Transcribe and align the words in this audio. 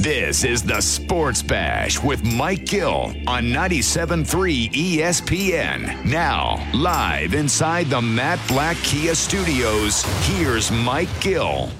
This 0.00 0.44
is 0.44 0.62
the 0.62 0.80
Sports 0.80 1.42
Bash 1.42 2.00
with 2.00 2.24
Mike 2.24 2.66
Gill 2.66 3.12
on 3.26 3.46
97.3 3.46 4.70
ESPN. 4.70 6.04
Now, 6.04 6.64
live 6.72 7.34
inside 7.34 7.88
the 7.88 8.00
Matt 8.00 8.38
Blatt 8.46 8.76
Kia 8.84 9.16
Studios, 9.16 10.04
here's 10.28 10.70
Mike 10.70 11.08
Gill. 11.20 11.70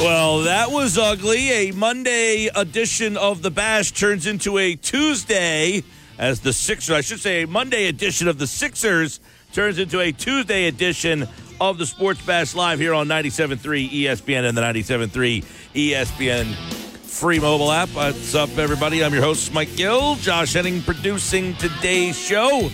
Well, 0.00 0.40
that 0.40 0.66
was 0.72 0.98
ugly. 0.98 1.68
A 1.68 1.70
Monday 1.70 2.50
edition 2.56 3.16
of 3.16 3.42
the 3.42 3.52
Bash 3.52 3.92
turns 3.92 4.26
into 4.26 4.58
a 4.58 4.74
Tuesday 4.74 5.84
as 6.18 6.40
the 6.40 6.52
Sixers, 6.52 6.96
I 6.96 7.02
should 7.02 7.20
say, 7.20 7.42
a 7.42 7.46
Monday 7.46 7.86
edition 7.86 8.26
of 8.26 8.38
the 8.40 8.48
Sixers 8.48 9.20
turns 9.56 9.78
into 9.78 10.00
a 10.00 10.12
Tuesday 10.12 10.66
edition 10.66 11.26
of 11.62 11.78
the 11.78 11.86
Sports 11.86 12.20
Bash 12.26 12.54
Live 12.54 12.78
here 12.78 12.92
on 12.92 13.08
97.3 13.08 13.88
ESPN 13.88 14.46
and 14.46 14.54
the 14.54 14.60
97.3 14.60 15.42
ESPN 15.72 16.54
free 17.00 17.40
mobile 17.40 17.72
app. 17.72 17.88
What's 17.88 18.34
up, 18.34 18.50
everybody? 18.58 19.02
I'm 19.02 19.14
your 19.14 19.22
host, 19.22 19.54
Mike 19.54 19.74
Gill. 19.74 20.16
Josh 20.16 20.52
Henning 20.52 20.82
producing 20.82 21.54
today's 21.54 22.18
show. 22.18 22.68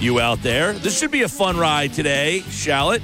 You 0.00 0.20
out 0.20 0.40
there. 0.40 0.72
This 0.72 0.98
should 0.98 1.10
be 1.10 1.20
a 1.20 1.28
fun 1.28 1.58
ride 1.58 1.92
today, 1.92 2.40
shall 2.48 2.92
it? 2.92 3.02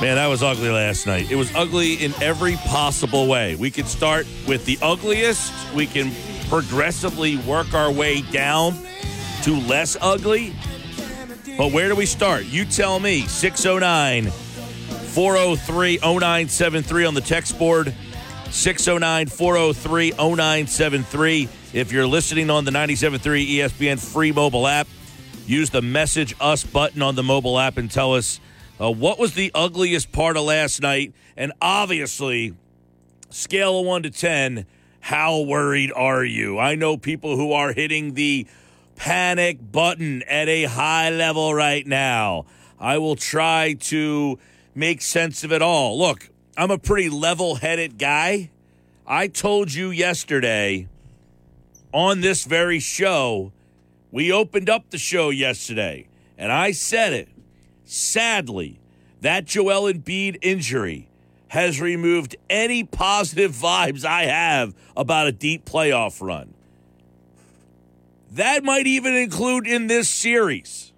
Man, 0.00 0.16
that 0.16 0.28
was 0.28 0.42
ugly 0.42 0.70
last 0.70 1.06
night. 1.06 1.30
It 1.30 1.36
was 1.36 1.54
ugly 1.54 1.96
in 2.02 2.14
every 2.22 2.56
possible 2.56 3.28
way. 3.28 3.54
We 3.54 3.70
could 3.70 3.86
start 3.86 4.26
with 4.48 4.64
the 4.64 4.78
ugliest. 4.80 5.52
We 5.74 5.86
can 5.86 6.10
progressively 6.48 7.36
work 7.36 7.74
our 7.74 7.92
way 7.92 8.22
down 8.22 8.78
to 9.42 9.56
less 9.56 9.96
ugly. 10.00 10.54
But 11.58 11.72
where 11.72 11.88
do 11.88 11.96
we 11.96 12.06
start? 12.06 12.44
You 12.44 12.64
tell 12.64 12.98
me. 13.00 13.26
609 13.26 14.30
403 14.30 15.98
0973 15.98 17.04
on 17.04 17.14
the 17.14 17.20
text 17.20 17.58
board. 17.58 17.94
609 18.50 19.26
403 19.26 20.12
0973. 20.12 21.48
If 21.72 21.90
you're 21.90 22.06
listening 22.06 22.50
on 22.50 22.64
the 22.64 22.70
97.3 22.70 23.48
ESPN 23.48 23.98
free 23.98 24.30
mobile 24.30 24.66
app, 24.66 24.86
use 25.46 25.70
the 25.70 25.82
message 25.82 26.34
us 26.40 26.64
button 26.64 27.02
on 27.02 27.14
the 27.14 27.22
mobile 27.22 27.58
app 27.58 27.78
and 27.78 27.90
tell 27.90 28.14
us 28.14 28.40
uh, 28.80 28.90
what 28.90 29.18
was 29.18 29.34
the 29.34 29.50
ugliest 29.54 30.12
part 30.12 30.36
of 30.36 30.44
last 30.44 30.82
night? 30.82 31.12
And 31.36 31.52
obviously, 31.60 32.54
scale 33.30 33.80
of 33.80 33.86
1 33.86 34.04
to 34.04 34.10
10, 34.10 34.66
how 35.00 35.40
worried 35.40 35.92
are 35.92 36.24
you? 36.24 36.58
I 36.58 36.74
know 36.74 36.96
people 36.96 37.36
who 37.36 37.52
are 37.52 37.72
hitting 37.72 38.14
the 38.14 38.46
panic 39.02 39.58
button 39.72 40.22
at 40.28 40.48
a 40.48 40.62
high 40.62 41.10
level 41.10 41.52
right 41.52 41.84
now. 41.84 42.46
I 42.78 42.98
will 42.98 43.16
try 43.16 43.72
to 43.80 44.38
make 44.76 45.02
sense 45.02 45.42
of 45.42 45.50
it 45.50 45.60
all. 45.60 45.98
Look, 45.98 46.30
I'm 46.56 46.70
a 46.70 46.78
pretty 46.78 47.10
level 47.10 47.56
headed 47.56 47.98
guy. 47.98 48.50
I 49.04 49.26
told 49.26 49.74
you 49.74 49.90
yesterday 49.90 50.86
on 51.92 52.20
this 52.20 52.44
very 52.44 52.78
show, 52.78 53.50
we 54.12 54.30
opened 54.30 54.70
up 54.70 54.90
the 54.90 54.98
show 54.98 55.30
yesterday, 55.30 56.06
and 56.38 56.52
I 56.52 56.70
said 56.70 57.12
it. 57.12 57.28
Sadly, 57.84 58.78
that 59.20 59.46
Joel 59.46 59.92
Embiid 59.92 60.38
injury 60.42 61.08
has 61.48 61.80
removed 61.80 62.36
any 62.48 62.84
positive 62.84 63.50
vibes 63.50 64.04
I 64.04 64.26
have 64.26 64.76
about 64.96 65.26
a 65.26 65.32
deep 65.32 65.64
playoff 65.64 66.24
run. 66.24 66.54
That 68.32 68.64
might 68.64 68.86
even 68.86 69.14
include 69.14 69.66
in 69.66 69.88
this 69.88 70.08
series. 70.08 70.92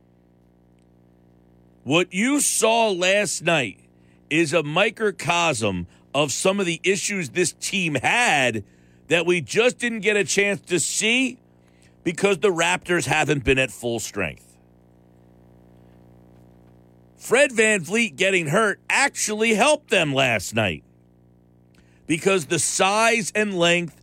What 1.83 2.15
you 2.15 2.39
saw 2.39 2.91
last 2.91 3.43
night 3.43 3.81
is 4.31 4.53
a 4.53 4.63
microcosm 4.63 5.89
of 6.15 6.31
some 6.31 6.61
of 6.61 6.67
the 6.67 6.81
issues 6.85 7.31
this 7.31 7.53
team 7.53 7.97
had 7.97 8.63
that 9.09 9.27
we 9.27 9.41
just 9.41 9.79
didn't 9.79 10.01
get 10.01 10.17
a 10.17 10.23
chance 10.23 10.61
to 10.61 10.79
see 10.79 11.39
because 12.05 12.39
the 12.39 12.53
Raptors 12.53 13.07
haven't 13.07 13.43
been 13.43 13.59
at 13.59 13.73
full 13.73 13.99
strength. 13.99 14.57
Fred 17.17 17.51
Van 17.51 17.81
VanVleet 17.81 18.15
getting 18.15 18.49
hurt 18.49 18.79
actually 18.89 19.55
helped 19.55 19.91
them 19.91 20.15
last 20.15 20.55
night 20.55 20.85
because 22.07 22.47
the 22.47 22.61
size 22.61 23.33
and 23.35 23.59
length 23.59 24.01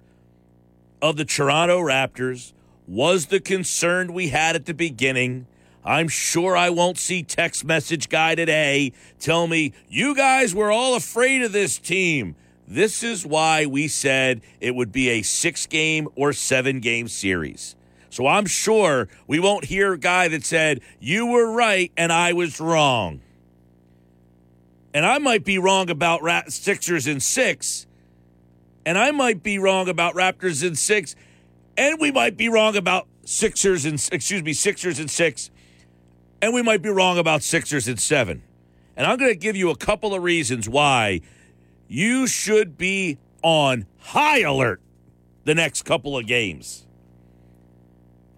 of 1.01 1.15
the 1.15 1.25
Toronto 1.25 1.79
Raptors 1.79 2.51
was 2.87 3.27
the 3.27 3.39
concern 3.39 4.13
we 4.13 4.29
had 4.29 4.55
at 4.55 4.65
the 4.65 4.73
beginning. 4.73 5.47
I'm 5.83 6.07
sure 6.07 6.55
I 6.55 6.69
won't 6.69 6.97
see 6.97 7.23
text 7.23 7.65
message 7.65 8.09
guy 8.09 8.35
today 8.35 8.93
tell 9.19 9.47
me 9.47 9.73
you 9.89 10.15
guys 10.15 10.53
were 10.53 10.71
all 10.71 10.95
afraid 10.95 11.41
of 11.41 11.51
this 11.51 11.77
team. 11.79 12.35
This 12.67 13.03
is 13.03 13.25
why 13.25 13.65
we 13.65 13.87
said 13.87 14.41
it 14.59 14.75
would 14.75 14.91
be 14.91 15.09
a 15.09 15.21
6 15.23 15.65
game 15.67 16.07
or 16.15 16.33
7 16.33 16.79
game 16.79 17.07
series. 17.07 17.75
So 18.09 18.27
I'm 18.27 18.45
sure 18.45 19.07
we 19.25 19.39
won't 19.39 19.65
hear 19.65 19.93
a 19.93 19.97
guy 19.97 20.27
that 20.27 20.45
said, 20.45 20.81
You 20.99 21.27
were 21.27 21.51
right 21.51 21.91
and 21.97 22.11
I 22.11 22.33
was 22.33 22.59
wrong. 22.59 23.21
And 24.93 25.05
I 25.05 25.17
might 25.17 25.45
be 25.45 25.57
wrong 25.57 25.89
about 25.89 26.51
Sixers 26.51 27.07
in 27.07 27.21
six. 27.21 27.87
And 28.85 28.97
I 28.97 29.11
might 29.11 29.41
be 29.41 29.57
wrong 29.57 29.87
about 29.87 30.15
Raptors 30.15 30.65
in 30.65 30.75
six. 30.75 31.15
And 31.77 31.99
we 31.99 32.11
might 32.11 32.37
be 32.37 32.49
wrong 32.49 32.75
about 32.75 33.07
Sixers 33.23 33.85
and 33.85 33.95
excuse 34.11 34.43
me, 34.43 34.53
Sixers 34.53 34.99
and 34.99 35.09
six. 35.09 35.49
And 36.41 36.53
we 36.53 36.61
might 36.61 36.81
be 36.81 36.89
wrong 36.89 37.17
about 37.17 37.43
Sixers 37.43 37.87
and 37.87 37.99
seven. 37.99 38.43
And 38.95 39.07
I'm 39.07 39.17
going 39.17 39.31
to 39.31 39.37
give 39.37 39.55
you 39.55 39.69
a 39.69 39.75
couple 39.75 40.13
of 40.13 40.23
reasons 40.23 40.67
why 40.67 41.21
you 41.87 42.27
should 42.27 42.77
be 42.77 43.17
on 43.41 43.85
high 43.99 44.41
alert 44.41 44.81
the 45.45 45.55
next 45.55 45.83
couple 45.83 46.17
of 46.17 46.27
games. 46.27 46.85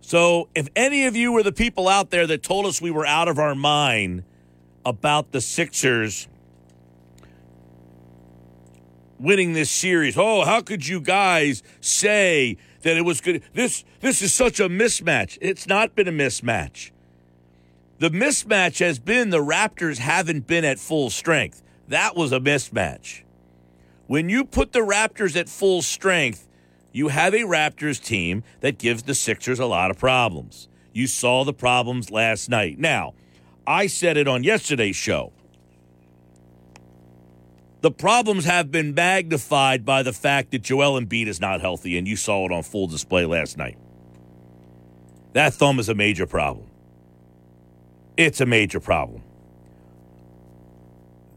So, 0.02 0.50
if 0.54 0.68
any 0.76 1.06
of 1.06 1.16
you 1.16 1.32
were 1.32 1.44
the 1.44 1.52
people 1.52 1.88
out 1.88 2.10
there 2.10 2.28
that 2.28 2.44
told 2.44 2.66
us 2.66 2.82
we 2.82 2.92
were 2.92 3.06
out 3.06 3.28
of 3.28 3.40
our 3.40 3.56
mind 3.56 4.24
about 4.86 5.32
the 5.32 5.40
Sixers 5.40 6.28
winning 9.18 9.54
this 9.54 9.72
series, 9.72 10.18
oh, 10.18 10.44
how 10.44 10.62
could 10.62 10.86
you 10.86 11.00
guys 11.00 11.64
say 11.80 12.58
that 12.84 12.98
it 12.98 13.02
was 13.02 13.20
good? 13.20 13.44
This 13.54 13.84
this 14.00 14.22
is 14.22 14.34
such 14.34 14.60
a 14.60 14.70
mismatch. 14.70 15.38
It's 15.42 15.68
not 15.68 15.96
been 15.96 16.08
a 16.08 16.12
mismatch. 16.12 16.92
The 18.00 18.10
mismatch 18.10 18.80
has 18.80 19.00
been 19.00 19.30
the 19.30 19.40
Raptors 19.40 19.98
haven't 19.98 20.48
been 20.48 20.66
at 20.66 20.80
full 20.80 21.10
strength. 21.10 21.62
That 21.88 22.16
was 22.16 22.32
a 22.32 22.40
mismatch. 22.40 23.24
When 24.08 24.30
you 24.30 24.46
put 24.46 24.74
the 24.74 24.80
Raptors 24.80 25.36
at 25.36 25.50
full 25.50 25.82
strength, 25.82 26.48
you 26.92 27.08
have 27.08 27.34
a 27.34 27.42
Raptors 27.42 28.04
team 28.04 28.44
that 28.60 28.78
gives 28.78 29.04
the 29.04 29.16
Sixers 29.16 29.60
a 29.60 29.66
lot 29.66 29.90
of 29.90 29.98
problems. 29.98 30.68
You 30.92 31.08
saw 31.08 31.44
the 31.44 31.54
problems 31.54 32.12
last 32.12 32.50
night. 32.50 32.78
Now, 32.78 33.14
I 33.66 33.88
said 33.88 34.18
it 34.18 34.28
on 34.28 34.44
yesterday's 34.44 34.96
show. 34.96 35.34
The 37.84 37.92
problems 37.92 38.46
have 38.46 38.72
been 38.72 38.94
magnified 38.94 39.84
by 39.84 40.04
the 40.04 40.14
fact 40.14 40.52
that 40.52 40.62
Joel 40.62 40.98
Embiid 41.02 41.28
is 41.28 41.42
not 41.42 41.60
healthy, 41.60 41.98
and 41.98 42.08
you 42.08 42.16
saw 42.16 42.46
it 42.46 42.52
on 42.54 42.64
full 42.64 42.88
display 42.88 43.26
last 43.26 43.58
night. 43.58 43.78
That 45.34 45.54
thumb 45.54 45.80
is 45.80 45.90
a 45.90 45.94
major 45.94 46.26
problem. 46.26 46.66
It's 48.16 48.40
a 48.40 48.46
major 48.46 48.80
problem. 48.80 49.22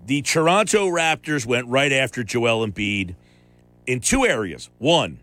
The 0.06 0.22
Toronto 0.22 0.86
Raptors 0.86 1.46
went 1.46 1.66
right 1.66 1.90
after 1.90 2.22
Joel 2.22 2.64
Embiid 2.64 3.16
in 3.88 3.98
two 3.98 4.24
areas. 4.24 4.70
One, 4.78 5.18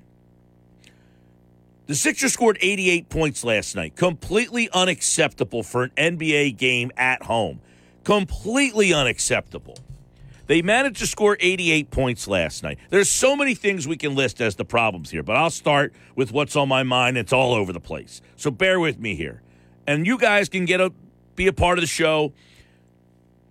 the 1.87 1.95
Sixers 1.95 2.33
scored 2.33 2.57
88 2.59 3.07
points 3.07 3.45
last 3.45 3.77
night. 3.77 3.95
Completely 3.95 4.69
unacceptable 4.73 5.63
for 5.63 5.83
an 5.83 5.91
NBA 5.95 6.57
game 6.57 6.91
at 6.97 7.23
home. 7.23 7.61
Completely 8.03 8.91
unacceptable. 8.91 9.77
They 10.47 10.61
managed 10.61 10.99
to 10.99 11.07
score 11.07 11.37
88 11.39 11.89
points 11.89 12.27
last 12.27 12.63
night. 12.63 12.77
There's 12.89 13.09
so 13.09 13.35
many 13.35 13.55
things 13.55 13.87
we 13.87 13.97
can 13.97 14.13
list 14.15 14.41
as 14.41 14.55
the 14.55 14.65
problems 14.65 15.09
here, 15.09 15.23
but 15.23 15.35
I'll 15.35 15.49
start 15.49 15.93
with 16.15 16.31
what's 16.31 16.55
on 16.55 16.67
my 16.67 16.83
mind. 16.83 17.17
It's 17.17 17.31
all 17.31 17.53
over 17.53 17.71
the 17.71 17.79
place. 17.79 18.21
So 18.35 18.51
bear 18.51 18.79
with 18.79 18.99
me 18.99 19.15
here. 19.15 19.41
And 19.87 20.05
you 20.05 20.17
guys 20.17 20.49
can 20.49 20.65
get 20.65 20.81
a 20.81 20.91
be 21.35 21.47
a 21.47 21.53
part 21.53 21.77
of 21.77 21.81
the 21.81 21.87
show. 21.87 22.33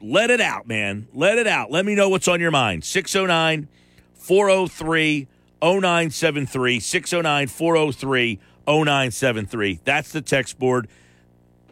Let 0.00 0.30
it 0.30 0.40
out, 0.40 0.66
man. 0.66 1.08
Let 1.12 1.38
it 1.38 1.46
out. 1.46 1.70
Let 1.70 1.84
me 1.84 1.94
know 1.94 2.08
what's 2.08 2.28
on 2.28 2.40
your 2.40 2.50
mind. 2.50 2.84
609 2.84 3.68
403 4.14 5.28
0973. 5.62 6.80
609 6.80 7.46
403 7.48 8.40
0973. 8.66 9.80
That's 9.84 10.12
the 10.12 10.20
text 10.20 10.58
board. 10.58 10.88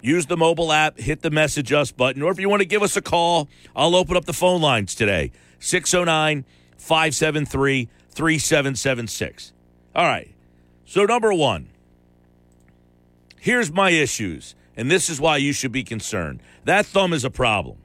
Use 0.02 0.26
the 0.26 0.37
mobile 0.37 0.73
app, 0.73 0.99
hit 0.99 1.23
the 1.23 1.31
message 1.31 1.73
us 1.73 1.93
button, 1.93 2.23
or 2.23 2.31
if 2.31 2.41
you 2.41 2.49
want 2.49 2.61
to 2.61 2.67
give 2.67 2.82
us 2.82 2.97
a 2.97 3.02
call, 3.02 3.49
I'll 3.76 3.94
open 3.94 4.17
up 4.17 4.25
the 4.25 4.32
phone 4.32 4.61
lines 4.61 4.94
today 4.94 5.32
609 5.58 6.44
573 6.79 7.88
3776. 8.11 9.52
All 9.94 10.06
right. 10.06 10.35
So, 10.85 11.05
number 11.05 11.32
one, 11.32 11.69
here's 13.38 13.70
my 13.70 13.91
issues, 13.91 14.55
and 14.76 14.91
this 14.91 15.08
is 15.08 15.20
why 15.20 15.37
you 15.37 15.52
should 15.52 15.73
be 15.73 15.85
concerned. 15.85 16.43
That 16.64 16.87
thumb 16.87 17.12
is 17.12 17.25
a 17.25 17.31
problem. 17.31 17.79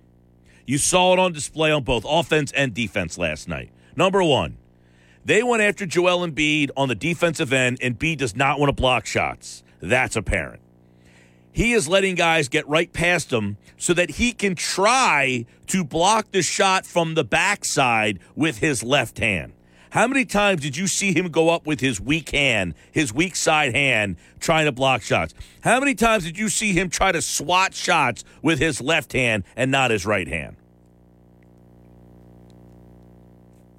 You 0.65 0.77
saw 0.79 1.13
it 1.13 1.19
on 1.19 1.31
display 1.31 1.71
on 1.71 1.83
both 1.83 2.05
offense 2.07 2.51
and 2.53 2.73
defense 2.73 3.17
last 3.17 3.47
night. 3.47 3.69
Number 3.95 4.23
one, 4.23 4.57
they 5.23 5.43
went 5.43 5.61
after 5.61 5.85
Joel 5.85 6.27
Embiid 6.27 6.71
on 6.75 6.87
the 6.87 6.95
defensive 6.95 7.53
end, 7.53 7.77
and 7.81 7.97
B 7.97 8.15
does 8.15 8.35
not 8.35 8.59
want 8.59 8.69
to 8.69 8.73
block 8.73 9.05
shots. 9.05 9.63
That's 9.79 10.15
apparent. 10.15 10.61
He 11.55 11.71
is 11.71 11.87
letting 11.87 12.15
guys 12.15 12.49
get 12.49 12.67
right 12.67 12.91
past 12.91 13.31
him 13.31 13.55
so 13.77 13.93
that 13.93 14.09
he 14.09 14.33
can 14.33 14.55
try 14.55 15.45
to 15.67 15.85
block 15.85 16.33
the 16.33 16.41
shot 16.41 16.85
from 16.85 17.13
the 17.13 17.23
backside 17.23 18.19
with 18.35 18.57
his 18.57 18.83
left 18.83 19.19
hand. 19.19 19.53
How 19.91 20.05
many 20.05 20.25
times 20.25 20.59
did 20.59 20.75
you 20.75 20.87
see 20.87 21.13
him 21.13 21.29
go 21.29 21.47
up 21.47 21.65
with 21.65 21.79
his 21.79 22.01
weak 22.01 22.31
hand, 22.31 22.75
his 22.91 23.13
weak 23.13 23.37
side 23.37 23.73
hand, 23.73 24.17
trying 24.41 24.65
to 24.65 24.73
block 24.73 25.01
shots? 25.01 25.33
How 25.61 25.79
many 25.79 25.95
times 25.95 26.25
did 26.25 26.37
you 26.37 26.49
see 26.49 26.73
him 26.73 26.89
try 26.89 27.13
to 27.13 27.21
swat 27.21 27.73
shots 27.73 28.25
with 28.41 28.59
his 28.59 28.81
left 28.81 29.13
hand 29.13 29.45
and 29.55 29.71
not 29.71 29.91
his 29.91 30.05
right 30.05 30.27
hand? 30.27 30.57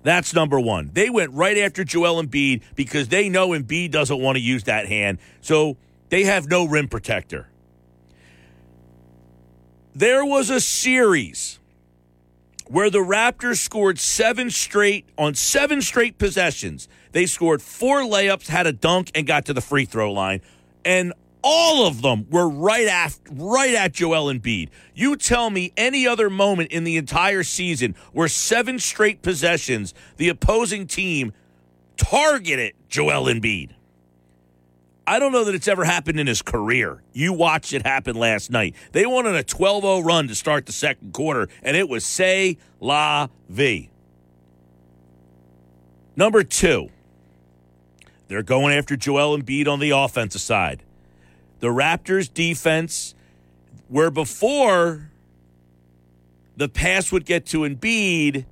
That's 0.03 0.33
number 0.33 0.59
one. 0.59 0.93
They 0.95 1.11
went 1.11 1.31
right 1.33 1.59
after 1.59 1.85
Joel 1.85 2.23
Embiid 2.23 2.63
because 2.75 3.09
they 3.09 3.29
know 3.29 3.51
Embiid 3.51 3.91
doesn't 3.91 4.19
want 4.19 4.37
to 4.37 4.43
use 4.43 4.65
that 4.65 4.89
hand. 4.89 5.19
So 5.43 5.77
they 6.09 6.23
have 6.25 6.49
no 6.49 6.65
rim 6.67 6.89
protector. 6.89 7.49
There 9.99 10.27
was 10.27 10.51
a 10.51 10.61
series 10.61 11.59
where 12.67 12.91
the 12.91 12.99
Raptors 12.99 13.57
scored 13.57 13.99
seven 13.99 14.51
straight 14.51 15.07
on 15.17 15.35
seven 15.35 15.81
straight 15.81 16.19
possessions. 16.19 16.87
They 17.13 17.25
scored 17.25 17.63
four 17.63 18.01
layups, 18.01 18.49
had 18.49 18.67
a 18.67 18.75
dunk, 18.75 19.11
and 19.15 19.27
got 19.27 19.47
to 19.47 19.55
the 19.55 19.63
free 19.63 19.87
throw 19.87 20.13
line. 20.13 20.43
And 20.85 21.15
all 21.41 21.87
of 21.87 22.03
them 22.03 22.27
were 22.29 22.47
right 22.47 22.87
at 22.87 23.19
right 23.31 23.73
at 23.73 23.95
Joel 23.95 24.31
Embiid. 24.31 24.69
You 24.95 25.17
tell 25.17 25.49
me 25.49 25.73
any 25.79 26.07
other 26.07 26.29
moment 26.29 26.73
in 26.73 26.85
the 26.85 26.99
entire 26.99 27.43
season 27.43 27.95
where 28.13 28.29
seven 28.29 28.79
straight 28.79 29.23
possessions 29.23 29.95
the 30.19 30.29
opposing 30.29 30.87
team 30.87 31.33
targeted 31.97 32.75
Joel 32.91 33.33
Embiid. 33.33 33.76
I 35.07 35.21
don't 35.21 35.31
know 35.31 35.45
that 35.45 35.55
it's 35.55 35.69
ever 35.69 35.85
happened 35.85 36.19
in 36.19 36.27
his 36.27 36.43
career. 36.43 37.03
You 37.13 37.33
watched 37.33 37.73
it 37.73 37.87
happen 37.87 38.17
last 38.17 38.51
night. 38.51 38.75
They 38.93 39.07
wanted 39.07 39.37
a 39.37 39.45
12 39.45 39.83
0 39.83 40.01
run 40.01 40.27
to 40.29 40.35
start 40.35 40.67
the 40.67 40.73
second 40.73 41.13
quarter, 41.13 41.49
and 41.63 41.77
it 41.77 41.89
was 41.89 42.05
say 42.05 42.59
la 42.81 43.29
vie. 43.49 43.89
Number 46.17 46.43
two, 46.43 46.89
they're 48.27 48.43
going 48.43 48.77
after 48.77 48.97
Joel 48.97 49.39
Embiid 49.39 49.69
on 49.69 49.79
the 49.79 49.91
offensive 49.91 50.41
side. 50.41 50.83
The 51.61 51.69
Raptors' 51.69 52.33
defense, 52.33 53.15
where 53.89 54.11
before 54.11 55.11
the 56.57 56.69
pass 56.69 57.13
would 57.13 57.27
get 57.27 57.47
to 57.47 57.61
Embiid, 57.61 58.45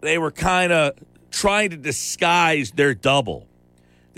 they 0.00 0.16
were 0.16 0.30
kind 0.30 0.72
of 0.72 0.94
trying 1.30 1.70
to 1.70 1.76
disguise 1.76 2.70
their 2.70 2.94
double. 2.94 3.46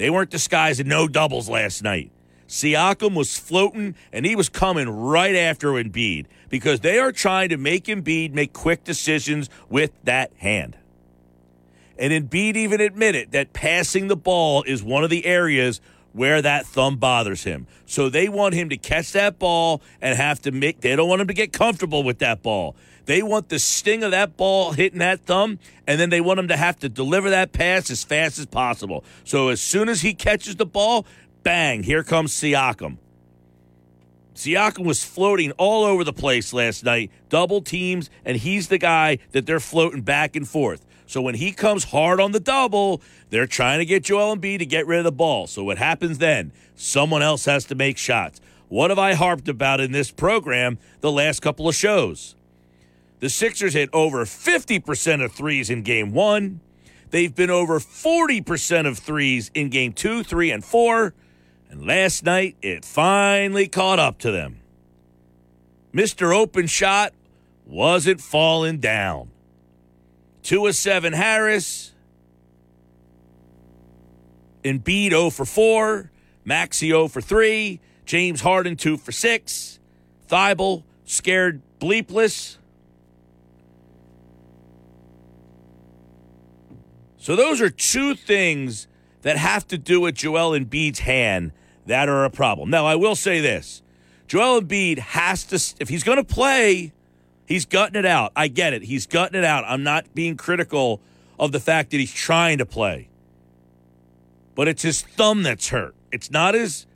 They 0.01 0.09
weren't 0.09 0.31
disguising 0.31 0.89
no 0.89 1.09
doubles 1.09 1.51
last 1.51 1.83
night. 1.83 2.11
Siakam 2.49 3.15
was 3.15 3.39
floating 3.39 3.95
and 4.15 4.25
he 4.25 4.35
was 4.35 4.49
coming 4.49 4.89
right 4.89 5.37
after 5.37 5.73
Embiid 5.73 6.25
because 6.49 6.81
they 6.81 6.99
are 6.99 7.13
trying 7.13 7.51
to 7.51 7.59
make 7.59 7.85
Embiid 7.85 8.33
make 8.33 8.55
quick 8.55 8.83
decisions 8.83 9.51
with 9.69 9.93
that 10.05 10.33
hand. 10.39 10.79
And 11.99 12.15
Embiid 12.15 12.57
even 12.57 12.81
admitted 12.81 13.33
that 13.33 13.53
passing 13.53 14.09
the 14.09 14.17
ball 14.17 14.63
is 14.63 14.83
one 14.83 15.05
of 15.05 15.11
the 15.11 15.27
areas 15.27 15.83
where 16.15 16.41
that 16.41 16.65
thumb 16.65 16.97
bothers 16.97 17.45
him. 17.45 17.67
So 17.85 18.09
they 18.09 18.31
want 18.31 18.55
him 18.55 18.71
to 18.71 18.79
catch 18.79 19.13
that 19.13 19.39
ball 19.39 19.83
and 20.01 20.17
have 20.17 20.41
to 20.43 20.51
make, 20.51 20.81
they 20.81 20.97
don't 20.97 21.11
want 21.11 21.21
him 21.21 21.29
to 21.29 21.35
get 21.35 21.53
comfortable 21.53 22.05
with 22.05 22.21
that 22.21 22.43
ball. 22.43 22.75
They 23.07 23.23
want 23.23 23.49
the 23.49 23.59
sting 23.59 24.03
of 24.03 24.11
that 24.11 24.37
ball 24.37 24.73
hitting 24.73 24.99
that 25.01 25.21
thumb, 25.21 25.59
and 25.87 26.01
then 26.01 26.11
they 26.11 26.21
want 26.21 26.39
him 26.39 26.49
to 26.49 26.57
have 26.57 26.79
to 26.81 26.89
deliver 26.89 27.31
that 27.31 27.53
pass 27.53 27.91
as 27.91 28.05
fast 28.05 28.39
as 28.39 28.47
possible. 28.47 29.05
So 29.25 29.49
as 29.49 29.61
soon 29.61 29.89
as 29.89 30.03
he 30.03 30.15
catches 30.15 30.57
the 30.57 30.67
ball, 30.67 31.07
bang, 31.43 31.83
here 31.83 32.03
comes 32.03 32.33
Siakam. 32.33 32.99
Siakam 34.35 34.85
was 34.85 35.05
floating 35.05 35.53
all 35.53 35.85
over 35.85 36.05
the 36.05 36.13
place 36.13 36.53
last 36.53 36.85
night, 36.85 37.11
double 37.29 37.61
teams, 37.61 38.09
and 38.25 38.37
he's 38.37 38.69
the 38.69 38.79
guy 38.79 39.19
that 39.33 39.45
they're 39.45 39.61
floating 39.61 40.03
back 40.03 40.37
and 40.37 40.49
forth. 40.49 40.87
So 41.07 41.21
when 41.21 41.35
he 41.35 41.51
comes 41.51 41.85
hard 41.85 42.21
on 42.21 42.33
the 42.33 42.41
double, 42.41 43.03
they're 43.31 43.47
trying 43.47 43.81
to 43.81 43.85
get 43.85 44.05
Joel 44.05 44.37
Embiid 44.37 44.61
to 44.61 44.67
get 44.67 44.87
rid 44.87 44.99
of 44.99 45.05
the 45.05 45.13
ball. 45.13 45.49
So 45.49 45.65
what 45.65 45.77
happens 45.77 46.19
then? 46.19 46.53
Someone 46.77 47.21
else 47.21 47.45
has 47.47 47.65
to 47.67 47.75
make 47.75 47.99
shots. 47.99 48.41
What 48.69 48.91
have 48.91 48.99
I 48.99 49.15
harped 49.15 49.49
about 49.49 49.81
in 49.81 49.91
this 49.91 50.13
program 50.13 50.79
the 51.01 51.11
last 51.11 51.43
couple 51.43 51.69
of 51.69 51.75
shows? 51.75 52.37
The 53.21 53.29
Sixers 53.29 53.75
hit 53.75 53.91
over 53.93 54.25
50% 54.25 55.25
of 55.25 55.33
threes 55.33 55.69
in 55.71 55.83
game 55.83 56.13
one. 56.13 56.61
They've 57.11 57.35
been 57.35 57.51
over 57.51 57.79
40% 57.79 58.87
of 58.87 58.99
threes 58.99 59.51
in 59.55 59.69
game 59.69 59.93
two, 59.93 60.23
three, 60.23 60.51
and 60.51 60.65
four. 60.65 61.13
And 61.69 61.87
last 61.87 62.25
night, 62.25 62.57
it 62.63 62.85
finally 62.85 63.69
caught 63.69 63.99
up 63.99 64.19
to 64.21 64.31
them. 64.31 64.61
Mr. 65.93 66.35
Open 66.35 66.67
Shot 66.67 67.13
wasn't 67.67 68.21
falling 68.21 68.79
down. 68.79 69.31
Two 70.43 70.67
of 70.67 70.75
seven 70.75 71.13
Harris. 71.13 71.93
Embiid 74.65 75.11
0 75.11 75.31
for 75.31 75.45
4. 75.45 76.11
Maxey 76.45 76.89
0 76.89 77.09
for 77.09 77.21
3. 77.21 77.81
James 78.07 78.41
Harden 78.41 78.77
2 78.77 78.97
for 78.97 79.13
6. 79.13 79.79
Thybulle 80.29 80.85
scared 81.05 81.61
bleepless. 81.79 82.59
So 87.21 87.37
those 87.37 87.61
are 87.61 87.69
two 87.69 88.15
things 88.15 88.89
that 89.23 89.37
have 89.37 89.69
to 89.69 89.77
do 89.77 90.01
with 90.01 90.15
Joel 90.15 90.59
Embiid's 90.59 91.01
hand 91.01 91.53
that 91.85 92.09
are 92.09 92.25
a 92.25 92.31
problem. 92.31 92.71
Now, 92.71 92.87
I 92.87 92.97
will 92.97 93.15
say 93.15 93.41
this. 93.41 93.83
Joel 94.27 94.63
Embiid 94.63 94.99
has 94.99 95.45
to, 95.45 95.77
if 95.81 95.91
he's 95.91 96.03
going 96.03 96.17
to 96.17 96.25
play, 96.25 96.95
he's 97.45 97.67
gutting 97.67 97.99
it 97.99 98.07
out. 98.07 98.33
I 98.35 98.49
get 98.49 98.73
it. 98.73 98.85
He's 98.85 99.07
gutting 99.07 99.39
it 99.39 99.45
out. 99.45 99.65
I'm 99.67 99.83
not 99.83 100.15
being 100.15 100.39
critical 100.39 101.03
of 101.39 101.53
the 101.53 101.61
fact 101.61 101.91
that 101.91 101.99
he's 101.99 102.13
trying 102.13 102.57
to 102.57 102.65
play. 102.65 103.11
But 104.55 104.67
it's 104.69 104.83
his 104.83 105.03
thumb 105.03 105.43
that's 105.43 105.69
hurt. 105.69 105.95
It's 106.11 106.31
not 106.31 106.55
his, 106.55 106.87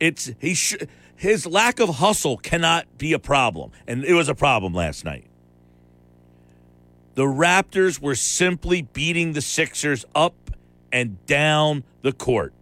it's, 0.00 0.30
he 0.40 0.54
sh- 0.54 0.76
his 1.14 1.44
lack 1.46 1.78
of 1.78 1.96
hustle 1.96 2.38
cannot 2.38 2.86
be 2.96 3.12
a 3.12 3.18
problem. 3.18 3.70
And 3.86 4.02
it 4.02 4.14
was 4.14 4.30
a 4.30 4.34
problem 4.34 4.72
last 4.72 5.04
night. 5.04 5.26
The 7.14 7.24
Raptors 7.24 8.00
were 8.00 8.14
simply 8.14 8.82
beating 8.82 9.32
the 9.32 9.40
Sixers 9.40 10.04
up 10.14 10.34
and 10.92 11.24
down 11.26 11.84
the 12.02 12.12
court. 12.12 12.52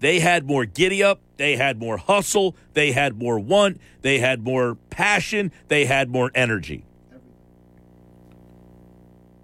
They 0.00 0.20
had 0.20 0.46
more 0.46 0.64
giddy 0.64 1.02
up. 1.02 1.20
They 1.36 1.56
had 1.56 1.78
more 1.78 1.96
hustle. 1.96 2.56
They 2.74 2.92
had 2.92 3.18
more 3.18 3.38
want. 3.38 3.80
They 4.02 4.18
had 4.18 4.42
more 4.42 4.76
passion. 4.90 5.52
They 5.68 5.86
had 5.86 6.08
more 6.08 6.30
energy. 6.34 6.84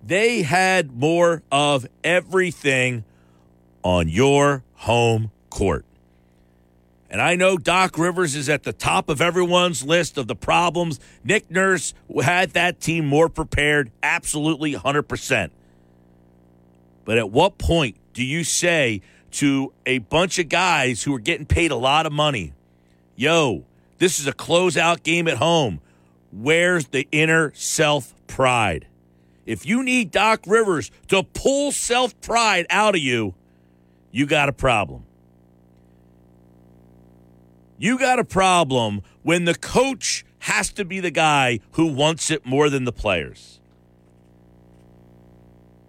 They 0.07 0.43
had 0.43 0.93
more 0.97 1.43
of 1.51 1.87
everything 2.05 3.05
on 3.83 4.09
your 4.09 4.63
home 4.75 5.31
court. 5.51 5.85
And 7.15 7.23
I 7.23 7.37
know 7.37 7.57
Doc 7.57 7.97
Rivers 7.97 8.35
is 8.35 8.49
at 8.49 8.65
the 8.65 8.73
top 8.73 9.09
of 9.09 9.21
everyone's 9.21 9.85
list 9.85 10.19
of 10.19 10.27
the 10.27 10.35
problems. 10.35 10.99
Nick 11.23 11.49
Nurse 11.49 11.95
had 12.25 12.51
that 12.55 12.81
team 12.81 13.07
more 13.07 13.29
prepared, 13.29 13.93
absolutely 14.03 14.75
100%. 14.75 15.51
But 17.05 17.19
at 17.19 17.31
what 17.31 17.57
point 17.57 17.99
do 18.15 18.25
you 18.25 18.43
say 18.43 19.01
to 19.31 19.73
a 19.87 19.99
bunch 19.99 20.41
of 20.41 20.49
guys 20.49 21.05
who 21.05 21.15
are 21.15 21.21
getting 21.21 21.47
paid 21.47 21.71
a 21.71 21.77
lot 21.77 22.05
of 22.05 22.13
money, 22.13 22.53
yo, 23.15 23.65
this 23.99 24.19
is 24.19 24.27
a 24.27 24.33
closeout 24.33 25.05
game 25.05 25.29
at 25.29 25.37
home? 25.37 25.81
Where's 26.33 26.89
the 26.89 27.07
inner 27.13 27.53
self 27.55 28.13
pride? 28.27 28.89
If 29.47 29.65
you 29.65 29.85
need 29.85 30.11
Doc 30.11 30.43
Rivers 30.49 30.91
to 31.07 31.23
pull 31.23 31.71
self 31.71 32.21
pride 32.23 32.67
out 32.71 32.97
of 32.97 33.01
you, 33.01 33.35
you 34.11 34.27
got 34.27 34.49
a 34.49 34.53
problem. 34.53 35.04
You 37.79 37.99
got 37.99 38.19
a 38.19 38.25
problem 38.25 39.03
when 39.23 39.45
the 39.45 39.55
coach 39.55 40.25
has 40.41 40.73
to 40.73 40.85
be 40.85 41.01
the 41.01 41.11
guy 41.11 41.61
who 41.73 41.87
wants 41.87 42.31
it 42.31 42.45
more 42.45 42.69
than 42.69 42.85
the 42.85 42.93
players. 42.93 43.61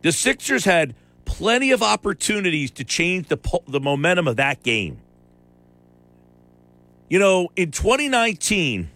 The 0.02 0.12
Sixers 0.12 0.66
had 0.66 0.96
plenty 1.26 1.72
of 1.72 1.82
opportunities 1.84 2.72
to 2.72 2.84
change 2.84 3.28
the 3.28 3.40
the 3.68 3.80
momentum 3.80 4.28
of 4.28 4.38
that 4.38 4.64
game. 4.64 5.00
You 7.10 7.20
know, 7.20 7.50
in 7.56 7.72
2019, 7.72 8.90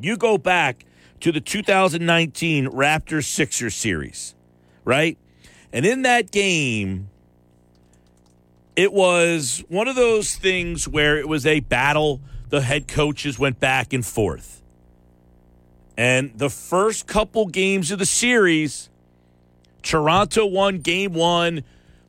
you 0.00 0.16
go 0.16 0.38
back 0.38 0.84
to 1.20 1.32
the 1.32 1.40
2019 1.40 2.66
Raptors 2.66 3.24
Sixers 3.24 3.74
series, 3.74 4.34
right? 4.84 5.18
And 5.72 5.84
in 5.84 6.02
that 6.02 6.30
game, 6.30 7.10
it 8.78 8.92
was 8.92 9.64
one 9.68 9.88
of 9.88 9.96
those 9.96 10.36
things 10.36 10.86
where 10.86 11.18
it 11.18 11.26
was 11.26 11.44
a 11.44 11.58
battle. 11.58 12.20
The 12.48 12.60
head 12.60 12.86
coaches 12.86 13.36
went 13.36 13.58
back 13.58 13.92
and 13.92 14.06
forth. 14.06 14.62
And 15.96 16.30
the 16.38 16.48
first 16.48 17.08
couple 17.08 17.46
games 17.46 17.90
of 17.90 17.98
the 17.98 18.06
series, 18.06 18.88
Toronto 19.82 20.46
won 20.46 20.78
game 20.78 21.12
one. 21.12 21.64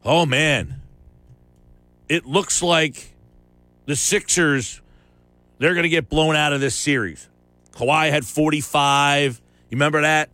Oh, 0.06 0.28
man. 0.28 0.80
It 2.08 2.28
looks 2.28 2.62
like 2.62 3.16
the 3.88 3.96
Sixers, 3.96 4.80
they're 5.58 5.74
going 5.74 5.84
to 5.84 5.90
get 5.90 6.08
blown 6.08 6.36
out 6.36 6.54
of 6.54 6.62
this 6.62 6.76
series. 6.76 7.28
Kawhi 7.72 8.12
had 8.12 8.28
45. 8.28 9.42
You 9.72 9.76
remember 9.76 10.02
that? 10.02 10.30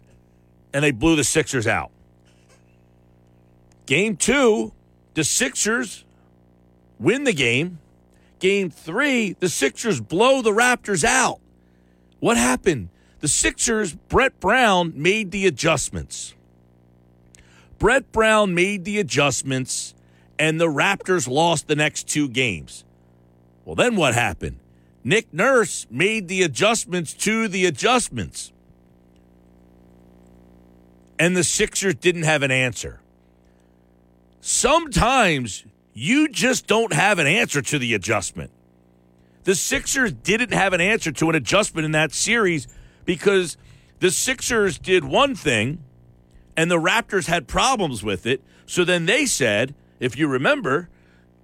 And 0.73 0.83
they 0.83 0.91
blew 0.91 1.15
the 1.15 1.23
Sixers 1.23 1.65
out. 1.65 1.91
Game 3.85 4.17
two, 4.17 4.73
the 5.13 5.23
Sixers 5.23 6.04
win 7.05 7.23
the 7.23 7.33
game. 7.33 7.77
Game 8.39 8.71
three, 8.71 9.33
the 9.39 9.47
Sixers 9.47 10.01
blow 10.01 10.41
the 10.41 10.49
Raptors 10.49 11.03
out. 11.03 11.39
What 12.19 12.35
happened? 12.35 12.89
The 13.19 13.27
Sixers, 13.27 13.93
Brett 13.93 14.39
Brown 14.39 14.91
made 14.95 15.29
the 15.29 15.45
adjustments. 15.45 16.33
Brett 17.77 18.11
Brown 18.11 18.55
made 18.55 18.85
the 18.85 18.99
adjustments, 18.99 19.93
and 20.39 20.59
the 20.59 20.67
Raptors 20.67 21.27
lost 21.27 21.67
the 21.67 21.75
next 21.75 22.07
two 22.07 22.27
games. 22.27 22.83
Well, 23.65 23.75
then 23.75 23.95
what 23.95 24.15
happened? 24.15 24.57
Nick 25.03 25.31
Nurse 25.31 25.85
made 25.91 26.27
the 26.27 26.41
adjustments 26.41 27.13
to 27.13 27.47
the 27.47 27.67
adjustments. 27.67 28.51
And 31.19 31.37
the 31.37 31.43
Sixers 31.43 31.95
didn't 31.95 32.23
have 32.23 32.41
an 32.41 32.51
answer. 32.51 32.99
Sometimes 34.41 35.65
you 35.95 36.27
just 36.27 36.67
don't 36.67 36.93
have 36.93 37.17
an 37.19 37.25
answer 37.25 37.61
to 37.61 37.79
the 37.79 37.93
adjustment. 37.93 38.51
The 39.45 39.55
Sixers 39.55 40.11
didn't 40.11 40.51
have 40.51 40.73
an 40.73 40.81
answer 40.81 41.11
to 41.13 41.29
an 41.29 41.35
adjustment 41.35 41.85
in 41.85 41.91
that 41.93 42.13
series 42.13 42.67
because 43.05 43.57
the 43.99 44.11
Sixers 44.11 44.77
did 44.77 45.05
one 45.05 45.35
thing 45.35 45.81
and 46.57 46.69
the 46.69 46.79
Raptors 46.79 47.27
had 47.27 47.47
problems 47.47 48.03
with 48.03 48.25
it. 48.25 48.43
So 48.65 48.83
then 48.83 49.05
they 49.05 49.25
said, 49.25 49.73
if 49.99 50.17
you 50.17 50.27
remember, 50.27 50.89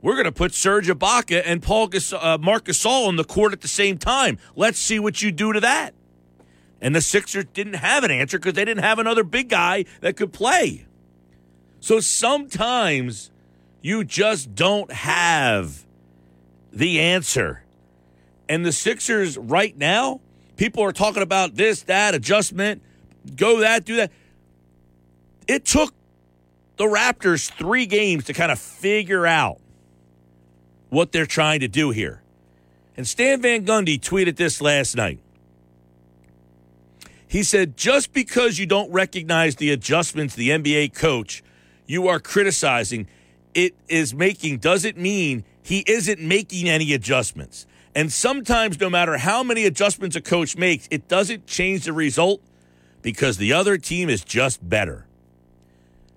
we're 0.01 0.15
going 0.15 0.25
to 0.25 0.31
put 0.33 0.53
Serge 0.53 0.87
Ibaka 0.87 1.43
and 1.45 1.63
Paul 1.63 1.87
Gas- 1.87 2.11
uh, 2.11 2.37
Marc 2.39 2.65
Gasol 2.65 3.07
on 3.07 3.15
the 3.15 3.23
court 3.23 3.53
at 3.53 3.61
the 3.61 3.67
same 3.69 3.97
time. 3.97 4.37
Let's 4.55 4.79
see 4.79 4.99
what 4.99 5.21
you 5.21 5.31
do 5.31 5.53
to 5.53 5.61
that. 5.61 5.93
And 6.81 6.93
the 6.93 7.01
Sixers 7.01 7.45
didn't 7.53 7.75
have 7.75 8.03
an 8.03 8.11
answer 8.11 8.37
because 8.37 8.55
they 8.55 8.65
didn't 8.65 8.83
have 8.83 8.99
another 8.99 9.23
big 9.23 9.47
guy 9.47 9.85
that 10.01 10.17
could 10.17 10.33
play. 10.33 10.87
So 11.79 11.99
sometimes 11.99 13.30
you 13.81 14.03
just 14.03 14.55
don't 14.55 14.91
have 14.91 15.85
the 16.71 16.99
answer. 16.99 17.63
And 18.47 18.65
the 18.65 18.71
Sixers 18.71 19.37
right 19.37 19.75
now, 19.77 20.21
people 20.57 20.83
are 20.83 20.91
talking 20.91 21.23
about 21.23 21.55
this, 21.55 21.83
that, 21.83 22.13
adjustment, 22.13 22.81
go 23.35 23.59
that, 23.59 23.85
do 23.85 23.97
that. 23.97 24.11
It 25.47 25.65
took 25.65 25.93
the 26.77 26.85
Raptors 26.85 27.51
three 27.51 27.85
games 27.85 28.25
to 28.25 28.33
kind 28.33 28.51
of 28.51 28.59
figure 28.59 29.25
out 29.25 29.59
what 30.89 31.11
they're 31.11 31.25
trying 31.25 31.61
to 31.61 31.67
do 31.67 31.91
here. 31.91 32.21
And 32.97 33.07
Stan 33.07 33.41
Van 33.41 33.65
Gundy 33.65 33.99
tweeted 33.99 34.35
this 34.35 34.61
last 34.61 34.95
night. 34.95 35.19
He 37.27 37.43
said, 37.43 37.77
just 37.77 38.11
because 38.11 38.59
you 38.59 38.65
don't 38.65 38.91
recognize 38.91 39.55
the 39.55 39.71
adjustments 39.71 40.35
the 40.35 40.49
NBA 40.49 40.93
coach 40.93 41.41
you 41.87 42.07
are 42.07 42.19
criticizing 42.19 43.07
it 43.53 43.75
is 43.87 44.13
making 44.13 44.57
doesn't 44.57 44.97
mean 44.97 45.43
he 45.63 45.83
isn't 45.87 46.19
making 46.19 46.69
any 46.69 46.93
adjustments. 46.93 47.65
And 47.93 48.11
sometimes, 48.11 48.79
no 48.79 48.89
matter 48.89 49.17
how 49.17 49.43
many 49.43 49.65
adjustments 49.65 50.15
a 50.15 50.21
coach 50.21 50.55
makes, 50.55 50.87
it 50.91 51.07
doesn't 51.07 51.45
change 51.45 51.85
the 51.85 51.93
result 51.93 52.41
because 53.01 53.37
the 53.37 53.53
other 53.53 53.77
team 53.77 54.09
is 54.09 54.23
just 54.23 54.67
better. 54.67 55.05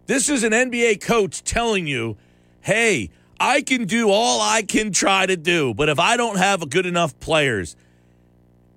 This 0.06 0.28
is 0.28 0.44
an 0.44 0.52
NBA 0.52 1.00
coach 1.00 1.42
telling 1.42 1.86
you, 1.86 2.16
hey, 2.60 3.10
I 3.40 3.62
can 3.62 3.86
do 3.86 4.10
all 4.10 4.40
I 4.40 4.62
can 4.62 4.92
try 4.92 5.26
to 5.26 5.36
do, 5.36 5.74
but 5.74 5.88
if 5.88 5.98
I 5.98 6.16
don't 6.16 6.36
have 6.36 6.62
a 6.62 6.66
good 6.66 6.86
enough 6.86 7.18
players, 7.20 7.74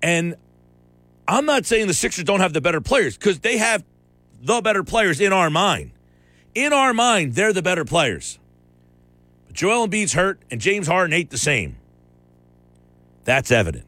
and 0.02 0.34
I'm 1.26 1.46
not 1.46 1.66
saying 1.66 1.86
the 1.86 1.94
Sixers 1.94 2.24
don't 2.24 2.40
have 2.40 2.52
the 2.52 2.60
better 2.60 2.80
players 2.80 3.16
because 3.16 3.40
they 3.40 3.58
have 3.58 3.84
the 4.40 4.60
better 4.60 4.82
players 4.82 5.20
in 5.20 5.32
our 5.32 5.50
mind. 5.50 5.92
In 6.54 6.72
our 6.72 6.94
mind, 6.94 7.34
they're 7.34 7.52
the 7.52 7.62
better 7.62 7.84
players. 7.84 8.38
Joel 9.58 9.88
Embiid's 9.88 10.12
hurt, 10.12 10.40
and 10.50 10.60
James 10.60 10.86
Harden 10.86 11.12
ain't 11.12 11.30
the 11.30 11.38
same. 11.38 11.76
That's 13.24 13.50
evident. 13.50 13.86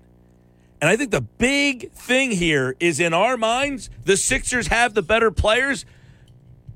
And 0.81 0.91
I 0.91 0.97
think 0.97 1.13
the 1.13 1.21
big 1.21 1.93
thing 1.93 2.33
here 2.33 2.75
is 2.81 2.99
in 2.99 3.15
our 3.15 3.37
minds, 3.37 3.89
the 4.05 4.17
Sixers 4.17 4.67
have 4.67 4.95
the 4.95 5.03
better 5.03 5.31
players 5.31 5.85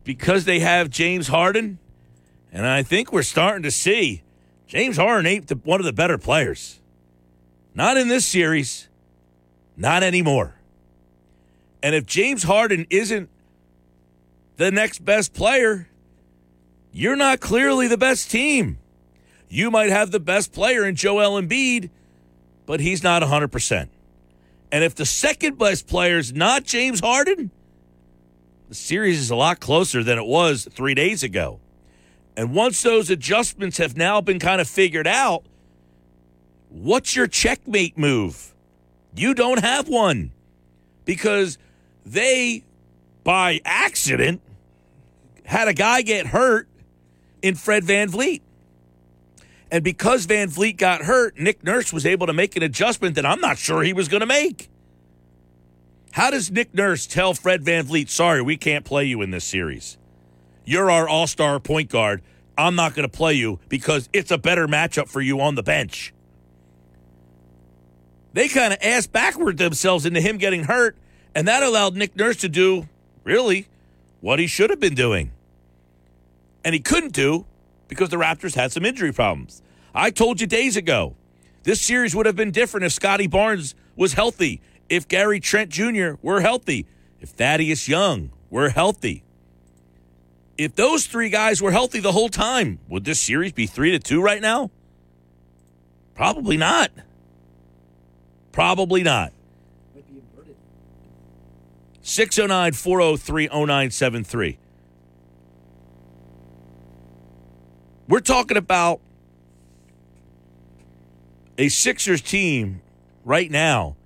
because 0.05 0.45
they 0.45 0.61
have 0.61 0.91
James 0.91 1.27
Harden 1.27 1.79
and 2.55 2.69
I 2.69 2.85
think 2.85 3.13
we're 3.13 3.25
starting 3.25 3.65
to 3.65 3.71
see 3.73 4.23
James 4.69 4.97
Harden 4.97 5.27
ain't 5.27 5.49
the, 5.49 5.57
one 5.57 5.81
of 5.81 5.85
the 5.85 5.93
better 5.93 6.17
players. 6.17 6.81
Not 7.75 7.97
in 7.97 8.07
this 8.07 8.25
series, 8.25 8.89
not 9.77 10.05
anymore. 10.05 10.55
And 11.83 11.97
if 11.97 12.07
James 12.07 12.45
Harden 12.45 12.87
isn't 12.91 13.29
the 14.57 14.71
next 14.71 15.05
best 15.05 15.35
player, 15.35 15.89
you're 16.93 17.17
not 17.17 17.41
clearly 17.41 17.89
the 17.89 17.99
best 17.99 18.31
team. 18.31 18.79
You 19.55 19.71
might 19.71 19.91
have 19.91 20.11
the 20.11 20.19
best 20.19 20.53
player 20.53 20.85
in 20.85 20.97
Joel 20.97 21.41
Embiid, 21.41 21.89
but 22.67 22.81
he's 22.81 23.05
not 23.05 23.23
100%. 23.23 23.89
And 24.73 24.83
if 24.83 24.97
the 24.97 25.07
second 25.07 25.59
best 25.59 25.87
player 25.87 26.19
is 26.19 26.33
not 26.33 26.65
James 26.65 26.99
Harden, 26.99 27.53
the 28.69 28.75
series 28.75 29.21
is 29.21 29.31
a 29.31 29.37
lot 29.37 29.61
closer 29.61 30.03
than 30.03 30.19
it 30.19 30.27
was 30.27 30.67
three 30.73 30.95
days 30.95 31.23
ago. 31.23 31.61
And 32.37 32.53
once 32.53 32.83
those 32.83 33.11
adjustments 33.11 33.79
have 33.79 33.97
now 33.97 34.21
been 34.21 34.41
kind 34.41 34.61
of 34.61 34.69
figured 34.69 35.07
out, 35.07 35.45
what's 36.69 37.15
your 37.15 37.29
checkmate 37.29 37.97
move? 37.97 38.53
You 39.15 39.35
don't 39.35 39.61
have 39.61 39.89
one 39.89 40.33
because 41.05 41.59
they, 42.05 42.65
by 43.23 43.61
accident, 43.65 44.41
had 45.45 45.69
a 45.69 45.75
guy 45.75 46.03
get 46.03 46.27
hurt 46.27 46.67
in 47.41 47.55
Fred 47.55 47.85
VanVleet. 47.85 48.41
And 49.75 49.83
because 49.83 50.29
VanVleet 50.29 50.77
got 50.77 51.03
hurt, 51.03 51.37
Nick 51.37 51.65
Nurse 51.65 51.93
was 51.93 52.07
able 52.07 52.29
to 52.29 52.33
make 52.33 52.55
an 52.55 52.63
adjustment 52.63 53.17
that 53.17 53.27
I'm 53.27 53.41
not 53.41 53.59
sure 53.59 53.83
he 53.83 53.93
was 53.93 54.07
going 54.07 54.21
to 54.21 54.27
make. 54.27 54.71
How 56.13 56.31
does 56.31 56.49
Nick 56.49 56.73
Nurse 56.73 57.09
tell 57.09 57.35
Fred 57.35 57.65
VanVleet, 57.65 58.09
sorry, 58.09 58.41
we 58.41 58.57
can't 58.57 58.85
play 58.85 59.05
you 59.05 59.21
in 59.21 59.33
this 59.33 59.45
series? 59.45 59.99
You're 60.65 60.93
our 60.93 61.09
all 61.09 61.27
star 61.27 61.59
point 61.59 61.91
guard. 61.91 62.23
I'm 62.57 62.77
not 62.77 62.95
going 62.95 63.03
to 63.03 63.13
play 63.13 63.35
you 63.35 63.59
because 63.69 64.09
it's 64.13 64.31
a 64.31 64.39
better 64.39 64.69
matchup 64.69 65.09
for 65.09 65.21
you 65.21 65.41
on 65.41 65.57
the 65.57 65.63
bench. 65.65 66.15
They 68.33 68.47
kind 68.47 68.73
of 68.73 68.79
ass 68.81 69.09
backward 69.09 69.59
themselves 69.59 70.07
into 70.07 70.21
him 70.21 70.39
getting 70.39 70.63
hurt, 70.63 70.97
and 71.35 71.49
that 71.49 71.65
allowed 71.65 71.97
Nick 71.97 72.15
Nurse 72.15 72.37
to 72.37 72.49
do 72.49 72.89
really 73.25 73.67
what 74.21 74.39
he 74.39 74.47
should 74.47 74.71
have 74.71 74.79
been 74.79 74.95
doing. 74.95 75.33
And 76.65 76.75
he 76.75 76.81
couldn't 76.81 77.13
do 77.13 77.45
because 77.89 78.11
the 78.11 78.19
Raptors 78.19 78.55
had 78.55 78.71
some 78.71 78.85
injury 78.85 79.13
problems. 79.13 79.63
I 79.95 80.11
told 80.11 80.41
you 80.41 80.47
days 80.47 80.77
ago, 80.77 81.15
this 81.63 81.81
series 81.81 82.15
would 82.15 82.27
have 82.27 82.37
been 82.37 82.51
different 82.51 82.85
if 82.85 82.93
Scottie 82.93 83.27
Barnes 83.27 83.75
was 83.97 84.15
healthy, 84.15 84.61
if 84.89 85.07
Gary 85.09 85.41
Trent 85.41 85.71
Jr. 85.71 86.15
were 86.23 86.41
healthy, 86.41 86.87
if 87.21 87.31
Thaddeus 87.31 87.89
Young 87.89 88.31
were 88.51 88.71
healthy 88.71 89.25
if 90.57 90.75
those 90.75 91.07
three 91.07 91.29
guys 91.29 91.61
were 91.61 91.73
healthy 91.73 92.01
the 92.01 92.13
whole 92.13 92.29
time, 92.29 92.79
would 92.89 93.05
this 93.05 93.21
series 93.21 93.53
be 93.53 93.67
three 93.67 93.91
to 93.91 93.99
two 93.99 94.23
right 94.23 94.41
now? 94.41 94.71
Probably 96.15 96.57
not. 96.57 96.91
Probably 98.53 99.03
not. 99.03 99.33
609 102.03 102.73
403 102.73 103.49
0973. 103.49 104.59
We're 108.07 108.21
talking 108.21 108.59
about 108.59 109.01
a 111.59 111.69
Sixers 111.69 112.21
team 112.21 112.81
right 113.25 113.51
now 113.51 113.97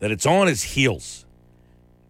that 0.00 0.10
it's 0.10 0.26
on 0.26 0.48
its 0.48 0.62
heels. 0.62 1.24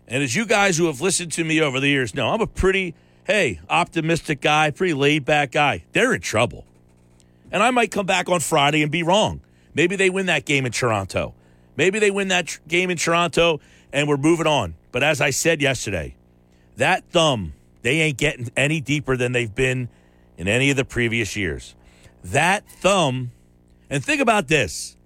And 0.08 0.22
as 0.22 0.36
you 0.36 0.46
guys 0.46 0.78
who 0.78 0.86
have 0.86 1.00
listened 1.00 1.32
to 1.32 1.44
me 1.44 1.60
over 1.60 1.80
the 1.80 1.88
years 1.88 2.14
know, 2.14 2.28
I'm 2.30 2.40
a 2.40 2.46
pretty, 2.46 2.94
hey, 3.24 3.60
optimistic 3.68 4.40
guy, 4.40 4.70
pretty 4.70 4.94
laid 4.94 5.24
back 5.24 5.52
guy. 5.52 5.84
They're 5.92 6.14
in 6.14 6.20
trouble. 6.20 6.64
And 7.50 7.62
I 7.62 7.70
might 7.70 7.90
come 7.90 8.06
back 8.06 8.28
on 8.28 8.40
Friday 8.40 8.82
and 8.82 8.90
be 8.90 9.02
wrong. 9.02 9.40
Maybe 9.74 9.96
they 9.96 10.10
win 10.10 10.26
that 10.26 10.44
game 10.44 10.64
in 10.64 10.72
Toronto. 10.72 11.34
Maybe 11.76 11.98
they 11.98 12.10
win 12.10 12.28
that 12.28 12.46
tr- 12.46 12.60
game 12.66 12.90
in 12.90 12.96
Toronto 12.96 13.60
and 13.92 14.08
we're 14.08 14.16
moving 14.16 14.46
on. 14.46 14.74
But 14.92 15.02
as 15.02 15.20
I 15.20 15.30
said 15.30 15.60
yesterday, 15.60 16.14
that 16.76 17.04
thumb, 17.10 17.52
they 17.82 18.00
ain't 18.00 18.18
getting 18.18 18.50
any 18.56 18.80
deeper 18.80 19.16
than 19.16 19.32
they've 19.32 19.54
been 19.54 19.88
in 20.38 20.48
any 20.48 20.70
of 20.70 20.76
the 20.76 20.84
previous 20.84 21.36
years. 21.36 21.74
That 22.24 22.68
thumb, 22.68 23.32
and 23.90 24.04
think 24.04 24.20
about 24.20 24.48
this 24.48 24.96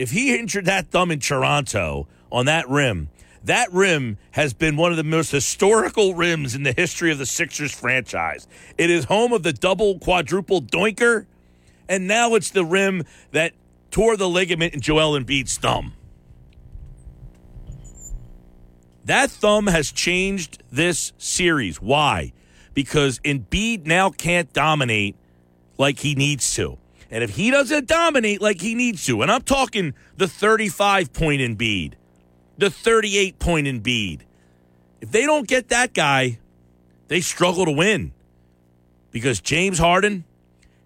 if 0.00 0.12
he 0.12 0.34
injured 0.34 0.64
that 0.64 0.90
thumb 0.90 1.10
in 1.10 1.20
Toronto 1.20 2.08
on 2.32 2.46
that 2.46 2.66
rim, 2.70 3.10
that 3.44 3.70
rim 3.70 4.16
has 4.30 4.54
been 4.54 4.76
one 4.76 4.90
of 4.90 4.96
the 4.96 5.04
most 5.04 5.30
historical 5.30 6.14
rims 6.14 6.54
in 6.54 6.62
the 6.62 6.72
history 6.72 7.12
of 7.12 7.18
the 7.18 7.26
Sixers 7.26 7.72
franchise. 7.72 8.48
It 8.78 8.88
is 8.88 9.04
home 9.04 9.34
of 9.34 9.42
the 9.42 9.52
double 9.52 9.98
quadruple 9.98 10.62
doinker, 10.62 11.26
and 11.86 12.08
now 12.08 12.34
it's 12.34 12.50
the 12.50 12.64
rim 12.64 13.04
that 13.32 13.52
tore 13.90 14.16
the 14.16 14.28
ligament 14.28 14.72
in 14.72 14.80
Joel 14.80 15.18
Embiid's 15.18 15.58
thumb. 15.58 15.92
That 19.04 19.30
thumb 19.30 19.66
has 19.66 19.92
changed 19.92 20.62
this 20.72 21.12
series. 21.18 21.80
Why? 21.80 22.32
Because 22.72 23.18
Embiid 23.18 23.84
now 23.84 24.08
can't 24.08 24.50
dominate 24.54 25.16
like 25.76 25.98
he 25.98 26.14
needs 26.14 26.54
to. 26.54 26.78
And 27.10 27.24
if 27.24 27.30
he 27.30 27.50
doesn't 27.50 27.88
dominate 27.88 28.40
like 28.40 28.60
he 28.60 28.74
needs 28.74 29.04
to, 29.06 29.22
and 29.22 29.30
I'm 29.30 29.42
talking 29.42 29.94
the 30.16 30.28
35 30.28 31.12
point 31.12 31.40
Embiid, 31.40 31.94
the 32.56 32.70
38 32.70 33.38
point 33.38 33.66
Embiid, 33.66 34.20
if 35.00 35.10
they 35.10 35.26
don't 35.26 35.48
get 35.48 35.68
that 35.68 35.92
guy, 35.92 36.38
they 37.08 37.20
struggle 37.20 37.64
to 37.64 37.72
win. 37.72 38.12
Because 39.10 39.40
James 39.40 39.78
Harden, 39.78 40.24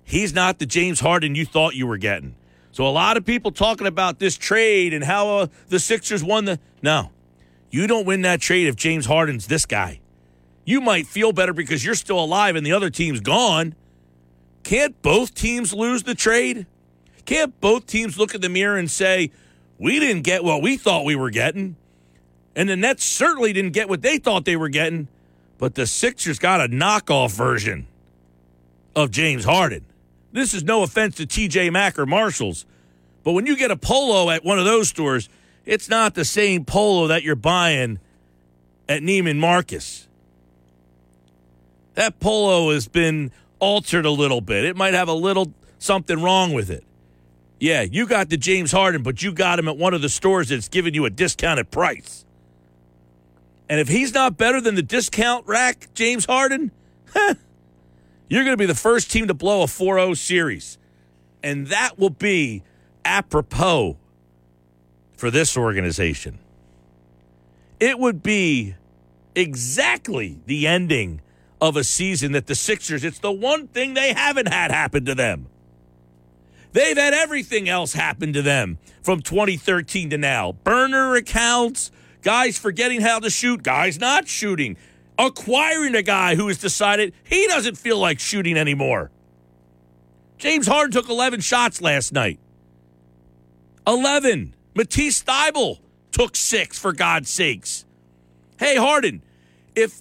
he's 0.03 0.33
not 0.33 0.59
the 0.59 0.67
James 0.67 1.01
Harden 1.01 1.35
you 1.35 1.45
thought 1.45 1.75
you 1.75 1.87
were 1.87 1.99
getting. 1.99 2.37
So 2.73 2.87
a 2.87 2.89
lot 2.89 3.17
of 3.17 3.25
people 3.25 3.53
talking 3.53 3.87
about 3.87 4.19
this 4.19 4.37
trade 4.37 4.95
and 4.95 5.05
how 5.05 5.39
uh, 5.39 5.47
the 5.69 5.79
Sixers 5.79 6.25
won 6.25 6.47
the. 6.47 6.59
No, 6.83 7.11
you 7.71 7.87
don't 7.87 8.07
win 8.07 8.23
that 8.23 8.41
trade 8.41 8.67
if 8.67 8.77
James 8.77 9.07
Harden's 9.07 9.47
this 9.47 9.67
guy. 9.67 10.01
You 10.65 10.81
might 10.81 11.07
feel 11.07 11.33
better 11.33 11.53
because 11.53 11.85
you're 11.85 11.95
still 11.95 12.19
alive 12.19 12.57
and 12.57 12.67
the 12.67 12.73
other 12.73 12.89
team's 12.89 13.21
gone. 13.21 13.75
Can't 14.65 15.01
both 15.03 15.35
teams 15.35 15.73
lose 15.73 16.03
the 16.03 16.15
trade? 16.15 16.67
Can't 17.27 17.59
both 17.61 17.87
teams 17.87 18.19
look 18.19 18.35
in 18.35 18.41
the 18.41 18.49
mirror 18.49 18.77
and 18.77 18.91
say, 18.91 19.31
we 19.79 20.01
didn't 20.01 20.23
get 20.23 20.43
what 20.43 20.63
we 20.63 20.77
thought 20.77 21.05
we 21.05 21.15
were 21.15 21.31
getting? 21.31 21.77
And 22.57 22.69
the 22.69 22.77
Nets 22.77 23.05
certainly 23.05 23.53
didn't 23.53 23.73
get 23.73 23.89
what 23.89 24.03
they 24.03 24.19
thought 24.19 24.45
they 24.45 24.57
were 24.57 24.69
getting, 24.69 25.09
but 25.59 25.75
the 25.75 25.87
Sixers 25.87 26.39
got 26.39 26.61
a 26.61 26.69
knockoff 26.69 27.33
version 27.33 27.87
of 28.97 29.11
James 29.11 29.45
Harden. 29.45 29.85
This 30.33 30.55
is 30.55 30.65
no 30.65 30.83
offense 30.83 31.17
to 31.17 31.27
TJ 31.27 31.71
Maxx 31.73 31.99
or 31.99 32.07
Marshalls, 32.07 32.65
but 33.23 33.33
when 33.33 33.47
you 33.47 33.57
get 33.57 33.71
a 33.71 33.77
polo 33.77 34.31
at 34.31 34.45
one 34.45 34.59
of 34.59 34.65
those 34.65 34.89
stores, 34.89 35.29
it's 35.65 35.89
not 35.89 36.15
the 36.15 36.25
same 36.25 36.65
polo 36.65 37.07
that 37.09 37.23
you're 37.23 37.35
buying 37.35 37.99
at 38.89 39.03
Neiman 39.03 39.39
Marcus. 39.39 40.09
That 41.95 42.19
polo 42.21 42.73
has 42.73 42.89
been 42.89 43.31
altered 43.59 44.07
a 44.07 44.11
little 44.11 44.41
bit. 44.41 44.65
It 44.65 44.77
might 44.77 44.95
have 44.95 45.09
a 45.09 45.15
little 45.15 45.53
something 45.79 46.23
wrong 46.23 46.53
with 46.53 46.71
it. 46.71 46.85
Yeah, 47.61 47.83
you 47.83 48.07
got 48.07 48.29
the 48.29 48.37
James 48.37 48.73
Harden, 48.73 49.03
but 49.03 49.23
you 49.23 49.33
got 49.33 49.59
him 49.59 49.69
at 49.69 49.77
one 49.77 49.95
of 49.95 50.03
the 50.03 50.09
stores 50.09 50.49
that's 50.49 50.69
giving 50.69 50.95
you 50.95 51.05
a 51.05 51.11
discounted 51.11 51.71
price. 51.71 52.25
And 53.69 53.81
if 53.81 53.89
he's 53.89 54.13
not 54.13 54.37
better 54.37 54.61
than 54.61 54.75
the 54.75 54.83
discount 54.83 55.47
rack 55.47 55.89
James 55.95 56.27
Harden, 56.27 56.71
you're 58.29 58.45
going 58.45 58.53
to 58.53 58.57
be 58.57 58.67
the 58.67 58.75
first 58.75 59.11
team 59.11 59.29
to 59.29 59.35
blow 59.35 59.63
a 59.63 59.67
4 59.67 59.97
0 59.97 60.15
series. 60.15 60.79
And 61.43 61.69
that 61.69 61.99
will 61.99 62.11
be 62.11 62.63
apropos 63.05 63.97
for 65.17 65.31
this 65.31 65.57
organization. 65.57 66.39
It 67.81 67.99
would 67.99 68.23
be 68.23 68.75
exactly 69.35 70.41
the 70.47 70.67
ending 70.67 71.21
of 71.61 71.77
a 71.77 71.85
season 71.85 72.33
that 72.33 72.47
the 72.47 72.55
Sixers, 72.55 73.05
it's 73.05 73.19
the 73.19 73.33
one 73.33 73.69
thing 73.69 73.95
they 73.95 74.13
haven't 74.13 74.49
had 74.49 74.71
happen 74.71 75.05
to 75.05 75.15
them. 75.15 75.47
They've 76.73 76.97
had 76.97 77.15
everything 77.15 77.69
else 77.69 77.93
happen 77.93 78.33
to 78.33 78.43
them 78.43 78.79
from 79.03 79.23
2013 79.23 80.11
to 80.11 80.19
now 80.19 80.53
burner 80.53 81.15
accounts, 81.15 81.93
guys 82.23 82.59
forgetting 82.59 83.01
how 83.01 83.21
to 83.21 83.31
shoot, 83.31 83.63
guys 83.63 83.99
not 83.99 84.27
shooting, 84.27 84.77
acquiring 85.17 85.95
a 85.95 86.03
guy 86.03 86.35
who 86.35 86.49
has 86.49 86.59
decided 86.59 87.15
he 87.23 87.47
doesn't 87.47 87.79
feel 87.79 87.99
like 87.99 88.19
shooting 88.19 88.57
anymore. 88.57 89.13
James 90.39 90.67
Harden 90.67 90.91
took 90.91 91.09
11 91.09 91.41
shots 91.41 91.81
last 91.81 92.13
night. 92.13 92.41
11. 93.87 94.55
Matisse 94.75 95.23
Thybulle 95.23 95.79
took 96.11 96.35
six, 96.35 96.79
for 96.79 96.93
God's 96.93 97.31
sakes. 97.31 97.85
Hey, 98.59 98.77
Harden, 98.77 99.23
if 99.75 100.01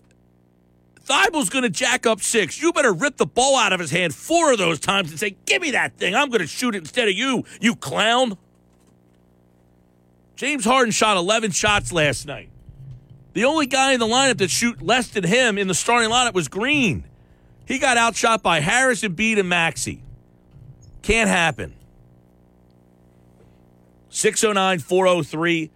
Thybulle's 1.06 1.50
going 1.50 1.64
to 1.64 1.70
jack 1.70 2.06
up 2.06 2.22
six, 2.22 2.62
you 2.62 2.72
better 2.72 2.94
rip 2.94 3.18
the 3.18 3.26
ball 3.26 3.58
out 3.58 3.74
of 3.74 3.80
his 3.80 3.92
hand 3.92 4.16
four 4.16 4.54
of 4.54 4.58
those 4.58 4.80
times 4.80 5.10
and 5.12 5.20
say, 5.20 5.36
Give 5.46 5.62
me 5.62 5.72
that 5.72 5.98
thing. 5.98 6.16
I'm 6.16 6.30
going 6.30 6.42
to 6.42 6.48
shoot 6.48 6.76
it 6.76 6.80
instead 6.80 7.08
of 7.08 7.14
you, 7.14 7.44
you 7.60 7.76
clown. 7.76 8.38
James 10.36 10.66
Harden 10.66 10.92
shot 10.92 11.18
11 11.18 11.52
shots 11.52 11.92
last 11.92 12.26
night. 12.26 12.50
The 13.34 13.46
only 13.46 13.66
guy 13.66 13.94
in 13.94 14.00
the 14.00 14.08
lineup 14.08 14.38
that 14.38 14.50
shoot 14.50 14.82
less 14.82 15.08
than 15.08 15.24
him 15.24 15.58
in 15.58 15.68
the 15.68 15.74
starting 15.74 16.10
lineup 16.10 16.34
was 16.34 16.48
Green. 16.48 17.04
He 17.66 17.80
got 17.80 17.98
outshot 17.98 18.44
by 18.44 18.60
Harris, 18.60 19.02
Embiid, 19.02 19.40
and 19.40 19.50
Maxey. 19.50 20.04
Can't 21.02 21.30
happen. 21.30 21.74
609 24.10 24.80
403 24.80 25.72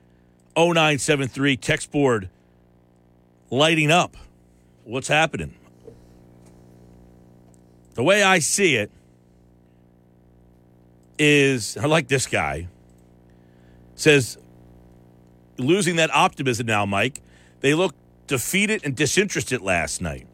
0973. 0.55 1.57
Text 1.57 1.91
board 1.91 2.29
lighting 3.49 3.91
up. 3.91 4.15
What's 4.87 5.09
happening? 5.09 5.53
The 7.95 8.03
way 8.03 8.23
I 8.23 8.39
see 8.39 8.77
it 8.77 8.89
is 11.19 11.75
I 11.75 11.87
like 11.87 12.07
this 12.07 12.25
guy. 12.25 12.69
Says 13.95 14.37
losing 15.57 15.97
that 15.97 16.09
optimism 16.15 16.67
now, 16.67 16.85
Mike. 16.85 17.21
They 17.59 17.73
look 17.73 17.95
defeated 18.27 18.85
and 18.85 18.95
disinterested 18.95 19.61
last 19.61 20.01
night. 20.01 20.25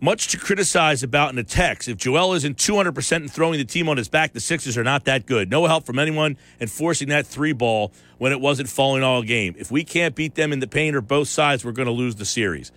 Much 0.00 0.28
to 0.28 0.38
criticize 0.38 1.02
about 1.02 1.28
in 1.28 1.36
the 1.36 1.44
text. 1.44 1.88
If 1.88 1.98
Joel 1.98 2.32
isn't 2.34 2.56
200% 2.56 3.16
and 3.16 3.30
throwing 3.30 3.58
the 3.58 3.66
team 3.66 3.90
on 3.90 3.98
his 3.98 4.08
back, 4.08 4.32
the 4.32 4.40
Sixers 4.40 4.78
are 4.78 4.84
not 4.84 5.04
that 5.04 5.26
good. 5.26 5.50
No 5.50 5.66
help 5.66 5.84
from 5.84 5.98
anyone 5.98 6.38
enforcing 6.58 7.08
that 7.08 7.26
three 7.26 7.52
ball 7.52 7.92
when 8.16 8.32
it 8.32 8.40
wasn't 8.40 8.70
falling 8.70 9.02
all 9.02 9.22
game. 9.22 9.56
If 9.58 9.70
we 9.70 9.84
can't 9.84 10.14
beat 10.14 10.36
them 10.36 10.54
in 10.54 10.60
the 10.60 10.68
paint 10.68 10.96
or 10.96 11.02
both 11.02 11.28
sides, 11.28 11.66
we're 11.66 11.72
going 11.72 11.86
to 11.86 11.92
lose 11.92 12.14
the 12.14 12.24
series. 12.24 12.72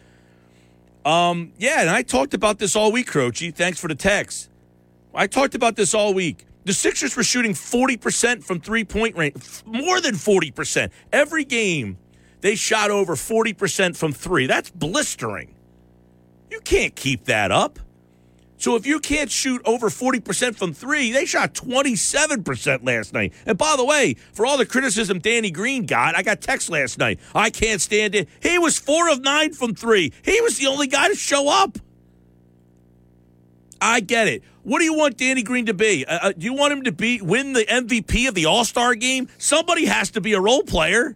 Um, 1.05 1.53
yeah, 1.57 1.81
and 1.81 1.89
I 1.89 2.03
talked 2.03 2.33
about 2.33 2.59
this 2.59 2.75
all 2.75 2.91
week, 2.91 3.07
Croce. 3.07 3.51
Thanks 3.51 3.79
for 3.79 3.87
the 3.87 3.95
text. 3.95 4.49
I 5.13 5.27
talked 5.27 5.55
about 5.55 5.75
this 5.75 5.93
all 5.93 6.13
week. 6.13 6.45
The 6.63 6.73
Sixers 6.73 7.15
were 7.15 7.23
shooting 7.23 7.53
40% 7.53 8.43
from 8.43 8.59
three 8.59 8.83
point 8.83 9.17
range, 9.17 9.35
more 9.65 9.99
than 9.99 10.13
40%. 10.13 10.91
Every 11.11 11.43
game, 11.43 11.97
they 12.41 12.55
shot 12.55 12.91
over 12.91 13.15
40% 13.15 13.97
from 13.97 14.13
three. 14.13 14.45
That's 14.45 14.69
blistering. 14.69 15.55
You 16.51 16.59
can't 16.61 16.95
keep 16.95 17.25
that 17.25 17.51
up. 17.51 17.79
So 18.62 18.76
if 18.76 18.86
you 18.86 19.00
can't 19.00 19.32
shoot 19.32 19.60
over 19.65 19.89
40% 19.89 20.56
from 20.56 20.71
three, 20.71 21.12
they 21.12 21.26
shot 21.26 21.56
27% 21.56 22.86
last 22.86 23.12
night. 23.12 23.34
And 23.47 23.58
by 23.58 23.74
the 23.76 23.84
way, 23.84 24.13
for 24.34 24.45
all 24.45 24.56
the 24.56 24.67
criticism 24.67 25.17
Danny 25.17 25.50
Green 25.50 25.88
got, 25.88 26.15
I 26.15 26.21
got 26.21 26.41
text 26.41 26.69
last 26.69 27.00
night. 27.00 27.19
I 27.34 27.50
can't 27.50 27.82
stand 27.82 28.13
it. 28.13 28.30
He 28.39 28.60
was 28.60 28.78
four 28.78 29.10
of 29.10 29.21
nine 29.21 29.54
from 29.54 29.74
three. 29.74 30.13
He 30.24 30.39
was 30.41 30.60
the 30.60 30.67
only 30.67 30.86
guy 30.86 31.08
to 31.08 31.15
show 31.15 31.50
up. 31.50 31.80
I 33.82 34.00
get 34.00 34.28
it. 34.28 34.43
What 34.62 34.78
do 34.78 34.86
you 34.86 34.93
want 34.93 35.17
Danny 35.17 35.41
Green 35.41 35.65
to 35.65 35.74
be? 35.74 36.06
Uh, 36.06 36.19
uh 36.21 36.32
do 36.34 36.45
you 36.45 36.54
want 36.54 36.71
him 36.71 36.84
to 36.84 36.91
be 36.91 37.19
win 37.19 37.54
the 37.54 37.65
MVP 37.65 38.28
of 38.28 38.36
the 38.36 38.45
All 38.45 38.63
Star 38.63 38.93
game? 38.93 39.28
Somebody 39.39 39.86
has 39.86 40.12
to 40.12 40.21
be 40.21 40.34
a 40.34 40.39
role 40.39 40.62
player. 40.62 41.15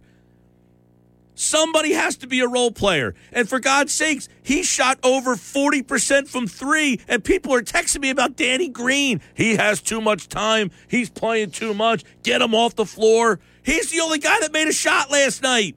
Somebody 1.36 1.92
has 1.92 2.16
to 2.18 2.28
be 2.28 2.40
a 2.40 2.48
role 2.48 2.72
player. 2.72 3.14
And 3.34 3.48
for 3.48 3.60
God's 3.60 3.94
sakes, 3.94 4.30
he 4.42 4.64
shot 4.64 4.98
over 5.04 5.36
40% 5.36 6.30
from 6.30 6.48
three. 6.48 7.02
And 7.10 7.24
people 7.24 7.54
are 7.54 7.62
texting 7.62 8.02
me 8.02 8.10
about 8.10 8.38
Danny 8.38 8.70
Green. 8.70 9.22
He 9.34 9.58
has 9.58 9.82
too 9.82 10.00
much 10.00 10.30
time. 10.30 10.72
He's 10.88 11.10
playing 11.10 11.52
too 11.52 11.74
much. 11.74 12.04
Get 12.24 12.42
him 12.42 12.56
off 12.56 12.76
the 12.76 12.86
floor. 12.86 13.42
He's 13.64 13.92
the 13.92 14.00
only 14.00 14.20
guy 14.20 14.40
that 14.40 14.54
made 14.54 14.70
a 14.70 14.74
shot 14.74 15.12
last 15.12 15.44
night. 15.44 15.76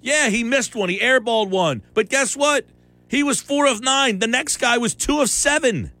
Yeah, 0.00 0.30
he 0.30 0.42
missed 0.42 0.74
one. 0.74 0.88
He 0.88 0.98
airballed 0.98 1.50
one. 1.50 1.82
But 1.92 2.08
guess 2.08 2.36
what? 2.36 2.66
He 3.08 3.22
was 3.22 3.42
four 3.42 3.66
of 3.66 3.82
nine. 3.82 4.18
The 4.18 4.26
next 4.26 4.56
guy 4.56 4.78
was 4.78 4.94
two 4.94 5.20
of 5.20 5.28
seven. 5.28 5.92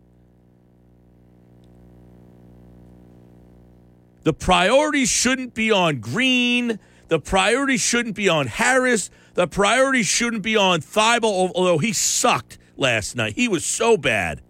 The 4.22 4.32
priorities 4.32 5.10
shouldn't 5.10 5.52
be 5.52 5.70
on 5.70 5.98
Green. 5.98 6.78
The 7.12 7.20
priority 7.20 7.76
shouldn't 7.76 8.14
be 8.14 8.30
on 8.30 8.46
Harris. 8.46 9.10
The 9.34 9.46
priority 9.46 10.02
shouldn't 10.02 10.42
be 10.42 10.56
on 10.56 10.80
Thybulle, 10.80 11.52
although 11.54 11.76
he 11.76 11.92
sucked 11.92 12.56
last 12.74 13.16
night. 13.16 13.34
He 13.34 13.48
was 13.48 13.66
so 13.66 13.98
bad. 13.98 14.40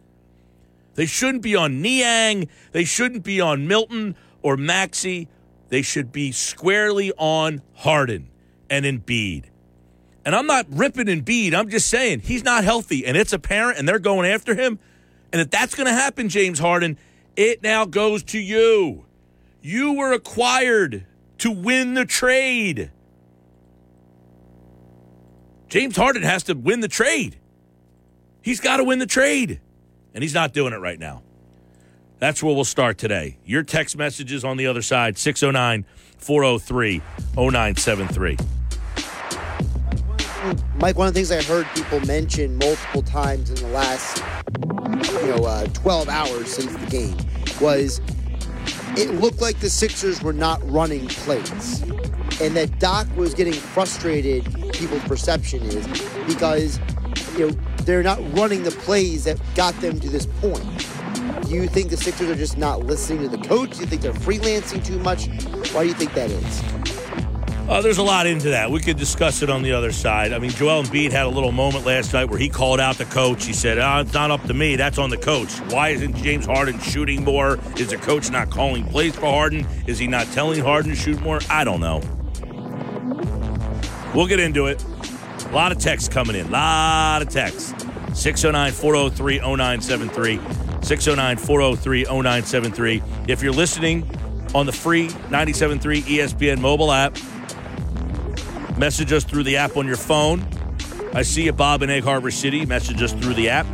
They 0.95 1.07
shouldn't 1.07 1.43
be 1.43 1.57
on 1.57 1.83
Niang. 1.83 2.49
They 2.71 2.85
shouldn't 2.85 3.25
be 3.25 3.41
on 3.41 3.67
Milton 3.67 4.15
or 4.43 4.57
Maxey. 4.57 5.27
They 5.71 5.83
should 5.83 6.13
be 6.13 6.31
squarely 6.31 7.11
on 7.19 7.63
Harden 7.75 8.29
and 8.71 8.85
Embiid. 8.85 9.47
And 10.25 10.37
I'm 10.37 10.47
not 10.47 10.67
ripping 10.71 11.07
Embiid. 11.07 11.55
I'm 11.55 11.69
just 11.69 11.89
saying 11.89 12.21
he's 12.21 12.45
not 12.45 12.63
healthy, 12.63 13.05
and 13.05 13.17
it's 13.17 13.33
apparent, 13.33 13.77
and 13.81 13.89
they're 13.89 13.99
going 13.99 14.31
after 14.31 14.55
him. 14.55 14.79
And 15.33 15.43
if 15.43 15.51
that's 15.51 15.75
going 15.75 15.89
to 15.89 15.93
happen, 15.93 16.29
James 16.29 16.61
Harden, 16.61 16.97
it 17.35 17.61
now 17.65 17.87
goes 17.87 18.23
to 18.23 18.39
you. 18.39 19.05
You 19.63 19.95
were 19.95 20.13
acquired 20.13 21.07
to 21.43 21.51
win 21.51 21.95
the 21.95 22.07
trade. 22.07 22.93
James 25.69 25.97
Harden 25.97 26.23
has 26.23 26.45
to 26.45 26.55
win 26.55 26.79
the 26.79 26.89
trade. 26.89 27.37
He's 28.43 28.61
got 28.61 28.77
to 28.77 28.85
win 28.85 29.01
the 29.01 29.07
trade, 29.07 29.61
and 30.15 30.23
he's 30.23 30.35
not 30.35 30.53
doing 30.53 30.73
it 30.73 30.77
right 30.77 31.01
now. 31.01 31.25
That's 32.21 32.45
where 32.45 32.55
we'll 32.55 32.63
start 32.63 32.97
today. 32.97 33.39
Your 33.45 33.65
text 33.65 33.97
messages 33.97 34.45
on 34.45 34.57
the 34.57 34.69
other 34.69 34.83
side 34.83 35.19
609 35.19 35.85
403 36.19 37.03
0973. 37.35 38.37
Mike, 40.77 40.97
one 40.97 41.09
of 41.09 41.15
the 41.15 41.19
things 41.19 41.33
I 41.33 41.43
heard 41.43 41.67
people 41.75 41.99
mention 42.07 42.57
multiple 42.57 43.03
times 43.03 43.51
in 43.51 43.57
the 43.57 43.69
last, 43.75 44.23
you 45.25 45.27
know, 45.27 45.45
uh, 45.45 45.67
12 45.67 46.09
hours 46.09 46.53
since 46.53 46.73
the 46.73 46.87
game 46.87 47.17
was 47.61 48.01
it 48.97 49.11
looked 49.21 49.41
like 49.41 49.59
the 49.61 49.71
Sixers 49.71 50.23
were 50.23 50.33
not 50.33 50.61
running 50.71 51.07
plays. 51.09 51.83
And 52.41 52.57
that 52.57 52.79
Doc 52.79 53.07
was 53.17 53.35
getting 53.35 53.53
frustrated, 53.53 54.45
people's 54.73 55.03
perception 55.05 55.63
is, 55.63 55.87
because, 56.27 56.79
you 57.37 57.49
know, 57.49 57.57
they're 57.85 58.03
not 58.03 58.19
running 58.37 58.63
the 58.63 58.71
plays 58.71 59.25
that 59.25 59.41
got 59.55 59.75
them 59.81 59.99
to 60.01 60.09
this 60.09 60.27
point. 60.27 60.65
Do 61.47 61.55
you 61.55 61.67
think 61.69 61.91
the 61.91 61.97
Sixers 61.97 62.29
are 62.31 62.35
just 62.35 62.59
not 62.59 62.85
listening 62.85 63.29
to 63.29 63.29
the 63.29 63.47
coach? 63.47 63.75
Do 63.75 63.81
you 63.81 63.87
think 63.87 64.03
they're 64.03 64.13
freelancing 64.13 64.85
too 64.85 64.99
much? 64.99 65.27
Why 65.73 65.83
do 65.83 65.89
you 65.89 65.95
think 65.95 66.15
that 66.15 66.31
is? 66.31 67.02
Uh, 67.69 67.81
there's 67.81 67.99
a 67.99 68.03
lot 68.03 68.27
into 68.27 68.51
that. 68.51 68.71
We 68.71 68.81
could 68.81 68.99
discuss 68.99 69.41
it 69.41 69.49
on 69.49 69.63
the 69.63 69.73
other 69.73 69.93
side. 69.93 70.33
I 70.33 70.39
mean, 70.39 70.51
Joel 70.51 70.83
Embiid 70.83 71.13
had 71.13 71.27
a 71.27 71.29
little 71.29 71.53
moment 71.53 71.87
last 71.87 72.13
night 72.13 72.29
where 72.29 72.39
he 72.39 72.49
called 72.49 72.81
out 72.81 72.99
the 72.99 73.05
coach. 73.07 73.47
He 73.47 73.53
said, 73.53 73.79
oh, 73.79 74.01
"It's 74.01 74.13
not 74.13 74.31
up 74.31 74.43
to 74.45 74.55
me. 74.55 74.77
That's 74.77 74.99
on 74.99 75.11
the 75.11 75.17
coach. 75.17 75.53
Why 75.71 75.91
isn't 75.91 76.17
James 76.17 76.45
Harden 76.45 76.79
shooting 76.81 77.25
more? 77.25 77.59
Is 77.77 77.89
the 77.89 77.97
coach 77.97 78.31
not 78.31 78.51
calling 78.51 78.85
plays 78.85 79.15
for 79.15 79.27
Harden? 79.27 79.67
Is 79.87 79.99
he 79.99 80.07
not 80.07 80.27
telling 80.33 80.61
Harden 80.61 80.91
to 80.91 80.97
shoot 80.97 81.21
more? 81.23 81.41
I 81.49 81.65
don't 81.65 81.81
know. 81.81 82.03
We'll 84.15 84.27
get 84.27 84.41
into 84.41 84.67
it. 84.67 84.85
A 85.47 85.55
lot 85.55 85.73
of 85.73 85.79
texts 85.79 86.09
coming 86.09 86.37
in. 86.37 86.47
A 86.49 86.51
lot 86.51 87.23
of 87.23 87.29
texts. 87.29 87.75
609 88.13 88.73
403 88.73 89.39
0973. 89.39 90.41
609 90.83 91.37
403 91.37 92.05
0973. 92.05 93.03
If 93.29 93.43
you're 93.43 93.53
listening 93.53 94.09
on 94.55 94.67
the 94.67 94.73
free 94.73 95.09
97.3 95.09 96.03
ESPN 96.03 96.61
mobile 96.61 96.93
app, 96.93 97.17
Message 98.79 99.13
us 99.13 99.25
through 99.25 99.45
the 99.45 99.57
app 99.57 99.77
on 99.77 99.87
your 99.87 99.97
phone. 99.97 100.47
I 101.15 101.23
see 101.23 101.45
you, 101.45 101.53
Bob 101.53 101.83
in 101.83 101.91
Egg 101.91 102.05
Harbor 102.05 102.31
City. 102.31 102.65
Message 102.65 103.03
us 103.03 103.13
through 103.13 103.35
the 103.35 103.49
app. 103.49 103.67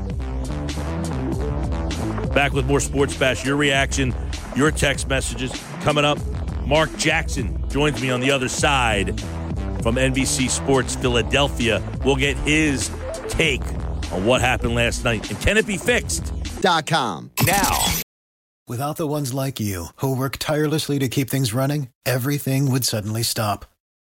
Back 2.34 2.52
with 2.52 2.66
more 2.66 2.80
Sports 2.80 3.16
Bash. 3.16 3.44
Your 3.44 3.56
reaction, 3.56 4.14
your 4.56 4.70
text 4.70 5.08
messages 5.08 5.52
coming 5.80 6.04
up. 6.04 6.18
Mark 6.66 6.94
Jackson 6.96 7.68
joins 7.68 8.02
me 8.02 8.10
on 8.10 8.20
the 8.20 8.30
other 8.30 8.48
side 8.48 9.18
from 9.82 9.94
NBC 9.96 10.50
Sports 10.50 10.94
Philadelphia. 10.96 11.82
We'll 12.04 12.16
get 12.16 12.36
his 12.38 12.90
take 13.28 13.62
on 14.12 14.24
what 14.26 14.40
happened 14.40 14.74
last 14.74 15.04
night. 15.04 15.30
And 15.30 15.40
can 15.40 15.56
it 15.56 15.66
be 15.66 15.76
fixed? 15.76 16.32
Dot 16.60 16.86
com. 16.86 17.30
Now, 17.46 17.84
Without 18.68 18.96
the 18.96 19.06
ones 19.06 19.32
like 19.32 19.58
you, 19.58 19.86
who 19.96 20.14
work 20.14 20.36
tirelessly 20.36 20.98
to 20.98 21.08
keep 21.08 21.30
things 21.30 21.54
running, 21.54 21.88
everything 22.04 22.70
would 22.70 22.84
suddenly 22.84 23.22
stop. 23.22 23.64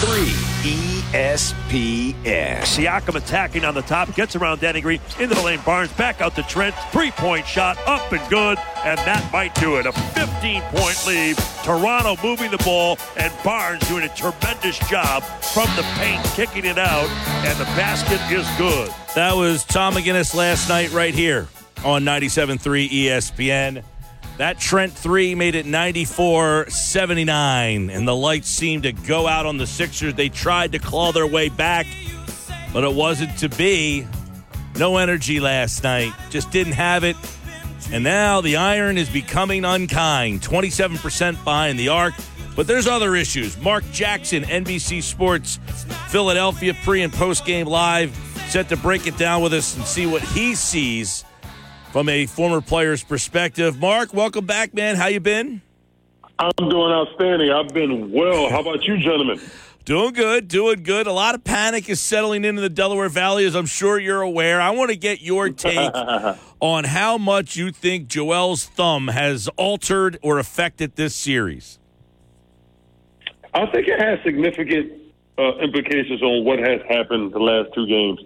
3 0.00 0.50
ESPN. 1.12 2.60
Siakam 2.60 3.16
attacking 3.16 3.64
on 3.64 3.74
the 3.74 3.82
top, 3.82 4.14
gets 4.14 4.34
around 4.34 4.60
Danny 4.60 4.80
Green 4.80 5.00
into 5.18 5.34
the 5.34 5.42
lane. 5.42 5.60
Barnes 5.66 5.92
back 5.92 6.20
out 6.20 6.34
to 6.36 6.42
Trent. 6.44 6.74
Three 6.90 7.10
point 7.10 7.46
shot 7.46 7.76
up 7.86 8.10
and 8.12 8.30
good, 8.30 8.56
and 8.84 8.98
that 9.00 9.30
might 9.32 9.54
do 9.56 9.76
it. 9.76 9.86
A 9.86 9.92
15 9.92 10.62
point 10.62 11.06
lead. 11.06 11.36
Toronto 11.64 12.16
moving 12.22 12.50
the 12.50 12.58
ball, 12.58 12.98
and 13.18 13.32
Barnes 13.44 13.86
doing 13.88 14.04
a 14.04 14.08
tremendous 14.14 14.78
job 14.88 15.22
from 15.22 15.68
the 15.76 15.82
paint, 15.98 16.24
kicking 16.34 16.64
it 16.64 16.78
out, 16.78 17.08
and 17.44 17.58
the 17.58 17.64
basket 17.76 18.20
is 18.32 18.46
good. 18.56 18.90
That 19.14 19.36
was 19.36 19.64
Tom 19.64 19.94
McGinnis 19.94 20.34
last 20.34 20.68
night 20.68 20.92
right 20.92 21.14
here 21.14 21.48
on 21.84 22.04
97.3 22.04 22.88
ESPN. 22.88 23.82
That 24.40 24.58
Trent 24.58 24.94
3 24.94 25.34
made 25.34 25.54
it 25.54 25.66
94 25.66 26.70
79, 26.70 27.90
and 27.90 28.08
the 28.08 28.16
lights 28.16 28.48
seemed 28.48 28.84
to 28.84 28.92
go 28.92 29.28
out 29.28 29.44
on 29.44 29.58
the 29.58 29.66
Sixers. 29.66 30.14
They 30.14 30.30
tried 30.30 30.72
to 30.72 30.78
claw 30.78 31.12
their 31.12 31.26
way 31.26 31.50
back, 31.50 31.86
but 32.72 32.82
it 32.82 32.94
wasn't 32.94 33.36
to 33.40 33.50
be. 33.50 34.06
No 34.78 34.96
energy 34.96 35.40
last 35.40 35.84
night, 35.84 36.14
just 36.30 36.50
didn't 36.50 36.72
have 36.72 37.04
it. 37.04 37.16
And 37.92 38.02
now 38.02 38.40
the 38.40 38.56
iron 38.56 38.96
is 38.96 39.10
becoming 39.10 39.66
unkind. 39.66 40.40
27% 40.40 41.44
behind 41.44 41.78
the 41.78 41.90
arc. 41.90 42.14
But 42.56 42.66
there's 42.66 42.86
other 42.86 43.14
issues. 43.16 43.58
Mark 43.58 43.84
Jackson, 43.92 44.44
NBC 44.44 45.02
Sports, 45.02 45.60
Philadelphia 46.08 46.72
pre 46.82 47.02
and 47.02 47.12
post 47.12 47.44
game 47.44 47.66
live, 47.66 48.16
set 48.48 48.70
to 48.70 48.78
break 48.78 49.06
it 49.06 49.18
down 49.18 49.42
with 49.42 49.52
us 49.52 49.76
and 49.76 49.84
see 49.84 50.06
what 50.06 50.22
he 50.22 50.54
sees 50.54 51.26
from 51.92 52.08
a 52.08 52.26
former 52.26 52.60
player's 52.60 53.02
perspective. 53.02 53.78
Mark, 53.78 54.14
welcome 54.14 54.46
back, 54.46 54.74
man. 54.74 54.96
How 54.96 55.06
you 55.06 55.20
been? 55.20 55.62
I'm 56.38 56.52
doing 56.56 56.92
outstanding. 56.92 57.50
I've 57.50 57.72
been 57.74 58.12
well. 58.12 58.48
How 58.48 58.60
about 58.60 58.84
you, 58.84 58.96
gentlemen? 58.98 59.40
Doing 59.86 60.12
good, 60.12 60.46
doing 60.46 60.82
good. 60.82 61.06
A 61.06 61.12
lot 61.12 61.34
of 61.34 61.42
panic 61.42 61.88
is 61.88 62.00
settling 62.00 62.44
into 62.44 62.60
the 62.60 62.68
Delaware 62.68 63.08
Valley, 63.08 63.46
as 63.46 63.56
I'm 63.56 63.66
sure 63.66 63.98
you're 63.98 64.20
aware. 64.20 64.60
I 64.60 64.70
want 64.70 64.90
to 64.90 64.96
get 64.96 65.22
your 65.22 65.48
take 65.48 65.90
on 66.60 66.84
how 66.84 67.16
much 67.16 67.56
you 67.56 67.72
think 67.72 68.06
Joel's 68.06 68.66
thumb 68.66 69.08
has 69.08 69.48
altered 69.56 70.18
or 70.22 70.38
affected 70.38 70.96
this 70.96 71.16
series. 71.16 71.78
I 73.54 73.66
think 73.72 73.88
it 73.88 73.98
has 74.00 74.18
significant 74.22 74.92
uh, 75.38 75.56
implications 75.56 76.22
on 76.22 76.44
what 76.44 76.58
has 76.58 76.82
happened 76.86 77.32
the 77.32 77.40
last 77.40 77.70
two 77.74 77.86
games. 77.86 78.20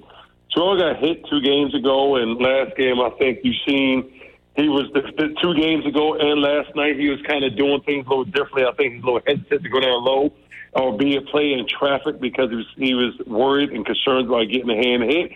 Joel 0.55 0.79
got 0.79 0.99
hit 0.99 1.25
two 1.29 1.41
games 1.41 1.75
ago, 1.75 2.17
and 2.17 2.41
last 2.41 2.77
game 2.77 3.01
I 3.01 3.11
think 3.19 3.41
you've 3.43 3.57
seen 3.67 4.11
he 4.57 4.69
was 4.69 4.89
the, 4.95 5.01
the 5.01 5.35
two 5.43 5.55
games 5.55 5.85
ago 5.85 6.15
and 6.15 6.41
last 6.41 6.75
night 6.77 6.97
he 6.99 7.09
was 7.09 7.21
kind 7.23 7.45
of 7.45 7.57
doing 7.57 7.81
things 7.83 8.07
a 8.07 8.09
little 8.09 8.25
differently. 8.25 8.65
I 8.65 8.73
think 8.75 8.95
he's 8.95 9.03
a 9.03 9.07
little 9.07 9.21
hesitant 9.27 9.63
to 9.63 9.69
go 9.69 9.81
down 9.81 10.05
low 10.05 10.33
or 10.73 10.97
be 10.97 11.17
a 11.17 11.23
play 11.23 11.53
in 11.53 11.67
traffic 11.67 12.21
because 12.21 12.51
he 12.51 12.57
was 12.57 12.67
he 12.77 12.95
was 12.95 13.19
worried 13.27 13.71
and 13.71 13.85
concerned 13.85 14.29
about 14.29 14.49
getting 14.49 14.71
a 14.71 14.77
hand 14.77 15.03
hit. 15.03 15.33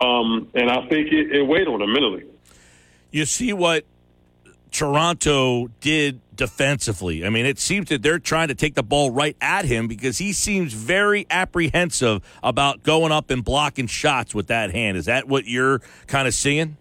Um, 0.00 0.48
and 0.54 0.70
I 0.70 0.86
think 0.88 1.12
it, 1.12 1.32
it 1.34 1.42
weighed 1.42 1.66
on 1.66 1.82
him 1.82 1.92
mentally. 1.92 2.24
You 3.10 3.24
see 3.24 3.52
what 3.52 3.84
Toronto 4.70 5.68
did 5.80 6.20
defensively. 6.38 7.26
I 7.26 7.28
mean, 7.28 7.44
it 7.44 7.58
seems 7.58 7.90
that 7.90 8.02
they're 8.02 8.18
trying 8.18 8.48
to 8.48 8.54
take 8.54 8.74
the 8.74 8.82
ball 8.82 9.10
right 9.10 9.36
at 9.42 9.66
him 9.66 9.88
because 9.88 10.16
he 10.16 10.32
seems 10.32 10.72
very 10.72 11.26
apprehensive 11.28 12.22
about 12.42 12.82
going 12.82 13.12
up 13.12 13.30
and 13.30 13.44
blocking 13.44 13.88
shots 13.88 14.34
with 14.34 14.46
that 14.46 14.70
hand. 14.70 14.96
Is 14.96 15.04
that 15.04 15.28
what 15.28 15.44
you're 15.44 15.82
kind 16.06 16.26
of 16.26 16.32
seeing? 16.32 16.78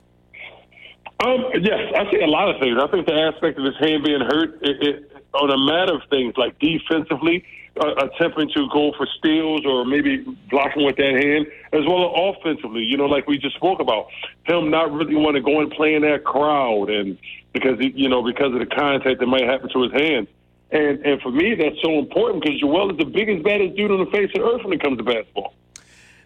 Um, 1.20 1.46
yes, 1.60 1.92
I 1.98 2.10
see 2.12 2.22
a 2.22 2.28
lot 2.28 2.54
of 2.54 2.62
things. 2.62 2.78
I 2.80 2.88
think 2.88 3.08
the 3.08 3.20
aspect 3.20 3.58
of 3.58 3.66
his 3.66 3.76
hand 3.80 4.04
being 4.04 4.22
hurt, 4.22 4.60
it, 4.62 4.88
it, 4.88 5.12
on 5.34 5.50
a 5.50 5.58
matter 5.58 5.96
of 5.96 6.02
things 6.10 6.36
like 6.38 6.58
defensively, 6.60 7.44
uh, 7.82 7.96
attempting 7.96 8.50
to 8.50 8.68
go 8.72 8.92
for 8.98 9.08
steals 9.18 9.66
or 9.66 9.86
maybe 9.86 10.18
blocking 10.50 10.86
with 10.86 10.96
that 10.98 11.14
hand, 11.14 11.48
as 11.74 11.86
well 11.88 12.14
as 12.14 12.36
offensively. 12.38 12.84
You 12.84 12.98
know, 12.98 13.06
like 13.06 13.28
we 13.28 13.40
just 13.40 13.56
spoke 13.56 13.80
about, 13.80 14.08
him 14.46 14.70
not 14.70 14.92
really 14.92 15.16
want 15.16 15.36
to 15.36 15.42
go 15.42 15.60
and 15.60 15.72
play 15.72 15.96
in 15.96 16.04
that 16.04 16.24
crowd, 16.24 16.90
and 16.90 17.18
because 17.60 17.80
he, 17.80 17.92
you 17.96 18.10
know 18.10 18.24
because 18.24 18.54
of 18.54 18.60
the 18.60 18.66
contact 18.66 19.20
that 19.20 19.28
might 19.28 19.44
happen 19.44 19.70
to 19.70 19.84
his 19.84 19.92
hands. 19.92 20.28
And 20.72 21.06
and 21.06 21.22
for 21.22 21.32
me, 21.32 21.56
that's 21.56 21.82
so 21.82 22.00
important 22.00 22.44
because 22.44 22.60
Joel 22.60 22.92
is 22.92 22.98
the 22.98 23.06
biggest, 23.06 23.44
baddest 23.44 23.76
dude 23.76 23.92
on 23.92 24.00
the 24.00 24.12
face 24.12 24.32
of 24.36 24.42
earth 24.44 24.64
when 24.64 24.74
it 24.74 24.82
comes 24.82 24.98
to 24.98 25.04
basketball. 25.04 25.54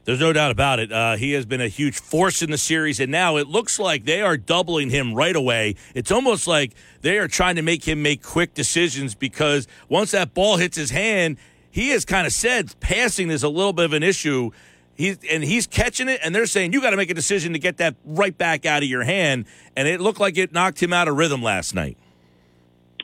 There's 0.03 0.19
no 0.19 0.33
doubt 0.33 0.49
about 0.49 0.79
it. 0.79 0.91
Uh, 0.91 1.15
he 1.15 1.33
has 1.33 1.45
been 1.45 1.61
a 1.61 1.67
huge 1.67 1.99
force 1.99 2.41
in 2.41 2.49
the 2.49 2.57
series, 2.57 2.99
and 2.99 3.11
now 3.11 3.37
it 3.37 3.47
looks 3.47 3.77
like 3.77 4.03
they 4.05 4.21
are 4.21 4.35
doubling 4.35 4.89
him 4.89 5.13
right 5.13 5.35
away. 5.35 5.75
It's 5.93 6.11
almost 6.11 6.47
like 6.47 6.73
they 7.01 7.19
are 7.19 7.27
trying 7.27 7.55
to 7.57 7.61
make 7.61 7.87
him 7.87 8.01
make 8.01 8.23
quick 8.23 8.55
decisions 8.55 9.13
because 9.13 9.67
once 9.89 10.11
that 10.11 10.33
ball 10.33 10.57
hits 10.57 10.75
his 10.75 10.89
hand, 10.89 11.37
he 11.69 11.89
has 11.89 12.03
kind 12.03 12.25
of 12.25 12.33
said 12.33 12.73
passing 12.79 13.29
is 13.29 13.43
a 13.43 13.49
little 13.49 13.73
bit 13.73 13.85
of 13.85 13.93
an 13.93 14.01
issue. 14.01 14.49
He's, 14.95 15.17
and 15.29 15.43
he's 15.43 15.67
catching 15.67 16.09
it, 16.09 16.19
and 16.23 16.35
they're 16.35 16.45
saying 16.45 16.73
you 16.73 16.81
got 16.81 16.91
to 16.91 16.97
make 16.97 17.09
a 17.09 17.13
decision 17.13 17.53
to 17.53 17.59
get 17.59 17.77
that 17.77 17.95
right 18.05 18.37
back 18.37 18.65
out 18.65 18.83
of 18.83 18.89
your 18.89 19.03
hand. 19.03 19.45
And 19.75 19.87
it 19.87 20.01
looked 20.01 20.19
like 20.19 20.37
it 20.37 20.51
knocked 20.51 20.81
him 20.81 20.93
out 20.93 21.07
of 21.07 21.15
rhythm 21.17 21.41
last 21.41 21.73
night. 21.73 21.97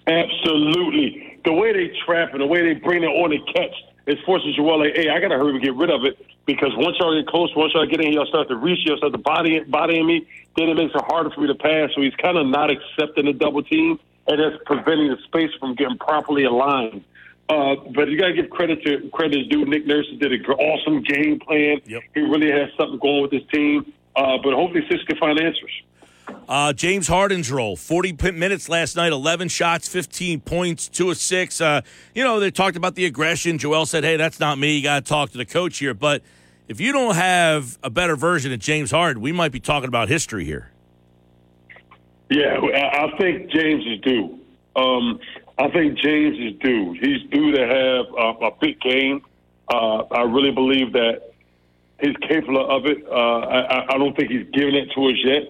Absolutely. 0.05 1.39
The 1.43 1.53
way 1.53 1.73
they 1.73 1.91
trap 2.05 2.33
and 2.33 2.41
the 2.41 2.45
way 2.45 2.61
they 2.61 2.79
bring 2.79 3.03
it 3.03 3.07
on 3.07 3.31
the 3.31 3.39
catch 3.53 3.73
is 4.07 4.17
forcing 4.25 4.53
Joel 4.55 4.79
like, 4.79 4.95
hey, 4.95 5.09
I 5.09 5.19
got 5.19 5.29
to 5.29 5.37
hurry 5.37 5.51
and 5.51 5.61
get 5.61 5.75
rid 5.75 5.89
of 5.89 6.05
it 6.05 6.17
because 6.45 6.71
once 6.77 6.95
y'all 6.99 7.13
get 7.19 7.27
close, 7.27 7.53
once 7.55 7.73
y'all 7.73 7.85
get 7.85 7.99
in, 7.99 8.07
here, 8.07 8.15
y'all 8.15 8.25
start 8.25 8.47
to 8.47 8.55
reach, 8.55 8.79
y'all 8.85 8.97
start 8.97 9.11
to 9.11 9.19
body 9.19 9.59
bodying 9.61 10.07
me. 10.07 10.25
Then 10.55 10.69
it 10.69 10.75
makes 10.75 10.95
it 10.95 11.01
harder 11.05 11.29
for 11.29 11.41
me 11.41 11.47
to 11.47 11.55
pass. 11.55 11.89
So 11.93 12.01
he's 12.01 12.15
kind 12.15 12.37
of 12.37 12.47
not 12.47 12.71
accepting 12.71 13.25
the 13.25 13.33
double 13.33 13.63
team, 13.63 13.99
and 14.27 14.39
that's 14.39 14.55
preventing 14.65 15.09
the 15.09 15.17
space 15.25 15.51
from 15.59 15.75
getting 15.75 15.97
properly 15.97 16.45
aligned. 16.45 17.03
Uh, 17.49 17.75
but 17.95 18.09
you 18.09 18.17
got 18.17 18.27
to 18.27 18.33
give 18.33 18.49
credit 18.49 18.83
to 18.83 19.09
credit 19.09 19.41
is 19.41 19.47
due. 19.47 19.65
Nick 19.65 19.85
Nurse 19.85 20.07
did 20.19 20.33
an 20.33 20.43
awesome 20.45 21.01
game 21.03 21.39
plan. 21.39 21.79
Yep. 21.85 22.03
He 22.13 22.21
really 22.21 22.51
has 22.51 22.69
something 22.77 22.99
going 22.99 23.21
with 23.21 23.31
his 23.31 23.43
team. 23.53 23.93
Uh, 24.15 24.37
but 24.43 24.53
hopefully, 24.53 24.83
Six 24.89 25.03
can 25.03 25.17
find 25.17 25.39
answers. 25.39 25.71
Uh, 26.49 26.73
James 26.73 27.07
Harden's 27.07 27.51
role, 27.51 27.75
40 27.75 28.31
minutes 28.31 28.67
last 28.67 28.95
night, 28.95 29.11
11 29.11 29.47
shots, 29.49 29.87
15 29.87 30.41
points, 30.41 30.89
2 30.89 31.11
of 31.11 31.17
6. 31.17 31.61
Uh, 31.61 31.81
you 32.13 32.23
know, 32.23 32.39
they 32.39 32.51
talked 32.51 32.75
about 32.75 32.95
the 32.95 33.05
aggression. 33.05 33.57
Joel 33.57 33.85
said, 33.85 34.03
hey, 34.03 34.17
that's 34.17 34.39
not 34.39 34.57
me. 34.57 34.77
You 34.77 34.83
got 34.83 35.05
to 35.05 35.09
talk 35.09 35.31
to 35.31 35.37
the 35.37 35.45
coach 35.45 35.77
here. 35.77 35.93
But 35.93 36.21
if 36.67 36.81
you 36.81 36.91
don't 36.91 37.15
have 37.15 37.77
a 37.83 37.89
better 37.89 38.15
version 38.15 38.51
of 38.51 38.59
James 38.59 38.91
Harden, 38.91 39.21
we 39.21 39.31
might 39.31 39.51
be 39.51 39.59
talking 39.59 39.87
about 39.87 40.09
history 40.09 40.43
here. 40.43 40.71
Yeah, 42.29 42.59
I 42.59 43.17
think 43.17 43.49
James 43.51 43.85
is 43.85 44.01
due. 44.01 44.39
Um, 44.75 45.19
I 45.59 45.69
think 45.69 45.97
James 45.97 46.37
is 46.37 46.59
due. 46.59 46.93
He's 47.01 47.29
due 47.31 47.51
to 47.51 47.61
have 47.61 48.05
a, 48.13 48.45
a 48.47 48.51
big 48.61 48.79
game. 48.81 49.21
Uh, 49.67 50.03
I 50.11 50.21
really 50.21 50.51
believe 50.51 50.93
that 50.93 51.33
he's 51.99 52.15
capable 52.27 52.69
of 52.69 52.85
it. 52.85 53.05
Uh, 53.09 53.39
I, 53.39 53.95
I 53.95 53.97
don't 53.97 54.15
think 54.15 54.29
he's 54.31 54.47
given 54.53 54.75
it 54.75 54.89
to 54.95 55.07
us 55.07 55.17
yet, 55.23 55.43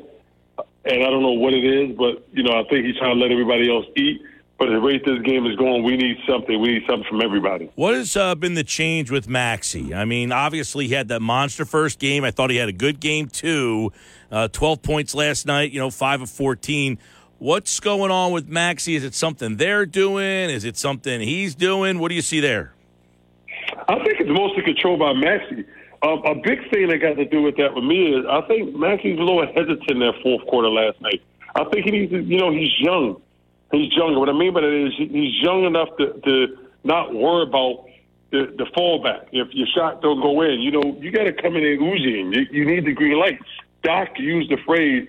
and 0.86 1.04
I 1.04 1.10
don't 1.10 1.22
know 1.22 1.34
what 1.34 1.54
it 1.54 1.66
is, 1.66 1.96
but 1.98 2.28
you 2.32 2.44
know, 2.44 2.60
I 2.60 2.64
think 2.70 2.86
he's 2.86 2.98
trying 2.98 3.16
to 3.16 3.22
let 3.22 3.32
everybody 3.32 3.70
else 3.70 3.86
eat. 3.96 4.22
But 4.60 4.70
the 4.70 4.80
rate 4.80 5.06
this 5.06 5.22
game 5.22 5.46
is 5.46 5.56
going, 5.56 5.84
we 5.84 5.98
need 5.98 6.18
something. 6.28 6.60
We 6.60 6.70
need 6.70 6.84
something 6.90 7.08
from 7.08 7.22
everybody. 7.22 7.70
What 7.76 7.94
has 7.94 8.18
uh, 8.18 8.34
been 8.34 8.56
the 8.56 8.64
change 8.64 9.12
with 9.12 9.30
Maxey? 9.30 9.94
I 9.94 10.04
mean, 10.04 10.32
obviously 10.32 10.88
he 10.88 10.96
had 10.96 11.10
that 11.10 11.20
monster 11.20 11.64
first 11.64 12.00
game. 12.00 12.24
I 12.24 12.32
thought 12.32 12.50
he 12.50 12.56
had 12.56 12.68
a 12.68 12.74
good 12.74 13.00
game 13.00 13.28
too. 13.28 13.92
Uh, 14.32 14.48
Twelve 14.48 14.82
points 14.82 15.14
last 15.14 15.46
night. 15.46 15.72
You 15.72 15.80
know, 15.80 15.92
five 15.92 16.24
of 16.24 16.32
fourteen. 16.32 16.98
What's 17.40 17.80
going 17.80 18.10
on 18.10 18.32
with 18.32 18.48
Maxey? 18.48 18.96
Is 18.96 19.04
it 19.04 19.14
something 19.14 19.58
they're 19.58 19.86
doing? 19.86 20.50
Is 20.50 20.66
it 20.66 20.76
something 20.76 21.22
he's 21.22 21.54
doing? 21.54 22.00
What 22.00 22.10
do 22.10 22.16
you 22.16 22.24
see 22.24 22.40
there? 22.40 22.74
I 23.88 23.96
think 24.04 24.20
it's 24.20 24.30
mostly 24.30 24.64
controlled 24.64 25.00
by 25.00 25.14
Maxey. 25.14 25.64
Um, 26.02 26.24
a 26.26 26.34
big 26.34 26.68
thing 26.72 26.88
that 26.90 26.98
got 26.98 27.16
to 27.16 27.26
do 27.26 27.44
with 27.44 27.56
that 27.58 27.76
with 27.76 27.84
me 27.84 28.16
is 28.16 28.26
I 28.28 28.42
think 28.48 28.76
Maxey's 28.76 29.20
a 29.20 29.22
little 29.22 29.46
hesitant 29.46 29.84
in 29.88 30.00
that 30.00 30.14
fourth 30.24 30.48
quarter 30.48 30.70
last 30.70 31.00
night. 31.00 31.22
I 31.54 31.64
think 31.66 31.86
he 31.86 31.92
needs 31.92 32.12
to, 32.12 32.24
you 32.24 32.40
know, 32.40 32.52
he's 32.52 32.74
young. 32.80 33.22
He's 33.72 33.94
younger. 33.94 34.20
What 34.20 34.30
I 34.30 34.34
mean 34.34 34.54
by 34.54 34.62
that 34.62 34.88
is 34.88 34.94
he's 34.98 35.36
young 35.44 35.66
enough 35.66 35.90
to, 35.98 36.20
to 36.20 36.58
not 36.84 37.14
worry 37.14 37.44
about 37.44 37.86
the, 38.32 38.52
the 38.58 38.66
fallback. 38.76 39.28
If 39.32 39.54
your 39.54 39.68
shot 39.76 40.02
don't 40.02 40.22
go 40.22 40.42
in, 40.42 40.60
you 40.60 40.72
know, 40.72 40.98
you 41.00 41.12
got 41.12 41.26
to 41.26 41.34
come 41.34 41.56
in 41.56 41.64
and 41.64 41.82
oozing. 41.84 42.34
You, 42.34 42.48
you 42.50 42.66
need 42.66 42.86
the 42.86 42.94
green 42.94 43.20
light. 43.20 43.40
Doc 43.84 44.10
used 44.18 44.50
the 44.50 44.58
phrase 44.66 45.08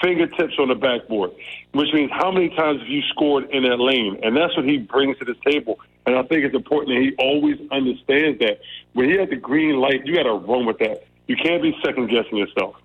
fingertips 0.00 0.54
on 0.58 0.68
the 0.68 0.74
backboard, 0.74 1.32
which 1.72 1.92
means 1.92 2.10
how 2.12 2.30
many 2.30 2.48
times 2.50 2.80
have 2.80 2.88
you 2.88 3.02
scored 3.10 3.50
in 3.50 3.64
that 3.64 3.78
lane? 3.78 4.18
And 4.22 4.36
that's 4.36 4.56
what 4.56 4.64
he 4.64 4.78
brings 4.78 5.18
to 5.18 5.24
the 5.24 5.36
table. 5.44 5.80
And 6.06 6.16
I 6.16 6.22
think 6.22 6.44
it's 6.44 6.54
important 6.54 6.96
that 6.96 7.02
he 7.02 7.14
always 7.18 7.58
understands 7.70 8.38
that. 8.40 8.60
When 8.92 9.08
he 9.08 9.16
has 9.16 9.28
the 9.28 9.36
green 9.36 9.76
light, 9.76 10.06
you 10.06 10.14
got 10.14 10.24
to 10.24 10.34
run 10.34 10.66
with 10.66 10.78
that. 10.78 11.04
You 11.26 11.36
can't 11.36 11.62
be 11.62 11.76
second 11.84 12.08
guessing 12.08 12.38
yourself. 12.38 12.76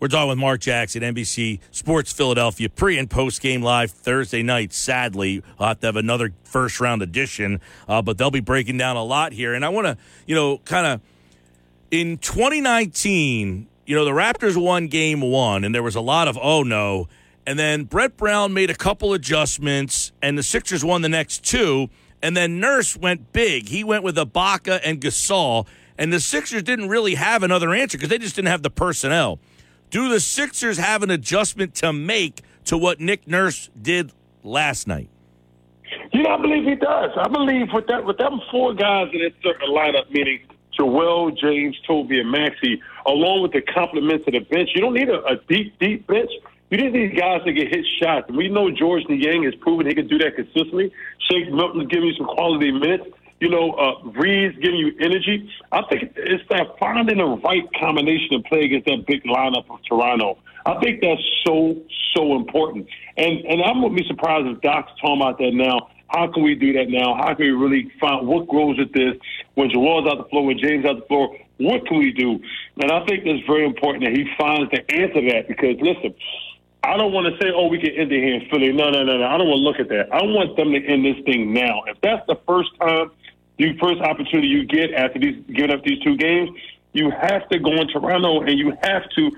We're 0.00 0.08
talking 0.08 0.30
with 0.30 0.38
Mark 0.38 0.62
Jackson, 0.62 1.02
NBC 1.02 1.60
Sports 1.72 2.10
Philadelphia, 2.10 2.70
pre 2.70 2.96
and 2.96 3.10
post 3.10 3.42
game 3.42 3.60
live 3.60 3.90
Thursday 3.90 4.42
night. 4.42 4.72
Sadly, 4.72 5.42
I'll 5.58 5.68
have 5.68 5.80
to 5.80 5.88
have 5.88 5.96
another 5.96 6.32
first 6.42 6.80
round 6.80 7.02
edition, 7.02 7.60
uh, 7.86 8.00
but 8.00 8.16
they'll 8.16 8.30
be 8.30 8.40
breaking 8.40 8.78
down 8.78 8.96
a 8.96 9.04
lot 9.04 9.32
here. 9.34 9.52
And 9.52 9.62
I 9.62 9.68
want 9.68 9.86
to, 9.86 9.98
you 10.24 10.34
know, 10.34 10.56
kind 10.64 10.86
of 10.86 11.02
in 11.90 12.16
2019, 12.16 13.66
you 13.90 13.96
know, 13.96 14.04
the 14.04 14.12
Raptors 14.12 14.56
won 14.56 14.86
game 14.86 15.20
one, 15.20 15.64
and 15.64 15.74
there 15.74 15.82
was 15.82 15.96
a 15.96 16.00
lot 16.00 16.28
of, 16.28 16.38
oh 16.40 16.62
no. 16.62 17.08
And 17.44 17.58
then 17.58 17.82
Brett 17.82 18.16
Brown 18.16 18.54
made 18.54 18.70
a 18.70 18.74
couple 18.74 19.12
adjustments, 19.14 20.12
and 20.22 20.38
the 20.38 20.44
Sixers 20.44 20.84
won 20.84 21.02
the 21.02 21.08
next 21.08 21.44
two. 21.44 21.90
And 22.22 22.36
then 22.36 22.60
Nurse 22.60 22.96
went 22.96 23.32
big. 23.32 23.66
He 23.66 23.82
went 23.82 24.04
with 24.04 24.14
Ibaka 24.14 24.80
and 24.84 25.00
Gasol, 25.00 25.66
and 25.98 26.12
the 26.12 26.20
Sixers 26.20 26.62
didn't 26.62 26.88
really 26.88 27.16
have 27.16 27.42
another 27.42 27.74
answer 27.74 27.98
because 27.98 28.10
they 28.10 28.18
just 28.18 28.36
didn't 28.36 28.46
have 28.46 28.62
the 28.62 28.70
personnel. 28.70 29.40
Do 29.90 30.08
the 30.08 30.20
Sixers 30.20 30.78
have 30.78 31.02
an 31.02 31.10
adjustment 31.10 31.74
to 31.76 31.92
make 31.92 32.42
to 32.66 32.78
what 32.78 33.00
Nick 33.00 33.26
Nurse 33.26 33.70
did 33.82 34.12
last 34.44 34.86
night? 34.86 35.10
You 36.12 36.22
know, 36.22 36.30
I 36.30 36.40
believe 36.40 36.62
he 36.62 36.76
does. 36.76 37.10
I 37.16 37.26
believe 37.26 37.66
with 37.72 37.88
that 37.88 38.04
with 38.04 38.18
them 38.18 38.40
four 38.52 38.72
guys 38.72 39.08
in 39.12 39.20
that 39.22 39.32
certain 39.42 39.68
lineup, 39.70 40.08
meaning 40.12 40.42
Joel, 40.80 41.30
James, 41.32 41.76
Toby, 41.86 42.20
and 42.20 42.30
Maxey, 42.30 42.80
along 43.04 43.42
with 43.42 43.52
the 43.52 43.60
compliments 43.60 44.26
of 44.26 44.32
the 44.32 44.38
bench, 44.40 44.70
you 44.74 44.80
don't 44.80 44.94
need 44.94 45.10
a, 45.10 45.22
a 45.26 45.36
deep, 45.46 45.78
deep 45.78 46.06
bench. 46.06 46.30
You 46.70 46.78
need 46.78 46.94
these 46.94 47.18
guys 47.18 47.42
to 47.44 47.52
get 47.52 47.68
hit 47.68 47.84
shots. 48.00 48.28
And 48.28 48.36
we 48.38 48.48
know 48.48 48.70
Georges 48.70 49.06
Niang 49.10 49.42
has 49.42 49.54
proven 49.56 49.86
he 49.86 49.94
can 49.94 50.06
do 50.06 50.16
that 50.18 50.36
consistently. 50.36 50.90
Shake 51.30 51.52
Milton's 51.52 51.88
giving 51.88 52.08
you 52.08 52.14
some 52.14 52.26
quality 52.26 52.72
minutes. 52.72 53.04
You 53.40 53.50
know, 53.50 53.72
uh, 53.72 54.08
Reed's 54.10 54.56
giving 54.58 54.78
you 54.78 54.92
energy. 55.00 55.50
I 55.70 55.82
think 55.82 56.14
it's 56.16 56.44
that 56.48 56.78
finding 56.78 57.18
the 57.18 57.26
right 57.26 57.68
combination 57.78 58.42
to 58.42 58.48
play 58.48 58.64
against 58.64 58.86
that 58.86 59.04
big 59.06 59.22
lineup 59.24 59.68
of 59.68 59.80
Toronto. 59.86 60.38
I 60.64 60.78
think 60.80 61.02
that's 61.02 61.22
so, 61.46 61.76
so 62.14 62.36
important. 62.36 62.86
And 63.16 63.44
and 63.44 63.62
I 63.62 63.72
wouldn't 63.72 63.96
be 63.96 64.06
surprised 64.06 64.46
if 64.46 64.60
Doc's 64.62 64.92
talking 65.00 65.20
about 65.20 65.38
that 65.38 65.52
now. 65.52 65.90
How 66.10 66.26
can 66.32 66.42
we 66.42 66.56
do 66.56 66.72
that 66.72 66.88
now? 66.88 67.14
How 67.14 67.34
can 67.34 67.46
we 67.46 67.52
really 67.52 67.90
find 68.00 68.26
what 68.26 68.48
grows 68.48 68.78
with 68.78 68.92
this? 68.92 69.16
When 69.54 69.70
Joel's 69.70 70.06
out 70.08 70.18
the 70.18 70.28
floor, 70.28 70.44
when 70.44 70.58
James 70.58 70.84
out 70.84 71.00
the 71.00 71.06
floor, 71.06 71.36
what 71.58 71.86
can 71.86 71.98
we 71.98 72.12
do? 72.12 72.40
And 72.82 72.90
I 72.90 73.04
think 73.06 73.24
that's 73.24 73.46
very 73.46 73.64
important 73.64 74.04
that 74.04 74.12
he 74.12 74.26
finds 74.36 74.70
the 74.72 74.80
answer 74.90 75.20
to 75.20 75.30
that 75.30 75.46
because 75.46 75.76
listen, 75.80 76.14
I 76.82 76.96
don't 76.96 77.12
want 77.12 77.32
to 77.32 77.38
say, 77.40 77.52
oh, 77.54 77.68
we 77.68 77.78
can 77.78 77.90
end 77.90 78.10
it 78.10 78.24
here 78.24 78.34
in 78.34 78.48
Philly. 78.48 78.72
No, 78.72 78.90
no, 78.90 79.04
no, 79.04 79.18
no. 79.18 79.26
I 79.26 79.38
don't 79.38 79.46
want 79.46 79.58
to 79.58 79.64
look 79.64 79.78
at 79.78 79.88
that. 79.90 80.12
I 80.12 80.22
want 80.24 80.56
them 80.56 80.72
to 80.72 80.84
end 80.84 81.04
this 81.04 81.22
thing 81.24 81.52
now. 81.52 81.84
If 81.86 82.00
that's 82.00 82.26
the 82.26 82.36
first 82.46 82.70
time, 82.80 83.12
the 83.58 83.78
first 83.78 84.00
opportunity 84.00 84.48
you 84.48 84.64
get 84.64 84.92
after 84.94 85.18
these 85.18 85.44
giving 85.46 85.70
up 85.70 85.84
these 85.84 86.00
two 86.00 86.16
games, 86.16 86.50
you 86.92 87.10
have 87.10 87.48
to 87.50 87.58
go 87.58 87.72
in 87.72 87.86
Toronto 87.88 88.40
and 88.40 88.58
you 88.58 88.72
have 88.82 89.08
to 89.10 89.30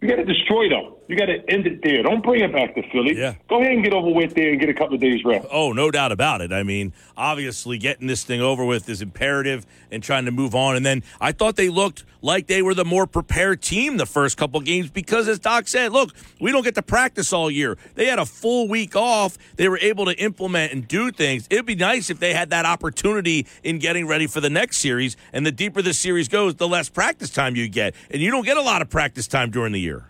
you 0.00 0.08
got 0.08 0.16
to 0.16 0.24
destroy 0.24 0.68
them. 0.68 0.92
You 1.06 1.16
got 1.16 1.26
to 1.26 1.38
end 1.50 1.66
it 1.66 1.82
there. 1.82 2.02
Don't 2.02 2.22
bring 2.22 2.42
it 2.42 2.52
back 2.52 2.74
to 2.76 2.82
Philly. 2.90 3.14
Yeah. 3.16 3.34
Go 3.48 3.60
ahead 3.60 3.72
and 3.72 3.84
get 3.84 3.92
over 3.92 4.08
with 4.08 4.34
there 4.34 4.50
and 4.50 4.58
get 4.58 4.70
a 4.70 4.74
couple 4.74 4.94
of 4.94 5.00
days 5.00 5.22
rest. 5.24 5.46
Oh, 5.52 5.72
no 5.72 5.90
doubt 5.90 6.12
about 6.12 6.40
it. 6.40 6.50
I 6.50 6.62
mean, 6.62 6.94
obviously, 7.14 7.76
getting 7.76 8.06
this 8.06 8.24
thing 8.24 8.40
over 8.40 8.64
with 8.64 8.88
is 8.88 9.02
imperative 9.02 9.66
and 9.90 10.02
trying 10.02 10.24
to 10.24 10.30
move 10.30 10.54
on. 10.54 10.76
And 10.76 10.86
then 10.86 11.02
I 11.20 11.32
thought 11.32 11.56
they 11.56 11.68
looked 11.68 12.04
like 12.22 12.46
they 12.46 12.62
were 12.62 12.72
the 12.72 12.86
more 12.86 13.06
prepared 13.06 13.60
team 13.60 13.98
the 13.98 14.06
first 14.06 14.38
couple 14.38 14.58
games 14.60 14.90
because, 14.90 15.28
as 15.28 15.38
Doc 15.38 15.68
said, 15.68 15.92
look, 15.92 16.14
we 16.40 16.50
don't 16.52 16.64
get 16.64 16.74
to 16.76 16.82
practice 16.82 17.34
all 17.34 17.50
year. 17.50 17.76
They 17.96 18.06
had 18.06 18.18
a 18.18 18.24
full 18.24 18.66
week 18.66 18.96
off. 18.96 19.36
They 19.56 19.68
were 19.68 19.78
able 19.78 20.06
to 20.06 20.18
implement 20.18 20.72
and 20.72 20.88
do 20.88 21.12
things. 21.12 21.46
It'd 21.50 21.66
be 21.66 21.74
nice 21.74 22.08
if 22.08 22.18
they 22.18 22.32
had 22.32 22.48
that 22.48 22.64
opportunity 22.64 23.46
in 23.62 23.78
getting 23.78 24.06
ready 24.06 24.26
for 24.26 24.40
the 24.40 24.50
next 24.50 24.78
series. 24.78 25.18
And 25.34 25.44
the 25.44 25.52
deeper 25.52 25.82
the 25.82 25.92
series 25.92 26.28
goes, 26.28 26.54
the 26.54 26.68
less 26.68 26.88
practice 26.88 27.28
time 27.28 27.56
you 27.56 27.68
get. 27.68 27.94
And 28.10 28.22
you 28.22 28.30
don't 28.30 28.46
get 28.46 28.56
a 28.56 28.62
lot 28.62 28.80
of 28.80 28.88
practice 28.88 29.28
time 29.28 29.50
during 29.50 29.72
the 29.72 29.80
year. 29.80 30.06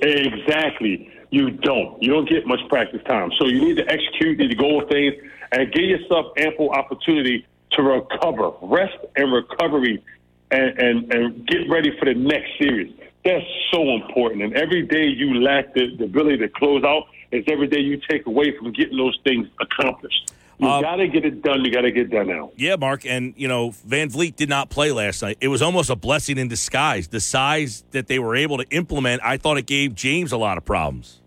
Exactly. 0.00 1.12
You 1.30 1.50
don't. 1.50 2.02
You 2.02 2.12
don't 2.12 2.28
get 2.28 2.46
much 2.46 2.60
practice 2.68 3.02
time. 3.06 3.32
So 3.38 3.46
you 3.46 3.60
need 3.60 3.76
to 3.76 3.90
execute, 3.90 4.38
need 4.38 4.50
to 4.50 4.56
go 4.56 4.78
with 4.78 4.88
things, 4.88 5.14
and 5.52 5.72
give 5.72 5.84
yourself 5.84 6.32
ample 6.36 6.70
opportunity 6.70 7.46
to 7.72 7.82
recover, 7.82 8.52
rest 8.62 8.96
and 9.16 9.32
recovery, 9.32 10.02
and, 10.50 10.78
and, 10.78 11.12
and 11.12 11.46
get 11.46 11.68
ready 11.68 11.96
for 11.98 12.04
the 12.04 12.14
next 12.14 12.58
series. 12.58 12.92
That's 13.24 13.44
so 13.72 13.82
important. 13.90 14.42
And 14.42 14.54
every 14.54 14.82
day 14.82 15.06
you 15.06 15.40
lack 15.42 15.74
the, 15.74 15.96
the 15.96 16.04
ability 16.04 16.38
to 16.38 16.48
close 16.48 16.84
out 16.84 17.08
is 17.32 17.44
every 17.48 17.66
day 17.66 17.80
you 17.80 18.00
take 18.08 18.26
away 18.26 18.56
from 18.56 18.72
getting 18.72 18.96
those 18.96 19.18
things 19.24 19.48
accomplished. 19.60 20.32
You 20.58 20.68
Um, 20.68 20.82
got 20.82 20.96
to 20.96 21.08
get 21.08 21.24
it 21.24 21.42
done. 21.42 21.64
You 21.64 21.70
got 21.70 21.82
to 21.82 21.90
get 21.90 22.04
it 22.06 22.10
done 22.10 22.28
now. 22.28 22.50
Yeah, 22.56 22.76
Mark, 22.76 23.04
and 23.04 23.34
you 23.36 23.46
know 23.46 23.70
VanVleet 23.86 24.36
did 24.36 24.48
not 24.48 24.70
play 24.70 24.90
last 24.90 25.22
night. 25.22 25.36
It 25.40 25.48
was 25.48 25.60
almost 25.60 25.90
a 25.90 25.96
blessing 25.96 26.38
in 26.38 26.48
disguise. 26.48 27.08
The 27.08 27.20
size 27.20 27.84
that 27.90 28.06
they 28.06 28.18
were 28.18 28.34
able 28.34 28.56
to 28.58 28.64
implement, 28.70 29.20
I 29.22 29.36
thought 29.36 29.58
it 29.58 29.66
gave 29.66 29.94
James 29.94 30.32
a 30.32 30.38
lot 30.38 30.56
of 30.56 30.64
problems. 30.64 31.20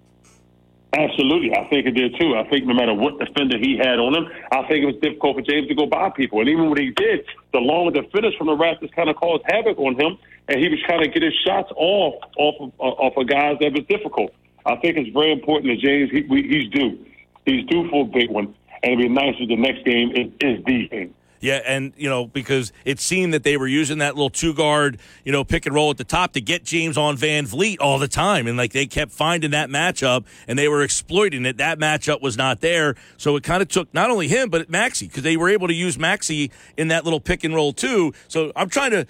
Absolutely, 0.97 1.55
I 1.55 1.69
think 1.69 1.85
it 1.85 1.91
did 1.91 2.15
too. 2.19 2.35
I 2.35 2.49
think 2.49 2.65
no 2.65 2.73
matter 2.73 2.95
what 2.95 3.19
defender 3.19 3.59
he 3.59 3.77
had 3.77 3.99
on 3.99 4.15
him, 4.15 4.27
I 4.51 4.63
think 4.63 4.81
it 4.81 4.87
was 4.87 4.95
difficult 4.95 5.35
for 5.35 5.41
James 5.43 5.67
to 5.67 5.75
go 5.75 5.85
by 5.85 6.09
people. 6.09 6.39
And 6.39 6.49
even 6.49 6.67
when 6.67 6.81
he 6.81 6.89
did, 6.89 7.25
the 7.53 7.59
the 7.59 8.07
finish 8.11 8.35
from 8.37 8.47
the 8.47 8.57
Raptors 8.57 8.91
kind 8.95 9.07
of 9.07 9.15
caused 9.15 9.43
havoc 9.47 9.77
on 9.77 9.93
him, 9.99 10.17
and 10.47 10.59
he 10.59 10.67
was 10.67 10.79
trying 10.87 11.01
to 11.03 11.07
get 11.07 11.21
his 11.21 11.35
shots 11.45 11.71
off 11.75 12.15
off 12.37 12.55
of, 12.59 12.71
uh, 12.79 12.83
off 13.05 13.15
of 13.17 13.27
guys 13.27 13.57
that 13.61 13.71
was 13.73 13.85
difficult. 13.87 14.33
I 14.65 14.77
think 14.77 14.97
it's 14.97 15.13
very 15.13 15.31
important 15.31 15.71
that 15.71 15.79
James 15.79 16.09
he, 16.09 16.23
he's 16.25 16.69
due. 16.71 16.97
He's 17.45 17.65
due 17.67 17.87
for 17.89 18.05
a 18.05 18.07
big 18.07 18.31
one, 18.31 18.55
and 18.83 19.13
nice 19.13 19.35
if 19.39 19.49
the 19.49 19.55
next 19.55 19.85
game 19.85 20.11
is, 20.11 20.27
is 20.41 20.63
the 20.65 20.87
game. 20.87 21.13
Yeah, 21.41 21.61
and 21.65 21.93
you 21.95 22.09
know 22.09 22.27
because 22.27 22.73
it 22.83 22.99
seemed 22.99 23.33
that 23.33 23.43
they 23.43 23.55
were 23.55 23.67
using 23.67 23.99
that 23.99 24.15
little 24.15 24.29
two 24.29 24.53
guard, 24.53 24.99
you 25.23 25.31
know, 25.31 25.43
pick 25.43 25.65
and 25.65 25.73
roll 25.73 25.89
at 25.89 25.97
the 25.97 26.03
top 26.03 26.33
to 26.33 26.41
get 26.41 26.65
James 26.65 26.97
on 26.97 27.15
VanVleet 27.15 27.77
all 27.79 27.97
the 27.97 28.07
time, 28.07 28.45
and 28.45 28.57
like 28.57 28.73
they 28.73 28.85
kept 28.85 29.11
finding 29.11 29.51
that 29.51 29.69
matchup 29.69 30.25
and 30.47 30.59
they 30.59 30.67
were 30.67 30.81
exploiting 30.81 31.45
it. 31.45 31.57
That 31.57 31.79
matchup 31.79 32.21
was 32.21 32.37
not 32.37 32.59
there, 32.59 32.95
so 33.17 33.35
it 33.37 33.43
kind 33.43 33.61
of 33.61 33.69
took 33.69 33.93
not 33.93 34.09
only 34.09 34.27
him 34.27 34.49
but 34.49 34.69
Maxey 34.69 35.07
because 35.07 35.23
they 35.23 35.37
were 35.37 35.49
able 35.49 35.67
to 35.67 35.73
use 35.73 35.97
Maxey 35.97 36.51
in 36.75 36.89
that 36.89 37.05
little 37.05 37.21
pick 37.21 37.45
and 37.45 37.55
roll 37.55 37.71
too. 37.71 38.13
So 38.27 38.51
I'm 38.55 38.69
trying 38.69 38.91
to 38.91 39.07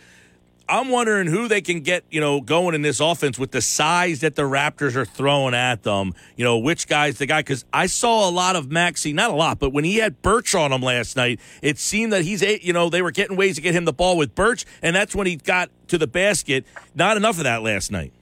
I'm 0.70 0.90
wondering 0.90 1.28
who 1.28 1.48
they 1.48 1.62
can 1.62 1.80
get, 1.80 2.04
you 2.12 2.22
know, 2.22 2.42
going 2.42 2.76
in 2.76 2.84
this 2.84 3.00
offense 3.00 3.40
with 3.40 3.52
the 3.52 3.62
size 3.62 4.22
that 4.22 4.36
the 4.36 4.44
Raptors 4.44 4.96
are 4.96 5.06
throwing 5.06 5.56
at 5.56 5.82
them. 5.82 6.14
You 6.36 6.46
know, 6.46 6.60
which 6.60 6.88
guy's 6.88 7.18
the 7.18 7.26
guy? 7.26 7.40
Because 7.40 7.66
I 7.74 7.88
saw 7.88 8.30
a 8.30 8.32
lot 8.32 8.56
of 8.56 8.70
Maxey, 8.70 9.12
not 9.12 9.32
a 9.32 9.34
lot, 9.34 9.58
but 9.58 9.72
when 9.72 9.84
he 9.84 9.98
had 9.98 10.22
Birch 10.22 10.54
on 10.54 10.72
him 10.72 10.82
last 10.82 11.16
night, 11.16 11.40
it 11.64 11.80
seemed 11.80 12.14
that 12.14 12.22
he's, 12.22 12.44
you 12.44 12.72
know, 12.72 12.90
they 12.90 13.02
were 13.02 13.12
getting 13.12 13.36
ways 13.36 13.56
to 13.56 13.62
get 13.62 13.74
him 13.74 13.86
the 13.86 13.94
ball 13.94 14.16
with 14.16 14.36
Birch, 14.36 14.66
and 14.84 14.96
that's 14.96 15.16
when 15.16 15.26
he 15.26 15.38
got 15.38 15.72
to 15.88 15.98
the 15.98 16.08
basket. 16.08 16.66
Not 16.94 17.18
enough 17.18 17.38
of 17.40 17.46
that 17.46 17.64
last 17.64 17.92
night. 17.92 18.14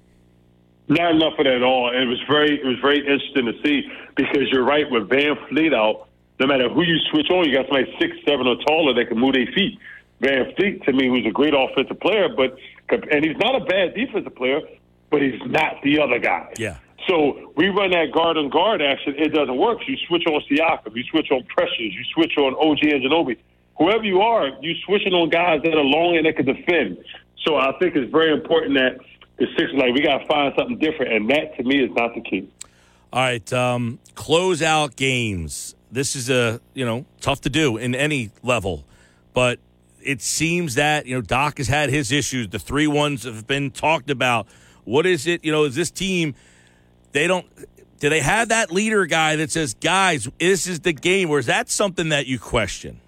Not 0.88 1.12
enough 1.12 1.34
of 1.38 1.44
that 1.44 1.54
at 1.54 1.64
all. 1.64 1.92
It 1.92 2.06
was 2.06 2.22
very, 2.30 2.62
it 2.62 2.66
was 2.66 2.80
very 2.80 3.00
interesting 3.00 3.46
to 3.46 3.62
see 3.62 3.92
because 4.16 4.50
you're 4.52 4.64
right 4.64 4.90
with 4.90 5.10
Van 5.10 5.36
Fleet 5.50 5.74
out. 5.74 6.08
No 6.40 6.48
matter 6.48 6.70
who 6.70 6.84
you 6.84 6.98
switch 7.12 7.30
on, 7.30 7.50
you 7.50 7.54
got 7.54 7.66
somebody 7.66 7.94
six, 8.00 8.16
seven 8.24 8.48
or 8.48 8.56
taller 8.58 8.94
that 8.94 9.10
can 9.10 9.18
move 9.18 9.34
their 9.34 9.48
feet. 9.48 9.80
VanVleet 10.22 10.84
to 10.86 10.94
me, 10.94 11.08
who's 11.08 11.26
a 11.26 11.32
great 11.32 11.54
offensive 11.54 12.00
player, 12.00 12.28
but 12.36 12.58
and 13.12 13.24
he's 13.24 13.38
not 13.38 13.56
a 13.56 13.66
bad 13.66 13.94
defensive 13.94 14.36
player, 14.36 14.62
but 15.10 15.22
he's 15.22 15.40
not 15.46 15.76
the 15.84 16.00
other 16.00 16.20
guy. 16.20 16.54
Yeah. 16.58 16.78
So 17.08 17.54
we 17.56 17.68
run 17.68 17.92
that 17.92 18.12
guard 18.12 18.38
on 18.38 18.50
guard 18.50 18.82
action. 18.82 19.16
It 19.18 19.30
doesn't 19.30 19.58
work. 19.58 19.80
You 19.88 19.96
switch 20.08 20.24
on 20.28 20.42
Siakam, 20.50 20.96
you 20.96 21.04
switch 21.10 21.32
on 21.32 21.44
Precious. 21.46 21.78
you 21.80 22.04
switch 22.14 22.38
on 22.38 22.54
OG 22.56 22.80
Anunoby. 22.80 23.38
Whoever 23.78 24.04
you 24.04 24.22
are, 24.22 24.50
you 24.62 24.76
switching 24.86 25.14
on 25.14 25.30
guys 25.30 25.62
that 25.64 25.74
are 25.74 25.84
long 25.84 26.18
and 26.18 26.26
that 26.26 26.36
can 26.36 26.46
defend. 26.46 26.98
So 27.46 27.56
I 27.56 27.72
think 27.80 27.96
it's 27.96 28.12
very 28.12 28.34
important 28.34 28.74
that 28.74 28.98
the 29.38 29.46
Sixers 29.58 29.76
like 29.76 29.94
we 29.94 30.02
got 30.02 30.18
to 30.20 30.28
find 30.28 30.54
something 30.58 30.80
different, 30.80 31.14
and 31.14 31.30
that 31.30 31.56
to 31.58 31.64
me 31.64 31.84
is 31.84 31.92
not 31.96 32.16
the 32.16 32.22
key. 32.22 32.50
All 33.14 33.22
right, 33.22 33.54
um, 33.54 34.00
close 34.16 34.62
out 34.62 34.96
games. 34.96 35.76
This 35.92 36.16
is 36.16 36.30
a 36.30 36.60
you 36.74 36.86
know 36.86 37.06
tough 37.22 37.42
to 37.42 37.50
do 37.50 37.78
in 37.78 37.96
any 37.96 38.32
level, 38.44 38.84
but 39.34 39.60
it 40.08 40.22
seems 40.22 40.76
that 40.76 41.06
you 41.06 41.16
know 41.16 41.22
Doc 41.22 41.58
has 41.58 41.68
had 41.68 41.90
his 41.90 42.12
issues. 42.12 42.48
The 42.50 42.60
three 42.60 42.88
ones 42.88 43.24
have 43.24 43.46
been 43.46 43.72
talked 43.72 44.10
about. 44.10 44.48
What 44.86 45.06
is 45.06 45.28
it? 45.28 45.44
You 45.44 45.52
know, 45.52 45.66
is 45.66 45.76
this 45.76 45.92
team? 45.92 46.34
They 47.12 47.28
don't. 47.28 47.46
Do 48.00 48.10
they 48.10 48.22
have 48.22 48.50
that 48.50 48.72
leader 48.72 49.06
guy 49.06 49.36
that 49.36 49.52
says, 49.52 49.74
"Guys, 49.74 50.30
this 50.40 50.66
is 50.66 50.80
the 50.80 50.94
game"? 50.94 51.30
Or 51.30 51.40
is 51.40 51.48
that 51.48 51.70
something 51.70 52.10
that 52.10 52.26
you 52.26 52.40
question? 52.40 53.02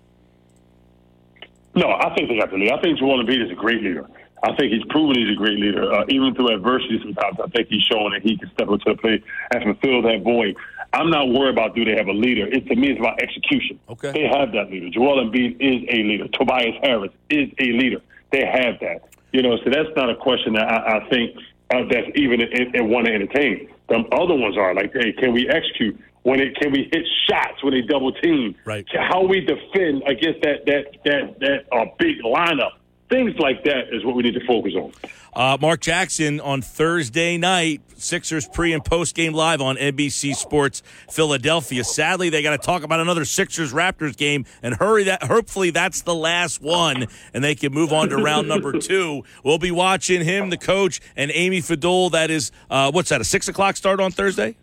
No, 1.74 1.88
I 1.88 2.14
think 2.16 2.28
they 2.28 2.38
got 2.38 2.52
the 2.52 2.58
lead. 2.58 2.72
I 2.72 2.82
think 2.82 3.00
Joel 3.00 3.24
Embiid 3.24 3.46
is 3.46 3.52
a 3.52 3.56
great 3.56 3.82
leader. 3.82 4.06
I 4.44 4.56
think 4.56 4.74
he's 4.74 4.84
proven 4.90 5.16
he's 5.16 5.32
a 5.32 5.36
great 5.36 5.60
leader. 5.60 5.94
Uh, 5.94 6.06
even 6.10 6.34
through 6.34 6.54
adversity, 6.54 7.00
sometimes 7.02 7.38
I 7.44 7.48
think 7.50 7.68
he's 7.70 7.84
showing 7.84 8.12
that 8.12 8.22
he 8.22 8.38
can 8.38 8.50
step 8.52 8.70
up 8.70 8.80
to 8.82 8.94
the 8.94 8.98
plate 8.98 9.24
and 9.52 9.64
fulfill 9.64 10.02
that 10.02 10.22
void. 10.24 10.56
I'm 10.94 11.10
not 11.10 11.30
worried 11.30 11.54
about 11.54 11.76
do 11.76 11.86
they 11.86 11.96
have 11.96 12.08
a 12.08 12.14
leader. 12.14 12.48
It 12.48 12.68
to 12.68 12.76
me 12.76 12.90
it's 12.90 13.00
about 13.00 13.22
execution. 13.22 13.80
Okay. 13.90 14.12
They 14.12 14.28
have 14.28 14.52
that 14.54 14.72
leader. 14.72 14.90
Joel 14.90 15.30
Embiid 15.30 15.58
is 15.60 15.88
a 15.90 16.04
leader. 16.04 16.28
Tobias 16.30 16.76
Harris 16.82 17.12
is 17.30 17.50
a 17.60 17.66
leader. 17.66 18.02
They 18.32 18.46
have 18.46 18.80
that. 18.82 19.10
You 19.32 19.44
know, 19.44 19.58
so 19.64 19.70
that's 19.70 19.90
not 19.96 20.10
a 20.10 20.16
question 20.16 20.54
that 20.54 20.68
I, 20.68 20.98
I 20.98 21.10
think 21.10 21.38
uh, 21.72 21.84
that's 21.90 22.08
even 22.16 22.42
in 22.42 22.90
want 22.90 23.06
to 23.06 23.14
entertain. 23.14 23.70
The 23.90 23.98
other 24.12 24.36
ones 24.36 24.58
are 24.58 24.74
like, 24.74 24.94
hey, 24.94 25.12
can 25.14 25.34
we 25.34 25.48
execute? 25.50 26.00
When 26.24 26.40
it 26.40 26.56
can 26.60 26.72
we 26.72 26.90
hit 26.92 27.06
shots 27.30 27.64
when 27.64 27.74
they 27.74 27.82
double 27.82 28.12
team? 28.12 28.56
Right. 28.66 28.86
How 28.94 29.24
we 29.24 29.42
defend 29.42 30.04
against 30.08 30.42
that 30.42 30.66
that 30.66 30.86
that 31.06 31.40
that 31.40 31.66
uh, 31.72 31.86
big 31.98 32.18
lineup. 32.24 32.72
Things 33.10 33.34
like 33.40 33.64
that 33.64 33.92
is 33.92 34.06
what 34.06 34.16
we 34.16 34.24
need 34.24 34.36
to 34.36 34.46
focus 34.46 34.74
on. 34.76 34.92
Uh, 35.34 35.58
Mark 35.60 35.82
Jackson 35.82 36.40
on 36.40 36.62
Thursday 36.62 37.38
night, 37.38 37.82
Sixers 37.96 38.48
pre 38.48 38.72
and 38.74 38.84
post 38.84 39.16
game 39.16 39.34
live 39.34 39.62
on 39.62 39.78
NBC 39.78 40.36
Sports 40.36 40.82
Philadelphia. 41.10 41.84
Sadly, 41.84 42.30
they 42.30 42.42
got 42.42 42.52
to 42.52 42.66
talk 42.66 42.84
about 42.84 43.00
another 43.00 43.26
Sixers 43.26 43.74
Raptors 43.74 44.16
game 44.16 44.46
and 44.62 44.76
hurry 44.76 45.06
that. 45.06 45.24
Hopefully, 45.24 45.70
that's 45.72 46.02
the 46.02 46.14
last 46.16 46.62
one, 46.62 47.08
and 47.34 47.44
they 47.44 47.56
can 47.56 47.74
move 47.74 47.92
on 47.94 48.10
to 48.10 48.18
round 48.18 48.48
number 48.48 48.74
two. 48.80 49.24
We'll 49.44 49.60
be 49.60 49.72
watching 49.72 50.24
him, 50.24 50.50
the 50.50 50.58
coach, 50.58 51.00
and 51.16 51.32
Amy 51.34 51.62
Fadool. 51.62 52.12
That 52.12 52.30
is, 52.32 52.52
uh, 52.70 52.92
what's 52.92 53.10
that? 53.10 53.22
A 53.22 53.26
six 53.26 53.48
o'clock 53.48 53.76
start 53.76 54.00
on 54.00 54.12
Thursday. 54.12 54.56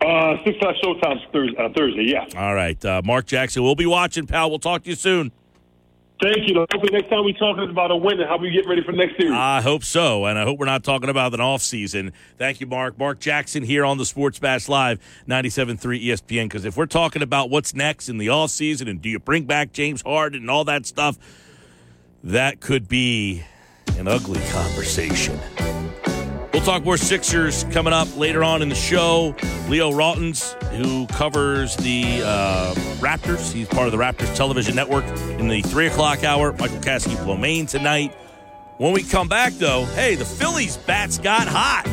Uh, 0.00 0.36
six 0.44 0.56
o'clock 0.56 0.76
showtime 0.82 1.18
Thursday. 1.32 1.56
Uh, 1.56 1.68
Thursday, 1.76 2.04
yeah. 2.04 2.26
All 2.40 2.54
right, 2.54 2.82
uh, 2.84 3.02
Mark 3.04 3.26
Jackson. 3.26 3.62
We'll 3.62 3.74
be 3.74 3.86
watching, 3.86 4.26
pal. 4.26 4.48
We'll 4.50 4.58
talk 4.58 4.84
to 4.84 4.90
you 4.90 4.96
soon. 4.96 5.32
Thank 6.20 6.48
you. 6.48 6.54
Hopefully, 6.58 6.90
next 6.90 7.10
time 7.10 7.24
we 7.24 7.32
talk 7.32 7.58
is 7.58 7.70
about 7.70 7.92
a 7.92 7.96
win 7.96 8.18
and 8.18 8.28
how 8.28 8.38
we 8.38 8.50
get 8.50 8.66
ready 8.66 8.82
for 8.82 8.90
next 8.90 9.16
series. 9.16 9.32
I 9.32 9.60
hope 9.60 9.84
so, 9.84 10.24
and 10.24 10.36
I 10.36 10.42
hope 10.42 10.58
we're 10.58 10.66
not 10.66 10.82
talking 10.82 11.08
about 11.08 11.32
an 11.32 11.40
off 11.40 11.62
season. 11.62 12.12
Thank 12.36 12.60
you, 12.60 12.66
Mark. 12.66 12.98
Mark 12.98 13.20
Jackson 13.20 13.62
here 13.62 13.84
on 13.84 13.98
the 13.98 14.04
Sports 14.04 14.40
Bash 14.40 14.68
Live, 14.68 14.98
97.3 15.28 15.78
ESPN. 16.04 16.44
Because 16.44 16.64
if 16.64 16.76
we're 16.76 16.86
talking 16.86 17.22
about 17.22 17.50
what's 17.50 17.72
next 17.72 18.08
in 18.08 18.18
the 18.18 18.30
off 18.30 18.50
season 18.50 18.88
and 18.88 19.00
do 19.00 19.08
you 19.08 19.20
bring 19.20 19.44
back 19.44 19.72
James 19.72 20.02
Harden 20.02 20.40
and 20.40 20.50
all 20.50 20.64
that 20.64 20.86
stuff, 20.86 21.18
that 22.24 22.58
could 22.58 22.88
be 22.88 23.44
an 23.96 24.08
ugly 24.08 24.40
conversation. 24.50 25.38
We'll 26.52 26.62
talk 26.62 26.82
more 26.84 26.96
Sixers 26.96 27.64
coming 27.64 27.92
up 27.92 28.16
later 28.16 28.42
on 28.42 28.62
in 28.62 28.68
the 28.68 28.74
show. 28.74 29.34
Leo 29.68 29.90
Rautins, 29.90 30.60
who 30.72 31.06
covers 31.08 31.76
the 31.76 32.22
uh, 32.24 32.74
Raptors, 33.00 33.52
he's 33.52 33.68
part 33.68 33.86
of 33.86 33.92
the 33.92 33.98
Raptors 33.98 34.34
television 34.34 34.74
network 34.74 35.04
in 35.38 35.48
the 35.48 35.60
3 35.62 35.88
o'clock 35.88 36.24
hour. 36.24 36.52
Michael 36.52 36.78
Kaskey 36.78 37.16
Blomain 37.24 37.68
tonight. 37.68 38.14
When 38.78 38.92
we 38.92 39.02
come 39.02 39.28
back, 39.28 39.52
though, 39.54 39.84
hey, 39.94 40.14
the 40.14 40.24
Phillies 40.24 40.76
bats 40.78 41.18
got 41.18 41.48
hot. 41.48 41.86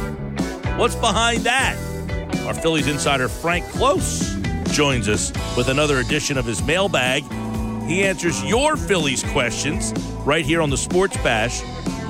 What's 0.78 0.96
behind 0.96 1.44
that? 1.44 1.76
Our 2.46 2.54
Phillies 2.54 2.88
insider 2.88 3.28
Frank 3.28 3.66
Close 3.70 4.36
joins 4.72 5.10
us 5.10 5.32
with 5.58 5.68
another 5.68 6.00
edition 6.00 6.38
of 6.38 6.46
his 6.46 6.64
mailbag. 6.64 7.24
He 7.88 8.04
answers 8.04 8.44
your 8.44 8.78
Phillies 8.78 9.24
questions 9.24 9.94
right 10.26 10.46
here 10.46 10.62
on 10.62 10.70
the 10.70 10.78
Sports 10.78 11.18
Bash 11.18 11.62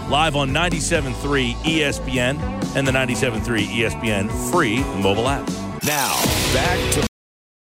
live 0.09 0.35
on 0.35 0.49
97.3 0.49 1.53
ESPN 1.55 2.75
and 2.75 2.87
the 2.87 2.91
97.3 2.91 3.65
ESPN 3.65 4.51
free 4.51 4.83
mobile 5.01 5.27
app. 5.27 5.47
Now, 5.83 6.21
back 6.53 6.91
to. 6.93 7.07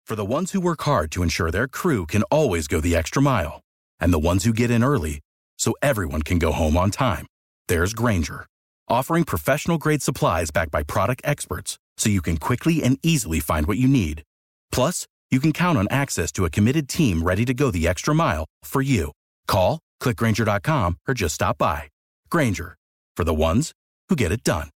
For 0.05 0.15
the 0.15 0.25
ones 0.25 0.51
who 0.51 0.61
work 0.61 0.81
hard 0.81 1.11
to 1.11 1.23
ensure 1.23 1.49
their 1.49 1.67
crew 1.67 2.05
can 2.05 2.23
always 2.23 2.67
go 2.67 2.81
the 2.81 2.95
extra 2.95 3.21
mile, 3.21 3.61
and 3.99 4.13
the 4.13 4.19
ones 4.19 4.43
who 4.43 4.53
get 4.53 4.69
in 4.69 4.83
early 4.83 5.21
so 5.57 5.73
everyone 5.81 6.21
can 6.21 6.39
go 6.39 6.51
home 6.51 6.75
on 6.75 6.91
time, 6.91 7.25
there's 7.67 7.93
Grainger, 7.93 8.45
offering 8.89 9.23
professional 9.23 9.77
grade 9.77 10.01
supplies 10.01 10.51
backed 10.51 10.71
by 10.71 10.83
product 10.83 11.21
experts 11.23 11.77
so 11.97 12.09
you 12.09 12.21
can 12.21 12.37
quickly 12.37 12.83
and 12.83 12.99
easily 13.01 13.39
find 13.39 13.65
what 13.65 13.77
you 13.77 13.87
need. 13.87 14.23
Plus, 14.71 15.07
you 15.31 15.39
can 15.39 15.53
count 15.53 15.77
on 15.77 15.87
access 15.89 16.31
to 16.33 16.45
a 16.45 16.49
committed 16.49 16.89
team 16.89 17.23
ready 17.23 17.45
to 17.45 17.53
go 17.53 17.71
the 17.71 17.87
extra 17.87 18.13
mile 18.13 18.45
for 18.63 18.81
you. 18.81 19.11
Call, 19.47 19.79
clickgrainger.com, 20.01 20.97
or 21.07 21.13
just 21.13 21.35
stop 21.35 21.57
by. 21.57 21.92
Grainger, 22.33 22.77
for 23.15 23.23
the 23.23 23.33
ones 23.33 23.73
who 24.09 24.15
get 24.15 24.31
it 24.31 24.43
done. 24.43 24.71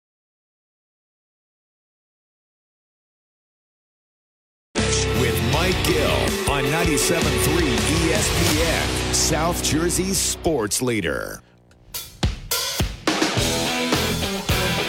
With 4.74 5.52
Mike 5.52 5.76
Gill 5.86 6.10
on 6.50 6.64
97.3 6.64 7.76
ESPN, 8.10 9.14
South 9.14 9.62
Jersey's 9.62 10.18
sports 10.18 10.82
leader. 10.82 11.40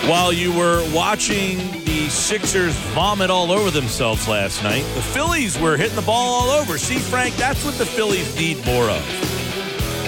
While 0.08 0.34
you 0.34 0.52
were 0.52 0.84
watching 0.92 1.60
the 1.86 2.10
Sixers 2.10 2.74
vomit 2.96 3.30
all 3.30 3.52
over 3.52 3.70
themselves 3.70 4.28
last 4.28 4.64
night, 4.64 4.82
the 4.96 5.04
Phillies 5.04 5.60
were 5.60 5.78
hitting 5.78 5.96
the 5.96 6.02
ball 6.02 6.42
all 6.42 6.50
over. 6.50 6.80
See, 6.80 6.98
Frank, 6.98 7.36
that's 7.36 7.64
what 7.64 7.76
the 7.76 7.86
Phillies 7.86 8.36
need 8.36 8.66
more 8.66 8.90
of. 8.90 9.45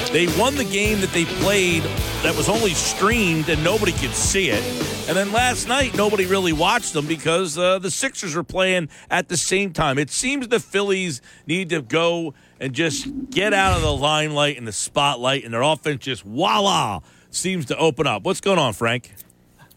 They 0.10 0.28
won 0.40 0.56
the 0.56 0.64
game 0.64 1.02
that 1.02 1.12
they 1.12 1.26
played 1.26 1.84
that 2.24 2.36
was 2.36 2.50
only 2.50 2.72
streamed 2.72 3.50
and 3.50 3.64
nobody 3.64 3.92
could 3.92 4.14
see 4.14 4.50
it. 4.50 4.64
And 5.08 5.16
then 5.16 5.32
last 5.32 5.68
night, 5.68 5.96
nobody 5.96 6.26
really 6.26 6.54
watched 6.54 6.94
them 6.94 7.08
because 7.08 7.58
uh, 7.58 7.80
the 7.80 7.92
Sixers 7.92 8.36
were 8.36 8.44
playing 8.44 8.90
at 9.10 9.30
the 9.30 9.38
same 9.38 9.72
time. 9.72 9.98
It 9.98 10.10
seems 10.10 10.48
the 10.48 10.60
Phillies 10.60 11.22
need 11.46 11.70
to 11.70 11.82
go 11.82 12.34
and 12.60 12.74
just 12.74 13.08
get 13.30 13.54
out 13.54 13.76
of 13.76 13.82
the 13.82 13.94
limelight 13.94 14.58
and 14.58 14.68
the 14.68 14.72
spotlight, 14.72 15.46
and 15.46 15.54
their 15.54 15.62
offense 15.62 16.04
just 16.04 16.24
voila 16.24 17.00
seems 17.30 17.66
to 17.68 17.78
open 17.78 18.08
up. 18.08 18.24
What's 18.24 18.42
going 18.42 18.60
on, 18.60 18.74
Frank? 18.74 19.14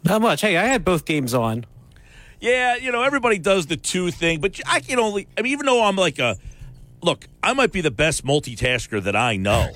Not 0.02 0.22
much. 0.22 0.40
Hey, 0.40 0.56
I 0.56 0.64
had 0.64 0.84
both 0.84 1.04
games 1.04 1.34
on. 1.34 1.66
Yeah, 2.40 2.76
you 2.76 2.90
know, 2.90 3.02
everybody 3.02 3.38
does 3.38 3.66
the 3.66 3.76
two 3.76 4.10
thing, 4.10 4.40
but 4.40 4.58
I 4.66 4.80
can 4.80 4.98
only, 4.98 5.28
I 5.36 5.42
mean, 5.42 5.52
even 5.52 5.66
though 5.66 5.84
I'm 5.84 5.96
like 5.96 6.18
a, 6.18 6.38
look, 7.02 7.28
I 7.42 7.52
might 7.52 7.70
be 7.70 7.82
the 7.82 7.90
best 7.90 8.24
multitasker 8.24 9.02
that 9.02 9.14
I 9.14 9.36
know, 9.36 9.68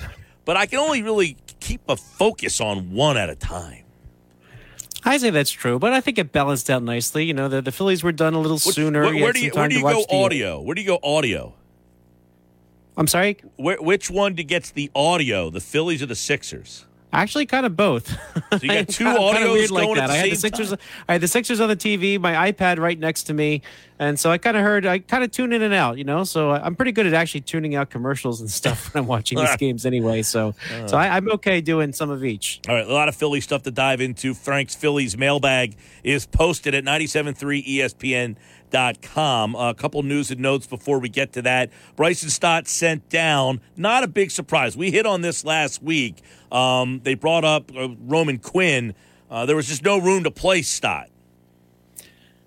but 0.44 0.56
I 0.56 0.66
can 0.66 0.78
only 0.78 1.02
really 1.02 1.36
keep 1.60 1.80
a 1.88 1.96
focus 1.96 2.60
on 2.60 2.92
one 2.92 3.16
at 3.16 3.30
a 3.30 3.34
time. 3.34 3.84
I 5.06 5.18
say 5.18 5.30
that's 5.30 5.50
true, 5.50 5.78
but 5.78 5.92
I 5.92 6.00
think 6.00 6.18
it 6.18 6.32
balanced 6.32 6.70
out 6.70 6.82
nicely. 6.82 7.24
You 7.24 7.34
know, 7.34 7.48
the, 7.48 7.60
the 7.60 7.72
Phillies 7.72 8.02
were 8.02 8.12
done 8.12 8.32
a 8.34 8.40
little 8.40 8.56
Which- 8.56 8.74
sooner. 8.74 9.02
Where, 9.02 9.14
where 9.14 9.32
do 9.32 9.40
you, 9.44 9.50
where 9.52 9.68
do 9.68 9.74
you 9.76 9.82
go 9.82 10.02
the- 10.08 10.14
audio? 10.14 10.60
Where 10.60 10.74
do 10.74 10.80
you 10.80 10.86
go 10.86 10.98
audio? 11.02 11.54
I'm 12.96 13.06
sorry. 13.06 13.36
Where, 13.56 13.80
which 13.82 14.08
one 14.10 14.34
gets 14.34 14.70
the 14.70 14.90
audio, 14.94 15.50
the 15.50 15.60
Phillies 15.60 16.02
or 16.02 16.06
the 16.06 16.14
Sixers? 16.14 16.86
Actually, 17.14 17.46
kind 17.46 17.66
of 17.66 17.76
both. 17.76 18.08
So 18.08 18.58
you 18.62 18.68
got 18.68 18.88
two 18.94 19.04
audios 19.04 19.70
like 19.70 19.84
going 19.84 19.96
that. 19.96 20.10
I 20.10 20.16
had 20.16 20.30
the 20.32 20.36
Sixers. 20.36 20.70
time? 20.70 20.78
I 21.08 21.12
had 21.12 21.20
the 21.20 21.28
Sixers 21.28 21.60
on 21.60 21.68
the 21.68 21.76
TV, 21.76 22.20
my 22.20 22.50
iPad 22.52 22.78
right 22.78 22.98
next 22.98 23.24
to 23.24 23.34
me, 23.34 23.62
and 23.98 24.18
so 24.18 24.30
I 24.30 24.38
kind 24.38 24.56
of 24.56 24.62
heard. 24.62 24.86
I 24.86 24.98
kind 24.98 25.24
of 25.24 25.30
tune 25.30 25.52
in 25.52 25.62
and 25.62 25.72
out, 25.72 25.98
you 25.98 26.04
know. 26.04 26.24
So 26.24 26.50
I- 26.50 26.64
I'm 26.64 26.74
pretty 26.76 26.92
good 26.92 27.06
at 27.06 27.14
actually 27.14 27.42
tuning 27.42 27.74
out 27.74 27.90
commercials 27.90 28.40
and 28.40 28.50
stuff 28.60 28.92
when 28.92 29.02
I'm 29.04 29.08
watching 29.08 29.38
these 29.38 29.56
games 29.56 29.86
anyway. 29.86 30.22
So, 30.22 30.54
uh. 30.72 30.88
so 30.88 30.96
I, 30.96 31.16
I'm 31.16 31.30
okay 31.32 31.60
doing 31.60 31.92
some 31.92 32.10
of 32.10 32.24
each. 32.24 32.60
All 32.68 32.74
right, 32.74 32.86
a 32.86 32.92
lot 32.92 33.08
of 33.08 33.14
Philly 33.14 33.40
stuff 33.40 33.62
to 33.62 33.70
dive 33.70 34.00
into. 34.00 34.34
Frank's 34.34 34.74
Phillies 34.74 35.16
mailbag 35.16 35.76
is 36.02 36.26
posted 36.26 36.74
at 36.74 36.84
973ESPN.com. 36.84 39.54
A 39.54 39.74
couple 39.74 40.02
news 40.02 40.30
and 40.30 40.40
notes 40.40 40.66
before 40.66 40.98
we 40.98 41.08
get 41.08 41.32
to 41.34 41.42
that. 41.42 41.70
Bryson 41.96 42.30
Stott 42.30 42.68
sent 42.68 43.08
down, 43.08 43.60
not 43.76 44.02
a 44.02 44.08
big 44.08 44.30
surprise. 44.30 44.76
We 44.76 44.90
hit 44.90 45.06
on 45.06 45.20
this 45.20 45.44
last 45.44 45.82
week. 45.82 46.22
Um, 46.54 47.00
they 47.02 47.14
brought 47.14 47.44
up 47.44 47.70
uh, 47.76 47.88
Roman 48.00 48.38
Quinn. 48.38 48.94
Uh, 49.30 49.44
there 49.44 49.56
was 49.56 49.66
just 49.66 49.82
no 49.82 49.98
room 49.98 50.24
to 50.24 50.30
play 50.30 50.62
Stott. 50.62 51.08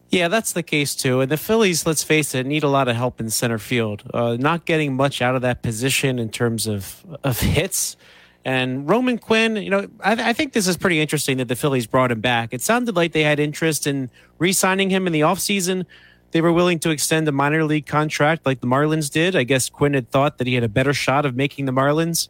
Yeah, 0.09 0.29
that's 0.29 0.53
the 0.53 0.63
case 0.63 0.95
too. 0.95 1.19
And 1.19 1.29
the 1.29 1.37
Phillies, 1.37 1.85
let's 1.85 2.03
face 2.03 2.33
it, 2.33 2.45
need 2.45 2.63
a 2.63 2.69
lot 2.69 2.87
of 2.87 2.95
help 2.95 3.19
in 3.19 3.29
center 3.29 3.57
field. 3.57 4.03
Uh, 4.13 4.37
not 4.39 4.65
getting 4.65 4.95
much 4.95 5.21
out 5.21 5.35
of 5.35 5.41
that 5.41 5.61
position 5.61 6.17
in 6.19 6.29
terms 6.29 6.65
of 6.65 7.05
of 7.23 7.39
hits. 7.41 7.97
And 8.45 8.87
Roman 8.89 9.17
Quinn, 9.17 9.57
you 9.57 9.69
know, 9.69 9.89
I, 10.01 10.29
I 10.29 10.33
think 10.33 10.53
this 10.53 10.69
is 10.69 10.77
pretty 10.77 11.01
interesting 11.01 11.35
that 11.37 11.49
the 11.49 11.55
Phillies 11.57 11.85
brought 11.85 12.11
him 12.11 12.21
back. 12.21 12.53
It 12.53 12.61
sounded 12.61 12.95
like 12.95 13.11
they 13.11 13.23
had 13.23 13.41
interest 13.41 13.85
in 13.85 14.09
re-signing 14.37 14.89
him 14.89 15.05
in 15.05 15.11
the 15.11 15.19
offseason. 15.19 15.85
They 16.31 16.39
were 16.39 16.53
willing 16.53 16.79
to 16.79 16.89
extend 16.91 17.27
a 17.27 17.33
minor 17.33 17.65
league 17.65 17.85
contract 17.85 18.45
like 18.45 18.61
the 18.61 18.67
Marlins 18.67 19.11
did. 19.11 19.35
I 19.35 19.43
guess 19.43 19.67
Quinn 19.69 19.93
had 19.93 20.09
thought 20.09 20.37
that 20.37 20.47
he 20.47 20.53
had 20.53 20.63
a 20.63 20.69
better 20.69 20.93
shot 20.93 21.25
of 21.25 21.35
making 21.35 21.65
the 21.65 21.73
Marlins. 21.73 22.29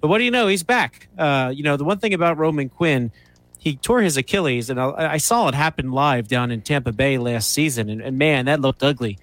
But 0.00 0.08
what 0.08 0.18
do 0.18 0.24
you 0.24 0.30
know? 0.30 0.46
He's 0.46 0.62
back. 0.62 1.08
Uh, 1.16 1.52
you 1.54 1.62
know, 1.62 1.76
the 1.76 1.84
one 1.84 1.98
thing 1.98 2.14
about 2.14 2.38
Roman 2.38 2.68
Quinn, 2.68 3.10
he 3.58 3.76
tore 3.76 4.00
his 4.00 4.16
Achilles, 4.16 4.70
and 4.70 4.80
I, 4.80 5.14
I 5.14 5.16
saw 5.16 5.48
it 5.48 5.54
happen 5.54 5.90
live 5.90 6.28
down 6.28 6.50
in 6.50 6.62
Tampa 6.62 6.92
Bay 6.92 7.18
last 7.18 7.52
season, 7.52 7.90
and, 7.90 8.00
and 8.00 8.16
man, 8.16 8.46
that 8.46 8.60
looked 8.60 8.82
ugly. 8.82 9.18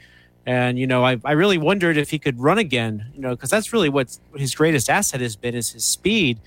And 0.46 0.78
you 0.78 0.86
know, 0.86 1.04
I, 1.04 1.18
I 1.24 1.32
really 1.32 1.58
wondered 1.58 1.98
if 1.98 2.12
he 2.12 2.20
could 2.20 2.40
run 2.40 2.58
again. 2.58 3.12
You 3.16 3.22
know, 3.22 3.30
because 3.32 3.50
that's 3.50 3.74
really 3.74 3.90
what 3.90 4.18
his 4.36 4.54
greatest 4.54 4.90
asset 4.90 5.22
has 5.22 5.36
been 5.36 5.56
is 5.56 5.72
his 5.72 5.86
speed. 5.86 6.40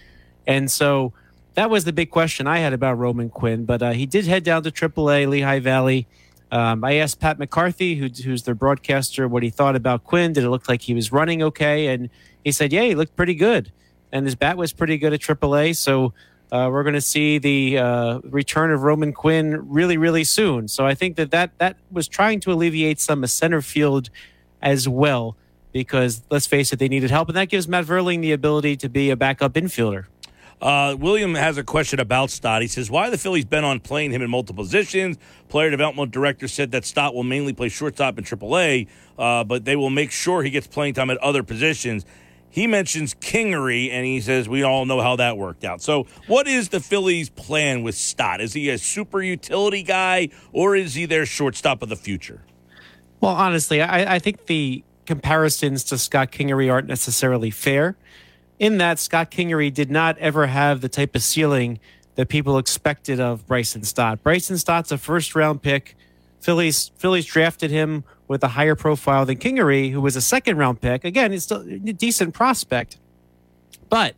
And 0.47 0.71
so 0.71 1.13
that 1.55 1.71
was 1.71 1.85
the 1.85 1.93
big 1.93 2.11
question 2.11 2.47
I 2.47 2.59
had 2.59 2.73
about 2.73 2.99
Roman 2.99 3.31
Quinn. 3.31 3.65
But 3.65 3.83
uh, 3.83 3.91
he 3.91 4.07
did 4.07 4.27
head 4.27 4.45
down 4.45 4.63
to 4.63 4.71
AAA 4.71 5.29
Lehigh 5.29 5.59
Valley. 5.59 6.07
Um, 6.51 6.85
I 6.85 6.95
asked 6.95 7.21
Pat 7.21 7.39
McCarthy, 7.39 7.97
who, 7.97 8.09
who's 8.09 8.45
their 8.45 8.55
broadcaster, 8.55 9.29
what 9.29 9.43
he 9.43 9.51
thought 9.51 9.77
about 9.77 10.05
Quinn. 10.05 10.33
Did 10.33 10.45
it 10.45 10.51
look 10.51 10.69
like 10.69 10.83
he 10.83 10.95
was 10.95 11.13
running 11.13 11.43
okay? 11.43 11.89
And 11.89 12.09
he 12.45 12.53
said, 12.53 12.73
yeah, 12.73 12.85
he 12.85 12.95
looked 12.95 13.17
pretty 13.17 13.35
good. 13.35 13.73
And 14.13 14.25
his 14.25 14.35
bat 14.35 14.57
was 14.57 14.73
pretty 14.73 14.99
good 14.99 15.13
at 15.13 15.21
AAA. 15.21 15.77
So 15.77 16.15
uh, 16.51 16.69
we're 16.73 16.83
going 16.83 16.95
to 16.95 17.01
see 17.01 17.39
the 17.39 17.79
uh, 17.79 18.19
return 18.25 18.71
of 18.71 18.83
Roman 18.83 19.13
Quinn 19.13 19.69
really, 19.69 19.97
really 19.97 20.25
soon. 20.25 20.69
So 20.69 20.87
I 20.87 20.95
think 20.95 21.17
that, 21.17 21.31
that 21.31 21.59
that 21.59 21.77
was 21.91 22.09
trying 22.09 22.41
to 22.41 22.53
alleviate 22.53 23.01
some 23.01 23.27
center 23.27 23.61
field 23.61 24.09
as 24.63 24.89
well, 24.89 25.37
because 25.73 26.23
let's 26.31 26.47
face 26.47 26.73
it, 26.73 26.79
they 26.79 26.89
needed 26.89 27.11
help. 27.11 27.29
And 27.29 27.37
that 27.37 27.51
gives 27.51 27.69
Matt 27.69 27.85
Vierling 27.85 28.23
the 28.23 28.33
ability 28.33 28.77
to 28.79 28.89
be 28.89 29.11
a 29.11 29.17
backup 29.17 29.53
infielder. 29.55 30.07
Uh, 30.61 30.97
William 30.99 31.35
has 31.35 31.57
a 31.57 31.63
question 31.63 32.01
about 32.01 32.31
Stott. 32.31 32.63
He 32.63 32.69
says, 32.69 32.91
Why 32.91 33.11
the 33.11 33.19
Phillies 33.19 33.45
been 33.45 33.63
on 33.63 33.79
playing 33.79 34.11
him 34.11 34.23
in 34.23 34.31
multiple 34.31 34.65
positions? 34.65 35.17
Player 35.49 35.71
development 35.71 36.11
director 36.11 36.49
said 36.49 36.73
that 36.73 36.85
Stott 36.85 37.15
will 37.15 37.23
mainly 37.23 37.53
play 37.53 37.69
shortstop 37.69 38.19
in 38.19 38.25
AAA, 38.25 38.89
uh, 39.19 39.45
but 39.45 39.65
they 39.65 39.77
will 39.77 39.91
make 39.91 40.11
sure 40.11 40.43
he 40.43 40.51
gets 40.51 40.67
playing 40.67 40.95
time 40.95 41.11
at 41.11 41.19
other 41.19 41.45
positions. 41.45 42.05
He 42.51 42.67
mentions 42.67 43.15
Kingery, 43.15 43.91
and 43.91 44.07
he 44.07 44.21
says, 44.21 44.49
We 44.49 44.63
all 44.63 44.87
know 44.87 45.01
how 45.01 45.17
that 45.17 45.37
worked 45.37 45.65
out. 45.65 45.83
So, 45.83 46.07
what 46.27 46.49
is 46.49 46.71
the 46.71 46.81
Phillies' 46.81 47.29
plan 47.29 47.83
with 47.83 47.95
Stott? 47.95 48.41
Is 48.41 48.55
he 48.55 48.71
a 48.71 48.79
super 48.79 49.23
utility 49.23 49.83
guy, 49.83 50.31
or 50.53 50.75
is 50.75 50.95
he 50.95 51.05
their 51.05 51.27
shortstop 51.27 51.83
of 51.83 51.89
the 51.89 51.97
future? 51.97 52.43
Well, 53.21 53.35
honestly, 53.35 53.83
I, 53.83 54.15
I 54.15 54.19
think 54.19 54.47
the 54.47 54.83
comparisons 55.05 55.85
to 55.85 55.99
Scott 55.99 56.33
Kingery 56.33 56.71
aren't 56.71 56.89
necessarily 56.89 57.51
fair. 57.51 57.97
In 58.59 58.79
that 58.79 58.99
Scott 58.99 59.31
Kingery 59.31 59.73
did 59.73 59.91
not 59.91 60.19
ever 60.19 60.47
have 60.47 60.81
the 60.81 60.89
type 60.89 61.15
of 61.15 61.23
ceiling 61.23 61.79
that 62.17 62.29
people 62.29 62.59
expected 62.59 63.21
of 63.21 63.47
Bryson 63.47 63.85
Stott. 63.85 64.23
Bryson 64.23 64.59
Stott's 64.59 64.91
a 64.91 64.99
first 64.99 65.35
round 65.35 65.63
pick. 65.63 65.97
Phillies 66.41 66.91
Phillies 66.97 67.27
drafted 67.27 67.71
him 67.71 68.05
with 68.29 68.45
a 68.45 68.49
higher 68.49 68.75
profile 68.75 69.25
than 69.27 69.39
Kingery, 69.39 69.91
who 69.91 70.01
was 70.01 70.15
a 70.15 70.21
second 70.21 70.59
round 70.59 70.81
pick. 70.81 71.05
Again, 71.05 71.33
it's 71.33 71.45
still 71.45 71.63
a 71.63 71.79
decent 71.79 72.35
prospect. 72.35 72.99
But 73.89 74.15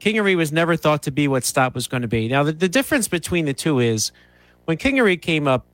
Kingery 0.00 0.36
was 0.36 0.52
never 0.52 0.76
thought 0.76 1.02
to 1.02 1.10
be 1.10 1.26
what 1.28 1.44
Stott 1.44 1.74
was 1.74 1.88
going 1.88 2.02
to 2.02 2.08
be. 2.08 2.28
Now, 2.28 2.44
the, 2.44 2.52
the 2.52 2.68
difference 2.68 3.08
between 3.08 3.44
the 3.44 3.54
two 3.54 3.80
is 3.80 4.12
when 4.64 4.76
Kingery 4.76 5.20
came 5.20 5.48
up, 5.48 5.66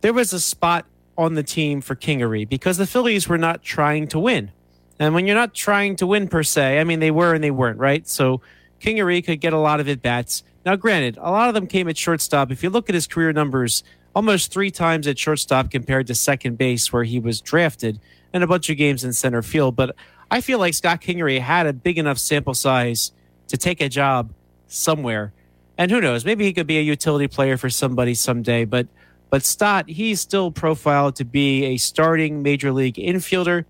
there 0.00 0.12
was 0.12 0.32
a 0.32 0.40
spot 0.40 0.86
on 1.18 1.34
the 1.34 1.42
team 1.42 1.80
for 1.80 1.96
Kingery 1.96 2.48
because 2.48 2.76
the 2.76 2.86
Phillies 2.86 3.28
were 3.28 3.38
not 3.38 3.62
trying 3.62 4.06
to 4.08 4.18
win. 4.18 4.52
And 4.98 5.14
when 5.14 5.26
you're 5.26 5.36
not 5.36 5.54
trying 5.54 5.96
to 5.96 6.06
win 6.06 6.28
per 6.28 6.42
se, 6.42 6.78
I 6.78 6.84
mean, 6.84 7.00
they 7.00 7.10
were 7.10 7.34
and 7.34 7.42
they 7.42 7.50
weren't, 7.50 7.78
right? 7.78 8.06
So 8.06 8.40
Kingery 8.80 9.24
could 9.24 9.40
get 9.40 9.52
a 9.52 9.58
lot 9.58 9.80
of 9.80 9.88
at 9.88 10.02
bats. 10.02 10.42
Now, 10.64 10.76
granted, 10.76 11.18
a 11.20 11.30
lot 11.30 11.48
of 11.48 11.54
them 11.54 11.66
came 11.66 11.88
at 11.88 11.96
shortstop. 11.96 12.50
If 12.50 12.62
you 12.62 12.70
look 12.70 12.88
at 12.88 12.94
his 12.94 13.06
career 13.06 13.32
numbers, 13.32 13.82
almost 14.16 14.50
three 14.50 14.70
times 14.70 15.06
at 15.06 15.18
shortstop 15.18 15.70
compared 15.70 16.06
to 16.06 16.14
second 16.14 16.56
base 16.56 16.90
where 16.90 17.04
he 17.04 17.20
was 17.20 17.42
drafted, 17.42 18.00
and 18.32 18.42
a 18.42 18.46
bunch 18.46 18.70
of 18.70 18.78
games 18.78 19.04
in 19.04 19.12
center 19.12 19.42
field. 19.42 19.76
But 19.76 19.94
I 20.30 20.40
feel 20.40 20.58
like 20.58 20.72
Scott 20.72 21.02
Kingery 21.02 21.38
had 21.38 21.66
a 21.66 21.74
big 21.74 21.98
enough 21.98 22.16
sample 22.16 22.54
size 22.54 23.12
to 23.48 23.58
take 23.58 23.82
a 23.82 23.90
job 23.90 24.32
somewhere. 24.68 25.34
And 25.76 25.90
who 25.90 26.00
knows, 26.00 26.24
maybe 26.24 26.44
he 26.44 26.54
could 26.54 26.66
be 26.66 26.78
a 26.78 26.82
utility 26.82 27.28
player 27.28 27.58
for 27.58 27.68
somebody 27.68 28.14
someday. 28.14 28.64
But 28.64 28.88
but 29.28 29.42
Stott, 29.42 29.86
he's 29.86 30.18
still 30.18 30.50
profiled 30.50 31.16
to 31.16 31.24
be 31.24 31.64
a 31.64 31.76
starting 31.76 32.42
major 32.42 32.72
league 32.72 32.94
infielder. 32.94 33.66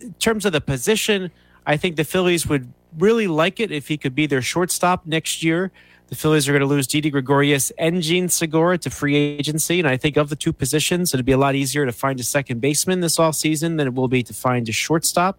In 0.00 0.12
terms 0.20 0.44
of 0.44 0.52
the 0.52 0.60
position, 0.60 1.32
I 1.66 1.76
think 1.76 1.96
the 1.96 2.04
Phillies 2.04 2.46
would 2.46 2.72
really 2.96 3.26
like 3.26 3.58
it 3.58 3.72
if 3.72 3.88
he 3.88 3.96
could 3.96 4.14
be 4.14 4.26
their 4.26 4.42
shortstop 4.42 5.04
next 5.04 5.42
year. 5.42 5.72
The 6.08 6.14
Phillies 6.14 6.48
are 6.48 6.52
going 6.52 6.60
to 6.60 6.66
lose 6.66 6.86
Didi 6.86 7.10
Gregorius 7.10 7.72
and 7.78 8.00
Jean 8.00 8.28
Segura 8.28 8.78
to 8.78 8.90
free 8.90 9.16
agency. 9.16 9.80
And 9.80 9.88
I 9.88 9.96
think 9.96 10.16
of 10.16 10.28
the 10.28 10.36
two 10.36 10.52
positions, 10.52 11.12
it'd 11.12 11.26
be 11.26 11.32
a 11.32 11.38
lot 11.38 11.56
easier 11.56 11.84
to 11.84 11.92
find 11.92 12.20
a 12.20 12.22
second 12.22 12.60
baseman 12.60 13.00
this 13.00 13.16
offseason 13.16 13.76
than 13.76 13.88
it 13.88 13.94
will 13.94 14.06
be 14.06 14.22
to 14.22 14.32
find 14.32 14.68
a 14.68 14.72
shortstop. 14.72 15.36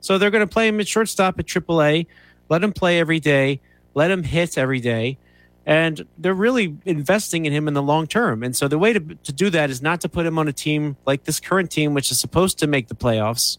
So 0.00 0.18
they're 0.18 0.30
going 0.30 0.46
to 0.46 0.52
play 0.52 0.68
him 0.68 0.78
at 0.78 0.88
shortstop 0.88 1.38
at 1.38 1.46
AAA, 1.46 2.06
let 2.50 2.62
him 2.62 2.72
play 2.72 2.98
every 2.98 3.20
day, 3.20 3.60
let 3.94 4.10
him 4.10 4.22
hit 4.22 4.58
every 4.58 4.80
day. 4.80 5.18
And 5.64 6.06
they're 6.18 6.34
really 6.34 6.76
investing 6.84 7.46
in 7.46 7.52
him 7.52 7.68
in 7.68 7.74
the 7.74 7.82
long 7.82 8.06
term. 8.06 8.42
And 8.42 8.54
so 8.54 8.68
the 8.68 8.78
way 8.78 8.92
to, 8.92 9.00
to 9.00 9.32
do 9.32 9.50
that 9.50 9.70
is 9.70 9.80
not 9.80 10.00
to 10.02 10.08
put 10.08 10.26
him 10.26 10.38
on 10.38 10.48
a 10.48 10.52
team 10.52 10.96
like 11.06 11.24
this 11.24 11.40
current 11.40 11.70
team, 11.70 11.94
which 11.94 12.10
is 12.10 12.18
supposed 12.18 12.58
to 12.58 12.66
make 12.66 12.88
the 12.88 12.94
playoffs, 12.94 13.58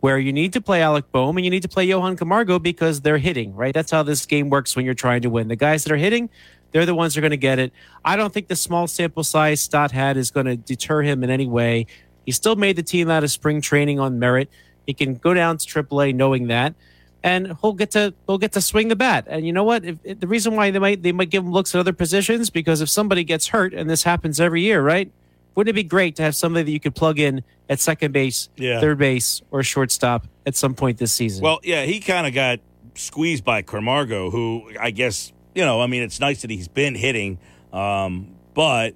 where 0.00 0.18
you 0.18 0.32
need 0.32 0.52
to 0.54 0.60
play 0.60 0.82
Alec 0.82 1.10
Bohm 1.12 1.36
and 1.36 1.44
you 1.44 1.50
need 1.50 1.62
to 1.62 1.68
play 1.68 1.84
Johan 1.84 2.16
Camargo 2.16 2.58
because 2.58 3.02
they're 3.02 3.18
hitting, 3.18 3.54
right? 3.54 3.74
That's 3.74 3.90
how 3.90 4.02
this 4.02 4.24
game 4.26 4.48
works 4.48 4.74
when 4.74 4.84
you're 4.84 4.94
trying 4.94 5.22
to 5.22 5.30
win. 5.30 5.48
The 5.48 5.56
guys 5.56 5.84
that 5.84 5.92
are 5.92 5.98
hitting, 5.98 6.30
they're 6.72 6.86
the 6.86 6.94
ones 6.94 7.14
that 7.14 7.20
are 7.20 7.22
going 7.22 7.30
to 7.32 7.36
get 7.36 7.58
it. 7.58 7.72
I 8.04 8.16
don't 8.16 8.32
think 8.32 8.48
the 8.48 8.56
small 8.56 8.86
sample 8.86 9.24
size 9.24 9.60
Stott 9.60 9.90
had 9.90 10.16
is 10.16 10.30
going 10.30 10.46
to 10.46 10.56
deter 10.56 11.02
him 11.02 11.22
in 11.22 11.30
any 11.30 11.46
way. 11.46 11.86
He 12.24 12.32
still 12.32 12.56
made 12.56 12.76
the 12.76 12.82
team 12.82 13.10
out 13.10 13.24
of 13.24 13.30
spring 13.30 13.60
training 13.60 14.00
on 14.00 14.18
merit. 14.18 14.48
He 14.86 14.94
can 14.94 15.14
go 15.14 15.34
down 15.34 15.58
to 15.58 15.66
AAA 15.66 16.14
knowing 16.14 16.48
that, 16.48 16.74
and 17.22 17.56
he'll 17.60 17.74
get 17.74 17.90
to 17.92 18.14
he'll 18.26 18.38
get 18.38 18.52
to 18.52 18.60
swing 18.60 18.88
the 18.88 18.96
bat. 18.96 19.26
And 19.28 19.46
you 19.46 19.52
know 19.52 19.64
what? 19.64 19.84
If, 19.84 19.98
if 20.04 20.20
the 20.20 20.26
reason 20.26 20.56
why 20.56 20.70
they 20.70 20.78
might 20.78 21.02
they 21.02 21.12
might 21.12 21.30
give 21.30 21.44
him 21.44 21.52
looks 21.52 21.74
at 21.74 21.78
other 21.78 21.92
positions 21.92 22.50
because 22.50 22.80
if 22.80 22.88
somebody 22.88 23.24
gets 23.24 23.48
hurt, 23.48 23.74
and 23.74 23.88
this 23.88 24.02
happens 24.02 24.40
every 24.40 24.62
year, 24.62 24.82
right? 24.82 25.10
Wouldn't 25.54 25.70
it 25.70 25.74
be 25.74 25.84
great 25.84 26.16
to 26.16 26.22
have 26.22 26.34
somebody 26.34 26.64
that 26.64 26.70
you 26.70 26.80
could 26.80 26.94
plug 26.94 27.18
in 27.18 27.42
at 27.68 27.80
second 27.80 28.12
base, 28.12 28.48
Yeah. 28.56 28.80
third 28.80 28.98
base, 28.98 29.42
or 29.50 29.62
shortstop 29.62 30.26
at 30.46 30.56
some 30.56 30.74
point 30.74 30.98
this 30.98 31.12
season? 31.12 31.42
Well, 31.42 31.60
yeah, 31.62 31.84
he 31.84 32.00
kind 32.00 32.26
of 32.26 32.32
got 32.34 32.60
squeezed 32.94 33.44
by 33.44 33.62
Camargo, 33.62 34.30
who 34.30 34.70
I 34.80 34.90
guess 34.90 35.32
you 35.54 35.64
know. 35.64 35.80
I 35.80 35.86
mean, 35.86 36.02
it's 36.02 36.20
nice 36.20 36.42
that 36.42 36.50
he's 36.50 36.68
been 36.68 36.94
hitting, 36.94 37.38
um, 37.72 38.28
but 38.54 38.94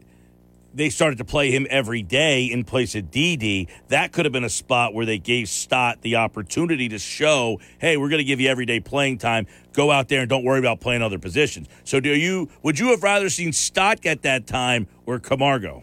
they 0.73 0.91
started 0.91 1.19
to 1.19 1.25
play 1.25 1.53
him 1.53 1.67
every 1.71 2.03
day 2.03 2.47
in 2.47 2.65
place 2.65 2.95
of 2.97 3.11
Didi. 3.11 3.69
That 3.89 4.11
could 4.13 4.25
have 4.25 4.33
been 4.33 4.43
a 4.45 4.49
spot 4.49 4.93
where 4.93 5.07
they 5.07 5.19
gave 5.19 5.49
Stott 5.49 6.03
the 6.03 6.17
opportunity 6.17 6.89
to 6.89 6.99
show, 6.99 7.61
hey, 7.79 7.97
we're 7.97 8.09
going 8.09 8.19
to 8.19 8.25
give 8.25 8.41
you 8.41 8.49
everyday 8.49 8.81
playing 8.81 9.19
time. 9.19 9.47
Go 9.73 9.93
out 9.93 10.09
there 10.09 10.21
and 10.21 10.29
don't 10.29 10.43
worry 10.45 10.59
about 10.59 10.81
playing 10.81 11.03
other 11.03 11.19
positions. 11.21 11.69
So, 11.85 12.01
do 12.01 12.11
you 12.11 12.49
would 12.63 12.79
you 12.79 12.89
have 12.89 13.03
rather 13.03 13.29
seen 13.31 13.53
Stott 13.53 14.01
get 14.01 14.23
that 14.23 14.47
time 14.47 14.87
or 15.07 15.19
Camargo? 15.21 15.83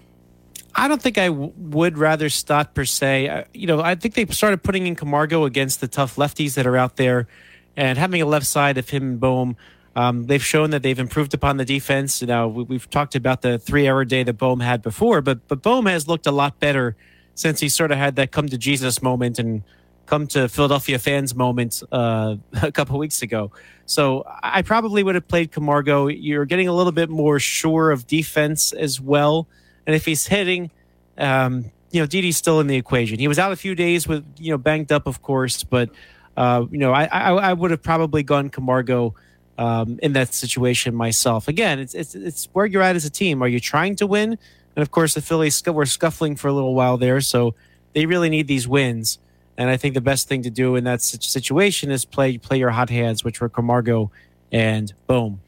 I 0.74 0.88
don't 0.88 1.02
think 1.02 1.18
I 1.18 1.28
w- 1.28 1.54
would 1.58 1.98
rather 1.98 2.30
Stott 2.30 2.74
per 2.74 2.86
se. 2.86 3.28
Uh, 3.28 3.44
you 3.54 3.68
know, 3.68 3.82
I 3.82 3.96
think 3.96 4.16
they 4.16 4.26
started 4.28 4.64
putting 4.64 4.88
in 4.88 4.96
Camargo 4.96 5.46
against 5.46 5.82
the 5.82 5.88
tough 5.88 6.16
lefties 6.16 6.56
that 6.56 6.66
are 6.66 6.78
out 6.78 6.96
there, 6.96 7.28
and 7.76 7.98
having 7.98 8.22
a 8.22 8.26
left 8.26 8.46
side 8.46 8.78
of 8.78 8.90
him 8.90 9.04
and 9.04 9.20
Bohm. 9.20 9.58
Um, 9.94 10.24
they've 10.28 10.44
shown 10.44 10.70
that 10.70 10.84
they've 10.84 10.98
improved 10.98 11.34
upon 11.34 11.58
the 11.58 11.66
defense. 11.66 12.22
You 12.22 12.28
know, 12.28 12.48
we, 12.48 12.76
have 12.76 12.90
talked 12.90 13.16
about 13.16 13.42
the 13.42 13.60
three-hour 13.60 14.06
day 14.06 14.24
that 14.24 14.34
Bohm 14.34 14.62
had 14.62 14.82
before, 14.82 15.22
but 15.22 15.48
but 15.48 15.62
Bohm 15.62 15.86
has 15.88 16.08
looked 16.08 16.28
a 16.28 16.32
lot 16.32 16.60
better 16.60 16.96
since 17.36 17.60
he 17.60 17.70
sort 17.70 17.92
of 17.92 17.98
had 17.98 18.16
that 18.16 18.32
come 18.32 18.48
to 18.48 18.58
Jesus 18.58 19.02
moment 19.02 19.40
and 19.40 19.64
come 20.06 20.28
to 20.28 20.50
Philadelphia 20.50 21.00
fans 21.00 21.34
moment 21.36 21.82
uh, 21.92 22.36
a 22.62 22.72
couple 22.72 22.98
weeks 22.98 23.22
ago. 23.22 23.52
So 23.86 24.26
I 24.44 24.62
probably 24.62 25.04
would 25.04 25.16
have 25.16 25.28
played 25.28 25.52
Camargo. 25.52 26.08
You're 26.08 26.46
getting 26.46 26.68
a 26.68 26.74
little 26.74 26.92
bit 26.92 27.10
more 27.10 27.40
sure 27.40 27.92
of 27.92 28.08
defense 28.08 28.74
as 28.74 29.02
well. 29.02 29.48
And 29.92 29.96
if 29.98 30.06
he's 30.06 30.26
hitting, 30.26 30.72
um, 31.18 31.66
you 31.92 32.00
know, 32.00 32.08
Didi's 32.08 32.38
still 32.38 32.62
in 32.62 32.68
the 32.68 32.78
equation. 32.78 33.20
He 33.20 33.28
was 33.28 33.38
out 33.38 33.52
a 33.52 33.58
few 33.58 33.76
days 33.76 34.08
with, 34.08 34.24
you 34.40 34.52
know, 34.52 34.58
banged 34.58 34.90
up, 34.90 35.06
of 35.06 35.22
course, 35.22 35.66
but, 35.66 35.90
uh, 36.38 36.66
you 36.72 36.78
know, 36.78 36.94
I, 36.94 37.10
I, 37.12 37.32
I, 37.34 37.52
would 37.52 37.72
have 37.72 37.84
probably 37.84 38.24
gone 38.24 38.50
Camargo 38.50 39.14
um, 39.58 40.00
in 40.02 40.14
that 40.14 40.34
situation 40.34 40.96
myself. 40.96 41.50
Again, 41.50 41.80
it's, 41.80 41.94
it's, 41.94 42.16
it's 42.16 42.48
where 42.54 42.66
you're 42.66 42.82
at 42.82 42.96
as 42.96 43.04
a 43.04 43.10
team. 43.10 43.44
Are 43.44 43.50
you 43.50 43.60
trying 43.60 43.98
to 43.98 44.08
win? 44.08 44.38
And 44.78 44.82
of 44.82 44.92
course, 44.92 45.14
the 45.14 45.22
Phillies 45.22 45.62
were 45.66 45.86
scuffling 45.86 46.38
for 46.38 46.48
a 46.48 46.54
little 46.54 46.74
while 46.74 46.96
there, 46.96 47.20
so 47.20 47.54
they 47.92 48.06
really 48.06 48.30
need 48.30 48.48
these 48.48 48.70
wins. 48.70 49.20
And 49.58 49.70
I 49.70 49.76
think 49.76 49.94
the 49.94 50.00
best 50.00 50.30
thing 50.30 50.42
to 50.44 50.50
do 50.50 50.78
in 50.78 50.86
that 50.86 51.02
situation 51.02 51.92
is 51.92 52.06
play 52.06 52.38
play 52.38 52.60
your 52.60 52.70
hot 52.70 52.90
hands, 52.90 53.26
which 53.26 53.42
were 53.42 53.50
Camargo 53.50 54.10
and 54.54 54.94
Bohm. 55.06 55.42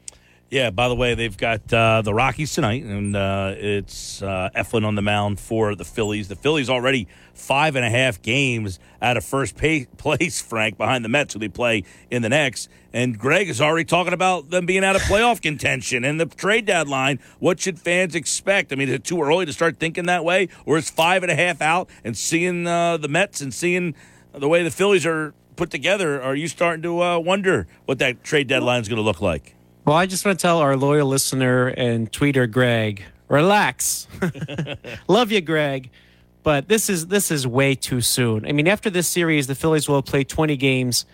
Yeah, 0.54 0.70
by 0.70 0.86
the 0.88 0.94
way, 0.94 1.16
they've 1.16 1.36
got 1.36 1.72
uh, 1.72 2.02
the 2.02 2.14
Rockies 2.14 2.54
tonight, 2.54 2.84
and 2.84 3.16
uh, 3.16 3.54
it's 3.56 4.22
uh, 4.22 4.50
Eflin 4.54 4.86
on 4.86 4.94
the 4.94 5.02
mound 5.02 5.40
for 5.40 5.74
the 5.74 5.84
Phillies. 5.84 6.28
The 6.28 6.36
Phillies 6.36 6.70
already 6.70 7.08
five 7.34 7.74
and 7.74 7.84
a 7.84 7.90
half 7.90 8.22
games 8.22 8.78
out 9.02 9.16
of 9.16 9.24
first 9.24 9.56
pay- 9.56 9.86
place, 9.96 10.40
Frank, 10.40 10.78
behind 10.78 11.04
the 11.04 11.08
Mets, 11.08 11.34
who 11.34 11.40
they 11.40 11.48
play 11.48 11.82
in 12.08 12.22
the 12.22 12.28
next. 12.28 12.68
And 12.92 13.18
Greg 13.18 13.48
is 13.48 13.60
already 13.60 13.84
talking 13.84 14.12
about 14.12 14.50
them 14.50 14.64
being 14.64 14.84
out 14.84 14.94
of 14.94 15.02
playoff 15.02 15.42
contention 15.42 16.04
and 16.04 16.20
the 16.20 16.26
trade 16.26 16.66
deadline. 16.66 17.18
What 17.40 17.58
should 17.58 17.80
fans 17.80 18.14
expect? 18.14 18.72
I 18.72 18.76
mean, 18.76 18.86
is 18.88 18.94
it 18.94 19.02
too 19.02 19.20
early 19.20 19.46
to 19.46 19.52
start 19.52 19.80
thinking 19.80 20.06
that 20.06 20.24
way? 20.24 20.50
Or 20.66 20.78
is 20.78 20.88
five 20.88 21.24
and 21.24 21.32
a 21.32 21.34
half 21.34 21.62
out 21.62 21.90
and 22.04 22.16
seeing 22.16 22.68
uh, 22.68 22.96
the 22.96 23.08
Mets 23.08 23.40
and 23.40 23.52
seeing 23.52 23.96
the 24.32 24.48
way 24.48 24.62
the 24.62 24.70
Phillies 24.70 25.04
are 25.04 25.34
put 25.56 25.72
together, 25.72 26.22
are 26.22 26.36
you 26.36 26.46
starting 26.46 26.82
to 26.82 27.02
uh, 27.02 27.18
wonder 27.18 27.66
what 27.86 27.98
that 27.98 28.22
trade 28.22 28.46
deadline 28.46 28.82
is 28.82 28.88
going 28.88 28.98
to 28.98 29.02
look 29.02 29.20
like? 29.20 29.56
Well, 29.84 29.96
I 29.96 30.06
just 30.06 30.24
want 30.24 30.38
to 30.38 30.42
tell 30.42 30.60
our 30.60 30.78
loyal 30.78 31.06
listener 31.06 31.66
and 31.66 32.10
tweeter 32.10 32.50
Greg, 32.50 33.04
relax. 33.28 34.08
Love 35.08 35.30
you, 35.30 35.42
Greg. 35.42 35.90
But 36.42 36.68
this 36.68 36.88
is 36.88 37.08
this 37.08 37.30
is 37.30 37.46
way 37.46 37.74
too 37.74 38.00
soon. 38.00 38.46
I 38.46 38.52
mean, 38.52 38.66
after 38.66 38.88
this 38.88 39.06
series, 39.06 39.46
the 39.46 39.54
Phillies 39.54 39.86
will 39.86 40.02
play 40.02 40.24
20 40.24 40.56
games, 40.56 41.04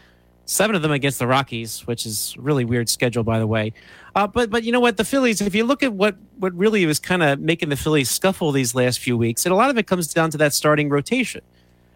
seven 0.45 0.77
of 0.77 0.83
them 0.83 0.93
against 0.93 1.19
the 1.19 1.27
Rockies, 1.27 1.85
which 1.89 2.07
is 2.07 2.37
really 2.39 2.65
weird 2.65 2.89
schedule, 2.89 3.25
by 3.25 3.41
the 3.41 3.47
way. 3.47 3.73
Uh, 4.15 4.29
but 4.29 4.51
but 4.51 4.63
you 4.63 4.71
know 4.71 4.79
what, 4.79 4.97
the 4.97 5.05
Phillies. 5.05 5.41
If 5.41 5.53
you 5.53 5.65
look 5.65 5.83
at 5.83 5.93
what 5.93 6.15
what 6.39 6.55
really 6.55 6.87
was 6.87 7.01
kind 7.01 7.25
of 7.25 7.41
making 7.41 7.71
the 7.71 7.77
Phillies 7.77 8.09
scuffle 8.09 8.53
these 8.53 8.73
last 8.73 9.01
few 9.01 9.17
weeks, 9.17 9.45
and 9.45 9.53
a 9.53 9.57
lot 9.57 9.71
of 9.71 9.79
it 9.79 9.89
comes 9.89 10.15
down 10.15 10.31
to 10.31 10.39
that 10.39 10.55
starting 10.55 10.89
rotation. 10.89 11.43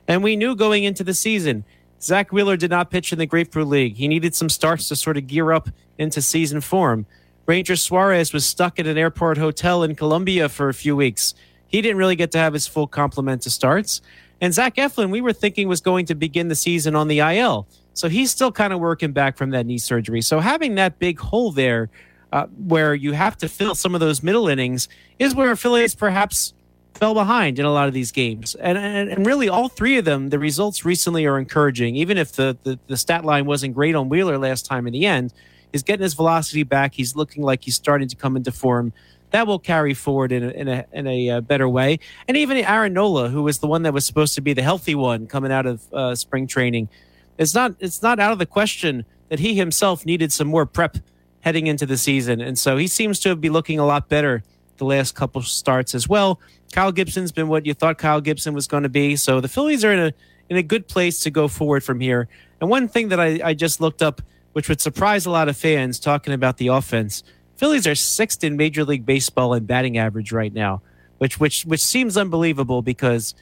And 0.09 0.25
we 0.25 0.35
knew 0.35 0.57
going 0.57 0.83
into 0.83 1.05
the 1.05 1.15
season 1.15 1.65
Zack 2.05 2.33
Wheeler 2.33 2.59
did 2.59 2.71
not 2.71 2.91
pitch 2.91 3.13
in 3.13 3.19
the 3.19 3.25
Grapefruit 3.25 3.67
League. 3.67 3.97
He 3.97 4.09
needed 4.09 4.35
some 4.35 4.51
starts 4.51 4.89
to 4.89 4.97
sort 4.97 5.17
of 5.17 5.27
gear 5.27 5.53
up 5.53 5.71
into 5.97 6.21
season 6.21 6.61
form. 6.61 7.07
Ranger 7.47 7.77
Suarez 7.77 8.31
was 8.35 8.45
stuck 8.45 8.79
at 8.79 8.87
an 8.87 8.99
airport 8.99 9.39
hotel 9.39 9.83
in 9.83 9.95
Colombia 9.95 10.51
for 10.51 10.69
a 10.69 10.75
few 10.75 10.95
weeks. 10.95 11.35
He 11.67 11.81
didn't 11.81 11.97
really 11.97 12.15
get 12.15 12.31
to 12.33 12.39
have 12.39 12.53
his 12.53 12.67
full 12.67 12.87
complement 12.87 13.47
of 13.47 13.53
starts. 13.53 14.03
And 14.39 14.53
Zach 14.53 14.77
Eflin, 14.77 15.11
we 15.11 15.23
were 15.23 15.33
thinking 15.33 15.67
was 15.67 15.81
going 15.81 16.05
to 16.07 16.15
begin 16.15 16.49
the 16.49 16.55
season 16.55 16.95
on 16.95 17.09
the 17.09 17.21
IL. 17.21 17.67
So 17.95 18.11
he's 18.11 18.31
still 18.31 18.53
kind 18.53 18.75
of 18.75 18.81
working 18.81 19.13
back 19.13 19.39
from 19.39 19.51
that 19.51 19.65
knee 19.65 19.79
surgery. 19.79 20.21
So 20.21 20.41
having 20.41 20.75
that 20.75 20.99
big 20.99 21.19
hole 21.19 21.53
there 21.53 21.89
uh, 22.33 22.49
where 22.49 22.95
you 22.95 23.13
have 23.13 23.39
to 23.39 23.49
fill 23.49 23.75
some 23.75 23.95
of 23.95 24.01
those 24.01 24.23
middle 24.23 24.49
innings 24.49 24.89
is 25.19 25.35
where 25.35 25.51
affiliates 25.51 25.95
perhaps 25.95 26.53
fell 26.95 27.15
behind 27.15 27.59
in 27.59 27.65
a 27.65 27.73
lot 27.73 27.89
of 27.89 27.95
these 27.95 28.13
games. 28.13 28.55
And, 28.55 28.79
and, 28.79 29.11
and 29.11 29.27
really, 29.27 29.49
all 29.49 29.69
three 29.69 29.99
of 29.99 30.05
them, 30.05 30.31
the 30.31 30.39
results 30.39 30.85
recently 30.85 31.27
are 31.27 31.39
encouraging. 31.39 31.97
Even 31.97 32.19
if 32.19 32.33
the, 32.33 32.57
the, 32.63 32.79
the 32.87 32.97
stat 32.97 33.25
line 33.25 33.47
wasn't 33.47 33.75
great 33.75 33.95
on 33.95 34.09
Wheeler 34.09 34.39
last 34.39 34.67
time 34.67 34.87
in 34.87 34.93
the 34.93 35.07
end, 35.07 35.33
he's 35.73 35.83
getting 35.83 36.03
his 36.03 36.15
velocity 36.15 36.63
back. 36.63 36.95
He's 36.95 37.17
looking 37.17 37.43
like 37.43 37.65
he's 37.65 37.75
starting 37.75 38.09
to 38.09 38.17
come 38.17 38.37
into 38.37 38.53
form. 38.53 38.93
That 39.31 39.47
will 39.49 39.59
carry 39.59 39.95
forward 39.95 40.31
in 40.31 40.45
a, 40.45 40.51
in 40.51 40.69
a, 40.69 40.85
in 40.93 41.07
a 41.09 41.31
uh, 41.31 41.41
better 41.41 41.69
way. 41.69 41.99
And 42.29 42.37
even 42.37 42.57
Aaron 42.59 42.93
Nola, 42.93 43.29
who 43.29 43.43
was 43.43 43.59
the 43.59 43.67
one 43.67 43.83
that 43.83 43.93
was 43.93 44.07
supposed 44.07 44.37
to 44.37 44.41
be 44.41 44.53
the 44.53 44.63
healthy 44.63 44.95
one 44.95 45.27
coming 45.27 45.51
out 45.51 45.67
of 45.67 45.93
uh, 45.93 46.15
spring 46.15 46.47
training, 46.47 46.89
it's 47.37 47.55
not 47.55 47.75
it's 47.81 48.01
not 48.01 48.21
out 48.21 48.31
of 48.31 48.39
the 48.39 48.47
question 48.47 49.05
that 49.29 49.41
he 49.41 49.55
himself 49.55 50.07
needed 50.07 50.33
some 50.33 50.47
more 50.47 50.67
prep 50.67 50.99
heading 51.41 51.67
into 51.67 51.85
the 51.85 51.97
season. 51.97 52.41
And 52.41 52.57
so 52.57 52.77
he 52.77 52.87
seems 52.87 53.19
to 53.21 53.35
be 53.35 53.51
looking 53.51 53.81
a 53.81 53.85
lot 53.85 54.09
better 54.09 54.45
the 54.79 54.85
last 54.85 55.15
couple 55.15 55.43
starts 55.43 55.95
as 55.95 56.09
well. 56.09 56.41
Kyle 56.73 56.93
Gibson's 56.93 57.33
been 57.33 57.49
what 57.49 57.67
you 57.67 57.75
thought 57.75 57.99
Kyle 57.99 58.21
Gibson 58.21 58.55
was 58.55 58.67
going 58.67 58.83
to 58.83 58.89
be. 58.89 59.17
So 59.17 59.41
the 59.41 59.49
Phillies 59.49 59.85
are 59.85 59.93
in 59.93 59.99
a 59.99 60.13
in 60.49 60.57
a 60.57 60.63
good 60.63 60.89
place 60.89 61.21
to 61.21 61.31
go 61.31 61.49
forward 61.49 61.83
from 61.83 62.01
here. 62.01 62.29
And 62.61 62.69
one 62.69 62.89
thing 62.89 63.09
that 63.09 63.21
I, 63.21 63.41
I 63.43 63.55
just 63.55 63.81
looked 63.81 64.03
up, 64.03 64.21
which 64.53 64.69
would 64.69 64.81
surprise 64.81 65.27
a 65.27 65.31
lot 65.31 65.49
of 65.49 65.57
fans 65.57 65.99
talking 65.99 66.35
about 66.35 66.59
the 66.59 66.69
offense, 66.69 67.23
Phillies 67.57 67.87
are 67.87 67.95
sixth 67.95 68.43
in 68.43 68.57
Major 68.57 68.85
League 68.85 69.07
Baseball 69.07 69.55
in 69.55 69.65
batting 69.65 69.97
average 69.99 70.33
right 70.33 70.53
now, 70.53 70.83
which 71.19 71.39
which 71.39 71.65
which 71.65 71.83
seems 71.83 72.17
unbelievable 72.17 72.83
because 72.83 73.35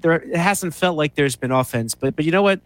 there 0.00 0.14
it 0.14 0.36
hasn't 0.36 0.74
felt 0.74 0.96
like 0.96 1.14
there's 1.14 1.36
been 1.36 1.50
offense. 1.50 1.94
But 1.94 2.16
but 2.16 2.24
you 2.24 2.30
know 2.30 2.42
what? 2.42 2.60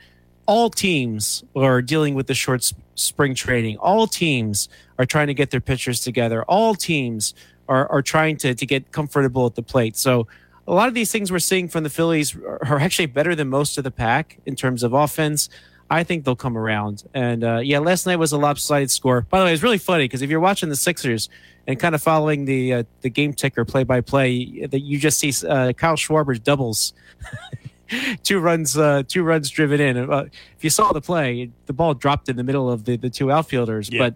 All 0.46 0.70
teams 0.70 1.42
are 1.56 1.82
dealing 1.82 2.14
with 2.14 2.28
the 2.28 2.34
short 2.34 2.70
spring 2.94 3.34
training. 3.34 3.78
All 3.78 4.06
teams 4.06 4.68
are 4.98 5.06
trying 5.06 5.26
to 5.26 5.34
get 5.34 5.50
their 5.50 5.60
pitchers 5.60 6.00
together. 6.00 6.44
All 6.44 6.74
teams 6.74 7.34
are, 7.68 7.90
are 7.90 8.02
trying 8.02 8.36
to, 8.38 8.54
to 8.54 8.66
get 8.66 8.92
comfortable 8.92 9.46
at 9.46 9.54
the 9.54 9.62
plate. 9.62 9.96
So 9.96 10.26
a 10.66 10.74
lot 10.74 10.88
of 10.88 10.94
these 10.94 11.12
things 11.12 11.30
we're 11.30 11.38
seeing 11.38 11.68
from 11.68 11.84
the 11.84 11.90
Phillies 11.90 12.36
are 12.36 12.78
actually 12.78 13.06
better 13.06 13.34
than 13.34 13.48
most 13.48 13.78
of 13.78 13.84
the 13.84 13.90
pack 13.90 14.38
in 14.46 14.56
terms 14.56 14.82
of 14.82 14.92
offense. 14.92 15.48
I 15.88 16.02
think 16.02 16.24
they'll 16.24 16.34
come 16.34 16.58
around. 16.58 17.04
And 17.14 17.44
uh, 17.44 17.58
yeah, 17.58 17.78
last 17.78 18.06
night 18.06 18.16
was 18.16 18.32
a 18.32 18.38
lopsided 18.38 18.90
score. 18.90 19.22
By 19.22 19.38
the 19.38 19.44
way, 19.44 19.52
it's 19.52 19.62
really 19.62 19.78
funny 19.78 20.04
because 20.04 20.22
if 20.22 20.30
you're 20.30 20.40
watching 20.40 20.68
the 20.68 20.76
Sixers 20.76 21.28
and 21.66 21.78
kind 21.78 21.94
of 21.94 22.02
following 22.02 22.44
the 22.44 22.74
uh, 22.74 22.82
the 23.02 23.10
game 23.10 23.32
ticker 23.32 23.64
play 23.64 23.84
by 23.84 24.00
play, 24.00 24.66
that 24.66 24.80
you 24.80 24.98
just 24.98 25.20
see 25.20 25.32
uh, 25.46 25.72
Kyle 25.72 25.96
Schwarber's 25.96 26.40
doubles. 26.40 26.92
two 28.24 28.40
runs, 28.40 28.76
uh, 28.76 29.04
two 29.06 29.22
runs 29.22 29.48
driven 29.48 29.80
in. 29.80 30.10
Uh, 30.10 30.26
if 30.56 30.64
you 30.64 30.70
saw 30.70 30.92
the 30.92 31.00
play, 31.00 31.50
the 31.66 31.72
ball 31.72 31.94
dropped 31.94 32.28
in 32.28 32.36
the 32.36 32.42
middle 32.42 32.70
of 32.70 32.84
the, 32.84 32.96
the 32.96 33.10
two 33.10 33.30
outfielders. 33.30 33.88
Yeah. 33.88 33.98
But 33.98 34.14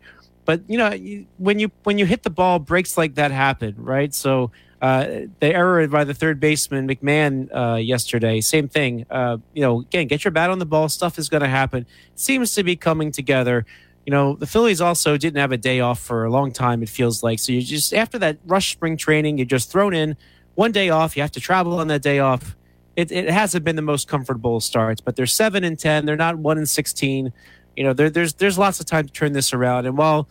but 0.51 0.63
you 0.67 0.79
know, 0.79 0.91
when 1.39 1.61
you 1.61 1.71
when 1.85 1.97
you 1.97 2.07
hit 2.07 2.25
the 2.25 2.31
ball, 2.31 2.59
breaks 2.59 2.99
like 2.99 3.15
that 3.15 3.31
happen, 3.31 3.77
right? 3.79 4.13
So 4.13 4.51
uh, 4.83 5.05
the 5.39 5.55
error 5.55 5.87
by 5.87 6.03
the 6.03 6.13
third 6.13 6.41
baseman 6.41 6.89
McMahon 6.89 7.49
uh, 7.55 7.77
yesterday, 7.77 8.41
same 8.41 8.67
thing. 8.67 9.07
Uh, 9.09 9.37
you 9.55 9.63
know, 9.63 9.83
again, 9.83 10.09
get 10.09 10.25
your 10.25 10.33
bat 10.33 10.51
on 10.51 10.59
the 10.59 10.67
ball. 10.67 10.89
Stuff 10.89 11.21
is 11.21 11.29
going 11.29 11.43
to 11.45 11.49
happen. 11.49 11.87
seems 12.17 12.53
to 12.57 12.65
be 12.65 12.75
coming 12.75 13.13
together. 13.13 13.65
You 14.05 14.11
know, 14.11 14.35
the 14.35 14.47
Phillies 14.49 14.81
also 14.81 15.17
didn't 15.17 15.39
have 15.39 15.53
a 15.53 15.57
day 15.57 15.79
off 15.79 16.01
for 16.01 16.25
a 16.25 16.31
long 16.33 16.51
time. 16.51 16.83
It 16.83 16.89
feels 16.89 17.23
like 17.23 17.39
so. 17.39 17.53
You 17.53 17.63
just 17.63 17.95
after 17.95 18.19
that 18.19 18.39
rush 18.45 18.73
spring 18.73 18.97
training, 18.97 19.39
you're 19.39 19.47
just 19.47 19.71
thrown 19.71 19.95
in 19.95 20.17
one 20.57 20.73
day 20.73 20.91
off. 20.91 21.17
You 21.17 21.23
have 21.23 21.31
to 21.31 21.41
travel 21.41 21.79
on 21.79 21.87
that 21.87 22.03
day 22.03 22.19
off. 22.19 22.57
It, 22.97 23.13
it 23.13 23.31
hasn't 23.31 23.65
been 23.65 23.77
the 23.77 23.83
most 23.83 24.09
comfortable 24.09 24.59
starts, 24.59 25.01
but 25.01 25.15
they're 25.15 25.27
seven 25.27 25.63
and 25.63 25.79
ten. 25.79 26.07
They're 26.07 26.17
not 26.17 26.39
one 26.39 26.59
and 26.59 26.69
sixteen 26.69 27.33
you 27.81 27.87
know, 27.87 27.95
there, 27.95 28.11
there's 28.11 28.35
there's 28.35 28.59
lots 28.59 28.79
of 28.79 28.85
time 28.85 29.07
to 29.07 29.13
turn 29.15 29.33
this 29.33 29.55
around. 29.55 29.87
And 29.87 29.97
while 29.97 30.29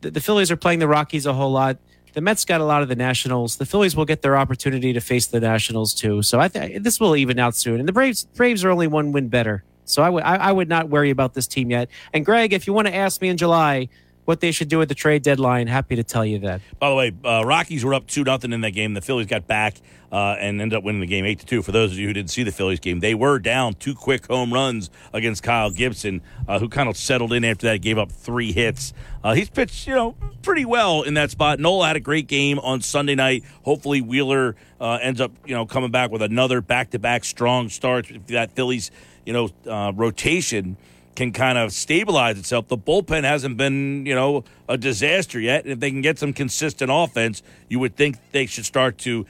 the, 0.00 0.10
the 0.10 0.22
Phillies 0.22 0.50
are 0.50 0.56
playing 0.56 0.78
the 0.78 0.88
Rockies 0.88 1.26
a 1.26 1.34
whole 1.34 1.52
lot, 1.52 1.76
the 2.14 2.22
Mets 2.22 2.46
got 2.46 2.62
a 2.62 2.64
lot 2.64 2.80
of 2.80 2.88
the 2.88 2.96
Nationals. 2.96 3.56
The 3.56 3.66
Phillies 3.66 3.94
will 3.94 4.06
get 4.06 4.22
their 4.22 4.38
opportunity 4.38 4.94
to 4.94 5.00
face 5.02 5.26
the 5.26 5.38
Nationals 5.38 5.92
too. 5.92 6.22
So 6.22 6.40
I 6.40 6.48
think 6.48 6.82
this 6.84 6.98
will 6.98 7.14
even 7.14 7.38
out 7.38 7.54
soon. 7.54 7.78
And 7.78 7.86
the 7.86 7.92
Braves 7.92 8.24
Braves 8.34 8.64
are 8.64 8.70
only 8.70 8.86
one 8.86 9.12
win 9.12 9.28
better. 9.28 9.64
So 9.84 10.02
I 10.02 10.08
would 10.08 10.22
I 10.22 10.50
would 10.50 10.70
not 10.70 10.88
worry 10.88 11.10
about 11.10 11.34
this 11.34 11.46
team 11.46 11.70
yet. 11.70 11.90
And 12.14 12.24
Greg, 12.24 12.54
if 12.54 12.66
you 12.66 12.72
want 12.72 12.88
to 12.88 12.94
ask 12.94 13.20
me 13.20 13.28
in 13.28 13.36
July 13.36 13.90
what 14.28 14.40
they 14.40 14.52
should 14.52 14.68
do 14.68 14.82
at 14.82 14.90
the 14.90 14.94
trade 14.94 15.22
deadline. 15.22 15.66
Happy 15.66 15.96
to 15.96 16.04
tell 16.04 16.22
you 16.22 16.38
that. 16.40 16.60
By 16.78 16.90
the 16.90 16.94
way, 16.94 17.12
uh, 17.24 17.44
Rockies 17.46 17.82
were 17.82 17.94
up 17.94 18.06
two 18.06 18.24
nothing 18.24 18.52
in 18.52 18.60
that 18.60 18.72
game. 18.72 18.92
The 18.92 19.00
Phillies 19.00 19.26
got 19.26 19.46
back 19.46 19.76
uh, 20.12 20.36
and 20.38 20.60
ended 20.60 20.76
up 20.76 20.84
winning 20.84 21.00
the 21.00 21.06
game 21.06 21.24
eight 21.24 21.38
to 21.38 21.46
two. 21.46 21.62
For 21.62 21.72
those 21.72 21.92
of 21.92 21.98
you 21.98 22.08
who 22.08 22.12
didn't 22.12 22.28
see 22.28 22.42
the 22.42 22.52
Phillies 22.52 22.78
game, 22.78 23.00
they 23.00 23.14
were 23.14 23.38
down 23.38 23.72
two 23.72 23.94
quick 23.94 24.26
home 24.26 24.52
runs 24.52 24.90
against 25.14 25.42
Kyle 25.42 25.70
Gibson, 25.70 26.20
uh, 26.46 26.58
who 26.58 26.68
kind 26.68 26.90
of 26.90 26.98
settled 26.98 27.32
in 27.32 27.42
after 27.42 27.68
that. 27.68 27.80
Gave 27.80 27.96
up 27.96 28.12
three 28.12 28.52
hits. 28.52 28.92
Uh, 29.24 29.32
he's 29.32 29.48
pitched, 29.48 29.86
you 29.86 29.94
know, 29.94 30.14
pretty 30.42 30.66
well 30.66 31.04
in 31.04 31.14
that 31.14 31.30
spot. 31.30 31.58
Nola 31.58 31.86
had 31.86 31.96
a 31.96 32.00
great 32.00 32.26
game 32.26 32.58
on 32.58 32.82
Sunday 32.82 33.14
night. 33.14 33.44
Hopefully, 33.62 34.02
Wheeler 34.02 34.56
uh, 34.78 34.98
ends 35.00 35.22
up, 35.22 35.32
you 35.46 35.54
know, 35.54 35.64
coming 35.64 35.90
back 35.90 36.10
with 36.10 36.20
another 36.20 36.60
back 36.60 36.90
to 36.90 36.98
back 36.98 37.24
strong 37.24 37.70
start. 37.70 38.12
That 38.26 38.52
Phillies, 38.52 38.90
you 39.24 39.32
know, 39.32 39.48
uh, 39.66 39.92
rotation 39.94 40.76
can 41.18 41.32
kind 41.32 41.58
of 41.58 41.72
stabilize 41.72 42.38
itself. 42.38 42.68
The 42.68 42.78
bullpen 42.78 43.24
hasn't 43.24 43.56
been, 43.56 44.06
you 44.06 44.14
know, 44.14 44.44
a 44.68 44.78
disaster 44.78 45.40
yet. 45.40 45.66
If 45.66 45.80
they 45.80 45.90
can 45.90 46.00
get 46.00 46.16
some 46.16 46.32
consistent 46.32 46.92
offense, 46.94 47.42
you 47.68 47.80
would 47.80 47.96
think 47.96 48.18
they 48.30 48.46
should 48.46 48.64
start 48.64 48.98
to 48.98 49.26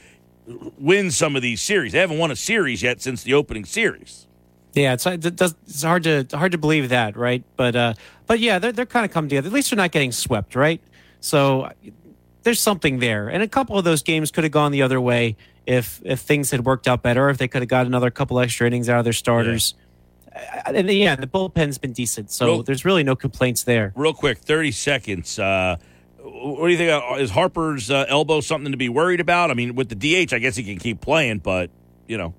win 0.76 1.10
some 1.10 1.34
of 1.34 1.40
these 1.40 1.62
series. 1.62 1.92
They 1.92 1.98
haven't 1.98 2.18
won 2.18 2.30
a 2.30 2.36
series 2.36 2.82
yet 2.82 3.00
since 3.00 3.22
the 3.22 3.32
opening 3.32 3.64
series. 3.64 4.26
Yeah, 4.74 4.92
it's 4.92 5.06
it's 5.06 5.82
hard 5.82 6.02
to 6.04 6.26
hard 6.34 6.52
to 6.52 6.58
believe 6.58 6.90
that, 6.90 7.16
right? 7.16 7.42
But 7.56 7.74
uh, 7.74 7.94
but 8.26 8.38
yeah, 8.38 8.58
they're 8.58 8.72
they're 8.72 8.84
kind 8.84 9.06
of 9.06 9.10
coming 9.10 9.30
together. 9.30 9.46
At 9.46 9.54
least 9.54 9.70
they're 9.70 9.78
not 9.78 9.90
getting 9.90 10.12
swept, 10.12 10.54
right? 10.54 10.82
So 11.20 11.72
there's 12.42 12.60
something 12.60 12.98
there, 12.98 13.28
and 13.28 13.42
a 13.42 13.48
couple 13.48 13.78
of 13.78 13.84
those 13.84 14.02
games 14.02 14.30
could 14.30 14.44
have 14.44 14.52
gone 14.52 14.72
the 14.72 14.82
other 14.82 15.00
way 15.00 15.36
if 15.64 16.02
if 16.04 16.20
things 16.20 16.50
had 16.50 16.66
worked 16.66 16.86
out 16.86 17.02
better, 17.02 17.30
if 17.30 17.38
they 17.38 17.48
could 17.48 17.62
have 17.62 17.68
got 17.70 17.86
another 17.86 18.10
couple 18.10 18.38
extra 18.38 18.66
innings 18.66 18.90
out 18.90 18.98
of 18.98 19.04
their 19.04 19.14
starters. 19.14 19.72
Uh, 19.72 19.87
And 20.66 20.88
yeah, 20.90 21.16
the 21.16 21.26
bullpen's 21.26 21.78
been 21.78 21.92
decent, 21.92 22.30
so 22.30 22.46
Real- 22.46 22.62
there's 22.62 22.84
really 22.84 23.02
no 23.02 23.16
complaints 23.16 23.64
there. 23.64 23.92
Real 23.96 24.14
quick, 24.14 24.38
30 24.38 24.70
seconds. 24.72 25.38
Uh, 25.38 25.76
what 26.20 26.66
do 26.66 26.72
you 26.72 26.78
think? 26.78 26.90
uh, 26.90 27.14
Is 27.16 27.30
Harper's 27.30 27.90
uh, 27.90 28.04
elbow 28.08 28.40
something 28.40 28.70
to 28.72 28.78
be 28.78 28.88
worried 28.88 29.20
about? 29.20 29.50
I 29.50 29.54
mean, 29.54 29.74
with 29.74 29.88
the 29.88 29.94
DH, 30.26 30.32
I 30.32 30.38
guess 30.38 30.56
he 30.56 30.62
can 30.64 30.78
keep 30.78 31.00
playing, 31.00 31.38
but, 31.38 31.70
you 32.06 32.18
know. 32.18 32.34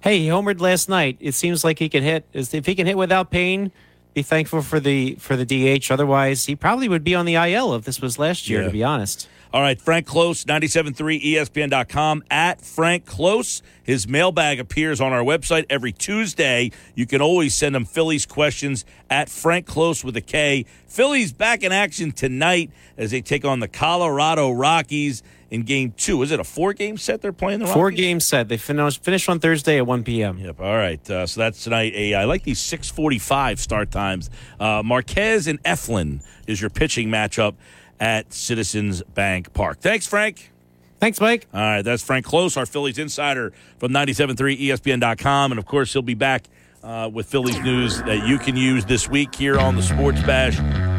Hey, 0.00 0.18
he 0.18 0.26
homered 0.28 0.60
last 0.60 0.88
night. 0.88 1.16
It 1.20 1.32
seems 1.32 1.64
like 1.64 1.78
he 1.78 1.88
can 1.88 2.02
hit. 2.02 2.26
If 2.32 2.66
he 2.66 2.74
can 2.74 2.86
hit 2.86 2.96
without 2.96 3.30
pain, 3.30 3.70
be 4.14 4.22
thankful 4.22 4.60
for 4.60 4.80
the 4.80 5.14
for 5.20 5.36
the 5.36 5.44
DH. 5.46 5.90
Otherwise, 5.92 6.46
he 6.46 6.56
probably 6.56 6.88
would 6.88 7.04
be 7.04 7.14
on 7.14 7.24
the 7.24 7.34
IL 7.36 7.74
if 7.74 7.84
this 7.84 8.00
was 8.00 8.18
last 8.18 8.48
year. 8.48 8.60
Yeah. 8.62 8.66
To 8.66 8.72
be 8.72 8.82
honest. 8.82 9.28
All 9.52 9.60
right, 9.60 9.78
Frank 9.78 10.06
Close, 10.06 10.46
97.3 10.46 11.22
ESPN.com, 11.22 12.24
at 12.30 12.62
Frank 12.62 13.04
Close. 13.04 13.60
His 13.82 14.08
mailbag 14.08 14.58
appears 14.58 14.98
on 14.98 15.12
our 15.12 15.22
website 15.22 15.66
every 15.68 15.92
Tuesday. 15.92 16.70
You 16.94 17.04
can 17.04 17.20
always 17.20 17.54
send 17.54 17.76
him 17.76 17.84
Phillies 17.84 18.24
questions 18.24 18.86
at 19.10 19.28
Frank 19.28 19.66
Close 19.66 20.02
with 20.02 20.16
a 20.16 20.22
K. 20.22 20.64
Phillies 20.86 21.34
back 21.34 21.62
in 21.62 21.70
action 21.70 22.12
tonight 22.12 22.70
as 22.96 23.10
they 23.10 23.20
take 23.20 23.44
on 23.44 23.60
the 23.60 23.68
Colorado 23.68 24.50
Rockies 24.52 25.22
in 25.50 25.64
game 25.64 25.92
two. 25.98 26.22
Is 26.22 26.30
it 26.30 26.40
a 26.40 26.44
four 26.44 26.72
game 26.72 26.96
set 26.96 27.20
they're 27.20 27.30
playing 27.30 27.58
the 27.58 27.66
Rockies? 27.66 27.74
Four 27.74 27.90
game 27.90 28.20
set. 28.20 28.48
They 28.48 28.56
finished 28.56 29.04
finished 29.04 29.28
on 29.28 29.38
Thursday 29.38 29.76
at 29.76 29.86
1 29.86 30.02
p.m. 30.02 30.38
Yep. 30.38 30.60
All 30.60 30.76
right. 30.76 31.10
Uh, 31.10 31.26
so 31.26 31.40
that's 31.42 31.62
tonight. 31.62 31.92
A 31.94 32.14
I 32.14 32.24
like 32.24 32.42
these 32.42 32.58
6:45 32.58 33.58
start 33.58 33.90
times. 33.90 34.30
Uh, 34.58 34.82
Marquez 34.82 35.46
and 35.46 35.62
Eflin 35.62 36.22
is 36.46 36.58
your 36.60 36.70
pitching 36.70 37.08
matchup 37.08 37.54
at 38.02 38.32
Citizens 38.32 39.00
Bank 39.14 39.52
Park. 39.52 39.78
Thanks, 39.78 40.08
Frank. 40.08 40.50
Thanks, 40.98 41.20
Mike. 41.20 41.46
All 41.54 41.60
right, 41.60 41.82
that's 41.82 42.02
Frank 42.02 42.26
Close, 42.26 42.56
our 42.56 42.66
Phillies 42.66 42.98
insider 42.98 43.52
from 43.78 43.92
97.3 43.92 44.60
ESPN.com. 44.60 45.52
And 45.52 45.58
of 45.60 45.66
course, 45.66 45.92
he'll 45.92 46.02
be 46.02 46.14
back 46.14 46.46
uh, 46.82 47.08
with 47.12 47.26
Phillies 47.26 47.60
news 47.60 48.02
that 48.02 48.26
you 48.26 48.38
can 48.38 48.56
use 48.56 48.84
this 48.86 49.08
week 49.08 49.32
here 49.36 49.56
on 49.56 49.76
the 49.76 49.82
Sports 49.82 50.20
Bash. 50.22 50.56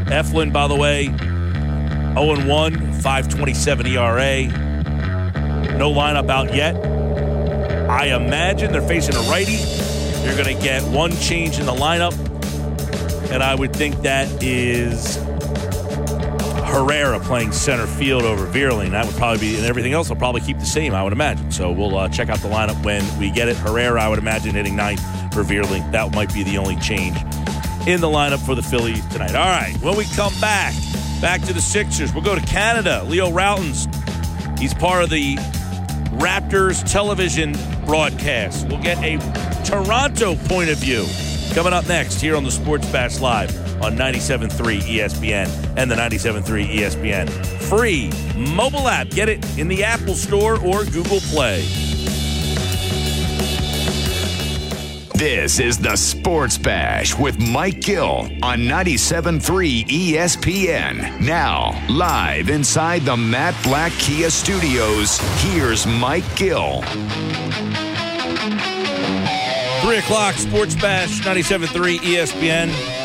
Eflin, 0.08 0.54
by 0.54 0.70
the 0.70 0.76
way, 0.76 1.08
0 1.08 2.48
1, 2.48 2.94
527 3.02 3.88
ERA. 3.88 4.48
No 5.78 5.92
lineup 5.92 6.30
out 6.30 6.56
yet. 6.56 6.78
I 7.90 8.16
imagine 8.16 8.72
they're 8.72 8.82
facing 8.82 9.16
a 9.16 9.30
righty. 9.30 9.60
You're 10.24 10.42
going 10.42 10.56
to 10.56 10.64
get 10.64 10.84
one 10.84 11.12
change 11.18 11.60
in 11.60 11.66
the 11.66 11.74
lineup. 11.74 12.14
And 13.30 13.44
I 13.44 13.56
would 13.56 13.76
think 13.76 14.04
that 14.04 14.42
is 14.42 15.18
Herrera 16.74 17.20
playing 17.20 17.52
center 17.52 17.86
field 17.86 18.24
over 18.24 18.48
Vierling. 18.48 18.92
That 18.92 19.06
would 19.06 19.16
probably 19.16 19.40
be, 19.40 19.56
and 19.58 19.66
everything 19.66 19.94
else 19.94 20.10
will 20.10 20.16
probably 20.16 20.42
keep 20.42 20.58
the 20.58 20.66
same, 20.66 20.96
I 20.96 21.04
would 21.04 21.14
imagine. 21.14 21.52
So 21.52 21.72
we'll 21.72 21.96
uh, 21.96 22.10
check 22.10 22.30
out 22.30 22.40
the 22.40 22.50
lineup 22.50 22.84
when 22.84 23.04
we 23.20 23.30
get 23.30 23.48
it. 23.48 23.56
Herrera, 23.58 24.02
I 24.02 24.10
would 24.10 24.18
imagine, 24.18 24.56
hitting 24.56 24.76
ninth 24.76 25.00
for 25.36 25.44
Vierling. 25.44 25.92
That 25.92 26.14
might 26.16 26.34
be 26.34 26.42
the 26.42 26.58
only 26.58 26.76
change 26.78 27.16
in 27.88 28.02
the 28.02 28.08
lineup 28.08 28.44
for 28.44 28.56
the 28.56 28.64
Phillies 28.64 29.06
tonight. 29.10 29.36
All 29.36 29.46
right, 29.46 29.76
when 29.84 29.96
we 29.96 30.06
come 30.06 30.34
back, 30.42 30.74
back 31.22 31.42
to 31.44 31.54
the 31.54 31.62
Sixers, 31.62 32.12
we'll 32.12 32.24
go 32.24 32.34
to 32.34 32.42
Canada. 32.42 33.04
Leo 33.04 33.30
Rautins, 33.30 33.88
he's 34.58 34.74
part 34.74 35.04
of 35.04 35.12
the 35.12 35.36
Raptors 36.16 36.90
television 36.92 37.56
broadcast. 37.86 38.68
We'll 38.68 38.82
get 38.82 38.98
a 39.04 39.20
Toronto 39.64 40.36
point 40.48 40.72
of 40.72 40.80
view 40.80 41.06
coming 41.54 41.72
up 41.74 41.88
next 41.88 42.20
here 42.20 42.36
on 42.36 42.44
the 42.44 42.52
Sports 42.52 42.90
Bash 42.92 43.20
Live 43.20 43.52
on 43.84 43.98
97.3 43.98 44.80
ESPN 44.80 45.74
and 45.78 45.92
the 45.92 45.96
97.3 45.96 46.78
ESPN 46.78 47.30
free 47.64 48.10
mobile 48.38 48.88
app. 48.88 49.10
Get 49.10 49.30
it 49.30 49.58
in 49.58 49.68
the 49.68 49.84
Apple 49.84 50.16
Store 50.16 50.56
or 50.60 50.86
Google 50.86 51.20
Play. 51.20 51.66
This 55.16 55.60
is 55.60 55.78
the 55.78 55.96
Sports 55.96 56.58
Bash 56.58 57.18
with 57.18 57.40
Mike 57.40 57.82
Gill 57.82 58.30
on 58.42 58.60
97.3 58.60 59.86
ESPN. 59.86 61.22
Now, 61.22 61.82
live 61.88 62.50
inside 62.50 63.04
the 63.04 63.16
Matt 63.16 63.56
Blatt 63.64 63.92
Kia 63.94 64.30
Studios, 64.30 65.20
here's 65.42 65.88
Mike 65.88 66.26
Gill. 66.36 66.82
3 69.82 69.98
o'clock, 69.98 70.36
Sports 70.36 70.76
Bash, 70.76 71.22
97.3 71.22 72.00
ESPN. 72.00 73.03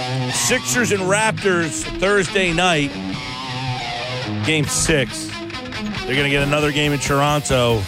Sixers 0.48 0.92
and 0.92 1.02
Raptors 1.02 1.82
Thursday 2.00 2.54
night, 2.54 2.90
game 4.46 4.64
six. 4.64 5.26
They're 5.26 6.14
going 6.14 6.24
to 6.24 6.30
get 6.30 6.42
another 6.42 6.72
game 6.72 6.94
in 6.94 6.98
Toronto. 6.98 7.82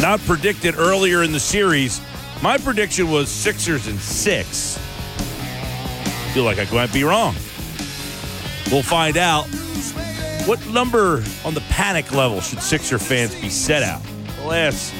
Not 0.00 0.18
predicted 0.26 0.74
earlier 0.76 1.22
in 1.22 1.30
the 1.30 1.38
series. 1.38 2.00
My 2.42 2.58
prediction 2.58 3.08
was 3.08 3.28
Sixers 3.28 3.86
and 3.86 4.00
six. 4.00 4.76
Feel 6.34 6.42
like 6.42 6.58
I 6.58 6.68
might 6.74 6.92
be 6.92 7.04
wrong. 7.04 7.36
We'll 8.72 8.82
find 8.82 9.16
out. 9.16 9.44
What 10.44 10.58
number 10.66 11.22
on 11.44 11.54
the 11.54 11.62
panic 11.68 12.10
level 12.10 12.40
should 12.40 12.60
Sixer 12.60 12.98
fans 12.98 13.32
be 13.40 13.48
set 13.48 13.84
out? 13.84 14.02
We'll 14.38 14.54
ask 14.54 14.92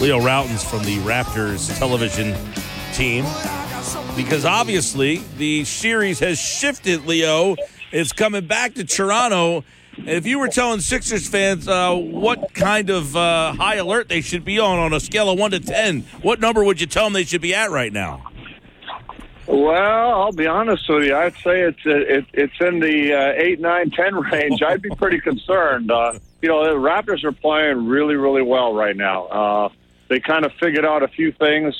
Leo 0.00 0.18
Rautins 0.20 0.64
from 0.64 0.84
the 0.84 0.96
Raptors 1.00 1.78
television 1.78 2.34
team 2.92 3.24
because 4.16 4.44
obviously 4.44 5.18
the 5.36 5.64
series 5.64 6.18
has 6.20 6.38
shifted, 6.38 7.06
Leo. 7.06 7.56
It's 7.92 8.12
coming 8.12 8.46
back 8.46 8.74
to 8.74 8.84
Toronto. 8.84 9.64
If 9.96 10.26
you 10.26 10.38
were 10.38 10.48
telling 10.48 10.80
Sixers 10.80 11.28
fans 11.28 11.68
uh, 11.68 11.94
what 11.94 12.54
kind 12.54 12.90
of 12.90 13.16
uh, 13.16 13.52
high 13.52 13.76
alert 13.76 14.08
they 14.08 14.20
should 14.20 14.44
be 14.44 14.58
on 14.58 14.78
on 14.78 14.92
a 14.92 15.00
scale 15.00 15.28
of 15.28 15.38
1 15.38 15.50
to 15.52 15.60
10, 15.60 16.02
what 16.22 16.40
number 16.40 16.62
would 16.64 16.80
you 16.80 16.86
tell 16.86 17.04
them 17.04 17.12
they 17.12 17.24
should 17.24 17.42
be 17.42 17.54
at 17.54 17.70
right 17.70 17.92
now? 17.92 18.30
Well, 19.46 20.12
I'll 20.20 20.32
be 20.32 20.46
honest 20.46 20.88
with 20.88 21.04
you. 21.04 21.16
I'd 21.16 21.34
say 21.38 21.62
it's 21.62 21.84
uh, 21.84 21.90
it, 21.90 22.24
it's 22.32 22.54
in 22.60 22.78
the 22.78 23.12
uh, 23.12 23.32
eight, 23.36 23.58
nine, 23.58 23.90
ten 23.90 24.14
range. 24.32 24.62
I'd 24.62 24.80
be 24.80 24.90
pretty 24.90 25.20
concerned. 25.20 25.90
Uh, 25.90 26.14
you 26.40 26.48
know, 26.48 26.62
the 26.64 26.76
Raptors 26.76 27.24
are 27.24 27.32
playing 27.32 27.88
really, 27.88 28.14
really 28.14 28.42
well 28.42 28.74
right 28.74 28.96
now. 28.96 29.26
Uh, 29.26 29.68
they 30.08 30.20
kind 30.20 30.44
of 30.44 30.52
figured 30.60 30.84
out 30.84 31.02
a 31.02 31.08
few 31.08 31.32
things, 31.32 31.74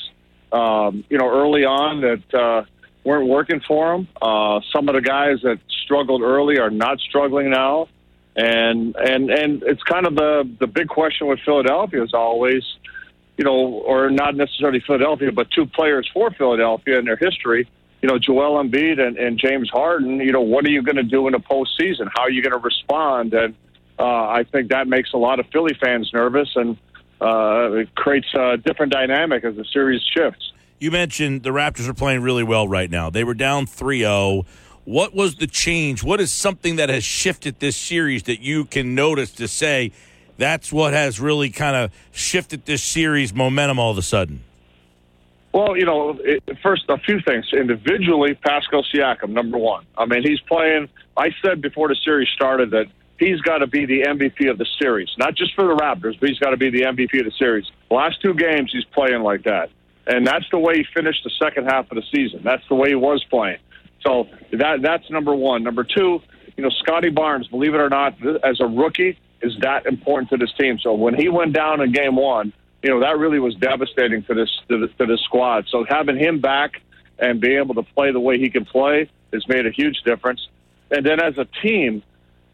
um, 0.51 1.03
you 1.09 1.17
know, 1.17 1.29
early 1.29 1.65
on 1.65 2.01
that 2.01 2.33
uh, 2.33 2.63
weren't 3.03 3.27
working 3.27 3.61
for 3.67 3.93
them. 3.93 4.07
Uh, 4.21 4.61
some 4.73 4.89
of 4.89 4.95
the 4.95 5.01
guys 5.01 5.39
that 5.43 5.59
struggled 5.83 6.21
early 6.21 6.59
are 6.59 6.69
not 6.69 6.99
struggling 6.99 7.49
now, 7.49 7.87
and 8.35 8.95
and 8.95 9.29
and 9.29 9.63
it's 9.63 9.83
kind 9.83 10.05
of 10.05 10.15
the 10.15 10.49
the 10.59 10.67
big 10.67 10.87
question 10.87 11.27
with 11.27 11.39
Philadelphia 11.45 12.03
is 12.03 12.13
always 12.13 12.63
you 13.41 13.45
know, 13.45 13.81
or 13.85 14.11
not 14.11 14.35
necessarily 14.35 14.79
Philadelphia, 14.85 15.31
but 15.31 15.49
two 15.49 15.65
players 15.65 16.07
for 16.13 16.29
Philadelphia 16.29 16.99
in 16.99 17.05
their 17.05 17.15
history. 17.15 17.67
You 18.01 18.07
know, 18.07 18.19
Joel 18.19 18.63
Embiid 18.63 18.99
and, 18.99 19.17
and 19.17 19.39
James 19.39 19.67
Harden. 19.67 20.19
You 20.19 20.31
know, 20.31 20.41
what 20.41 20.63
are 20.65 20.69
you 20.69 20.83
going 20.83 20.97
to 20.97 21.03
do 21.03 21.25
in 21.27 21.33
the 21.33 21.39
postseason? 21.39 22.07
How 22.13 22.21
are 22.21 22.29
you 22.29 22.43
going 22.43 22.51
to 22.51 22.59
respond? 22.59 23.33
And 23.33 23.55
uh, 23.97 24.03
I 24.03 24.45
think 24.51 24.69
that 24.69 24.87
makes 24.87 25.13
a 25.13 25.17
lot 25.17 25.39
of 25.39 25.47
Philly 25.47 25.75
fans 25.81 26.11
nervous, 26.13 26.49
and 26.55 26.77
uh, 27.21 27.71
it 27.73 27.93
creates 27.95 28.27
a 28.33 28.57
different 28.57 28.91
dynamic 28.91 29.43
as 29.43 29.55
the 29.55 29.65
series 29.65 30.01
shifts. 30.01 30.51
You 30.79 30.89
mentioned 30.89 31.43
the 31.43 31.51
Raptors 31.51 31.87
are 31.87 31.93
playing 31.93 32.21
really 32.21 32.43
well 32.43 32.67
right 32.67 32.89
now. 32.89 33.11
They 33.11 33.23
were 33.23 33.35
down 33.35 33.67
3 33.67 33.99
0. 33.99 34.45
What 34.83 35.13
was 35.13 35.35
the 35.35 35.45
change? 35.45 36.03
What 36.03 36.19
is 36.19 36.31
something 36.31 36.77
that 36.77 36.89
has 36.89 37.03
shifted 37.03 37.59
this 37.59 37.77
series 37.77 38.23
that 38.23 38.41
you 38.41 38.65
can 38.65 38.95
notice 38.95 39.31
to 39.33 39.47
say 39.47 39.91
that's 40.39 40.73
what 40.73 40.93
has 40.93 41.19
really 41.19 41.51
kind 41.51 41.75
of 41.75 41.91
shifted 42.11 42.65
this 42.65 42.81
series 42.81 43.31
momentum 43.31 43.77
all 43.77 43.91
of 43.91 43.97
a 43.99 44.01
sudden? 44.01 44.41
Well, 45.53 45.77
you 45.77 45.85
know, 45.85 46.17
it, 46.23 46.43
first 46.63 46.85
a 46.89 46.97
few 46.97 47.21
things 47.21 47.45
individually. 47.53 48.33
Pascal 48.33 48.83
Siakam, 48.83 49.29
number 49.29 49.59
one. 49.59 49.85
I 49.95 50.05
mean, 50.05 50.23
he's 50.23 50.39
playing. 50.39 50.89
I 51.15 51.29
said 51.43 51.61
before 51.61 51.89
the 51.89 51.95
series 52.03 52.29
started 52.29 52.71
that 52.71 52.87
he's 53.21 53.39
got 53.41 53.59
to 53.59 53.67
be 53.67 53.85
the 53.85 54.01
MVP 54.01 54.49
of 54.49 54.57
the 54.57 54.65
series, 54.81 55.09
not 55.17 55.35
just 55.35 55.53
for 55.53 55.63
the 55.65 55.75
Raptors, 55.75 56.19
but 56.19 56.27
he's 56.27 56.39
got 56.39 56.49
to 56.49 56.57
be 56.57 56.69
the 56.69 56.81
MVP 56.81 57.19
of 57.19 57.25
the 57.25 57.31
series. 57.37 57.65
Last 57.89 58.21
two 58.21 58.33
games, 58.33 58.71
he's 58.73 58.83
playing 58.85 59.21
like 59.21 59.43
that, 59.43 59.69
and 60.07 60.25
that's 60.25 60.45
the 60.51 60.59
way 60.59 60.77
he 60.77 60.85
finished 60.93 61.23
the 61.23 61.31
second 61.41 61.65
half 61.65 61.89
of 61.91 61.95
the 61.95 62.03
season. 62.13 62.41
That's 62.43 62.67
the 62.67 62.75
way 62.75 62.89
he 62.89 62.95
was 62.95 63.23
playing. 63.29 63.59
So 64.05 64.27
that 64.51 64.81
that's 64.81 65.09
number 65.11 65.35
one. 65.35 65.63
Number 65.63 65.83
two, 65.83 66.21
you 66.57 66.63
know, 66.63 66.69
Scottie 66.69 67.09
Barnes, 67.11 67.47
believe 67.47 67.75
it 67.75 67.79
or 67.79 67.89
not, 67.89 68.15
as 68.43 68.59
a 68.59 68.65
rookie, 68.65 69.17
is 69.41 69.53
that 69.61 69.85
important 69.85 70.29
to 70.31 70.37
this 70.37 70.51
team. 70.59 70.79
So 70.79 70.93
when 70.93 71.13
he 71.13 71.29
went 71.29 71.53
down 71.53 71.81
in 71.81 71.91
game 71.91 72.15
one, 72.15 72.51
you 72.81 72.89
know, 72.89 72.99
that 73.01 73.19
really 73.19 73.39
was 73.39 73.55
devastating 73.55 74.23
to 74.23 74.33
this 74.33 74.49
to, 74.69 74.87
to 74.87 75.05
this 75.05 75.21
squad. 75.21 75.67
So 75.69 75.85
having 75.87 76.17
him 76.17 76.41
back 76.41 76.81
and 77.19 77.39
being 77.39 77.59
able 77.59 77.75
to 77.75 77.83
play 77.83 78.11
the 78.11 78.19
way 78.19 78.39
he 78.39 78.49
can 78.49 78.65
play 78.65 79.09
has 79.31 79.47
made 79.47 79.67
a 79.67 79.71
huge 79.71 80.01
difference. 80.03 80.47
And 80.89 81.05
then 81.05 81.21
as 81.21 81.37
a 81.37 81.45
team, 81.61 82.01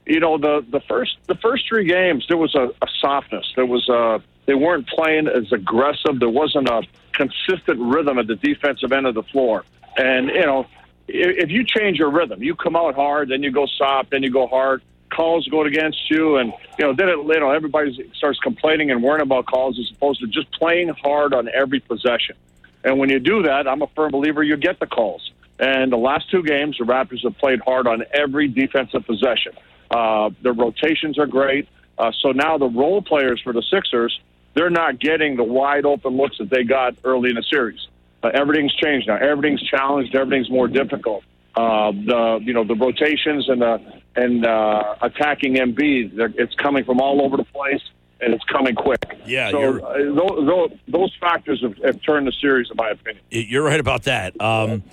you 0.08 0.20
know, 0.20 0.38
the 0.38 0.66
the 0.70 0.80
first 0.82 1.18
the 1.28 1.36
first 1.36 1.68
three 1.68 1.86
games 1.86 2.26
there 2.28 2.38
was 2.38 2.56
a, 2.56 2.70
a 2.82 2.88
softness. 3.00 3.46
There 3.56 3.66
was 3.66 3.88
a 3.90 4.22
they 4.46 4.56
weren't 4.56 4.88
playing 4.88 5.28
as 5.28 5.52
aggressive. 5.52 6.20
There 6.20 6.30
wasn't 6.30 6.70
a 6.70 6.84
consistent 7.12 7.80
rhythm 7.80 8.18
at 8.18 8.28
the 8.28 8.36
defensive 8.36 8.92
end 8.94 9.06
of 9.06 9.16
the 9.16 9.24
floor. 9.24 9.66
And 9.98 10.30
you 10.30 10.46
know, 10.46 10.66
if, 11.08 11.46
if 11.46 11.50
you 11.50 11.66
change 11.66 11.98
your 11.98 12.10
rhythm, 12.10 12.42
you 12.42 12.56
come 12.56 12.76
out 12.76 12.96
hard, 12.96 13.30
then 13.30 13.44
you 13.44 13.52
go 13.52 13.68
soft, 13.78 14.12
then 14.12 14.24
you 14.24 14.32
go 14.32 14.48
hard. 14.48 14.82
Calls 15.10 15.48
go 15.48 15.64
against 15.64 16.12
you, 16.12 16.36
and 16.36 16.52
you 16.78 16.86
know 16.86 16.94
then 16.94 17.10
it, 17.10 17.18
you 17.18 17.40
know 17.40 17.52
everybody 17.52 18.12
starts 18.16 18.40
complaining 18.40 18.92
and 18.92 19.02
worrying 19.02 19.22
about 19.22 19.46
calls 19.46 19.80
as 19.80 19.90
opposed 19.96 20.20
to 20.20 20.28
just 20.28 20.52
playing 20.52 20.90
hard 20.90 21.34
on 21.34 21.50
every 21.54 21.80
possession. 21.80 22.36
And 22.84 23.00
when 23.00 23.10
you 23.10 23.20
do 23.20 23.44
that, 23.44 23.68
I'm 23.68 23.82
a 23.82 23.88
firm 23.88 24.12
believer 24.12 24.44
you 24.44 24.58
get 24.58 24.80
the 24.80 24.86
calls. 24.86 25.32
And 25.60 25.92
the 25.92 25.98
last 25.98 26.30
two 26.30 26.44
games, 26.44 26.78
the 26.78 26.86
Raptors 26.86 27.24
have 27.24 27.38
played 27.38 27.60
hard 27.62 27.88
on 27.88 28.04
every 28.14 28.48
defensive 28.48 29.06
possession. 29.06 29.54
Uh, 29.90 30.30
their 30.42 30.54
rotations 30.54 31.18
are 31.18 31.26
great. 31.26 31.68
Uh, 31.98 32.12
so 32.22 32.32
now 32.32 32.58
the 32.58 32.68
role 32.68 33.02
players 33.02 33.42
for 33.44 33.54
the 33.54 33.64
Sixers, 33.72 34.20
they're 34.54 34.70
not 34.70 35.00
getting 35.00 35.36
the 35.36 35.44
wide 35.44 35.86
open 35.86 36.16
looks 36.16 36.38
that 36.38 36.50
they 36.50 36.64
got 36.64 36.96
early 37.04 37.30
in 37.30 37.36
the 37.36 37.44
series. 37.44 37.88
Uh, 38.22 38.30
everything's 38.34 38.74
changed 38.76 39.08
now. 39.08 39.18
Everything's 39.18 39.62
challenged. 39.64 40.16
Everything's 40.16 40.50
more 40.50 40.68
difficult. 40.68 41.24
Uh, 41.56 41.92
the 41.92 42.40
you 42.44 42.54
know 42.54 42.64
the 42.64 42.76
rotations 42.76 43.50
and 43.50 43.62
the 43.62 43.82
and 44.16 44.46
uh, 44.46 44.96
attacking 45.02 45.56
Embiid, 45.56 46.12
it's 46.38 46.54
coming 46.56 46.84
from 46.84 47.00
all 47.00 47.22
over 47.22 47.36
the 47.36 47.44
place 47.46 47.82
and 48.20 48.34
it's 48.34 48.44
coming 48.46 48.76
quick. 48.76 49.04
Yeah, 49.26 49.52
So 49.52 49.80
uh, 49.80 49.98
those, 49.98 50.48
those, 50.48 50.72
those 50.88 51.18
factors 51.20 51.62
have, 51.62 51.78
have 51.84 52.02
turned 52.02 52.28
the 52.28 52.32
series, 52.42 52.70
in 52.70 52.78
my 52.78 52.90
opinion. 52.90 53.24
You're 53.30 53.64
right 53.64 53.80
about 53.80 54.04
that. 54.04 54.40
Um, 54.42 54.84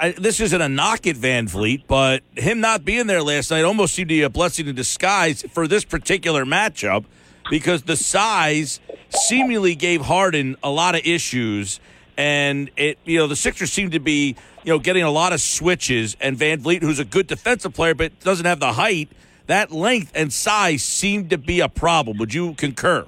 I, 0.00 0.12
this 0.12 0.40
isn't 0.40 0.62
a 0.62 0.68
knock 0.68 1.06
at 1.06 1.14
VanVleet, 1.16 1.82
but 1.86 2.22
him 2.34 2.60
not 2.60 2.86
being 2.86 3.06
there 3.06 3.22
last 3.22 3.50
night 3.50 3.64
almost 3.64 3.94
seemed 3.94 4.08
to 4.08 4.14
be 4.14 4.22
a 4.22 4.30
blessing 4.30 4.66
in 4.66 4.74
disguise 4.74 5.42
for 5.52 5.68
this 5.68 5.84
particular 5.84 6.46
matchup 6.46 7.04
because 7.50 7.82
the 7.82 7.96
size 7.96 8.80
seemingly 9.10 9.74
gave 9.74 10.00
Harden 10.00 10.56
a 10.62 10.70
lot 10.70 10.94
of 10.94 11.02
issues. 11.04 11.80
And 12.16 12.70
it, 12.78 12.98
you 13.04 13.18
know, 13.18 13.26
the 13.26 13.36
Sixers 13.36 13.70
seem 13.72 13.90
to 13.90 14.00
be, 14.00 14.36
you 14.64 14.72
know, 14.72 14.78
getting 14.78 15.02
a 15.02 15.10
lot 15.10 15.34
of 15.34 15.40
switches. 15.42 16.16
And 16.18 16.38
VanVleet, 16.38 16.80
who's 16.80 16.98
a 16.98 17.04
good 17.04 17.26
defensive 17.26 17.74
player 17.74 17.94
but 17.94 18.18
doesn't 18.20 18.46
have 18.46 18.58
the 18.58 18.72
height, 18.72 19.10
that 19.48 19.70
length 19.70 20.12
and 20.14 20.32
size 20.32 20.82
seemed 20.82 21.28
to 21.28 21.38
be 21.38 21.60
a 21.60 21.68
problem. 21.68 22.16
Would 22.16 22.32
you 22.32 22.54
concur? 22.54 23.06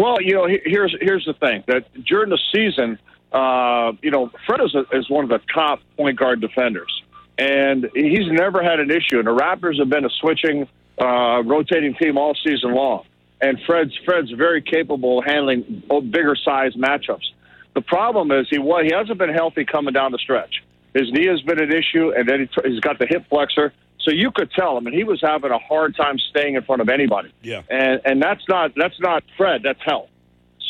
Well, 0.00 0.20
you 0.20 0.34
know, 0.34 0.46
here's 0.46 0.96
here's 1.00 1.26
the 1.26 1.34
thing 1.34 1.62
that 1.68 1.84
during 2.06 2.30
the 2.30 2.38
season, 2.52 2.98
uh, 3.32 3.92
you 4.02 4.10
know, 4.10 4.30
Fred 4.46 4.60
is, 4.60 4.74
a, 4.74 4.84
is 4.96 5.08
one 5.08 5.24
of 5.24 5.30
the 5.30 5.40
top 5.52 5.80
point 5.96 6.18
guard 6.18 6.40
defenders, 6.40 7.02
and 7.38 7.88
he's 7.94 8.30
never 8.30 8.62
had 8.62 8.80
an 8.80 8.90
issue. 8.90 9.18
And 9.18 9.26
the 9.26 9.34
Raptors 9.34 9.78
have 9.78 9.88
been 9.88 10.04
a 10.04 10.10
switching, 10.20 10.68
uh, 11.00 11.42
rotating 11.44 11.94
team 11.94 12.18
all 12.18 12.34
season 12.34 12.74
long. 12.74 13.04
And 13.42 13.58
Fred's 13.66 13.96
Fred's 14.04 14.30
very 14.32 14.60
capable 14.60 15.20
of 15.20 15.24
handling 15.24 15.82
bigger 16.10 16.36
size 16.36 16.74
matchups. 16.74 17.24
The 17.74 17.80
problem 17.80 18.32
is 18.32 18.46
he 18.50 18.58
wa- 18.58 18.82
he 18.82 18.92
hasn't 18.92 19.18
been 19.18 19.32
healthy 19.32 19.64
coming 19.64 19.94
down 19.94 20.12
the 20.12 20.18
stretch. 20.18 20.62
His 20.92 21.10
knee 21.12 21.26
has 21.26 21.40
been 21.42 21.62
an 21.62 21.72
issue, 21.72 22.12
and 22.14 22.28
then 22.28 22.40
he 22.40 22.46
t- 22.46 22.68
he's 22.68 22.80
got 22.80 22.98
the 22.98 23.06
hip 23.06 23.24
flexor. 23.30 23.72
So 24.00 24.10
you 24.10 24.30
could 24.30 24.50
tell 24.50 24.76
him, 24.76 24.86
and 24.86 24.94
he 24.94 25.04
was 25.04 25.20
having 25.22 25.50
a 25.50 25.58
hard 25.58 25.94
time 25.94 26.18
staying 26.18 26.54
in 26.56 26.62
front 26.62 26.82
of 26.82 26.88
anybody. 26.88 27.32
Yeah. 27.42 27.62
And 27.70 28.00
and 28.04 28.22
that's 28.22 28.46
not 28.48 28.72
that's 28.74 28.98
not 29.00 29.22
Fred. 29.36 29.62
That's 29.62 29.80
health. 29.82 30.08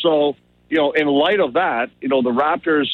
So 0.01 0.35
you 0.71 0.77
know, 0.77 0.93
in 0.93 1.05
light 1.05 1.41
of 1.41 1.53
that, 1.53 1.91
you 1.99 2.07
know, 2.07 2.21
the 2.21 2.31
Raptors 2.31 2.87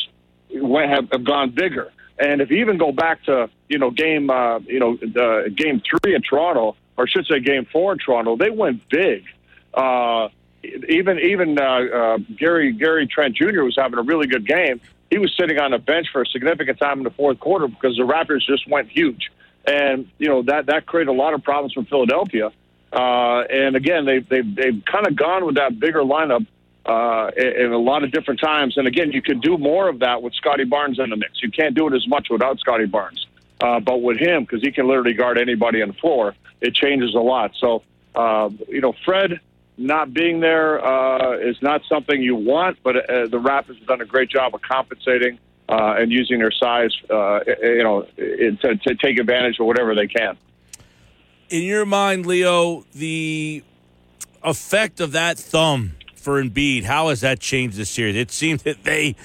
went, 0.52 0.90
have, 0.90 1.12
have 1.12 1.24
gone 1.24 1.52
bigger. 1.52 1.92
And 2.20 2.42
if 2.42 2.50
you 2.50 2.58
even 2.58 2.80
go 2.80 2.92
back 2.92 3.24
to 3.26 3.48
you 3.70 3.78
know 3.78 3.92
game 3.92 4.32
uh, 4.32 4.58
you 4.60 4.80
know 4.80 4.98
uh, 4.98 5.50
game 5.50 5.84
three 5.88 6.16
in 6.16 6.24
Toronto, 6.24 6.76
or 6.98 7.08
should 7.08 7.28
say 7.28 7.40
game 7.40 7.68
four 7.72 7.94
in 7.94 8.00
Toronto, 8.00 8.36
they 8.36 8.50
went 8.50 8.90
big. 8.90 9.24
Uh, 9.72 10.30
even 10.64 11.20
even 11.20 11.60
uh, 11.60 11.64
uh, 11.64 12.18
Gary 12.36 12.74
Gary 12.74 13.06
Trent 13.06 13.36
Jr. 13.36 13.62
was 13.62 13.76
having 13.78 14.00
a 14.00 14.02
really 14.02 14.26
good 14.26 14.48
game. 14.48 14.82
He 15.12 15.20
was 15.20 15.32
sitting 15.40 15.60
on 15.60 15.70
the 15.72 15.78
bench 15.78 16.08
for 16.12 16.24
a 16.24 16.26
significant 16.26 16.80
time 16.80 16.98
in 16.98 17.04
the 17.04 17.12
fourth 17.12 17.40
quarter 17.40 17.68
because 17.68 17.96
the 17.96 18.04
Raptors 18.04 18.42
just 18.48 18.68
went 18.68 18.90
huge, 18.90 19.30
and 19.68 20.10
you 20.18 20.28
know 20.28 20.42
that 20.42 20.66
that 20.66 20.88
created 20.88 21.12
a 21.12 21.14
lot 21.14 21.36
of 21.36 21.44
problems 21.44 21.74
for 21.74 21.84
Philadelphia. 21.84 22.52
Uh, 22.92 23.42
and 23.42 23.76
again, 23.76 24.06
they 24.06 24.20
they've 24.20 24.56
they've 24.56 24.84
kind 24.92 25.06
of 25.06 25.16
gone 25.16 25.46
with 25.46 25.56
that 25.56 25.80
bigger 25.80 26.02
lineup 26.02 26.48
uh, 26.88 27.32
in, 27.36 27.72
a 27.72 27.78
lot 27.78 28.04
of 28.04 28.12
different 28.12 28.40
times. 28.40 28.78
And 28.78 28.88
again, 28.88 29.12
you 29.12 29.22
can 29.22 29.40
do 29.40 29.58
more 29.58 29.90
of 29.90 30.00
that 30.00 30.22
with 30.22 30.34
Scottie 30.34 30.64
Barnes 30.64 31.00
in 31.00 31.10
the 31.10 31.18
mix. 31.18 31.42
You 31.44 31.52
can't 31.52 31.76
do 31.76 31.88
it 31.88 31.94
as 31.94 32.08
much 32.08 32.28
without 32.30 32.60
Scottie 32.60 32.86
Barnes, 32.86 33.28
uh, 33.62 33.80
but 33.80 34.02
with 34.02 34.18
him 34.18 34.44
because 34.44 34.62
he 34.62 34.72
can 34.72 34.88
literally 34.88 35.14
guard 35.14 35.38
anybody 35.38 35.82
on 35.82 35.90
the 35.90 35.94
floor, 35.96 36.36
it 36.62 36.74
changes 36.74 37.14
a 37.14 37.20
lot. 37.20 37.52
So 37.60 37.84
uh, 38.18 38.50
you 38.68 38.82
know, 38.82 38.94
Fred 39.06 39.40
not 39.78 40.12
being 40.12 40.40
there 40.40 40.84
uh, 40.84 41.38
is 41.38 41.62
not 41.62 41.82
something 41.88 42.20
you 42.20 42.36
want, 42.36 42.80
but 42.84 42.96
uh, 42.96 43.28
the 43.28 43.40
Raptors 43.40 43.78
have 43.78 43.88
done 43.88 44.02
a 44.02 44.06
great 44.06 44.30
job 44.30 44.56
of 44.56 44.62
compensating 44.64 45.38
uh, 45.70 45.96
and 45.98 46.12
using 46.12 46.40
their 46.40 46.52
size, 46.52 46.90
uh, 47.12 47.42
you 47.62 47.84
know, 47.84 48.08
to, 48.18 48.76
to 48.76 48.96
take 48.96 49.20
advantage 49.20 49.60
of 49.60 49.68
whatever 49.68 49.94
they 49.94 50.08
can. 50.08 50.36
in 51.50 51.62
your 51.62 51.86
mind, 51.86 52.26
Leo, 52.26 52.86
the 52.94 53.64
effect 54.44 55.00
of 55.00 55.12
that 55.12 55.38
thumb 55.38 55.94
for 56.18 56.42
Embiid, 56.42 56.84
how 56.84 57.10
has 57.10 57.22
that 57.22 57.40
changed 57.40 57.78
this 57.78 57.90
series? 57.90 58.16
It 58.16 58.32
seems 58.32 58.64
that 58.64 58.84
they 58.84 59.16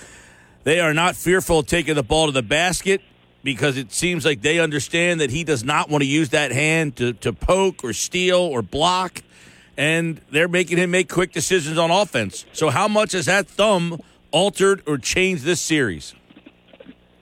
they 0.65 0.81
are 0.81 0.95
not 0.95 1.17
fearful 1.17 1.61
of 1.61 1.67
taking 1.67 1.95
the 1.95 2.03
ball 2.03 2.27
to 2.27 2.33
the 2.33 2.43
basket 2.43 3.01
because 3.43 3.77
it 3.77 3.93
seems 3.93 4.25
like 4.25 4.43
they 4.43 4.61
understand 4.61 5.21
that 5.21 5.31
he 5.31 5.45
does 5.45 5.65
not 5.65 5.91
want 5.91 6.03
to 6.03 6.09
use 6.09 6.31
that 6.31 6.53
hand 6.53 6.97
to, 6.97 7.13
to 7.15 7.33
poke 7.33 7.83
or 7.83 7.93
steal 7.93 8.39
or 8.39 8.63
block, 8.63 9.23
and 9.77 10.21
they're 10.31 10.49
making 10.49 10.79
him 10.79 10.91
make 10.91 11.09
quick 11.09 11.33
decisions 11.33 11.79
on 11.79 11.91
offense. 11.91 12.45
So, 12.53 12.71
how 12.71 12.89
much 12.89 13.13
has 13.13 13.27
that 13.27 13.49
thumb 13.49 14.01
altered 14.31 14.83
or 14.87 14.99
changed 14.99 15.45
this 15.45 15.61
series? 15.61 16.15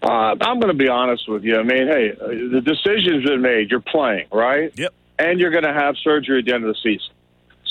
Uh, 0.02 0.34
I'm 0.40 0.60
going 0.60 0.72
to 0.72 0.74
be 0.74 0.88
honest 0.88 1.28
with 1.28 1.44
you. 1.44 1.56
I 1.58 1.62
mean, 1.62 1.86
hey, 1.86 2.12
the 2.18 2.62
decision's 2.62 3.24
been 3.24 3.42
made. 3.42 3.70
You're 3.70 3.80
playing, 3.80 4.26
right? 4.32 4.72
Yep. 4.76 4.94
And 5.18 5.38
you're 5.38 5.50
going 5.50 5.64
to 5.64 5.74
have 5.74 5.96
surgery 5.98 6.38
at 6.38 6.46
the 6.46 6.54
end 6.54 6.64
of 6.64 6.74
the 6.74 6.80
season. 6.82 7.12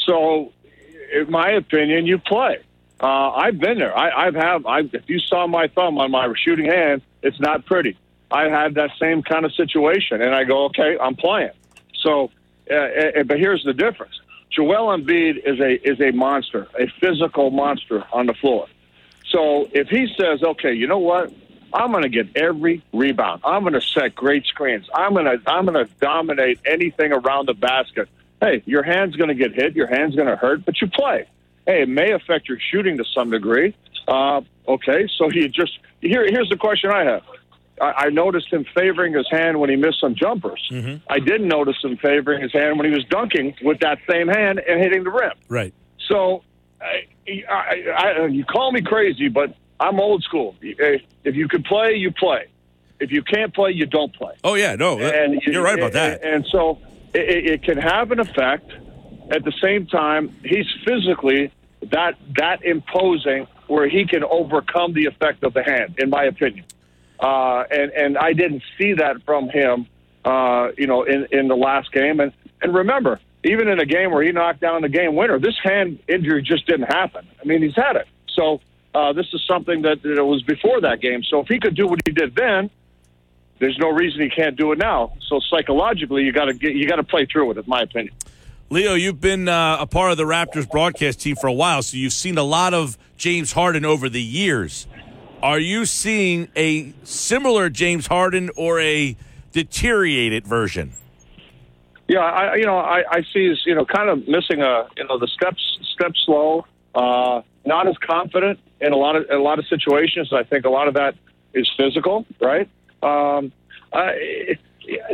So, 0.08 0.54
in 1.12 1.32
my 1.32 1.51
opinion, 1.51 2.05
you 2.05 2.18
play. 2.18 2.60
Uh, 3.01 3.32
I've 3.32 3.60
been 3.60 3.78
there. 3.78 3.97
I, 3.97 4.28
I've 4.28 4.36
have. 4.36 4.66
I, 4.66 4.80
if 4.80 5.10
you 5.10 5.20
saw 5.20 5.47
my 5.47 5.68
thumb 5.68 5.97
on 5.97 6.12
my 6.12 6.32
shooting 6.36 6.66
hand, 6.66 7.01
it's 7.22 7.39
not 7.39 7.66
pretty. 7.66 7.97
I 8.32 8.49
had 8.49 8.76
that 8.76 8.91
same 8.99 9.24
kind 9.24 9.45
of 9.45 9.53
situation, 9.53 10.22
and 10.22 10.36
I 10.36 10.43
go, 10.43 10.66
okay, 10.66 10.97
I'm 10.99 11.16
playing. 11.16 11.51
So, 12.01 12.30
uh, 12.70 12.74
uh, 12.74 13.24
but 13.24 13.39
here's 13.39 13.64
the 13.64 13.74
difference: 13.74 14.20
Joel 14.51 14.97
Embiid 14.97 15.38
is 15.45 15.60
a 15.60 15.89
is 15.89 16.01
a 16.01 16.12
monster, 16.12 16.68
a 16.78 16.88
physical 16.99 17.51
monster 17.51 18.03
on 18.12 18.26
the 18.26 18.34
floor. 18.34 18.68
So 19.30 19.70
if 19.72 19.88
he 19.88 20.14
says, 20.20 20.43
okay, 20.43 20.74
you 20.74 20.88
know 20.88 20.97
what? 20.97 21.32
I'm 21.72 21.91
going 21.91 22.03
to 22.03 22.10
get 22.10 22.36
every 22.36 22.84
rebound. 22.93 23.41
I'm 23.43 23.62
going 23.62 23.74
to 23.74 23.82
set 23.82 24.16
great 24.16 24.45
screens. 24.45 24.89
I'm 24.93 25.14
going 25.14 25.26
to 25.26 25.39
I'm 25.47 25.66
going 25.66 25.86
to 25.86 25.91
dominate 25.99 26.60
anything 26.66 27.14
around 27.14 27.47
the 27.47 27.53
basket. 27.53 28.10
Hey, 28.42 28.64
your 28.66 28.84
hand's 28.84 29.16
going 29.16 29.28
to 29.30 29.36
get 29.36 29.54
hit. 29.54 29.76
Your 29.76 29.88
hand's 29.88 30.16
going 30.16 30.28
to 30.28 30.36
hurt, 30.36 30.66
but 30.66 30.80
you 30.82 30.88
play. 30.88 31.28
Hey, 31.66 31.82
it 31.84 31.90
may 31.90 32.12
affect 32.14 32.48
your 32.48 32.58
shooting 32.72 32.98
to 32.98 33.04
some 33.14 33.30
degree. 33.30 33.76
Uh, 34.08 34.42
okay, 34.68 35.08
so 35.18 35.30
he 35.30 35.48
just 35.50 35.78
here. 36.02 36.26
Here's 36.30 36.50
the 36.50 36.58
question 36.58 36.90
I 36.92 37.04
have. 37.04 37.24
I, 37.82 38.06
I 38.06 38.10
noticed 38.10 38.52
him 38.52 38.66
favoring 38.76 39.14
his 39.14 39.28
hand 39.30 39.60
when 39.60 39.70
he 39.70 39.76
missed 39.76 40.00
some 40.00 40.16
jumpers. 40.16 40.68
I 41.10 41.20
didn't 41.20 41.48
notice 41.48 41.78
him 41.84 41.98
favoring 41.98 42.42
his 42.42 42.52
hand 42.54 42.78
when 42.80 42.88
he 42.88 42.94
was 42.94 43.04
dunking 43.06 43.56
with 43.62 43.80
that 43.82 44.00
same 44.10 44.28
hand 44.28 44.60
and 44.68 44.80
hitting 44.82 45.04
the 45.04 45.12
rim. 45.12 45.32
Right. 45.48 45.74
So, 46.08 46.44
I, 46.82 47.08
I, 47.50 47.84
I, 47.96 48.26
you 48.28 48.44
call 48.46 48.72
me 48.72 48.82
crazy, 48.82 49.28
but 49.28 49.54
I'm 49.80 50.00
old 50.00 50.24
school. 50.24 50.56
If 50.62 51.36
you 51.36 51.48
can 51.48 51.62
play, 51.64 51.94
you 51.96 52.12
play. 52.12 52.48
If 53.00 53.12
you 53.12 53.22
can't 53.22 53.54
play, 53.54 53.72
you 53.72 53.86
don't 53.86 54.14
play. 54.14 54.34
Oh 54.44 54.56
yeah, 54.56 54.76
no, 54.76 54.98
that- 54.98 55.16
And 55.16 55.42
you're 55.44 55.64
right 55.64 55.78
about 55.78 55.94
that. 55.94 56.22
And, 56.24 56.36
and 56.36 56.46
so 56.52 56.80
it, 57.14 57.45
it 57.45 57.64
can 57.64 57.78
have 57.78 58.12
an 58.12 58.20
effect. 58.20 58.72
At 59.32 59.43
the 59.43 59.53
same 59.62 59.86
time, 59.86 60.36
he's 60.43 60.66
physically 60.86 61.51
that 61.91 62.18
that 62.38 62.64
imposing 62.64 63.47
where 63.68 63.88
he 63.88 64.05
can 64.05 64.24
overcome 64.24 64.93
the 64.93 65.05
effect 65.05 65.43
of 65.43 65.53
the 65.53 65.64
hand, 65.64 65.95
in 65.99 66.10
my 66.10 66.24
opinion. 66.24 66.66
Uh, 67.20 67.64
and 67.70 67.91
and 67.91 68.18
I 68.18 68.34
didn't 68.34 68.64
see 68.78 68.93
that 68.93 69.24
from 69.26 69.49
him, 69.49 69.88
uh, 70.26 70.70
you 70.78 70.88
know, 70.88 71.03
in 71.03 71.28
in 71.32 71.47
the 71.47 71.55
last 71.55 71.91
game. 71.91 72.20
And 72.20 72.34
and 72.62 72.74
remember, 72.74 73.20
even 73.43 73.68
in 73.68 73.80
a 73.80 73.86
game 73.86 74.12
where 74.12 74.24
he 74.24 74.32
knocked 74.32 74.62
down 74.62 74.82
the 74.82 74.89
game 74.89 75.16
winner, 75.16 75.39
this 75.39 75.57
hand 75.64 75.99
injury 76.07 76.41
just 76.41 76.66
didn't 76.66 76.88
happen. 76.88 77.28
I 77.41 77.45
mean, 77.45 77.62
he's 77.62 77.76
had 77.76 77.95
it. 77.95 78.07
So 78.34 78.62
uh, 78.93 79.14
this 79.14 79.28
is 79.34 79.43
something 79.47 79.84
that, 79.84 80.01
that 80.03 80.26
was 80.26 80.43
before 80.43 80.82
that 80.82 81.01
game. 81.01 81.24
So 81.24 81.39
if 81.41 81.47
he 81.47 81.60
could 81.60 81.76
do 81.76 81.88
what 81.88 81.99
he 82.05 82.12
did 82.12 82.36
then, 82.36 82.70
there's 83.60 83.78
no 83.78 83.89
reason 83.89 84.22
he 84.22 84.30
can't 84.30 84.55
do 84.55 84.72
it 84.72 84.78
now. 84.78 85.14
So 85.28 85.39
psychologically, 85.49 86.24
you 86.24 86.32
got 86.32 86.45
to 86.45 86.53
get 86.53 86.76
you 86.76 86.88
got 86.88 86.97
to 86.97 87.03
play 87.03 87.26
through 87.26 87.47
with 87.47 87.57
it. 87.57 87.66
In 87.66 87.70
my 87.70 87.82
opinion. 87.82 88.14
Leo, 88.72 88.93
you've 88.93 89.20
been 89.20 89.47
uh, 89.47 89.78
a 89.80 89.88
part 89.88 90.12
of 90.12 90.18
the 90.18 90.26
Raptors 90.26 90.70
broadcast 90.70 91.20
team 91.22 91.36
for 91.36 91.47
a 91.47 91.53
while, 91.53 91.82
so 91.82 91.97
you've 91.97 92.14
seen 92.14 92.38
a 92.38 92.43
lot 92.43 92.74
of 92.74 92.99
James 93.18 93.51
Harden 93.51 93.84
over 93.84 94.10
the 94.10 94.22
years. 94.22 94.86
Are 95.41 95.60
you 95.60 95.86
seeing 95.86 96.49
a 96.55 96.93
similar 97.03 97.70
James 97.70 98.07
Harden 98.07 98.51
or 98.55 98.80
a 98.80 99.16
deteriorated 99.51 100.45
version? 100.45 100.93
Yeah, 102.07 102.20
I 102.20 102.55
you 102.55 102.66
know 102.66 102.78
I, 102.78 103.03
I 103.10 103.22
see 103.34 103.45
is 103.45 103.62
you 103.66 103.76
know 103.76 103.86
kind 103.86 104.10
of 104.10 104.28
missing 104.28 104.62
a 104.62 104.88
you 104.97 105.05
know 105.05 105.18
the 105.18 105.28
steps 105.28 105.62
step 105.93 106.12
slow, 106.26 106.66
uh, 106.95 107.41
not 107.66 107.88
as 107.88 107.95
confident 107.97 108.60
in 108.82 108.93
a 108.93 108.97
lot 108.97 109.16
of 109.16 109.30
in 109.30 109.36
a 109.36 109.41
lot 109.41 109.60
of 109.60 109.68
situations. 109.68 110.32
I 110.34 110.43
think 110.43 110.66
a 110.66 110.70
lot 110.70 110.88
of 110.88 110.95
that 110.95 111.16
is 111.53 111.70
physical, 111.78 112.26
right? 112.39 112.70
Um, 113.02 113.52
I, 113.93 114.58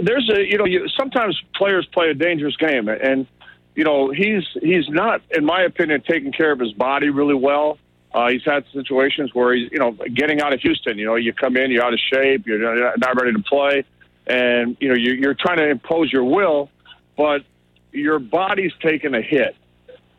there's 0.02 0.30
a 0.30 0.42
you 0.44 0.58
know 0.58 0.66
you, 0.66 0.88
sometimes 0.98 1.42
players 1.56 1.88
play 1.94 2.10
a 2.10 2.14
dangerous 2.14 2.56
game, 2.58 2.88
and 2.88 3.28
you 3.76 3.84
know 3.84 4.10
he's 4.12 4.44
he's 4.62 4.88
not, 4.90 5.22
in 5.32 5.46
my 5.46 5.62
opinion, 5.62 6.04
taking 6.08 6.32
care 6.32 6.52
of 6.52 6.60
his 6.60 6.74
body 6.74 7.10
really 7.10 7.36
well. 7.36 7.78
Uh, 8.14 8.30
he's 8.30 8.46
had 8.46 8.64
situations 8.74 9.34
where 9.34 9.54
he's 9.54 9.72
you 9.72 9.80
know 9.80 9.92
getting 10.14 10.42
out 10.42 10.54
of 10.54 10.62
Houston. 10.62 10.98
You 10.98 11.06
know, 11.06 11.16
you 11.16 11.34
come 11.34 11.58
in, 11.58 11.72
you're 11.72 11.84
out 11.84 11.94
of 11.94 12.00
shape, 12.14 12.46
you're 12.48 12.98
not 12.98 13.22
ready 13.22 13.34
to 13.34 13.44
play, 13.44 13.84
and 14.28 14.78
you 14.80 14.90
know 14.90 14.96
you're, 14.96 15.16
you're 15.16 15.34
trying 15.34 15.58
to 15.58 15.70
impose 15.70 16.12
your 16.12 16.24
will 16.24 16.70
but 17.16 17.44
your 17.92 18.20
body's 18.20 18.74
taking 18.82 19.14
a 19.14 19.22
hit. 19.22 19.56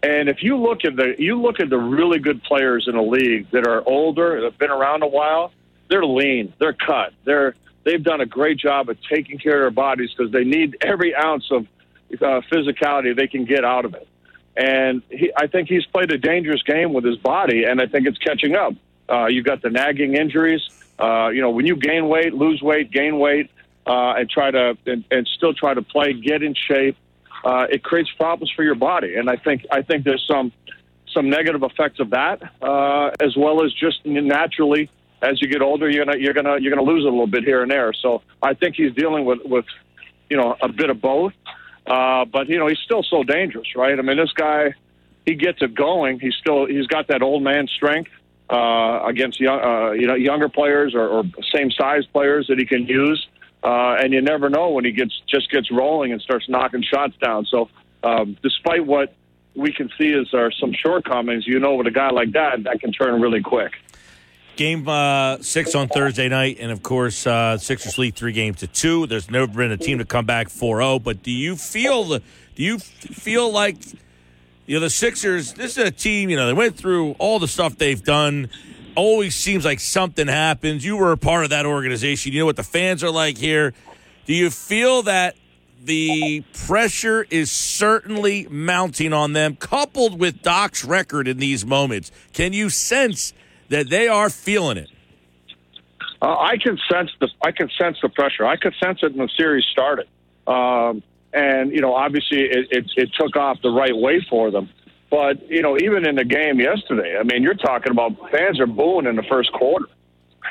And 0.03 0.29
if 0.29 0.43
you 0.43 0.57
look 0.57 0.85
at 0.85 0.97
the 0.97 1.15
you 1.19 1.41
look 1.41 1.59
at 1.61 1.71
the 1.71 1.79
really 1.79 2.19
good 2.19 2.43
players 2.43 2.87
in 2.87 2.95
the 2.95 3.03
league 3.03 3.51
that 3.51 3.67
are 3.67 3.83
older, 3.87 4.37
that 4.37 4.45
have 4.45 4.59
been 4.59 4.71
around 4.71 5.03
a 5.03 5.07
while, 5.07 5.53
they're 5.89 6.05
lean, 6.05 6.53
they're 6.59 6.73
cut, 6.73 7.13
they're 7.25 7.55
they've 7.85 8.03
done 8.03 8.21
a 8.21 8.27
great 8.27 8.59
job 8.59 8.89
of 8.89 8.99
taking 9.09 9.39
care 9.39 9.55
of 9.55 9.61
their 9.63 9.71
bodies 9.71 10.11
because 10.17 10.33
they 10.33 10.45
need 10.45 10.77
every 10.81 11.15
ounce 11.15 11.51
of 11.51 11.67
uh, 12.21 12.41
physicality 12.53 13.17
they 13.17 13.29
can 13.29 13.45
get 13.45 13.65
out 13.65 13.85
of 13.85 13.95
it. 13.95 14.09
And 14.57 15.03
he, 15.11 15.33
I 15.37 15.47
think 15.47 15.69
he's 15.69 15.87
played 15.87 16.11
a 16.11 16.19
dangerous 16.19 16.63
game 16.63 16.93
with 16.93 17.05
his 17.05 17.17
body, 17.19 17.65
and 17.65 17.81
I 17.81 17.87
think 17.87 18.07
it's 18.07 18.19
catching 18.19 18.57
up. 18.57 18.75
Uh, 19.09 19.27
you've 19.27 19.45
got 19.45 19.63
the 19.63 19.71
nagging 19.71 20.15
injuries. 20.15 20.63
Uh, 20.99 21.29
you 21.29 21.41
know, 21.41 21.51
when 21.51 21.67
you 21.67 21.77
gain 21.77 22.09
weight, 22.09 22.33
lose 22.35 22.61
weight, 22.63 22.91
gain 22.91 23.19
weight, 23.19 23.51
uh, 23.87 24.15
and 24.15 24.29
try 24.29 24.51
to 24.51 24.77
and, 24.87 25.05
and 25.11 25.29
still 25.37 25.55
try 25.55 25.75
to 25.75 25.83
play, 25.83 26.13
get 26.15 26.43
in 26.43 26.55
shape, 26.55 26.97
uh, 27.45 27.67
it 27.71 27.85
creates 27.85 28.11
problems 28.13 28.51
for 28.51 28.65
your 28.65 28.75
body. 28.75 29.17
And 29.17 29.31
I 29.31 29.37
think 29.37 29.67
I 29.71 29.83
think 29.83 30.05
there's 30.05 30.27
some 30.27 30.53
some 31.13 31.31
negative 31.31 31.63
effects 31.63 32.01
of 32.01 32.11
that, 32.11 32.43
uh, 32.61 33.11
as 33.21 33.37
well 33.37 33.65
as 33.65 33.73
just 33.73 34.05
naturally 34.05 34.91
as 35.23 35.41
you 35.41 35.49
get 35.49 35.63
older, 35.63 35.89
you're 35.89 36.05
gonna 36.05 36.19
you're 36.19 36.35
gonna 36.35 36.59
you're 36.61 36.75
gonna 36.75 36.89
lose 36.89 37.05
a 37.05 37.09
little 37.09 37.27
bit 37.27 37.45
here 37.45 37.63
and 37.63 37.71
there. 37.71 37.93
So 37.93 38.23
I 38.43 38.55
think 38.55 38.77
he's 38.77 38.95
dealing 38.95 39.25
with 39.25 39.41
with 39.45 39.65
you 40.31 40.37
know 40.37 40.57
a 40.61 40.69
bit 40.69 40.91
of 40.91 41.01
both. 41.01 41.33
Uh, 41.87 42.25
but 42.25 42.49
you 42.49 42.59
know 42.59 42.67
he's 42.67 42.81
still 42.85 43.03
so 43.03 43.23
dangerous, 43.23 43.69
right? 43.77 43.99
I 43.99 44.03
mean, 44.03 44.17
this 44.17 44.33
guy 44.33 44.75
he 45.27 45.35
gets 45.35 45.61
it 45.61 45.75
going. 45.75 46.21
He's 46.21 46.35
still 46.35 46.67
he's 46.67 46.87
got 46.87 47.09
that 47.09 47.23
old 47.23 47.43
man 47.43 47.67
strength 47.67 48.11
uh, 48.49 49.01
against 49.05 49.41
young, 49.41 49.61
uh, 49.61 49.91
you 49.91 50.07
know 50.07 50.15
younger 50.15 50.49
players 50.49 50.95
or, 50.95 51.07
or 51.09 51.25
same 51.55 51.71
size 51.71 52.07
players 52.07 52.47
that 52.49 52.59
he 52.59 52.65
can 52.65 52.87
use. 52.87 53.27
Uh, 53.63 53.97
and 54.01 54.13
you 54.13 54.21
never 54.21 54.49
know 54.49 54.71
when 54.71 54.85
he 54.85 54.93
gets 54.93 55.21
just 55.27 55.51
gets 55.51 55.71
rolling 55.73 56.13
and 56.13 56.23
starts 56.23 56.49
knocking 56.49 56.83
shots 56.83 57.15
down. 57.21 57.45
So, 57.47 57.69
um, 58.05 58.37
despite 58.43 58.87
what 58.87 59.15
we 59.57 59.73
can 59.73 59.91
see 59.99 60.13
as 60.13 60.33
are 60.33 60.53
some 60.53 60.73
shortcomings, 60.73 61.47
you 61.47 61.59
know, 61.59 61.75
with 61.75 61.87
a 61.87 61.91
guy 61.91 62.11
like 62.11 62.33
that, 62.33 62.63
that 62.65 62.81
can 62.81 62.93
turn 62.93 63.21
really 63.21 63.41
quick. 63.41 63.73
Game 64.57 64.89
uh, 64.89 65.39
six 65.43 65.75
on 65.75 65.89
Thursday 65.89 66.29
night, 66.29 66.57
and 66.61 66.73
of 66.73 66.83
course, 66.83 67.27
uh, 67.27 67.59
Sixers 67.59 67.99
lead 67.99 68.15
three 68.15 68.33
games 68.33 68.61
to 68.61 68.67
two. 68.67 69.07
There's 69.07 69.31
never 69.31 69.47
been 69.47 69.71
a 69.71 69.77
team 69.77 69.99
to 69.99 70.05
come 70.05 70.25
back 70.25 70.49
4-0. 70.49 71.03
But 71.03 71.23
do 71.23 71.31
you 71.31 71.57
feel 71.57 72.05
the? 72.05 72.23
Do 72.55 72.63
you 72.63 72.79
feel 72.79 73.53
like 73.53 73.77
you 74.67 74.77
know 74.77 74.81
the 74.81 74.91
Sixers? 74.91 75.53
This 75.53 75.77
is 75.77 75.85
a 75.85 75.91
team. 75.91 76.31
You 76.31 76.37
know 76.37 76.47
they 76.47 76.55
went 76.55 76.77
through 76.77 77.13
all 77.19 77.39
the 77.39 77.49
stuff 77.49 77.77
they've 77.77 78.03
done 78.03 78.49
always 78.97 79.35
seems 79.37 79.65
like 79.65 79.79
something 79.79 80.27
happens. 80.27 80.85
You 80.85 80.97
were 80.97 81.13
a 81.13 81.19
part 81.19 81.45
of 81.45 81.51
that 81.51 81.67
organization. 81.67 82.33
You 82.33 82.41
know 82.41 82.47
what 82.47 82.57
the 82.57 82.65
fans 82.65 83.05
are 83.05 83.11
like 83.11 83.39
here. 83.39 83.75
Do 84.25 84.35
you 84.35 84.51
feel 84.51 85.03
that 85.03 85.37
the 85.85 86.43
pressure 86.67 87.27
is 87.31 87.51
certainly 87.51 88.49
mounting 88.51 89.13
on 89.13 89.35
them, 89.35 89.55
coupled 89.55 90.19
with 90.19 90.43
Doc's 90.43 90.85
record 90.85 91.29
in 91.29 91.39
these 91.39 91.65
moments? 91.65 92.11
Can 92.33 92.53
you 92.53 92.71
sense 92.71 93.33
that 93.69 93.89
they 93.89 94.09
are 94.09 94.31
feeling 94.31 94.79
it? 94.79 94.91
Uh, 96.21 96.35
I 96.39 96.57
can 96.63 96.79
sense 96.91 97.11
the 97.21 97.29
I 97.43 97.53
can 97.53 97.69
sense 97.79 97.99
the 98.03 98.09
pressure. 98.09 98.47
I 98.47 98.57
could 98.57 98.75
sense 98.83 99.01
it 99.03 99.15
when 99.15 99.27
the 99.27 99.33
series 99.37 99.65
started, 99.71 100.09
um, 100.47 101.03
and 101.33 101.73
you 101.73 101.81
know, 101.83 101.95
obviously, 101.95 102.41
it, 102.41 102.69
it, 102.71 102.91
it 102.97 103.11
took 103.19 103.37
off 103.37 103.59
the 103.63 103.71
right 103.71 103.95
way 103.95 104.25
for 104.29 104.51
them. 104.51 104.71
But 105.11 105.49
you 105.51 105.63
know, 105.63 105.77
even 105.77 106.07
in 106.07 106.17
the 106.17 106.25
game 106.25 106.59
yesterday, 106.59 107.17
I 107.19 107.23
mean, 107.23 107.43
you're 107.43 107.55
talking 107.55 107.93
about 107.93 108.17
fans 108.31 108.59
are 108.61 108.67
booing 108.67 109.07
in 109.07 109.17
the 109.17 109.25
first 109.25 109.53
quarter. 109.53 109.87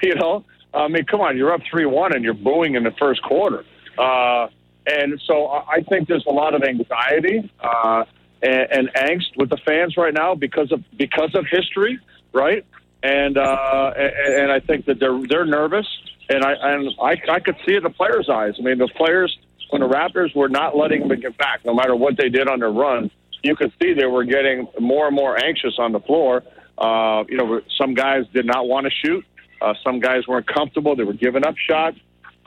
You 0.03 0.13
know, 0.13 0.43
I 0.73 0.89
mean, 0.89 1.05
come 1.05 1.21
on, 1.21 1.37
you're 1.37 1.53
up 1.53 1.61
three 1.71 1.85
one 1.85 2.13
and 2.13 2.21
you're 2.21 2.33
booing 2.33 2.75
in 2.75 2.83
the 2.83 2.91
first 2.99 3.23
quarter. 3.23 3.63
Uh, 3.97 4.47
and 4.85 5.21
so 5.25 5.47
I 5.47 5.81
think 5.87 6.09
there's 6.09 6.25
a 6.27 6.31
lot 6.31 6.53
of 6.53 6.63
anxiety 6.63 7.49
uh, 7.61 8.03
and, 8.41 8.67
and 8.71 8.93
angst 8.93 9.37
with 9.37 9.49
the 9.49 9.57
fans 9.65 9.95
right 9.95 10.13
now 10.13 10.35
because 10.35 10.71
of 10.73 10.83
because 10.97 11.33
of 11.33 11.45
history, 11.49 11.97
right? 12.33 12.65
And 13.05 13.37
uh, 13.37 13.93
and, 13.95 14.51
I 14.51 14.59
think 14.59 14.85
that 14.85 14.99
they're 14.99 15.19
they're 15.29 15.45
nervous, 15.45 15.85
and 16.29 16.43
I 16.43 16.53
and 16.53 16.89
I, 17.01 17.21
I 17.29 17.39
could 17.39 17.55
see 17.65 17.73
it 17.73 17.77
in 17.77 17.83
the 17.83 17.89
players' 17.91 18.29
eyes. 18.29 18.53
I 18.57 18.63
mean, 18.63 18.77
the 18.79 18.89
players 18.95 19.37
when 19.69 19.81
the 19.81 19.87
Raptors 19.87 20.35
were 20.35 20.49
not 20.49 20.75
letting 20.75 21.07
them 21.07 21.19
get 21.19 21.37
back, 21.37 21.65
no 21.65 21.73
matter 21.73 21.95
what 21.95 22.17
they 22.17 22.29
did 22.29 22.47
on 22.47 22.59
their 22.59 22.71
run 22.71 23.11
you 23.45 23.55
could 23.55 23.71
see 23.81 23.93
they 23.93 24.07
were 24.07 24.23
getting 24.23 24.67
more 24.79 25.05
and 25.05 25.15
more 25.15 25.41
anxious 25.41 25.75
on 25.77 25.91
the 25.91 25.99
floor. 25.99 26.43
Uh, 26.77 27.23
you 27.29 27.37
know, 27.37 27.61
some 27.79 27.93
guys 27.93 28.23
did 28.33 28.45
not 28.45 28.67
want 28.67 28.85
to 28.87 28.91
shoot. 28.91 29.23
Uh, 29.61 29.73
some 29.83 29.99
guys 29.99 30.27
weren't 30.27 30.47
comfortable. 30.47 30.95
They 30.95 31.03
were 31.03 31.13
giving 31.13 31.45
up 31.45 31.55
shots, 31.57 31.97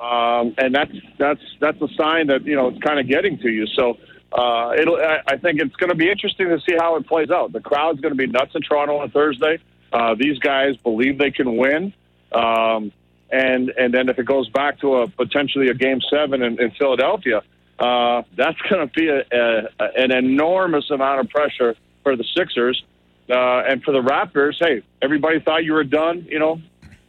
um, 0.01 0.55
and 0.59 0.75
that's 0.75 0.93
that's 1.19 1.41
that's 1.61 1.81
a 1.81 1.89
sign 1.97 2.27
that 2.27 2.45
you 2.45 2.57
know 2.57 2.69
it's 2.69 2.81
kind 2.81 2.99
of 2.99 3.09
getting 3.09 3.39
to 3.39 3.49
you. 3.49 3.67
So 3.69 3.97
uh, 4.33 4.73
it'll. 4.79 4.97
I, 4.97 5.21
I 5.27 5.37
think 5.39 5.61
it's 5.61 5.75
going 5.77 5.91
to 5.91 5.97
be 5.97 6.11
interesting 6.11 6.49
to 6.49 6.59
see 6.69 6.77
how 6.79 6.97
it 6.97 7.07
plays 7.07 7.31
out. 7.31 7.53
The 7.53 7.61
crowd's 7.61 8.01
going 8.01 8.13
to 8.13 8.19
be 8.19 8.27
nuts 8.27 8.53
in 8.55 8.61
Toronto 8.63 8.99
on 8.99 9.11
Thursday. 9.11 9.59
Uh, 9.93 10.15
these 10.15 10.39
guys 10.39 10.77
believe 10.77 11.19
they 11.19 11.31
can 11.31 11.57
win, 11.57 11.93
um, 12.33 12.93
and 13.31 13.71
and 13.71 13.93
then 13.93 14.09
if 14.09 14.19
it 14.19 14.27
goes 14.27 14.49
back 14.51 14.81
to 14.81 14.97
a 14.97 15.09
potentially 15.09 15.69
a 15.69 15.75
game 15.75 16.01
seven 16.11 16.43
in, 16.43 16.61
in 16.61 16.71
Philadelphia, 16.73 17.43
uh, 17.79 18.23
that's 18.37 18.61
going 18.71 18.87
to 18.87 18.93
be 18.93 19.09
a, 19.09 19.21
a, 19.21 19.85
an 19.97 20.13
enormous 20.13 20.91
amount 20.91 21.21
of 21.21 21.29
pressure 21.31 21.75
for 22.03 22.17
the 22.17 22.25
Sixers 22.37 22.83
uh, 23.31 23.63
and 23.69 23.83
for 23.83 23.93
the 23.93 24.03
Raptors. 24.03 24.57
Hey, 24.59 24.83
everybody 25.01 25.41
thought 25.41 25.65
you 25.65 25.73
were 25.73 25.85
done, 25.85 26.27
you 26.29 26.39
know, 26.39 26.61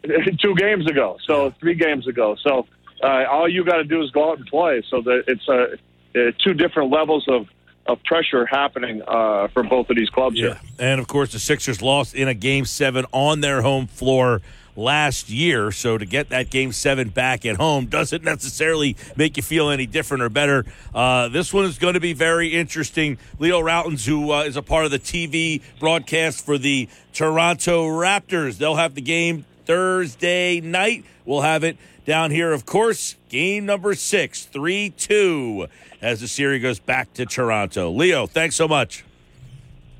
two 0.41 0.55
games 0.55 0.87
ago, 0.87 1.17
so 1.25 1.51
three 1.59 1.75
games 1.75 2.07
ago. 2.07 2.35
So 2.41 2.67
uh, 3.03 3.25
all 3.29 3.47
you 3.49 3.63
got 3.63 3.77
to 3.77 3.83
do 3.83 4.01
is 4.01 4.11
go 4.11 4.31
out 4.31 4.37
and 4.37 4.47
play. 4.47 4.83
So 4.89 5.01
that 5.01 5.23
it's 5.27 5.47
a, 5.47 5.77
uh, 6.15 6.31
two 6.43 6.53
different 6.53 6.91
levels 6.91 7.25
of 7.27 7.47
of 7.89 8.03
pressure 8.03 8.45
happening 8.45 9.01
uh, 9.07 9.47
for 9.49 9.63
both 9.63 9.89
of 9.89 9.95
these 9.95 10.09
clubs 10.09 10.37
yeah. 10.37 10.47
here. 10.47 10.59
And 10.77 11.01
of 11.01 11.07
course, 11.07 11.33
the 11.33 11.39
Sixers 11.39 11.81
lost 11.81 12.13
in 12.13 12.27
a 12.27 12.33
game 12.33 12.65
seven 12.65 13.05
on 13.11 13.41
their 13.41 13.61
home 13.61 13.87
floor 13.87 14.41
last 14.75 15.29
year. 15.29 15.71
So 15.71 15.97
to 15.97 16.05
get 16.05 16.29
that 16.29 16.49
game 16.49 16.71
seven 16.71 17.09
back 17.09 17.45
at 17.45 17.57
home 17.57 17.87
doesn't 17.87 18.23
necessarily 18.23 18.95
make 19.15 19.37
you 19.37 19.43
feel 19.43 19.69
any 19.69 19.85
different 19.85 20.23
or 20.23 20.29
better. 20.29 20.65
Uh, 20.93 21.27
this 21.27 21.53
one 21.53 21.65
is 21.65 21.77
going 21.79 21.95
to 21.95 21.99
be 21.99 22.13
very 22.13 22.55
interesting. 22.55 23.17
Leo 23.39 23.59
Rautins, 23.59 24.05
who 24.05 24.31
uh, 24.31 24.43
is 24.43 24.55
a 24.55 24.61
part 24.61 24.85
of 24.85 24.91
the 24.91 24.99
TV 24.99 25.61
broadcast 25.79 26.45
for 26.45 26.57
the 26.57 26.87
Toronto 27.13 27.87
Raptors, 27.87 28.57
they'll 28.57 28.75
have 28.75 28.95
the 28.95 29.01
game 29.01 29.45
Thursday 29.65 30.61
night. 30.61 31.03
We'll 31.25 31.41
have 31.41 31.63
it 31.63 31.77
down 32.05 32.31
here, 32.31 32.53
of 32.53 32.65
course. 32.65 33.15
Game 33.29 33.65
number 33.65 33.93
six, 33.93 34.45
3 34.45 34.91
2, 34.91 35.67
as 36.01 36.21
the 36.21 36.27
series 36.27 36.61
goes 36.61 36.79
back 36.79 37.13
to 37.13 37.25
Toronto. 37.25 37.91
Leo, 37.91 38.25
thanks 38.27 38.55
so 38.55 38.67
much. 38.67 39.03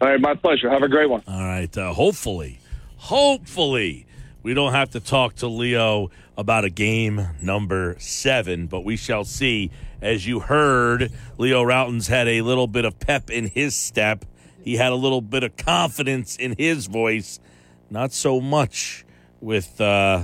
All 0.02 0.08
right, 0.08 0.20
my 0.20 0.34
pleasure. 0.34 0.70
Have 0.70 0.84
a 0.84 0.88
great 0.88 1.10
one. 1.10 1.24
All 1.28 1.44
right. 1.44 1.76
Uh, 1.78 1.94
hopefully, 1.94 2.60
hopefully, 2.98 4.06
we 4.44 4.54
don't 4.54 4.72
have 4.72 4.92
to 4.92 5.00
talk 5.00 5.36
to 5.36 5.48
Leo 5.48 6.10
about 6.38 6.64
a 6.64 6.70
game 6.70 7.28
number 7.42 7.96
seven, 8.00 8.68
but 8.68 8.82
we 8.86 8.96
shall 8.96 9.26
see. 9.26 9.72
As 10.02 10.26
you 10.26 10.40
heard, 10.40 11.12
Leo 11.38 11.62
Rautins 11.64 12.08
had 12.08 12.30
a 12.30 12.42
little 12.42 12.68
bit 12.68 12.86
of 12.86 12.98
pep 13.00 13.30
in 13.30 13.50
his 13.50 13.76
step. 13.76 14.24
He 14.64 14.78
had 14.78 14.94
a 14.94 14.96
little 14.96 15.20
bit 15.20 15.44
of 15.44 15.58
confidence 15.58 16.38
in 16.38 16.56
his 16.58 16.86
voice. 16.86 17.42
Not 17.90 18.14
so 18.14 18.40
much 18.40 19.04
with 19.42 19.82
uh, 19.82 20.24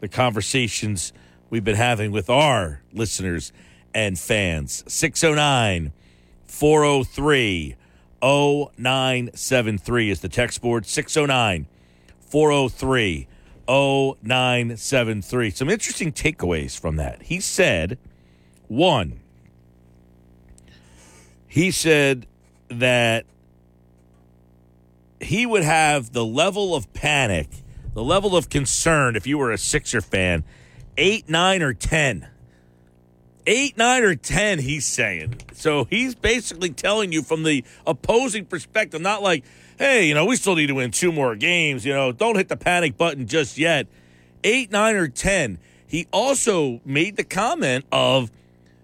the 0.00 0.08
conversations 0.08 1.14
we've 1.48 1.64
been 1.64 1.76
having 1.76 2.10
with 2.12 2.28
our 2.28 2.82
listeners 2.92 3.52
and 3.94 4.18
fans. 4.18 4.84
609 4.86 5.92
403 6.46 7.76
0973 8.22 10.10
is 10.10 10.20
the 10.20 10.28
text 10.28 10.60
board. 10.60 10.86
609 10.86 11.66
403 12.20 13.28
0973. 13.68 15.50
Some 15.50 15.70
interesting 15.70 16.12
takeaways 16.12 16.78
from 16.78 16.96
that. 16.96 17.22
He 17.22 17.40
said, 17.40 17.98
one, 18.68 19.20
he 21.46 21.70
said 21.70 22.26
that 22.68 23.26
he 25.20 25.46
would 25.46 25.62
have 25.62 26.12
the 26.12 26.24
level 26.24 26.74
of 26.74 26.92
panic, 26.92 27.48
the 27.94 28.02
level 28.02 28.36
of 28.36 28.50
concern 28.50 29.16
if 29.16 29.26
you 29.26 29.38
were 29.38 29.52
a 29.52 29.58
Sixer 29.58 30.00
fan, 30.00 30.44
eight, 30.96 31.28
nine, 31.28 31.62
or 31.62 31.72
10 31.72 32.28
Eight, 33.46 33.76
nine, 33.76 34.02
or 34.02 34.14
10, 34.14 34.60
he's 34.60 34.86
saying. 34.86 35.34
So 35.52 35.84
he's 35.84 36.14
basically 36.14 36.70
telling 36.70 37.12
you 37.12 37.22
from 37.22 37.42
the 37.42 37.62
opposing 37.86 38.46
perspective, 38.46 39.02
not 39.02 39.22
like, 39.22 39.44
hey, 39.78 40.06
you 40.06 40.14
know, 40.14 40.24
we 40.24 40.36
still 40.36 40.56
need 40.56 40.68
to 40.68 40.74
win 40.74 40.90
two 40.90 41.12
more 41.12 41.36
games. 41.36 41.84
You 41.84 41.92
know, 41.92 42.10
don't 42.10 42.36
hit 42.36 42.48
the 42.48 42.56
panic 42.56 42.96
button 42.96 43.26
just 43.26 43.58
yet. 43.58 43.86
Eight, 44.42 44.72
nine, 44.72 44.96
or 44.96 45.08
10. 45.08 45.58
He 45.86 46.06
also 46.10 46.80
made 46.84 47.16
the 47.16 47.24
comment 47.24 47.84
of 47.92 48.30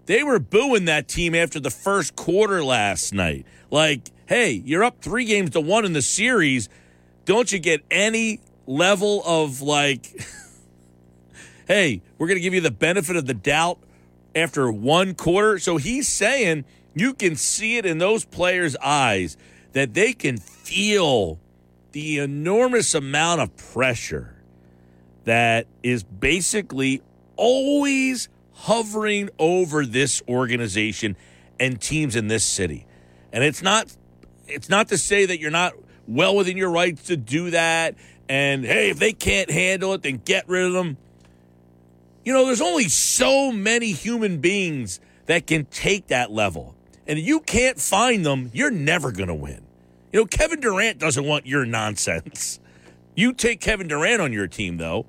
they 0.07 0.23
were 0.23 0.39
booing 0.39 0.85
that 0.87 1.09
team 1.09 1.35
after 1.35 1.59
the 1.59 1.71
first 1.71 2.15
quarter 2.15 2.63
last 2.63 3.15
night. 3.15 3.47
Like, 3.71 4.11
hey, 4.27 4.53
you're 4.53 4.85
up 4.85 5.01
three 5.01 5.25
games 5.25 5.51
to 5.51 5.61
one 5.61 5.85
in 5.85 5.93
the 5.93 6.03
series. 6.03 6.69
Don't 7.25 7.51
you 7.51 7.59
get 7.59 7.83
any 7.91 8.41
level 8.67 9.23
of 9.25 9.63
like, 9.63 10.07
hey, 11.67 12.03
we're 12.19 12.27
going 12.27 12.37
to 12.37 12.43
give 12.43 12.55
you 12.55 12.61
the 12.61 12.71
benefit 12.71 13.17
of 13.17 13.27
the 13.27 13.35
doubt 13.35 13.79
after 14.35 14.71
one 14.71 15.15
quarter? 15.15 15.59
So 15.59 15.77
he's 15.77 16.09
saying 16.09 16.65
you 16.95 17.15
can 17.15 17.37
see 17.37 17.77
it 17.77 17.87
in 17.87 17.99
those 17.99 18.25
players' 18.25 18.77
eyes 18.77 19.37
that 19.73 19.95
they 19.95 20.13
can 20.13 20.37
feel 20.39 21.39
the 21.93 22.19
enormous 22.19 22.95
amount 22.95 23.41
of 23.41 23.57
pressure 23.57 24.37
that 25.25 25.67
is 25.83 26.03
basically 26.03 27.03
always 27.37 28.29
hovering 28.53 29.31
over 29.39 29.87
this 29.87 30.23
organization 30.29 31.17
and 31.59 31.81
teams 31.81 32.17
in 32.17 32.29
this 32.29 32.45
city. 32.45 32.87
And 33.33 33.45
it's 33.45 33.63
not 33.63 33.95
it's 34.49 34.69
not 34.69 34.89
to 34.89 34.99
say 34.99 35.27
that 35.27 35.39
you're 35.39 35.51
not 35.51 35.75
well 36.09 36.35
within 36.35 36.57
your 36.57 36.71
rights 36.71 37.05
to 37.05 37.17
do 37.17 37.51
that 37.51 37.95
and 38.29 38.65
hey, 38.65 38.91
if 38.91 38.99
they 39.01 39.13
can't 39.13 39.51
handle 39.51 39.93
it, 39.93 40.03
then 40.03 40.21
get 40.25 40.49
rid 40.49 40.65
of 40.65 40.73
them. 40.73 40.97
You 42.25 42.33
know, 42.33 42.47
there's 42.47 42.61
only 42.61 42.89
so 42.89 43.51
many 43.51 43.93
human 43.93 44.39
beings 44.39 45.01
that 45.27 45.47
can 45.47 45.65
take 45.67 46.09
that 46.09 46.31
level. 46.31 46.75
And 47.07 47.19
if 47.19 47.27
you 47.27 47.41
can't 47.41 47.81
find 47.81 48.25
them, 48.25 48.51
you're 48.53 48.71
never 48.71 49.11
going 49.11 49.29
to 49.29 49.35
win. 49.35 49.63
You 50.13 50.21
know, 50.21 50.27
Kevin 50.27 50.61
Durant 50.61 50.99
doesn't 50.99 51.25
want 51.25 51.47
your 51.47 51.65
nonsense. 51.65 52.61
You 53.15 53.33
take 53.33 53.61
Kevin 53.61 53.89
Durant 53.89 54.21
on 54.21 54.33
your 54.33 54.47
team, 54.47 54.77
though. 54.77 55.07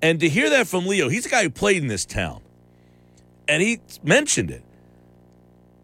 And 0.00 0.20
to 0.20 0.28
hear 0.28 0.50
that 0.50 0.66
from 0.66 0.86
Leo, 0.86 1.08
he's 1.08 1.26
a 1.26 1.28
guy 1.28 1.42
who 1.42 1.50
played 1.50 1.82
in 1.82 1.88
this 1.88 2.04
town. 2.04 2.42
And 3.46 3.62
he 3.62 3.80
mentioned 4.02 4.50
it. 4.50 4.62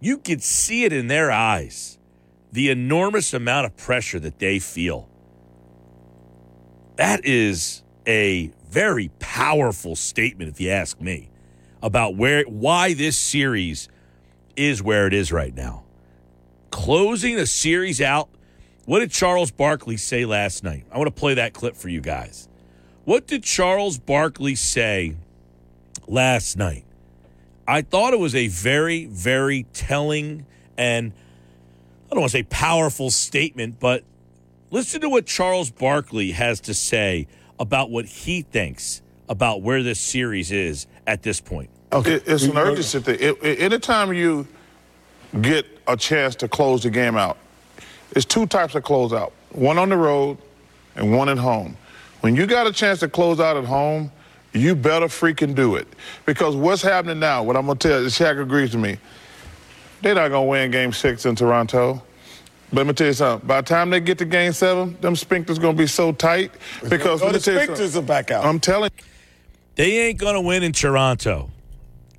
You 0.01 0.19
could 0.19 0.43
see 0.43 0.85
it 0.85 0.93
in 0.93 1.09
their 1.09 1.31
eyes 1.31 1.99
the 2.53 2.71
enormous 2.71 3.35
amount 3.35 3.67
of 3.67 3.77
pressure 3.77 4.19
that 4.21 4.39
they 4.39 4.59
feel. 4.59 5.09
That 6.97 7.25
is 7.25 7.83
a 8.07 8.51
very 8.71 9.11
powerful 9.19 9.97
statement, 9.97 10.51
if 10.51 10.61
you 10.61 10.71
ask 10.71 11.01
me, 11.01 11.31
about 11.83 12.17
where 12.17 12.45
why 12.45 12.95
this 12.95 13.17
series 13.17 13.89
is 14.57 14.83
where 14.83 15.07
it 15.07 15.15
is 15.15 15.33
right 15.33 15.55
now. 15.55 15.85
Closing 16.71 17.39
a 17.39 17.47
series 17.47 18.01
out. 18.01 18.29
What 18.85 19.01
did 19.01 19.11
Charles 19.11 19.51
Barkley 19.51 19.97
say 19.97 20.25
last 20.25 20.65
night? 20.65 20.85
I 20.91 20.99
want 20.99 21.15
to 21.15 21.21
play 21.21 21.35
that 21.35 21.53
clip 21.53 21.77
for 21.77 21.89
you 21.89 22.01
guys. 22.01 22.49
What 23.05 23.27
did 23.27 23.43
Charles 23.43 23.99
Barkley 23.99 24.55
say 24.55 25.17
last 26.07 26.57
night? 26.57 26.85
I 27.67 27.83
thought 27.83 28.15
it 28.15 28.19
was 28.19 28.35
a 28.35 28.49
very, 28.49 29.07
very 29.07 29.65
telling 29.75 30.47
and 30.77 31.13
I 32.11 32.15
don't 32.15 32.21
want 32.21 32.33
to 32.33 32.39
say 32.39 32.43
powerful 32.45 33.11
statement, 33.11 33.79
but 33.79 34.05
listen 34.71 35.03
to 35.03 35.11
what 35.11 35.27
Charles 35.27 35.71
Barkley 35.71 36.31
has 36.33 36.61
to 36.61 36.73
say 36.73 37.27
about 37.59 37.91
what 37.91 38.05
he 38.05 38.43
thinks 38.43 39.03
about 39.29 39.63
where 39.63 39.83
this 39.83 40.01
series 40.01 40.51
is 40.53 40.87
at 41.07 41.23
this 41.23 41.41
point. 41.41 41.71
Okay. 41.93 42.21
It's 42.27 42.45
an 42.45 42.57
urgency 42.57 43.01
thing. 43.01 43.17
It, 43.21 43.43
it, 43.43 43.61
anytime 43.61 44.13
you 44.13 44.47
get 45.41 45.67
a 45.87 45.97
chance 45.97 46.35
to 46.37 46.49
close 46.49 46.83
the 46.83 46.91
game 46.91 47.17
out, 47.17 47.39
it's 48.13 48.25
two 48.25 48.47
types 48.47 48.75
of 48.75 48.85
closeout 48.85 49.33
one 49.51 49.79
on 49.79 49.89
the 49.89 49.97
road 49.97 50.39
and 50.97 51.17
one 51.17 51.29
at 51.29 51.39
home. 51.39 51.77
When 52.21 52.37
you 52.37 52.47
got 52.47 52.67
a 52.67 52.73
chance 52.73 53.01
to 53.01 53.09
close 53.09 53.41
out 53.41 53.57
at 53.57 53.65
home, 53.65 54.11
you 54.53 54.75
better 54.75 55.07
freaking 55.07 55.55
do 55.55 55.77
it. 55.77 55.87
Because 56.27 56.57
what's 56.57 56.83
happening 56.83 57.19
now, 57.19 57.43
what 57.43 57.57
I'm 57.57 57.67
going 57.67 57.79
to 57.79 57.89
tell 57.89 58.01
you, 58.03 58.09
Shaq 58.09 58.41
agrees 58.41 58.75
with 58.75 58.83
me, 58.83 58.99
they're 60.03 60.15
not 60.15 60.29
going 60.29 60.47
to 60.47 60.51
win 60.51 60.71
game 60.71 60.93
six 60.93 61.27
in 61.27 61.35
Toronto. 61.35 62.03
But 62.71 62.79
let 62.79 62.87
me 62.87 62.93
tell 62.93 63.07
you 63.07 63.13
something. 63.15 63.47
By 63.47 63.61
the 63.61 63.67
time 63.67 63.91
they 63.91 64.01
get 64.01 64.19
to 64.19 64.25
game 64.25 64.53
seven, 64.53 64.97
them 65.01 65.15
sphincters 65.15 65.61
going 65.61 65.77
to 65.77 65.83
be 65.83 65.87
so 65.87 66.13
tight. 66.13 66.53
Because 66.89 67.23
oh, 67.23 67.33
the 67.33 67.39
sphincters 67.39 67.97
are 67.97 68.03
back 68.03 68.31
out. 68.31 68.45
I'm 68.45 68.61
telling 68.61 68.91
you. 68.97 69.05
They 69.77 70.09
ain't 70.09 70.19
going 70.19 70.35
to 70.35 70.41
win 70.41 70.63
in 70.63 70.73
Toronto. 70.73 71.51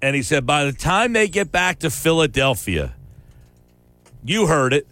And 0.02 0.16
he 0.16 0.24
said 0.24 0.45
by 0.45 0.66
the 0.66 0.72
time 0.72 1.14
they 1.14 1.28
get 1.28 1.52
back 1.52 1.80
to 1.80 1.89
Philadelphia, 1.89 2.93
you 4.24 4.47
heard 4.47 4.74
it. 4.74 4.88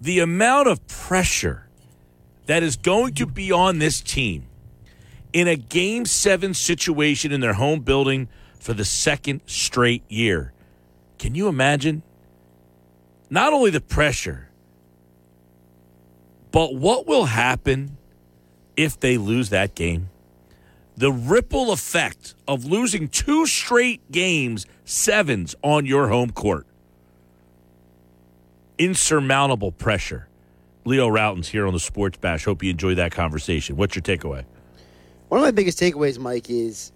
The 0.00 0.18
amount 0.18 0.68
of 0.68 0.86
pressure 0.86 1.66
that 2.46 2.62
is 2.62 2.76
going 2.76 3.14
to 3.14 3.26
be 3.26 3.50
on 3.52 3.78
this 3.78 4.00
team 4.00 4.44
in 5.32 5.48
a 5.48 5.56
game 5.56 6.04
seven 6.04 6.54
situation 6.54 7.32
in 7.32 7.40
their 7.40 7.54
home 7.54 7.80
building 7.80 8.28
for 8.58 8.72
the 8.72 8.84
second 8.84 9.40
straight 9.46 10.02
year. 10.08 10.52
Can 11.18 11.34
you 11.34 11.48
imagine? 11.48 12.02
Not 13.34 13.52
only 13.52 13.70
the 13.72 13.80
pressure, 13.80 14.48
but 16.52 16.76
what 16.76 17.08
will 17.08 17.24
happen 17.24 17.96
if 18.76 19.00
they 19.00 19.18
lose 19.18 19.48
that 19.48 19.74
game? 19.74 20.08
The 20.96 21.10
ripple 21.10 21.72
effect 21.72 22.36
of 22.46 22.64
losing 22.64 23.08
two 23.08 23.44
straight 23.46 24.12
games, 24.12 24.66
sevens 24.84 25.56
on 25.64 25.84
your 25.84 26.10
home 26.10 26.30
court. 26.30 26.64
Insurmountable 28.78 29.72
pressure. 29.72 30.28
Leo 30.84 31.08
Rautins 31.08 31.46
here 31.46 31.66
on 31.66 31.72
the 31.72 31.80
Sports 31.80 32.18
Bash. 32.18 32.44
Hope 32.44 32.62
you 32.62 32.70
enjoyed 32.70 32.98
that 32.98 33.10
conversation. 33.10 33.76
What's 33.76 33.96
your 33.96 34.04
takeaway? 34.04 34.44
One 35.26 35.40
of 35.40 35.44
my 35.44 35.50
biggest 35.50 35.80
takeaways, 35.80 36.20
Mike, 36.20 36.50
is 36.50 36.92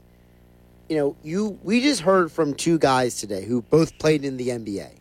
you 0.88 0.94
know, 0.94 1.16
you 1.24 1.58
we 1.64 1.80
just 1.80 2.02
heard 2.02 2.30
from 2.30 2.54
two 2.54 2.78
guys 2.78 3.16
today 3.16 3.44
who 3.44 3.62
both 3.62 3.98
played 3.98 4.24
in 4.24 4.36
the 4.36 4.50
NBA. 4.50 4.97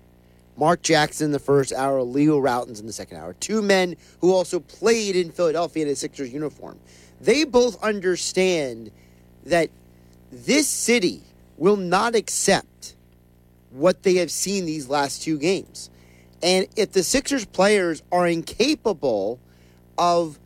Mark 0.57 0.81
Jackson 0.81 1.25
in 1.25 1.31
the 1.31 1.39
first 1.39 1.71
hour, 1.71 2.01
Leo 2.01 2.39
Rautins 2.39 2.79
in 2.79 2.87
the 2.87 2.93
second 2.93 3.17
hour. 3.17 3.33
Two 3.33 3.61
men 3.61 3.95
who 4.21 4.33
also 4.33 4.59
played 4.59 5.15
in 5.15 5.31
Philadelphia 5.31 5.85
in 5.85 5.91
a 5.91 5.95
Sixers 5.95 6.33
uniform. 6.33 6.79
They 7.21 7.43
both 7.43 7.81
understand 7.83 8.91
that 9.45 9.69
this 10.31 10.67
city 10.67 11.21
will 11.57 11.77
not 11.77 12.15
accept 12.15 12.95
what 13.71 14.03
they 14.03 14.15
have 14.15 14.31
seen 14.31 14.65
these 14.65 14.89
last 14.89 15.21
two 15.21 15.37
games. 15.37 15.89
And 16.41 16.67
if 16.75 16.91
the 16.91 17.03
Sixers 17.03 17.45
players 17.45 18.01
are 18.11 18.27
incapable 18.27 19.39
of 19.97 20.39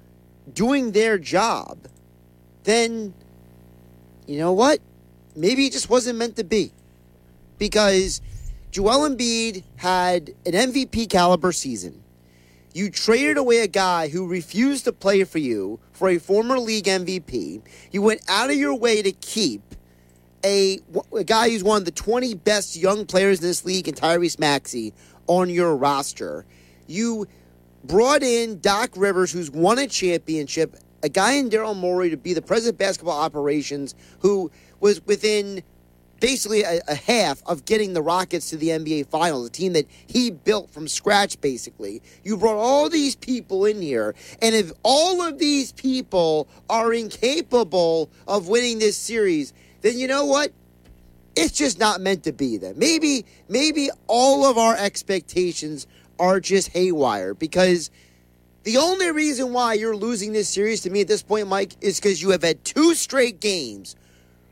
doing 0.53 0.91
their 0.91 1.17
job, 1.17 1.77
then 2.63 3.13
you 4.27 4.37
know 4.37 4.53
what? 4.53 4.79
Maybe 5.35 5.65
it 5.65 5.73
just 5.73 5.89
wasn't 5.89 6.17
meant 6.17 6.35
to 6.35 6.43
be. 6.43 6.71
Because 7.57 8.21
Joel 8.71 9.09
Embiid 9.09 9.63
had 9.75 10.29
an 10.45 10.53
MVP 10.53 11.09
caliber 11.09 11.51
season. 11.51 12.01
You 12.73 12.89
traded 12.89 13.35
away 13.35 13.57
a 13.57 13.67
guy 13.67 14.07
who 14.07 14.25
refused 14.25 14.85
to 14.85 14.93
play 14.93 15.25
for 15.25 15.39
you 15.39 15.81
for 15.91 16.07
a 16.07 16.17
former 16.17 16.57
league 16.57 16.85
MVP. 16.85 17.61
You 17.91 18.01
went 18.01 18.21
out 18.29 18.49
of 18.49 18.55
your 18.55 18.73
way 18.73 19.01
to 19.01 19.11
keep 19.11 19.61
a, 20.45 20.79
a 21.13 21.25
guy 21.25 21.49
who's 21.49 21.65
one 21.65 21.79
of 21.79 21.85
the 21.85 21.91
20 21.91 22.33
best 22.35 22.77
young 22.77 23.05
players 23.05 23.41
in 23.41 23.47
this 23.47 23.65
league, 23.65 23.89
and 23.89 23.97
Tyrese 23.97 24.39
Maxey, 24.39 24.93
on 25.27 25.49
your 25.49 25.75
roster. 25.75 26.45
You 26.87 27.27
brought 27.83 28.23
in 28.23 28.61
Doc 28.61 28.91
Rivers, 28.95 29.33
who's 29.33 29.51
won 29.51 29.79
a 29.79 29.87
championship, 29.87 30.77
a 31.03 31.09
guy 31.09 31.33
in 31.33 31.49
Daryl 31.49 31.75
Morey 31.75 32.09
to 32.09 32.17
be 32.17 32.33
the 32.33 32.41
president 32.41 32.75
of 32.75 32.79
basketball 32.79 33.19
operations, 33.19 33.95
who 34.19 34.49
was 34.79 35.05
within 35.05 35.61
basically 36.21 36.61
a, 36.61 36.79
a, 36.87 36.95
half 36.95 37.41
of 37.45 37.65
getting 37.65 37.93
the 37.93 38.01
Rockets 38.01 38.51
to 38.51 38.55
the 38.57 38.69
NBA 38.69 39.07
Finals, 39.07 39.47
a 39.47 39.49
team 39.49 39.73
that 39.73 39.87
he 40.07 40.31
built 40.31 40.69
from 40.69 40.87
scratch, 40.87 41.41
basically. 41.41 42.01
You 42.23 42.37
brought 42.37 42.55
all 42.55 42.87
these 42.89 43.17
people 43.17 43.65
in 43.65 43.81
here, 43.81 44.15
and 44.41 44.55
if 44.55 44.71
all 44.83 45.21
of 45.21 45.39
these 45.39 45.73
people 45.73 46.47
are 46.69 46.93
incapable 46.93 48.09
of 48.27 48.47
winning 48.47 48.79
this 48.79 48.95
series, 48.95 49.51
then 49.81 49.97
you 49.97 50.07
know 50.07 50.23
what? 50.25 50.53
It's 51.35 51.57
just 51.57 51.79
not 51.79 51.99
meant 51.99 52.23
to 52.23 52.31
be. 52.31 52.57
Then 52.57 52.77
maybe, 52.77 53.25
maybe 53.49 53.89
all 54.07 54.45
of 54.45 54.57
our 54.57 54.77
expectations 54.77 55.87
are 56.17 56.39
just 56.39 56.69
haywire 56.69 57.33
because. 57.33 57.91
The 58.63 58.77
only 58.77 59.09
reason 59.09 59.53
why 59.53 59.73
you're 59.73 59.95
losing 59.95 60.33
this 60.33 60.47
series 60.47 60.81
to 60.81 60.91
me 60.91 61.01
at 61.01 61.07
this 61.07 61.23
point, 61.23 61.47
Mike, 61.47 61.73
is 61.81 61.99
because 61.99 62.21
you 62.21 62.29
have 62.29 62.43
had 62.43 62.63
two 62.63 62.93
straight 62.93 63.39
games 63.39 63.95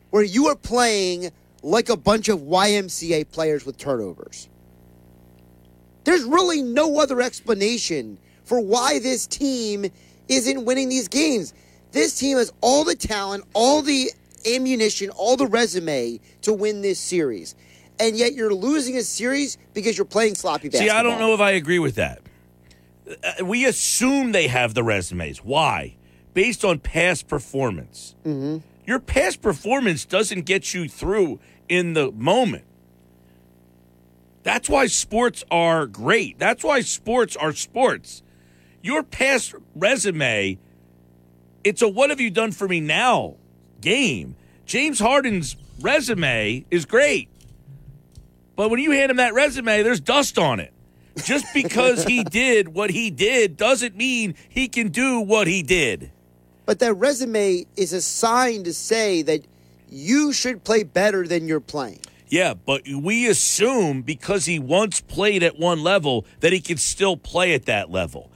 where 0.09 0.23
you 0.23 0.47
are 0.47 0.55
playing 0.55 1.31
like 1.63 1.89
a 1.89 1.97
bunch 1.97 2.29
of 2.29 2.39
YMCA 2.39 3.29
players 3.31 3.65
with 3.65 3.77
turnovers. 3.77 4.49
There's 6.03 6.23
really 6.23 6.61
no 6.61 6.99
other 6.99 7.21
explanation 7.21 8.17
for 8.43 8.59
why 8.59 8.99
this 8.99 9.27
team 9.27 9.85
isn't 10.27 10.65
winning 10.65 10.89
these 10.89 11.07
games. 11.07 11.53
This 11.91 12.17
team 12.17 12.37
has 12.37 12.51
all 12.61 12.83
the 12.83 12.95
talent, 12.95 13.45
all 13.53 13.81
the 13.81 14.11
ammunition, 14.47 15.09
all 15.11 15.35
the 15.35 15.47
resume 15.47 16.19
to 16.41 16.53
win 16.53 16.81
this 16.81 16.99
series. 16.99 17.55
And 17.99 18.15
yet 18.15 18.33
you're 18.33 18.53
losing 18.53 18.95
a 18.95 19.03
series 19.03 19.57
because 19.73 19.97
you're 19.97 20.05
playing 20.05 20.35
sloppy 20.35 20.69
basketball. 20.69 20.87
See, 20.87 20.99
I 20.99 21.03
don't 21.03 21.19
know 21.19 21.33
if 21.33 21.41
I 21.41 21.51
agree 21.51 21.79
with 21.79 21.95
that. 21.95 22.21
Uh, 23.09 23.45
we 23.45 23.65
assume 23.65 24.31
they 24.31 24.47
have 24.47 24.73
the 24.73 24.83
resumes. 24.83 25.39
Why? 25.39 25.95
Based 26.33 26.63
on 26.63 26.79
past 26.79 27.27
performance. 27.27 28.15
Mm-hmm. 28.25 28.57
Your 28.89 28.99
past 28.99 29.43
performance 29.43 30.03
doesn't 30.03 30.47
get 30.47 30.73
you 30.73 30.89
through 30.89 31.39
in 31.67 31.93
the 31.93 32.11
moment. 32.11 32.65
That's 34.41 34.67
why 34.67 34.87
sports 34.87 35.43
are 35.51 35.85
great. 35.85 36.39
That's 36.39 36.63
why 36.63 36.81
sports 36.81 37.35
are 37.35 37.53
sports. 37.53 38.23
Your 38.81 39.03
past 39.03 39.53
resume, 39.75 40.57
it's 41.63 41.83
a 41.83 41.87
what 41.87 42.09
have 42.09 42.19
you 42.19 42.31
done 42.31 42.51
for 42.51 42.67
me 42.67 42.79
now 42.79 43.35
game. 43.79 44.35
James 44.65 44.97
Harden's 44.97 45.55
resume 45.79 46.65
is 46.71 46.85
great. 46.85 47.29
But 48.55 48.71
when 48.71 48.79
you 48.79 48.89
hand 48.89 49.11
him 49.11 49.17
that 49.17 49.35
resume, 49.35 49.83
there's 49.83 49.99
dust 49.99 50.39
on 50.39 50.59
it. 50.59 50.73
Just 51.23 51.45
because 51.53 52.05
he 52.05 52.23
did 52.31 52.69
what 52.69 52.89
he 52.89 53.11
did 53.11 53.55
doesn't 53.55 53.95
mean 53.95 54.33
he 54.49 54.67
can 54.67 54.87
do 54.87 55.19
what 55.19 55.45
he 55.45 55.61
did. 55.61 56.11
But 56.69 56.77
that 56.81 56.93
resume 56.93 57.65
is 57.75 57.93
a 57.93 57.99
sign 57.99 58.63
to 58.65 58.75
say 58.75 59.23
that 59.23 59.41
you 59.89 60.31
should 60.31 60.63
play 60.63 60.83
better 60.83 61.25
than 61.25 61.47
you're 61.47 61.59
playing. 61.59 62.01
Yeah, 62.27 62.53
but 62.53 62.83
we 62.87 63.27
assume 63.27 64.03
because 64.03 64.45
he 64.45 64.59
once 64.59 65.01
played 65.01 65.41
at 65.41 65.57
one 65.57 65.81
level 65.81 66.27
that 66.41 66.53
he 66.53 66.61
can 66.61 66.77
still 66.77 67.17
play 67.17 67.55
at 67.55 67.65
that 67.65 67.89
level. 67.89 68.29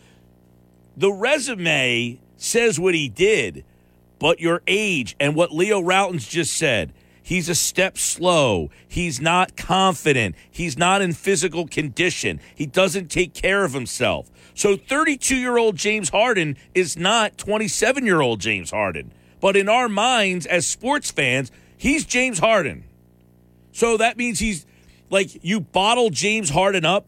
The 0.97 1.13
resume 1.13 2.19
says 2.35 2.79
what 2.79 2.95
he 2.95 3.07
did, 3.07 3.65
but 4.17 4.39
your 4.39 4.63
age 4.65 5.15
and 5.19 5.35
what 5.35 5.53
Leo 5.53 5.79
Rautins 5.79 6.27
just 6.27 6.57
said. 6.57 6.91
He's 7.21 7.49
a 7.49 7.55
step 7.55 7.99
slow. 7.99 8.71
He's 8.87 9.21
not 9.21 9.55
confident. 9.55 10.33
He's 10.49 10.75
not 10.75 11.03
in 11.03 11.13
physical 11.13 11.67
condition. 11.67 12.39
He 12.55 12.65
doesn't 12.65 13.11
take 13.11 13.35
care 13.35 13.63
of 13.63 13.73
himself. 13.73 14.31
So 14.55 14.77
32 14.77 15.35
year 15.35 15.57
old 15.57 15.75
James 15.75 16.09
Harden 16.09 16.57
is 16.73 16.97
not 16.97 17.37
27 17.37 18.05
year 18.05 18.21
old 18.21 18.39
James 18.39 18.71
Harden. 18.71 19.11
But 19.39 19.57
in 19.57 19.67
our 19.67 19.89
minds 19.89 20.45
as 20.45 20.65
sports 20.65 21.11
fans, 21.11 21.51
he's 21.77 22.05
James 22.05 22.39
Harden. 22.39 22.85
So 23.71 23.97
that 23.97 24.17
means 24.17 24.39
he's 24.39 24.65
like 25.09 25.43
you 25.43 25.59
bottle 25.59 26.09
James 26.09 26.49
Harden 26.49 26.85
up 26.85 27.05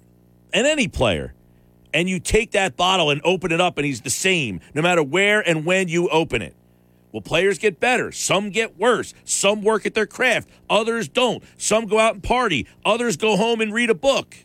and 0.54 0.66
any 0.68 0.88
player, 0.88 1.34
and 1.94 2.10
you 2.10 2.20
take 2.20 2.52
that 2.52 2.76
bottle 2.76 3.10
and 3.10 3.22
open 3.24 3.52
it 3.52 3.62
up, 3.62 3.78
and 3.78 3.86
he's 3.86 4.02
the 4.02 4.10
same 4.10 4.60
no 4.74 4.82
matter 4.82 5.04
where 5.04 5.42
and 5.42 5.66
when 5.66 5.88
you 5.88 6.10
open 6.10 6.42
it. 6.42 6.56
Well, 7.12 7.22
players 7.22 7.58
get 7.58 7.80
better. 7.80 8.12
Some 8.12 8.50
get 8.50 8.78
worse. 8.78 9.14
Some 9.24 9.62
work 9.62 9.86
at 9.86 9.94
their 9.94 10.06
craft. 10.06 10.50
Others 10.70 11.08
don't. 11.08 11.42
Some 11.58 11.86
go 11.86 11.98
out 11.98 12.16
and 12.16 12.24
party. 12.24 12.68
Others 12.84 13.16
go 13.16 13.38
home 13.38 13.62
and 13.62 13.74
read 13.74 13.90
a 13.90 13.96
book. 13.96 14.36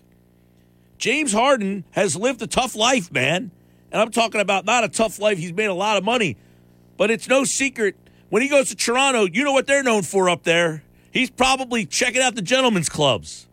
James 1.00 1.32
Harden 1.32 1.84
has 1.92 2.14
lived 2.14 2.42
a 2.42 2.46
tough 2.46 2.76
life, 2.76 3.10
man. 3.10 3.50
And 3.90 4.00
I'm 4.00 4.10
talking 4.10 4.40
about 4.40 4.66
not 4.66 4.84
a 4.84 4.88
tough 4.88 5.18
life. 5.18 5.38
He's 5.38 5.52
made 5.52 5.64
a 5.64 5.74
lot 5.74 5.96
of 5.96 6.04
money. 6.04 6.36
But 6.98 7.10
it's 7.10 7.26
no 7.26 7.44
secret. 7.44 7.96
When 8.28 8.42
he 8.42 8.48
goes 8.48 8.68
to 8.68 8.76
Toronto, 8.76 9.24
you 9.24 9.42
know 9.42 9.52
what 9.52 9.66
they're 9.66 9.82
known 9.82 10.02
for 10.02 10.28
up 10.28 10.44
there. 10.44 10.84
He's 11.10 11.30
probably 11.30 11.86
checking 11.86 12.20
out 12.20 12.34
the 12.36 12.42
gentlemen's 12.42 12.90
clubs. 12.90 13.48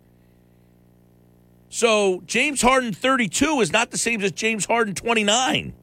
So 1.70 2.22
James 2.26 2.62
Harden 2.62 2.92
32 2.94 3.62
is 3.62 3.72
not 3.72 3.92
the 3.92 3.98
same 3.98 4.22
as 4.22 4.34
James 4.34 4.66
Harden 4.66 4.94
29. 4.94 5.74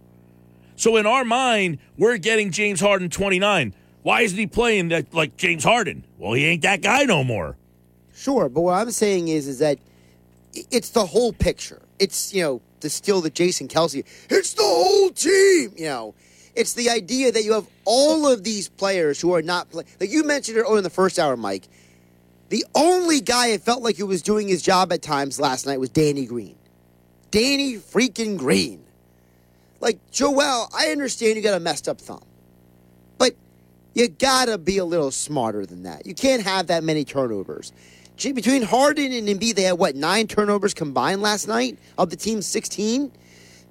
So 0.77 0.97
in 0.97 1.07
our 1.07 1.25
mind, 1.25 1.79
we're 1.97 2.19
getting 2.19 2.51
James 2.51 2.81
Harden 2.81 3.09
29. 3.09 3.75
Why 4.03 4.21
isn't 4.21 4.39
he 4.39 4.47
playing 4.47 4.89
that, 4.89 5.15
like 5.15 5.39
James 5.39 5.65
Harden? 5.65 6.05
Well, 6.19 6.35
he 6.35 6.45
ain't 6.45 6.63
that 6.63 6.83
guy 6.83 7.05
no 7.05 7.25
more. 7.25 7.57
Sure, 8.15 8.51
but 8.51 8.61
what 8.61 8.75
I'm 8.75 8.91
saying 8.91 9.29
is, 9.29 9.49
is 9.49 9.61
that 9.61 9.79
it's 10.71 10.91
the 10.91 11.07
whole 11.07 11.33
picture. 11.33 11.83
It's 11.99 12.33
you 12.35 12.43
know 12.43 12.61
the 12.81 12.91
skill 12.91 13.21
that 13.23 13.35
Jason 13.35 13.69
Kelsey. 13.69 14.05
It's 14.31 14.55
the 14.55 14.63
whole 14.63 15.11
team. 15.11 15.73
You 15.77 15.87
know, 15.87 16.15
it's 16.55 16.75
the 16.75 16.91
idea 16.91 17.33
that 17.33 17.45
you 17.45 17.53
have 17.53 17.67
all 17.85 18.27
of 18.27 18.45
these 18.45 18.69
players 18.69 19.21
who 19.21 19.35
are 19.35 19.43
not 19.43 19.71
play- 19.71 19.85
like 20.01 20.11
you 20.11 20.25
mentioned 20.25 20.59
earlier 20.59 20.79
in 20.79 20.85
the 20.85 20.91
first 20.91 21.19
hour, 21.19 21.37
Mike. 21.37 21.69
The 22.51 22.65
only 22.75 23.21
guy 23.21 23.49
it 23.49 23.63
felt 23.63 23.83
like 23.83 23.97
he 23.97 24.03
was 24.03 24.23
doing 24.23 24.49
his 24.49 24.63
job 24.63 24.93
at 24.93 25.03
times 25.03 25.41
last 25.41 25.67
night 25.67 25.81
was 25.81 25.89
Danny 25.89 26.27
Green. 26.27 26.57
Danny 27.31 27.77
freaking 27.77 28.37
Green. 28.37 28.85
Like 29.81 29.99
Joel, 30.11 30.69
I 30.77 30.89
understand 30.93 31.37
you 31.37 31.43
got 31.43 31.55
a 31.55 31.61
messed 31.61 31.89
up 31.89 32.01
thumb, 32.01 32.23
but 33.19 33.35
you 33.95 34.09
gotta 34.09 34.57
be 34.57 34.79
a 34.79 34.85
little 34.85 35.11
smarter 35.11 35.67
than 35.67 35.83
that. 35.83 36.07
You 36.07 36.15
can't 36.15 36.43
have 36.43 36.69
that 36.69 36.85
many 36.85 37.05
turnovers. 37.05 37.73
Gee, 38.17 38.33
between 38.33 38.63
Harden 38.63 39.13
and 39.13 39.29
Embiid, 39.29 39.57
they 39.57 39.63
had 39.63 39.79
what 39.79 39.97
nine 39.97 40.29
turnovers 40.29 40.73
combined 40.73 41.21
last 41.21 41.49
night 41.49 41.79
of 41.99 42.11
the 42.11 42.17
team's 42.17 42.47
sixteen. 42.47 43.11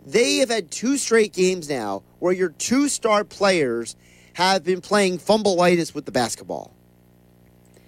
They 0.05 0.37
have 0.37 0.49
had 0.49 0.69
two 0.69 0.97
straight 0.97 1.31
games 1.31 1.69
now 1.69 2.03
where 2.19 2.33
your 2.33 2.49
two 2.49 2.89
star 2.89 3.23
players 3.23 3.95
have 4.33 4.63
been 4.63 4.81
playing 4.81 5.19
fumbleitis 5.19 5.95
with 5.95 6.05
the 6.05 6.11
basketball. 6.11 6.73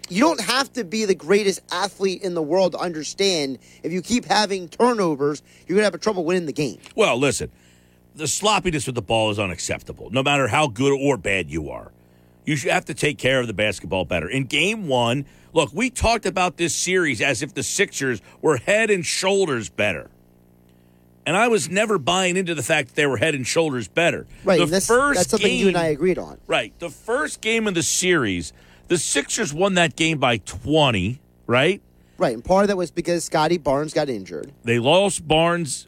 You 0.08 0.22
don't 0.22 0.39
have 0.39 0.72
to 0.74 0.84
be 0.84 1.06
the 1.06 1.16
greatest 1.16 1.62
athlete 1.72 2.22
in 2.22 2.36
the 2.36 2.41
world 2.41 2.74
to 2.74 2.78
understand 2.78 3.58
if 3.82 3.91
you 3.91 4.01
keep 4.01 4.24
having 4.24 4.70
turnovers, 4.70 5.41
you're 5.68 5.76
going 5.76 5.86
to 5.86 5.91
have 5.91 5.99
trouble 5.99 6.24
winning 6.24 6.45
the 6.45 6.53
game. 6.53 6.78
Well, 6.95 7.18
listen, 7.18 7.51
the 8.14 8.28
sloppiness 8.28 8.86
with 8.86 8.93
the 8.95 9.01
ball 9.01 9.32
is 9.32 9.39
unacceptable, 9.39 10.12
no 10.12 10.22
matter 10.22 10.47
how 10.47 10.68
good 10.68 10.93
or 10.93 11.18
bad 11.18 11.49
you 11.49 11.72
are. 11.72 11.91
You 12.45 12.56
should 12.56 12.72
have 12.72 12.86
to 12.86 12.93
take 12.93 13.18
care 13.18 13.39
of 13.39 13.47
the 13.47 13.53
basketball 13.53 14.06
better. 14.06 14.30
In 14.30 14.43
game 14.43 14.88
one, 14.88 15.26
look, 15.56 15.72
we 15.74 15.89
talked 15.89 16.28
about 16.28 16.58
this 16.58 16.76
series 16.76 17.22
as 17.22 17.41
if 17.41 17.56
the 17.56 17.64
Sixers 17.64 18.22
were 18.41 18.58
head 18.58 18.91
and 18.91 19.03
shoulders 19.03 19.70
better. 19.70 20.12
And 21.26 21.36
I 21.36 21.47
was 21.47 21.70
never 21.70 21.97
buying 21.97 22.38
into 22.38 22.53
the 22.53 22.62
fact 22.62 22.89
that 22.89 22.95
they 22.95 23.08
were 23.08 23.18
head 23.18 23.34
and 23.34 23.47
shoulders 23.47 23.88
better. 23.88 24.28
Right. 24.43 24.60
The 24.60 24.68
that's, 24.68 24.86
first 24.86 25.18
that's 25.18 25.30
something 25.32 25.47
game, 25.47 25.60
you 25.60 25.68
and 25.70 25.78
I 25.78 25.86
agreed 25.86 26.20
on. 26.20 26.38
Right. 26.45 26.78
The 26.78 26.91
first 26.91 27.41
game 27.41 27.68
of 27.68 27.74
the 27.74 27.82
series, 27.82 28.53
the 28.89 28.99
Sixers 28.99 29.51
won 29.51 29.74
that 29.74 29.95
game 29.95 30.20
by 30.20 30.38
20, 30.38 31.20
right? 31.47 31.82
Right. 32.20 32.36
And 32.36 32.45
part 32.45 32.66
of 32.66 32.68
that 32.68 32.78
was 32.78 32.91
because 32.91 33.24
Scottie 33.24 33.58
Barnes 33.58 33.93
got 33.93 34.08
injured. 34.08 34.51
They 34.64 34.78
lost 34.78 35.28
Barnes. 35.28 35.88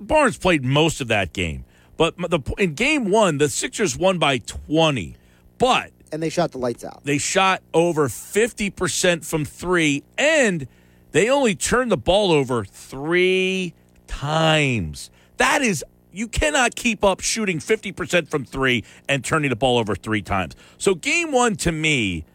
Barnes 0.00 0.36
played 0.36 0.64
most 0.64 1.00
of 1.00 1.08
that 1.08 1.32
game. 1.32 1.64
But 1.96 2.16
the, 2.16 2.40
in 2.58 2.74
game 2.74 3.10
one, 3.10 3.38
the 3.38 3.48
Sixers 3.48 3.96
won 3.96 4.18
by 4.18 4.38
20. 4.38 5.16
But. 5.58 5.92
And 6.12 6.22
they 6.22 6.28
shot 6.28 6.52
the 6.52 6.58
lights 6.58 6.84
out. 6.84 7.02
They 7.04 7.18
shot 7.18 7.62
over 7.72 8.08
50% 8.08 9.24
from 9.24 9.44
three, 9.44 10.04
and 10.18 10.68
they 11.12 11.30
only 11.30 11.54
turned 11.54 11.90
the 11.90 11.96
ball 11.96 12.30
over 12.30 12.64
three 12.64 13.74
times. 14.06 15.10
That 15.38 15.62
is, 15.62 15.82
you 16.12 16.28
cannot 16.28 16.76
keep 16.76 17.02
up 17.02 17.20
shooting 17.20 17.58
50% 17.58 18.28
from 18.28 18.44
three 18.44 18.84
and 19.08 19.24
turning 19.24 19.48
the 19.50 19.56
ball 19.56 19.78
over 19.78 19.94
three 19.94 20.22
times. 20.22 20.54
So, 20.76 20.94
game 20.94 21.32
one 21.32 21.56
to 21.56 21.72
me 21.72 22.26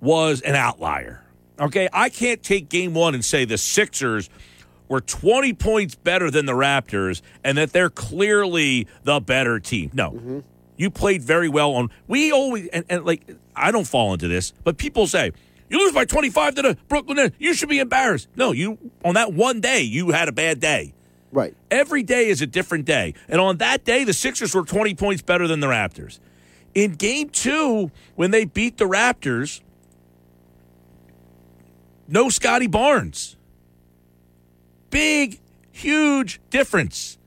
was 0.00 0.40
an 0.40 0.54
outlier. 0.54 1.22
Okay. 1.60 1.88
I 1.92 2.08
can't 2.08 2.42
take 2.42 2.68
game 2.68 2.94
one 2.94 3.14
and 3.14 3.24
say 3.24 3.44
the 3.44 3.58
Sixers 3.58 4.28
were 4.88 5.00
20 5.00 5.52
points 5.54 5.94
better 5.94 6.30
than 6.30 6.46
the 6.46 6.52
Raptors 6.52 7.22
and 7.42 7.56
that 7.58 7.72
they're 7.72 7.90
clearly 7.90 8.86
the 9.04 9.20
better 9.20 9.60
team. 9.60 9.90
No. 9.94 10.10
Mm-hmm. 10.10 10.40
You 10.76 10.90
played 10.90 11.22
very 11.22 11.48
well 11.48 11.72
on. 11.74 11.90
We 12.06 12.32
always, 12.32 12.68
and, 12.68 12.84
and 12.88 13.04
like, 13.04 13.22
I 13.54 13.70
don't 13.70 13.86
fall 13.86 14.12
into 14.12 14.28
this, 14.28 14.52
but 14.64 14.76
people 14.76 15.06
say, 15.06 15.32
you 15.68 15.78
lose 15.78 15.92
by 15.92 16.04
25 16.04 16.56
to 16.56 16.62
the 16.62 16.78
Brooklyn 16.88 17.16
Nets. 17.16 17.36
You 17.38 17.54
should 17.54 17.68
be 17.68 17.78
embarrassed. 17.78 18.28
No, 18.36 18.52
you 18.52 18.78
on 19.04 19.14
that 19.14 19.32
one 19.32 19.60
day 19.60 19.80
you 19.80 20.10
had 20.10 20.28
a 20.28 20.32
bad 20.32 20.60
day. 20.60 20.94
Right. 21.32 21.56
Every 21.70 22.02
day 22.02 22.28
is 22.28 22.42
a 22.42 22.46
different 22.46 22.84
day. 22.84 23.14
And 23.28 23.40
on 23.40 23.56
that 23.58 23.84
day 23.84 24.04
the 24.04 24.12
Sixers 24.12 24.54
were 24.54 24.64
20 24.64 24.94
points 24.94 25.22
better 25.22 25.48
than 25.48 25.60
the 25.60 25.66
Raptors. 25.66 26.20
In 26.74 26.92
game 26.92 27.30
2 27.30 27.90
when 28.14 28.30
they 28.30 28.44
beat 28.44 28.76
the 28.76 28.84
Raptors 28.84 29.62
no 32.06 32.28
Scottie 32.28 32.66
Barnes. 32.66 33.36
Big 34.90 35.40
huge 35.72 36.40
difference. 36.50 37.18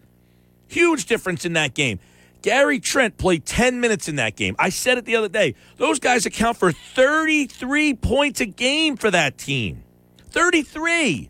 Huge 0.67 1.05
difference 1.05 1.45
in 1.45 1.53
that 1.53 1.73
game. 1.73 1.99
Gary 2.47 2.79
Trent 2.79 3.17
played 3.17 3.45
10 3.45 3.81
minutes 3.81 4.07
in 4.07 4.15
that 4.15 4.37
game. 4.37 4.55
I 4.57 4.69
said 4.69 4.97
it 4.97 5.03
the 5.03 5.17
other 5.17 5.27
day. 5.27 5.53
Those 5.75 5.99
guys 5.99 6.25
account 6.25 6.55
for 6.55 6.71
33 6.71 7.93
points 7.95 8.39
a 8.39 8.45
game 8.45 8.95
for 8.95 9.11
that 9.11 9.37
team. 9.37 9.83
33. 10.29 11.29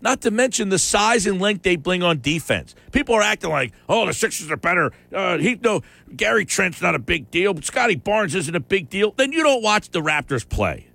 Not 0.00 0.20
to 0.20 0.30
mention 0.30 0.68
the 0.68 0.78
size 0.78 1.26
and 1.26 1.40
length 1.40 1.64
they 1.64 1.74
bring 1.74 2.04
on 2.04 2.20
defense. 2.20 2.76
People 2.92 3.16
are 3.16 3.22
acting 3.22 3.50
like, 3.50 3.72
oh, 3.88 4.06
the 4.06 4.12
Sixers 4.12 4.52
are 4.52 4.56
better. 4.56 4.92
Uh, 5.12 5.38
he 5.38 5.56
no, 5.56 5.82
Gary 6.14 6.44
Trent's 6.44 6.80
not 6.80 6.94
a 6.94 7.00
big 7.00 7.32
deal, 7.32 7.52
but 7.52 7.64
Scottie 7.64 7.96
Barnes 7.96 8.36
isn't 8.36 8.54
a 8.54 8.60
big 8.60 8.88
deal. 8.88 9.10
Then 9.10 9.32
you 9.32 9.42
don't 9.42 9.64
watch 9.64 9.90
the 9.90 10.00
Raptors 10.00 10.48
play, 10.48 10.86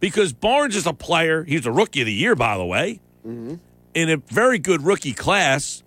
because 0.00 0.32
Barnes 0.32 0.74
is 0.74 0.86
a 0.86 0.94
player. 0.94 1.44
He's 1.44 1.66
a 1.66 1.70
rookie 1.70 2.00
of 2.00 2.06
the 2.06 2.14
year, 2.14 2.34
by 2.34 2.56
the 2.56 2.64
way, 2.64 3.02
mm-hmm. 3.26 3.56
in 3.92 4.08
a 4.08 4.16
very 4.16 4.58
good 4.58 4.80
rookie 4.86 5.12
class, 5.12 5.82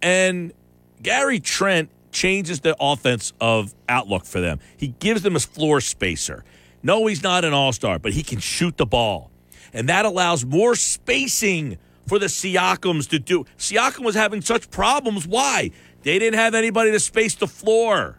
and 0.00 0.54
Gary 1.02 1.40
Trent 1.40 1.90
changes 2.16 2.60
the 2.60 2.74
offense 2.80 3.34
of 3.40 3.74
outlook 3.88 4.24
for 4.24 4.40
them. 4.40 4.58
He 4.76 4.88
gives 4.88 5.20
them 5.22 5.36
a 5.36 5.40
floor 5.40 5.82
spacer. 5.82 6.44
No, 6.82 7.06
he's 7.06 7.22
not 7.22 7.44
an 7.44 7.52
all 7.52 7.72
star, 7.72 7.98
but 7.98 8.14
he 8.14 8.22
can 8.22 8.38
shoot 8.40 8.78
the 8.78 8.86
ball. 8.86 9.30
And 9.74 9.88
that 9.90 10.06
allows 10.06 10.44
more 10.44 10.74
spacing 10.74 11.76
for 12.06 12.18
the 12.18 12.26
Siakams 12.26 13.08
to 13.10 13.18
do. 13.18 13.44
Siakam 13.58 14.04
was 14.04 14.14
having 14.14 14.40
such 14.40 14.70
problems. 14.70 15.26
Why? 15.26 15.72
They 16.02 16.18
didn't 16.18 16.38
have 16.38 16.54
anybody 16.54 16.90
to 16.92 17.00
space 17.00 17.34
the 17.34 17.46
floor. 17.46 18.18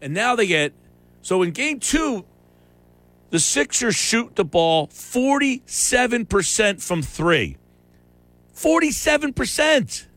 And 0.00 0.14
now 0.14 0.36
they 0.36 0.46
get. 0.46 0.72
So 1.20 1.42
in 1.42 1.50
game 1.50 1.80
two, 1.80 2.24
the 3.30 3.40
Sixers 3.40 3.96
shoot 3.96 4.36
the 4.36 4.44
ball 4.44 4.86
47% 4.86 6.82
from 6.82 7.02
three. 7.02 7.56
47%. 8.54 10.07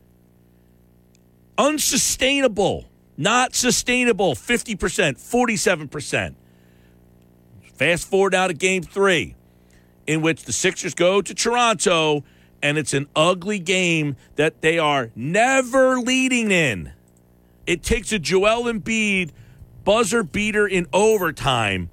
Unsustainable. 1.58 2.86
Not 3.16 3.54
sustainable. 3.54 4.34
50%, 4.34 4.76
47%. 4.76 6.34
Fast 7.74 8.08
forward 8.08 8.32
now 8.32 8.46
to 8.46 8.54
game 8.54 8.82
three, 8.82 9.34
in 10.06 10.22
which 10.22 10.44
the 10.44 10.52
Sixers 10.52 10.94
go 10.94 11.20
to 11.20 11.34
Toronto, 11.34 12.24
and 12.62 12.78
it's 12.78 12.94
an 12.94 13.08
ugly 13.16 13.58
game 13.58 14.16
that 14.36 14.60
they 14.60 14.78
are 14.78 15.10
never 15.16 15.98
leading 15.98 16.50
in. 16.50 16.92
It 17.66 17.82
takes 17.82 18.12
a 18.12 18.18
Joel 18.18 18.72
Embiid 18.72 19.30
buzzer 19.84 20.22
beater 20.22 20.66
in 20.66 20.86
overtime 20.92 21.90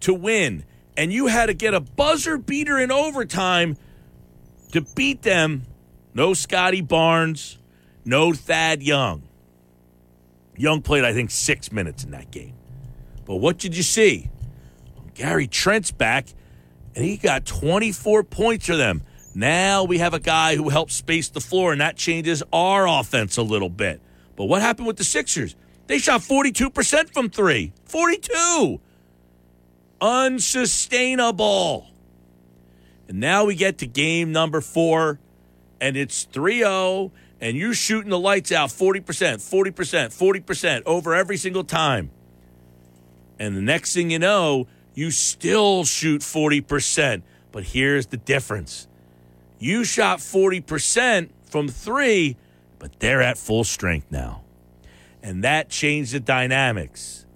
to 0.00 0.14
win. 0.14 0.64
And 0.96 1.12
you 1.12 1.26
had 1.26 1.46
to 1.46 1.54
get 1.54 1.74
a 1.74 1.80
buzzer 1.80 2.38
beater 2.38 2.78
in 2.78 2.90
overtime 2.90 3.76
to 4.72 4.80
beat 4.80 5.22
them. 5.22 5.64
No 6.14 6.34
Scottie 6.34 6.80
Barnes, 6.80 7.57
no 8.08 8.32
Thad 8.32 8.82
Young. 8.82 9.22
Young 10.56 10.80
played, 10.80 11.04
I 11.04 11.12
think, 11.12 11.30
six 11.30 11.70
minutes 11.70 12.04
in 12.04 12.10
that 12.12 12.30
game. 12.30 12.54
But 13.26 13.36
what 13.36 13.58
did 13.58 13.76
you 13.76 13.82
see? 13.82 14.30
Gary 15.14 15.46
Trent's 15.46 15.90
back, 15.90 16.28
and 16.96 17.04
he 17.04 17.18
got 17.18 17.44
24 17.44 18.24
points 18.24 18.66
for 18.66 18.76
them. 18.76 19.02
Now 19.34 19.84
we 19.84 19.98
have 19.98 20.14
a 20.14 20.18
guy 20.18 20.56
who 20.56 20.70
helps 20.70 20.94
space 20.94 21.28
the 21.28 21.40
floor, 21.40 21.70
and 21.72 21.80
that 21.82 21.96
changes 21.96 22.42
our 22.50 22.88
offense 22.88 23.36
a 23.36 23.42
little 23.42 23.68
bit. 23.68 24.00
But 24.36 24.46
what 24.46 24.62
happened 24.62 24.86
with 24.86 24.96
the 24.96 25.04
Sixers? 25.04 25.54
They 25.86 25.98
shot 25.98 26.22
42% 26.22 27.12
from 27.12 27.28
three. 27.28 27.72
42! 27.84 28.80
Unsustainable. 30.00 31.88
And 33.06 33.20
now 33.20 33.44
we 33.44 33.54
get 33.54 33.78
to 33.78 33.86
game 33.86 34.32
number 34.32 34.60
four, 34.60 35.18
and 35.80 35.96
it's 35.96 36.24
3 36.24 36.60
0, 36.60 37.12
and 37.40 37.56
you're 37.56 37.74
shooting 37.74 38.10
the 38.10 38.18
lights 38.18 38.52
out 38.52 38.70
40%, 38.70 39.02
40%, 39.04 39.72
40% 39.72 40.82
over 40.86 41.14
every 41.14 41.36
single 41.36 41.64
time. 41.64 42.10
And 43.38 43.56
the 43.56 43.62
next 43.62 43.94
thing 43.94 44.10
you 44.10 44.18
know, 44.18 44.66
you 44.94 45.10
still 45.10 45.84
shoot 45.84 46.22
40%. 46.22 47.22
But 47.52 47.64
here's 47.64 48.06
the 48.06 48.16
difference 48.16 48.88
you 49.58 49.84
shot 49.84 50.18
40% 50.18 51.30
from 51.44 51.68
three, 51.68 52.36
but 52.78 52.98
they're 53.00 53.22
at 53.22 53.38
full 53.38 53.64
strength 53.64 54.06
now. 54.10 54.42
And 55.22 55.42
that 55.44 55.68
changed 55.68 56.12
the 56.12 56.20
dynamics 56.20 57.26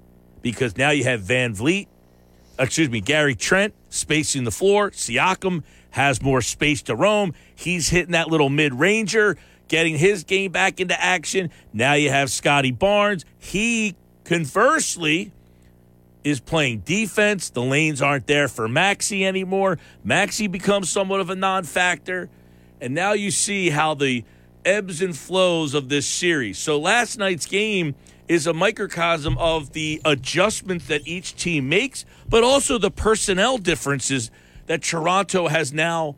because 0.40 0.76
now 0.76 0.90
you 0.90 1.04
have 1.04 1.20
VanVleet, 1.20 1.88
excuse 2.58 2.90
me, 2.90 3.00
Gary 3.00 3.34
Trent 3.34 3.74
spacing 3.88 4.44
the 4.44 4.50
floor. 4.50 4.90
Siakam 4.90 5.62
has 5.90 6.22
more 6.22 6.40
space 6.40 6.82
to 6.82 6.94
roam. 6.94 7.34
He's 7.54 7.88
hitting 7.88 8.12
that 8.12 8.28
little 8.28 8.48
mid 8.48 8.74
ranger, 8.74 9.36
getting 9.72 9.96
his 9.96 10.22
game 10.22 10.52
back 10.52 10.80
into 10.80 11.02
action. 11.02 11.50
Now 11.72 11.94
you 11.94 12.10
have 12.10 12.30
Scottie 12.30 12.72
Barnes. 12.72 13.24
He, 13.38 13.96
conversely, 14.22 15.32
is 16.22 16.40
playing 16.40 16.80
defense. 16.80 17.48
The 17.48 17.62
lanes 17.62 18.02
aren't 18.02 18.26
there 18.26 18.48
for 18.48 18.68
Maxey 18.68 19.24
anymore. 19.24 19.78
Maxey 20.04 20.46
becomes 20.46 20.90
somewhat 20.90 21.20
of 21.20 21.30
a 21.30 21.34
non 21.34 21.64
factor. 21.64 22.28
And 22.82 22.94
now 22.94 23.14
you 23.14 23.30
see 23.30 23.70
how 23.70 23.94
the 23.94 24.24
ebbs 24.62 25.00
and 25.00 25.16
flows 25.16 25.72
of 25.72 25.88
this 25.88 26.06
series. 26.06 26.58
So 26.58 26.78
last 26.78 27.16
night's 27.16 27.46
game 27.46 27.94
is 28.28 28.46
a 28.46 28.52
microcosm 28.52 29.38
of 29.38 29.72
the 29.72 30.02
adjustments 30.04 30.86
that 30.88 31.08
each 31.08 31.34
team 31.34 31.70
makes, 31.70 32.04
but 32.28 32.44
also 32.44 32.76
the 32.76 32.90
personnel 32.90 33.56
differences 33.56 34.30
that 34.66 34.82
Toronto 34.82 35.48
has 35.48 35.72
now 35.72 36.14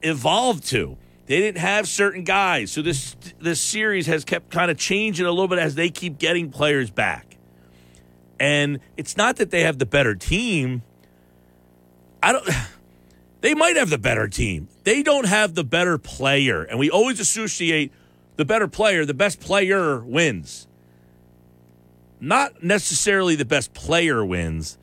evolved 0.00 0.64
to. 0.68 0.96
They 1.32 1.40
didn't 1.40 1.62
have 1.62 1.88
certain 1.88 2.24
guys, 2.24 2.70
so 2.70 2.82
this 2.82 3.16
this 3.40 3.58
series 3.58 4.06
has 4.06 4.22
kept 4.22 4.50
kind 4.50 4.70
of 4.70 4.76
changing 4.76 5.24
a 5.24 5.30
little 5.30 5.48
bit 5.48 5.58
as 5.60 5.76
they 5.76 5.88
keep 5.88 6.18
getting 6.18 6.50
players 6.50 6.90
back. 6.90 7.38
And 8.38 8.80
it's 8.98 9.16
not 9.16 9.36
that 9.36 9.50
they 9.50 9.62
have 9.62 9.78
the 9.78 9.86
better 9.86 10.14
team. 10.14 10.82
I 12.22 12.32
don't 12.32 12.46
they 13.40 13.54
might 13.54 13.76
have 13.76 13.88
the 13.88 13.96
better 13.96 14.28
team. 14.28 14.68
They 14.84 15.02
don't 15.02 15.24
have 15.24 15.54
the 15.54 15.64
better 15.64 15.96
player. 15.96 16.64
And 16.64 16.78
we 16.78 16.90
always 16.90 17.18
associate 17.18 17.92
the 18.36 18.44
better 18.44 18.68
player, 18.68 19.06
the 19.06 19.14
best 19.14 19.40
player 19.40 20.00
wins. 20.00 20.68
Not 22.20 22.62
necessarily 22.62 23.36
the 23.36 23.46
best 23.46 23.72
player 23.72 24.22
wins, 24.22 24.76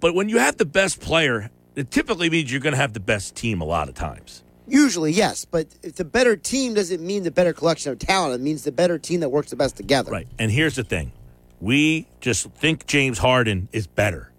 but 0.00 0.14
when 0.14 0.30
you 0.30 0.38
have 0.38 0.56
the 0.56 0.64
best 0.64 1.02
player, 1.02 1.50
it 1.74 1.90
typically 1.90 2.30
means 2.30 2.50
you're 2.50 2.62
going 2.62 2.72
to 2.72 2.80
have 2.80 2.94
the 2.94 2.98
best 2.98 3.34
team 3.34 3.60
a 3.60 3.66
lot 3.66 3.90
of 3.90 3.94
times. 3.94 4.42
Usually, 4.68 5.12
yes, 5.12 5.44
but 5.44 5.68
if 5.82 5.94
the 5.94 6.04
better 6.04 6.36
team 6.36 6.74
doesn't 6.74 7.00
mean 7.00 7.22
the 7.22 7.30
better 7.30 7.52
collection 7.52 7.92
of 7.92 7.98
talent. 7.98 8.34
It 8.34 8.42
means 8.42 8.64
the 8.64 8.72
better 8.72 8.98
team 8.98 9.20
that 9.20 9.28
works 9.28 9.50
the 9.50 9.56
best 9.56 9.76
together. 9.76 10.10
Right. 10.10 10.26
And 10.38 10.50
here's 10.50 10.74
the 10.74 10.84
thing 10.84 11.12
we 11.60 12.06
just 12.20 12.50
think 12.50 12.86
James 12.86 13.18
Harden 13.18 13.68
is 13.72 13.86
better 13.86 14.32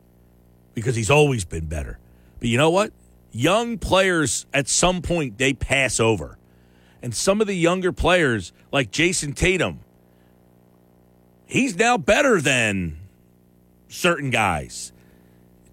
because 0.73 0.95
he's 0.95 1.09
always 1.09 1.45
been 1.45 1.65
better. 1.65 1.97
But 2.39 2.49
you 2.49 2.57
know 2.57 2.69
what? 2.69 2.91
Young 3.31 3.77
players 3.77 4.45
at 4.53 4.67
some 4.67 5.01
point 5.01 5.37
they 5.37 5.53
pass 5.53 5.99
over. 5.99 6.37
And 7.01 7.15
some 7.15 7.41
of 7.41 7.47
the 7.47 7.55
younger 7.55 7.91
players, 7.91 8.51
like 8.71 8.91
Jayson 8.91 9.33
Tatum, 9.33 9.79
he's 11.45 11.75
now 11.75 11.97
better 11.97 12.41
than 12.41 12.97
certain 13.87 14.29
guys. 14.29 14.91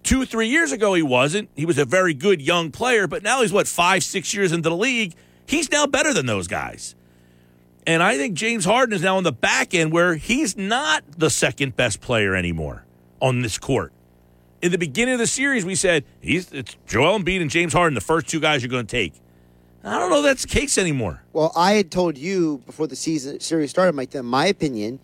Two, 0.05 0.23
three 0.23 0.49
years 0.49 0.71
ago, 0.71 0.93
he 0.93 1.01
wasn't. 1.01 1.49
He 1.55 1.65
was 1.65 1.79
a 1.79 1.83
very 1.83 2.13
good 2.13 2.39
young 2.39 2.69
player, 2.69 3.07
but 3.07 3.23
now 3.23 3.41
he's 3.41 3.51
what, 3.51 3.67
five, 3.67 4.03
six 4.03 4.35
years 4.35 4.51
into 4.51 4.69
the 4.69 4.75
league? 4.75 5.15
He's 5.47 5.71
now 5.71 5.87
better 5.87 6.13
than 6.13 6.27
those 6.27 6.47
guys. 6.47 6.93
And 7.87 8.03
I 8.03 8.15
think 8.15 8.35
James 8.35 8.65
Harden 8.65 8.93
is 8.93 9.01
now 9.01 9.17
on 9.17 9.23
the 9.23 9.31
back 9.31 9.73
end 9.73 9.91
where 9.91 10.13
he's 10.13 10.55
not 10.55 11.03
the 11.17 11.31
second 11.31 11.75
best 11.75 12.01
player 12.01 12.35
anymore 12.35 12.85
on 13.19 13.41
this 13.41 13.57
court. 13.57 13.93
In 14.61 14.71
the 14.71 14.77
beginning 14.77 15.15
of 15.15 15.19
the 15.19 15.27
series, 15.27 15.65
we 15.65 15.73
said 15.73 16.05
he's 16.21 16.51
it's 16.51 16.77
Joel 16.85 17.17
Embiid 17.17 17.41
and 17.41 17.49
James 17.49 17.73
Harden, 17.73 17.95
the 17.95 18.01
first 18.01 18.27
two 18.27 18.39
guys 18.39 18.61
you're 18.61 18.69
going 18.69 18.85
to 18.85 18.91
take. 18.91 19.13
I 19.83 19.97
don't 19.97 20.11
know 20.11 20.21
that's 20.21 20.43
the 20.43 20.47
case 20.47 20.77
anymore. 20.77 21.23
Well, 21.33 21.51
I 21.55 21.73
had 21.73 21.89
told 21.89 22.15
you 22.15 22.61
before 22.67 22.85
the 22.85 22.95
season 22.95 23.39
series 23.39 23.71
started, 23.71 23.93
Mike, 23.93 24.11
that 24.11 24.21
my 24.21 24.45
opinion, 24.45 24.99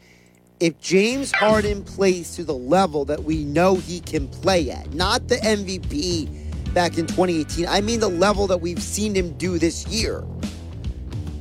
if 0.62 0.80
James 0.80 1.32
Harden 1.32 1.84
plays 1.84 2.36
to 2.36 2.44
the 2.44 2.54
level 2.54 3.04
that 3.06 3.24
we 3.24 3.44
know 3.44 3.76
he 3.76 4.00
can 4.00 4.28
play 4.28 4.70
at, 4.70 4.94
not 4.94 5.28
the 5.28 5.38
MVP 5.38 6.74
back 6.74 7.00
in 7.00 7.08
2018, 7.08 7.68
I 7.68 7.82
mean 7.82 8.00
the 8.00 8.08
level 8.08 8.46
that 8.48 8.62
we've 8.62 8.82
seen 8.82 9.16
him 9.16 9.36
do 9.38 9.58
this 9.58 9.88
year. 9.88 10.24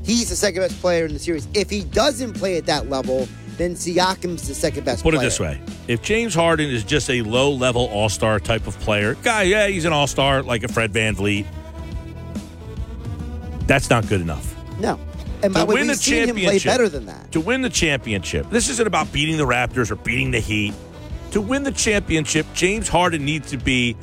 He's 0.04 0.30
the 0.30 0.36
second 0.36 0.62
best 0.62 0.80
player 0.80 1.04
in 1.04 1.12
the 1.12 1.18
series. 1.18 1.46
If 1.52 1.68
he 1.68 1.84
doesn't 1.84 2.32
play 2.32 2.56
at 2.56 2.64
that 2.66 2.88
level, 2.88 3.28
then 3.58 3.74
Siakam's 3.74 4.48
the 4.48 4.54
second 4.54 4.84
best 4.84 5.02
Put 5.02 5.12
player. 5.12 5.22
it 5.22 5.24
this 5.26 5.38
way 5.38 5.60
if 5.86 6.00
James 6.00 6.34
Harden 6.34 6.70
is 6.70 6.82
just 6.82 7.10
a 7.10 7.20
low 7.20 7.52
level 7.52 7.88
all 7.88 8.08
star 8.08 8.40
type 8.40 8.66
of 8.66 8.78
player, 8.80 9.16
guy, 9.16 9.42
yeah, 9.42 9.66
he's 9.66 9.84
an 9.84 9.92
all 9.92 10.06
star 10.06 10.42
like 10.42 10.62
a 10.62 10.68
Fred 10.68 10.94
VanVleet, 10.94 11.44
that's 13.66 13.90
not 13.90 14.08
good 14.08 14.22
enough. 14.22 14.56
No. 14.78 14.98
And 15.42 15.54
to 15.54 15.64
win 15.64 15.86
the 15.86 15.92
we've 15.92 16.28
him 16.28 16.36
play 16.36 16.58
championship, 16.58 16.70
better 16.70 16.88
than 16.88 17.06
that. 17.06 17.32
To 17.32 17.40
win 17.40 17.62
the 17.62 17.70
championship, 17.70 18.50
this 18.50 18.68
isn't 18.68 18.86
about 18.86 19.12
beating 19.12 19.36
the 19.36 19.46
Raptors 19.46 19.90
or 19.90 19.96
beating 19.96 20.30
the 20.30 20.40
Heat. 20.40 20.74
To 21.32 21.40
win 21.40 21.62
the 21.62 21.72
championship, 21.72 22.46
James 22.54 22.88
Harden 22.88 23.24
needs 23.24 23.50
to 23.50 23.56
be 23.56 23.96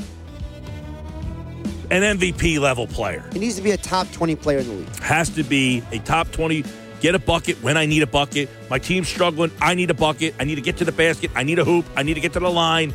an 1.90 2.18
MVP 2.18 2.60
level 2.60 2.88
player. 2.88 3.24
He 3.34 3.40
needs 3.40 3.56
to 3.56 3.62
be 3.62 3.72
a 3.72 3.78
top 3.78 4.12
20 4.12 4.36
player 4.36 4.60
in 4.60 4.68
the 4.68 4.74
league. 4.74 4.96
Has 5.00 5.30
to 5.32 5.44
be 5.44 5.84
a 5.92 6.00
top 6.00 6.32
20, 6.32 6.64
get 7.00 7.16
a 7.16 7.20
bucket 7.20 7.62
when 7.62 7.78
I 7.78 7.86
need 7.86 8.02
a 8.02 8.08
bucket. 8.08 8.50
My 8.70 8.80
team's 8.80 9.08
struggling. 9.08 9.52
I 9.62 9.74
need 9.74 9.90
a 9.90 9.94
bucket. 9.94 10.36
I 10.40 10.44
need 10.44 10.56
to 10.56 10.62
get 10.62 10.78
to 10.78 10.86
the 10.86 10.92
basket. 10.92 11.32
I 11.36 11.44
need 11.44 11.60
a 11.60 11.66
hoop. 11.66 11.86
I 11.96 12.04
need 12.04 12.16
to 12.16 12.22
get 12.22 12.34
to 12.34 12.40
the 12.40 12.50
line. 12.50 12.94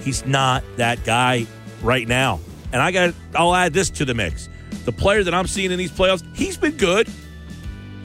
He's 0.00 0.24
not 0.26 0.64
that 0.76 1.04
guy 1.04 1.46
right 1.82 2.06
now. 2.06 2.40
And 2.72 2.82
I 2.82 2.90
got 2.90 3.14
I'll 3.34 3.54
add 3.54 3.72
this 3.72 3.90
to 3.90 4.04
the 4.04 4.14
mix. 4.14 4.48
The 4.84 4.92
player 4.92 5.24
that 5.24 5.34
I'm 5.34 5.46
seeing 5.46 5.70
in 5.70 5.78
these 5.78 5.90
playoffs, 5.90 6.24
he's 6.36 6.56
been 6.56 6.76
good. 6.76 7.08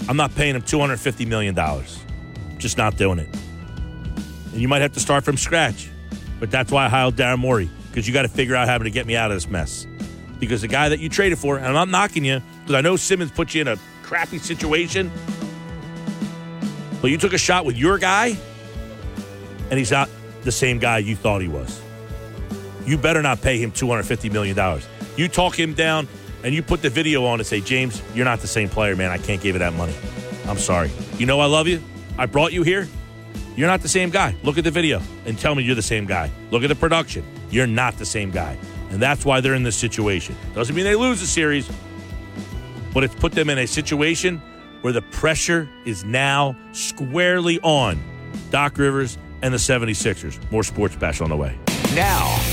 I'm 0.07 0.17
not 0.17 0.35
paying 0.35 0.55
him 0.55 0.61
$250 0.61 1.27
million. 1.27 1.55
Just 2.57 2.77
not 2.77 2.97
doing 2.97 3.19
it. 3.19 3.29
And 4.51 4.61
you 4.61 4.67
might 4.67 4.81
have 4.81 4.93
to 4.93 4.99
start 4.99 5.23
from 5.23 5.37
scratch. 5.37 5.89
But 6.39 6.51
that's 6.51 6.71
why 6.71 6.85
I 6.85 6.89
hired 6.89 7.15
Darren 7.15 7.39
Morey, 7.39 7.69
because 7.87 8.07
you 8.07 8.13
got 8.13 8.23
to 8.23 8.27
figure 8.27 8.55
out 8.55 8.67
how 8.67 8.77
to 8.77 8.89
get 8.89 9.05
me 9.05 9.15
out 9.15 9.31
of 9.31 9.37
this 9.37 9.49
mess. 9.49 9.87
Because 10.39 10.61
the 10.61 10.67
guy 10.67 10.89
that 10.89 10.99
you 10.99 11.07
traded 11.07 11.39
for, 11.39 11.57
and 11.57 11.65
I'm 11.65 11.73
not 11.73 11.87
knocking 11.87 12.25
you, 12.25 12.41
because 12.61 12.75
I 12.75 12.81
know 12.81 12.97
Simmons 12.97 13.31
put 13.31 13.53
you 13.53 13.61
in 13.61 13.69
a 13.69 13.77
crappy 14.01 14.39
situation. 14.39 15.09
But 17.01 17.11
you 17.11 17.17
took 17.17 17.33
a 17.33 17.37
shot 17.37 17.65
with 17.65 17.77
your 17.77 17.97
guy, 17.97 18.37
and 19.69 19.79
he's 19.79 19.91
not 19.91 20.09
the 20.43 20.51
same 20.51 20.79
guy 20.79 20.97
you 20.97 21.15
thought 21.15 21.41
he 21.41 21.47
was. 21.47 21.81
You 22.85 22.97
better 22.97 23.21
not 23.21 23.41
pay 23.41 23.57
him 23.57 23.71
$250 23.71 24.31
million. 24.31 24.81
You 25.15 25.29
talk 25.29 25.57
him 25.57 25.73
down 25.73 26.07
and 26.43 26.53
you 26.53 26.61
put 26.61 26.81
the 26.81 26.89
video 26.89 27.25
on 27.25 27.39
and 27.39 27.47
say, 27.47 27.61
James, 27.61 28.01
you're 28.13 28.25
not 28.25 28.39
the 28.39 28.47
same 28.47 28.69
player, 28.69 28.95
man. 28.95 29.11
I 29.11 29.17
can't 29.17 29.41
give 29.41 29.55
you 29.55 29.59
that 29.59 29.73
money. 29.73 29.95
I'm 30.47 30.57
sorry. 30.57 30.91
You 31.17 31.25
know 31.25 31.39
I 31.39 31.45
love 31.45 31.67
you. 31.67 31.81
I 32.17 32.25
brought 32.25 32.53
you 32.53 32.63
here. 32.63 32.87
You're 33.55 33.67
not 33.67 33.81
the 33.81 33.89
same 33.89 34.09
guy. 34.09 34.35
Look 34.43 34.57
at 34.57 34.63
the 34.63 34.71
video 34.71 35.01
and 35.25 35.37
tell 35.37 35.55
me 35.55 35.63
you're 35.63 35.75
the 35.75 35.81
same 35.81 36.05
guy. 36.05 36.31
Look 36.51 36.63
at 36.63 36.67
the 36.67 36.75
production. 36.75 37.23
You're 37.49 37.67
not 37.67 37.97
the 37.97 38.05
same 38.05 38.31
guy. 38.31 38.57
And 38.89 39.01
that's 39.01 39.25
why 39.25 39.41
they're 39.41 39.53
in 39.53 39.63
this 39.63 39.75
situation. 39.75 40.35
Doesn't 40.53 40.75
mean 40.75 40.85
they 40.85 40.95
lose 40.95 41.19
the 41.19 41.27
series, 41.27 41.69
but 42.93 43.03
it's 43.03 43.15
put 43.15 43.31
them 43.31 43.49
in 43.49 43.57
a 43.59 43.67
situation 43.67 44.41
where 44.81 44.93
the 44.93 45.01
pressure 45.01 45.69
is 45.85 46.03
now 46.03 46.55
squarely 46.73 47.59
on 47.61 47.99
Doc 48.49 48.77
Rivers 48.77 49.17
and 49.41 49.53
the 49.53 49.57
76ers. 49.57 50.39
More 50.51 50.63
Sports 50.63 50.95
Bash 50.95 51.21
on 51.21 51.29
the 51.29 51.37
way. 51.37 51.57
Now, 51.95 52.52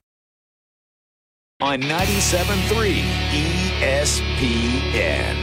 On 1.61 1.79
97.3 1.79 3.03
ESPN. 3.79 5.35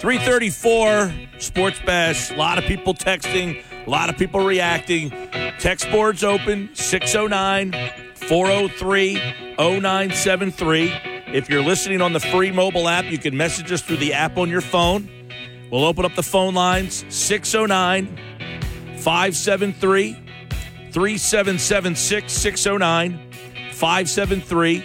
334 0.00 1.12
Sports 1.38 1.78
Bash. 1.84 2.30
A 2.30 2.36
lot 2.36 2.56
of 2.56 2.64
people 2.64 2.94
texting, 2.94 3.62
a 3.86 3.90
lot 3.90 4.08
of 4.08 4.16
people 4.16 4.40
reacting. 4.40 5.10
Text 5.58 5.90
boards 5.90 6.24
open 6.24 6.70
609 6.74 7.72
403 8.14 9.14
0973. 9.58 10.92
If 11.34 11.50
you're 11.50 11.62
listening 11.62 12.00
on 12.00 12.14
the 12.14 12.20
free 12.20 12.50
mobile 12.50 12.88
app, 12.88 13.04
you 13.10 13.18
can 13.18 13.36
message 13.36 13.70
us 13.72 13.82
through 13.82 13.98
the 13.98 14.14
app 14.14 14.38
on 14.38 14.48
your 14.48 14.62
phone. 14.62 15.10
We'll 15.70 15.84
open 15.84 16.06
up 16.06 16.14
the 16.14 16.22
phone 16.22 16.54
lines 16.54 17.04
609 17.10 18.06
573 18.96 20.12
3776 20.92 22.32
609 22.32 23.25
573 23.76 24.80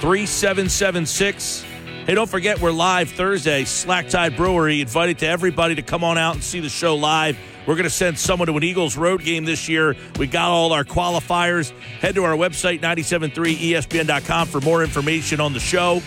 3776. 0.00 1.64
Hey, 2.06 2.14
don't 2.14 2.30
forget, 2.30 2.60
we're 2.60 2.70
live 2.70 3.10
Thursday, 3.10 3.64
Slack 3.64 4.08
Tide 4.08 4.36
Brewery. 4.36 4.80
Invited 4.80 5.18
to 5.18 5.26
everybody 5.26 5.74
to 5.74 5.82
come 5.82 6.04
on 6.04 6.16
out 6.16 6.36
and 6.36 6.44
see 6.44 6.60
the 6.60 6.68
show 6.68 6.94
live. 6.94 7.36
We're 7.66 7.74
going 7.74 7.84
to 7.84 7.90
send 7.90 8.16
someone 8.16 8.46
to 8.46 8.56
an 8.56 8.62
Eagles 8.62 8.96
road 8.96 9.24
game 9.24 9.44
this 9.44 9.68
year. 9.68 9.96
We 10.16 10.28
got 10.28 10.50
all 10.50 10.72
our 10.72 10.84
qualifiers. 10.84 11.70
Head 12.00 12.14
to 12.14 12.24
our 12.24 12.36
website, 12.36 12.80
973ESPN.com, 12.80 14.46
for 14.46 14.60
more 14.60 14.84
information 14.84 15.40
on 15.40 15.52
the 15.52 15.60
show. 15.60 16.00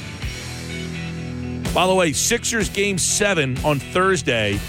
By 1.73 1.87
the 1.87 1.93
way, 1.93 2.13
Sixers 2.13 2.69
game 2.69 2.97
seven 2.97 3.57
on 3.65 3.79
Thursday 3.79 4.61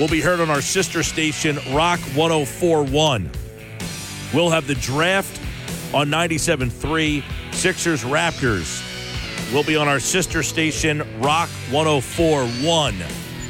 will 0.00 0.08
be 0.08 0.20
heard 0.20 0.40
on 0.40 0.50
our 0.50 0.62
sister 0.62 1.04
station, 1.04 1.56
Rock 1.72 2.00
1041. 2.16 3.30
We'll 4.34 4.50
have 4.50 4.66
the 4.66 4.74
draft 4.74 5.40
on 5.94 6.08
97.3. 6.08 7.22
Sixers 7.54 8.02
Raptors 8.02 8.82
will 9.52 9.64
be 9.64 9.76
on 9.76 9.88
our 9.88 10.00
sister 10.00 10.42
station, 10.42 11.00
Rock 11.20 11.48
1041, 11.70 12.94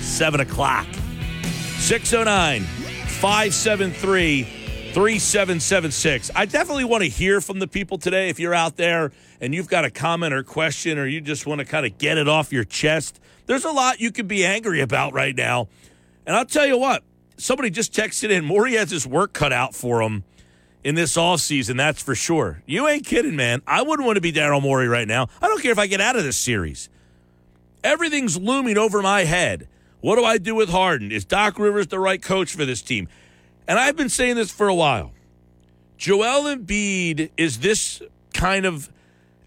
7 0.00 0.40
o'clock. 0.40 0.86
609 1.78 2.62
573 2.62 4.44
3776. 4.92 6.30
I 6.34 6.44
definitely 6.44 6.84
want 6.84 7.02
to 7.02 7.08
hear 7.08 7.40
from 7.40 7.60
the 7.60 7.66
people 7.66 7.96
today. 7.96 8.28
If 8.28 8.38
you're 8.38 8.54
out 8.54 8.76
there 8.76 9.10
and 9.40 9.54
you've 9.54 9.68
got 9.68 9.84
a 9.84 9.90
comment 9.90 10.34
or 10.34 10.42
question, 10.42 10.98
or 10.98 11.06
you 11.06 11.20
just 11.20 11.46
want 11.46 11.60
to 11.60 11.64
kind 11.64 11.86
of 11.86 11.96
get 11.98 12.18
it 12.18 12.28
off 12.28 12.52
your 12.52 12.64
chest, 12.64 13.20
there's 13.46 13.64
a 13.64 13.70
lot 13.70 14.00
you 14.00 14.12
could 14.12 14.28
be 14.28 14.44
angry 14.44 14.80
about 14.80 15.14
right 15.14 15.34
now. 15.34 15.68
And 16.26 16.36
I'll 16.36 16.44
tell 16.44 16.66
you 16.66 16.76
what, 16.76 17.02
somebody 17.36 17.70
just 17.70 17.92
texted 17.94 18.30
in. 18.30 18.44
Morey 18.44 18.74
has 18.74 18.90
his 18.90 19.06
work 19.06 19.32
cut 19.32 19.52
out 19.52 19.74
for 19.74 20.02
him 20.02 20.24
in 20.84 20.94
this 20.94 21.16
offseason, 21.16 21.76
that's 21.76 22.02
for 22.02 22.14
sure. 22.14 22.62
You 22.66 22.88
ain't 22.88 23.06
kidding, 23.06 23.36
man. 23.36 23.62
I 23.66 23.82
wouldn't 23.82 24.06
want 24.06 24.16
to 24.16 24.20
be 24.20 24.32
Daryl 24.32 24.60
Morey 24.60 24.88
right 24.88 25.06
now. 25.06 25.28
I 25.40 25.48
don't 25.48 25.62
care 25.62 25.72
if 25.72 25.78
I 25.78 25.86
get 25.86 26.00
out 26.00 26.16
of 26.16 26.24
this 26.24 26.36
series. 26.36 26.88
Everything's 27.84 28.36
looming 28.36 28.78
over 28.78 29.02
my 29.02 29.24
head. 29.24 29.68
What 30.00 30.16
do 30.16 30.24
I 30.24 30.38
do 30.38 30.54
with 30.54 30.68
Harden? 30.68 31.12
Is 31.12 31.24
Doc 31.24 31.58
Rivers 31.58 31.86
the 31.86 31.98
right 31.98 32.20
coach 32.20 32.54
for 32.54 32.64
this 32.64 32.82
team? 32.82 33.08
And 33.68 33.78
I've 33.78 33.96
been 33.96 34.08
saying 34.08 34.36
this 34.36 34.50
for 34.50 34.68
a 34.68 34.74
while. 34.74 35.12
Joel 35.96 36.56
Embiid 36.56 37.30
is 37.36 37.60
this 37.60 38.02
kind 38.34 38.66
of 38.66 38.90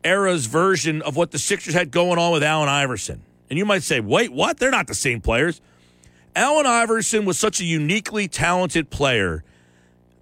era's 0.04 0.46
version 0.46 1.02
of 1.02 1.18
what 1.18 1.32
the 1.32 1.40
Sixers 1.40 1.74
had 1.74 1.92
going 1.92 2.18
on 2.18 2.32
with 2.32 2.44
Allen 2.44 2.70
Iverson. 2.70 3.22
And 3.50 3.60
you 3.60 3.66
might 3.66 3.84
say, 3.84 4.00
wait, 4.00 4.32
what? 4.32 4.58
They're 4.58 4.72
not 4.72 4.88
the 4.88 4.96
same 4.96 5.20
players. 5.20 5.60
Allen 6.36 6.66
Iverson 6.66 7.26
was 7.26 7.38
such 7.38 7.60
a 7.60 7.66
uniquely 7.66 8.28
talented 8.28 8.90
player 8.90 9.44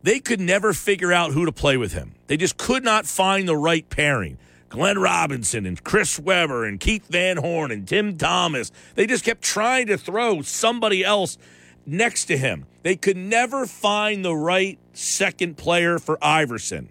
they 0.04 0.20
could 0.20 0.40
never 0.40 0.74
figure 0.74 1.12
out 1.12 1.32
who 1.32 1.46
to 1.46 1.52
play 1.52 1.78
with 1.78 1.94
him. 1.94 2.14
They 2.28 2.38
just 2.38 2.58
could 2.58 2.84
not 2.84 3.06
find 3.06 3.48
the 3.48 3.58
right 3.58 3.90
pairing. 3.90 4.38
Glenn 4.70 5.00
Robinson 5.00 5.66
and 5.66 5.84
Chris 5.84 6.20
Webber 6.20 6.66
and 6.66 6.80
Keith 6.80 7.08
Van 7.08 7.38
Horn 7.38 7.72
and 7.72 7.88
Tim 7.88 8.18
Thomas. 8.18 8.72
They 8.96 9.06
just 9.06 9.24
kept 9.24 9.42
trying 9.42 9.88
to 9.88 9.98
throw 9.98 10.42
somebody 10.42 11.04
else 11.04 11.38
next 11.86 12.26
to 12.26 12.38
him. 12.38 12.66
They 12.82 12.96
could 12.96 13.18
never 13.18 13.66
find 13.66 14.26
the 14.26 14.36
right 14.36 14.80
second 14.94 15.58
player 15.58 16.00
for 16.00 16.18
Iverson. 16.22 16.90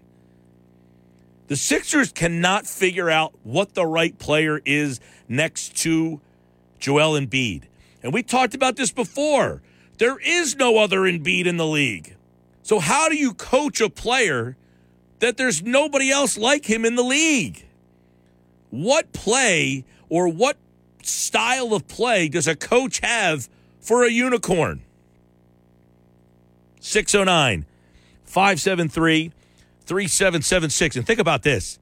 The 1.49 1.57
Sixers 1.57 2.13
cannot 2.13 2.67
figure 2.67 3.11
out 3.11 3.35
what 3.43 3.75
the 3.75 3.85
right 3.85 4.17
player 4.19 4.61
is 4.65 5.01
next 5.29 5.77
to 5.79 6.21
Joel 6.79 7.21
Embiid. 7.21 7.65
And 8.03 8.13
we 8.13 8.23
talked 8.23 8.55
about 8.55 8.77
this 8.77 8.91
before. 8.91 9.61
There 9.99 10.19
is 10.19 10.57
no 10.57 10.79
other 10.79 11.01
Embiid 11.01 11.47
in 11.47 11.57
the 11.59 11.67
league. 11.67 12.17
So, 12.63 12.79
how 12.79 13.09
do 13.09 13.17
you 13.17 13.35
coach 13.35 13.81
a 13.81 13.91
player 13.91 14.57
that 15.19 15.37
there's 15.37 15.63
nobody 15.63 16.11
else 16.11 16.39
like 16.39 16.67
him 16.67 16.85
in 16.85 16.95
the 16.95 17.03
league? 17.03 17.67
What 18.71 19.13
play 19.13 19.85
or 20.09 20.29
what 20.29 20.57
style 21.03 21.75
of 21.75 21.89
play 21.89 22.29
does 22.29 22.47
a 22.47 22.57
coach 22.57 23.01
have 23.01 23.49
for 23.81 24.05
a 24.05 24.11
unicorn? 24.11 24.83
609 26.81 27.67
573 28.25 29.33
3776. 29.85 30.97
And 30.97 31.07
think 31.07 31.19
about 31.19 31.43
this 31.43 31.79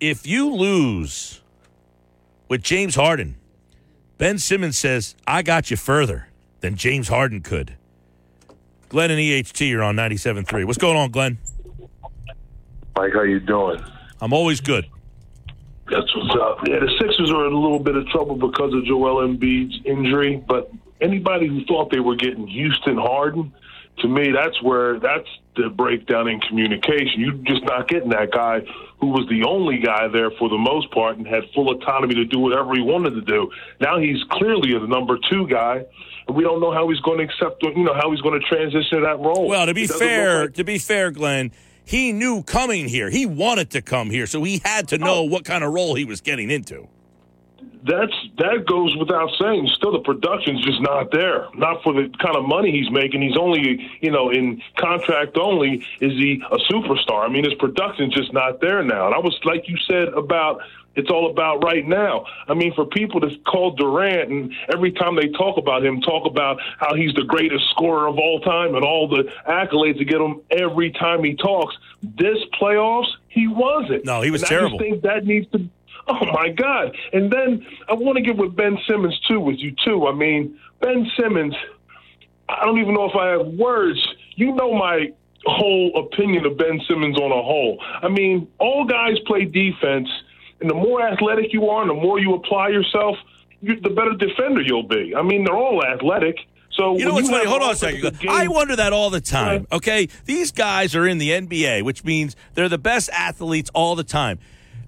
if 0.00 0.26
you 0.26 0.52
lose 0.52 1.40
with 2.48 2.62
James 2.62 2.96
Harden, 2.96 3.36
Ben 4.18 4.38
Simmons 4.38 4.76
says, 4.76 5.14
I 5.26 5.42
got 5.42 5.70
you 5.70 5.76
further 5.76 6.28
than 6.60 6.76
James 6.76 7.08
Harden 7.08 7.40
could. 7.40 7.76
Glenn 8.92 9.10
and 9.10 9.18
EHT 9.18 9.74
are 9.74 9.82
on 9.82 9.96
97.3. 9.96 10.66
What's 10.66 10.76
going 10.76 10.98
on, 10.98 11.10
Glenn? 11.10 11.38
Mike, 12.94 13.14
how 13.14 13.22
you 13.22 13.40
doing? 13.40 13.82
I'm 14.20 14.34
always 14.34 14.60
good. 14.60 14.86
That's 15.90 16.14
what's 16.14 16.34
up. 16.34 16.58
Yeah, 16.68 16.80
the 16.80 16.94
Sixers 17.00 17.30
are 17.30 17.46
in 17.46 17.54
a 17.54 17.58
little 17.58 17.78
bit 17.78 17.96
of 17.96 18.06
trouble 18.08 18.36
because 18.36 18.74
of 18.74 18.84
Joel 18.84 19.26
Embiid's 19.26 19.80
injury, 19.86 20.44
but 20.46 20.70
anybody 21.00 21.48
who 21.48 21.64
thought 21.64 21.90
they 21.90 22.00
were 22.00 22.16
getting 22.16 22.46
Houston 22.46 22.98
Harden, 22.98 23.54
to 24.00 24.08
me, 24.08 24.30
that's 24.30 24.62
where 24.62 25.00
that's 25.00 25.28
the 25.56 25.70
breakdown 25.70 26.28
in 26.28 26.40
communication. 26.40 27.14
You're 27.16 27.32
just 27.32 27.64
not 27.64 27.88
getting 27.88 28.10
that 28.10 28.30
guy 28.30 28.60
who 29.00 29.06
was 29.06 29.26
the 29.30 29.44
only 29.44 29.78
guy 29.78 30.08
there 30.08 30.30
for 30.32 30.50
the 30.50 30.58
most 30.58 30.90
part 30.90 31.16
and 31.16 31.26
had 31.26 31.44
full 31.54 31.70
autonomy 31.70 32.14
to 32.16 32.26
do 32.26 32.38
whatever 32.40 32.74
he 32.74 32.82
wanted 32.82 33.14
to 33.14 33.22
do. 33.22 33.50
Now 33.80 33.98
he's 33.98 34.22
clearly 34.30 34.78
the 34.78 34.86
number 34.86 35.18
two 35.30 35.46
guy, 35.46 35.86
we 36.28 36.44
don't 36.44 36.60
know 36.60 36.72
how 36.72 36.88
he's 36.88 37.00
going 37.00 37.18
to 37.18 37.24
accept, 37.24 37.62
you 37.62 37.84
know, 37.84 37.94
how 37.94 38.10
he's 38.10 38.20
going 38.20 38.40
to 38.40 38.46
transition 38.46 38.98
to 38.98 39.00
that 39.00 39.18
role. 39.18 39.48
Well, 39.48 39.66
to 39.66 39.74
be 39.74 39.86
fair, 39.86 40.42
like- 40.42 40.54
to 40.54 40.64
be 40.64 40.78
fair, 40.78 41.10
Glenn, 41.10 41.52
he 41.84 42.12
knew 42.12 42.42
coming 42.42 42.88
here. 42.88 43.10
He 43.10 43.26
wanted 43.26 43.70
to 43.70 43.82
come 43.82 44.10
here, 44.10 44.26
so 44.26 44.42
he 44.44 44.60
had 44.64 44.88
to 44.88 44.98
know 44.98 45.20
oh. 45.20 45.22
what 45.24 45.44
kind 45.44 45.64
of 45.64 45.72
role 45.72 45.94
he 45.94 46.04
was 46.04 46.20
getting 46.20 46.50
into 46.50 46.88
that's 47.84 48.14
that 48.38 48.64
goes 48.66 48.96
without 48.96 49.30
saying. 49.40 49.68
Still, 49.74 49.92
the 49.92 50.00
production's 50.00 50.64
just 50.64 50.80
not 50.80 51.10
there. 51.10 51.48
Not 51.54 51.82
for 51.82 51.92
the 51.92 52.08
kind 52.22 52.36
of 52.36 52.44
money 52.44 52.70
he's 52.70 52.90
making. 52.90 53.22
He's 53.22 53.36
only, 53.36 53.90
you 54.00 54.10
know, 54.10 54.30
in 54.30 54.62
contract 54.78 55.36
only. 55.36 55.84
Is 56.00 56.12
he 56.12 56.42
a 56.50 56.58
superstar? 56.72 57.24
I 57.24 57.28
mean, 57.28 57.44
his 57.44 57.54
production's 57.54 58.14
just 58.14 58.32
not 58.32 58.60
there 58.60 58.82
now. 58.82 59.06
And 59.06 59.14
I 59.14 59.18
was 59.18 59.38
like 59.44 59.68
you 59.68 59.76
said 59.90 60.08
about 60.08 60.60
It's 60.94 61.10
all 61.10 61.30
about 61.30 61.64
right 61.64 61.86
now. 61.86 62.26
I 62.48 62.54
mean, 62.54 62.74
for 62.74 62.84
people 62.84 63.20
to 63.20 63.36
call 63.46 63.72
Durant 63.72 64.30
and 64.30 64.52
every 64.74 64.92
time 64.92 65.16
they 65.16 65.28
talk 65.28 65.56
about 65.56 65.84
him, 65.84 66.00
talk 66.00 66.26
about 66.26 66.60
how 66.78 66.94
he's 66.94 67.14
the 67.14 67.24
greatest 67.24 67.70
scorer 67.70 68.06
of 68.06 68.18
all 68.18 68.40
time 68.40 68.74
and 68.74 68.84
all 68.84 69.08
the 69.08 69.24
accolades 69.48 69.98
to 69.98 70.04
get 70.04 70.20
him 70.20 70.42
every 70.50 70.90
time 70.90 71.24
he 71.24 71.34
talks. 71.34 71.74
This 72.02 72.38
playoffs, 72.60 73.08
he 73.28 73.48
wasn't. 73.48 74.04
No, 74.04 74.20
he 74.20 74.30
was 74.30 74.42
and 74.42 74.48
terrible. 74.48 74.76
I 74.76 74.78
just 74.78 74.90
think 74.90 75.02
that 75.02 75.24
needs 75.24 75.50
to. 75.52 75.68
Oh 76.08 76.26
my 76.32 76.48
God! 76.48 76.96
And 77.12 77.32
then 77.32 77.64
I 77.88 77.94
want 77.94 78.16
to 78.16 78.22
get 78.22 78.36
with 78.36 78.56
Ben 78.56 78.76
Simmons 78.88 79.18
too, 79.28 79.38
with 79.38 79.58
you 79.58 79.72
too. 79.84 80.08
I 80.08 80.12
mean, 80.12 80.58
Ben 80.80 81.08
Simmons. 81.16 81.54
I 82.48 82.64
don't 82.64 82.80
even 82.80 82.92
know 82.92 83.08
if 83.08 83.14
I 83.14 83.28
have 83.28 83.46
words. 83.46 84.04
You 84.34 84.52
know 84.52 84.74
my 84.74 85.12
whole 85.46 86.06
opinion 86.06 86.44
of 86.46 86.56
Ben 86.58 86.80
Simmons 86.88 87.16
on 87.18 87.30
a 87.30 87.42
whole. 87.42 87.78
I 87.80 88.08
mean, 88.08 88.48
all 88.58 88.84
guys 88.84 89.18
play 89.26 89.44
defense, 89.44 90.08
and 90.62 90.70
the 90.70 90.74
more 90.74 91.02
athletic 91.06 91.52
you 91.52 91.68
are, 91.68 91.82
and 91.82 91.90
the 91.90 91.94
more 91.94 92.18
you 92.18 92.34
apply 92.34 92.68
yourself, 92.68 93.16
you, 93.60 93.78
the 93.80 93.90
better 93.90 94.14
defender 94.14 94.62
you'll 94.62 94.88
be. 94.88 95.14
I 95.14 95.22
mean, 95.22 95.44
they're 95.44 95.56
all 95.56 95.84
athletic. 95.84 96.36
So 96.72 96.96
You 96.96 97.04
know 97.04 97.12
what's 97.14 97.28
funny? 97.28 97.46
Hold 97.46 97.62
on 97.62 97.72
a 97.72 97.76
second. 97.76 98.18
game- 98.18 98.30
I 98.30 98.48
wonder 98.48 98.74
that 98.76 98.92
all 98.94 99.10
the 99.10 99.20
time. 99.20 99.66
Okay, 99.70 100.08
these 100.24 100.52
guys 100.52 100.94
are 100.96 101.06
in 101.06 101.18
the 101.18 101.30
NBA, 101.30 101.82
which 101.82 102.02
means 102.02 102.34
they're 102.54 102.70
the 102.70 102.78
best 102.78 103.10
athletes 103.10 103.70
all 103.74 103.94
the 103.94 104.04
time. 104.04 104.38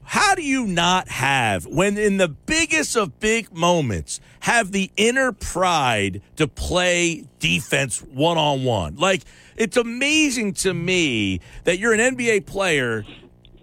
How 0.07 0.35
do 0.35 0.43
you 0.43 0.67
not 0.67 1.09
have, 1.09 1.67
when 1.67 1.97
in 1.97 2.17
the 2.19 2.29
biggest 2.29 2.95
of 2.97 3.21
big 3.21 3.53
moments, 3.55 4.21
have 4.41 4.71
the 4.73 4.91
inner 4.97 5.33
pride 5.33 6.21
to 6.37 6.47
play 6.47 7.25
defense 7.39 8.01
one 8.01 8.37
on 8.39 8.65
one? 8.65 8.97
Like, 8.97 9.23
it's 9.57 9.77
amazing 9.79 10.55
to 10.55 10.75
me 10.75 11.41
that 11.65 11.79
you're 11.79 11.93
an 11.95 12.01
NBA 12.17 12.45
player 12.47 13.05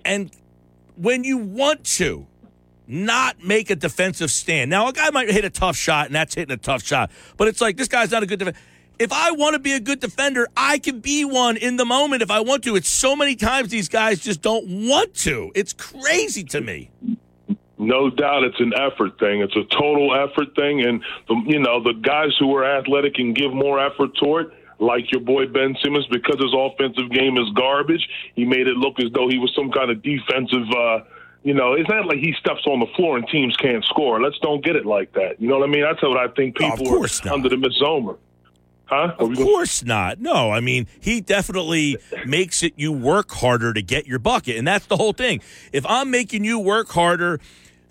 and 0.05 0.31
when 0.95 1.23
you 1.23 1.37
want 1.37 1.83
to, 1.83 2.27
not 2.87 3.41
make 3.43 3.69
a 3.69 3.75
defensive 3.75 4.29
stand. 4.29 4.69
Now, 4.69 4.87
a 4.87 4.93
guy 4.93 5.09
might 5.11 5.31
hit 5.31 5.45
a 5.45 5.49
tough 5.49 5.77
shot, 5.77 6.07
and 6.07 6.15
that's 6.15 6.35
hitting 6.35 6.53
a 6.53 6.57
tough 6.57 6.83
shot. 6.83 7.09
But 7.37 7.47
it's 7.47 7.61
like 7.61 7.77
this 7.77 7.87
guy's 7.87 8.11
not 8.11 8.23
a 8.23 8.25
good 8.25 8.39
defender. 8.39 8.59
If 8.99 9.11
I 9.13 9.31
want 9.31 9.53
to 9.53 9.59
be 9.59 9.73
a 9.73 9.79
good 9.79 9.99
defender, 9.99 10.47
I 10.55 10.77
can 10.77 10.99
be 10.99 11.25
one 11.25 11.57
in 11.57 11.77
the 11.77 11.85
moment 11.85 12.21
if 12.21 12.29
I 12.29 12.41
want 12.41 12.63
to. 12.65 12.75
It's 12.75 12.89
so 12.89 13.15
many 13.15 13.35
times 13.35 13.69
these 13.69 13.89
guys 13.89 14.19
just 14.19 14.41
don't 14.41 14.87
want 14.87 15.15
to. 15.15 15.51
It's 15.55 15.73
crazy 15.73 16.43
to 16.45 16.61
me. 16.61 16.91
No 17.77 18.11
doubt, 18.11 18.43
it's 18.43 18.59
an 18.59 18.73
effort 18.75 19.17
thing. 19.17 19.41
It's 19.41 19.55
a 19.55 19.63
total 19.75 20.13
effort 20.13 20.53
thing, 20.55 20.85
and 20.85 21.01
the, 21.27 21.41
you 21.47 21.59
know 21.59 21.81
the 21.81 21.93
guys 21.93 22.29
who 22.39 22.55
are 22.55 22.63
athletic 22.63 23.17
and 23.17 23.35
give 23.35 23.51
more 23.53 23.83
effort 23.83 24.15
toward. 24.17 24.53
Like 24.81 25.11
your 25.11 25.21
boy 25.21 25.45
Ben 25.45 25.77
Simmons, 25.83 26.07
because 26.07 26.41
his 26.41 26.53
offensive 26.57 27.11
game 27.11 27.37
is 27.37 27.47
garbage, 27.53 28.07
he 28.35 28.45
made 28.45 28.67
it 28.67 28.75
look 28.75 28.99
as 28.99 29.11
though 29.13 29.29
he 29.29 29.37
was 29.37 29.53
some 29.55 29.71
kind 29.71 29.91
of 29.91 30.01
defensive. 30.01 30.67
Uh, 30.75 31.01
you 31.43 31.53
know, 31.53 31.73
it's 31.73 31.87
not 31.87 32.07
like 32.07 32.17
he 32.17 32.33
steps 32.39 32.65
on 32.65 32.79
the 32.79 32.87
floor 32.95 33.17
and 33.17 33.27
teams 33.27 33.55
can't 33.57 33.85
score. 33.85 34.19
Let's 34.19 34.39
don't 34.39 34.63
get 34.65 34.75
it 34.75 34.87
like 34.87 35.13
that. 35.13 35.39
You 35.39 35.47
know 35.47 35.59
what 35.59 35.69
I 35.69 35.71
mean? 35.71 35.83
That's 35.83 36.01
what 36.01 36.17
I 36.17 36.27
think 36.33 36.57
people 36.57 36.85
course 36.85 37.23
are 37.25 37.33
under 37.33 37.47
the 37.47 37.57
misnomer. 37.57 38.17
Huh? 38.85 39.15
Of 39.19 39.35
course 39.35 39.85
not. 39.85 40.19
No, 40.19 40.51
I 40.51 40.59
mean, 40.59 40.87
he 40.99 41.21
definitely 41.21 41.97
makes 42.25 42.61
it 42.61 42.73
you 42.75 42.91
work 42.91 43.31
harder 43.31 43.73
to 43.73 43.81
get 43.81 44.05
your 44.05 44.19
bucket. 44.19 44.57
And 44.57 44.67
that's 44.67 44.87
the 44.87 44.97
whole 44.97 45.13
thing. 45.13 45.41
If 45.71 45.85
I'm 45.85 46.11
making 46.11 46.43
you 46.43 46.59
work 46.59 46.89
harder, 46.89 47.39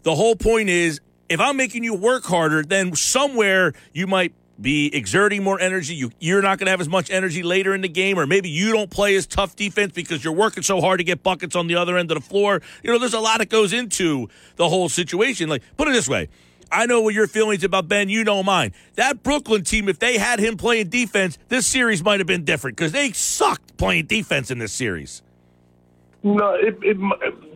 the 0.03 0.15
whole 0.15 0.37
point 0.37 0.69
is 0.69 1.01
if 1.31 1.41
I'm 1.41 1.57
making 1.57 1.85
you 1.85 1.95
work 1.95 2.25
harder, 2.25 2.63
then 2.63 2.95
somewhere 2.95 3.73
you 3.95 4.07
might 4.07 4.35
be 4.61 4.95
exerting 4.95 5.43
more 5.43 5.61
energy. 5.61 5.95
You, 5.95 6.11
you're 6.19 6.43
not 6.43 6.59
going 6.59 6.67
to 6.67 6.71
have 6.71 6.81
as 6.81 6.89
much 6.89 7.11
energy 7.11 7.43
later 7.43 7.75
in 7.75 7.81
the 7.81 7.89
game, 7.89 8.19
or 8.19 8.27
maybe 8.27 8.49
you 8.49 8.73
don't 8.73 8.91
play 8.91 9.17
as 9.17 9.27
tough 9.27 9.57
defense 9.57 9.93
because 9.93 10.23
you're 10.23 10.33
working 10.33 10.63
so 10.63 10.81
hard 10.81 10.99
to 10.99 11.05
get 11.05 11.23
buckets 11.23 11.57
on 11.57 11.67
the 11.67 11.77
other 11.77 11.97
end 11.97 12.11
of 12.11 12.17
the 12.17 12.29
floor. 12.29 12.61
You 12.83 12.93
know, 12.93 12.99
there's 12.99 13.15
a 13.15 13.21
lot 13.21 13.39
that 13.39 13.49
goes 13.49 13.73
into 13.73 14.29
the 14.57 14.69
whole 14.69 14.89
situation. 14.89 15.49
Like, 15.49 15.63
put 15.77 15.89
it 15.89 15.93
this 15.93 16.09
way. 16.09 16.29
I 16.73 16.87
know 16.87 17.01
what 17.01 17.15
your 17.15 17.27
feelings 17.27 17.65
about 17.65 17.89
Ben. 17.89 18.09
You 18.09 18.23
know 18.23 18.43
mine. 18.43 18.73
That 18.95 19.23
Brooklyn 19.23 19.65
team, 19.65 19.89
if 19.89 19.99
they 19.99 20.19
had 20.19 20.39
him 20.39 20.57
playing 20.57 20.89
defense, 20.89 21.37
this 21.49 21.67
series 21.67 22.05
might 22.05 22.21
have 22.21 22.29
been 22.29 22.45
different 22.45 22.77
because 22.77 22.93
they 22.93 23.11
sucked 23.13 23.77
playing 23.77 24.07
defense 24.07 24.51
in 24.51 24.59
this 24.59 24.73
series. 24.73 25.23
No, 26.23 26.55
it, 26.55 26.79
it 26.83 26.99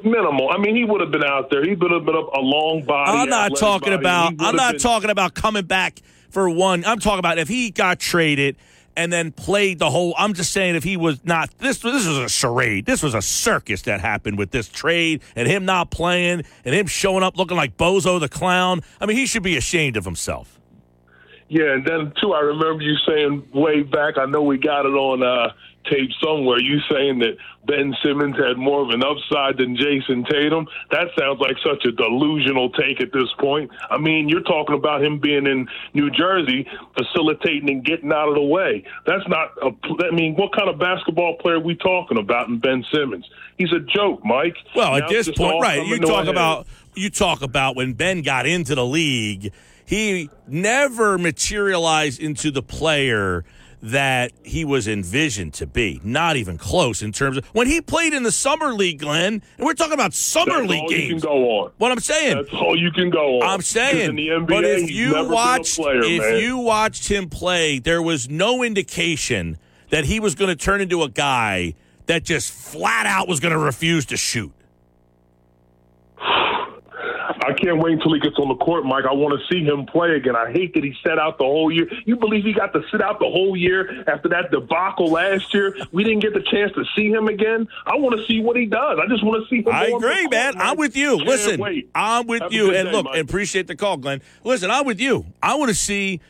minimal. 0.05 0.49
I 0.51 0.57
mean, 0.59 0.75
he 0.75 0.85
would 0.85 1.01
have 1.03 1.11
been 1.11 1.23
out 1.23 1.51
there. 1.51 1.63
He 1.63 1.75
would 1.75 1.91
have 1.91 2.05
been 2.05 2.17
up 2.17 2.33
a 2.35 2.41
long 2.41 2.83
body. 2.83 3.11
I'm 3.11 3.29
not 3.29 3.57
talking 3.57 3.91
body. 3.91 4.03
about. 4.03 4.35
I'm 4.41 4.57
not 4.57 4.73
been- 4.73 4.81
talking 4.81 5.11
about 5.11 5.35
coming 5.35 5.67
back 5.67 6.01
for 6.35 6.51
one. 6.51 6.85
I'm 6.85 6.98
talking 6.98 7.20
about 7.20 7.39
if 7.39 7.48
he 7.48 7.70
got 7.70 8.01
traded 8.01 8.56
and 8.97 9.12
then 9.12 9.32
played 9.32 9.78
the 9.78 9.89
whole. 9.89 10.15
I'm 10.19 10.35
just 10.35 10.52
saying 10.52 10.74
if 10.74 10.85
he 10.85 10.97
was 10.97 11.24
not 11.24 11.56
this. 11.59 11.78
This 11.78 12.06
was 12.06 12.19
a 12.19 12.28
charade. 12.28 12.85
This 12.85 13.02
was 13.02 13.15
a 13.15 13.23
circus 13.23 13.82
that 13.82 14.01
happened 14.01 14.36
with 14.36 14.51
this 14.51 14.69
trade 14.69 15.23
and 15.35 15.48
him 15.48 15.65
not 15.65 15.90
playing 15.90 16.43
and 16.65 16.74
him 16.74 16.86
showing 16.86 17.23
up 17.23 17.39
looking 17.39 17.56
like 17.56 17.77
Bozo 17.77 18.20
the 18.20 18.28
clown. 18.28 18.82
I 19.01 19.06
mean, 19.06 19.16
he 19.16 19.27
should 19.27 19.43
be 19.43 19.56
ashamed 19.56 19.97
of 19.97 20.05
himself. 20.05 20.61
Yeah, 21.48 21.74
and 21.74 21.86
then 21.86 22.12
too, 22.20 22.32
I 22.32 22.40
remember 22.40 22.82
you 22.82 22.97
saying 23.06 23.48
way 23.52 23.82
back. 23.82 24.19
I 24.19 24.27
know 24.27 24.43
we 24.43 24.59
got 24.59 24.86
it 24.86 24.94
on 24.94 25.23
uh, 25.23 25.52
tape 25.90 26.11
somewhere. 26.23 26.61
You 26.61 26.78
saying 26.90 27.19
that 27.20 27.36
Ben 27.66 27.94
Simmons 28.02 28.36
had 28.36 28.56
more 28.56 28.82
of 28.82 28.90
an 28.90 29.02
upside 29.02 29.59
than 29.59 29.77
Jayson 29.77 30.24
Tatum. 30.28 30.66
That 30.90 31.09
sounds 31.19 31.40
like 31.40 31.56
such 31.65 31.85
a 31.85 31.93
delusional 31.93 32.70
take 32.70 33.01
at 33.01 33.12
this 33.12 33.28
point. 33.39 33.70
I 33.90 33.98
mean, 33.98 34.28
you're 34.28 34.43
talking 34.43 34.74
about 34.74 35.02
him 35.02 35.19
being 35.19 35.47
in 35.47 35.69
New 35.94 36.11
Jersey, 36.11 36.66
facilitating 36.97 37.70
and 37.70 37.85
getting 37.85 38.12
out 38.12 38.28
of 38.28 38.35
the 38.35 38.43
way. 38.43 38.85
That's 39.06 39.27
not. 39.28 39.52
A, 39.62 39.70
I 40.05 40.11
mean, 40.15 40.35
what 40.35 40.55
kind 40.55 40.69
of 40.69 40.78
basketball 40.78 41.36
player 41.36 41.56
are 41.56 41.61
we 41.61 41.74
talking 41.77 42.19
about 42.19 42.48
in 42.48 42.59
Ben 42.59 42.85
Simmons? 42.93 43.28
He's 43.59 43.73
a 43.73 43.81
joke, 43.81 44.24
Mike. 44.24 44.56
Well, 44.74 44.93
Now 44.93 45.05
at 45.05 45.09
this 45.09 45.31
point, 45.31 45.62
right? 45.62 45.86
You 45.86 46.01
talk 46.01 46.27
about 46.27 46.66
you 46.94 47.11
talk 47.11 47.43
about 47.43 47.77
when 47.77 47.94
Ben 47.94 48.23
got 48.23 48.47
into 48.47 48.74
the 48.74 48.85
league, 48.85 49.52
he 49.85 50.31
never 50.47 51.19
materialized 51.19 52.20
into 52.20 52.51
the 52.51 52.62
player 52.62 53.44
that 53.85 54.32
he 54.43 54.65
was 54.65 54.89
envisioned 54.89 55.52
to 55.52 55.66
be. 55.66 56.01
Not 56.02 56.36
even 56.36 56.56
close 56.56 57.02
in 57.02 57.12
terms 57.12 57.36
of 57.36 57.44
when 57.48 57.66
he 57.66 57.82
played 57.82 58.15
in 58.15 58.23
the 58.23 58.32
summer 58.32 58.73
league, 58.73 59.01
Glenn. 59.01 59.43
And 59.59 59.66
we're 59.66 59.74
talking 59.74 59.93
about 59.93 60.15
summer 60.15 60.56
That's 60.61 60.70
league 60.70 60.81
all 60.85 60.90
you 60.90 60.98
can 61.01 61.09
games. 61.11 61.23
go 61.23 61.51
on. 61.61 61.73
What 61.77 61.93
I'm 61.93 62.01
saying. 62.01 62.36
That's 62.36 62.55
all 62.55 62.78
you 62.78 62.90
can 62.90 63.11
go 63.11 63.43
on. 63.43 63.48
I'm 63.48 63.61
saying, 63.61 64.12
NBA, 64.12 64.48
but 64.48 64.65
if 64.65 64.90
you 64.90 65.12
watched, 65.28 65.77
player, 65.77 66.01
if 66.02 66.23
man. 66.23 66.39
you 66.39 66.56
watched 66.56 67.11
him 67.11 67.28
play, 67.28 67.78
there 67.78 68.01
was 68.01 68.31
no 68.31 68.62
indication 68.62 69.59
that 69.90 70.06
he 70.06 70.19
was 70.19 70.35
going 70.35 70.48
to 70.48 70.56
turn 70.56 70.81
into 70.81 71.02
a 71.02 71.11
guy 71.11 71.74
that 72.06 72.24
just 72.24 72.52
flat 72.52 73.05
out 73.05 73.28
was 73.28 73.39
going 73.39 73.52
to 73.52 73.59
refuse 73.59 74.06
to 74.06 74.16
shoot. 74.16 74.52
I 77.47 77.53
can't 77.53 77.79
wait 77.79 77.95
until 77.95 78.15
he 78.15 78.21
gets 78.21 78.37
on 78.39 78.49
the 78.49 78.57
court, 78.57 78.85
Mike. 78.85 79.05
I 79.05 79.12
want 79.12 79.39
to 79.39 79.47
see 79.53 79.62
him 79.62 79.87
play 79.87 80.16
again. 80.16 80.35
I 80.35 80.51
hate 80.51 80.75
that 80.75 80.83
he 80.83 80.95
sat 81.07 81.19
out 81.19 81.39
the 81.39 81.45
whole 81.45 81.71
year. 81.71 81.89
You 82.07 82.16
believe 82.16 82.45
he 82.45 82.53
got 82.53 82.73
to 82.73 82.83
sit 82.91 83.03
out 83.03 83.19
the 83.19 83.29
whole 83.29 83.57
year 83.57 84.05
after 84.09 84.29
that 84.31 84.51
debacle 84.51 85.11
last 85.11 85.53
year? 85.53 85.77
We 85.93 86.05
didn't 86.05 86.21
get 86.21 86.33
the 86.35 86.43
chance 86.43 86.73
to 86.73 86.85
see 86.97 87.11
him 87.11 87.29
again. 87.29 87.69
I 87.87 87.97
want 87.97 88.19
to 88.19 88.27
see 88.27 88.41
what 88.41 88.57
he 88.57 88.66
does. 88.66 88.99
I 89.03 89.07
just 89.09 89.25
want 89.25 89.43
to 89.43 89.49
see 89.49 89.62
him. 89.62 89.75
I 89.75 89.87
agree, 89.87 90.23
court, 90.23 90.31
man. 90.31 90.55
I'm 90.57 90.77
with 90.77 90.97
you. 90.97 91.16
Can't 91.19 91.29
Listen, 91.29 91.61
wait. 91.61 91.91
I'm 91.95 92.27
with 92.27 92.43
Have 92.43 92.53
you. 92.53 92.75
And 92.75 92.89
day, 92.89 92.93
look, 92.93 93.05
Mike. 93.05 93.23
appreciate 93.23 93.66
the 93.66 93.77
call, 93.77 93.99
Glenn. 93.99 94.23
Listen, 94.43 94.71
I'm 94.71 94.87
with 94.87 95.01
you. 95.01 95.27
I 95.43 95.57
want 95.57 95.69
to 95.69 95.75
see. 95.75 96.21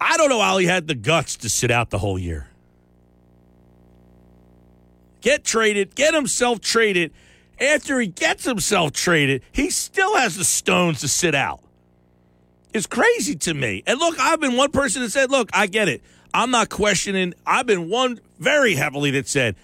I 0.00 0.16
don't 0.16 0.28
know 0.28 0.40
how 0.40 0.58
he 0.58 0.66
had 0.66 0.86
the 0.86 0.94
guts 0.94 1.36
to 1.38 1.48
sit 1.48 1.70
out 1.70 1.90
the 1.90 1.98
whole 1.98 2.18
year. 2.18 2.48
Get 5.20 5.44
traded, 5.44 5.94
get 5.94 6.14
himself 6.14 6.60
traded. 6.60 7.12
After 7.60 7.98
he 8.00 8.06
gets 8.06 8.44
himself 8.44 8.92
traded, 8.92 9.42
he 9.52 9.70
still 9.70 10.16
has 10.16 10.36
the 10.36 10.44
stones 10.44 11.00
to 11.00 11.08
sit 11.08 11.34
out. 11.34 11.60
It's 12.72 12.86
crazy 12.86 13.34
to 13.36 13.54
me. 13.54 13.82
And 13.86 13.98
look, 13.98 14.18
I've 14.20 14.40
been 14.40 14.56
one 14.56 14.70
person 14.70 15.02
that 15.02 15.10
said, 15.10 15.30
look, 15.30 15.50
I 15.52 15.66
get 15.66 15.88
it. 15.88 16.02
I'm 16.32 16.50
not 16.50 16.68
questioning. 16.68 17.34
I've 17.46 17.66
been 17.66 17.88
one 17.88 18.20
very 18.38 18.74
heavily 18.74 19.10
that 19.12 19.26
said, 19.26 19.56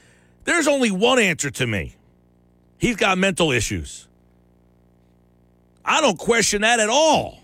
there's 0.44 0.66
only 0.66 0.90
one 0.90 1.18
answer 1.18 1.50
to 1.50 1.66
me. 1.66 1.94
He's 2.78 2.96
got 2.96 3.18
mental 3.18 3.52
issues. 3.52 4.08
I 5.84 6.00
don't 6.00 6.18
question 6.18 6.62
that 6.62 6.80
at 6.80 6.88
all. 6.88 7.40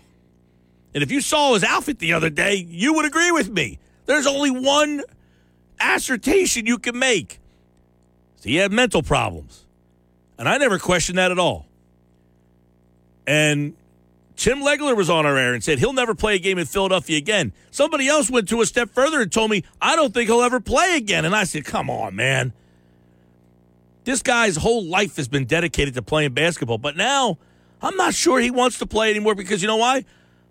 And 0.93 1.03
if 1.03 1.11
you 1.11 1.21
saw 1.21 1.53
his 1.53 1.63
outfit 1.63 1.99
the 1.99 2.13
other 2.13 2.29
day, 2.29 2.55
you 2.55 2.93
would 2.95 3.05
agree 3.05 3.31
with 3.31 3.49
me. 3.49 3.79
There's 4.07 4.27
only 4.27 4.51
one 4.51 5.03
assertion 5.79 6.65
you 6.65 6.77
can 6.79 6.97
make. 6.99 7.39
He 8.43 8.57
had 8.57 8.71
mental 8.71 9.03
problems. 9.03 9.60
And 10.41 10.49
I 10.49 10.57
never 10.57 10.79
questioned 10.79 11.19
that 11.19 11.29
at 11.29 11.37
all. 11.37 11.67
And 13.27 13.75
Tim 14.35 14.61
Legler 14.61 14.97
was 14.97 15.07
on 15.07 15.23
our 15.27 15.37
air 15.37 15.53
and 15.53 15.63
said 15.63 15.77
he'll 15.77 15.93
never 15.93 16.15
play 16.15 16.33
a 16.33 16.39
game 16.39 16.57
in 16.57 16.65
Philadelphia 16.65 17.19
again. 17.19 17.53
Somebody 17.69 18.07
else 18.07 18.27
went 18.27 18.49
to 18.49 18.59
a 18.59 18.65
step 18.65 18.89
further 18.89 19.21
and 19.21 19.31
told 19.31 19.51
me, 19.51 19.63
I 19.79 19.95
don't 19.95 20.11
think 20.11 20.31
he'll 20.31 20.41
ever 20.41 20.59
play 20.59 20.97
again. 20.97 21.25
And 21.25 21.35
I 21.35 21.43
said, 21.43 21.63
come 21.63 21.91
on, 21.91 22.15
man. 22.15 22.53
This 24.03 24.23
guy's 24.23 24.55
whole 24.55 24.83
life 24.83 25.17
has 25.17 25.27
been 25.27 25.45
dedicated 25.45 25.93
to 25.93 26.01
playing 26.01 26.33
basketball, 26.33 26.79
but 26.79 26.97
now 26.97 27.37
I'm 27.79 27.95
not 27.95 28.15
sure 28.15 28.39
he 28.39 28.49
wants 28.49 28.79
to 28.79 28.87
play 28.87 29.11
anymore 29.11 29.35
because 29.35 29.61
you 29.61 29.67
know 29.67 29.77
why? 29.77 30.05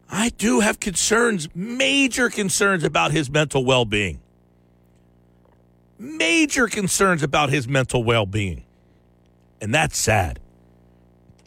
I 0.09 0.29
do 0.29 0.61
have 0.61 0.79
concerns, 0.79 1.49
major 1.53 2.31
concerns 2.31 2.85
about 2.85 3.11
his 3.11 3.29
mental 3.29 3.65
well 3.65 3.85
being. 3.85 4.21
Major 5.99 6.69
concerns 6.69 7.25
about 7.25 7.51
his 7.51 7.67
mental 7.67 8.05
well 8.05 8.25
being. 8.25 8.63
And 9.61 9.75
that's 9.75 9.99
sad. 9.99 10.41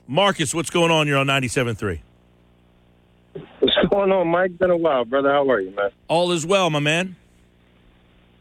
Marcus, 0.07 0.53
what's 0.53 0.69
going 0.69 0.91
on? 0.91 1.07
You're 1.07 1.17
on 1.17 1.27
97.3. 1.27 1.99
What's 3.59 3.75
going 3.89 4.11
on, 4.11 4.27
Mike? 4.27 4.57
Been 4.57 4.69
a 4.69 4.77
while, 4.77 5.05
brother. 5.05 5.31
How 5.31 5.49
are 5.49 5.59
you, 5.59 5.71
man? 5.71 5.89
All 6.07 6.31
is 6.31 6.45
well, 6.45 6.69
my 6.69 6.79
man. 6.79 7.15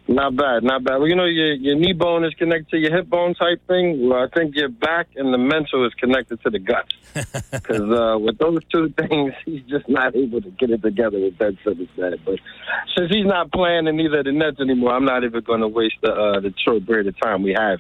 Not 0.09 0.35
bad, 0.35 0.65
not 0.65 0.83
bad. 0.83 0.97
Well, 0.97 1.07
you 1.07 1.15
know, 1.15 1.25
your 1.25 1.55
your 1.55 1.77
knee 1.77 1.93
bone 1.93 2.25
is 2.25 2.35
connected 2.35 2.71
to 2.71 2.79
your 2.79 2.95
hip 2.95 3.09
bone 3.09 3.35
type 3.35 3.65
thing. 3.69 4.09
Well, 4.09 4.25
I 4.25 4.27
think 4.29 4.57
your 4.57 4.69
back 4.69 5.09
and 5.15 5.33
the 5.33 5.39
mental 5.39 5.87
is 5.87 5.95
connected 5.95 6.43
to 6.43 6.51
the 6.51 6.59
gut. 6.59 6.93
Because 7.53 7.83
uh, 7.83 8.19
with 8.19 8.39
those 8.39 8.65
two 8.73 8.89
things, 8.89 9.35
he's 9.45 9.63
just 9.65 9.89
not 9.89 10.17
able 10.17 10.41
to 10.41 10.51
get 10.51 10.71
it 10.71 10.83
together 10.83 11.21
with 11.21 11.39
that 11.39 11.57
sort 11.63 11.79
of 11.79 11.89
that. 11.97 12.19
But 12.25 12.41
since 12.97 13.13
he's 13.13 13.27
not 13.27 13.53
playing 13.53 13.87
in 13.87 14.01
either 14.01 14.19
of 14.21 14.25
the 14.25 14.33
Nets 14.33 14.61
anymore, 14.61 14.93
I'm 14.93 15.05
not 15.05 15.23
even 15.23 15.43
going 15.43 15.61
to 15.61 15.69
waste 15.69 15.97
the 16.03 16.13
uh, 16.13 16.41
the 16.41 16.53
short 16.65 16.85
period 16.87 17.07
of 17.07 17.19
time 17.21 17.43
we 17.43 17.53
have. 17.53 17.79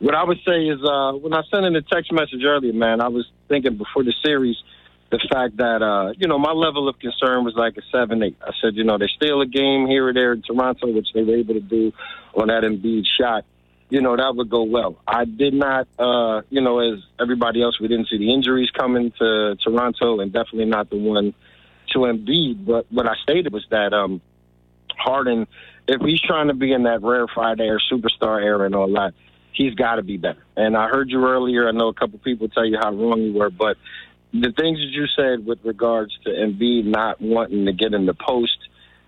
What 0.00 0.14
I 0.14 0.24
would 0.24 0.38
say 0.46 0.66
is, 0.66 0.80
uh, 0.82 1.12
when 1.12 1.32
I 1.32 1.42
sent 1.50 1.64
in 1.66 1.72
the 1.72 1.82
text 1.82 2.12
message 2.12 2.44
earlier, 2.44 2.72
man, 2.72 3.00
I 3.00 3.08
was 3.08 3.26
thinking 3.48 3.76
before 3.76 4.02
the 4.02 4.14
series 4.24 4.56
the 5.14 5.28
fact 5.30 5.58
that 5.58 5.82
uh, 5.82 6.12
you 6.18 6.26
know 6.26 6.38
my 6.38 6.52
level 6.52 6.88
of 6.88 6.98
concern 6.98 7.44
was 7.44 7.54
like 7.54 7.76
a 7.76 7.82
seven 7.92 8.22
eight. 8.22 8.36
I 8.42 8.50
said, 8.60 8.74
you 8.74 8.84
know, 8.84 8.98
they 8.98 9.06
steal 9.06 9.40
a 9.40 9.46
game 9.46 9.86
here 9.86 10.08
or 10.08 10.12
there 10.12 10.32
in 10.32 10.42
Toronto, 10.42 10.90
which 10.90 11.08
they 11.14 11.22
were 11.22 11.36
able 11.36 11.54
to 11.54 11.60
do 11.60 11.92
on 12.34 12.48
that 12.48 12.64
Embiid 12.64 13.04
shot. 13.18 13.44
You 13.90 14.00
know 14.00 14.16
that 14.16 14.34
would 14.34 14.50
go 14.50 14.64
well. 14.64 14.96
I 15.06 15.24
did 15.24 15.54
not, 15.54 15.86
uh, 15.98 16.42
you 16.50 16.60
know, 16.60 16.80
as 16.80 16.98
everybody 17.20 17.62
else, 17.62 17.78
we 17.78 17.86
didn't 17.86 18.08
see 18.08 18.18
the 18.18 18.32
injuries 18.32 18.70
coming 18.70 19.12
to 19.18 19.56
Toronto, 19.62 20.20
and 20.20 20.32
definitely 20.32 20.64
not 20.64 20.90
the 20.90 20.96
one 20.96 21.34
to 21.92 21.98
Embiid. 21.98 22.64
But 22.64 22.86
what 22.90 23.06
I 23.06 23.14
stated 23.22 23.52
was 23.52 23.64
that 23.70 23.92
um, 23.92 24.20
Harden, 24.96 25.46
if 25.86 26.00
he's 26.00 26.20
trying 26.20 26.48
to 26.48 26.54
be 26.54 26.72
in 26.72 26.84
that 26.84 27.02
rarefied 27.02 27.60
air 27.60 27.78
superstar 27.92 28.42
era 28.42 28.64
and 28.64 28.74
all 28.74 28.90
that, 28.94 29.14
he's 29.54 29.74
got 29.74 29.96
to 29.96 30.02
be 30.02 30.16
better. 30.16 30.44
And 30.56 30.76
I 30.76 30.88
heard 30.88 31.10
you 31.10 31.24
earlier. 31.24 31.66
I 31.68 31.72
know 31.72 31.88
a 31.88 31.94
couple 31.94 32.18
people 32.18 32.48
tell 32.48 32.66
you 32.66 32.76
how 32.78 32.92
wrong 32.92 33.22
you 33.22 33.32
were, 33.32 33.50
but 33.50 33.76
the 34.32 34.52
things 34.52 34.78
that 34.78 34.90
you 34.90 35.06
said 35.16 35.46
with 35.46 35.60
regards 35.64 36.12
to 36.24 36.30
Embiid 36.30 36.84
not 36.84 37.20
wanting 37.20 37.66
to 37.66 37.72
get 37.72 37.94
in 37.94 38.04
the 38.04 38.14
post 38.14 38.58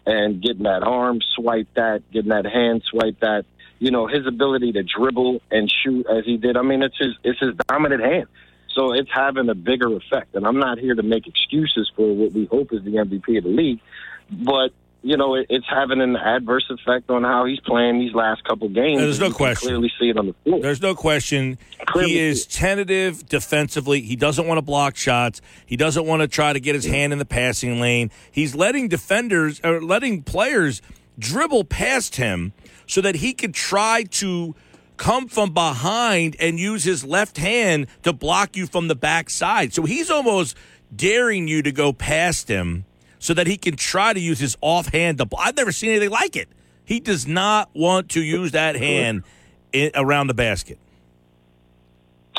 and 0.06 0.40
getting 0.40 0.62
that 0.62 0.84
arm 0.84 1.18
swipe 1.34 1.68
that, 1.74 2.02
getting 2.12 2.30
that 2.30 2.46
hand 2.46 2.84
swipe 2.88 3.18
that, 3.20 3.44
you 3.80 3.90
know, 3.90 4.06
his 4.06 4.26
ability 4.26 4.72
to 4.72 4.84
dribble 4.84 5.42
and 5.50 5.70
shoot 5.82 6.06
as 6.06 6.24
he 6.24 6.36
did. 6.36 6.56
I 6.56 6.62
mean, 6.62 6.82
it's 6.82 6.96
his 6.96 7.14
it's 7.24 7.40
his 7.40 7.54
dominant 7.68 8.02
hand. 8.02 8.26
So 8.72 8.92
it's 8.92 9.10
having 9.12 9.48
a 9.48 9.54
bigger 9.54 9.94
effect. 9.96 10.34
And 10.34 10.46
I'm 10.46 10.58
not 10.58 10.78
here 10.78 10.94
to 10.94 11.02
make 11.02 11.26
excuses 11.26 11.90
for 11.96 12.14
what 12.14 12.32
we 12.32 12.46
hope 12.46 12.72
is 12.72 12.84
the 12.84 12.92
MVP 12.92 13.38
of 13.38 13.44
the 13.44 13.50
league, 13.50 13.80
but 14.30 14.70
you 15.06 15.16
know, 15.16 15.36
it, 15.36 15.46
it's 15.48 15.66
having 15.68 16.00
an 16.00 16.16
adverse 16.16 16.68
effect 16.68 17.10
on 17.10 17.22
how 17.22 17.44
he's 17.44 17.60
playing 17.60 18.00
these 18.00 18.12
last 18.12 18.42
couple 18.42 18.68
games. 18.68 19.00
There's 19.00 19.20
no 19.20 19.28
You 19.28 19.34
question. 19.34 19.68
Clearly 19.68 19.92
see 20.00 20.08
it 20.08 20.18
on 20.18 20.26
the 20.26 20.34
floor. 20.42 20.60
There's 20.60 20.82
no 20.82 20.96
question. 20.96 21.58
Clearly. 21.86 22.10
He 22.10 22.18
is 22.18 22.44
tentative 22.44 23.24
defensively. 23.28 24.00
He 24.00 24.16
doesn't 24.16 24.48
want 24.48 24.58
to 24.58 24.62
block 24.62 24.96
shots. 24.96 25.40
He 25.64 25.76
doesn't 25.76 26.04
want 26.04 26.22
to 26.22 26.28
try 26.28 26.52
to 26.52 26.58
get 26.58 26.74
his 26.74 26.84
hand 26.84 27.12
in 27.12 27.20
the 27.20 27.24
passing 27.24 27.80
lane. 27.80 28.10
He's 28.32 28.56
letting 28.56 28.88
defenders 28.88 29.60
or 29.62 29.80
letting 29.80 30.24
players 30.24 30.82
dribble 31.16 31.64
past 31.66 32.16
him 32.16 32.52
so 32.88 33.00
that 33.00 33.16
he 33.16 33.32
could 33.32 33.54
try 33.54 34.02
to 34.02 34.56
come 34.96 35.28
from 35.28 35.54
behind 35.54 36.34
and 36.40 36.58
use 36.58 36.82
his 36.82 37.04
left 37.04 37.38
hand 37.38 37.86
to 38.02 38.12
block 38.12 38.56
you 38.56 38.66
from 38.66 38.88
the 38.88 38.96
backside. 38.96 39.72
So 39.72 39.84
he's 39.84 40.10
almost 40.10 40.56
daring 40.94 41.46
you 41.46 41.62
to 41.62 41.70
go 41.70 41.92
past 41.92 42.48
him 42.48 42.86
so 43.18 43.34
that 43.34 43.46
he 43.46 43.56
can 43.56 43.76
try 43.76 44.12
to 44.12 44.20
use 44.20 44.38
his 44.38 44.56
offhand 44.60 45.18
to 45.18 45.26
I've 45.38 45.56
never 45.56 45.72
seen 45.72 45.90
anything 45.90 46.10
like 46.10 46.36
it. 46.36 46.48
He 46.84 47.00
does 47.00 47.26
not 47.26 47.70
want 47.74 48.10
to 48.10 48.22
use 48.22 48.52
that 48.52 48.76
hand 48.76 49.24
in, 49.72 49.90
around 49.94 50.28
the 50.28 50.34
basket. 50.34 50.78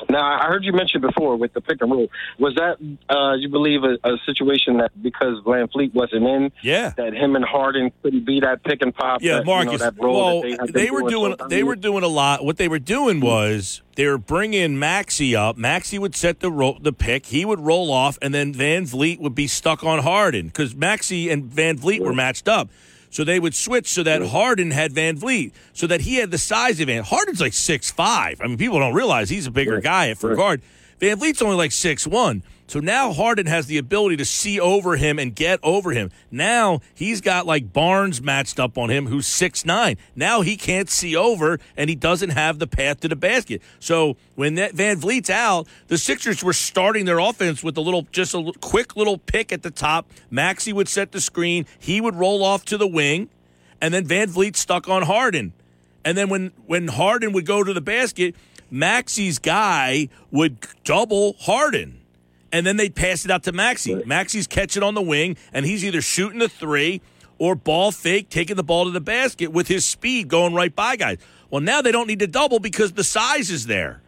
Now, 0.10 0.40
I 0.40 0.46
heard 0.48 0.64
you 0.64 0.74
mention 0.74 1.02
before 1.02 1.36
with 1.38 1.54
the 1.54 1.62
pick 1.62 1.82
and 1.82 1.92
roll. 1.92 2.08
Was 2.40 2.56
that 2.56 2.78
uh, 3.10 3.34
you 3.36 3.50
believe 3.50 3.84
a, 3.84 3.98
a 4.08 4.18
situation 4.26 4.78
that 4.78 4.92
because 5.02 5.40
VanVleet 5.44 5.94
wasn't 5.94 6.26
in, 6.26 6.52
Yeah. 6.62 6.94
that 6.98 7.14
him 7.14 7.36
and 7.36 7.44
Harden 7.44 7.92
couldn't 8.02 8.26
be 8.26 8.40
that 8.42 8.64
pick 8.64 8.82
and 8.82 8.94
pop? 8.96 9.22
Yeah, 9.22 9.42
that, 9.42 9.46
you 9.48 10.02
know, 10.02 10.12
well, 10.14 10.42
they, 10.42 10.56
they, 10.72 10.92
were 10.92 11.10
doing 11.10 11.36
so- 11.40 11.46
I 11.46 11.48
they 11.50 11.58
mean, 11.58 11.66
were 11.68 11.76
doing 11.76 12.04
a 12.04 12.08
lot. 12.08 12.46
What 12.46 12.58
they 12.58 12.68
were 12.68 12.80
doing 12.80 13.20
was 13.22 13.82
they 13.96 14.06
were 14.08 14.18
bringing 14.18 14.78
Maxey 14.80 15.36
up. 15.36 15.58
Maxey 15.58 15.98
would 16.00 16.16
set 16.16 16.40
the 16.40 16.52
ro- 16.52 16.78
the 16.80 16.94
pick. 16.94 17.26
He 17.28 17.44
would 17.46 17.60
roll 17.60 17.92
off, 17.92 18.18
and 18.22 18.34
then 18.34 18.54
VanVleet 18.54 19.20
would 19.20 19.36
be 19.36 19.48
stuck 19.48 19.84
on 19.84 20.00
Harden 20.00 20.48
because 20.48 20.76
Maxey 20.76 21.30
and 21.30 21.46
VanVleet 21.50 22.00
were 22.02 22.14
matched 22.14 22.48
up. 22.48 22.70
So 23.10 23.24
they 23.24 23.40
would 23.40 23.56
switch 23.56 23.88
so 23.88 24.04
that 24.04 24.22
Harden 24.22 24.72
had 24.72 24.94
VanVleet, 24.94 25.52
so 25.74 25.88
that 25.88 26.02
he 26.02 26.16
had 26.16 26.30
the 26.32 26.38
size 26.38 26.80
of 26.80 26.88
Van. 26.88 27.04
Harden's 27.04 27.42
like 27.42 27.54
six 27.54 27.90
five. 27.90 28.42
I 28.42 28.48
mean, 28.48 28.58
people 28.58 28.80
don't 28.80 28.94
realize 28.94 29.30
he's 29.30 29.48
a 29.48 29.52
bigger 29.52 29.80
guy 29.80 30.10
at 30.10 30.18
for 30.18 30.36
guard. 30.36 30.62
VanVleet's 31.00 31.42
only 31.42 31.56
like 31.56 31.72
six 31.72 32.06
one. 32.06 32.44
So 32.68 32.82
now 32.82 33.14
Harden 33.14 33.46
has 33.46 33.68
the 33.68 33.78
ability 33.78 34.18
to 34.18 34.26
see 34.26 34.60
over 34.60 34.98
him 34.98 35.18
and 35.20 35.34
get 35.34 35.60
over 35.64 35.92
him. 35.92 36.12
Now 36.30 36.82
he's 36.94 37.22
got 37.22 37.46
like 37.46 37.72
Barnes 37.72 38.22
matched 38.22 38.60
up 38.60 38.78
on 38.78 38.90
him, 38.90 39.08
who's 39.08 39.26
six 39.26 39.66
nine. 39.66 39.98
Now 40.16 40.42
he 40.42 40.58
can't 40.58 40.90
see 40.90 41.16
over, 41.16 41.60
and 41.78 41.90
he 41.90 41.96
doesn't 41.96 42.32
have 42.32 42.60
the 42.60 42.68
path 42.68 43.00
to 43.00 43.08
the 43.08 43.16
basket. 43.16 43.62
So 43.80 44.18
when 44.36 44.56
that 44.56 44.76
VanVleet's 44.76 45.30
out, 45.30 45.68
the 45.88 45.98
Sixers 45.98 46.44
were 46.44 46.54
starting 46.54 47.06
their 47.06 47.20
offense 47.20 47.64
with 47.64 47.78
a 47.78 47.82
little, 47.82 48.06
just 48.12 48.34
a 48.34 48.52
quick 48.60 48.98
little 48.98 49.18
pick 49.18 49.54
at 49.54 49.64
the 49.64 49.72
top. 49.72 50.12
Maxey 50.30 50.74
would 50.74 50.90
set 50.90 51.14
the 51.14 51.22
screen. 51.22 51.66
He 51.80 52.02
would 52.02 52.16
roll 52.16 52.44
off 52.44 52.66
to 52.66 52.78
the 52.78 52.88
wing, 52.88 53.30
and 53.80 53.94
then 53.94 54.06
VanVleet 54.06 54.58
stuck 54.58 54.90
on 54.90 55.04
Harden. 55.04 55.54
And 56.04 56.18
then 56.18 56.28
when 56.28 56.52
when 56.66 56.90
Harden 56.90 57.32
would 57.32 57.46
go 57.46 57.64
to 57.64 57.74
the 57.74 57.82
basket, 57.82 58.36
Maxey's 58.70 59.40
guy 59.40 60.10
would 60.32 60.58
double 60.84 61.34
Harden. 61.40 61.97
And 62.52 62.66
then 62.66 62.78
they'd 62.78 62.96
pass 62.96 63.26
it 63.26 63.32
out 63.32 63.44
to 63.44 63.52
Maxey. 63.52 64.02
Maxey's 64.06 64.48
catching 64.48 64.84
on 64.84 64.94
the 64.94 65.02
wing, 65.02 65.36
and 65.52 65.66
he's 65.66 65.84
either 65.84 66.02
shooting 66.02 66.40
the 66.40 66.48
three 66.50 67.02
or 67.40 67.56
ball 67.56 67.92
fake, 67.92 68.30
taking 68.30 68.56
the 68.56 68.64
ball 68.64 68.86
to 68.86 68.92
the 68.92 69.02
basket 69.02 69.52
with 69.52 69.68
his 69.68 69.86
speed 69.86 70.28
going 70.28 70.54
right 70.54 70.74
by 70.76 70.96
guys. 70.96 71.18
Well, 71.50 71.62
now 71.62 71.82
they 71.82 71.92
don't 71.92 72.08
need 72.08 72.20
to 72.20 72.28
double 72.28 72.60
because 72.60 72.94
the 72.94 73.04
size 73.04 73.50
is 73.50 73.68
there. 73.68 74.02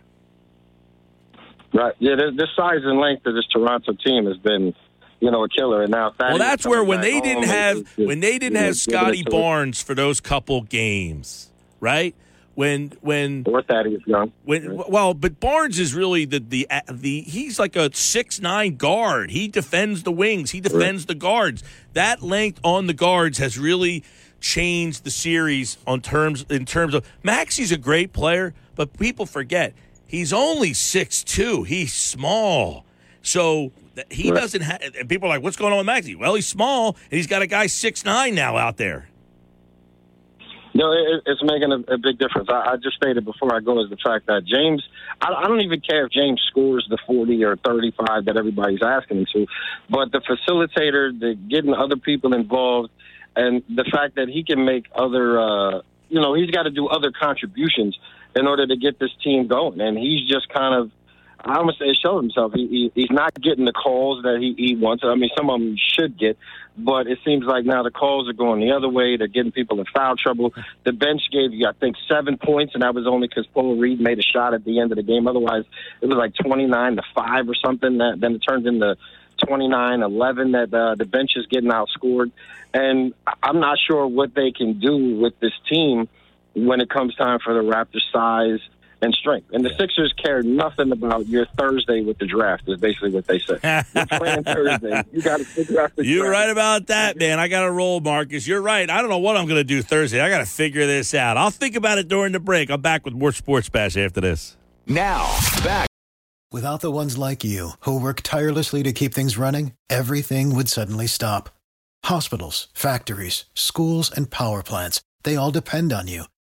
right. 1.74 1.94
Yeah, 2.00 2.16
this, 2.16 2.50
size 2.56 2.80
and 2.84 3.00
length 3.00 3.26
of 3.26 3.36
this 3.36 3.46
Toronto 3.52 3.94
team 3.94 4.26
has 4.26 4.38
been, 4.38 4.74
you 5.20 5.32
know, 5.32 5.44
a 5.44 5.50
killer. 5.50 5.84
And 5.84 5.92
now, 5.92 6.14
Well, 6.20 6.38
that's 6.38 6.66
where 6.66 6.80
coming 6.80 6.88
oh, 6.88 6.90
when 6.90 7.02
they 7.02 7.22
didn't 7.22 7.44
have 7.44 7.98
when 7.98 8.20
they 8.20 8.40
didn't 8.40 8.58
have 8.58 8.76
Scottie 8.76 9.24
Barnes 9.24 9.82
for 9.82 9.96
those 9.96 10.20
couple 10.20 10.62
games, 10.64 11.50
right? 11.80 12.16
When 12.60 12.92
when 13.00 13.46
or 13.48 13.62
Thaddeus 13.62 14.02
Young. 14.06 14.34
When, 14.44 14.76
well, 14.90 15.14
but 15.14 15.40
Barnes 15.40 15.80
is 15.80 15.94
really 15.96 16.26
the 16.26 16.40
the 16.40 16.68
the 16.92 17.22
he's 17.22 17.58
like 17.58 17.78
a 17.78 17.90
six 17.96 18.42
nine 18.42 18.76
guard. 18.76 19.32
He 19.32 19.48
defends 19.48 20.04
the 20.04 20.12
wings. 20.12 20.52
He 20.52 20.60
defends 20.60 21.06
the 21.06 21.16
guards. 21.16 21.64
That 21.94 22.22
length 22.22 22.60
on 22.66 22.88
the 22.88 22.94
guards 22.94 23.38
has 23.38 23.58
really 23.58 24.04
changed 24.42 25.06
the 25.06 25.10
series 25.10 25.78
on 25.88 26.02
terms 26.02 26.46
in 26.50 26.66
terms 26.66 26.94
of 26.94 27.10
Maxey's 27.24 27.72
a 27.72 27.78
great 27.78 28.12
player, 28.12 28.54
but 28.76 28.92
people 29.00 29.26
forget 29.26 29.74
he's 30.06 30.34
only 30.34 30.74
six 30.74 31.24
two. 31.24 31.64
He's 31.64 31.94
small, 31.94 32.84
so 33.22 33.72
he 34.12 34.32
Right. 34.32 34.40
doesn't 34.42 34.62
have. 34.64 34.82
And 35.00 35.08
people 35.08 35.30
are 35.30 35.36
like, 35.36 35.44
"What's 35.44 35.56
going 35.56 35.72
on 35.72 35.78
with 35.78 35.86
Maxey?" 35.88 36.16
Well, 36.16 36.36
he's 36.36 36.48
small, 36.48 36.98
and 37.10 37.18
he's 37.18 37.28
got 37.28 37.42
a 37.42 37.48
guy 37.48 37.68
six 37.68 38.04
nine 38.04 38.36
now 38.36 38.58
out 38.58 38.76
there. 38.76 39.09
No, 40.74 40.92
it, 40.92 41.24
it's 41.26 41.44
making 41.44 41.72
a, 41.72 41.94
a 41.94 41.98
big 41.98 42.20
difference. 42.20 42.48
I, 42.50 42.74
I 42.74 42.76
just 42.78 42.98
stated 42.98 43.26
before 43.26 43.56
I 43.56 43.60
go 43.60 43.84
is 43.84 43.90
the 43.90 43.98
fact 43.98 44.28
that 44.28 44.46
James, 44.46 44.84
I, 45.22 45.34
I 45.34 45.48
don't 45.48 45.62
even 45.62 45.82
care 45.82 46.06
if 46.06 46.12
James 46.12 46.42
scores 46.50 46.86
the 46.90 46.98
40 47.08 47.44
or 47.44 47.58
35 47.58 48.26
that 48.26 48.38
everybody's 48.38 48.84
asking 48.84 49.20
him 49.20 49.26
to, 49.34 49.48
but 49.90 50.12
the 50.12 50.20
facilitator, 50.20 51.18
the 51.20 51.36
getting 51.50 51.74
other 51.74 51.96
people 51.96 52.34
involved, 52.34 52.92
and 53.36 53.64
the 53.70 53.86
fact 53.92 54.16
that 54.16 54.28
he 54.28 54.44
can 54.44 54.66
make 54.66 54.86
other, 54.94 55.40
uh, 55.40 55.82
you 56.10 56.20
know, 56.20 56.34
he's 56.34 56.52
got 56.52 56.64
to 56.64 56.72
do 56.72 56.88
other 56.88 57.12
contributions 57.12 57.98
in 58.36 58.48
order 58.48 58.68
to 58.68 58.76
get 58.76 59.00
this 59.00 59.12
team 59.24 59.48
going. 59.48 59.80
And 59.82 59.98
he's 59.98 60.28
just 60.28 60.50
kind 60.50 60.76
of, 60.76 60.92
I 61.44 61.58
almost 61.58 61.80
say, 61.80 61.94
showed 61.94 62.22
himself. 62.22 62.54
He, 62.54 62.68
he, 62.68 62.92
he's 62.96 63.12
not 63.12 63.34
getting 63.42 63.66
the 63.66 63.72
calls 63.72 64.24
that 64.24 64.40
he, 64.40 64.54
he 64.58 64.76
wants. 64.76 65.04
I 65.06 65.16
mean, 65.16 65.30
some 65.38 65.50
of 65.50 65.60
them 65.60 65.78
should 65.78 66.18
get, 66.18 66.38
but 66.78 67.08
it 67.08 67.20
seems 67.24 67.46
like 67.46 67.66
now 67.66 67.82
the 67.82 67.92
calls 67.92 68.28
are 68.30 68.34
going 68.34 68.60
the 68.60 68.72
other 68.72 68.90
way. 68.90 69.16
They're 69.16 69.28
getting 69.28 69.52
people 69.52 69.80
in 69.80 69.86
foul 69.86 70.16
trouble. 70.18 70.54
The 70.84 70.92
bench 70.92 71.22
gave 71.32 71.54
you, 71.54 71.66
I 71.68 71.72
think, 71.72 71.96
seven 72.10 72.38
points, 72.38 72.74
and 72.74 72.84
that 72.84 72.94
was 72.94 73.08
only 73.08 73.28
because 73.28 73.48
Paul 73.48 73.78
Reed 73.78 74.02
made 74.02 74.20
a 74.20 74.22
shot 74.22 74.54
at 74.54 74.66
the 74.66 74.80
end 74.80 74.92
of 74.92 74.98
the 74.98 75.04
game. 75.04 75.28
Otherwise, 75.28 75.64
it 76.02 76.08
was 76.08 76.18
like 76.18 76.36
29 76.36 76.98
to 76.98 77.04
5 77.16 77.50
or 77.50 77.56
something. 77.56 77.98
That, 78.00 78.20
then 78.20 78.36
it 78.36 78.40
turned 78.40 78.68
into 78.68 78.98
29 79.48 80.02
11 80.02 80.52
that 80.52 80.74
uh, 80.74 80.96
the 80.96 81.06
bench 81.06 81.32
is 81.38 81.46
getting 81.48 81.70
outscored. 81.70 82.32
And 82.74 83.14
I'm 83.42 83.60
not 83.60 83.78
sure 83.80 84.06
what 84.06 84.36
they 84.36 84.52
can 84.52 84.80
do 84.80 85.18
with 85.18 85.40
this 85.40 85.54
team 85.70 86.10
when 86.54 86.82
it 86.82 86.90
comes 86.90 87.16
time 87.16 87.40
for 87.40 87.54
the 87.54 87.62
Raptors' 87.62 88.02
size 88.12 88.60
and 89.02 89.14
strength. 89.14 89.50
And 89.52 89.64
the 89.66 89.74
Sixers 89.76 90.14
care 90.14 90.42
nothing 90.44 90.92
about 90.92 91.28
your 91.28 91.46
Thursday 91.58 92.02
with 92.02 92.18
the 92.18 92.26
draft. 92.26 92.64
Is 92.68 92.80
basically 92.80 93.12
what 93.12 93.28
they 93.28 93.40
say. 93.40 93.58
You're 93.96 94.06
playing 94.08 94.44
Thursday. 94.44 95.04
You 95.12 95.22
got 95.22 95.38
to 95.38 95.46
figure 95.46 95.82
out 95.82 95.96
the 95.96 96.06
You're 96.06 96.26
draft. 96.28 96.34
right 96.34 96.50
about 96.50 96.88
that, 96.88 97.18
man. 97.18 97.40
I 97.40 97.48
got 97.48 97.64
to 97.64 97.72
roll, 97.72 98.00
Marcus. 98.00 98.48
You're 98.48 98.62
right. 98.62 98.90
I 98.90 99.02
don't 99.02 99.10
know 99.10 99.20
what 99.20 99.38
I'm 99.38 99.46
going 99.46 99.60
to 99.60 99.64
do 99.64 99.82
Thursday. 99.82 100.22
I 100.22 100.30
got 100.30 100.40
to 100.40 100.46
figure 100.46 100.86
this 100.86 101.14
out. 101.14 101.38
I'll 101.38 101.52
think 101.52 101.76
about 101.76 101.98
it 101.98 102.08
during 102.08 102.34
the 102.34 102.40
break. 102.40 102.70
I'm 102.70 102.82
back 102.82 103.06
with 103.06 103.14
more 103.14 103.32
Sports 103.32 103.70
Bash 103.70 103.98
after 103.98 104.22
this. 104.22 104.58
Now, 104.88 105.38
back 105.64 105.88
Without 106.52 106.82
the 106.82 106.92
ones 106.92 107.16
like 107.16 107.44
you, 107.44 107.74
who 107.82 108.00
work 108.02 108.22
tirelessly 108.24 108.82
to 108.82 108.92
keep 108.92 109.14
things 109.14 109.38
running, 109.38 109.74
everything 109.88 110.56
would 110.56 110.68
suddenly 110.68 111.06
stop. 111.06 111.52
Hospitals, 112.06 112.70
factories, 112.74 113.46
schools, 113.54 114.10
and 114.10 114.32
power 114.32 114.64
plants, 114.64 115.00
they 115.22 115.36
all 115.36 115.52
depend 115.52 115.94
on 115.94 116.08
you. 116.08 116.24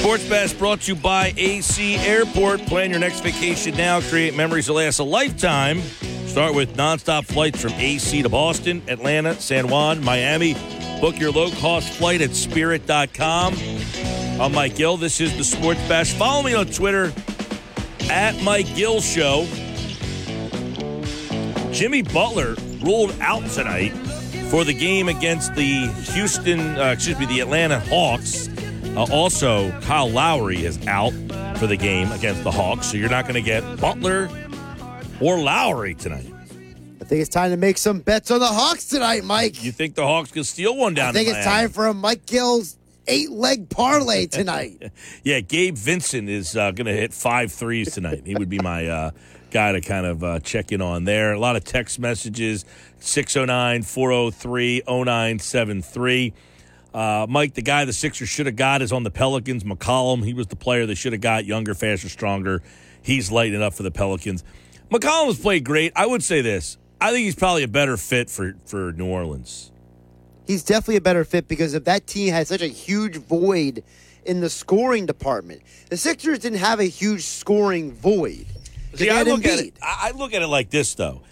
Sports 0.00 0.26
Bash 0.30 0.54
brought 0.54 0.80
to 0.80 0.94
you 0.94 0.96
by 0.98 1.34
AC 1.36 1.96
Airport. 1.96 2.62
Plan 2.62 2.88
your 2.90 2.98
next 2.98 3.20
vacation 3.20 3.76
now. 3.76 4.00
Create 4.00 4.34
memories 4.34 4.64
that 4.66 4.72
last 4.72 4.98
a 4.98 5.04
lifetime. 5.04 5.82
Start 6.26 6.54
with 6.54 6.74
nonstop 6.74 7.26
flights 7.26 7.60
from 7.60 7.72
AC 7.72 8.22
to 8.22 8.30
Boston, 8.30 8.82
Atlanta, 8.88 9.34
San 9.34 9.68
Juan, 9.68 10.02
Miami. 10.02 10.54
Book 11.02 11.18
your 11.20 11.30
low 11.30 11.50
cost 11.50 11.92
flight 11.92 12.22
at 12.22 12.34
spirit.com. 12.34 13.54
I'm 14.40 14.52
Mike 14.54 14.74
Gill. 14.76 14.96
This 14.96 15.20
is 15.20 15.36
the 15.36 15.44
Sports 15.44 15.86
Bash. 15.86 16.14
Follow 16.14 16.42
me 16.44 16.54
on 16.54 16.64
Twitter 16.66 17.12
at 18.08 18.42
Mike 18.42 18.74
Gill 18.74 19.02
Show. 19.02 19.46
Jimmy 21.72 22.00
Butler 22.00 22.54
ruled 22.80 23.14
out 23.20 23.46
tonight 23.50 23.90
for 24.50 24.64
the 24.64 24.74
game 24.74 25.10
against 25.10 25.54
the 25.54 25.88
Houston, 26.14 26.78
uh, 26.78 26.92
excuse 26.92 27.18
me, 27.18 27.26
the 27.26 27.40
Atlanta 27.40 27.78
Hawks. 27.80 28.49
Uh, 28.96 29.06
also, 29.12 29.70
Kyle 29.82 30.10
Lowry 30.10 30.64
is 30.64 30.84
out 30.86 31.12
for 31.58 31.66
the 31.66 31.76
game 31.76 32.10
against 32.12 32.42
the 32.44 32.50
Hawks, 32.50 32.88
so 32.90 32.96
you're 32.96 33.08
not 33.08 33.24
going 33.24 33.34
to 33.34 33.42
get 33.42 33.62
Butler 33.80 34.28
or 35.20 35.38
Lowry 35.38 35.94
tonight. 35.94 36.26
I 37.00 37.04
think 37.04 37.20
it's 37.20 37.30
time 37.30 37.50
to 37.50 37.56
make 37.56 37.78
some 37.78 38.00
bets 38.00 38.30
on 38.30 38.40
the 38.40 38.46
Hawks 38.46 38.86
tonight, 38.86 39.24
Mike. 39.24 39.62
You 39.62 39.72
think 39.72 39.94
the 39.94 40.02
Hawks 40.06 40.32
can 40.32 40.44
steal 40.44 40.76
one 40.76 40.94
down? 40.94 41.10
I 41.10 41.12
think 41.12 41.28
in 41.28 41.36
it's 41.36 41.44
time 41.44 41.70
for 41.70 41.86
a 41.86 41.94
Mike 41.94 42.26
Gill's 42.26 42.76
eight 43.06 43.30
leg 43.30 43.68
parlay 43.68 44.26
tonight. 44.26 44.90
Yeah, 45.22 45.40
Gabe 45.40 45.76
Vincent 45.76 46.28
is 46.28 46.56
uh, 46.56 46.70
going 46.72 46.86
to 46.86 46.92
hit 46.92 47.12
five 47.12 47.52
threes 47.52 47.94
tonight. 47.94 48.22
he 48.26 48.34
would 48.34 48.48
be 48.48 48.58
my 48.58 48.86
uh, 48.86 49.10
guy 49.50 49.72
to 49.72 49.80
kind 49.80 50.06
of 50.06 50.24
uh, 50.24 50.40
check 50.40 50.72
in 50.72 50.80
on 50.82 51.04
there. 51.04 51.32
A 51.32 51.38
lot 51.38 51.56
of 51.56 51.64
text 51.64 51.98
messages 51.98 52.64
609 53.00 53.82
403 53.82 54.82
0973. 54.86 56.32
Uh, 56.92 57.26
Mike, 57.28 57.54
the 57.54 57.62
guy 57.62 57.84
the 57.84 57.92
Sixers 57.92 58.28
should 58.28 58.46
have 58.46 58.56
got 58.56 58.82
is 58.82 58.92
on 58.92 59.04
the 59.04 59.10
Pelicans. 59.10 59.64
McCollum, 59.64 60.24
he 60.24 60.34
was 60.34 60.48
the 60.48 60.56
player 60.56 60.86
they 60.86 60.94
should 60.94 61.12
have 61.12 61.20
got. 61.22 61.44
Younger, 61.44 61.74
faster, 61.74 62.08
stronger. 62.08 62.62
He's 63.02 63.30
lighting 63.30 63.62
up 63.62 63.74
for 63.74 63.82
the 63.82 63.90
Pelicans. 63.90 64.44
McCollum's 64.90 65.38
played 65.38 65.64
great. 65.64 65.92
I 65.94 66.06
would 66.06 66.22
say 66.22 66.40
this. 66.40 66.78
I 67.00 67.12
think 67.12 67.24
he's 67.24 67.36
probably 67.36 67.62
a 67.62 67.68
better 67.68 67.96
fit 67.96 68.28
for, 68.28 68.54
for 68.66 68.92
New 68.92 69.06
Orleans. 69.06 69.70
He's 70.46 70.64
definitely 70.64 70.96
a 70.96 71.00
better 71.00 71.24
fit 71.24 71.46
because 71.46 71.74
if 71.74 71.84
that 71.84 72.06
team 72.06 72.32
had 72.32 72.48
such 72.48 72.60
a 72.60 72.66
huge 72.66 73.16
void 73.16 73.84
in 74.24 74.40
the 74.40 74.50
scoring 74.50 75.06
department, 75.06 75.62
the 75.88 75.96
Sixers 75.96 76.40
didn't 76.40 76.58
have 76.58 76.80
a 76.80 76.84
huge 76.84 77.22
scoring 77.22 77.92
void. 77.92 78.46
See, 78.94 79.08
I 79.08 79.22
look 79.22 79.46
at 79.46 79.60
it. 79.60 79.74
I 79.80 80.10
look 80.10 80.34
at 80.34 80.42
it 80.42 80.48
like 80.48 80.70
this, 80.70 80.94
though. 80.94 81.22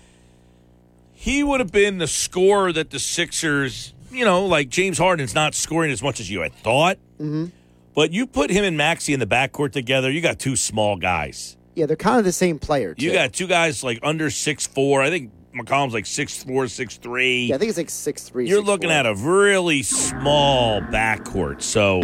He 1.13 1.43
would 1.43 1.59
have 1.59 1.73
been 1.73 1.99
the 1.99 2.07
scorer 2.07 2.73
that 2.73 2.91
the 2.91 3.01
Sixers, 3.01 3.93
you 4.11 4.25
know, 4.25 4.47
like 4.47 4.69
James 4.69 4.99
Harden's 4.99 5.35
not 5.35 5.55
scoring 5.55 5.91
as 5.91 6.03
much 6.03 6.21
as 6.21 6.31
you 6.31 6.41
had 6.41 6.53
thought. 6.55 6.99
Mm-hmm. 7.21 7.47
But 7.95 8.13
you 8.13 8.27
put 8.27 8.51
him 8.51 8.65
and 8.65 8.77
Maxey 8.77 9.13
in 9.13 9.21
the 9.21 9.27
backcourt 9.27 9.73
together, 9.73 10.11
you 10.11 10.21
got 10.21 10.39
two 10.39 10.55
small 10.55 10.97
guys. 10.97 11.57
Yeah, 11.75 11.87
they're 11.87 11.97
kind 11.97 12.19
of 12.19 12.25
the 12.25 12.33
same 12.33 12.59
player. 12.59 12.95
You 12.97 13.13
got 13.13 13.33
two 13.33 13.47
guys 13.47 13.83
like 13.83 13.99
under 14.03 14.31
six 14.31 14.67
four. 14.67 15.03
I 15.03 15.11
think 15.11 15.33
McCollum's 15.55 15.95
like 15.95 16.07
six 16.07 16.43
four, 16.43 16.69
six 16.69 16.97
three. 16.97 17.47
Yeah, 17.47 17.57
I 17.57 17.59
think 17.59 17.71
it's 17.71 17.79
like 17.79 17.91
six 17.91 18.29
three. 18.29 18.49
You're 18.49 18.63
looking 18.63 18.91
at 18.91 19.07
a 19.07 19.15
really 19.15 19.83
small 19.83 20.81
backcourt. 20.81 21.63
So 21.63 22.01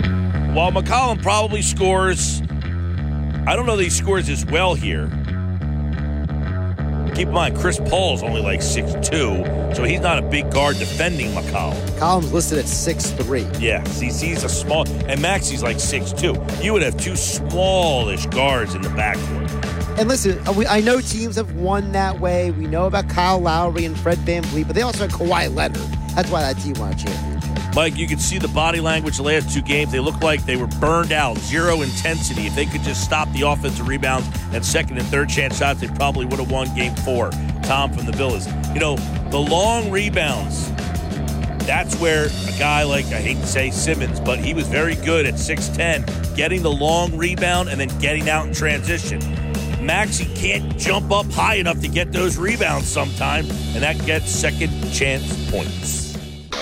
while 0.54 0.72
McCollum 0.72 1.22
probably 1.22 1.62
scores, 1.62 2.40
I 3.46 3.54
don't 3.56 3.66
know 3.66 3.76
that 3.76 3.82
he 3.82 3.90
scores 3.90 4.28
as 4.28 4.46
well 4.46 4.74
here. 4.74 5.10
Keep 7.14 7.28
in 7.28 7.34
mind, 7.34 7.56
Chris 7.56 7.78
Paul's 7.78 8.24
only 8.24 8.42
like 8.42 8.60
six 8.60 8.92
two, 9.08 9.44
so 9.72 9.84
he's 9.84 10.00
not 10.00 10.18
a 10.18 10.22
big 10.22 10.50
guard 10.50 10.78
defending 10.78 11.28
McCollum. 11.28 11.96
Columns 11.96 12.32
listed 12.32 12.58
at 12.58 12.66
six 12.66 13.12
three. 13.12 13.46
Yeah, 13.60 13.84
see, 13.84 14.06
he's 14.06 14.42
a 14.42 14.48
small, 14.48 14.88
and 14.88 15.22
Maxey's 15.22 15.62
like 15.62 15.78
six 15.78 16.12
two. 16.12 16.34
You 16.60 16.72
would 16.72 16.82
have 16.82 16.96
two 16.96 17.14
smallish 17.14 18.26
guards 18.26 18.74
in 18.74 18.82
the 18.82 18.88
backcourt. 18.88 19.48
And 19.96 20.08
listen, 20.08 20.44
uh, 20.48 20.52
we, 20.52 20.66
I 20.66 20.80
know 20.80 21.00
teams 21.00 21.36
have 21.36 21.54
won 21.54 21.92
that 21.92 22.18
way. 22.18 22.50
We 22.50 22.66
know 22.66 22.86
about 22.86 23.08
Kyle 23.08 23.38
Lowry 23.38 23.84
and 23.84 23.96
Fred 23.96 24.18
VanVleet, 24.18 24.66
but 24.66 24.74
they 24.74 24.82
also 24.82 25.06
had 25.06 25.10
Kawhi 25.10 25.54
Leonard. 25.54 25.80
That's 26.14 26.30
why 26.30 26.42
that 26.42 26.60
team 26.60 26.74
won 26.78 26.92
a 26.92 26.94
championship. 26.94 27.74
Mike, 27.74 27.96
you 27.96 28.06
can 28.06 28.18
see 28.18 28.38
the 28.38 28.48
body 28.48 28.80
language 28.80 29.16
the 29.16 29.24
last 29.24 29.52
two 29.52 29.60
games. 29.60 29.90
They 29.90 29.98
look 29.98 30.22
like 30.22 30.44
they 30.44 30.54
were 30.54 30.68
burned 30.68 31.10
out, 31.10 31.36
zero 31.38 31.82
intensity. 31.82 32.46
If 32.46 32.54
they 32.54 32.66
could 32.66 32.82
just 32.82 33.02
stop 33.02 33.28
the 33.32 33.42
offensive 33.42 33.88
rebounds 33.88 34.28
and 34.52 34.64
second 34.64 34.98
and 34.98 35.06
third 35.08 35.28
chance 35.28 35.58
shots, 35.58 35.80
they 35.80 35.88
probably 35.88 36.24
would 36.24 36.38
have 36.38 36.50
won 36.50 36.72
game 36.76 36.94
four. 36.96 37.30
Tom 37.64 37.92
from 37.92 38.06
the 38.06 38.12
Villas. 38.12 38.46
You 38.72 38.78
know, 38.78 38.94
the 39.30 39.40
long 39.40 39.90
rebounds, 39.90 40.70
that's 41.66 41.96
where 41.96 42.26
a 42.26 42.58
guy 42.60 42.84
like, 42.84 43.06
I 43.06 43.20
hate 43.20 43.38
to 43.38 43.46
say 43.46 43.70
Simmons, 43.72 44.20
but 44.20 44.38
he 44.38 44.54
was 44.54 44.68
very 44.68 44.94
good 44.94 45.26
at 45.26 45.34
6'10, 45.34 46.36
getting 46.36 46.62
the 46.62 46.70
long 46.70 47.16
rebound 47.16 47.70
and 47.70 47.80
then 47.80 47.88
getting 47.98 48.28
out 48.28 48.46
in 48.46 48.54
transition. 48.54 49.18
Maxey 49.84 50.26
can't 50.36 50.78
jump 50.78 51.10
up 51.10 51.26
high 51.32 51.56
enough 51.56 51.80
to 51.80 51.88
get 51.88 52.12
those 52.12 52.36
rebounds 52.36 52.86
sometime, 52.86 53.46
and 53.74 53.82
that 53.82 53.98
gets 54.06 54.30
second 54.30 54.70
chance 54.92 55.50
points. 55.50 56.03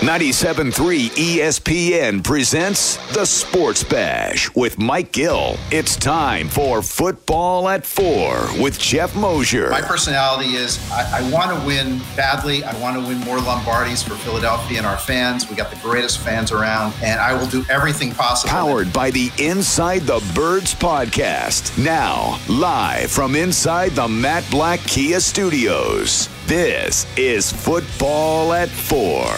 97.3 0.02 1.10
ESPN 1.10 2.24
presents 2.24 2.96
The 3.14 3.24
Sports 3.24 3.84
Bash 3.84 4.52
with 4.56 4.76
Mike 4.76 5.12
Gill. 5.12 5.56
It's 5.70 5.94
time 5.94 6.48
for 6.48 6.82
Football 6.82 7.68
at 7.68 7.86
Four 7.86 8.48
with 8.60 8.80
Jeff 8.80 9.14
Mosher. 9.14 9.70
My 9.70 9.80
personality 9.80 10.54
is 10.54 10.80
I, 10.90 11.20
I 11.20 11.30
want 11.30 11.56
to 11.56 11.64
win 11.64 12.00
badly. 12.16 12.64
I 12.64 12.76
want 12.80 13.00
to 13.00 13.06
win 13.06 13.20
more 13.20 13.38
Lombardis 13.38 14.02
for 14.02 14.16
Philadelphia 14.16 14.78
and 14.78 14.86
our 14.88 14.98
fans. 14.98 15.48
We 15.48 15.54
got 15.54 15.70
the 15.70 15.80
greatest 15.80 16.18
fans 16.18 16.50
around, 16.50 16.94
and 17.00 17.20
I 17.20 17.32
will 17.34 17.46
do 17.46 17.64
everything 17.70 18.10
possible. 18.10 18.50
Powered 18.50 18.92
by 18.92 19.12
the 19.12 19.30
Inside 19.38 20.00
the 20.00 20.20
Birds 20.34 20.74
podcast. 20.74 21.80
Now, 21.82 22.40
live 22.48 23.12
from 23.12 23.36
inside 23.36 23.92
the 23.92 24.08
Matt 24.08 24.50
Blatt 24.50 24.80
Kia 24.80 25.20
studios. 25.20 26.28
This 26.46 27.06
is 27.16 27.52
Football 27.52 28.52
at 28.52 28.68
Four. 28.68 29.30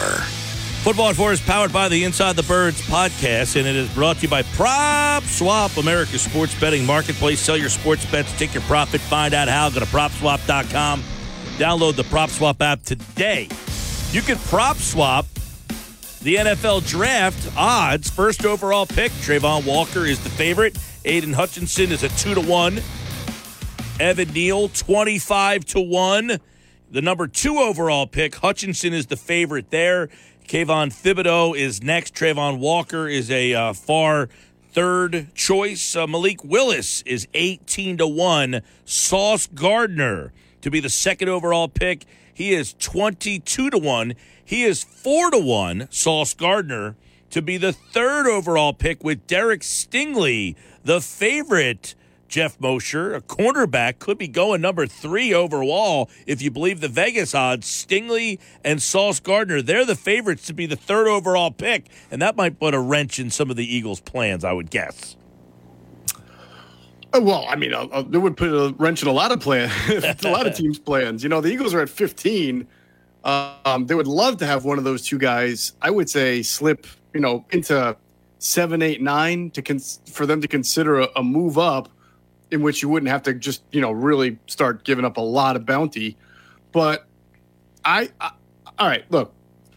Football 0.85 1.09
at 1.09 1.17
Four 1.17 1.33
is 1.33 1.41
powered 1.41 1.73
by 1.73 1.89
the 1.89 2.05
Inside 2.05 2.37
the 2.37 2.43
Birds 2.43 2.83
podcast, 2.83 3.57
and 3.57 3.67
it 3.67 3.75
is 3.75 3.89
brought 3.95 4.17
to 4.17 4.23
you 4.25 4.29
by 4.29 4.43
Prop 4.43 5.23
Swap, 5.23 5.75
America's 5.79 6.21
sports 6.21 6.55
betting 6.61 6.85
marketplace. 6.85 7.41
Sell 7.41 7.57
your 7.57 7.71
sports 7.71 8.05
bets, 8.05 8.37
take 8.39 8.53
your 8.53 8.63
profit, 8.65 9.01
find 9.01 9.33
out 9.33 9.49
how. 9.49 9.71
Go 9.71 9.81
to 9.81 9.87
PropSwap.com. 9.87 11.03
Download 11.57 11.97
the 11.97 12.05
Prop 12.05 12.29
Swap 12.29 12.61
app 12.61 12.83
today. 12.83 13.49
You 14.11 14.21
can 14.21 14.37
prop 14.37 14.77
swap 14.77 15.25
the 16.21 16.35
NFL 16.35 16.87
draft 16.87 17.51
odds. 17.57 18.11
First 18.11 18.45
overall 18.45 18.85
pick, 18.85 19.11
Travon 19.13 19.67
Walker 19.67 20.05
is 20.05 20.23
the 20.23 20.29
favorite. 20.29 20.77
Aidan 21.07 21.33
Hutchinson 21.33 21.93
is 21.93 22.03
a 22.03 22.11
two 22.11 22.35
to 22.35 22.43
one. 22.43 22.83
Evan 23.99 24.31
Neal, 24.35 24.69
25 24.69 25.65
to 25.65 25.81
1. 25.81 26.41
The 26.91 27.03
number 27.03 27.27
two 27.27 27.57
overall 27.59 28.07
pick, 28.07 28.37
Hutchinson 28.37 28.93
is 28.93 29.07
the 29.07 29.17
favorite 29.17 29.71
there. 29.71 30.11
Kayvon 30.49 30.93
Thibodeaux 30.93 31.57
is 31.57 31.83
next. 31.83 32.15
Travon 32.15 32.59
Walker 32.59 33.09
is 33.09 33.31
a 33.31 33.55
uh, 33.55 33.73
far 33.73 34.29
third 34.73 35.35
choice. 35.35 35.97
Uh, 35.97 36.07
Malik 36.07 36.45
Willis 36.45 37.03
is 37.03 37.27
18 37.33 37.97
to 37.99 38.07
1. 38.07 38.61
Sauce 38.85 39.47
Gardner 39.47 40.33
to 40.61 40.71
be 40.71 40.81
the 40.81 40.91
second 40.91 41.31
overall 41.31 41.69
pick. 41.69 42.05
He 42.33 42.53
is 42.53 42.75
22 42.75 43.71
to 43.71 43.79
1. 43.79 44.15
He 44.45 44.65
is 44.65 44.85
4 44.85 45.31
to 45.31 45.39
1. 45.39 45.89
Sauce 45.91 46.35
Gardner 46.35 46.97
to 47.31 47.41
be 47.41 47.57
the 47.57 47.73
third 47.73 48.27
overall 48.27 48.75
pick 48.75 49.03
with 49.03 49.27
Derek 49.27 49.63
Stingley, 49.63 50.57
the 50.85 51.01
favorite. 51.01 51.95
Jeff 52.35 52.61
Mosher, 52.61 53.15
a 53.15 53.21
cornerback, 53.21 54.01
could 54.01 54.19
be 54.19 54.27
going 54.27 54.61
number 54.61 54.89
three 54.89 55.33
overall 55.33 56.11
if 56.27 56.43
you 56.43 56.51
believe 56.51 56.81
the 56.81 56.89
Vegas 56.89 57.33
odds. 57.33 57.69
Stingley 57.69 58.41
and 58.65 58.83
Sauce 58.83 59.21
Gardner, 59.21 59.63
they're 59.63 59.85
the 59.85 59.95
favorites 59.95 60.45
to 60.47 60.53
be 60.53 60.67
the 60.67 60.75
third 60.75 61.07
overall 61.07 61.53
pick, 61.53 61.87
and 62.11 62.21
that 62.21 62.35
might 62.35 62.59
put 62.59 62.75
a 62.75 62.81
wrench 62.81 63.21
in 63.21 63.31
some 63.31 63.51
of 63.51 63.57
the 63.57 63.65
Eagles' 63.65 64.01
plans, 64.01 64.43
I 64.43 64.53
would 64.53 64.69
guess. 64.69 65.15
Uh, 67.13 67.21
Well, 67.23 67.47
I 67.49 67.55
mean, 67.55 67.73
uh, 67.73 67.87
uh, 67.93 68.03
it 68.13 68.19
would 68.19 68.37
put 68.37 68.49
a 68.49 68.75
wrench 68.79 69.01
in 69.01 69.07
a 69.07 69.13
lot 69.13 69.31
of 69.31 69.39
plans, 69.39 69.73
a 69.89 70.29
lot 70.29 70.49
of 70.49 70.57
teams' 70.57 70.81
plans. 70.81 71.23
You 71.23 71.29
know, 71.29 71.41
the 71.41 71.53
Eagles 71.53 71.73
are 71.73 71.83
at 71.83 71.89
15. 71.89 72.67
Um, 73.23 73.87
they 73.87 73.95
would 73.95 74.09
love 74.09 74.39
to 74.39 74.47
have 74.47 74.65
one 74.65 74.79
of 74.79 74.83
those 74.83 75.07
two 75.07 75.19
guys. 75.19 75.75
I 75.81 75.91
would 75.91 76.11
say 76.11 76.43
slip, 76.43 76.89
you 77.13 77.21
know, 77.21 77.45
into 77.51 77.97
seven, 78.41 78.83
eight, 78.83 79.01
nine 79.01 79.51
to 79.53 79.63
cons- 79.63 80.01
for 80.11 80.27
them 80.27 80.41
to 80.41 80.49
consider 80.49 80.99
a, 80.99 81.09
a 81.15 81.23
move 81.23 81.59
up, 81.59 81.89
in 82.51 82.63
which 82.63 82.83
you 82.83 82.89
wouldn't 82.89 83.11
have 83.11 83.23
to 83.25 83.35
just 83.35 83.63
you 83.73 83.81
know 83.81 83.93
really 83.93 84.39
start 84.47 84.85
giving 84.85 85.05
up 85.05 85.17
a 85.17 85.21
lot 85.21 85.57
of 85.57 85.65
bounty. 85.67 86.17
But 86.73 87.07
I, 87.85 88.11
I 88.21 88.33
all 88.79 88.89
right, 88.89 89.05
look, 89.11 89.33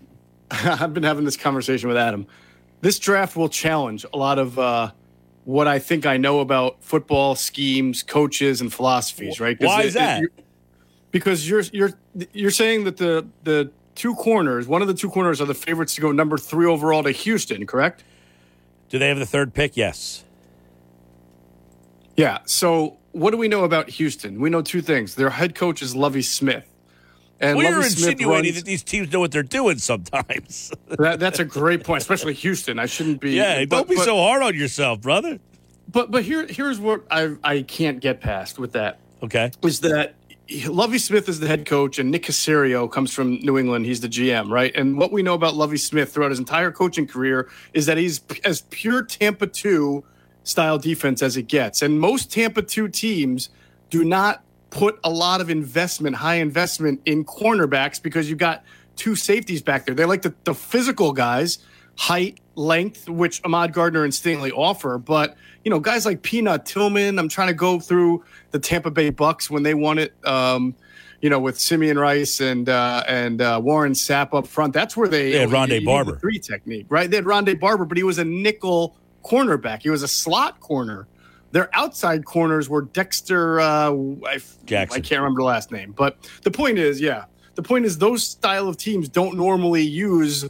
I've 0.52 0.94
been 0.94 1.04
having 1.04 1.26
this 1.26 1.38
conversation 1.38 1.88
with 1.88 1.98
Adam. 1.98 2.28
This 2.82 3.00
draft 3.00 3.36
will 3.36 3.50
challenge 3.50 4.06
a 4.14 4.18
lot 4.18 4.40
of 4.40 4.58
uh, 4.60 4.92
what 5.46 5.68
I 5.68 5.80
think 5.80 6.06
I 6.06 6.18
know 6.18 6.40
about 6.42 6.78
football 6.84 7.36
schemes, 7.36 8.04
coaches, 8.04 8.62
and 8.62 8.74
philosophies. 8.74 9.40
Right? 9.40 9.58
Why 9.60 9.82
it- 9.82 9.86
is 9.88 9.94
that? 9.96 10.24
it- 10.24 10.32
because 11.12 11.50
you're 11.50 11.64
you're 11.72 11.94
you're 12.34 12.52
saying 12.52 12.84
that 12.84 12.98
the 12.98 13.26
the 13.44 13.72
two 13.96 14.14
corners, 14.16 14.68
one 14.68 14.82
of 14.82 14.88
the 14.88 14.94
two 14.94 15.10
corners, 15.10 15.42
are 15.42 15.46
the 15.46 15.54
favorites 15.56 15.96
to 15.96 16.02
go 16.02 16.12
number 16.12 16.38
three 16.38 16.68
overall 16.68 17.02
to 17.04 17.12
Houston. 17.12 17.66
Correct? 17.66 18.04
Do 18.90 19.00
they 19.00 19.08
have 19.08 19.18
the 19.18 19.26
third 19.26 19.54
pick? 19.54 19.76
Yes. 19.76 20.24
Yeah. 22.18 22.40
So 22.46 22.98
what 23.14 23.32
do 23.32 23.38
we 23.38 23.48
know 23.48 23.64
about 23.64 23.90
Houston? 23.92 24.42
We 24.42 24.50
know 24.50 24.62
two 24.62 24.82
things. 24.82 25.16
Their 25.16 25.30
head 25.30 25.56
coach 25.56 25.82
is 25.82 25.96
Lovie 25.96 26.22
Smith. 26.22 26.66
And 27.40 27.58
We're 27.58 27.84
Smith 27.84 28.10
insinuating 28.10 28.46
runs- 28.52 28.56
that 28.56 28.66
these 28.66 28.84
teams 28.84 29.14
know 29.14 29.20
what 29.20 29.32
they're 29.32 29.44
doing 29.44 29.78
sometimes. 29.78 30.72
that, 30.90 31.20
that's 31.20 31.38
a 31.38 31.46
great 31.46 31.84
point, 31.84 32.02
especially 32.02 32.34
Houston. 32.34 32.80
I 32.80 32.88
shouldn't 32.88 33.22
be. 33.22 33.32
yeah, 33.32 33.64
but- 33.66 33.70
don't 33.78 33.90
be 33.90 33.96
but- 33.96 34.06
so 34.06 34.18
hard 34.18 34.42
on 34.42 34.56
yourself, 34.56 35.02
brother. 35.02 35.40
But 35.90 36.12
but 36.12 36.24
here 36.24 36.46
here's 36.48 36.80
what 36.82 37.06
I 37.10 37.36
I 37.46 37.62
can't 37.62 38.02
get 38.02 38.20
past 38.20 38.60
with 38.60 38.74
that. 38.74 39.00
Okay. 39.24 39.52
Is 39.62 39.80
that 39.82 40.16
Lovie 40.68 40.98
Smith 40.98 41.30
is 41.30 41.40
the 41.40 41.48
head 41.48 41.66
coach 41.66 41.98
and 41.98 42.12
Nick 42.12 42.24
Caserio 42.24 42.92
comes 42.92 43.14
from 43.14 43.36
New 43.36 43.58
England. 43.58 43.86
He's 43.86 44.02
the 44.02 44.10
GM, 44.10 44.50
right? 44.52 44.76
And 44.76 44.98
what 44.98 45.14
we 45.14 45.24
know 45.24 45.34
about 45.34 45.56
Lovie 45.56 45.78
Smith 45.78 46.12
throughout 46.14 46.32
his 46.32 46.40
entire 46.40 46.72
coaching 46.72 47.08
career 47.08 47.50
is 47.74 47.86
that 47.86 47.98
he's 47.98 48.20
as 48.44 48.62
pure 48.70 49.02
Tampa 49.02 49.48
2 49.48 50.04
style 50.48 50.78
defense 50.78 51.22
as 51.22 51.38
it 51.38 51.48
gets. 51.48 51.82
And 51.82 52.00
most 52.00 52.32
Tampa 52.32 52.62
2 52.62 52.88
teams 52.88 53.50
do 53.90 54.04
not 54.04 54.44
put 54.70 55.00
a 55.04 55.10
lot 55.10 55.42
of 55.42 55.50
investment, 55.50 56.16
high 56.16 56.36
investment 56.36 57.02
in 57.06 57.24
cornerbacks 57.26 58.02
because 58.02 58.30
you've 58.30 58.40
got 58.40 58.64
two 58.96 59.16
safeties 59.16 59.62
back 59.62 59.86
there. 59.86 59.96
They 59.96 60.06
like 60.06 60.22
the, 60.22 60.34
the 60.46 60.54
physical 60.54 61.12
guys, 61.14 61.60
height, 61.98 62.40
length, 62.56 63.10
which 63.10 63.42
Ahmad 63.44 63.74
Gardner 63.74 64.04
and 64.04 64.14
Stingley 64.14 64.52
offer. 64.52 64.98
But, 64.98 65.36
you 65.64 65.70
know, 65.72 65.80
guys 65.80 66.06
like 66.06 66.22
Peanut 66.22 66.66
Tillman, 66.66 67.20
I'm 67.20 67.30
trying 67.30 67.48
to 67.50 67.54
go 67.54 67.80
through 67.80 68.24
the 68.52 68.60
Tampa 68.60 68.92
Bay 68.92 69.10
Bucks 69.10 69.50
when 69.50 69.64
they 69.64 69.74
won 69.74 70.00
it. 70.00 70.14
Um, 70.26 70.76
you 71.22 71.32
know, 71.32 71.40
with 71.40 71.60
Simeon 71.60 71.98
Rice 71.98 72.40
and 72.42 72.70
uh, 72.70 73.04
and 73.08 73.42
uh, 73.42 73.60
Warren 73.64 73.94
Sapp 73.94 74.38
up 74.38 74.46
front, 74.46 74.72
that's 74.72 74.96
where 74.96 75.08
they, 75.08 75.32
They 75.32 75.40
had 75.40 75.50
Rondé 75.50 75.84
Barber. 75.84 76.20
three 76.20 76.38
technique, 76.38 76.86
right? 76.90 77.10
They 77.10 77.16
had 77.18 77.26
Rondé 77.26 77.60
Barber, 77.60 77.86
but 77.86 77.98
he 77.98 78.04
was 78.04 78.20
a 78.20 78.24
nickel 78.24 78.96
cornerback. 79.28 79.82
He 79.82 79.90
was 79.90 80.04
a 80.04 80.08
slot 80.08 80.60
corner. 80.60 81.08
Their 81.52 81.70
outside 81.76 82.26
corners 82.26 82.70
were 82.70 82.84
Dexter. 82.84 83.60
Uh, 83.60 83.92
I, 84.26 84.40
Jackson. 84.66 84.98
I 84.98 85.02
can't 85.02 85.22
remember 85.22 85.42
the 85.42 85.46
last 85.46 85.72
name, 85.72 85.94
but 85.94 86.18
the 86.44 86.52
point 86.52 86.78
is, 86.78 87.00
yeah, 87.02 87.26
the 87.56 87.64
point 87.64 87.86
is 87.86 87.98
those 87.98 88.24
style 88.24 88.68
of 88.68 88.78
teams 88.78 89.10
don't 89.10 89.36
normally 89.36 89.82
use 89.82 90.46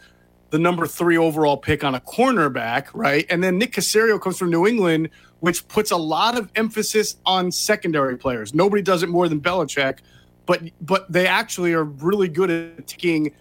the 0.49 0.59
number 0.59 0.87
three 0.87 1.17
overall 1.17 1.57
pick 1.57 1.83
on 1.83 1.95
a 1.95 1.99
cornerback, 1.99 2.87
right? 2.93 3.25
And 3.29 3.43
then 3.43 3.57
Nick 3.57 3.73
Caserio 3.73 4.19
comes 4.19 4.37
from 4.37 4.49
New 4.49 4.65
England, 4.65 5.09
which 5.39 5.67
puts 5.67 5.91
a 5.91 5.97
lot 5.97 6.37
of 6.37 6.49
emphasis 6.55 7.17
on 7.25 7.51
secondary 7.51 8.17
players. 8.17 8.53
Nobody 8.53 8.81
does 8.81 9.03
it 9.03 9.09
more 9.09 9.27
than 9.27 9.39
Belichick, 9.39 9.99
but 10.45 10.61
but 10.81 11.11
they 11.11 11.27
actually 11.27 11.73
are 11.73 11.83
really 11.83 12.27
good 12.27 12.49
at 12.49 12.87
taking 12.87 13.33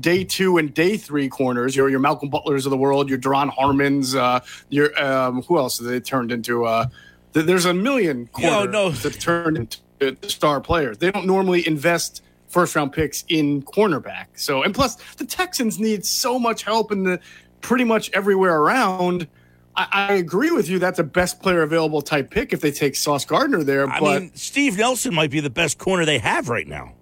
day 0.00 0.24
two 0.24 0.58
and 0.58 0.72
day 0.72 0.96
three 0.96 1.28
corners. 1.28 1.76
Your 1.76 1.88
your 1.88 2.00
Malcolm 2.00 2.30
Butlers 2.30 2.66
of 2.66 2.70
the 2.70 2.76
world, 2.76 3.08
your 3.08 3.18
Duron 3.18 3.50
Harmons, 3.50 4.14
uh, 4.14 4.40
your 4.68 5.00
um, 5.02 5.42
who 5.42 5.58
else 5.58 5.78
they 5.78 6.00
turned 6.00 6.32
into? 6.32 6.64
Uh, 6.64 6.86
th- 7.34 7.46
there's 7.46 7.66
a 7.66 7.74
million 7.74 8.28
Yo, 8.38 8.50
corners 8.50 8.72
no. 8.72 8.90
that 8.90 9.20
turned 9.20 9.56
into 10.00 10.28
star 10.28 10.60
players. 10.60 10.98
They 10.98 11.10
don't 11.10 11.26
normally 11.26 11.66
invest 11.66 12.22
first 12.48 12.74
round 12.74 12.92
picks 12.92 13.24
in 13.28 13.62
cornerback. 13.62 14.26
So 14.34 14.62
and 14.62 14.74
plus 14.74 14.96
the 15.14 15.24
Texans 15.24 15.78
need 15.78 16.04
so 16.04 16.38
much 16.38 16.64
help 16.64 16.92
in 16.92 17.04
the 17.04 17.20
pretty 17.60 17.84
much 17.84 18.10
everywhere 18.12 18.60
around. 18.60 19.28
I, 19.76 19.86
I 19.92 20.12
agree 20.14 20.50
with 20.50 20.68
you. 20.68 20.78
That's 20.78 20.98
a 20.98 21.04
best 21.04 21.40
player 21.40 21.62
available 21.62 22.02
type 22.02 22.30
pick 22.30 22.52
if 22.52 22.60
they 22.60 22.72
take 22.72 22.96
Sauce 22.96 23.24
Gardner 23.24 23.62
there. 23.62 23.88
I 23.88 24.00
but 24.00 24.22
mean, 24.22 24.32
Steve 24.34 24.76
Nelson 24.76 25.14
might 25.14 25.30
be 25.30 25.40
the 25.40 25.50
best 25.50 25.78
corner 25.78 26.04
they 26.04 26.18
have 26.18 26.48
right 26.48 26.66
now. 26.66 26.94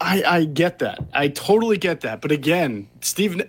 I, 0.00 0.22
I 0.26 0.44
get 0.44 0.78
that. 0.78 0.98
I 1.12 1.28
totally 1.28 1.76
get 1.76 2.00
that. 2.00 2.20
But 2.20 2.32
again, 2.32 2.88
Steve, 3.00 3.42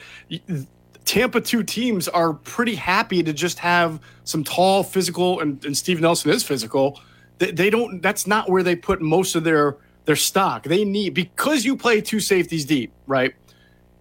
Tampa 1.06 1.42
two 1.42 1.64
teams 1.64 2.08
are 2.08 2.34
pretty 2.34 2.76
happy 2.76 3.24
to 3.24 3.34
just 3.34 3.60
have 3.60 4.00
some 4.26 4.44
tall, 4.44 4.84
physical, 4.84 5.40
and, 5.40 5.64
and 5.66 5.76
Steve 5.76 6.02
Nelson 6.02 6.32
is 6.32 6.44
physical. 6.44 7.00
They, 7.38 7.52
they 7.52 7.70
don't. 7.70 8.02
That's 8.02 8.28
not 8.28 8.50
where 8.50 8.64
they 8.64 8.76
put 8.76 9.02
most 9.02 9.36
of 9.36 9.44
their 9.44 9.78
their 10.06 10.16
stock. 10.16 10.64
They 10.64 10.84
need 10.84 11.14
because 11.14 11.64
you 11.64 11.78
play 11.78 12.02
two 12.02 12.20
safeties 12.20 12.66
deep, 12.66 12.92
right? 13.08 13.34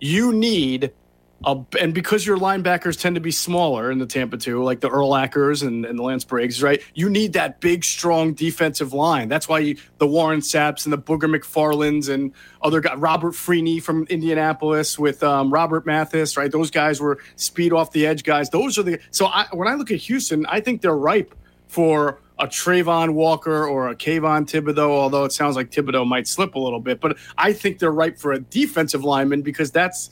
You 0.00 0.32
need 0.32 0.92
and 1.42 1.94
because 1.94 2.26
your 2.26 2.36
linebackers 2.36 3.00
tend 3.00 3.14
to 3.14 3.20
be 3.20 3.30
smaller 3.30 3.90
in 3.90 3.98
the 3.98 4.06
Tampa 4.06 4.36
two, 4.36 4.62
like 4.62 4.80
the 4.80 4.90
Urlachers 4.90 5.66
and, 5.66 5.86
and 5.86 5.98
the 5.98 6.02
Lance 6.02 6.24
Briggs, 6.24 6.62
right? 6.62 6.82
You 6.94 7.08
need 7.08 7.32
that 7.32 7.60
big, 7.60 7.82
strong 7.82 8.34
defensive 8.34 8.92
line. 8.92 9.28
That's 9.28 9.48
why 9.48 9.60
you, 9.60 9.78
the 9.98 10.06
Warren 10.06 10.40
Sapps 10.40 10.84
and 10.84 10.92
the 10.92 10.98
Booger 10.98 11.34
McFarlands 11.34 12.12
and 12.12 12.32
other 12.60 12.80
guys, 12.80 12.98
Robert 12.98 13.32
Freeney 13.32 13.82
from 13.82 14.04
Indianapolis 14.10 14.98
with 14.98 15.22
um, 15.22 15.50
Robert 15.50 15.86
Mathis, 15.86 16.36
right? 16.36 16.52
Those 16.52 16.70
guys 16.70 17.00
were 17.00 17.18
speed 17.36 17.72
off 17.72 17.90
the 17.92 18.06
edge 18.06 18.22
guys. 18.22 18.50
Those 18.50 18.78
are 18.78 18.82
the 18.82 19.00
so 19.10 19.26
I, 19.26 19.46
when 19.52 19.66
I 19.66 19.74
look 19.74 19.90
at 19.90 19.98
Houston, 19.98 20.44
I 20.46 20.60
think 20.60 20.82
they're 20.82 20.94
ripe 20.94 21.34
for 21.68 22.20
a 22.38 22.46
Travon 22.46 23.14
Walker 23.14 23.66
or 23.66 23.88
a 23.88 23.94
Kayvon 23.94 24.46
Thibodeaux, 24.46 24.90
although 24.90 25.24
it 25.24 25.32
sounds 25.32 25.56
like 25.56 25.70
Thibodeaux 25.70 26.06
might 26.06 26.26
slip 26.26 26.54
a 26.54 26.58
little 26.58 26.80
bit. 26.80 27.00
But 27.00 27.16
I 27.38 27.52
think 27.52 27.78
they're 27.78 27.92
ripe 27.92 28.18
for 28.18 28.32
a 28.32 28.40
defensive 28.40 29.04
lineman 29.04 29.42
because 29.42 29.70
that's 29.70 30.10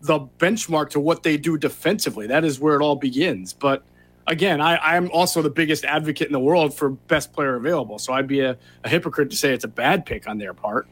the 0.00 0.20
benchmark 0.38 0.90
to 0.90 1.00
what 1.00 1.22
they 1.22 1.36
do 1.36 1.58
defensively. 1.58 2.26
That 2.26 2.44
is 2.44 2.60
where 2.60 2.76
it 2.76 2.82
all 2.82 2.96
begins. 2.96 3.52
But 3.52 3.82
again, 4.26 4.60
I, 4.60 4.76
I'm 4.76 5.10
also 5.10 5.42
the 5.42 5.50
biggest 5.50 5.84
advocate 5.84 6.26
in 6.26 6.32
the 6.32 6.40
world 6.40 6.74
for 6.74 6.90
best 6.90 7.32
player 7.32 7.56
available. 7.56 7.98
So 7.98 8.12
I'd 8.12 8.28
be 8.28 8.40
a, 8.40 8.56
a 8.84 8.88
hypocrite 8.88 9.30
to 9.30 9.36
say 9.36 9.52
it's 9.52 9.64
a 9.64 9.68
bad 9.68 10.06
pick 10.06 10.28
on 10.28 10.38
their 10.38 10.54
part. 10.54 10.88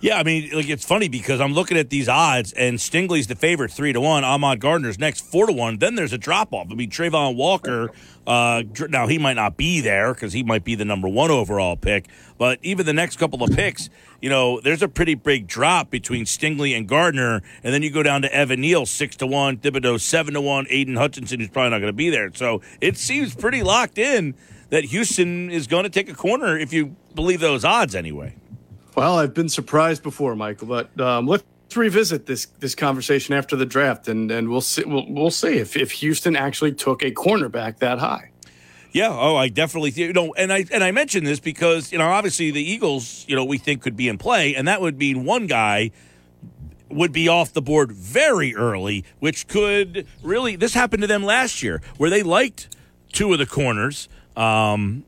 Yeah, 0.00 0.16
I 0.16 0.22
mean, 0.22 0.50
like 0.52 0.68
it's 0.68 0.84
funny 0.84 1.08
because 1.08 1.40
I'm 1.40 1.54
looking 1.54 1.76
at 1.76 1.90
these 1.90 2.08
odds, 2.08 2.52
and 2.52 2.78
Stingley's 2.78 3.26
the 3.26 3.34
favorite, 3.34 3.72
three 3.72 3.92
to 3.92 4.00
one. 4.00 4.22
Ahmad 4.22 4.60
Gardner's 4.60 4.96
next, 4.96 5.22
four 5.22 5.46
to 5.46 5.52
one. 5.52 5.78
Then 5.78 5.96
there's 5.96 6.12
a 6.12 6.18
drop 6.18 6.52
off. 6.52 6.68
I 6.70 6.74
mean, 6.74 6.88
Travon 6.88 7.34
Walker. 7.34 7.90
Uh, 8.24 8.62
now 8.90 9.08
he 9.08 9.18
might 9.18 9.34
not 9.34 9.56
be 9.56 9.80
there 9.80 10.14
because 10.14 10.32
he 10.32 10.44
might 10.44 10.62
be 10.62 10.76
the 10.76 10.84
number 10.84 11.08
one 11.08 11.32
overall 11.32 11.76
pick. 11.76 12.06
But 12.36 12.60
even 12.62 12.86
the 12.86 12.92
next 12.92 13.16
couple 13.16 13.42
of 13.42 13.50
picks, 13.50 13.90
you 14.20 14.28
know, 14.28 14.60
there's 14.60 14.82
a 14.82 14.88
pretty 14.88 15.14
big 15.14 15.48
drop 15.48 15.90
between 15.90 16.26
Stingley 16.26 16.76
and 16.76 16.86
Gardner, 16.86 17.42
and 17.64 17.74
then 17.74 17.82
you 17.82 17.90
go 17.90 18.04
down 18.04 18.22
to 18.22 18.32
Evan 18.32 18.60
Neal, 18.60 18.86
six 18.86 19.16
to 19.16 19.26
one, 19.26 19.56
Thibodeaux 19.56 20.00
seven 20.00 20.34
to 20.34 20.40
one, 20.40 20.66
Aidan 20.70 20.94
Hutchinson 20.94 21.40
who's 21.40 21.48
probably 21.48 21.70
not 21.70 21.78
going 21.78 21.88
to 21.88 21.96
be 21.96 22.10
there. 22.10 22.30
So 22.34 22.62
it 22.80 22.96
seems 22.96 23.34
pretty 23.34 23.64
locked 23.64 23.98
in 23.98 24.36
that 24.70 24.84
Houston 24.84 25.50
is 25.50 25.66
going 25.66 25.84
to 25.84 25.90
take 25.90 26.08
a 26.08 26.14
corner 26.14 26.56
if 26.56 26.72
you 26.72 26.94
believe 27.16 27.40
those 27.40 27.64
odds 27.64 27.96
anyway. 27.96 28.36
Well, 28.98 29.16
I've 29.16 29.32
been 29.32 29.48
surprised 29.48 30.02
before, 30.02 30.34
Michael, 30.34 30.66
but 30.66 31.00
um, 31.00 31.28
let's 31.28 31.44
revisit 31.76 32.26
this 32.26 32.46
this 32.58 32.74
conversation 32.74 33.32
after 33.32 33.54
the 33.54 33.64
draft, 33.64 34.08
and 34.08 34.28
and 34.28 34.48
we'll 34.48 34.60
see 34.60 34.82
we'll, 34.84 35.06
we'll 35.08 35.30
see 35.30 35.58
if 35.58 35.76
if 35.76 35.92
Houston 35.92 36.34
actually 36.34 36.72
took 36.72 37.04
a 37.04 37.12
cornerback 37.12 37.78
that 37.78 38.00
high. 38.00 38.32
Yeah, 38.90 39.10
oh, 39.10 39.36
I 39.36 39.50
definitely 39.50 39.90
you 39.92 40.12
know, 40.12 40.34
and 40.34 40.52
I 40.52 40.64
and 40.72 40.82
I 40.82 40.90
mentioned 40.90 41.28
this 41.28 41.38
because 41.38 41.92
you 41.92 41.98
know, 41.98 42.08
obviously 42.08 42.50
the 42.50 42.60
Eagles, 42.60 43.24
you 43.28 43.36
know, 43.36 43.44
we 43.44 43.56
think 43.56 43.82
could 43.82 43.96
be 43.96 44.08
in 44.08 44.18
play, 44.18 44.56
and 44.56 44.66
that 44.66 44.80
would 44.80 44.98
mean 44.98 45.24
one 45.24 45.46
guy 45.46 45.92
would 46.88 47.12
be 47.12 47.28
off 47.28 47.52
the 47.52 47.62
board 47.62 47.92
very 47.92 48.56
early, 48.56 49.04
which 49.20 49.46
could 49.46 50.08
really 50.24 50.56
this 50.56 50.74
happened 50.74 51.02
to 51.02 51.06
them 51.06 51.22
last 51.22 51.62
year 51.62 51.80
where 51.98 52.10
they 52.10 52.24
liked 52.24 52.76
two 53.12 53.32
of 53.32 53.38
the 53.38 53.46
corners. 53.46 54.08
Um, 54.36 55.04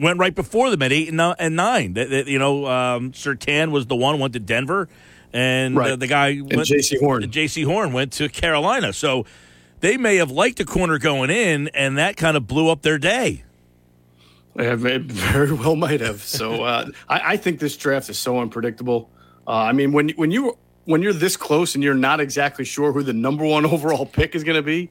went 0.00 0.18
right 0.18 0.34
before 0.34 0.70
them 0.70 0.82
at 0.82 0.92
eight 0.92 1.08
and, 1.08 1.16
ni- 1.16 1.34
and 1.38 1.56
nine. 1.56 1.94
That, 1.94 2.10
that, 2.10 2.26
you 2.26 2.38
know, 2.38 2.66
um, 2.66 3.12
Surtain 3.12 3.70
was 3.70 3.86
the 3.86 3.96
one 3.96 4.18
went 4.18 4.32
to 4.34 4.40
Denver, 4.40 4.88
and 5.32 5.76
Right. 5.76 5.92
uh, 5.92 5.96
the 5.96 6.06
guy 6.06 6.28
And 6.28 6.50
Jaycee 6.50 6.98
Horn. 7.00 7.22
Jaycee 7.24 7.64
Horn 7.64 7.92
went 7.92 8.12
to 8.14 8.28
Carolina. 8.28 8.92
So 8.92 9.26
they 9.80 9.96
may 9.96 10.16
have 10.16 10.30
liked 10.30 10.60
a 10.60 10.64
corner 10.64 10.98
going 10.98 11.30
in, 11.30 11.68
and 11.68 11.98
that 11.98 12.16
kind 12.16 12.36
of 12.36 12.46
blew 12.46 12.68
up 12.70 12.82
their 12.82 12.98
day. 12.98 13.42
It 14.54 15.02
very 15.02 15.52
well 15.52 15.76
might 15.76 16.00
have. 16.00 16.22
So 16.22 16.64
uh, 16.64 16.86
I, 17.08 17.32
I 17.32 17.36
think 17.36 17.60
this 17.60 17.76
draft 17.76 18.08
is 18.08 18.18
so 18.18 18.38
unpredictable. 18.40 19.10
Uh, 19.46 19.50
I 19.50 19.72
mean, 19.72 19.92
when 19.92 20.08
when 20.10 20.30
you 20.30 20.56
when 20.86 21.02
you're 21.02 21.12
this 21.12 21.36
close 21.36 21.74
and 21.74 21.84
you're 21.84 21.94
not 21.94 22.20
exactly 22.20 22.64
sure 22.64 22.92
who 22.92 23.02
the 23.02 23.12
number 23.12 23.44
one 23.44 23.66
overall 23.74 24.06
pick 24.06 24.34
is 24.34 24.44
going 24.44 24.56
to 24.56 24.62
be, 24.62 24.90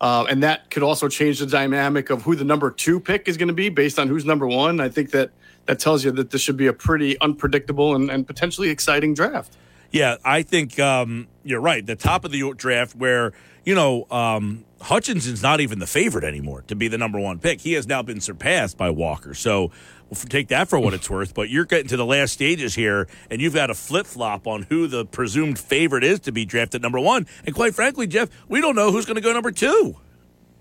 uh, 0.00 0.26
and 0.28 0.42
that 0.42 0.70
could 0.70 0.82
also 0.82 1.08
change 1.08 1.38
the 1.40 1.46
dynamic 1.46 2.10
of 2.10 2.22
who 2.22 2.36
the 2.36 2.44
number 2.44 2.70
two 2.70 3.00
pick 3.00 3.28
is 3.28 3.36
going 3.36 3.48
to 3.48 3.54
be 3.54 3.68
based 3.68 3.98
on 3.98 4.08
who's 4.08 4.24
number 4.24 4.46
one. 4.46 4.80
I 4.80 4.88
think 4.88 5.10
that 5.10 5.30
that 5.66 5.78
tells 5.78 6.04
you 6.04 6.10
that 6.12 6.30
this 6.30 6.40
should 6.40 6.56
be 6.56 6.66
a 6.66 6.72
pretty 6.72 7.20
unpredictable 7.20 7.94
and, 7.94 8.10
and 8.10 8.26
potentially 8.26 8.70
exciting 8.70 9.12
draft. 9.12 9.56
Yeah, 9.90 10.16
I 10.24 10.42
think 10.42 10.78
um, 10.78 11.28
you're 11.44 11.60
right. 11.60 11.84
The 11.84 11.96
top 11.96 12.24
of 12.24 12.30
the 12.30 12.52
draft, 12.56 12.94
where 12.94 13.32
you 13.64 13.74
know 13.74 14.06
um, 14.10 14.64
Hutchinson's 14.80 15.42
not 15.42 15.60
even 15.60 15.78
the 15.78 15.86
favorite 15.86 16.24
anymore 16.24 16.62
to 16.68 16.76
be 16.76 16.88
the 16.88 16.98
number 16.98 17.18
one 17.18 17.38
pick. 17.38 17.60
He 17.60 17.72
has 17.72 17.86
now 17.86 18.02
been 18.02 18.20
surpassed 18.20 18.76
by 18.76 18.90
Walker. 18.90 19.34
So 19.34 19.70
take 20.14 20.48
that 20.48 20.68
for 20.68 20.78
what 20.78 20.94
it's 20.94 21.08
worth. 21.10 21.34
But 21.34 21.50
you're 21.50 21.64
getting 21.64 21.88
to 21.88 21.96
the 21.96 22.06
last 22.06 22.32
stages 22.32 22.74
here, 22.74 23.08
and 23.30 23.40
you've 23.40 23.54
got 23.54 23.70
a 23.70 23.74
flip 23.74 24.06
flop 24.06 24.46
on 24.46 24.62
who 24.62 24.86
the 24.86 25.04
presumed 25.04 25.58
favorite 25.58 26.04
is 26.04 26.20
to 26.20 26.32
be 26.32 26.44
drafted 26.44 26.82
number 26.82 27.00
one. 27.00 27.26
And 27.46 27.54
quite 27.54 27.74
frankly, 27.74 28.06
Jeff, 28.06 28.28
we 28.48 28.60
don't 28.60 28.74
know 28.76 28.90
who's 28.92 29.06
going 29.06 29.16
to 29.16 29.20
go 29.20 29.32
number 29.32 29.50
two. 29.50 29.96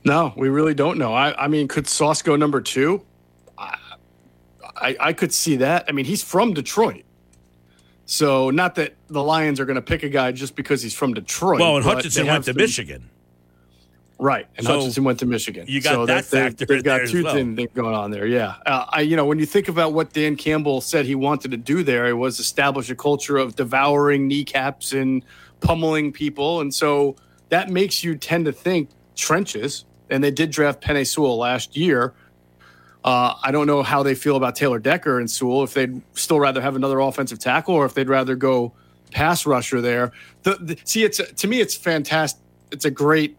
No, 0.05 0.33
we 0.37 0.49
really 0.49 0.73
don't 0.73 0.97
know. 0.97 1.13
I, 1.13 1.45
I 1.45 1.47
mean, 1.47 1.67
could 1.67 1.87
Sauce 1.87 2.21
go 2.21 2.35
number 2.35 2.61
two? 2.61 3.03
I, 3.57 3.77
I, 4.75 4.95
I 4.99 5.13
could 5.13 5.33
see 5.33 5.57
that. 5.57 5.85
I 5.87 5.91
mean, 5.91 6.05
he's 6.05 6.23
from 6.23 6.53
Detroit. 6.53 7.03
So, 8.05 8.49
not 8.51 8.75
that 8.75 8.95
the 9.07 9.21
Lions 9.21 9.59
are 9.59 9.65
going 9.65 9.75
to 9.75 9.81
pick 9.81 10.03
a 10.03 10.09
guy 10.09 10.31
just 10.31 10.55
because 10.55 10.81
he's 10.81 10.93
from 10.93 11.13
Detroit. 11.13 11.59
Well, 11.59 11.75
and 11.75 11.83
Hutchinson 11.85 12.25
went 12.27 12.45
to 12.45 12.51
some- 12.51 12.57
Michigan. 12.57 13.09
Right, 14.19 14.47
and 14.57 14.65
So, 14.65 14.73
Hutchinson 14.79 15.03
went 15.03 15.19
to 15.19 15.27
Michigan. 15.27 15.65
you 15.67 15.79
got 15.79 15.93
so 15.93 16.05
that 16.07 16.25
they- 16.29 16.39
factor 16.49 16.65
They've 16.65 16.77
in 16.77 16.83
got 16.83 17.07
two 17.07 17.23
well. 17.23 17.33
things 17.35 17.69
going 17.75 17.93
on 17.93 18.09
there. 18.09 18.25
Yeah, 18.25 18.55
uh, 18.65 18.85
I 18.89 19.01
you 19.01 19.15
know 19.15 19.25
when 19.25 19.37
you 19.37 19.45
think 19.45 19.67
about 19.67 19.93
what 19.93 20.11
Dan 20.11 20.35
Campbell 20.35 20.81
said 20.81 21.05
he 21.05 21.13
wanted 21.15 21.51
to 21.51 21.57
do 21.57 21.83
there, 21.83 22.07
it 22.07 22.13
was 22.13 22.39
establish 22.39 22.89
a 22.89 22.95
culture 22.95 23.37
of 23.37 23.55
devouring 23.55 24.27
kneecaps 24.27 24.91
and 24.93 25.23
pummeling 25.59 26.11
people, 26.11 26.61
and 26.61 26.73
so 26.73 27.15
that 27.49 27.69
makes 27.69 28.03
you 28.03 28.15
tend 28.15 28.45
to 28.45 28.51
think 28.51 28.89
trenches. 29.15 29.85
And 30.09 30.23
they 30.23 30.31
did 30.31 30.51
draft 30.51 30.81
Penei 30.81 31.05
Sewell 31.05 31.37
last 31.37 31.75
year. 31.75 32.13
Uh, 33.03 33.33
I 33.43 33.51
don't 33.51 33.67
know 33.67 33.83
how 33.83 34.03
they 34.03 34.15
feel 34.15 34.35
about 34.35 34.55
Taylor 34.55 34.79
Decker 34.79 35.19
and 35.19 35.29
Sewell. 35.29 35.63
If 35.63 35.73
they'd 35.73 36.01
still 36.13 36.39
rather 36.39 36.61
have 36.61 36.75
another 36.75 36.99
offensive 36.99 37.39
tackle, 37.39 37.75
or 37.75 37.85
if 37.85 37.93
they'd 37.93 38.09
rather 38.09 38.35
go 38.35 38.73
pass 39.11 39.45
rusher 39.45 39.79
there. 39.81 40.11
The, 40.43 40.55
the, 40.55 40.77
see, 40.85 41.03
it's 41.03 41.21
to 41.21 41.47
me, 41.47 41.59
it's 41.61 41.75
fantastic. 41.75 42.41
It's 42.71 42.85
a 42.85 42.91
great 42.91 43.37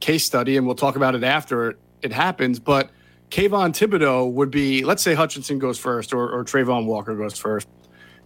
case 0.00 0.24
study, 0.24 0.56
and 0.56 0.66
we'll 0.66 0.76
talk 0.76 0.96
about 0.96 1.14
it 1.14 1.22
after 1.22 1.76
it, 2.02 2.12
happens. 2.12 2.58
But 2.58 2.90
Kayvon 3.30 3.72
Thibodeaux 3.72 4.32
would 4.32 4.50
be, 4.50 4.84
let's 4.84 5.02
say 5.02 5.14
Hutchinson 5.14 5.58
goes 5.58 5.78
first 5.78 6.12
or, 6.12 6.30
or 6.30 6.44
Travon 6.44 6.86
Walker 6.86 7.14
goes 7.14 7.38
first. 7.38 7.68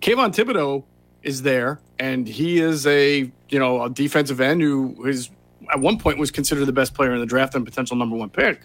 Kayvon 0.00 0.34
Thibodeaux 0.34 0.84
is 1.22 1.42
there, 1.42 1.80
and 1.98 2.28
he 2.28 2.60
is 2.60 2.86
a 2.86 3.30
you 3.48 3.58
know 3.58 3.82
a 3.82 3.90
defensive 3.90 4.40
end 4.40 4.60
who 4.62 5.06
is 5.06 5.30
at 5.72 5.80
one 5.80 5.98
point 5.98 6.18
was 6.18 6.30
considered 6.30 6.66
the 6.66 6.72
best 6.72 6.94
player 6.94 7.12
in 7.12 7.20
the 7.20 7.26
draft 7.26 7.54
and 7.54 7.64
potential 7.64 7.96
number 7.96 8.16
one 8.16 8.30
pick. 8.30 8.60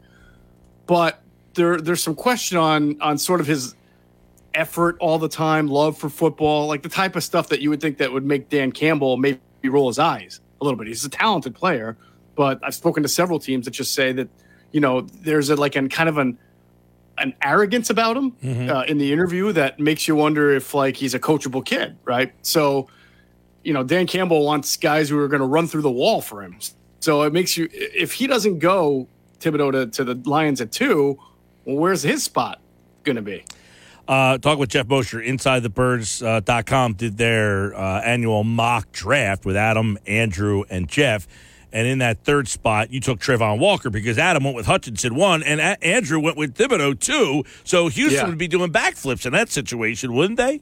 But 0.86 1.22
there 1.56 1.80
there's 1.80 2.04
some 2.04 2.16
question 2.16 2.58
on 2.58 3.02
on 3.02 3.18
sort 3.18 3.42
of 3.42 3.48
his 3.48 3.76
effort 4.54 4.98
all 5.00 5.20
the 5.20 5.30
time, 5.30 5.68
love 5.68 5.98
for 5.98 6.10
football, 6.10 6.68
like 6.68 6.84
the 6.84 6.90
type 6.90 7.16
of 7.16 7.24
stuff 7.24 7.50
that 7.50 7.62
you 7.62 7.70
would 7.70 7.82
think 7.82 7.98
that 7.98 8.12
would 8.12 8.26
make 8.26 8.50
Dan 8.50 8.72
Campbell 8.72 9.18
maybe 9.18 9.40
roll 9.64 9.88
his 9.88 10.00
eyes 10.00 10.42
a 10.60 10.64
little 10.64 10.78
bit. 10.78 10.88
He's 10.88 11.06
a 11.06 11.10
talented 11.10 11.56
player, 11.56 11.98
but 12.40 12.58
I've 12.64 12.74
spoken 12.74 13.04
to 13.04 13.10
several 13.10 13.38
teams 13.38 13.66
that 13.66 13.72
just 13.72 13.94
say 13.94 14.14
that 14.14 14.30
you 14.72 14.80
know 14.80 15.02
there's 15.02 15.50
a 15.50 15.58
like 15.58 15.76
an 15.76 15.90
kind 15.90 16.08
of 16.08 16.18
an 16.18 16.38
an 17.18 17.34
arrogance 17.44 17.90
about 17.90 18.16
him 18.16 18.34
uh, 18.70 18.84
in 18.88 18.98
the 18.98 19.12
interview 19.12 19.52
that 19.52 19.78
makes 19.78 20.08
you 20.08 20.16
wonder 20.16 20.50
if 20.56 20.74
like 20.74 20.96
he's 20.96 21.14
a 21.14 21.20
coachable 21.20 21.66
kid, 21.66 21.98
right? 22.06 22.34
So, 22.42 22.88
you 23.62 23.74
know, 23.74 23.84
Dan 23.84 24.08
Campbell 24.08 24.46
wants 24.46 24.78
guys 24.78 25.10
who 25.10 25.20
are 25.20 25.28
going 25.28 25.42
to 25.42 25.46
run 25.46 25.68
through 25.68 25.82
the 25.82 25.92
wall 25.92 26.22
for 26.22 26.42
him. 26.42 26.58
So 27.02 27.24
it 27.24 27.34
makes 27.34 27.58
you 27.58 27.68
if 27.74 28.14
he 28.14 28.26
doesn't 28.26 28.60
go 28.60 29.10
Thibodeaux 29.42 29.74
to, 29.74 29.88
to 29.88 30.06
the 30.06 30.30
Lions 30.30 30.62
at 30.62 30.72
two, 30.72 31.20
well, 31.66 31.76
where's 31.76 32.04
his 32.04 32.24
spot 32.24 32.62
going 33.04 33.18
to 33.18 33.22
be? 33.22 33.44
Uh, 34.08 34.38
talk 34.38 34.60
with 34.60 34.70
Jeff 34.70 34.88
Mosher, 34.88 35.20
InsideTheBirds.com, 35.20 36.94
did 36.94 37.18
their 37.18 37.76
uh, 37.76 38.00
annual 38.00 38.46
mock 38.46 38.94
draft 38.94 39.46
with 39.46 39.58
Adam, 39.58 40.00
Andrew, 40.08 40.64
and 40.70 40.88
Jeff. 40.88 41.28
And 41.72 41.88
in 41.88 42.00
that 42.00 42.24
third 42.24 42.48
spot, 42.48 42.92
you 42.92 43.00
took 43.00 43.20
Travon 43.20 43.60
Walker 43.60 43.90
because 43.90 44.18
Adam 44.18 44.44
went 44.44 44.56
with 44.56 44.66
Hutchinson 44.66 45.16
one, 45.16 45.44
and 45.44 45.60
A- 45.60 45.84
Andrew 45.84 46.20
went 46.20 46.36
with 46.38 46.56
Thibodeaux 46.56 47.00
two. 47.00 47.44
So 47.64 47.88
Houston 47.90 48.22
Yeah. 48.24 48.28
would 48.28 48.38
be 48.40 48.48
doing 48.48 48.72
backflips 48.72 49.26
in 49.26 49.34
that 49.34 49.50
situation, 49.52 50.14
wouldn't 50.14 50.38
they? 50.38 50.62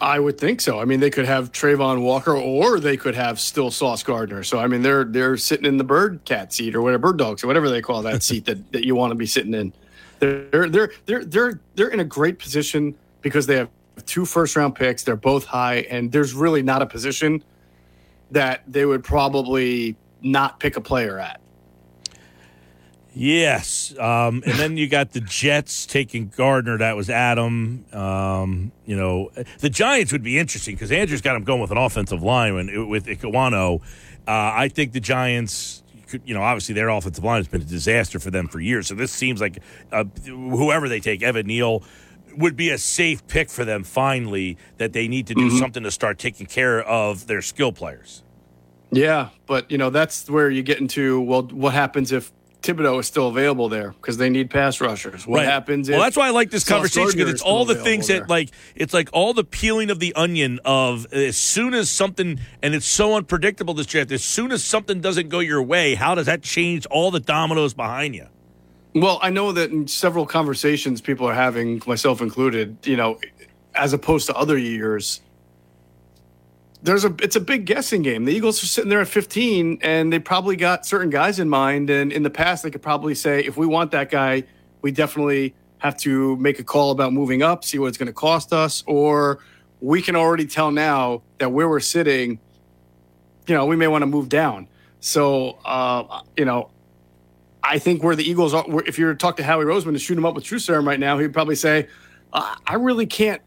I 0.00 0.18
would 0.18 0.38
think 0.38 0.60
so. 0.60 0.78
I 0.78 0.84
mean, 0.84 1.00
they 1.00 1.08
could 1.10 1.24
have 1.24 1.52
Travon 1.52 2.02
Walker, 2.02 2.36
or 2.36 2.78
they 2.78 2.98
could 2.98 3.14
have 3.14 3.40
still 3.40 3.70
Sauce 3.70 4.02
Gardner. 4.02 4.42
So 4.42 4.58
I 4.58 4.66
mean, 4.66 4.82
they're 4.82 5.04
they're 5.04 5.36
sitting 5.38 5.64
in 5.64 5.78
the 5.78 5.84
bird 5.84 6.20
cat 6.24 6.52
seat 6.52 6.74
or 6.76 6.82
whatever 6.82 7.08
bird 7.08 7.16
dogs 7.18 7.42
or 7.42 7.46
whatever 7.46 7.70
they 7.70 7.80
call 7.80 8.02
that 8.02 8.22
seat 8.22 8.44
that, 8.44 8.72
that 8.72 8.84
you 8.84 8.94
want 8.94 9.12
to 9.12 9.14
be 9.14 9.26
sitting 9.26 9.54
in. 9.54 9.72
They're 10.18 10.68
they're 10.68 10.92
they're 11.06 11.24
they're 11.24 11.60
they're 11.76 11.88
in 11.88 12.00
a 12.00 12.04
great 12.04 12.38
position 12.38 12.94
because 13.22 13.46
they 13.46 13.56
have 13.56 13.70
two 14.04 14.26
first 14.26 14.54
round 14.54 14.74
picks. 14.74 15.02
They're 15.02 15.16
both 15.16 15.46
high, 15.46 15.76
and 15.90 16.12
there's 16.12 16.34
really 16.34 16.62
not 16.62 16.82
a 16.82 16.86
position 16.86 17.42
that 18.30 18.62
they 18.68 18.84
would 18.84 19.02
probably 19.02 19.96
not 20.22 20.60
pick 20.60 20.76
a 20.76 20.80
player 20.80 21.18
at. 21.18 21.40
Yes. 23.14 23.94
Um, 23.98 24.42
and 24.44 24.58
then 24.58 24.76
you 24.76 24.88
got 24.88 25.12
the 25.12 25.22
Jets 25.22 25.86
taking 25.86 26.28
Gardner. 26.36 26.76
That 26.78 26.96
was 26.96 27.08
Adam. 27.08 27.86
Um, 27.94 28.72
you 28.84 28.94
know, 28.94 29.30
the 29.60 29.70
Giants 29.70 30.12
would 30.12 30.22
be 30.22 30.38
interesting 30.38 30.74
because 30.74 30.92
Andrew's 30.92 31.22
got 31.22 31.34
him 31.34 31.44
going 31.44 31.62
with 31.62 31.70
an 31.70 31.78
offensive 31.78 32.22
line 32.22 32.54
and 32.56 32.90
with 32.90 33.06
Ekwonu. 33.06 33.80
Uh, 33.80 33.82
I 34.26 34.68
think 34.68 34.92
the 34.92 35.00
Giants, 35.00 35.82
could- 36.08 36.20
you 36.26 36.34
know, 36.34 36.42
obviously 36.42 36.74
their 36.74 36.90
offensive 36.90 37.24
line 37.24 37.38
has 37.38 37.48
been 37.48 37.62
a 37.62 37.64
disaster 37.64 38.18
for 38.18 38.30
them 38.30 38.48
for 38.48 38.60
years. 38.60 38.86
So 38.86 38.94
this 38.94 39.12
seems 39.12 39.40
like 39.40 39.60
uh, 39.92 40.04
whoever 40.26 40.86
they 40.86 41.00
take, 41.00 41.22
Evan 41.22 41.46
Neal, 41.46 41.82
would 42.36 42.54
be 42.54 42.68
a 42.68 42.76
safe 42.76 43.26
pick 43.28 43.48
for 43.48 43.64
them 43.64 43.82
finally 43.82 44.58
that 44.76 44.92
they 44.92 45.08
need 45.08 45.26
to 45.28 45.34
do 45.34 45.48
something 45.58 45.82
to 45.84 45.90
start 45.90 46.18
taking 46.18 46.44
care 46.44 46.82
of 46.82 47.26
their 47.28 47.40
skill 47.40 47.72
players. 47.72 48.22
Yeah, 48.96 49.28
but 49.46 49.70
you 49.70 49.78
know 49.78 49.90
that's 49.90 50.28
where 50.30 50.50
you 50.50 50.62
get 50.62 50.80
into 50.80 51.20
well, 51.20 51.42
what 51.42 51.74
happens 51.74 52.12
if 52.12 52.32
Thibodeaux 52.62 52.98
is 52.98 53.06
still 53.06 53.28
available 53.28 53.68
there 53.68 53.90
because 53.90 54.16
they 54.16 54.30
need 54.30 54.50
pass 54.50 54.80
rushers? 54.80 55.26
What 55.26 55.38
Right. 55.38 55.46
happens? 55.46 55.88
Well, 55.88 56.00
that's 56.00 56.16
why 56.16 56.26
I 56.26 56.30
like 56.30 56.50
this 56.50 56.64
conversation 56.64 57.12
because 57.12 57.30
it's 57.30 57.42
all 57.42 57.64
the 57.64 57.76
things 57.76 58.08
there? 58.08 58.20
that 58.20 58.28
like 58.30 58.50
it's 58.74 58.94
like 58.94 59.08
all 59.12 59.34
the 59.34 59.44
peeling 59.44 59.90
of 59.90 60.00
the 60.00 60.14
onion 60.14 60.58
of 60.64 61.06
as 61.12 61.36
soon 61.36 61.74
as 61.74 61.90
something 61.90 62.40
and 62.62 62.74
it's 62.74 62.86
so 62.86 63.14
unpredictable 63.14 63.74
this 63.74 63.86
draft. 63.86 64.10
As 64.10 64.24
soon 64.24 64.50
as 64.50 64.64
something 64.64 65.00
doesn't 65.00 65.28
go 65.28 65.40
your 65.40 65.62
way, 65.62 65.94
how 65.94 66.14
does 66.14 66.26
that 66.26 66.42
change 66.42 66.86
all 66.86 67.10
the 67.10 67.20
dominoes 67.20 67.74
behind 67.74 68.14
you? 68.14 68.26
Well, 68.94 69.18
I 69.20 69.28
know 69.28 69.52
that 69.52 69.70
in 69.70 69.86
several 69.88 70.24
conversations 70.24 71.02
people 71.02 71.28
are 71.28 71.34
having, 71.34 71.82
myself 71.86 72.22
included, 72.22 72.78
you 72.84 72.96
know, 72.96 73.20
as 73.74 73.92
opposed 73.92 74.26
to 74.28 74.34
other 74.34 74.56
years, 74.56 75.20
there's 76.86 77.04
a 77.04 77.12
it's 77.20 77.34
a 77.34 77.40
big 77.40 77.66
guessing 77.66 78.02
game. 78.02 78.24
The 78.24 78.32
Eagles 78.32 78.62
are 78.62 78.66
sitting 78.66 78.88
there 78.88 79.00
at 79.00 79.08
15 79.08 79.80
and 79.82 80.12
they 80.12 80.20
probably 80.20 80.54
got 80.54 80.86
certain 80.86 81.10
guys 81.10 81.40
in 81.40 81.48
mind 81.48 81.90
and 81.90 82.12
in 82.12 82.22
the 82.22 82.30
past 82.30 82.62
they 82.62 82.70
could 82.70 82.82
probably 82.82 83.14
say 83.14 83.40
if 83.40 83.56
we 83.56 83.66
want 83.66 83.90
that 83.90 84.08
guy, 84.08 84.44
we 84.82 84.92
definitely 84.92 85.54
have 85.78 85.96
to 85.98 86.36
make 86.36 86.60
a 86.60 86.64
call 86.64 86.92
about 86.92 87.12
moving 87.12 87.42
up, 87.42 87.64
see 87.64 87.78
what 87.78 87.88
it's 87.88 87.98
going 87.98 88.06
to 88.06 88.12
cost 88.12 88.52
us 88.52 88.84
or 88.86 89.40
we 89.80 90.00
can 90.00 90.14
already 90.14 90.46
tell 90.46 90.70
now 90.70 91.22
that 91.38 91.50
where 91.50 91.68
we're 91.68 91.80
sitting, 91.80 92.38
you 93.48 93.54
know, 93.54 93.66
we 93.66 93.74
may 93.74 93.88
want 93.88 94.02
to 94.02 94.06
move 94.06 94.28
down. 94.28 94.68
So, 95.00 95.58
uh, 95.64 96.22
you 96.36 96.44
know, 96.44 96.70
I 97.64 97.80
think 97.80 98.04
where 98.04 98.14
the 98.14 98.24
Eagles 98.24 98.54
are, 98.54 98.64
if 98.86 98.96
you 98.96 99.06
were 99.06 99.12
to 99.12 99.18
talk 99.18 99.36
to 99.38 99.42
Howie 99.42 99.64
Roseman 99.64 99.92
to 99.92 99.98
shoot 99.98 100.16
him 100.16 100.24
up 100.24 100.36
with 100.36 100.44
True 100.44 100.60
Serum 100.60 100.86
right 100.86 101.00
now, 101.00 101.18
he'd 101.18 101.32
probably 101.32 101.56
say, 101.56 101.88
I 102.32 102.56
I 102.64 102.74
really 102.74 103.06
can't. 103.06 103.42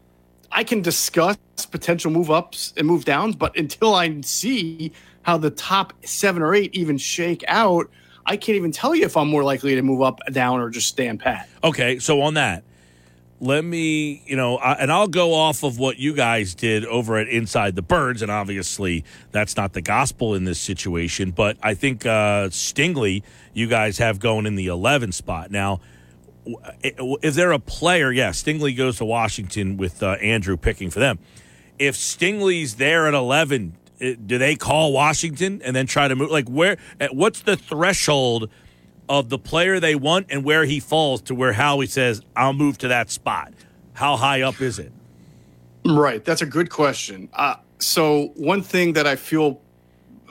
I 0.52 0.64
can 0.64 0.82
discuss 0.82 1.36
potential 1.70 2.10
move 2.10 2.30
ups 2.30 2.72
and 2.76 2.86
move 2.86 3.04
downs, 3.04 3.36
but 3.36 3.56
until 3.56 3.94
I 3.94 4.20
see 4.22 4.92
how 5.22 5.36
the 5.36 5.50
top 5.50 5.92
seven 6.04 6.42
or 6.42 6.54
eight 6.54 6.74
even 6.74 6.98
shake 6.98 7.44
out, 7.46 7.90
I 8.26 8.36
can't 8.36 8.56
even 8.56 8.72
tell 8.72 8.94
you 8.94 9.04
if 9.04 9.16
I'm 9.16 9.28
more 9.28 9.44
likely 9.44 9.74
to 9.74 9.82
move 9.82 10.02
up, 10.02 10.20
down, 10.32 10.60
or 10.60 10.70
just 10.70 10.88
stand 10.88 11.20
pat. 11.20 11.48
Okay, 11.62 11.98
so 11.98 12.20
on 12.22 12.34
that, 12.34 12.64
let 13.40 13.64
me, 13.64 14.22
you 14.26 14.36
know, 14.36 14.56
I, 14.56 14.74
and 14.74 14.92
I'll 14.92 15.08
go 15.08 15.32
off 15.32 15.62
of 15.62 15.78
what 15.78 15.98
you 15.98 16.14
guys 16.14 16.54
did 16.54 16.84
over 16.84 17.16
at 17.16 17.28
Inside 17.28 17.74
the 17.74 17.82
Birds, 17.82 18.20
and 18.20 18.30
obviously 18.30 19.04
that's 19.32 19.56
not 19.56 19.72
the 19.72 19.80
gospel 19.80 20.34
in 20.34 20.44
this 20.44 20.60
situation, 20.60 21.30
but 21.30 21.56
I 21.62 21.74
think 21.74 22.04
uh, 22.04 22.48
Stingley, 22.48 23.22
you 23.54 23.66
guys 23.66 23.98
have 23.98 24.20
going 24.20 24.46
in 24.46 24.56
the 24.56 24.66
11 24.66 25.12
spot. 25.12 25.50
Now, 25.50 25.80
is 27.22 27.36
there 27.36 27.52
a 27.52 27.58
player? 27.58 28.10
Yeah, 28.12 28.30
Stingley 28.30 28.76
goes 28.76 28.98
to 28.98 29.04
Washington 29.04 29.76
with 29.76 30.02
uh, 30.02 30.12
Andrew 30.12 30.56
picking 30.56 30.90
for 30.90 30.98
them. 30.98 31.18
If 31.78 31.96
Stingley's 31.96 32.76
there 32.76 33.06
at 33.06 33.14
11, 33.14 33.76
do 33.98 34.38
they 34.38 34.56
call 34.56 34.92
Washington 34.92 35.60
and 35.62 35.74
then 35.74 35.86
try 35.86 36.08
to 36.08 36.16
move? 36.16 36.30
Like, 36.30 36.48
where, 36.48 36.76
what's 37.10 37.40
the 37.40 37.56
threshold? 37.56 38.50
of 39.10 39.28
the 39.28 39.38
player 39.38 39.80
they 39.80 39.96
want 39.96 40.24
and 40.30 40.44
where 40.44 40.64
he 40.64 40.78
falls 40.78 41.20
to 41.20 41.34
where 41.34 41.52
Howie 41.52 41.88
says, 41.88 42.22
I'll 42.36 42.52
move 42.52 42.78
to 42.78 42.88
that 42.88 43.10
spot. 43.10 43.52
How 43.92 44.16
high 44.16 44.42
up 44.42 44.60
is 44.60 44.78
it? 44.78 44.92
Right. 45.84 46.24
That's 46.24 46.42
a 46.42 46.46
good 46.46 46.70
question. 46.70 47.28
Uh, 47.32 47.56
so 47.80 48.28
one 48.36 48.62
thing 48.62 48.92
that 48.92 49.08
I 49.08 49.16
feel, 49.16 49.60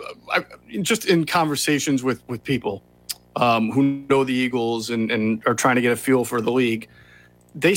uh, 0.02 0.40
I, 0.40 0.80
just 0.82 1.06
in 1.06 1.26
conversations 1.26 2.04
with 2.04 2.26
with 2.30 2.42
people 2.42 2.82
um, 3.36 3.72
who 3.72 3.84
know 4.10 4.24
the 4.24 4.34
Eagles 4.34 4.90
and, 4.90 5.12
and 5.12 5.44
are 5.46 5.56
trying 5.56 5.76
to 5.76 5.82
get 5.82 5.92
a 5.92 5.96
feel 5.96 6.26
for 6.26 6.42
the 6.42 6.52
league, 6.52 6.88
they 7.56 7.76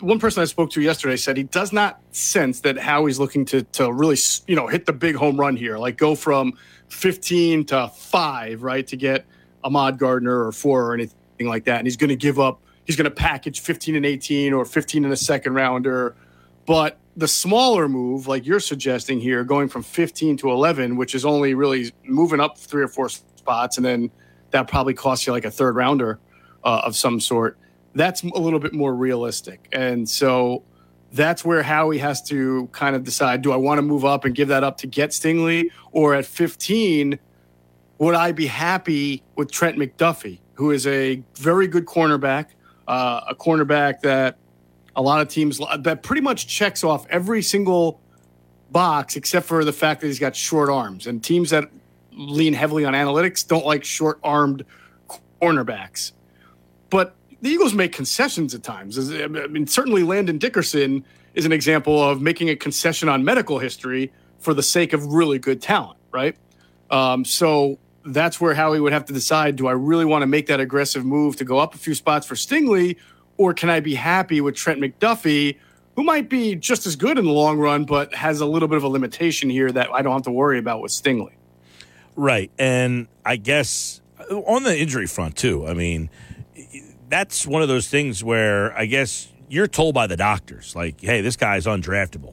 one 0.00 0.18
person 0.18 0.42
I 0.42 0.46
spoke 0.46 0.70
to 0.70 0.80
yesterday 0.80 1.16
said 1.16 1.36
he 1.36 1.44
does 1.44 1.72
not 1.72 2.00
sense 2.10 2.60
that 2.60 2.76
Howie's 2.76 3.18
looking 3.18 3.44
to 3.46 3.62
to 3.62 3.92
really 3.92 4.16
you 4.46 4.56
know 4.56 4.66
hit 4.66 4.86
the 4.86 4.92
big 4.92 5.14
home 5.14 5.38
run 5.38 5.56
here, 5.56 5.78
like 5.78 5.96
go 5.96 6.14
from 6.14 6.54
15 6.88 7.64
to 7.66 7.88
five, 7.88 8.62
right, 8.62 8.86
to 8.86 8.96
get 8.96 9.24
Ahmad 9.64 9.98
Gardner 9.98 10.46
or 10.46 10.52
four 10.52 10.86
or 10.86 10.94
anything 10.94 11.46
like 11.46 11.64
that, 11.64 11.78
and 11.78 11.86
he's 11.86 11.96
going 11.96 12.10
to 12.10 12.16
give 12.16 12.38
up. 12.38 12.60
He's 12.84 12.96
going 12.96 13.04
to 13.04 13.12
package 13.12 13.60
15 13.60 13.94
and 13.94 14.04
18 14.04 14.52
or 14.52 14.64
15 14.64 15.04
in 15.04 15.12
a 15.12 15.16
second 15.16 15.54
rounder, 15.54 16.16
but 16.66 16.98
the 17.16 17.28
smaller 17.28 17.88
move, 17.88 18.26
like 18.26 18.46
you're 18.46 18.60
suggesting 18.60 19.20
here, 19.20 19.44
going 19.44 19.68
from 19.68 19.82
15 19.82 20.38
to 20.38 20.50
11, 20.50 20.96
which 20.96 21.14
is 21.14 21.24
only 21.24 21.54
really 21.54 21.92
moving 22.04 22.40
up 22.40 22.58
three 22.58 22.82
or 22.82 22.88
four 22.88 23.08
spots, 23.08 23.76
and 23.76 23.86
then 23.86 24.10
that 24.52 24.68
probably 24.68 24.94
costs 24.94 25.26
you 25.26 25.32
like 25.32 25.44
a 25.44 25.50
third 25.50 25.76
rounder 25.76 26.20
uh, 26.64 26.82
of 26.84 26.96
some 26.96 27.20
sort 27.20 27.58
that's 27.94 28.22
a 28.22 28.38
little 28.38 28.58
bit 28.58 28.72
more 28.72 28.94
realistic. 28.94 29.68
And 29.72 30.08
so 30.08 30.62
that's 31.12 31.44
where 31.44 31.62
Howie 31.62 31.98
has 31.98 32.22
to 32.28 32.68
kind 32.72 32.96
of 32.96 33.04
decide 33.04 33.42
do 33.42 33.52
I 33.52 33.56
want 33.56 33.78
to 33.78 33.82
move 33.82 34.04
up 34.04 34.24
and 34.24 34.34
give 34.34 34.48
that 34.48 34.64
up 34.64 34.78
to 34.78 34.86
get 34.86 35.10
Stingley? 35.10 35.66
Or 35.92 36.14
at 36.14 36.24
15, 36.24 37.18
would 37.98 38.14
I 38.14 38.32
be 38.32 38.46
happy 38.46 39.22
with 39.36 39.50
Trent 39.50 39.78
McDuffie, 39.78 40.38
who 40.54 40.70
is 40.70 40.86
a 40.86 41.22
very 41.36 41.66
good 41.66 41.86
cornerback, 41.86 42.46
uh, 42.88 43.20
a 43.28 43.34
cornerback 43.34 44.00
that 44.00 44.38
a 44.96 45.02
lot 45.02 45.20
of 45.20 45.28
teams 45.28 45.60
that 45.80 46.02
pretty 46.02 46.20
much 46.20 46.46
checks 46.46 46.84
off 46.84 47.06
every 47.08 47.42
single 47.42 48.00
box 48.70 49.16
except 49.16 49.46
for 49.46 49.64
the 49.64 49.72
fact 49.72 50.00
that 50.00 50.06
he's 50.06 50.18
got 50.18 50.34
short 50.34 50.70
arms. 50.70 51.06
And 51.06 51.22
teams 51.22 51.50
that 51.50 51.70
lean 52.14 52.52
heavily 52.52 52.84
on 52.84 52.94
analytics 52.94 53.46
don't 53.46 53.66
like 53.66 53.84
short 53.84 54.18
armed 54.22 54.64
cornerbacks. 55.40 56.12
But 56.90 57.14
the 57.40 57.50
Eagles 57.50 57.74
make 57.74 57.92
concessions 57.92 58.54
at 58.54 58.62
times. 58.62 58.98
I 59.12 59.26
mean, 59.26 59.66
certainly 59.66 60.02
Landon 60.02 60.38
Dickerson 60.38 61.04
is 61.34 61.44
an 61.44 61.52
example 61.52 62.02
of 62.02 62.20
making 62.20 62.50
a 62.50 62.56
concession 62.56 63.08
on 63.08 63.24
medical 63.24 63.58
history 63.58 64.12
for 64.38 64.54
the 64.54 64.62
sake 64.62 64.92
of 64.92 65.06
really 65.06 65.38
good 65.38 65.60
talent, 65.60 65.98
right? 66.12 66.36
Um, 66.90 67.24
so 67.24 67.78
that's 68.04 68.40
where 68.40 68.54
Howie 68.54 68.80
would 68.80 68.92
have 68.92 69.04
to 69.06 69.12
decide: 69.12 69.56
Do 69.56 69.66
I 69.66 69.72
really 69.72 70.04
want 70.04 70.22
to 70.22 70.26
make 70.26 70.46
that 70.46 70.60
aggressive 70.60 71.04
move 71.04 71.36
to 71.36 71.44
go 71.44 71.58
up 71.58 71.74
a 71.74 71.78
few 71.78 71.94
spots 71.94 72.26
for 72.26 72.34
Stingley, 72.34 72.96
or 73.36 73.54
can 73.54 73.70
I 73.70 73.80
be 73.80 73.94
happy 73.94 74.40
with 74.40 74.54
Trent 74.54 74.80
McDuffie, 74.80 75.58
who 75.96 76.04
might 76.04 76.28
be 76.28 76.54
just 76.54 76.86
as 76.86 76.96
good 76.96 77.18
in 77.18 77.24
the 77.24 77.32
long 77.32 77.58
run, 77.58 77.84
but 77.84 78.14
has 78.14 78.40
a 78.40 78.46
little 78.46 78.68
bit 78.68 78.76
of 78.76 78.84
a 78.84 78.88
limitation 78.88 79.50
here 79.50 79.72
that 79.72 79.90
I 79.92 80.02
don't 80.02 80.12
have 80.12 80.22
to 80.22 80.30
worry 80.30 80.58
about 80.58 80.80
with 80.80 80.92
Stingley? 80.92 81.32
Right, 82.14 82.50
and 82.58 83.08
I 83.24 83.36
guess 83.36 84.00
on 84.30 84.62
the 84.62 84.78
injury 84.78 85.06
front 85.06 85.36
too. 85.36 85.66
I 85.66 85.74
mean 85.74 86.10
that's 87.12 87.46
one 87.46 87.60
of 87.60 87.68
those 87.68 87.88
things 87.88 88.24
where 88.24 88.76
I 88.76 88.86
guess 88.86 89.30
you're 89.50 89.66
told 89.66 89.94
by 89.94 90.06
the 90.06 90.16
doctors, 90.16 90.74
like, 90.74 90.98
hey, 90.98 91.20
this 91.20 91.36
guy's 91.36 91.66
undraftable. 91.66 92.32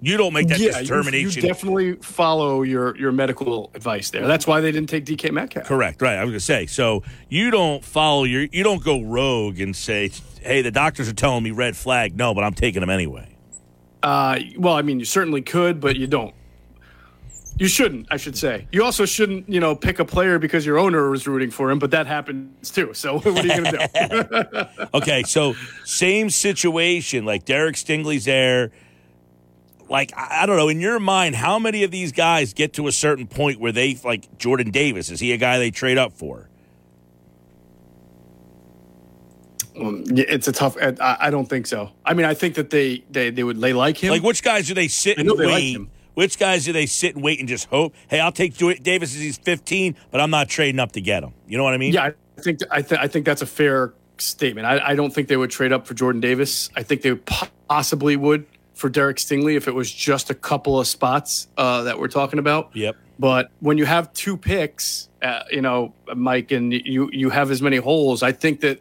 You 0.00 0.16
don't 0.16 0.32
make 0.32 0.46
that 0.46 0.60
yeah, 0.60 0.80
determination. 0.80 1.42
You, 1.42 1.48
you, 1.48 1.54
definitely 1.54 1.92
follow 1.94 2.62
your, 2.62 2.96
your 2.96 3.10
medical 3.10 3.72
advice 3.74 4.10
there. 4.10 4.28
That's 4.28 4.46
why 4.46 4.60
they 4.60 4.70
didn't 4.70 4.88
take 4.88 5.04
DK 5.04 5.32
Metcalf. 5.32 5.66
Correct. 5.66 6.00
Right. 6.00 6.14
I 6.14 6.22
was 6.22 6.30
going 6.30 6.38
to 6.38 6.44
say. 6.44 6.66
So 6.66 7.02
you 7.28 7.50
don't 7.50 7.84
follow 7.84 8.22
your. 8.22 8.42
You 8.42 8.62
don't 8.62 8.84
go 8.84 9.02
rogue 9.02 9.58
and 9.58 9.74
say, 9.74 10.10
"Hey, 10.40 10.62
the 10.62 10.70
doctors 10.70 11.08
are 11.08 11.14
telling 11.14 11.42
me 11.42 11.50
red 11.50 11.76
flag." 11.76 12.16
No, 12.16 12.34
but 12.34 12.44
I'm 12.44 12.54
taking 12.54 12.80
them 12.80 12.90
anyway. 12.90 13.34
Uh, 14.02 14.38
well, 14.56 14.74
I 14.74 14.82
mean, 14.82 15.00
you 15.00 15.06
certainly 15.06 15.42
could, 15.42 15.80
but 15.80 15.96
you 15.96 16.06
don't. 16.06 16.34
You 17.58 17.68
shouldn't, 17.68 18.06
I 18.10 18.18
should 18.18 18.36
say. 18.36 18.68
You 18.70 18.84
also 18.84 19.06
shouldn't, 19.06 19.48
you 19.48 19.60
know, 19.60 19.74
pick 19.74 19.98
a 19.98 20.04
player 20.04 20.38
because 20.38 20.66
your 20.66 20.78
owner 20.78 21.08
was 21.08 21.26
rooting 21.26 21.50
for 21.50 21.70
him, 21.70 21.78
but 21.78 21.90
that 21.92 22.06
happens 22.06 22.70
too. 22.70 22.92
So 22.92 23.18
what 23.20 23.26
are 23.26 23.46
you 23.46 23.62
going 23.62 23.74
to 23.74 24.68
do? 24.78 24.86
okay, 24.94 25.22
so 25.22 25.54
same 25.84 26.28
situation. 26.28 27.24
Like 27.24 27.46
Derek 27.46 27.76
Stingley's 27.76 28.26
there. 28.26 28.72
Like 29.88 30.12
I 30.16 30.46
don't 30.46 30.56
know, 30.56 30.68
in 30.68 30.80
your 30.80 30.98
mind, 30.98 31.36
how 31.36 31.58
many 31.58 31.84
of 31.84 31.90
these 31.90 32.12
guys 32.12 32.52
get 32.52 32.72
to 32.74 32.88
a 32.88 32.92
certain 32.92 33.26
point 33.26 33.60
where 33.60 33.72
they 33.72 33.94
like 34.04 34.36
Jordan 34.36 34.70
Davis? 34.70 35.10
Is 35.10 35.20
he 35.20 35.32
a 35.32 35.36
guy 35.36 35.58
they 35.58 35.70
trade 35.70 35.96
up 35.96 36.12
for? 36.12 36.50
Um, 39.78 40.04
it's 40.08 40.48
a 40.48 40.52
tough. 40.52 40.76
I, 40.80 41.30
don't 41.30 41.48
think 41.48 41.66
so. 41.66 41.90
I 42.04 42.14
mean, 42.14 42.26
I 42.26 42.34
think 42.34 42.56
that 42.56 42.70
they 42.70 43.04
they, 43.10 43.30
they 43.30 43.44
would 43.44 43.60
they 43.60 43.72
like 43.72 43.96
him. 44.02 44.10
Like 44.10 44.22
which 44.22 44.42
guys 44.42 44.66
do 44.66 44.74
they 44.74 44.88
sit 44.88 45.18
and 45.18 45.30
wait? 45.30 45.78
Like 45.78 45.88
which 46.16 46.38
guys 46.38 46.64
do 46.64 46.72
they 46.72 46.86
sit 46.86 47.14
and 47.14 47.22
wait 47.22 47.38
and 47.40 47.46
just 47.48 47.66
hope? 47.66 47.94
Hey, 48.08 48.20
I'll 48.20 48.32
take 48.32 48.56
Davis 48.56 49.14
as 49.14 49.20
he's 49.20 49.36
15, 49.36 49.94
but 50.10 50.18
I'm 50.18 50.30
not 50.30 50.48
trading 50.48 50.80
up 50.80 50.92
to 50.92 51.00
get 51.02 51.22
him. 51.22 51.34
You 51.46 51.58
know 51.58 51.64
what 51.64 51.74
I 51.74 51.76
mean? 51.76 51.92
Yeah, 51.92 52.10
I 52.38 52.40
think 52.40 52.60
I, 52.70 52.80
th- 52.80 52.98
I 52.98 53.06
think 53.06 53.26
that's 53.26 53.42
a 53.42 53.46
fair 53.46 53.92
statement. 54.16 54.66
I, 54.66 54.78
I, 54.78 54.94
don't 54.94 55.12
think 55.14 55.28
they 55.28 55.36
would 55.36 55.50
trade 55.50 55.72
up 55.72 55.86
for 55.86 55.92
Jordan 55.92 56.22
Davis. 56.22 56.70
I 56.74 56.82
think 56.82 57.02
they 57.02 57.16
possibly 57.68 58.16
would 58.16 58.46
for 58.72 58.88
Derek 58.88 59.18
Stingley 59.18 59.56
if 59.56 59.68
it 59.68 59.74
was 59.74 59.92
just 59.92 60.30
a 60.30 60.34
couple 60.34 60.80
of 60.80 60.86
spots 60.86 61.48
uh, 61.58 61.82
that 61.82 61.98
we're 62.00 62.08
talking 62.08 62.38
about. 62.38 62.74
Yep. 62.74 62.96
But 63.18 63.50
when 63.60 63.76
you 63.76 63.84
have 63.84 64.10
two 64.14 64.38
picks, 64.38 65.10
uh, 65.20 65.42
you 65.50 65.60
know, 65.60 65.92
Mike, 66.14 66.50
and 66.50 66.72
you 66.72 67.10
you 67.12 67.28
have 67.28 67.50
as 67.50 67.60
many 67.60 67.76
holes, 67.76 68.22
I 68.22 68.32
think 68.32 68.60
that 68.60 68.80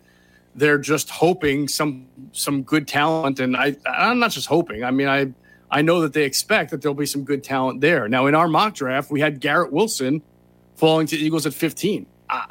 they're 0.56 0.78
just 0.78 1.10
hoping 1.10 1.68
some 1.68 2.08
some 2.32 2.64
good 2.64 2.88
talent, 2.88 3.42
and 3.42 3.58
I 3.58 3.76
I'm 3.86 4.20
not 4.20 4.32
just 4.32 4.48
hoping. 4.48 4.86
I 4.86 4.92
mean, 4.92 5.10
I 5.10 5.34
I 5.76 5.82
know 5.82 6.00
that 6.00 6.14
they 6.14 6.24
expect 6.24 6.72
that 6.72 6.82
there'll 6.82 6.96
be 6.96 7.06
some 7.06 7.26
good 7.26 7.44
talent 7.44 7.82
there. 7.82 8.08
Now, 8.08 8.28
in 8.28 8.34
our 8.34 8.48
mock 8.48 8.76
draft, 8.76 9.12
we 9.12 9.20
had 9.20 9.42
Garrett 9.42 9.74
Wilson 9.74 10.22
falling 10.78 11.06
to 11.08 11.18
the 11.18 11.22
Eagles 11.22 11.46
at 11.46 11.54
15. 11.54 12.06
Uh, 12.30 12.46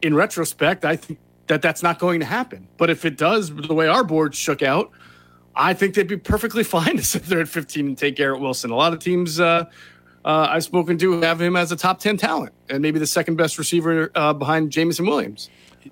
in 0.00 0.14
retrospect, 0.14 0.84
I 0.84 0.94
think 0.94 1.18
that 1.48 1.60
that's 1.60 1.82
not 1.82 1.98
going 1.98 2.20
to 2.20 2.26
happen. 2.26 2.68
But 2.76 2.88
if 2.88 3.04
it 3.04 3.18
does, 3.18 3.52
the 3.52 3.74
way 3.74 3.88
our 3.88 4.04
board 4.04 4.32
shook 4.32 4.62
out, 4.62 4.92
I 5.56 5.74
think 5.74 5.96
they'd 5.96 6.06
be 6.06 6.18
perfectly 6.18 6.62
fine 6.76 6.96
to 6.96 7.02
sit 7.02 7.24
there 7.24 7.40
at 7.40 7.48
15 7.48 7.84
and 7.84 7.98
take 7.98 8.14
Garrett 8.14 8.40
Wilson. 8.40 8.70
A 8.70 8.76
lot 8.76 8.92
of 8.92 9.00
teams 9.00 9.40
uh, 9.40 9.64
uh, 10.24 10.46
I've 10.48 10.62
spoken 10.62 10.98
to 10.98 11.20
have 11.22 11.40
him 11.40 11.56
as 11.56 11.72
a 11.72 11.76
top 11.76 11.98
10 11.98 12.16
talent 12.16 12.52
and 12.70 12.80
maybe 12.80 13.00
the 13.00 13.08
second 13.08 13.34
best 13.34 13.58
receiver 13.58 14.12
uh, 14.14 14.32
behind 14.32 14.70
Jameson 14.70 15.04
Williams. 15.04 15.50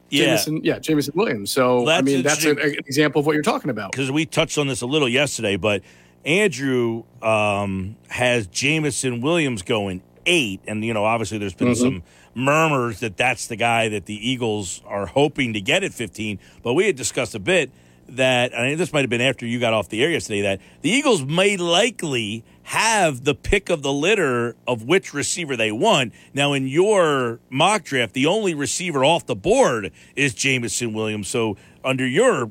Yeah, 0.08 0.26
Jameson, 0.26 0.60
yeah, 0.62 0.78
Jameson 0.78 1.14
Williams. 1.16 1.50
So 1.50 1.82
well, 1.82 1.98
I 1.98 2.02
mean, 2.02 2.22
that's 2.22 2.44
an 2.44 2.60
example 2.60 3.18
of 3.18 3.26
what 3.26 3.32
you're 3.32 3.42
talking 3.42 3.70
about. 3.70 3.90
Because 3.90 4.12
we 4.12 4.24
touched 4.24 4.56
on 4.56 4.68
this 4.68 4.82
a 4.82 4.86
little 4.86 5.08
yesterday, 5.08 5.56
but 5.56 5.82
Andrew 6.24 7.04
um, 7.22 7.96
has 8.08 8.46
Jameson 8.46 9.20
Williams 9.20 9.62
going 9.62 10.02
eight, 10.26 10.60
and 10.66 10.84
you 10.84 10.94
know 10.94 11.04
obviously 11.04 11.38
there's 11.38 11.54
been 11.54 11.68
mm-hmm. 11.68 11.82
some 11.82 12.02
murmurs 12.34 13.00
that 13.00 13.16
that's 13.16 13.46
the 13.46 13.56
guy 13.56 13.88
that 13.90 14.06
the 14.06 14.30
Eagles 14.30 14.82
are 14.86 15.06
hoping 15.06 15.52
to 15.52 15.60
get 15.60 15.84
at 15.84 15.92
15. 15.92 16.38
But 16.62 16.74
we 16.74 16.86
had 16.86 16.96
discussed 16.96 17.34
a 17.34 17.38
bit 17.38 17.70
that 18.08 18.56
I 18.56 18.68
mean 18.68 18.78
this 18.78 18.92
might 18.92 19.00
have 19.00 19.10
been 19.10 19.20
after 19.20 19.46
you 19.46 19.60
got 19.60 19.72
off 19.72 19.88
the 19.88 20.02
air 20.02 20.10
yesterday 20.10 20.42
that 20.42 20.60
the 20.82 20.90
Eagles 20.90 21.24
may 21.24 21.56
likely 21.56 22.44
have 22.64 23.24
the 23.24 23.34
pick 23.34 23.70
of 23.70 23.82
the 23.82 23.92
litter 23.92 24.56
of 24.66 24.82
which 24.84 25.14
receiver 25.14 25.56
they 25.56 25.72
want. 25.72 26.12
Now 26.32 26.52
in 26.52 26.66
your 26.66 27.40
mock 27.50 27.84
draft, 27.84 28.14
the 28.14 28.26
only 28.26 28.54
receiver 28.54 29.04
off 29.04 29.26
the 29.26 29.36
board 29.36 29.92
is 30.16 30.34
Jameson 30.34 30.92
Williams. 30.92 31.28
So 31.28 31.56
under 31.84 32.06
your 32.06 32.50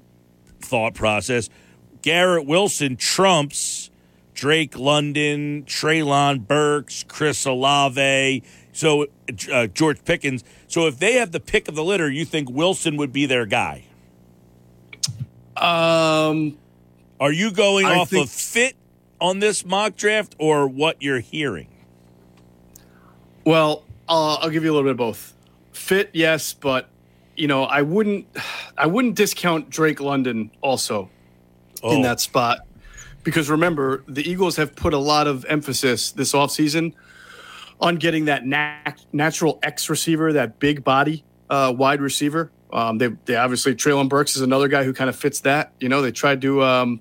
thought 0.59 0.93
process, 0.93 1.49
Garrett 2.03 2.45
Wilson 2.45 2.97
trumps 2.97 3.89
Drake 4.33 4.77
London, 4.77 5.63
Treylon 5.63 6.45
Burks, 6.45 7.03
Chris 7.07 7.45
Olave, 7.45 8.43
so 8.73 9.07
uh, 9.51 9.67
George 9.67 10.03
Pickens. 10.03 10.43
So 10.67 10.85
if 10.85 10.99
they 10.99 11.13
have 11.13 11.31
the 11.31 11.39
pick 11.39 11.67
of 11.67 11.75
the 11.75 11.83
litter, 11.83 12.09
you 12.09 12.25
think 12.25 12.49
Wilson 12.49 12.97
would 12.97 13.13
be 13.13 13.25
their 13.25 13.45
guy? 13.45 13.85
Um, 15.55 16.57
are 17.19 17.31
you 17.31 17.51
going 17.51 17.85
I 17.85 17.99
off 17.99 18.09
think, 18.09 18.25
of 18.25 18.31
fit 18.31 18.75
on 19.21 19.39
this 19.39 19.65
mock 19.65 19.95
draft 19.95 20.35
or 20.37 20.67
what 20.67 21.01
you're 21.01 21.19
hearing? 21.19 21.69
Well, 23.45 23.85
uh, 24.09 24.35
I'll 24.35 24.49
give 24.49 24.63
you 24.63 24.71
a 24.71 24.73
little 24.73 24.87
bit 24.87 24.91
of 24.91 24.97
both. 24.97 25.33
Fit, 25.71 26.09
yes, 26.11 26.51
but 26.51 26.89
you 27.37 27.47
know, 27.47 27.63
I 27.63 27.81
wouldn't, 27.81 28.27
I 28.77 28.87
wouldn't 28.87 29.15
discount 29.15 29.69
Drake 29.69 30.01
London 30.01 30.51
also 30.61 31.09
oh. 31.83 31.95
in 31.95 32.01
that 32.01 32.19
spot. 32.19 32.59
Because 33.23 33.49
remember, 33.49 34.03
the 34.07 34.27
Eagles 34.29 34.55
have 34.57 34.75
put 34.75 34.93
a 34.93 34.97
lot 34.97 35.27
of 35.27 35.45
emphasis 35.45 36.11
this 36.11 36.33
offseason 36.33 36.93
on 37.79 37.95
getting 37.95 38.25
that 38.25 38.45
nat- 38.45 39.05
natural 39.11 39.59
X 39.63 39.89
receiver, 39.89 40.33
that 40.33 40.59
big 40.59 40.83
body 40.83 41.23
uh, 41.49 41.73
wide 41.75 42.01
receiver. 42.01 42.51
Um, 42.71 42.97
they, 42.97 43.09
they 43.25 43.35
obviously, 43.35 43.75
Treylon 43.75 44.09
Burks 44.09 44.35
is 44.35 44.41
another 44.41 44.67
guy 44.67 44.83
who 44.83 44.93
kind 44.93 45.09
of 45.09 45.15
fits 45.15 45.41
that. 45.41 45.73
You 45.79 45.89
know, 45.89 46.01
they 46.01 46.11
tried 46.11 46.41
to 46.41 46.63
um, 46.63 46.99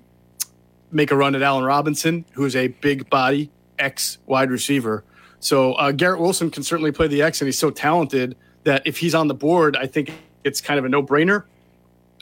make 0.91 1.11
a 1.11 1.15
run 1.15 1.35
at 1.35 1.41
Allen 1.41 1.63
Robinson, 1.63 2.25
who's 2.33 2.55
a 2.55 2.67
big 2.67 3.09
body 3.09 3.49
X 3.79 4.19
wide 4.25 4.51
receiver. 4.51 5.03
So 5.39 5.73
uh, 5.73 5.91
Garrett 5.91 6.21
Wilson 6.21 6.49
can 6.51 6.63
certainly 6.63 6.91
play 6.91 7.07
the 7.07 7.21
X, 7.21 7.41
and 7.41 7.47
he's 7.47 7.59
so 7.59 7.69
talented 7.69 8.37
that 8.63 8.85
if 8.85 8.97
he's 8.97 9.15
on 9.15 9.27
the 9.27 9.33
board, 9.33 9.75
I 9.75 9.87
think 9.87 10.13
it's 10.43 10.61
kind 10.61 10.79
of 10.79 10.85
a 10.85 10.89
no 10.89 11.03
brainer. 11.03 11.45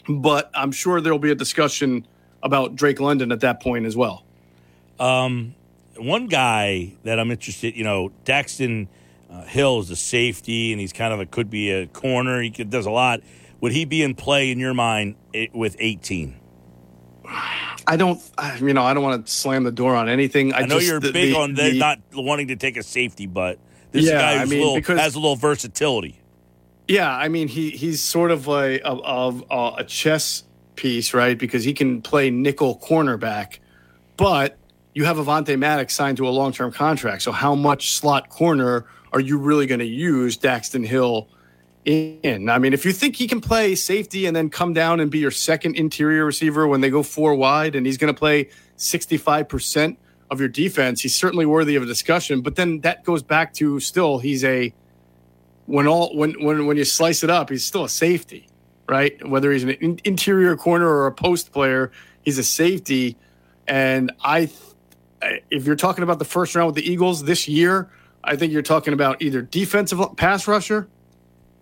But 0.08 0.50
I'm 0.56 0.72
sure 0.72 1.02
there'll 1.02 1.20
be 1.20 1.32
a 1.32 1.36
discussion 1.36 2.08
about 2.44 2.76
Drake 2.76 3.00
London 3.00 3.32
at 3.32 3.42
that 3.42 3.62
point 3.62 3.86
as 3.86 3.96
well. 3.96 4.24
Um, 5.00 5.56
one 5.98 6.28
guy 6.28 6.94
that 7.04 7.20
I'm 7.20 7.32
interested, 7.32 7.76
you 7.76 7.84
know, 7.84 8.12
Daxton 8.26 8.88
uh, 9.30 9.44
Hill 9.44 9.80
is 9.80 9.90
a 9.90 9.96
safety, 9.96 10.72
and 10.72 10.80
he's 10.82 10.94
kind 10.94 11.14
of 11.14 11.20
a 11.20 11.26
could 11.26 11.50
be 11.50 11.72
a 11.72 11.88
corner. 11.88 12.42
He 12.42 12.52
could, 12.52 12.70
does 12.70 12.86
a 12.86 12.92
lot. 12.92 13.22
would 13.62 13.72
he 13.72 13.86
be 13.86 14.02
in 14.04 14.16
play 14.16 14.52
in 14.52 14.60
your 14.60 14.74
mind 14.74 15.16
i- 15.36 15.50
with 15.54 15.76
18? 15.80 16.36
I 17.88 17.96
don't, 17.98 18.22
I- 18.38 18.58
you 18.58 18.74
know, 18.74 18.84
I 18.84 18.94
don't 18.94 19.04
want 19.04 19.26
to 19.26 19.32
slam 19.32 19.64
the 19.64 19.72
door 19.72 19.96
on 19.96 20.10
anything. 20.10 20.54
I, 20.54 20.60
I 20.60 20.62
know 20.66 20.76
just- 20.80 20.88
you're 20.88 21.00
the- 21.00 21.12
big 21.12 21.34
the- 21.34 21.40
on 21.40 21.54
the, 21.56 21.74
not 21.78 22.00
wanting 22.14 22.48
to 22.50 22.56
take 22.56 22.78
a 22.78 22.84
safety, 22.84 23.28
but 23.28 23.58
this 23.92 24.06
Yeah, 24.06 24.14
guy 24.20 24.42
I 24.42 24.46
mean, 24.46 24.60
little, 24.60 24.76
because- 24.76 25.00
has 25.00 25.16
a 25.16 25.20
little 25.20 25.36
versatility. 25.36 26.18
Yeah, 26.88 27.10
I 27.16 27.30
mean 27.30 27.48
he 27.48 27.70
he's 27.70 28.02
sort 28.02 28.32
of 28.32 28.48
like 28.48 28.82
of, 28.84 29.00
of 29.04 29.44
uh, 29.50 29.76
a 29.78 29.84
chess 29.86 30.44
piece, 30.76 31.14
right? 31.14 31.38
Because 31.38 31.64
he 31.64 31.74
can 31.74 32.02
play 32.02 32.30
nickel 32.30 32.80
cornerback, 32.80 33.60
but 34.18 34.58
you 34.94 35.06
have 35.06 35.18
Avonte 35.18 35.58
Maddox 35.58 35.94
signed 35.94 36.18
to 36.18 36.28
a 36.28 36.32
long 36.32 36.52
term 36.52 36.72
contract. 36.72 37.22
So 37.22 37.32
how 37.32 37.56
much 37.56 37.92
slot 37.92 38.30
corner 38.30 38.86
are 39.14 39.20
you 39.20 39.38
really 39.38 39.66
going 39.66 39.80
to 39.80 39.86
use 39.86 40.38
Daxton 40.38 40.86
Hill 40.86 41.28
in? 41.86 42.50
I 42.50 42.60
mean, 42.60 42.74
if 42.74 42.86
you 42.86 42.92
think 42.92 43.16
he 43.16 43.28
can 43.28 43.42
play 43.42 43.76
safety 43.76 44.26
and 44.26 44.36
then 44.36 44.50
come 44.50 44.74
down 44.74 45.00
and 45.00 45.10
be 45.10 45.20
your 45.20 45.32
second 45.32 45.76
interior 45.76 46.26
receiver 46.26 46.68
when 46.68 46.82
they 46.82 46.90
go 46.90 47.04
four 47.04 47.36
wide, 47.36 47.76
and 47.76 47.86
he's 47.86 47.98
going 47.98 48.14
to 48.14 48.18
play 48.18 48.50
sixty 48.76 49.18
five 49.18 49.48
percent 49.48 49.98
of 50.30 50.40
your 50.40 50.50
defense, 50.50 51.02
he's 51.02 51.16
certainly 51.16 51.46
worthy 51.46 51.76
of 51.76 51.84
a 51.84 51.86
discussion. 51.86 52.42
But 52.42 52.56
then 52.56 52.82
that 52.82 53.04
goes 53.04 53.24
back 53.24 53.54
to 53.56 53.80
still 53.80 54.20
he's 54.20 54.44
a 54.44 54.74
when 55.66 55.88
all 55.88 56.16
when 56.16 56.34
when 56.44 56.66
when 56.66 56.78
you 56.78 56.86
slice 56.86 57.24
it 57.24 57.30
up, 57.30 57.50
he's 57.50 57.66
still 57.66 57.86
a 57.86 57.90
safety, 57.90 58.48
right? 58.92 59.26
Whether 59.28 59.54
he's 59.54 59.64
an 59.64 59.70
in, 59.70 60.00
interior 60.04 60.58
corner 60.58 60.86
or 60.86 61.08
a 61.08 61.14
post 61.14 61.54
player, 61.54 61.92
he's 62.24 62.38
a 62.38 62.44
safety. 62.44 63.16
And 63.66 64.12
I, 64.22 64.48
th- 65.22 65.44
if 65.50 65.66
you're 65.66 65.78
talking 65.78 66.04
about 66.04 66.20
the 66.20 66.26
first 66.26 66.54
round 66.54 66.68
with 66.68 66.76
the 66.76 66.92
Eagles 66.92 67.24
this 67.24 67.48
year, 67.48 67.90
I 68.22 68.36
think 68.36 68.52
you're 68.52 68.62
talking 68.62 68.94
about 68.94 69.22
either 69.22 69.42
defensive 69.42 70.00
pass 70.18 70.46
rusher, 70.46 70.90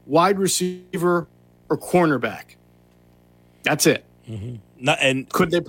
wide 0.08 0.40
receiver, 0.40 1.28
or 1.70 1.78
cornerback. 1.78 2.56
That's 3.62 3.86
it. 3.86 4.04
Mm-hmm. 4.28 4.56
Not, 4.80 4.98
and 5.00 5.30
could 5.30 5.52
they? 5.52 5.62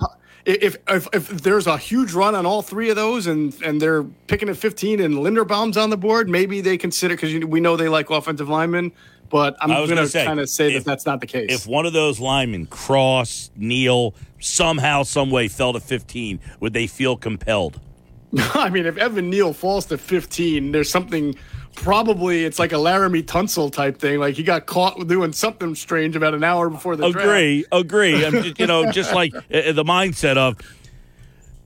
If, 0.43 0.77
if 0.87 1.07
if 1.13 1.27
there's 1.29 1.67
a 1.67 1.77
huge 1.77 2.13
run 2.13 2.33
on 2.33 2.47
all 2.47 2.63
three 2.63 2.89
of 2.89 2.95
those, 2.95 3.27
and 3.27 3.55
and 3.61 3.79
they're 3.79 4.03
picking 4.03 4.49
at 4.49 4.57
15, 4.57 4.99
and 4.99 5.13
Linderbaum's 5.15 5.77
on 5.77 5.91
the 5.91 5.97
board, 5.97 6.27
maybe 6.27 6.61
they 6.61 6.77
consider 6.77 7.15
because 7.15 7.45
we 7.45 7.59
know 7.59 7.77
they 7.77 7.87
like 7.87 8.09
offensive 8.09 8.49
linemen. 8.49 8.91
But 9.31 9.55
I'm 9.61 9.69
going 9.69 9.89
gonna 9.89 10.09
kind 10.09 10.39
of 10.39 10.49
say 10.49 10.73
if- 10.73 10.83
that 10.83 10.89
that's 10.89 11.05
not 11.05 11.21
the 11.21 11.27
case. 11.27 11.49
If 11.49 11.65
one 11.65 11.85
of 11.85 11.93
those 11.93 12.19
linemen, 12.19 12.65
Cross, 12.65 13.51
Neal, 13.55 14.13
somehow, 14.39 15.03
some 15.03 15.31
way 15.31 15.47
fell 15.47 15.73
to 15.73 15.79
15, 15.79 16.39
would 16.59 16.73
they 16.73 16.87
feel 16.87 17.15
compelled? 17.15 17.79
I 18.53 18.69
mean, 18.69 18.85
if 18.85 18.97
Evan 18.97 19.29
Neal 19.29 19.53
falls 19.53 19.85
to 19.87 19.97
15, 19.97 20.71
there's 20.71 20.89
something. 20.89 21.35
Probably 21.73 22.43
it's 22.43 22.59
like 22.59 22.73
a 22.73 22.75
Laremy 22.75 23.23
Tunsil 23.23 23.71
type 23.71 23.97
thing. 23.97 24.19
Like 24.19 24.35
he 24.35 24.43
got 24.43 24.65
caught 24.65 25.07
doing 25.07 25.31
something 25.31 25.73
strange 25.73 26.17
about 26.17 26.33
an 26.33 26.43
hour 26.43 26.69
before 26.69 26.97
the 26.97 27.09
draft. 27.09 27.25
Agree, 27.25 27.65
agree. 27.71 28.53
You 28.57 28.67
know, 28.67 28.91
just 28.91 29.13
like 29.13 29.33
uh, 29.35 29.71
the 29.71 29.85
mindset 29.85 30.35
of, 30.35 30.57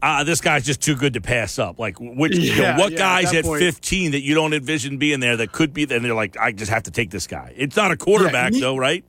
ah, 0.02 0.24
this 0.24 0.42
guy's 0.42 0.66
just 0.66 0.82
too 0.82 0.96
good 0.96 1.14
to 1.14 1.22
pass 1.22 1.58
up. 1.60 1.80
Like, 1.80 1.98
which, 2.00 2.36
you 2.36 2.62
know, 2.62 2.76
what 2.78 2.92
yeah, 2.92 2.98
guys 2.98 3.34
at 3.34 3.44
point- 3.44 3.60
15 3.60 4.12
that 4.12 4.22
you 4.22 4.36
don't 4.36 4.54
envision 4.54 4.98
being 4.98 5.20
there 5.20 5.38
that 5.38 5.52
could 5.52 5.74
be, 5.74 5.84
and 5.84 6.04
they're 6.06 6.14
like, 6.14 6.38
I 6.38 6.52
just 6.52 6.72
have 6.72 6.84
to 6.84 6.92
take 6.92 7.10
this 7.12 7.28
guy. 7.28 7.54
It's 7.56 7.76
not 7.76 7.92
a 7.92 7.98
quarterback, 7.98 8.54
Ne- 8.54 8.60
though, 8.60 8.78
right? 8.78 9.04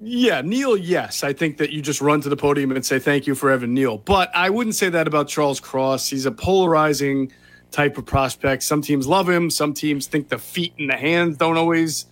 Yeah, 0.00 0.42
Neal, 0.42 0.76
yes. 0.76 1.24
I 1.24 1.32
think 1.32 1.56
that 1.58 1.70
you 1.70 1.82
just 1.82 2.00
run 2.00 2.20
to 2.20 2.28
the 2.28 2.36
podium 2.36 2.70
and 2.70 2.86
say 2.86 3.00
thank 3.00 3.26
you 3.26 3.34
for 3.34 3.50
Evan 3.50 3.74
Neal. 3.74 3.98
But 3.98 4.30
I 4.34 4.48
wouldn't 4.48 4.76
say 4.76 4.88
that 4.90 5.08
about 5.08 5.26
Charles 5.26 5.58
Cross. 5.58 6.08
He's 6.08 6.24
a 6.24 6.30
polarizing 6.30 7.32
type 7.72 7.98
of 7.98 8.06
prospect. 8.06 8.62
Some 8.62 8.80
teams 8.80 9.08
love 9.08 9.28
him. 9.28 9.50
Some 9.50 9.74
teams 9.74 10.06
think 10.06 10.28
the 10.28 10.38
feet 10.38 10.72
and 10.78 10.88
the 10.88 10.94
hands 10.96 11.36
don't 11.36 11.56
always 11.56 12.06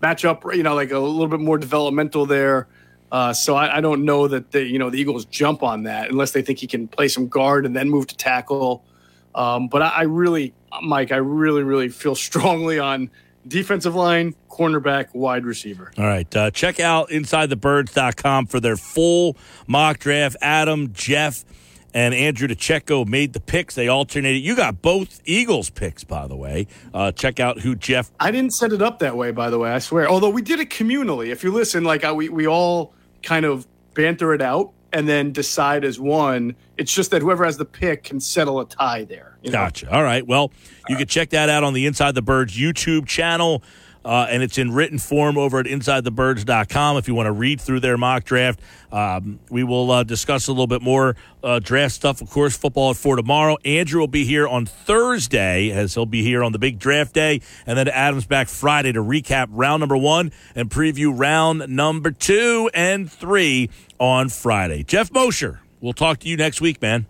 match 0.00 0.24
up, 0.24 0.44
you 0.54 0.62
know, 0.62 0.74
like 0.76 0.92
a 0.92 0.98
little 0.98 1.26
bit 1.26 1.40
more 1.40 1.58
developmental 1.58 2.24
there. 2.24 2.68
Uh, 3.14 3.32
so 3.32 3.54
I, 3.54 3.76
I 3.76 3.80
don't 3.80 4.04
know 4.04 4.26
that 4.26 4.50
the 4.50 4.64
you 4.64 4.76
know 4.76 4.90
the 4.90 4.98
Eagles 4.98 5.24
jump 5.26 5.62
on 5.62 5.84
that 5.84 6.10
unless 6.10 6.32
they 6.32 6.42
think 6.42 6.58
he 6.58 6.66
can 6.66 6.88
play 6.88 7.06
some 7.06 7.28
guard 7.28 7.64
and 7.64 7.76
then 7.76 7.88
move 7.88 8.08
to 8.08 8.16
tackle. 8.16 8.84
Um, 9.36 9.68
but 9.68 9.82
I, 9.82 9.88
I 9.88 10.02
really, 10.02 10.52
Mike, 10.82 11.12
I 11.12 11.18
really, 11.18 11.62
really 11.62 11.90
feel 11.90 12.14
strongly 12.16 12.80
on 12.80 13.12
defensive 13.46 13.94
line, 13.94 14.34
cornerback, 14.50 15.14
wide 15.14 15.44
receiver. 15.44 15.92
All 15.96 16.06
right. 16.06 16.34
Uh, 16.34 16.50
check 16.50 16.80
out 16.80 17.10
InsideTheBirds.com 17.10 18.46
for 18.46 18.58
their 18.58 18.76
full 18.76 19.36
mock 19.68 20.00
draft. 20.00 20.36
Adam, 20.40 20.92
Jeff, 20.92 21.44
and 21.94 22.14
Andrew 22.14 22.48
DeCecco 22.48 23.06
made 23.06 23.32
the 23.32 23.38
picks. 23.38 23.76
They 23.76 23.86
alternated. 23.86 24.42
You 24.42 24.56
got 24.56 24.82
both 24.82 25.20
Eagles 25.24 25.70
picks, 25.70 26.02
by 26.02 26.26
the 26.26 26.34
way. 26.34 26.66
Uh, 26.92 27.12
check 27.12 27.38
out 27.38 27.60
who 27.60 27.76
Jeff. 27.76 28.10
I 28.18 28.32
didn't 28.32 28.54
set 28.54 28.72
it 28.72 28.82
up 28.82 28.98
that 28.98 29.16
way, 29.16 29.30
by 29.30 29.50
the 29.50 29.58
way. 29.60 29.70
I 29.70 29.78
swear. 29.78 30.08
Although 30.08 30.30
we 30.30 30.42
did 30.42 30.58
it 30.58 30.70
communally. 30.70 31.28
If 31.28 31.44
you 31.44 31.52
listen, 31.52 31.84
like 31.84 32.02
I, 32.02 32.10
we 32.10 32.28
we 32.28 32.48
all 32.48 32.92
kind 33.24 33.44
of 33.44 33.66
banter 33.94 34.34
it 34.34 34.42
out 34.42 34.72
and 34.92 35.08
then 35.08 35.32
decide 35.32 35.84
as 35.84 35.98
one. 35.98 36.54
It's 36.76 36.94
just 36.94 37.10
that 37.10 37.22
whoever 37.22 37.44
has 37.44 37.56
the 37.56 37.64
pick 37.64 38.04
can 38.04 38.20
settle 38.20 38.60
a 38.60 38.66
tie 38.66 39.04
there. 39.04 39.38
you 39.42 39.50
know? 39.50 39.58
Gotcha. 39.58 39.92
All 39.92 40.04
right. 40.04 40.26
Well, 40.26 40.52
you 40.88 40.94
uh, 40.94 40.98
can 40.98 41.08
check 41.08 41.30
that 41.30 41.48
out 41.48 41.64
on 41.64 41.74
the 41.74 41.86
Inside 41.86 42.14
the 42.14 42.22
Birds 42.22 42.56
YouTube 42.56 43.06
channel. 43.06 43.62
Uh, 44.04 44.26
and 44.28 44.42
it's 44.42 44.58
in 44.58 44.72
written 44.72 44.98
form 44.98 45.38
over 45.38 45.58
at 45.58 45.66
InsideTheBirds.com 45.66 46.96
if 46.96 47.08
you 47.08 47.14
want 47.14 47.26
to 47.26 47.32
read 47.32 47.60
through 47.60 47.80
their 47.80 47.96
mock 47.96 48.24
draft. 48.24 48.60
Um, 48.92 49.40
we 49.50 49.64
will 49.64 49.90
uh, 49.90 50.04
discuss 50.04 50.46
a 50.48 50.52
little 50.52 50.66
bit 50.66 50.82
more 50.82 51.16
uh, 51.42 51.58
draft 51.58 51.94
stuff, 51.94 52.20
of 52.20 52.30
course, 52.30 52.56
football 52.56 52.90
at 52.90 52.96
four 52.96 53.16
tomorrow. 53.16 53.56
Andrew 53.64 54.00
will 54.00 54.08
be 54.08 54.24
here 54.24 54.46
on 54.46 54.66
Thursday, 54.66 55.70
as 55.70 55.94
he'll 55.94 56.06
be 56.06 56.22
here 56.22 56.44
on 56.44 56.52
the 56.52 56.58
big 56.58 56.78
draft 56.78 57.14
day. 57.14 57.40
And 57.66 57.78
then 57.78 57.88
Adam's 57.88 58.26
back 58.26 58.48
Friday 58.48 58.92
to 58.92 59.02
recap 59.02 59.48
round 59.50 59.80
number 59.80 59.96
one 59.96 60.32
and 60.54 60.70
preview 60.70 61.12
round 61.16 61.68
number 61.68 62.10
two 62.10 62.70
and 62.74 63.10
three 63.10 63.70
on 63.98 64.28
Friday. 64.28 64.84
Jeff 64.84 65.10
Mosher, 65.12 65.60
we'll 65.80 65.92
talk 65.92 66.18
to 66.20 66.28
you 66.28 66.36
next 66.36 66.60
week, 66.60 66.80
man. 66.82 67.06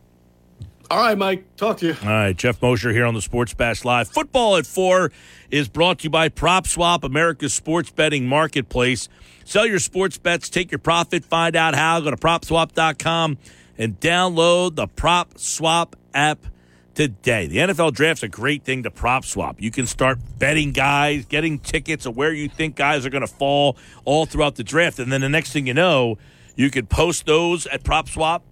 All 0.95 1.01
right, 1.01 1.19
Mike. 1.19 1.57
Talk 1.57 1.79
to 1.79 1.87
you. 1.87 1.97
All 2.03 2.09
right, 2.09 2.37
Jeff 2.37 2.63
Mosher 2.63 2.93
here 2.93 3.05
on 3.05 3.15
the 3.15 3.21
Sports 3.21 3.53
Bash 3.53 3.85
Live. 3.85 4.07
Football 4.07 4.59
at 4.59 4.65
four 4.65 5.11
is 5.51 5.67
brought 5.67 5.99
to 5.99 6.05
you 6.05 6.11
by 6.11 6.29
Prop 6.29 6.69
Swap, 6.69 7.03
America's 7.03 7.53
sports 7.53 7.91
betting 7.91 8.29
marketplace. 8.29 9.09
Sell 9.45 9.67
your 9.67 9.81
sports 9.81 10.19
bets, 10.19 10.49
take 10.49 10.71
your 10.71 10.79
profit, 10.79 11.25
find 11.25 11.57
out 11.57 11.75
how. 11.75 11.99
Go 11.99 12.13
to 12.13 12.17
propswap.com 12.17 13.39
and 13.77 13.99
download 13.99 14.77
the 14.77 14.87
Prop 14.87 15.37
Swap 15.37 15.97
app 16.15 16.47
today. 16.95 17.49
The 17.49 17.57
NFL 17.57 17.93
draft's 17.95 18.23
a 18.23 18.29
great 18.29 18.63
thing 18.63 18.85
to 18.85 18.91
prop 18.93 19.25
swap. 19.25 19.61
You 19.61 19.73
can 19.73 19.89
start 19.89 20.21
betting 20.39 20.71
guys, 20.71 21.25
getting 21.25 21.59
tickets 21.59 22.07
of 22.07 22.17
where 22.17 22.33
you 22.33 22.49
think 22.49 22.77
guys 22.77 23.05
are 23.05 23.11
going 23.11 23.27
to 23.27 23.35
fall 23.35 23.77
all 24.05 24.27
throughout 24.27 24.55
the 24.55 24.63
draft. 24.63 25.01
And 25.01 25.11
then 25.11 25.23
the 25.23 25.29
next 25.29 25.53
thing 25.53 25.67
you 25.67 25.75
know, 25.75 26.19
you 26.55 26.71
could 26.71 26.89
post 26.89 27.27
those 27.27 27.67
at 27.67 27.83
Prop 27.83 28.09
Swap, 28.09 28.45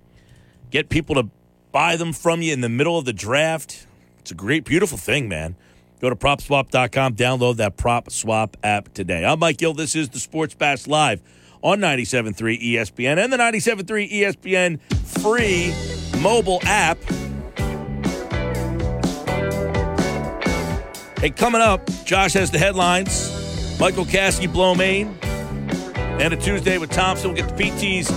get 0.72 0.88
people 0.88 1.14
to 1.14 1.30
buy 1.72 1.96
them 1.96 2.12
from 2.12 2.42
you 2.42 2.52
in 2.52 2.60
the 2.60 2.68
middle 2.68 2.98
of 2.98 3.04
the 3.04 3.12
draft. 3.12 3.86
It's 4.20 4.30
a 4.30 4.34
great, 4.34 4.64
beautiful 4.64 4.98
thing, 4.98 5.28
man. 5.28 5.56
Go 6.00 6.10
to 6.10 6.16
propswap.com, 6.16 7.14
download 7.14 7.56
that 7.56 7.76
Prop 7.76 8.10
Swap 8.10 8.56
app 8.62 8.92
today. 8.92 9.24
I'm 9.24 9.38
Mike 9.38 9.56
Gill. 9.58 9.72
This 9.72 9.96
is 9.96 10.08
the 10.10 10.18
Sports 10.18 10.54
Bash 10.54 10.86
Live 10.86 11.22
on 11.62 11.78
97.3 11.78 12.60
ESPN 12.60 13.22
and 13.22 13.32
the 13.32 13.36
97.3 13.36 14.10
ESPN 14.10 14.80
free 15.20 15.72
mobile 16.20 16.60
app. 16.64 16.98
Hey, 21.20 21.30
coming 21.30 21.60
up, 21.60 21.88
Josh 22.04 22.32
has 22.32 22.50
the 22.50 22.58
headlines. 22.58 23.30
Michael 23.78 24.04
Kaskey, 24.04 24.52
Blow 24.52 24.74
Maine. 24.74 25.16
And 25.22 26.34
a 26.34 26.36
Tuesday 26.36 26.78
with 26.78 26.90
Thompson. 26.90 27.32
We'll 27.32 27.42
get 27.42 27.56
the 27.56 27.70
PT's 27.70 28.10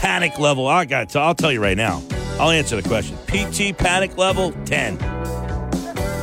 panic 0.00 0.38
level. 0.38 0.68
I 0.68 0.84
got 0.84 1.14
I'll 1.16 1.34
tell 1.34 1.52
you 1.52 1.60
right 1.60 1.76
now. 1.76 2.02
I'll 2.40 2.50
answer 2.50 2.80
the 2.80 2.88
question. 2.88 3.16
PT 3.26 3.76
panic 3.76 4.16
level 4.16 4.52
10. 4.64 4.94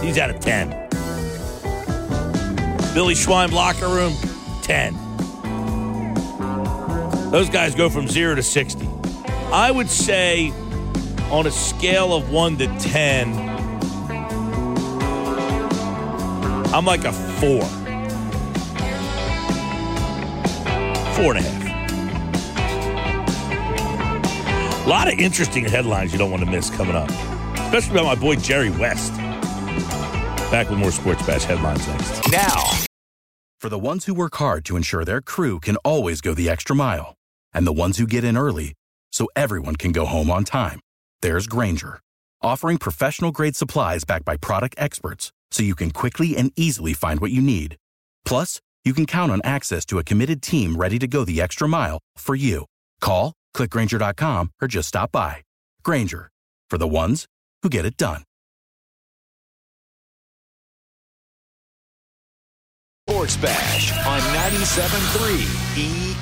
He's 0.02 0.18
out 0.18 0.30
of 0.30 0.40
10. 0.40 0.70
Billy 2.94 3.14
Schweim 3.14 3.52
locker 3.52 3.88
room 3.88 4.14
10. 4.64 4.94
Those 7.32 7.50
guys 7.50 7.76
go 7.76 7.90
from 7.90 8.08
0 8.08 8.36
to 8.36 8.44
60. 8.44 8.88
I 9.52 9.72
would 9.72 9.90
say 9.90 10.52
on 11.32 11.46
a 11.46 11.52
scale 11.52 12.14
of 12.14 12.32
1 12.32 12.58
to 12.58 12.68
10 12.80 13.50
I'm 16.72 16.86
like 16.86 17.04
a 17.04 17.12
4. 17.12 17.62
Four 21.16 21.36
and 21.36 21.40
a 21.40 21.42
half. 21.42 21.69
A 24.86 24.88
lot 24.90 25.12
of 25.12 25.20
interesting 25.20 25.66
headlines 25.66 26.12
you 26.14 26.18
don't 26.18 26.32
want 26.32 26.44
to 26.44 26.50
miss 26.50 26.70
coming 26.70 26.96
up, 26.96 27.10
especially 27.60 27.92
about 28.00 28.06
my 28.06 28.16
boy 28.16 28.36
Jerry 28.38 28.70
West. 28.70 29.14
Back 30.52 30.70
with 30.70 30.80
more 30.80 30.92
Sports 30.92 31.26
Bash 31.28 31.44
headlines 31.44 31.86
next. 31.88 32.32
Now, 32.32 32.64
For 33.60 33.68
the 33.70 33.78
ones 33.78 34.06
who 34.06 34.14
work 34.14 34.36
hard 34.38 34.64
to 34.66 34.78
ensure 34.78 35.04
their 35.04 35.22
crew 35.22 35.60
can 35.60 35.76
always 35.78 36.22
go 36.22 36.34
the 36.34 36.50
extra 36.50 36.76
mile, 36.76 37.14
and 37.54 37.68
the 37.68 37.74
ones 37.74 37.98
who 37.98 38.08
get 38.08 38.24
in 38.24 38.38
early 38.38 38.74
so 39.12 39.28
everyone 39.36 39.76
can 39.76 39.92
go 39.92 40.06
home 40.06 40.32
on 40.32 40.46
time, 40.46 40.80
there's 41.22 41.46
Grainger, 41.46 42.00
offering 42.42 42.78
professional 42.78 43.32
grade 43.32 43.58
supplies 43.58 44.06
backed 44.06 44.24
by 44.26 44.38
product 44.38 44.76
experts 44.78 45.32
so 45.52 45.62
you 45.62 45.76
can 45.76 45.92
quickly 45.92 46.38
and 46.38 46.54
easily 46.56 46.94
find 46.94 47.20
what 47.20 47.32
you 47.32 47.42
need. 47.42 47.76
Plus, 48.26 48.62
you 48.86 48.94
can 48.94 49.06
count 49.06 49.32
on 49.32 49.42
access 49.44 49.86
to 49.88 50.00
a 50.00 50.04
committed 50.06 50.42
team 50.42 50.78
ready 50.78 50.98
to 50.98 51.08
go 51.08 51.26
the 51.26 51.42
extra 51.42 51.68
mile 51.68 52.00
for 52.16 52.34
you. 52.36 52.66
Call, 53.02 53.34
clickgrainger.com, 53.60 54.52
or 54.62 54.68
just 54.68 54.88
stop 54.88 55.12
by. 55.12 55.44
Grainger, 55.84 56.30
for 56.70 56.78
the 56.78 56.88
ones 56.88 57.26
who 57.62 57.70
get 57.70 57.86
it 57.86 57.98
done. 57.98 58.24
Sports 63.10 63.38
Bash 63.38 63.92
on 64.06 64.22
97.3 64.54 65.42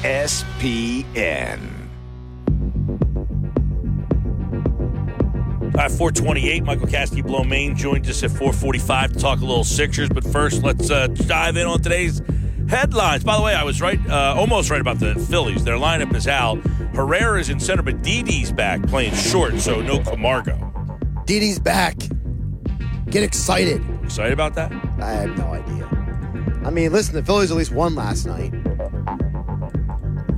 ESPN. 0.03 1.59
All 5.77 5.83
right, 5.83 5.91
428. 5.91 6.63
Michael 6.63 6.87
Kaskey 6.87 7.21
Blomain 7.21 7.75
joins 7.75 8.09
us 8.09 8.23
at 8.23 8.31
445 8.31 9.13
to 9.13 9.19
talk 9.19 9.41
a 9.41 9.45
little 9.45 9.65
Sixers. 9.65 10.09
But 10.09 10.23
first, 10.23 10.63
let's 10.63 10.89
uh, 10.89 11.07
dive 11.07 11.57
in 11.57 11.67
on 11.67 11.81
today's 11.81 12.21
headlines. 12.67 13.23
By 13.23 13.37
the 13.37 13.43
way, 13.43 13.53
I 13.53 13.63
was 13.63 13.81
right, 13.81 13.99
uh, 14.09 14.35
almost 14.37 14.69
right 14.69 14.81
about 14.81 14.99
the 14.99 15.15
Phillies. 15.15 15.63
Their 15.63 15.77
lineup 15.77 16.13
is 16.15 16.27
out. 16.27 16.59
Herrera's 16.93 17.49
in 17.49 17.59
center, 17.59 17.81
but 17.81 18.01
Didi's 18.01 18.51
back 18.51 18.81
playing 18.83 19.13
short, 19.13 19.59
so 19.59 19.81
no 19.81 19.99
Camargo. 19.99 20.55
Didi's 21.25 21.59
back. 21.59 21.95
Get 23.09 23.23
excited. 23.23 23.81
Excited 24.03 24.33
about 24.33 24.55
that? 24.55 24.71
I 25.01 25.11
have 25.11 25.37
no 25.37 25.53
idea. 25.53 25.87
I 26.65 26.69
mean, 26.69 26.91
listen, 26.91 27.15
the 27.15 27.23
Phillies 27.23 27.51
at 27.51 27.57
least 27.57 27.71
won 27.71 27.95
last 27.95 28.25
night. 28.25 28.51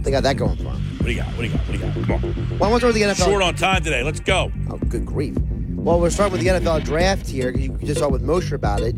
They 0.03 0.11
got 0.11 0.23
that 0.23 0.37
going 0.37 0.57
for 0.57 0.63
them. 0.63 0.97
What 0.97 1.05
do 1.05 1.11
you 1.11 1.21
got? 1.21 1.27
What 1.33 1.37
do 1.37 1.43
you 1.45 1.53
got? 1.53 1.61
What 1.61 1.67
do 1.67 1.73
you 1.73 1.79
got? 1.79 1.93
Come 1.93 2.11
on. 2.11 2.59
Well, 2.59 2.71
to 2.71 2.77
start 2.77 2.93
with 2.93 2.95
the 2.95 3.01
NFL. 3.01 3.25
Short 3.25 3.41
on 3.41 3.55
time 3.55 3.83
today. 3.83 4.03
Let's 4.03 4.19
go. 4.19 4.51
Oh, 4.69 4.77
good 4.77 5.05
grief. 5.05 5.37
Well, 5.39 5.99
we're 5.99 6.09
starting 6.09 6.33
with 6.33 6.41
the 6.41 6.47
NFL 6.47 6.83
draft 6.83 7.27
here 7.27 7.51
you 7.51 7.69
just 7.77 7.99
talked 7.99 8.11
with 8.11 8.21
Mosher 8.21 8.55
about 8.55 8.81
it. 8.81 8.95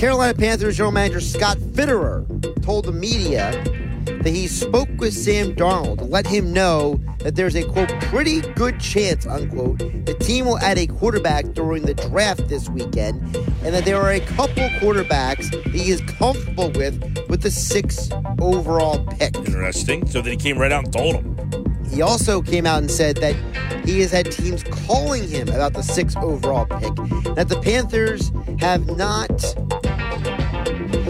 Carolina 0.00 0.32
Panthers 0.32 0.78
general 0.78 0.92
manager 0.92 1.20
Scott 1.20 1.58
Fitterer 1.58 2.24
told 2.62 2.86
the 2.86 2.92
media 2.92 3.52
that 4.06 4.30
he 4.30 4.48
spoke 4.48 4.88
with 4.96 5.12
Sam 5.12 5.54
Darnold 5.54 5.98
to 5.98 6.04
let 6.04 6.26
him 6.26 6.54
know 6.54 6.98
that 7.18 7.36
there's 7.36 7.54
a 7.54 7.64
quote 7.64 7.90
pretty 8.04 8.40
good 8.54 8.80
chance 8.80 9.26
unquote 9.26 9.78
the 10.06 10.16
team 10.18 10.46
will 10.46 10.58
add 10.60 10.78
a 10.78 10.86
quarterback 10.86 11.52
during 11.52 11.82
the 11.82 11.92
draft 11.92 12.48
this 12.48 12.70
weekend, 12.70 13.20
and 13.62 13.74
that 13.74 13.84
there 13.84 14.00
are 14.00 14.12
a 14.12 14.20
couple 14.20 14.62
quarterbacks 14.80 15.50
that 15.50 15.66
he 15.66 15.90
is 15.90 16.00
comfortable 16.00 16.70
with 16.70 16.98
with 17.28 17.42
the 17.42 17.50
sixth 17.50 18.10
overall 18.40 19.04
pick. 19.18 19.36
Interesting. 19.36 20.06
So 20.06 20.22
then 20.22 20.30
he 20.32 20.38
came 20.38 20.56
right 20.56 20.72
out 20.72 20.84
and 20.84 20.92
told 20.94 21.16
him. 21.16 21.84
He 21.90 22.00
also 22.00 22.40
came 22.40 22.64
out 22.64 22.78
and 22.78 22.90
said 22.90 23.16
that 23.16 23.36
he 23.84 24.00
has 24.00 24.12
had 24.12 24.32
teams 24.32 24.62
calling 24.62 25.28
him 25.28 25.48
about 25.48 25.74
the 25.74 25.82
sixth 25.82 26.16
overall 26.16 26.64
pick, 26.64 26.94
that 27.34 27.50
the 27.50 27.60
Panthers 27.60 28.32
have 28.60 28.86
not 28.96 29.30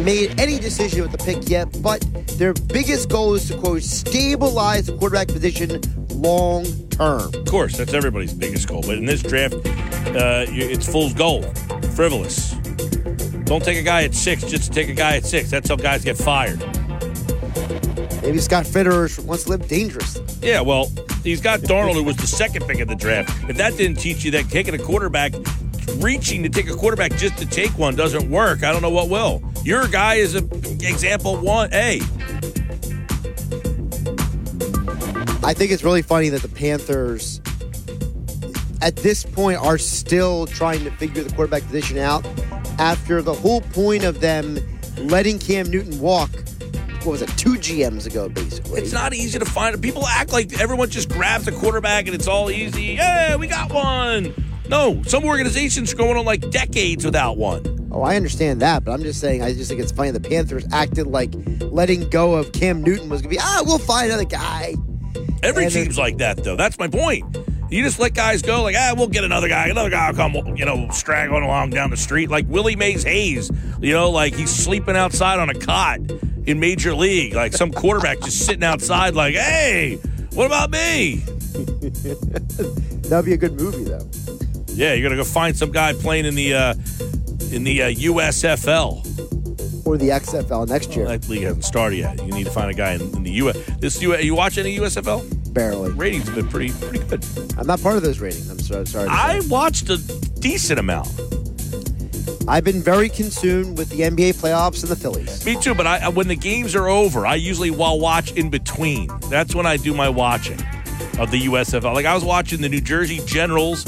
made 0.05 0.39
any 0.41 0.59
decision 0.59 1.03
with 1.03 1.13
the 1.13 1.19
pick 1.19 1.49
yet, 1.49 1.69
but 1.83 2.01
their 2.39 2.55
biggest 2.55 3.09
goal 3.09 3.35
is 3.35 3.49
to, 3.49 3.59
quote, 3.59 3.83
stabilize 3.83 4.87
the 4.87 4.97
quarterback 4.97 5.29
position 5.29 5.81
long 6.11 6.65
term. 6.91 7.33
Of 7.35 7.45
course, 7.47 7.77
that's 7.77 7.95
everybody's 7.95 8.35
biggest 8.35 8.69
goal. 8.69 8.83
But 8.83 8.99
in 8.99 9.05
this 9.05 9.23
draft, 9.23 9.55
uh, 9.55 10.47
it's 10.49 10.91
fool's 10.91 11.15
gold, 11.15 11.47
frivolous. 11.95 12.53
Don't 13.45 13.65
take 13.65 13.79
a 13.79 13.83
guy 13.83 14.05
at 14.05 14.15
six 14.15 14.45
just 14.45 14.65
to 14.65 14.71
take 14.71 14.89
a 14.89 14.95
guy 14.95 15.17
at 15.17 15.25
six. 15.25 15.51
That's 15.51 15.69
how 15.69 15.77
guys 15.77 16.05
get 16.05 16.17
fired. 16.17 16.61
Maybe 18.23 18.39
Scott 18.39 18.65
Fitterer 18.67 19.25
wants 19.25 19.45
to 19.45 19.51
live 19.51 19.67
dangerous. 19.67 20.21
Yeah, 20.43 20.61
well, 20.61 20.91
he's 21.25 21.41
got 21.41 21.61
Darnold, 21.61 21.95
who 21.95 22.05
was 22.05 22.17
the 22.17 22.27
second 22.27 22.67
pick 22.67 22.81
of 22.81 22.89
the 22.89 22.95
draft. 22.95 23.49
If 23.49 23.57
that 23.57 23.77
didn't 23.77 23.99
teach 23.99 24.25
you 24.25 24.31
that 24.33 24.49
taking 24.51 24.75
a 24.75 24.79
quarterback, 24.79 25.33
reaching 25.97 26.43
to 26.43 26.49
take 26.49 26.69
a 26.69 26.77
quarterback 26.77 27.13
just 27.17 27.39
to 27.39 27.47
take 27.47 27.77
one 27.79 27.97
doesn't 27.97 28.31
work, 28.31 28.63
I 28.63 28.73
don't 28.73 28.83
know 28.83 28.91
what 28.91 29.09
will. 29.09 29.43
Your 29.65 29.87
guy 29.89 30.15
is 30.15 30.35
an 30.35 30.49
example 30.83 31.37
one 31.37 31.73
A. 31.73 32.01
I 35.43 35.55
think 35.55 35.71
it's 35.71 35.85
really 35.85 36.03
funny 36.03 36.29
that 36.31 36.43
the 36.43 36.49
Panthers, 36.49 37.41
at 38.81 38.97
this 38.97 39.25
point, 39.25 39.59
are 39.59 39.79
still 39.79 40.47
trying 40.47 40.85
to 40.85 40.91
figure 40.93 41.23
the 41.23 41.35
quarterback 41.35 41.63
position 41.65 41.99
out 41.99 42.27
after 42.79 43.21
the 43.21 43.35
whole 43.35 43.61
point 43.61 44.05
of 44.05 44.21
them 44.21 44.59
letting 44.97 45.39
Cam 45.39 45.71
Newton 45.71 45.99
walk. 46.01 46.31
What 47.03 47.13
was 47.13 47.23
it, 47.23 47.31
two 47.31 47.55
GMs 47.55 48.07
ago, 48.07 48.29
basically? 48.29 48.83
It's 48.83 48.93
not 48.93 49.15
easy 49.15 49.39
to 49.39 49.47
find. 49.47 49.81
People 49.83 50.07
act 50.07 50.33
like 50.33 50.61
everyone 50.61 50.91
just 50.91 51.09
grabs 51.09 51.49
a 51.49 51.53
quarterback 51.53 52.07
and 52.07 52.15
it's 52.15 52.29
all 52.29 52.51
easy. 52.51 52.95
Yeah, 52.95 53.37
we 53.37 53.47
got 53.47 53.73
one. 53.73 54.35
No, 54.71 55.03
some 55.03 55.25
organizations 55.25 55.93
are 55.93 55.97
going 55.97 56.17
on 56.17 56.25
like 56.25 56.49
decades 56.51 57.05
without 57.05 57.37
one. 57.37 57.89
Oh, 57.91 58.03
I 58.03 58.15
understand 58.15 58.63
that, 58.63 58.85
but 58.85 58.93
I'm 58.93 59.03
just 59.03 59.19
saying, 59.21 59.43
I 59.43 59.53
just 59.53 59.69
think 59.69 59.81
it's 59.81 59.91
funny 59.91 60.13
the 60.13 60.21
Panthers 60.21 60.65
acted 60.71 61.09
like 61.09 61.33
letting 61.61 62.09
go 62.09 62.35
of 62.35 62.53
Cam 62.53 62.81
Newton 62.81 63.09
was 63.09 63.21
going 63.21 63.35
to 63.35 63.37
be, 63.37 63.41
ah, 63.43 63.65
we'll 63.67 63.81
find 63.81 64.07
another 64.07 64.25
guy. 64.25 64.77
Every 65.43 65.65
And 65.65 65.73
team's 65.73 65.99
like 65.99 66.19
that, 66.19 66.45
though. 66.45 66.55
That's 66.55 66.79
my 66.79 66.87
point. 66.87 67.37
You 67.69 67.83
just 67.83 67.99
let 67.99 68.15
guys 68.15 68.43
go, 68.43 68.63
like, 68.63 68.77
ah, 68.79 68.95
we'll 68.97 69.09
get 69.09 69.25
another 69.25 69.49
guy. 69.49 69.67
Another 69.67 69.91
guy 69.91 70.09
will 70.09 70.17
come, 70.17 70.57
you 70.57 70.65
know, 70.65 70.89
straggling 70.93 71.43
along 71.43 71.71
down 71.71 71.91
the 71.91 71.97
street, 71.97 72.31
like 72.31 72.47
Willie 72.49 72.77
Mays 72.77 73.03
Hayes. 73.03 73.51
You 73.81 73.95
know, 73.95 74.11
like 74.11 74.37
he's 74.37 74.51
sleeping 74.51 74.95
outside 74.95 75.41
on 75.41 75.51
a 75.51 75.55
cot 75.55 75.99
in 76.47 76.61
Major 76.61 76.95
League. 76.95 77.35
Like 77.35 77.55
some 77.55 77.73
quarterback 77.73 78.21
just 78.21 78.47
sitting 78.47 78.63
outside, 78.63 79.17
like, 79.17 79.35
hey, 79.35 79.97
what 80.33 80.47
about 80.47 80.71
me? 80.71 81.17
That'd 83.09 83.25
be 83.25 83.33
a 83.33 83.37
good 83.37 83.55
movie, 83.61 83.83
though. 83.83 84.30
Yeah, 84.75 84.95
you're 84.95 85.09
gonna 85.09 85.21
go 85.21 85.25
find 85.25 85.57
some 85.57 85.73
guy 85.73 85.93
playing 85.93 86.27
in 86.27 86.35
the 86.35 86.55
uh, 86.55 86.75
in 87.53 87.65
the 87.65 87.83
uh, 87.83 87.91
USFL. 87.91 89.07
Or 89.87 89.97
the 89.97 90.11
XFL 90.11 90.69
next 90.69 90.95
year. 90.95 91.09
That 91.09 91.29
league 91.29 91.43
hasn't 91.43 91.65
started 91.65 91.97
yet. 91.97 92.25
You 92.25 92.33
need 92.33 92.45
to 92.45 92.51
find 92.51 92.71
a 92.71 92.75
guy 92.75 92.93
in, 92.93 93.01
in 93.17 93.23
the 93.23 93.33
US. 93.33 93.57
This 93.79 94.01
U. 94.03 94.17
You 94.17 94.35
watch 94.35 94.59
any 94.59 94.79
USFL? 94.79 95.53
Barely. 95.53 95.91
Ratings 95.93 96.27
have 96.27 96.37
been 96.37 96.49
pretty 96.49 96.73
pretty 96.73 97.01
good. 97.07 97.25
I'm 97.59 97.67
not 97.67 97.83
part 97.83 97.97
of 97.97 98.03
those 98.03 98.21
ratings. 98.21 98.49
I'm 98.51 98.59
so, 98.61 98.85
sorry. 98.85 99.09
I 99.09 99.41
watched 99.49 99.89
a 99.91 99.99
decent 100.41 100.79
amount. 100.79 101.09
I've 102.49 102.65
been 102.65 102.83
very 102.83 103.09
consumed 103.09 103.79
with 103.79 103.91
the 103.91 104.01
NBA 104.01 104.35
playoffs 104.41 104.83
and 104.83 104.91
the 104.91 104.97
Phillies. 104.97 105.45
Me 105.45 105.61
too, 105.61 105.75
but 105.75 105.87
I 105.87 106.09
when 106.09 106.29
the 106.29 106.37
games 106.37 106.75
are 106.75 106.89
over, 106.89 107.27
I 107.27 107.35
usually 107.35 107.71
will 107.71 108.01
watch 108.01 108.33
in 108.33 108.51
between. 108.51 109.09
That's 109.29 109.55
when 109.55 109.67
I 109.67 109.77
do 109.77 109.95
my 109.95 110.09
watching 110.09 110.61
of 111.19 111.31
the 111.31 111.43
USFL. 111.43 111.95
Like 111.95 112.07
I 112.07 112.15
was 112.15 112.25
watching 112.25 112.61
the 112.61 112.69
New 112.69 112.81
Jersey 112.81 113.21
Generals, 113.27 113.85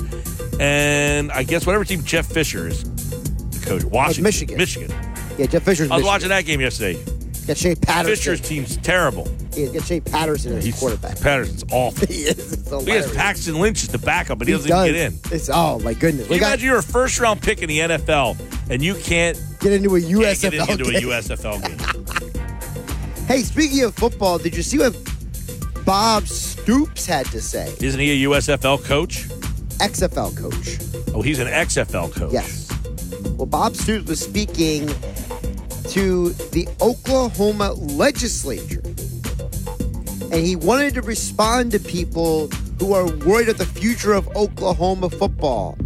and 0.61 1.33
I 1.33 1.43
guess 1.43 1.66
whatever 1.66 1.85
team 1.85 2.03
Jeff 2.05 2.27
Fisher 2.27 2.69
is 2.69 2.83
the 2.85 3.66
coach. 3.66 3.85
Washington, 3.85 4.24
Michigan. 4.24 4.57
Michigan. 4.59 4.91
Yeah, 5.39 5.47
Jeff 5.47 5.62
Fisher's 5.62 5.91
I 5.91 5.95
was 5.97 6.03
Michigan. 6.03 6.07
watching 6.07 6.29
that 6.31 6.45
game 6.45 6.61
yesterday. 6.61 7.03
Got 7.47 7.57
Shea 7.57 7.74
Patterson. 7.74 8.15
Fisher's 8.16 8.41
team's 8.41 8.77
terrible. 8.77 9.27
Yeah, 9.57 9.66
got 9.73 9.85
Shea 9.85 10.01
Patterson 10.01 10.53
as 10.57 10.65
He's 10.65 10.79
quarterback. 10.79 11.19
Patterson's 11.20 11.65
awful. 11.73 12.07
he 12.09 12.23
is. 12.23 12.53
It's 12.53 12.85
He 12.85 12.91
has. 12.93 13.12
Paxton 13.15 13.59
Lynch 13.61 13.83
as 13.83 13.89
the 13.89 13.99
backup, 13.99 14.39
but 14.39 14.47
he, 14.47 14.53
He 14.53 14.59
doesn't 14.59 14.70
does. 14.70 14.89
even 14.89 15.12
get 15.20 15.31
in. 15.33 15.37
It's 15.37 15.51
oh 15.53 15.81
my 15.81 15.93
goodness. 15.95 16.24
Can 16.27 16.31
We 16.31 16.37
you 16.37 16.41
got 16.41 16.49
imagine 16.51 16.66
you're 16.69 16.79
a 16.79 16.83
first 16.83 17.19
round 17.19 17.43
pick 17.43 17.61
in 17.62 17.69
the 17.69 17.79
NFL 17.81 18.39
and 18.70 18.81
you 18.83 18.95
can't 18.95 19.43
get 19.61 19.73
into 19.73 19.97
a 19.97 20.01
USFL 20.01 20.51
get 20.66 20.70
into 20.81 20.85
a. 20.97 21.01
USFL 21.01 21.61
game? 23.16 23.27
Hey, 23.27 23.43
speaking 23.43 23.83
of 23.85 23.95
football, 23.95 24.39
did 24.39 24.55
you 24.57 24.62
see 24.62 24.79
what 24.79 24.95
Bob 25.85 26.29
Stoops 26.29 27.07
had 27.07 27.27
to 27.27 27.41
say? 27.41 27.74
Isn't 27.81 27.99
he 27.99 28.24
a 28.24 28.29
USFL 28.29 28.85
coach? 28.85 29.27
XFL 29.83 30.37
coach. 30.37 30.79
Oh, 31.13 31.23
he's 31.23 31.41
an 31.41 31.49
XFL 31.49 32.15
coach. 32.15 32.33
Yes. 32.33 32.71
Well, 33.37 33.47
Bob 33.47 33.75
Stoops 33.75 34.09
was 34.09 34.21
speaking 34.21 34.87
to 35.89 36.31
the 36.53 36.69
Oklahoma 36.81 37.73
legislature, 37.73 38.81
and 40.31 40.35
he 40.35 40.55
wanted 40.55 40.95
to 40.95 41.03
respond 41.03 41.73
to 41.73 41.81
people 41.81 42.47
who 42.79 42.95
are 42.95 43.07
worried 43.27 43.49
about 43.49 43.59
the 43.59 43.67
future 43.67 44.13
of 44.13 44.29
Oklahoma 44.37 45.11
football. 45.11 45.77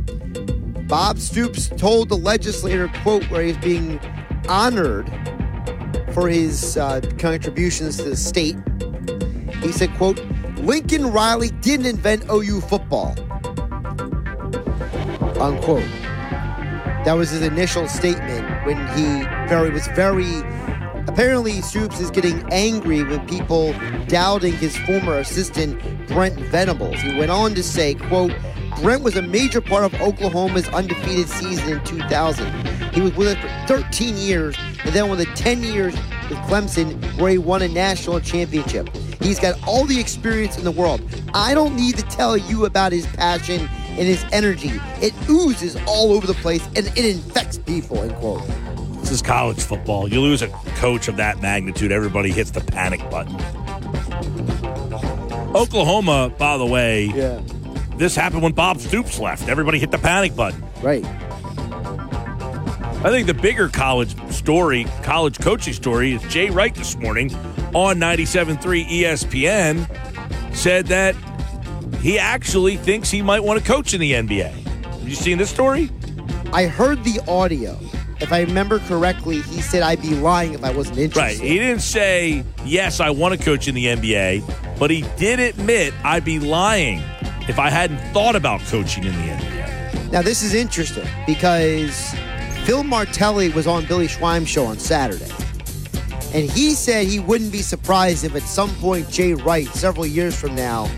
Bob 0.89 1.19
Stoops 1.19 1.69
told 1.79 2.11
the 2.11 2.19
legislator, 2.19 2.89
quote, 3.03 3.25
where 3.31 3.43
he's 3.43 3.57
being 3.57 3.99
honored 4.47 5.11
for 6.13 6.29
his 6.29 6.77
uh, 6.77 7.01
contributions 7.19 7.97
to 7.97 8.11
the 8.11 8.17
state. 8.17 8.57
He 9.63 9.73
said, 9.73 9.91
quote, 9.95 10.21
Lincoln 10.59 11.11
Riley 11.11 11.49
didn't 11.63 11.87
invent 11.87 12.25
OU 12.31 12.61
football. 12.61 13.17
Unquote. 15.37 15.85
That 17.05 17.15
was 17.15 17.31
his 17.31 17.43
initial 17.43 17.87
statement 17.89 18.67
when 18.67 18.77
he 18.97 19.25
very 19.49 19.71
was 19.71 19.87
very 19.89 20.43
apparently 21.09 21.61
Stoops 21.63 22.01
is 22.01 22.11
getting 22.11 22.43
angry 22.53 23.03
with 23.03 23.27
people 23.29 23.73
doubting 24.09 24.53
his 24.55 24.77
former 24.79 25.19
assistant 25.19 25.81
Brent 26.09 26.39
Venables. 26.51 27.01
He 27.01 27.17
went 27.17 27.31
on 27.31 27.55
to 27.55 27.63
say, 27.63 27.95
quote, 27.95 28.33
Brent 28.83 29.03
was 29.03 29.17
a 29.17 29.23
major 29.23 29.61
part 29.61 29.85
of 29.85 30.01
Oklahoma's 30.01 30.69
undefeated 30.69 31.29
season 31.29 31.79
in 31.79 31.85
2000. 31.85 32.53
He 32.93 33.01
was 33.01 33.15
with 33.15 33.29
us 33.29 33.67
for 33.69 33.83
13 33.83 34.17
years 34.17 34.57
and 34.85 34.95
then 34.95 35.09
with 35.09 35.21
the 35.21 35.27
10 35.35 35.63
years 35.63 35.95
with 36.29 36.39
Clemson 36.41 37.01
where 37.21 37.31
he 37.31 37.39
won 37.39 37.63
a 37.63 37.69
national 37.69 38.21
championship. 38.21 38.95
He's 39.21 39.41
got 39.41 39.59
all 39.67 39.85
the 39.85 39.99
experience 39.99 40.59
in 40.59 40.65
the 40.65 40.71
world. 40.71 41.01
I 41.35 41.55
don't 41.55 41.77
need 41.77 41.97
to 41.97 42.03
tell 42.03 42.37
you 42.37 42.67
about 42.67 42.93
his 42.93 43.07
passion 43.07 43.69
and 43.99 44.07
his 44.07 44.25
energy. 44.33 44.73
It 45.01 45.15
oozes 45.29 45.77
all 45.87 46.13
over 46.13 46.27
the 46.27 46.35
place 46.35 46.65
and 46.77 46.79
it 46.87 46.99
infects 47.05 47.59
people, 47.59 47.99
end 48.03 48.15
quote. 48.17 48.43
This 49.01 49.11
is 49.11 49.23
college 49.23 49.61
football. 49.61 50.09
You 50.09 50.21
lose 50.21 50.43
a 50.43 50.49
coach 50.77 51.09
of 51.09 51.17
that 51.17 51.41
magnitude, 51.41 51.93
everybody 51.93 52.31
hits 52.31 52.51
the 52.51 52.61
panic 52.61 53.01
button. 53.11 53.37
Oklahoma, 55.55 56.33
by 56.37 56.59
the 56.59 56.67
way, 56.67 57.07
Yeah. 57.07 57.41
this 57.97 58.15
happened 58.15 58.43
when 58.43 58.53
Bob 58.53 58.79
Stoops 58.81 59.19
left. 59.19 59.49
Everybody 59.49 59.79
hit 59.79 59.91
the 59.91 59.99
panic 59.99 60.35
button. 60.37 60.63
Right. 60.83 61.05
I 63.05 63.11
think 63.11 63.27
the 63.27 63.35
bigger 63.35 63.69
college 63.69 64.15
story, 64.33 64.87
college 65.03 65.39
coaching 65.39 65.73
story, 65.75 66.13
is 66.15 66.23
Jay 66.25 66.51
Wright 66.51 66.75
this 66.75 66.97
morning 66.97 67.33
on 67.75 67.99
97.3 67.99 68.85
ESPN 68.85 69.87
said 70.55 70.87
that 70.87 71.15
he 72.07 72.21
actually 72.21 72.77
thinks 72.77 73.11
he 73.11 73.21
might 73.21 73.43
want 73.43 73.59
to 73.59 73.67
coach 73.67 73.93
in 73.93 74.01
the 74.01 74.13
NBA. 74.13 74.53
Have 74.53 75.09
you 75.09 75.17
seen 75.17 75.39
this 75.39 75.51
story? 75.51 75.91
I 76.53 76.67
heard 76.67 77.03
the 77.03 77.21
audio. 77.27 77.77
If 78.21 78.33
I 78.33 78.43
remember 78.43 78.79
correctly, 78.79 79.41
he 79.41 79.61
said 79.61 79.83
I'd 79.83 80.01
be 80.01 80.15
lying 80.15 80.55
if 80.55 80.63
I 80.63 80.71
wasn't 80.71 80.99
interested. 80.99 81.43
Right. 81.43 81.51
He 81.51 81.59
didn't 81.59 81.81
say, 81.81 82.45
yes, 82.65 83.01
I 83.01 83.11
want 83.11 83.37
to 83.37 83.45
coach 83.45 83.67
in 83.67 83.75
the 83.75 83.87
NBA, 83.87 84.79
but 84.79 84.89
he 84.89 85.05
did 85.17 85.41
admit 85.41 85.93
I'd 86.05 86.25
be 86.25 86.39
lying 86.39 87.03
if 87.49 87.59
I 87.59 87.71
hadn't 87.71 87.99
thought 88.13 88.37
about 88.37 88.61
coaching 88.61 89.03
in 89.03 89.13
the 89.13 89.33
NBA. 89.33 90.13
Now, 90.13 90.23
this 90.23 90.45
is 90.45 90.55
interesting 90.55 91.09
because 91.27 92.15
Phil 92.63 92.85
Martelli 92.85 93.49
was 93.49 93.67
on 93.67 93.85
Billy 93.87 94.07
Schweim's 94.07 94.49
show 94.49 94.67
on 94.67 94.79
Saturday. 94.79 95.33
And 96.33 96.49
he 96.49 96.75
said 96.75 97.09
he 97.09 97.19
wouldn't 97.19 97.51
be 97.51 97.63
surprised 97.63 98.23
if 98.23 98.37
at 98.37 98.43
some 98.43 98.71
point 98.77 99.11
Jay 99.11 99.35
Wright, 99.35 99.67
several 99.67 100.07
years 100.07 100.41
from 100.41 100.55
now, 100.55 100.89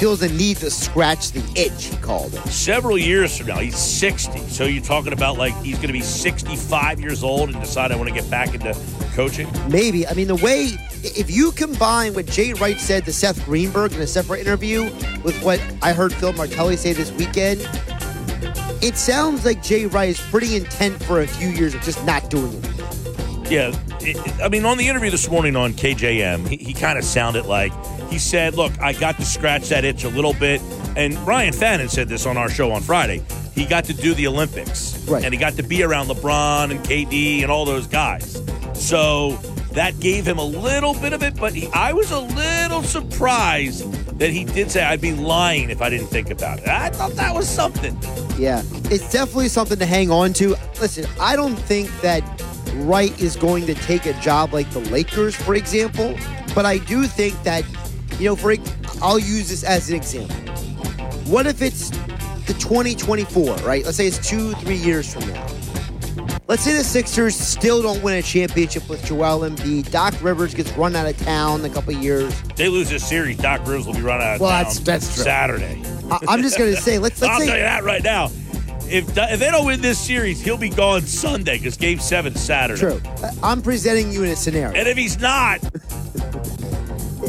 feels 0.00 0.20
the 0.20 0.30
need 0.30 0.56
to 0.56 0.70
scratch 0.70 1.30
the 1.32 1.42
itch, 1.54 1.84
he 1.84 1.96
called 1.98 2.32
it. 2.32 2.40
Several 2.48 2.96
years 2.96 3.36
from 3.36 3.48
now, 3.48 3.58
he's 3.58 3.76
60. 3.76 4.38
So 4.48 4.64
you're 4.64 4.82
talking 4.82 5.12
about 5.12 5.36
like 5.36 5.54
he's 5.62 5.76
going 5.76 5.88
to 5.88 5.92
be 5.92 6.00
65 6.00 7.00
years 7.00 7.22
old 7.22 7.50
and 7.50 7.60
decide 7.60 7.92
I 7.92 7.96
want 7.96 8.08
to 8.08 8.14
get 8.14 8.28
back 8.30 8.54
into 8.54 8.74
coaching? 9.12 9.46
Maybe. 9.68 10.06
I 10.06 10.14
mean, 10.14 10.28
the 10.28 10.36
way, 10.36 10.70
if 11.02 11.30
you 11.30 11.52
combine 11.52 12.14
what 12.14 12.24
Jay 12.24 12.54
Wright 12.54 12.80
said 12.80 13.04
to 13.04 13.12
Seth 13.12 13.44
Greenberg 13.44 13.92
in 13.92 14.00
a 14.00 14.06
separate 14.06 14.40
interview 14.40 14.84
with 15.22 15.38
what 15.42 15.60
I 15.82 15.92
heard 15.92 16.14
Phil 16.14 16.32
Martelli 16.32 16.78
say 16.78 16.94
this 16.94 17.12
weekend, 17.12 17.60
it 18.82 18.96
sounds 18.96 19.44
like 19.44 19.62
Jay 19.62 19.84
Wright 19.84 20.08
is 20.08 20.20
pretty 20.30 20.56
intent 20.56 21.02
for 21.02 21.20
a 21.20 21.26
few 21.26 21.48
years 21.48 21.74
of 21.74 21.82
just 21.82 22.02
not 22.06 22.30
doing 22.30 22.54
it. 22.54 23.50
Yeah, 23.50 23.78
it, 24.00 24.40
I 24.40 24.48
mean, 24.48 24.64
on 24.64 24.78
the 24.78 24.88
interview 24.88 25.10
this 25.10 25.28
morning 25.28 25.56
on 25.56 25.74
KJM, 25.74 26.48
he, 26.48 26.56
he 26.56 26.72
kind 26.72 26.98
of 26.98 27.04
sounded 27.04 27.44
like 27.44 27.72
he 28.10 28.18
said, 28.18 28.54
"Look, 28.54 28.72
I 28.80 28.92
got 28.92 29.16
to 29.18 29.24
scratch 29.24 29.68
that 29.68 29.84
itch 29.84 30.04
a 30.04 30.08
little 30.08 30.34
bit." 30.34 30.60
And 30.96 31.16
Ryan 31.26 31.52
Fannin 31.52 31.88
said 31.88 32.08
this 32.08 32.26
on 32.26 32.36
our 32.36 32.50
show 32.50 32.72
on 32.72 32.82
Friday. 32.82 33.22
He 33.54 33.64
got 33.64 33.84
to 33.84 33.94
do 33.94 34.14
the 34.14 34.26
Olympics, 34.26 34.98
Right. 35.08 35.24
and 35.24 35.32
he 35.32 35.38
got 35.38 35.54
to 35.54 35.62
be 35.62 35.82
around 35.82 36.08
LeBron 36.08 36.70
and 36.70 36.80
KD 36.80 37.42
and 37.42 37.50
all 37.50 37.64
those 37.64 37.86
guys. 37.86 38.42
So 38.74 39.32
that 39.72 39.98
gave 40.00 40.26
him 40.26 40.38
a 40.38 40.44
little 40.44 40.94
bit 40.94 41.12
of 41.12 41.22
it. 41.22 41.36
But 41.36 41.52
he, 41.54 41.68
I 41.72 41.92
was 41.92 42.10
a 42.10 42.18
little 42.20 42.82
surprised 42.82 43.90
that 44.18 44.30
he 44.30 44.44
did 44.44 44.70
say, 44.70 44.82
"I'd 44.82 45.00
be 45.00 45.12
lying 45.14 45.70
if 45.70 45.80
I 45.82 45.88
didn't 45.90 46.08
think 46.08 46.30
about 46.30 46.58
it." 46.60 46.68
I 46.68 46.90
thought 46.90 47.12
that 47.12 47.34
was 47.34 47.48
something. 47.48 47.96
Yeah, 48.38 48.62
it's 48.90 49.10
definitely 49.12 49.48
something 49.48 49.78
to 49.78 49.86
hang 49.86 50.10
on 50.10 50.32
to. 50.34 50.56
Listen, 50.80 51.06
I 51.20 51.36
don't 51.36 51.56
think 51.56 51.88
that 52.00 52.22
Wright 52.76 53.18
is 53.20 53.36
going 53.36 53.66
to 53.66 53.74
take 53.74 54.06
a 54.06 54.14
job 54.20 54.52
like 54.54 54.70
the 54.70 54.80
Lakers, 54.90 55.34
for 55.36 55.54
example, 55.54 56.16
but 56.54 56.64
I 56.64 56.78
do 56.78 57.04
think 57.06 57.40
that, 57.42 57.64
you 58.20 58.26
know, 58.28 58.36
for 58.36 58.54
I'll 59.02 59.18
use 59.18 59.48
this 59.48 59.64
as 59.64 59.88
an 59.88 59.96
example. 59.96 60.36
What 61.30 61.46
if 61.46 61.62
it's 61.62 61.90
the 62.46 62.54
2024, 62.58 63.56
right? 63.58 63.84
Let's 63.84 63.96
say 63.96 64.06
it's 64.06 64.26
two, 64.26 64.52
three 64.54 64.76
years 64.76 65.12
from 65.12 65.26
now. 65.28 65.46
Let's 66.48 66.62
say 66.64 66.74
the 66.76 66.82
Sixers 66.82 67.36
still 67.36 67.80
don't 67.80 68.02
win 68.02 68.16
a 68.16 68.22
championship 68.22 68.88
with 68.88 69.04
Joel 69.04 69.48
Embiid. 69.48 69.90
Doc 69.92 70.14
Rivers 70.20 70.52
gets 70.52 70.72
run 70.72 70.96
out 70.96 71.06
of 71.06 71.16
town 71.18 71.60
in 71.60 71.70
a 71.70 71.72
couple 71.72 71.94
years. 71.94 72.34
They 72.56 72.68
lose 72.68 72.90
this 72.90 73.08
series, 73.08 73.36
Doc 73.38 73.60
Rivers 73.60 73.86
will 73.86 73.94
be 73.94 74.02
run 74.02 74.20
out 74.20 74.34
of 74.34 74.40
Well, 74.40 74.50
town 74.50 74.58
that's- 74.64 74.80
that's 74.80 75.14
true. 75.14 75.22
Saturday. 75.24 75.80
I, 76.10 76.18
I'm 76.28 76.42
just 76.42 76.58
going 76.58 76.74
to 76.74 76.80
say, 76.80 76.98
let's 76.98 77.22
let's 77.22 77.32
I'll 77.34 77.38
say 77.40 77.46
tell 77.46 77.56
you 77.56 77.62
that 77.62 77.84
right 77.84 78.02
now. 78.02 78.26
If, 78.92 79.16
if 79.16 79.38
they 79.38 79.50
don't 79.52 79.64
win 79.66 79.80
this 79.80 80.00
series, 80.00 80.40
he'll 80.42 80.56
be 80.58 80.68
gone 80.68 81.02
Sunday 81.02 81.58
because 81.58 81.76
Game 81.76 82.00
Seven 82.00 82.34
Saturday. 82.34 82.80
true. 82.80 83.00
I'm 83.40 83.62
presenting 83.62 84.10
you 84.10 84.24
in 84.24 84.30
a 84.30 84.36
scenario. 84.36 84.76
And 84.76 84.88
if 84.88 84.96
he's 84.96 85.20
not, 85.20 85.60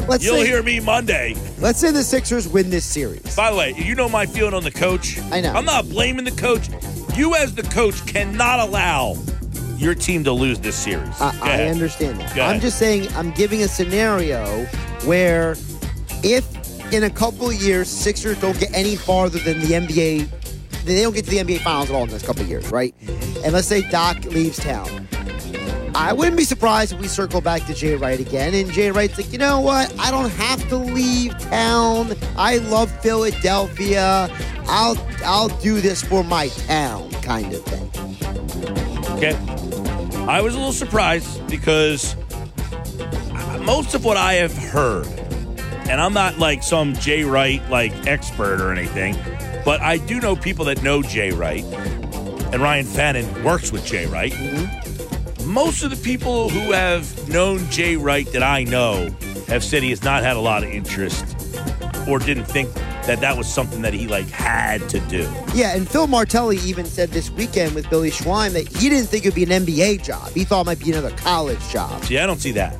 Let's 0.08 0.24
you'll 0.24 0.36
say, 0.36 0.46
hear 0.46 0.62
me 0.62 0.80
Monday. 0.80 1.34
Let's 1.58 1.78
say 1.78 1.90
the 1.90 2.02
Sixers 2.02 2.48
win 2.48 2.70
this 2.70 2.84
series. 2.84 3.36
By 3.36 3.50
the 3.50 3.56
way, 3.56 3.74
you 3.76 3.94
know 3.94 4.08
my 4.08 4.26
feeling 4.26 4.54
on 4.54 4.64
the 4.64 4.70
coach. 4.70 5.18
I 5.30 5.40
know. 5.40 5.52
I'm 5.52 5.64
not 5.64 5.88
blaming 5.88 6.24
the 6.24 6.32
coach. 6.32 6.68
You, 7.16 7.34
as 7.34 7.54
the 7.54 7.62
coach, 7.62 8.04
cannot 8.06 8.58
allow 8.60 9.16
your 9.76 9.94
team 9.94 10.24
to 10.24 10.32
lose 10.32 10.58
this 10.60 10.76
series. 10.76 11.20
I, 11.20 11.36
I 11.42 11.62
understand 11.64 12.20
that. 12.20 12.38
I'm 12.38 12.60
just 12.60 12.78
saying 12.78 13.08
I'm 13.14 13.30
giving 13.32 13.62
a 13.62 13.68
scenario 13.68 14.64
where 15.04 15.56
if 16.22 16.92
in 16.92 17.04
a 17.04 17.10
couple 17.10 17.48
of 17.48 17.54
years 17.54 17.88
Sixers 17.88 18.40
don't 18.40 18.58
get 18.58 18.74
any 18.74 18.96
farther 18.96 19.38
than 19.38 19.60
the 19.60 19.68
NBA, 19.68 20.28
they 20.84 21.02
don't 21.02 21.14
get 21.14 21.24
to 21.24 21.30
the 21.30 21.38
NBA 21.38 21.60
Finals 21.60 21.90
at 21.90 21.96
all 21.96 22.04
in 22.04 22.10
this 22.10 22.24
couple 22.24 22.42
of 22.42 22.48
years, 22.48 22.70
right? 22.70 22.94
And 23.44 23.52
let's 23.52 23.66
say 23.66 23.88
Doc 23.90 24.24
leaves 24.24 24.58
town. 24.58 25.01
I 25.94 26.12
wouldn't 26.12 26.36
be 26.36 26.44
surprised 26.44 26.92
if 26.92 27.00
we 27.00 27.08
circle 27.08 27.40
back 27.40 27.66
to 27.66 27.74
Jay 27.74 27.96
Wright 27.96 28.18
again. 28.18 28.54
And 28.54 28.70
Jay 28.72 28.90
Wright's 28.90 29.18
like, 29.18 29.32
you 29.32 29.38
know 29.38 29.60
what? 29.60 29.94
I 29.98 30.10
don't 30.10 30.30
have 30.30 30.66
to 30.68 30.76
leave 30.76 31.38
town. 31.38 32.14
I 32.36 32.58
love 32.58 32.90
Philadelphia. 33.02 34.30
I'll 34.66 34.96
I'll 35.24 35.48
do 35.60 35.80
this 35.80 36.02
for 36.02 36.24
my 36.24 36.48
town, 36.48 37.10
kind 37.22 37.52
of 37.52 37.62
thing. 37.64 37.88
Okay. 39.16 39.36
I 40.26 40.40
was 40.40 40.54
a 40.54 40.58
little 40.58 40.72
surprised 40.72 41.46
because 41.48 42.16
most 43.60 43.94
of 43.94 44.04
what 44.04 44.16
I 44.16 44.34
have 44.34 44.56
heard, 44.56 45.06
and 45.88 46.00
I'm 46.00 46.14
not 46.14 46.38
like 46.38 46.62
some 46.62 46.94
Jay 46.94 47.24
Wright 47.24 47.62
like 47.70 47.92
expert 48.06 48.60
or 48.60 48.72
anything, 48.72 49.16
but 49.64 49.80
I 49.80 49.98
do 49.98 50.20
know 50.20 50.36
people 50.36 50.64
that 50.66 50.82
know 50.82 51.02
Jay 51.02 51.32
Wright, 51.32 51.64
and 51.64 52.62
Ryan 52.62 52.86
Fannin 52.86 53.44
works 53.44 53.72
with 53.72 53.84
Jay 53.84 54.06
Wright. 54.06 54.32
Mm-hmm. 54.32 54.81
Most 55.44 55.82
of 55.82 55.90
the 55.90 55.96
people 55.96 56.48
who 56.48 56.72
have 56.72 57.28
known 57.28 57.68
Jay 57.70 57.96
Wright 57.96 58.26
that 58.32 58.42
I 58.42 58.64
know 58.64 59.08
have 59.48 59.62
said 59.64 59.82
he 59.82 59.90
has 59.90 60.02
not 60.02 60.22
had 60.22 60.36
a 60.36 60.40
lot 60.40 60.62
of 60.64 60.70
interest 60.70 61.24
or 62.08 62.18
didn't 62.18 62.44
think 62.44 62.72
that 63.06 63.20
that 63.20 63.36
was 63.36 63.52
something 63.52 63.82
that 63.82 63.92
he 63.92 64.06
like 64.06 64.28
had 64.28 64.88
to 64.90 65.00
do. 65.00 65.28
Yeah, 65.54 65.74
and 65.74 65.88
Phil 65.88 66.06
Martelli 66.06 66.58
even 66.58 66.86
said 66.86 67.10
this 67.10 67.30
weekend 67.30 67.74
with 67.74 67.90
Billy 67.90 68.10
Schweim 68.10 68.52
that 68.52 68.68
he 68.68 68.88
didn't 68.88 69.08
think 69.08 69.24
it 69.24 69.28
would 69.28 69.34
be 69.34 69.42
an 69.42 69.50
NBA 69.66 70.04
job. 70.04 70.30
He 70.32 70.44
thought 70.44 70.62
it 70.62 70.66
might 70.66 70.78
be 70.78 70.92
another 70.92 71.10
college 71.16 71.60
job. 71.68 72.02
See, 72.04 72.18
I 72.18 72.26
don't 72.26 72.40
see 72.40 72.52
that. 72.52 72.76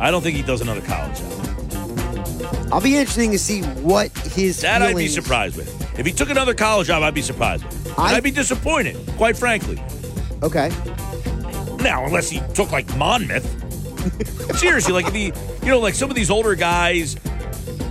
I 0.00 0.10
don't 0.10 0.22
think 0.22 0.36
he 0.36 0.42
does 0.42 0.60
another 0.60 0.80
college 0.80 1.18
job. 1.18 2.72
I'll 2.72 2.80
be 2.80 2.96
interesting 2.96 3.30
to 3.32 3.38
see 3.38 3.62
what 3.62 4.10
his 4.18 4.60
That 4.60 4.82
I'd 4.82 4.96
be 4.96 5.08
surprised 5.08 5.56
with. 5.56 5.98
If 5.98 6.06
he 6.06 6.12
took 6.12 6.30
another 6.30 6.54
college 6.54 6.86
job, 6.88 7.02
I'd 7.02 7.14
be 7.14 7.22
surprised 7.22 7.64
I- 7.98 8.14
I'd 8.14 8.22
be 8.22 8.30
disappointed, 8.30 8.96
quite 9.16 9.36
frankly. 9.36 9.80
Okay. 10.42 10.70
Now, 11.82 12.04
unless 12.04 12.30
he 12.30 12.40
took 12.54 12.70
like 12.72 12.94
Monmouth. 12.96 13.46
Seriously, 14.58 14.92
like 14.92 15.06
if 15.06 15.14
he, 15.14 15.26
you 15.64 15.70
know, 15.70 15.80
like 15.80 15.94
some 15.94 16.10
of 16.10 16.16
these 16.16 16.30
older 16.30 16.54
guys 16.54 17.16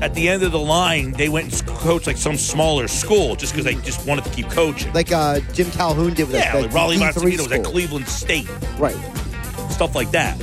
at 0.02 0.14
the 0.14 0.30
end 0.30 0.44
of 0.44 0.52
the 0.52 0.60
line, 0.60 1.12
they 1.14 1.30
went 1.30 1.52
and 1.52 1.68
coached 1.78 2.08
like 2.08 2.18
some 2.18 2.36
smaller 2.38 2.88
school 2.88 3.36
just 3.36 3.54
because 3.54 3.66
they 3.66 3.76
just 3.86 4.06
wanted 4.08 4.24
to 4.26 4.30
keep 4.32 4.50
coaching. 4.50 4.92
Like 4.94 5.12
uh, 5.12 5.40
Jim 5.54 5.70
Calhoun 5.72 6.14
did 6.14 6.28
with 6.28 6.36
yeah, 6.36 6.54
that, 6.54 6.62
like 6.64 6.74
Raleigh 6.74 6.98
D3 6.98 7.12
Monsanito 7.14 7.38
was 7.44 7.52
at. 7.52 7.64
Cleveland 7.64 8.08
State, 8.08 8.48
Right. 8.78 8.96
stuff 9.72 9.96
like 9.96 10.12
that. 10.12 10.38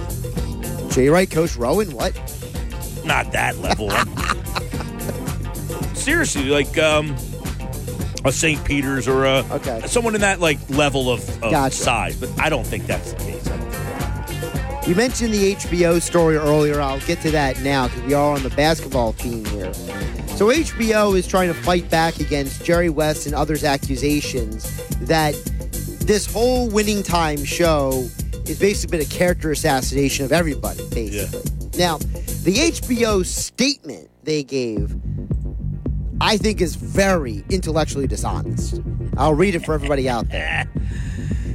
Jay 0.91 1.09
Wright, 1.09 1.31
Coach 1.31 1.57
Rowan, 1.57 1.91
what? 1.93 2.15
Not 3.05 3.33
that 3.33 3.59
level. 3.59 3.91
Seriously, 5.95 6.45
like 6.45 6.79
um, 6.79 7.17
a 8.27 8.33
St. 8.33 8.63
Peter's 8.65 9.07
or 9.09 9.25
a 9.25 9.45
Okay. 9.53 9.83
someone 9.87 10.15
in 10.15 10.21
that 10.21 10.41
like 10.41 10.59
level 10.71 11.11
of, 11.11 11.21
of 11.43 11.51
Gotcha. 11.51 11.75
size, 11.77 12.17
but 12.17 12.31
I 12.39 12.49
don't 12.49 12.67
think 12.67 12.87
that's 12.87 13.13
the 13.13 13.19
case. 13.21 13.47
I 13.49 13.57
don't 13.57 13.71
think. 13.71 14.87
You 14.89 14.95
mentioned 14.95 15.35
the 15.35 15.55
HBO 15.57 16.01
story 16.01 16.37
earlier. 16.37 16.81
I'll 16.81 17.01
get 17.01 17.21
to 17.23 17.31
that 17.33 17.61
now 17.63 17.89
because 17.89 18.03
we 18.05 18.15
are 18.15 18.35
on 18.37 18.43
the 18.43 18.51
basketball 18.51 19.13
theme 19.13 19.45
here. 19.47 19.73
So 20.37 20.49
HBO 20.49 21.17
is 21.17 21.27
trying 21.27 21.49
to 21.49 21.55
fight 21.55 21.89
back 21.91 22.21
against 22.21 22.65
Jerry 22.65 22.91
West 22.91 23.27
and 23.27 23.35
others' 23.35 23.65
accusations 23.65 24.65
that 25.01 25.35
this 26.07 26.27
whole 26.31 26.69
winning 26.69 27.03
time 27.03 27.45
show 27.45 28.07
is 28.47 28.59
basically 28.61 28.99
been 28.99 29.07
a 29.07 29.11
character 29.11 29.51
assassination 29.51 30.25
of 30.25 30.31
everybody, 30.33 30.87
basically. 30.91 31.51
Now, 31.79 31.99
the 31.99 32.71
HBO 32.71 33.25
statement 33.25 34.09
they 34.23 34.45
gave, 34.45 34.95
I 36.21 36.37
think, 36.37 36.61
is 36.61 36.77
very 36.77 37.45
intellectually 37.51 38.07
dishonest. 38.07 38.81
I'll 39.17 39.35
read 39.35 39.55
it 39.55 39.65
for 39.65 39.75
everybody 39.75 40.09
out 40.09 40.29
there. 40.29 40.67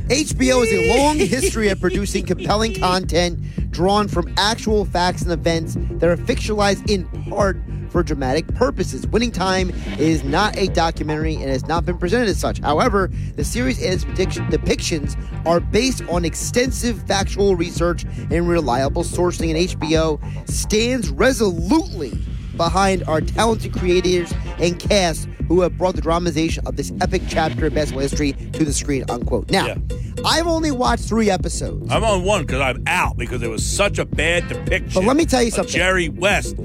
HBO 0.08 0.60
has 0.60 0.72
a 0.72 0.98
long 0.98 1.18
history 1.18 1.70
of 1.70 1.80
producing 1.80 2.26
compelling 2.26 2.74
content 2.76 3.40
drawn 3.72 4.08
from 4.08 4.34
actual 4.38 4.86
facts 4.86 5.22
and 5.22 5.32
events 5.32 5.78
that 5.92 6.10
are 6.10 6.18
fictionalized 6.18 6.90
in 6.90 7.08
part 7.30 7.58
for 7.90 8.04
dramatic 8.04 8.48
purposes. 8.56 9.06
Winning 9.08 9.32
Time 9.32 9.70
is 9.98 10.24
not 10.24 10.58
a 10.58 10.68
documentary 10.68 11.36
and 11.36 11.46
has 11.46 11.66
not 11.66 11.86
been 11.86 11.98
presented 11.98 12.28
as 12.30 12.40
such. 12.40 12.60
However, 12.60 13.10
the 13.36 13.44
series 13.44 13.82
and 13.82 13.94
its 13.94 14.38
depictions 14.38 15.18
are 15.46 15.60
based 15.60 16.02
on 16.10 16.26
extensive 16.26 17.02
factual 17.08 17.56
research 17.56 18.06
and 18.32 18.48
reliable 18.48 19.04
sourcing, 19.04 19.50
and 19.50 19.80
HBO 19.80 20.50
stands 20.50 21.10
resolutely 21.10 22.18
behind 22.58 23.04
our 23.04 23.22
talented 23.22 23.74
creators 23.74 24.34
and 24.60 24.80
cast 24.80 25.26
who 25.48 25.62
have 25.62 25.78
brought 25.78 25.96
the 25.96 26.02
dramatization 26.02 26.66
of 26.66 26.76
this 26.78 26.92
epic 27.02 27.22
chapter 27.28 27.66
of 27.66 27.74
basketball 27.74 28.02
history 28.02 28.34
to 28.34 28.64
the 28.64 28.74
screen, 28.74 29.04
unquote. 29.10 29.50
Now, 29.50 29.76
I've 30.24 30.48
only 30.48 30.72
watched 30.72 31.06
three 31.06 31.30
episodes. 31.30 31.92
I'm 31.92 32.04
on 32.04 32.24
one 32.24 32.46
because 32.46 32.62
I'm 32.62 32.84
out 32.88 33.18
because 33.18 33.42
it 33.42 33.50
was 33.50 33.66
such 33.66 34.00
a 34.00 34.06
bad 34.06 34.48
depiction. 34.48 34.94
But 34.94 35.04
let 35.06 35.18
me 35.18 35.26
tell 35.26 35.44
you 35.44 35.52
something. 35.52 35.74
Jerry 35.74 36.10
West, 36.10 36.56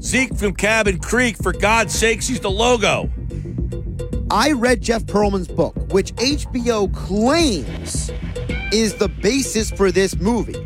Zeke 0.00 0.34
from 0.34 0.54
Cabin 0.54 0.98
Creek. 0.98 1.36
For 1.36 1.52
God's 1.52 1.94
sakes, 1.94 2.26
he's 2.26 2.40
the 2.40 2.50
logo. 2.50 3.10
I 4.30 4.52
read 4.52 4.80
Jeff 4.80 5.04
Pearlman's 5.04 5.48
book, 5.48 5.76
which 5.92 6.14
HBO 6.14 6.92
claims 6.94 8.10
is 8.72 8.94
the 8.94 9.08
basis 9.08 9.70
for 9.70 9.92
this 9.92 10.16
movie. 10.16 10.56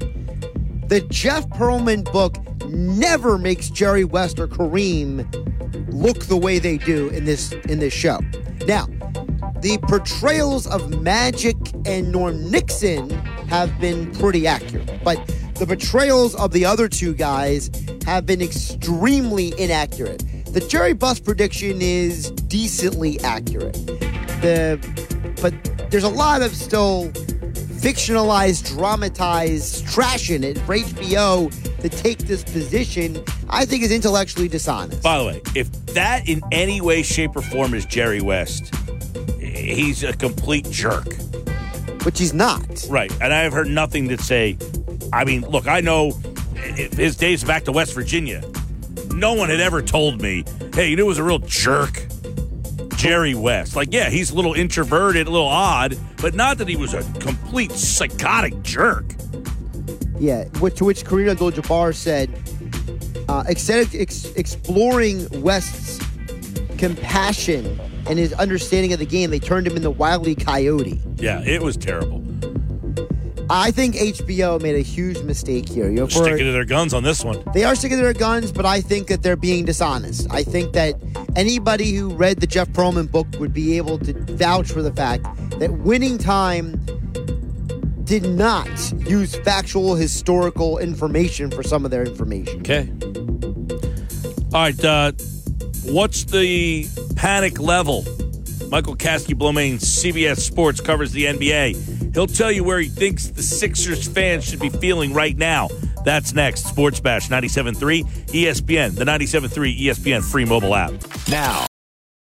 The 0.89 1.01
Jeff 1.11 1.49
Pearlman 1.49 2.11
book 2.13 2.37
never 2.69 3.39
makes 3.39 3.71
Jerry 3.71 4.05
West 4.05 4.39
or 4.39 4.47
Kareem 4.47 5.27
look 5.93 6.27
the 6.27 6.37
way 6.37 6.61
they 6.61 6.79
do 6.79 7.09
in 7.09 7.25
this 7.25 7.51
in 7.69 7.81
this 7.81 7.93
show. 7.93 8.21
Now, 8.69 8.87
the 9.63 9.79
portrayals 9.83 10.69
of 10.69 11.03
Magic 11.03 11.57
and 11.87 12.13
Norm 12.13 12.53
Nixon 12.53 13.11
have 13.49 13.81
been 13.81 14.13
pretty 14.13 14.47
accurate, 14.47 15.01
but 15.03 15.19
the 15.57 15.67
portrayals 15.67 16.37
of 16.37 16.53
the 16.53 16.65
other 16.65 16.89
two 16.89 17.15
guys 17.15 17.69
have 18.05 18.25
been 18.25 18.41
extremely 18.41 19.59
inaccurate. 19.59 20.23
The 20.53 20.61
Jerry 20.61 20.93
Buss 20.93 21.19
prediction 21.19 21.83
is 21.83 22.31
decently 22.31 23.19
accurate. 23.21 23.75
The 24.41 24.79
but 25.43 25.53
there's 25.91 26.05
a 26.05 26.09
lot 26.09 26.43
of 26.43 26.55
still 26.55 27.11
fictionalized, 27.77 28.77
dramatized 28.77 29.87
trash 29.87 30.31
in 30.31 30.45
it 30.45 30.59
for 30.59 30.77
HBO 30.77 31.51
to 31.81 31.89
take 31.89 32.19
this 32.19 32.43
position. 32.45 33.23
I 33.49 33.65
think 33.65 33.83
is 33.83 33.93
intellectually 33.93 34.49
dishonest. 34.49 35.03
By 35.03 35.19
the 35.19 35.25
way, 35.25 35.43
if 35.55 35.71
that 35.95 36.29
in 36.29 36.43
any 36.53 36.81
way, 36.81 37.03
shape, 37.03 37.37
or 37.37 37.43
form 37.43 37.75
is 37.75 37.87
Jerry 37.87 38.21
West, 38.21 38.75
he's 39.39 40.03
a 40.03 40.13
complete 40.13 40.69
jerk. 40.71 41.07
Which 42.03 42.19
he's 42.19 42.35
not. 42.35 42.87
Right. 42.89 43.13
And 43.21 43.33
I 43.33 43.43
have 43.43 43.53
heard 43.53 43.69
nothing 43.69 44.09
that 44.09 44.21
say, 44.21 44.57
I 45.13 45.25
mean, 45.25 45.43
look, 45.43 45.67
I 45.67 45.81
know 45.81 46.13
his 46.55 47.17
days 47.17 47.43
back 47.45 47.65
to 47.65 47.73
West 47.73 47.95
Virginia. 47.95 48.43
No 49.13 49.35
one 49.35 49.49
had 49.49 49.61
ever 49.61 49.83
told 49.83 50.21
me, 50.21 50.45
hey, 50.75 50.91
you 50.91 50.97
knew 50.97 51.05
it 51.05 51.09
was 51.09 51.19
a 51.19 51.25
real 51.25 51.39
jerk. 51.39 52.07
Jerry 53.07 53.35
West. 53.35 53.77
Like, 53.77 53.93
yeah, 53.93 54.11
he's 54.11 54.31
a 54.31 54.35
little 54.35 54.55
introverted, 54.55 55.27
a 55.27 55.31
little 55.31 55.47
odd, 55.47 55.97
but 56.21 56.35
not 56.35 56.59
that 56.59 56.69
he 56.69 56.77
was 56.77 56.93
a 56.95 57.03
complete 57.21 57.73
psychotic 57.73 58.63
jerk. 58.63 59.05
Yeah, 60.19 60.45
which, 60.61 60.77
to 60.77 60.85
which 60.85 61.05
Kareem 61.05 61.31
Abdul-Jabbar 61.31 61.95
said, 61.95 62.31
uh, 63.29 63.45
ex- 63.47 64.25
exploring 64.35 65.29
West's 65.43 66.01
compassion 66.79 67.79
and 68.09 68.19
his 68.19 68.33
understanding 68.35 68.93
of 68.93 68.99
the 68.99 69.07
game, 69.07 69.31
they 69.31 69.39
turned 69.39 69.67
him 69.67 69.77
into 69.77 69.91
Wily 69.91 70.35
Coyote. 70.35 71.01
Yeah, 71.17 71.43
it 71.43 71.63
was 71.63 71.77
terrible. 71.77 72.26
I 73.49 73.71
think 73.71 73.95
HBO 73.95 74.61
made 74.61 74.75
a 74.75 74.81
huge 74.81 75.21
mistake 75.23 75.69
here. 75.69 75.87
You 75.89 75.97
know, 75.97 76.07
for- 76.07 76.25
Sticking 76.25 76.47
to 76.47 76.53
their 76.53 76.65
guns 76.65 76.93
on 76.93 77.03
this 77.05 77.23
one. 77.25 77.43
They 77.55 77.65
are 77.65 77.75
sticking 77.77 77.99
to 77.99 78.03
their 78.03 78.13
guns, 78.13 78.51
but 78.51 78.67
I 78.67 78.81
think 78.81 79.07
that 79.09 79.23
they're 79.23 79.37
being 79.37 79.65
dishonest. 79.65 80.27
I 80.31 80.43
think 80.43 80.73
that 80.73 80.95
anybody 81.37 81.93
who 81.93 82.11
read 82.11 82.41
the 82.41 82.47
Jeff 82.47 82.69
Pearlman 82.71 83.11
book 83.11 83.27
would 83.39 83.53
be 83.53 83.77
able 83.77 83.99
to 84.01 84.13
vouch 84.35 84.71
for 84.73 84.83
the 84.83 84.93
fact 84.93 85.25
that 85.61 85.71
Winning 85.73 86.19
Time 86.19 86.73
did 88.05 88.25
not 88.25 88.69
use 89.09 89.35
factual 89.37 89.95
historical 89.95 90.79
information 90.79 91.51
for 91.51 91.63
some 91.63 91.85
of 91.85 91.91
their 91.91 92.05
information. 92.05 92.61
Okay. 92.61 92.89
All 94.55 94.63
right. 94.63 94.85
Uh, 94.85 95.13
what's 95.85 96.25
the 96.25 96.87
panic 97.17 97.61
level? 97.61 98.05
Michael 98.71 98.97
Kaskey 98.97 99.35
Blomain, 99.35 99.75
CBS 99.75 100.39
Sports, 100.41 100.81
covers 100.81 101.13
the 101.13 101.25
NBA. 101.27 101.96
He'll 102.15 102.27
tell 102.27 102.53
you 102.53 102.65
where 102.65 102.79
he 102.79 102.89
thinks 102.89 103.29
the 103.29 103.43
Sixers 103.43 104.07
fans 104.09 104.45
should 104.45 104.61
be 104.61 104.71
feeling 104.71 105.13
right 105.13 105.37
now. 105.37 105.69
That's 106.05 106.33
next. 106.33 106.65
Sports 106.67 107.01
Bash 107.01 107.29
97.3 107.29 108.05
ESPN, 108.29 108.95
the 108.95 109.05
97.3 109.05 109.81
ESPN 109.81 110.23
free 110.23 110.45
mobile 110.45 110.75
app. 110.75 110.93
Now, 111.29 111.67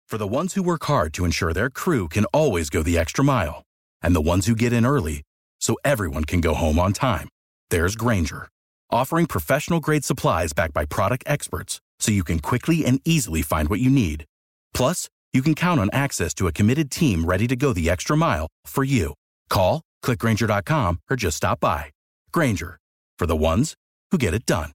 for 0.06 0.18
the 0.18 0.28
ones 0.28 0.54
who 0.54 0.62
work 0.62 0.84
hard 0.84 1.12
to 1.14 1.24
ensure 1.24 1.52
their 1.52 1.70
crew 1.70 2.08
can 2.08 2.24
always 2.26 2.70
go 2.70 2.82
the 2.82 2.96
extra 2.96 3.24
mile, 3.24 3.62
and 4.00 4.14
the 4.14 4.20
ones 4.20 4.46
who 4.46 4.54
get 4.54 4.72
in 4.72 4.86
early 4.86 5.22
so 5.60 5.76
everyone 5.84 6.24
can 6.24 6.40
go 6.40 6.54
home 6.54 6.78
on 6.78 6.92
time, 6.92 7.28
there's 7.70 7.96
Grainger, 7.96 8.48
offering 8.90 9.26
professional 9.26 9.80
grade 9.80 10.04
supplies 10.04 10.52
backed 10.52 10.74
by 10.74 10.84
product 10.84 11.24
experts 11.26 11.80
so 11.98 12.12
you 12.12 12.22
can 12.22 12.38
quickly 12.38 12.84
and 12.84 13.00
easily 13.04 13.42
find 13.42 13.68
what 13.68 13.80
you 13.80 13.90
need. 13.90 14.24
Plus, 14.72 15.08
you 15.32 15.42
can 15.42 15.54
count 15.56 15.80
on 15.80 15.90
access 15.92 16.32
to 16.34 16.46
a 16.46 16.52
committed 16.52 16.90
team 16.90 17.24
ready 17.24 17.48
to 17.48 17.56
go 17.56 17.72
the 17.72 17.90
extra 17.90 18.16
mile 18.16 18.46
for 18.66 18.84
you. 18.84 19.14
Call, 19.50 19.82
clickgrainger.com, 20.04 21.00
or 21.10 21.16
just 21.16 21.36
stop 21.36 21.60
by. 21.60 21.90
Grainger, 22.32 22.78
for 23.18 23.26
the 23.26 23.36
ones 23.36 23.74
who 24.10 24.18
get 24.18 24.34
it 24.34 24.46
done. 24.46 24.70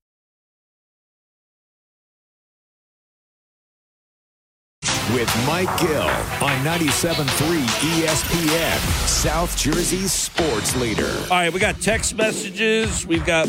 With 5.14 5.34
Mike 5.44 5.80
Gill 5.80 6.02
on 6.02 6.64
97.3 6.64 7.24
ESPN, 7.24 9.08
South 9.08 9.56
Jersey's 9.56 10.12
sports 10.12 10.76
leader. 10.76 11.10
All 11.24 11.30
right, 11.30 11.52
we 11.52 11.58
got 11.58 11.80
text 11.80 12.16
messages. 12.16 13.04
We've 13.04 13.26
got 13.26 13.48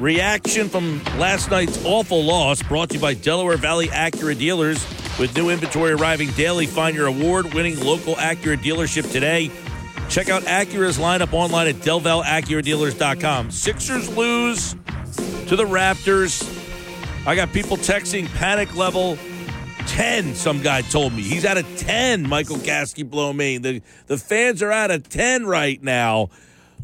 reaction 0.00 0.70
from 0.70 1.04
last 1.18 1.50
night's 1.50 1.84
awful 1.84 2.24
loss 2.24 2.62
brought 2.62 2.88
to 2.88 2.94
you 2.94 3.02
by 3.02 3.12
Delaware 3.12 3.58
Valley 3.58 3.88
Acura 3.88 4.38
Dealers. 4.38 4.82
With 5.18 5.36
new 5.36 5.50
inventory 5.50 5.92
arriving 5.92 6.30
daily, 6.30 6.64
find 6.64 6.96
your 6.96 7.08
award 7.08 7.52
winning 7.52 7.78
local 7.80 8.14
Acura 8.14 8.56
dealership 8.56 9.12
today. 9.12 9.50
Check 10.08 10.30
out 10.30 10.42
Acura's 10.44 10.98
lineup 10.98 11.32
online 11.32 11.68
at 11.68 11.76
DelValAcuraDealers.com. 11.76 13.50
Sixers 13.50 14.08
lose 14.16 14.72
to 15.46 15.56
the 15.56 15.64
Raptors. 15.64 16.54
I 17.26 17.34
got 17.34 17.52
people 17.52 17.76
texting 17.76 18.26
panic 18.34 18.74
level 18.74 19.18
10, 19.88 20.34
some 20.34 20.62
guy 20.62 20.82
told 20.82 21.12
me. 21.12 21.22
He's 21.22 21.44
at 21.44 21.58
a 21.58 21.62
10, 21.62 22.28
Michael 22.28 22.56
Kaskey 22.56 23.08
Blomain. 23.08 23.62
The, 23.62 23.82
the 24.06 24.16
fans 24.18 24.62
are 24.62 24.72
at 24.72 24.90
a 24.90 24.98
10 24.98 25.46
right 25.46 25.82
now. 25.82 26.30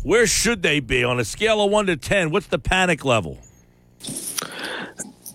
Where 0.02 0.26
should 0.26 0.62
they 0.62 0.80
be 0.80 1.04
on 1.04 1.18
a 1.18 1.24
scale 1.24 1.62
of 1.62 1.70
1 1.70 1.86
to 1.86 1.96
10? 1.96 2.30
What's 2.30 2.48
the 2.48 2.58
panic 2.58 3.04
level? 3.04 3.38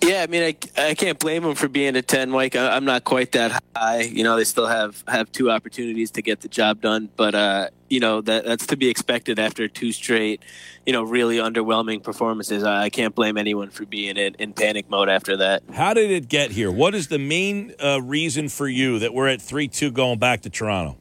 Yeah, 0.02 0.24
I 0.24 0.28
mean, 0.28 0.44
I, 0.44 0.82
I 0.82 0.94
can't 0.96 1.20
blame 1.20 1.44
them 1.44 1.56
for 1.56 1.68
being 1.68 1.96
a 1.96 2.02
ten, 2.02 2.30
Mike. 2.30 2.56
I, 2.56 2.76
I'm 2.76 2.86
not 2.86 3.04
quite 3.04 3.34
that 3.34 3.62
high. 3.76 4.02
You 4.02 4.24
know, 4.24 4.38
they 4.38 4.44
still 4.44 4.68
have 4.68 5.04
have 5.08 5.32
two 5.32 5.52
opportunities 5.52 6.12
to 6.12 6.22
get 6.22 6.42
the 6.42 6.48
job 6.48 6.82
done, 6.82 7.10
but 7.16 7.36
uh, 7.36 7.70
you 7.90 8.00
know 8.00 8.22
that 8.22 8.46
that's 8.46 8.66
to 8.68 8.78
be 8.78 8.90
expected 8.90 9.40
after 9.40 9.68
two 9.68 9.92
straight, 9.92 10.42
you 10.86 10.94
know, 10.94 11.04
really 11.04 11.38
underwhelming 11.38 12.02
performances. 12.02 12.64
I, 12.64 12.84
I 12.84 12.90
can't 12.90 13.14
blame 13.14 13.38
anyone 13.38 13.70
for 13.70 13.86
being 13.86 14.16
in, 14.16 14.36
in 14.36 14.54
panic 14.54 14.90
mode 14.90 15.10
after 15.10 15.36
that. 15.38 15.64
How 15.74 15.94
did 15.94 16.12
it 16.12 16.30
get 16.30 16.52
here? 16.52 16.72
What 16.72 16.96
is 16.96 17.08
the 17.08 17.20
main 17.20 17.74
uh, 17.84 18.02
reason 18.02 18.48
for 18.48 18.68
you 18.68 19.00
that 19.00 19.14
we're 19.14 19.28
at 19.28 19.42
3 19.42 19.68
2 19.68 19.92
going 19.92 20.20
back 20.20 20.42
to 20.42 20.50
Toronto? 20.50 20.98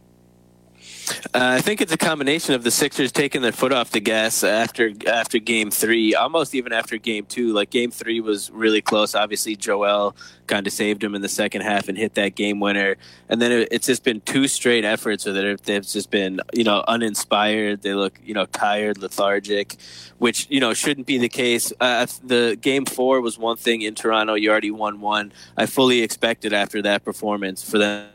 Uh, 1.11 1.57
I 1.57 1.61
think 1.61 1.81
it's 1.81 1.93
a 1.93 1.99
combination 1.99 2.55
of 2.55 2.65
the 2.65 2.71
Sixers 2.71 3.13
taking 3.13 3.43
their 3.43 3.53
foot 3.53 3.73
off 3.73 3.91
the 3.91 4.01
gas 4.01 4.43
after 4.45 4.93
after 5.07 5.39
Game 5.39 5.71
Three, 5.71 6.15
almost 6.15 6.55
even 6.55 6.73
after 6.73 6.97
Game 6.99 7.27
Two. 7.27 7.53
Like 7.53 7.71
Game 7.71 7.91
Three 7.91 8.21
was 8.21 8.51
really 8.51 8.81
close. 8.81 9.15
Obviously, 9.15 9.57
Joel 9.57 10.17
kind 10.47 10.67
of 10.67 10.73
saved 10.73 11.05
him 11.05 11.15
in 11.15 11.23
the 11.23 11.29
second 11.29 11.61
half 11.61 11.89
and 11.89 11.97
hit 11.97 12.15
that 12.15 12.35
game 12.35 12.59
winner. 12.59 12.97
And 13.29 13.41
then 13.41 13.53
it, 13.53 13.69
it's 13.71 13.87
just 13.87 14.03
been 14.03 14.21
two 14.23 14.49
straight 14.49 14.85
efforts 14.85 15.27
where 15.27 15.57
they've, 15.57 15.87
just 15.87 16.11
been 16.11 16.41
you 16.53 16.65
know 16.65 16.85
uninspired. 16.89 17.83
They 17.83 17.95
look 17.95 18.19
you 18.25 18.35
know 18.35 18.47
tired, 18.47 18.99
lethargic, 18.99 19.77
which 20.19 20.47
you 20.51 20.61
know 20.61 20.75
shouldn't 20.75 21.07
be 21.07 21.19
the 21.19 21.29
case. 21.29 21.73
Uh, 21.81 22.07
the 22.25 22.59
Game 22.61 22.85
Four 22.85 23.21
was 23.21 23.39
one 23.39 23.57
thing 23.57 23.83
in 23.83 23.95
Toronto. 23.95 24.35
You 24.35 24.51
already 24.51 24.71
won 24.71 25.01
one. 25.01 25.33
I 25.57 25.67
fully 25.67 26.03
expected 26.03 26.53
after 26.53 26.83
that 26.83 27.05
performance 27.05 27.69
for 27.69 27.79
them 27.79 28.09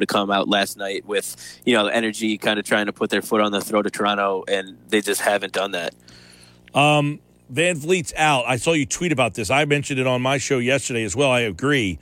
to 0.00 0.06
come 0.06 0.30
out 0.30 0.48
last 0.48 0.76
night 0.76 1.04
with 1.06 1.60
you 1.64 1.74
know 1.74 1.86
energy, 1.86 2.38
kind 2.38 2.58
of 2.58 2.64
trying 2.64 2.86
to 2.86 2.92
put 2.92 3.10
their 3.10 3.22
foot 3.22 3.40
on 3.40 3.52
the 3.52 3.60
throat 3.60 3.86
of 3.86 3.92
Toronto, 3.92 4.44
and 4.48 4.76
they 4.88 5.00
just 5.00 5.20
haven't 5.20 5.52
done 5.52 5.72
that. 5.72 5.94
Um, 6.74 7.20
VanVleet's 7.52 8.12
out. 8.16 8.44
I 8.46 8.56
saw 8.56 8.72
you 8.72 8.86
tweet 8.86 9.12
about 9.12 9.34
this. 9.34 9.50
I 9.50 9.64
mentioned 9.64 10.00
it 10.00 10.06
on 10.06 10.22
my 10.22 10.38
show 10.38 10.58
yesterday 10.58 11.04
as 11.04 11.14
well. 11.14 11.30
I 11.30 11.40
agree. 11.40 11.98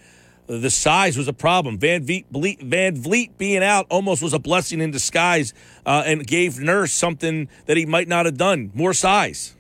The 0.47 0.71
size 0.71 1.17
was 1.17 1.29
a 1.29 1.33
problem. 1.33 1.79
VanVleet, 1.79 2.63
Van 2.63 2.97
Vliet 2.97 3.39
being 3.39 3.63
out 3.63 3.87
almost 3.91 4.23
was 4.23 4.33
a 4.33 4.39
blessing 4.39 4.81
in 4.81 4.91
disguise 4.91 5.55
uh, 5.87 6.03
and 6.05 6.27
gave 6.27 6.59
Nurse 6.59 6.93
something 6.93 7.49
that 7.67 7.77
he 7.77 7.87
might 7.87 8.09
not 8.09 8.27
have 8.27 8.37
done 8.37 8.71
more 8.75 8.93
size. 8.93 9.55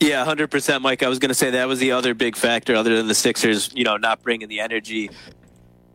Yeah, 0.00 0.24
hundred 0.24 0.50
percent, 0.50 0.82
Mike. 0.82 1.02
I 1.02 1.08
was 1.08 1.18
going 1.20 1.28
to 1.28 1.34
say 1.34 1.50
that 1.50 1.68
was 1.68 1.78
the 1.78 1.92
other 1.92 2.12
big 2.12 2.36
factor, 2.36 2.74
other 2.74 2.96
than 2.96 3.06
the 3.06 3.14
Sixers, 3.14 3.70
you 3.74 3.84
know, 3.84 3.96
not 3.96 4.22
bringing 4.22 4.48
the 4.48 4.60
energy. 4.60 5.10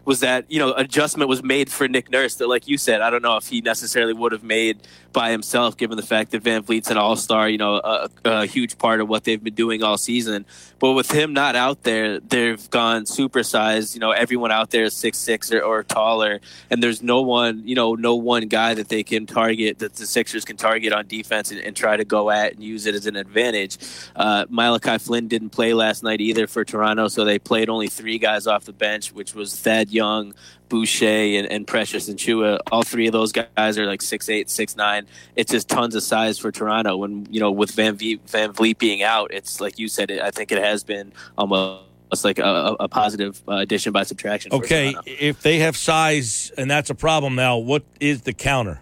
Was 0.06 0.20
that 0.20 0.46
you 0.50 0.60
know 0.60 0.74
adjustment 0.74 1.30
was 1.30 1.42
made 1.44 1.72
for 1.72 1.88
Nick 1.88 2.12
Nurse 2.12 2.36
that, 2.36 2.48
like 2.48 2.68
you 2.68 2.78
said, 2.78 3.02
I 3.02 3.10
don't 3.10 3.22
know 3.22 3.38
if 3.38 3.48
he 3.48 3.62
necessarily 3.62 4.14
would 4.14 4.32
have 4.32 4.44
made 4.44 4.80
by 5.14 5.32
himself, 5.32 5.78
given 5.78 5.96
the 5.96 6.04
fact 6.04 6.32
that 6.32 6.44
VanVleet's 6.44 6.90
an 6.90 6.98
All 6.98 7.16
Star, 7.16 7.48
you 7.48 7.58
know, 7.58 7.76
a, 7.76 8.10
a 8.26 8.46
huge 8.46 8.78
part 8.78 9.00
of 9.00 9.08
what 9.08 9.24
they've 9.24 9.42
been 9.42 9.54
doing 9.54 9.84
all 9.84 9.98
season. 9.98 10.46
But 10.80 10.94
with 10.94 11.12
him 11.12 11.34
not 11.34 11.56
out 11.56 11.84
there, 11.84 12.20
they've 12.20 12.70
gone 12.70 13.04
supersized. 13.04 13.94
You 13.94 14.02
know, 14.02 14.12
everyone 14.12 14.52
out 14.52 14.72
there 14.72 14.84
is 14.84 14.94
six 14.94 15.18
six 15.18 15.52
or, 15.54 15.62
or 15.62 15.84
taller, 15.84 16.42
and 16.70 16.84
there's 16.84 17.02
no 17.02 17.22
one, 17.22 17.66
you 17.66 17.76
know, 17.76 17.96
no 17.96 18.16
one 18.16 18.48
guy 18.48 18.74
that 18.74 18.90
they 18.90 19.04
can 19.04 19.26
target 19.26 19.80
that 19.80 19.94
the 19.96 20.06
Sixers 20.06 20.44
can 20.44 20.58
target 20.58 20.92
on 20.92 21.08
defense 21.08 21.52
and, 21.52 21.60
and 21.62 21.76
try 21.76 21.96
to 21.96 22.04
go 22.04 22.30
at 22.30 22.54
and 22.54 22.64
use 22.64 22.86
it 22.86 22.96
as 22.96 23.06
an 23.06 23.16
advantage. 23.16 23.78
Uh, 24.16 24.46
Malachi 24.50 24.98
Flynn 24.98 25.28
didn't 25.28 25.52
play 25.52 25.74
last 25.74 26.04
night 26.04 26.20
either 26.20 26.48
for 26.48 26.66
Toronto, 26.66 27.08
so 27.08 27.24
they 27.24 27.40
played 27.40 27.70
only 27.70 27.88
three 27.88 28.18
guys 28.18 28.48
off 28.48 28.66
the 28.66 28.74
bench, 28.74 29.14
which 29.14 29.34
was 29.34 29.56
Thad 29.56 29.93
Young, 29.94 30.34
Boucher 30.70 31.48
and, 31.50 31.68
Precious 31.68 32.10
Achiuwa. 32.10 32.60
All 32.72 32.84
three 32.84 33.08
of 33.08 33.14
those 33.14 33.32
guys 33.32 33.78
are 33.78 33.86
like 33.86 34.02
six 34.02 34.28
eight, 34.30 34.50
six 34.50 34.76
nine. 34.76 35.06
It's 35.36 35.52
just 35.52 35.70
tons 35.70 35.96
of 35.96 36.04
size 36.04 36.40
for 36.40 36.52
Toronto. 36.52 36.98
When 36.98 37.28
you 37.30 37.40
know 37.40 37.52
with 37.52 37.72
Van 37.72 37.96
v- 37.96 38.20
VanVleet 38.28 38.78
being 38.80 39.04
out, 39.04 39.34
it's 39.34 39.62
like 39.62 39.78
you 39.78 39.88
said. 39.88 40.10
It, 40.10 40.22
I 40.22 40.32
think 40.32 40.52
it 40.52 40.58
has 40.58 40.84
been 40.84 41.14
almost 41.38 41.84
like 42.24 42.40
a, 42.40 42.76
a 42.80 42.88
positive 42.88 43.42
uh, 43.48 43.58
addition 43.58 43.94
by 43.94 44.04
subtraction. 44.04 44.52
Okay, 44.54 44.96
if 45.06 45.42
they 45.42 45.60
have 45.60 45.78
size 45.78 46.52
and 46.58 46.70
that's 46.70 46.90
a 46.90 46.96
problem 46.96 47.36
now, 47.36 47.58
what 47.58 47.84
is 48.00 48.22
the 48.22 48.34
counter? 48.34 48.80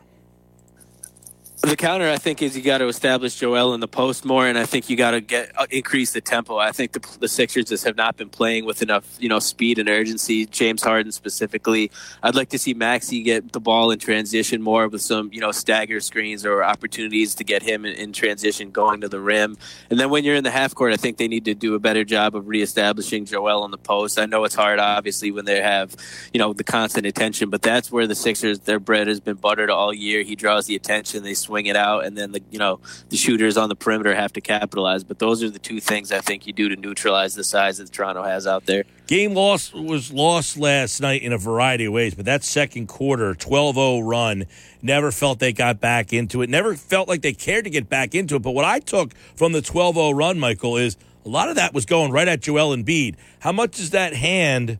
The 1.63 1.75
counter, 1.75 2.09
I 2.09 2.17
think, 2.17 2.41
is 2.41 2.57
you 2.57 2.63
got 2.63 2.79
to 2.79 2.87
establish 2.87 3.35
Joel 3.35 3.75
in 3.75 3.81
the 3.81 3.87
post 3.87 4.25
more, 4.25 4.47
and 4.47 4.57
I 4.57 4.65
think 4.65 4.89
you 4.89 4.97
got 4.97 5.11
to 5.11 5.21
get 5.21 5.51
uh, 5.55 5.67
increase 5.69 6.11
the 6.11 6.19
tempo. 6.19 6.57
I 6.57 6.71
think 6.71 6.93
the, 6.93 7.17
the 7.19 7.27
Sixers 7.27 7.65
just 7.65 7.85
have 7.85 7.95
not 7.95 8.17
been 8.17 8.29
playing 8.29 8.65
with 8.65 8.81
enough, 8.81 9.05
you 9.19 9.29
know, 9.29 9.37
speed 9.37 9.77
and 9.77 9.87
urgency. 9.87 10.47
James 10.47 10.81
Harden 10.81 11.11
specifically, 11.11 11.91
I'd 12.23 12.33
like 12.33 12.49
to 12.49 12.57
see 12.57 12.73
Maxey 12.73 13.21
get 13.21 13.51
the 13.51 13.59
ball 13.59 13.91
in 13.91 13.99
transition 13.99 14.59
more 14.59 14.87
with 14.87 15.03
some, 15.03 15.29
you 15.31 15.39
know, 15.39 15.51
stagger 15.51 15.99
screens 15.99 16.47
or 16.47 16.63
opportunities 16.63 17.35
to 17.35 17.43
get 17.43 17.61
him 17.61 17.85
in, 17.85 17.93
in 17.93 18.11
transition 18.11 18.71
going 18.71 19.01
to 19.01 19.07
the 19.07 19.19
rim. 19.19 19.55
And 19.91 19.99
then 19.99 20.09
when 20.09 20.23
you're 20.23 20.35
in 20.35 20.43
the 20.43 20.49
half 20.49 20.73
court, 20.73 20.93
I 20.93 20.97
think 20.97 21.17
they 21.17 21.27
need 21.27 21.45
to 21.45 21.53
do 21.53 21.75
a 21.75 21.79
better 21.79 22.03
job 22.03 22.35
of 22.35 22.47
reestablishing 22.47 23.25
Joel 23.25 23.61
on 23.61 23.69
the 23.69 23.77
post. 23.77 24.17
I 24.17 24.25
know 24.25 24.45
it's 24.45 24.55
hard, 24.55 24.79
obviously, 24.79 25.29
when 25.29 25.45
they 25.45 25.61
have, 25.61 25.95
you 26.33 26.39
know, 26.39 26.53
the 26.53 26.63
constant 26.63 27.05
attention, 27.05 27.51
but 27.51 27.61
that's 27.61 27.91
where 27.91 28.07
the 28.07 28.15
Sixers, 28.15 28.61
their 28.61 28.79
bread 28.79 29.07
has 29.07 29.19
been 29.19 29.37
buttered 29.37 29.69
all 29.69 29.93
year. 29.93 30.23
He 30.23 30.35
draws 30.35 30.65
the 30.65 30.75
attention. 30.75 31.21
They 31.21 31.35
swing 31.51 31.65
it 31.65 31.75
out, 31.75 32.05
and 32.05 32.17
then 32.17 32.31
the 32.31 32.41
you 32.49 32.57
know 32.57 32.79
the 33.09 33.17
shooters 33.17 33.57
on 33.57 33.67
the 33.67 33.75
perimeter 33.75 34.15
have 34.15 34.31
to 34.31 34.39
capitalize. 34.39 35.03
But 35.03 35.19
those 35.19 35.43
are 35.43 35.49
the 35.49 35.59
two 35.59 35.81
things 35.81 36.09
I 36.09 36.19
think 36.19 36.47
you 36.47 36.53
do 36.53 36.69
to 36.69 36.77
neutralize 36.77 37.35
the 37.35 37.43
size 37.43 37.77
that 37.79 37.91
Toronto 37.91 38.23
has 38.23 38.47
out 38.47 38.65
there. 38.67 38.85
Game 39.05 39.33
loss 39.33 39.73
was 39.73 40.13
lost 40.13 40.57
last 40.57 41.01
night 41.01 41.23
in 41.23 41.33
a 41.33 41.37
variety 41.37 41.85
of 41.85 41.93
ways, 41.93 42.15
but 42.15 42.23
that 42.23 42.45
second 42.45 42.87
quarter 42.87 43.33
12-0 43.33 44.07
run 44.07 44.45
never 44.81 45.11
felt 45.11 45.39
they 45.39 45.51
got 45.51 45.81
back 45.81 46.13
into 46.13 46.41
it. 46.41 46.49
Never 46.49 46.75
felt 46.75 47.09
like 47.09 47.21
they 47.21 47.33
cared 47.33 47.65
to 47.65 47.69
get 47.69 47.89
back 47.89 48.15
into 48.15 48.37
it. 48.37 48.41
But 48.41 48.51
what 48.51 48.63
I 48.63 48.79
took 48.79 49.13
from 49.35 49.51
the 49.51 49.59
12-0 49.59 50.15
run, 50.15 50.39
Michael, 50.39 50.77
is 50.77 50.95
a 51.25 51.29
lot 51.29 51.49
of 51.49 51.57
that 51.57 51.73
was 51.73 51.85
going 51.85 52.13
right 52.13 52.29
at 52.29 52.39
Joel 52.39 52.73
Embiid. 52.73 53.15
How 53.39 53.51
much 53.51 53.77
is 53.81 53.89
that 53.89 54.13
hand 54.13 54.79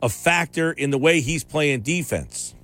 a 0.00 0.08
factor 0.08 0.70
in 0.70 0.92
the 0.92 0.98
way 0.98 1.20
he's 1.20 1.42
playing 1.42 1.80
defense? 1.80 2.54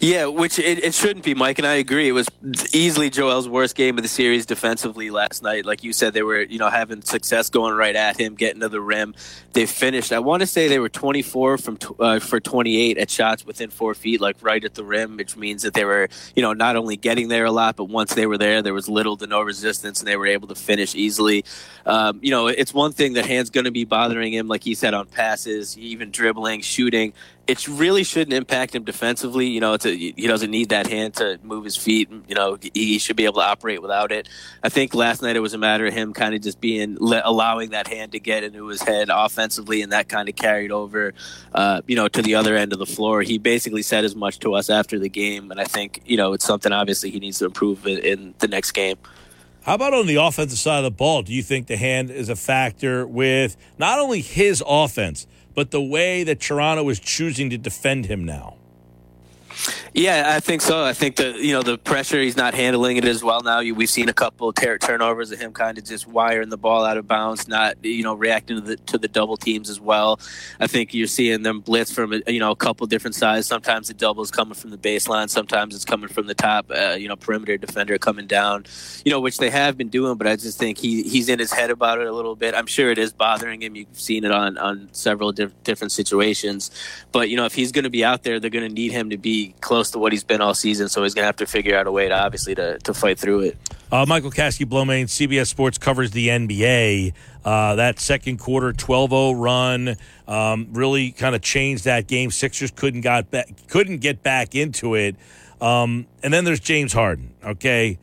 Yeah, 0.00 0.26
which 0.26 0.58
it, 0.58 0.84
it, 0.84 0.94
shouldn't 0.94 1.24
be, 1.24 1.34
Mike, 1.34 1.58
and 1.58 1.66
I 1.66 1.74
agree. 1.74 2.08
It 2.08 2.12
was 2.12 2.28
easily 2.72 3.10
Joel's 3.10 3.48
worst 3.48 3.74
game 3.74 3.96
of 3.98 4.02
the 4.02 4.08
series 4.08 4.46
defensively 4.46 5.10
last 5.10 5.42
night. 5.42 5.64
Like 5.64 5.84
you 5.84 5.92
said, 5.92 6.12
they 6.12 6.22
were 6.22 6.42
you 6.42 6.58
know 6.58 6.70
having 6.70 7.02
success 7.02 7.50
going 7.50 7.74
right 7.74 7.96
at 7.96 8.18
him, 8.18 8.34
getting 8.34 8.60
to 8.60 8.68
the 8.68 8.80
rim. 8.80 9.14
They 9.54 9.66
finished. 9.66 10.12
I 10.12 10.18
want 10.18 10.40
to 10.40 10.46
say 10.48 10.66
they 10.66 10.80
were 10.80 10.88
24 10.88 11.58
from 11.58 11.78
uh, 12.00 12.18
for 12.18 12.40
28 12.40 12.98
at 12.98 13.08
shots 13.08 13.46
within 13.46 13.70
four 13.70 13.94
feet, 13.94 14.20
like 14.20 14.36
right 14.42 14.62
at 14.64 14.74
the 14.74 14.84
rim, 14.84 15.16
which 15.16 15.36
means 15.36 15.62
that 15.62 15.74
they 15.74 15.84
were 15.84 16.08
you 16.34 16.42
know 16.42 16.52
not 16.52 16.74
only 16.74 16.96
getting 16.96 17.28
there 17.28 17.44
a 17.44 17.52
lot, 17.52 17.76
but 17.76 17.84
once 17.84 18.14
they 18.14 18.26
were 18.26 18.36
there, 18.36 18.62
there 18.62 18.74
was 18.74 18.88
little 18.88 19.16
to 19.16 19.28
no 19.28 19.40
resistance, 19.40 20.00
and 20.00 20.08
they 20.08 20.16
were 20.16 20.26
able 20.26 20.48
to 20.48 20.56
finish 20.56 20.96
easily. 20.96 21.44
Um, 21.86 22.18
you 22.20 22.32
know, 22.32 22.48
it's 22.48 22.74
one 22.74 22.92
thing 22.92 23.12
that 23.12 23.26
hand's 23.26 23.50
going 23.50 23.66
to 23.66 23.70
be 23.70 23.84
bothering 23.84 24.32
him, 24.32 24.48
like 24.48 24.64
he 24.64 24.74
said 24.74 24.92
on 24.92 25.06
passes, 25.06 25.78
even 25.78 26.10
dribbling, 26.10 26.60
shooting 26.60 27.12
it 27.46 27.68
really 27.68 28.04
shouldn't 28.04 28.32
impact 28.32 28.74
him 28.74 28.84
defensively. 28.84 29.48
You 29.48 29.60
know, 29.60 29.74
a, 29.74 29.78
he 29.88 30.26
doesn't 30.26 30.50
need 30.50 30.70
that 30.70 30.86
hand 30.86 31.14
to 31.14 31.38
move 31.42 31.64
his 31.64 31.76
feet. 31.76 32.10
You 32.28 32.34
know, 32.34 32.58
he 32.72 32.98
should 32.98 33.16
be 33.16 33.24
able 33.24 33.40
to 33.40 33.46
operate 33.46 33.82
without 33.82 34.12
it. 34.12 34.28
I 34.62 34.68
think 34.68 34.94
last 34.94 35.22
night 35.22 35.36
it 35.36 35.40
was 35.40 35.52
a 35.52 35.58
matter 35.58 35.86
of 35.86 35.92
him 35.92 36.14
kind 36.14 36.34
of 36.34 36.40
just 36.40 36.60
being 36.60 36.96
allowing 37.00 37.70
that 37.70 37.86
hand 37.86 38.12
to 38.12 38.20
get 38.20 38.44
into 38.44 38.66
his 38.68 38.82
head 38.82 39.10
offensively, 39.10 39.43
and 39.82 39.92
that 39.92 40.08
kind 40.08 40.28
of 40.28 40.36
carried 40.36 40.72
over, 40.72 41.14
uh, 41.54 41.80
you 41.86 41.96
know, 41.96 42.08
to 42.08 42.22
the 42.22 42.34
other 42.34 42.56
end 42.56 42.72
of 42.72 42.78
the 42.78 42.86
floor. 42.86 43.22
He 43.22 43.38
basically 43.38 43.82
said 43.82 44.04
as 44.04 44.14
much 44.14 44.38
to 44.40 44.54
us 44.54 44.70
after 44.70 44.98
the 44.98 45.08
game, 45.08 45.50
and 45.50 45.60
I 45.60 45.64
think 45.64 46.02
you 46.06 46.16
know 46.16 46.32
it's 46.32 46.44
something 46.44 46.72
obviously 46.72 47.10
he 47.10 47.20
needs 47.20 47.38
to 47.38 47.46
improve 47.46 47.86
in, 47.86 47.98
in 47.98 48.34
the 48.38 48.48
next 48.48 48.72
game. 48.72 48.96
How 49.62 49.74
about 49.74 49.94
on 49.94 50.06
the 50.06 50.16
offensive 50.16 50.58
side 50.58 50.78
of 50.78 50.84
the 50.84 50.90
ball? 50.90 51.22
Do 51.22 51.32
you 51.32 51.42
think 51.42 51.68
the 51.68 51.78
hand 51.78 52.10
is 52.10 52.28
a 52.28 52.36
factor 52.36 53.06
with 53.06 53.56
not 53.78 53.98
only 53.98 54.20
his 54.20 54.62
offense? 54.66 55.26
but 55.54 55.70
the 55.70 55.82
way 55.82 56.24
that 56.24 56.40
Toronto 56.40 56.88
is 56.88 57.00
choosing 57.00 57.50
to 57.50 57.58
defend 57.58 58.06
him 58.06 58.24
now. 58.24 58.56
Yeah, 59.96 60.32
I 60.34 60.40
think 60.40 60.60
so. 60.60 60.82
I 60.82 60.92
think 60.92 61.14
the 61.14 61.38
you 61.40 61.52
know 61.52 61.62
the 61.62 61.78
pressure 61.78 62.20
he's 62.20 62.36
not 62.36 62.52
handling 62.52 62.96
it 62.96 63.04
as 63.04 63.22
well 63.22 63.42
now. 63.42 63.60
We've 63.62 63.88
seen 63.88 64.08
a 64.08 64.12
couple 64.12 64.48
of 64.48 64.56
ter- 64.56 64.76
turnovers 64.76 65.30
of 65.30 65.38
him 65.38 65.52
kind 65.52 65.78
of 65.78 65.84
just 65.84 66.08
wiring 66.08 66.48
the 66.48 66.56
ball 66.56 66.84
out 66.84 66.96
of 66.96 67.06
bounds, 67.06 67.46
not 67.46 67.76
you 67.84 68.02
know 68.02 68.14
reacting 68.14 68.56
to 68.56 68.60
the 68.60 68.76
to 68.76 68.98
the 68.98 69.06
double 69.06 69.36
teams 69.36 69.70
as 69.70 69.80
well. 69.80 70.18
I 70.58 70.66
think 70.66 70.94
you're 70.94 71.06
seeing 71.06 71.44
them 71.44 71.60
blitz 71.60 71.92
from 71.92 72.12
you 72.26 72.40
know 72.40 72.50
a 72.50 72.56
couple 72.56 72.84
different 72.88 73.14
sides. 73.14 73.46
Sometimes 73.46 73.86
the 73.86 73.94
double 73.94 74.24
is 74.24 74.32
coming 74.32 74.54
from 74.54 74.70
the 74.70 74.78
baseline, 74.78 75.30
sometimes 75.30 75.76
it's 75.76 75.84
coming 75.84 76.08
from 76.08 76.26
the 76.26 76.34
top. 76.34 76.66
Uh, 76.70 76.96
you 76.98 77.06
know, 77.06 77.14
perimeter 77.14 77.56
defender 77.56 77.96
coming 77.96 78.26
down. 78.26 78.64
You 79.04 79.12
know, 79.12 79.20
which 79.20 79.38
they 79.38 79.50
have 79.50 79.78
been 79.78 79.90
doing, 79.90 80.18
but 80.18 80.26
I 80.26 80.34
just 80.34 80.58
think 80.58 80.76
he 80.76 81.04
he's 81.04 81.28
in 81.28 81.38
his 81.38 81.52
head 81.52 81.70
about 81.70 82.00
it 82.00 82.08
a 82.08 82.12
little 82.12 82.34
bit. 82.34 82.56
I'm 82.56 82.66
sure 82.66 82.90
it 82.90 82.98
is 82.98 83.12
bothering 83.12 83.62
him. 83.62 83.76
You've 83.76 84.00
seen 84.00 84.24
it 84.24 84.32
on 84.32 84.58
on 84.58 84.88
several 84.90 85.30
diff- 85.30 85.54
different 85.62 85.92
situations, 85.92 86.72
but 87.12 87.30
you 87.30 87.36
know 87.36 87.44
if 87.44 87.54
he's 87.54 87.70
going 87.70 87.84
to 87.84 87.90
be 87.90 88.04
out 88.04 88.24
there, 88.24 88.40
they're 88.40 88.50
going 88.50 88.68
to 88.68 88.74
need 88.74 88.90
him 88.90 89.10
to 89.10 89.16
be 89.16 89.54
close 89.60 89.83
to 89.92 89.98
what 89.98 90.12
he's 90.12 90.24
been 90.24 90.40
all 90.40 90.54
season. 90.54 90.88
So 90.88 91.02
he's 91.02 91.14
going 91.14 91.22
to 91.22 91.26
have 91.26 91.36
to 91.36 91.46
figure 91.46 91.76
out 91.76 91.86
a 91.86 91.92
way 91.92 92.08
to 92.08 92.14
obviously 92.14 92.54
to, 92.54 92.78
to 92.78 92.94
fight 92.94 93.18
through 93.18 93.40
it. 93.40 93.58
Uh, 93.92 94.04
Michael 94.08 94.30
Kaskey 94.30 94.66
Blomain, 94.66 95.04
CBS 95.04 95.46
Sports 95.46 95.78
covers 95.78 96.10
the 96.10 96.28
NBA. 96.28 97.12
Uh, 97.44 97.76
that 97.76 98.00
second 98.00 98.38
quarter 98.38 98.72
12-0 98.72 99.40
run 99.40 99.96
um, 100.26 100.68
really 100.72 101.12
kind 101.12 101.34
of 101.34 101.42
changed 101.42 101.84
that 101.84 102.06
game. 102.06 102.30
Sixers 102.30 102.70
couldn't 102.70 103.02
got 103.02 103.30
back, 103.30 103.48
couldn't 103.68 103.98
get 103.98 104.22
back 104.22 104.54
into 104.54 104.94
it. 104.94 105.16
Um, 105.60 106.06
and 106.22 106.32
then 106.34 106.44
there's 106.44 106.60
James 106.60 106.92
Harden. 106.92 107.34
Okay. 107.44 107.98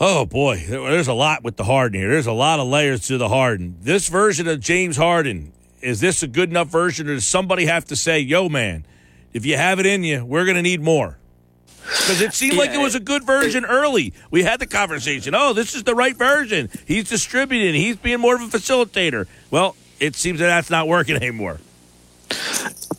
Oh 0.00 0.26
boy, 0.26 0.64
there's 0.68 1.06
a 1.06 1.14
lot 1.14 1.44
with 1.44 1.56
the 1.56 1.64
Harden 1.64 2.00
here. 2.00 2.10
There's 2.10 2.26
a 2.26 2.32
lot 2.32 2.58
of 2.58 2.66
layers 2.66 3.06
to 3.06 3.16
the 3.16 3.28
Harden. 3.28 3.76
This 3.80 4.08
version 4.08 4.48
of 4.48 4.58
James 4.58 4.96
Harden 4.96 5.52
is 5.80 6.00
this 6.00 6.22
a 6.24 6.26
good 6.26 6.50
enough 6.50 6.68
version, 6.68 7.08
or 7.08 7.14
does 7.14 7.26
somebody 7.26 7.66
have 7.66 7.84
to 7.86 7.96
say, 7.96 8.18
"Yo, 8.18 8.48
man"? 8.48 8.84
If 9.34 9.44
you 9.44 9.56
have 9.56 9.78
it 9.80 9.86
in 9.86 10.04
you, 10.04 10.24
we're 10.24 10.44
going 10.44 10.56
to 10.56 10.62
need 10.62 10.80
more. 10.80 11.18
Because 11.84 12.22
it 12.22 12.32
seemed 12.32 12.54
yeah, 12.54 12.60
like 12.60 12.70
it 12.70 12.78
was 12.78 12.94
a 12.94 13.00
good 13.00 13.24
version 13.24 13.66
early. 13.66 14.14
We 14.30 14.42
had 14.42 14.58
the 14.58 14.66
conversation. 14.66 15.34
Oh, 15.34 15.52
this 15.52 15.74
is 15.74 15.82
the 15.82 15.94
right 15.94 16.16
version. 16.16 16.70
He's 16.86 17.10
distributing. 17.10 17.74
He's 17.74 17.96
being 17.96 18.20
more 18.20 18.36
of 18.36 18.40
a 18.40 18.46
facilitator. 18.46 19.26
Well, 19.50 19.76
it 20.00 20.14
seems 20.14 20.38
that 20.40 20.46
that's 20.46 20.70
not 20.70 20.88
working 20.88 21.16
anymore. 21.16 21.60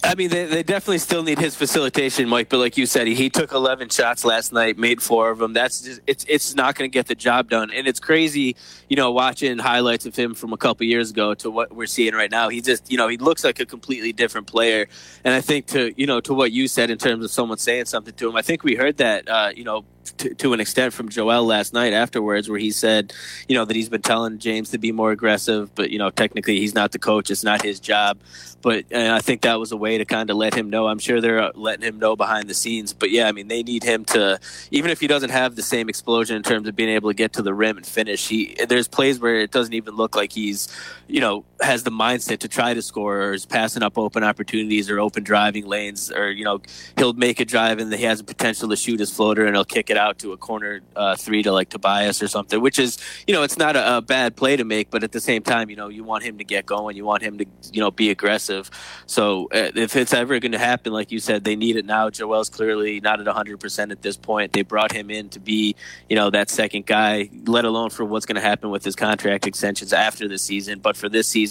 I 0.04 0.14
mean, 0.16 0.30
they, 0.30 0.46
they 0.46 0.64
definitely 0.64 1.00
still 1.00 1.24
need 1.24 1.40
his 1.40 1.56
facilitation, 1.56 2.30
Mike. 2.30 2.50
But 2.50 2.60
like 2.60 2.78
you 2.78 2.86
said, 2.86 3.08
he, 3.08 3.16
he 3.16 3.30
took 3.30 3.52
11 3.52 3.90
shots 3.90 4.24
last 4.24 4.54
night, 4.54 4.78
made 4.78 5.02
four 5.02 5.32
of 5.32 5.40
them. 5.40 5.54
That's 5.54 5.82
just 5.82 6.02
it's 6.06 6.26
it's 6.28 6.56
not 6.56 6.76
going 6.76 6.90
to 6.90 6.94
get 6.94 7.08
the 7.08 7.16
job 7.16 7.50
done. 7.50 7.72
And 7.72 7.88
it's 7.88 8.00
crazy, 8.00 8.56
you 8.88 8.96
know, 8.96 9.12
watching 9.12 9.58
highlights 9.58 10.06
of 10.06 10.16
him 10.16 10.36
from 10.36 10.54
a 10.54 10.58
couple 10.58 10.86
years 10.86 11.10
ago 11.10 11.34
to 11.36 11.50
what 11.50 11.76
we're 11.76 11.88
seeing 11.88 12.14
right 12.14 12.30
now. 12.30 12.50
He 12.50 12.62
just, 12.62 12.92
you 12.92 12.98
know, 12.98 13.08
he 13.08 13.18
looks 13.18 13.44
like 13.44 13.60
a 13.60 13.66
completely 13.66 14.14
different 14.14 14.48
player. 14.48 14.88
And 15.24 15.34
I 15.34 15.42
think 15.42 15.66
to 15.68 15.94
you 16.00 16.06
know 16.06 16.22
to 16.22 16.34
what 16.34 16.52
you 16.52 16.68
said 16.68 16.90
in 16.92 16.98
terms 16.98 17.26
of 17.26 17.32
someone 17.32 17.58
saying 17.58 17.86
something 17.86 18.14
to 18.14 18.30
him, 18.30 18.36
I 18.36 18.44
think 18.44 18.64
we 18.64 18.76
heard 18.76 18.98
that, 18.98 19.28
uh, 19.28 19.52
you 19.56 19.64
know, 19.64 19.86
to, 20.18 20.34
to, 20.36 20.54
an 20.54 20.60
extent 20.60 20.94
from 20.94 21.10
Joel 21.10 21.46
last 21.46 21.74
night 21.74 21.94
afterwards, 21.94 22.50
where 22.50 22.60
he 22.60 22.72
said, 22.72 23.14
you 23.48 23.56
know, 23.56 23.66
that 23.66 23.76
he's 23.76 23.90
been 23.90 24.02
telling 24.02 24.40
James 24.40 24.70
to 24.72 24.78
be 24.78 24.92
more 24.92 25.12
aggressive, 25.12 25.74
but 25.76 25.90
you 25.92 26.00
know, 26.00 26.10
technically 26.10 26.60
he's 26.60 26.76
not 26.76 26.92
the 26.92 27.00
coach; 27.00 27.30
it's 27.32 27.44
not 27.44 27.62
his 27.62 27.80
job. 27.80 28.18
But 28.62 28.92
I 28.92 29.20
think 29.20 29.42
that 29.42 29.60
was 29.60 29.72
a 29.72 29.78
way 29.78 30.00
to 30.00 30.06
kind 30.06 30.32
of 30.32 30.38
let 30.38 30.56
him 30.56 30.72
know. 30.72 30.88
I'm 30.88 30.98
sure 30.98 31.22
they're 31.22 31.40
uh, 31.40 31.52
letting 31.54 31.84
him 31.84 32.00
know 32.00 32.16
behind 32.16 32.50
the 32.50 32.56
scenes. 32.56 32.94
But 32.94 33.12
yeah, 33.12 33.28
I 33.28 33.32
mean, 33.32 33.48
they 33.48 33.62
need 33.62 33.84
him 33.84 34.06
to, 34.06 34.40
even 34.72 34.90
if 34.90 35.00
he 35.00 35.06
doesn't 35.06 35.30
have 35.30 35.56
the 35.56 35.62
same 35.62 35.88
explosion 35.88 36.36
in 36.36 36.42
terms 36.42 36.68
of 36.68 36.76
being 36.76 36.90
able 36.90 37.12
to 37.12 37.14
get 37.14 37.34
to 37.34 37.44
the 37.44 37.54
rim 37.54 37.78
and 37.78 37.86
finish. 37.86 38.28
He 38.28 38.56
there's 38.68 38.88
plays 38.88 39.20
where 39.20 39.36
it 39.36 39.52
doesn't 39.52 39.76
even 39.76 39.96
look 39.96 40.16
like 40.16 40.32
he's, 40.32 40.68
you 41.08 41.20
know, 41.20 41.46
has 41.62 41.84
the 41.84 41.92
mindset 41.92 42.40
to 42.40 42.48
try 42.48 42.74
to 42.74 42.82
score 42.82 43.22
or 43.22 43.34
is 43.34 43.46
passing 43.46 43.82
up 43.82 43.98
open 43.98 44.24
opportunities 44.24 44.90
or 44.90 45.00
open 45.00 45.24
driving 45.24 45.66
lanes, 45.66 46.12
or 46.12 46.30
you 46.30 46.44
know, 46.44 46.62
he'll 46.98 47.14
make 47.14 47.40
a 47.40 47.46
drive 47.46 47.80
and 47.80 47.94
he 47.94 48.04
has 48.04 48.20
the 48.20 48.24
potential 48.26 48.68
to 48.70 48.76
shoot 48.76 49.00
his 49.00 49.12
floater 49.12 49.46
and 49.46 49.56
he'll 49.56 49.66
kick 49.66 49.90
it 49.90 49.98
out 49.98 50.20
to 50.20 50.34
a 50.34 50.38
corner 50.38 50.82
uh, 50.96 51.16
three 51.16 51.42
to 51.44 51.52
like 51.52 51.70
Tobias 51.70 52.22
or 52.22 52.28
something, 52.28 52.62
which 52.62 52.78
is, 52.78 52.98
you 53.26 53.34
know, 53.34 53.44
it's 53.44 53.58
not 53.58 53.76
a, 53.76 53.98
a, 53.98 54.02
bad 54.02 54.36
play 54.36 54.56
to 54.56 54.64
make, 54.64 54.92
but 54.92 55.04
at 55.04 55.12
the 55.12 55.20
same 55.20 55.42
time, 55.42 55.70
you 55.70 55.76
know, 55.76 55.88
you 55.88 56.04
want 56.04 56.24
him 56.24 56.38
to 56.38 56.44
get 56.44 56.66
going, 56.66 56.96
you 56.96 57.06
want 57.06 57.24
him 57.24 57.38
to, 57.38 57.46
you 57.72 57.80
know, 57.80 57.90
be 57.90 58.10
aggressive. 58.10 58.70
So 59.08 59.46
uh, 59.54 59.72
if 59.76 59.96
it's 59.96 60.14
ever 60.14 60.40
going 60.40 60.52
to 60.52 60.60
happen, 60.60 60.94
like 60.94 61.12
you 61.12 61.20
said, 61.20 61.44
they 61.44 61.56
need 61.56 61.76
it 61.76 61.86
now. 61.86 62.10
Joel's 62.10 62.50
clearly 62.50 63.00
not 63.00 63.20
at 63.20 63.26
100% 63.26 63.92
at 63.92 64.02
this 64.02 64.18
point. 64.18 64.54
They 64.54 64.62
brought 64.62 64.92
him 64.92 65.10
in 65.10 65.30
to 65.30 65.40
be, 65.40 65.76
you 66.10 66.16
know, 66.16 66.30
that 66.30 66.50
second 66.50 66.86
guy, 66.86 67.30
let 67.46 67.66
alone 67.66 67.90
for 67.90 68.06
what's 68.06 68.26
going 68.26 68.36
to 68.36 68.42
happen 68.42 68.70
with 68.70 68.84
his 68.84 68.96
contract 68.96 69.48
extensions 69.48 69.94
after 69.94 70.28
the 70.28 70.38
season. 70.38 70.80
But 70.80 70.98
for 70.98 71.10
this 71.10 71.28
season, 71.28 71.45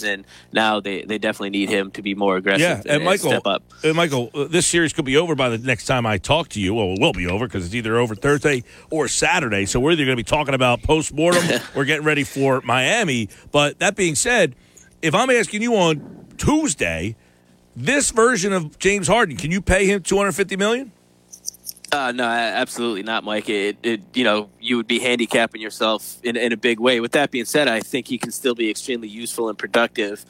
now 0.51 0.79
they, 0.79 1.03
they 1.03 1.17
definitely 1.17 1.51
need 1.51 1.69
him 1.69 1.91
to 1.91 2.01
be 2.01 2.15
more 2.15 2.37
aggressive 2.37 2.61
yeah, 2.61 2.77
and, 2.77 2.87
and 2.87 3.05
Michael, 3.05 3.29
step 3.31 3.45
up. 3.45 3.63
Uh, 3.83 3.93
Michael, 3.93 4.29
uh, 4.33 4.45
this 4.45 4.65
series 4.65 4.93
could 4.93 5.05
be 5.05 5.17
over 5.17 5.35
by 5.35 5.49
the 5.49 5.57
next 5.57 5.85
time 5.85 6.05
I 6.05 6.17
talk 6.17 6.49
to 6.49 6.59
you. 6.59 6.73
Well, 6.73 6.93
it 6.93 6.99
will 6.99 7.13
be 7.13 7.27
over 7.27 7.47
because 7.47 7.65
it's 7.65 7.75
either 7.75 7.97
over 7.97 8.15
Thursday 8.15 8.63
or 8.89 9.07
Saturday. 9.07 9.65
So 9.65 9.79
we're 9.79 9.91
either 9.91 10.05
going 10.05 10.17
to 10.17 10.23
be 10.23 10.23
talking 10.23 10.53
about 10.53 10.83
post 10.83 11.13
mortem 11.13 11.43
or 11.75 11.85
getting 11.85 12.05
ready 12.05 12.23
for 12.23 12.61
Miami. 12.61 13.29
But 13.51 13.79
that 13.79 13.95
being 13.95 14.15
said, 14.15 14.55
if 15.01 15.13
I'm 15.13 15.29
asking 15.29 15.61
you 15.61 15.75
on 15.75 16.27
Tuesday, 16.37 17.15
this 17.75 18.11
version 18.11 18.53
of 18.53 18.79
James 18.79 19.07
Harden, 19.07 19.37
can 19.37 19.51
you 19.51 19.61
pay 19.61 19.85
him 19.87 20.01
250 20.01 20.55
million? 20.55 20.91
Uh, 21.95 22.11
no, 22.11 22.25
absolutely 22.25 23.03
not, 23.03 23.23
Mike. 23.23 23.47
It, 23.47 23.77
it, 23.81 24.01
you 24.13 24.25
know, 24.25 24.49
you 24.59 24.75
would 24.75 24.85
be 24.85 24.99
handicapping 24.99 25.61
yourself 25.61 26.19
in, 26.23 26.35
in 26.35 26.51
a 26.51 26.57
big 26.57 26.77
way. 26.77 26.99
With 26.99 27.13
that 27.13 27.31
being 27.31 27.45
said, 27.45 27.69
I 27.69 27.79
think 27.79 28.05
he 28.09 28.17
can 28.17 28.31
still 28.31 28.53
be 28.53 28.69
extremely 28.69 29.07
useful 29.07 29.47
and 29.47 29.57
productive. 29.57 30.25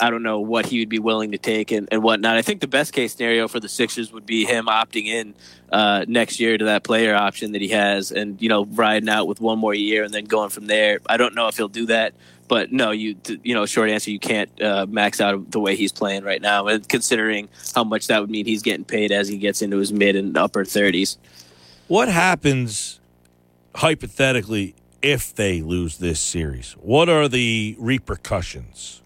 I 0.00 0.08
don't 0.08 0.22
know 0.22 0.40
what 0.40 0.64
he 0.64 0.78
would 0.78 0.88
be 0.88 0.98
willing 0.98 1.32
to 1.32 1.38
take 1.38 1.70
and, 1.70 1.86
and 1.92 2.02
whatnot. 2.02 2.38
I 2.38 2.40
think 2.40 2.62
the 2.62 2.66
best 2.66 2.94
case 2.94 3.12
scenario 3.12 3.46
for 3.46 3.60
the 3.60 3.68
Sixers 3.68 4.10
would 4.10 4.24
be 4.24 4.46
him 4.46 4.68
opting 4.68 5.04
in 5.04 5.34
uh, 5.70 6.06
next 6.08 6.40
year 6.40 6.56
to 6.56 6.64
that 6.64 6.82
player 6.82 7.14
option 7.14 7.52
that 7.52 7.60
he 7.60 7.68
has, 7.68 8.10
and 8.10 8.40
you 8.40 8.48
know, 8.48 8.64
riding 8.64 9.10
out 9.10 9.28
with 9.28 9.38
one 9.38 9.58
more 9.58 9.74
year 9.74 10.04
and 10.04 10.14
then 10.14 10.24
going 10.24 10.48
from 10.48 10.66
there. 10.66 10.98
I 11.10 11.18
don't 11.18 11.34
know 11.34 11.46
if 11.46 11.58
he'll 11.58 11.68
do 11.68 11.84
that, 11.86 12.14
but 12.52 12.70
no, 12.70 12.90
you 12.90 13.16
you 13.44 13.54
know, 13.54 13.64
short 13.64 13.88
answer, 13.88 14.10
you 14.10 14.18
can't 14.18 14.60
uh, 14.60 14.84
max 14.86 15.22
out 15.22 15.50
the 15.52 15.58
way 15.58 15.74
he's 15.74 15.90
playing 15.90 16.22
right 16.22 16.42
now, 16.42 16.66
and 16.66 16.86
considering 16.86 17.48
how 17.74 17.82
much 17.82 18.08
that 18.08 18.20
would 18.20 18.28
mean 18.28 18.44
he's 18.44 18.60
getting 18.60 18.84
paid 18.84 19.10
as 19.10 19.26
he 19.26 19.38
gets 19.38 19.62
into 19.62 19.78
his 19.78 19.90
mid 19.90 20.16
and 20.16 20.36
upper 20.36 20.62
thirties. 20.66 21.16
What 21.88 22.08
happens 22.10 23.00
hypothetically 23.74 24.74
if 25.00 25.34
they 25.34 25.62
lose 25.62 25.96
this 25.96 26.20
series? 26.20 26.72
What 26.72 27.08
are 27.08 27.26
the 27.26 27.74
repercussions? 27.78 29.00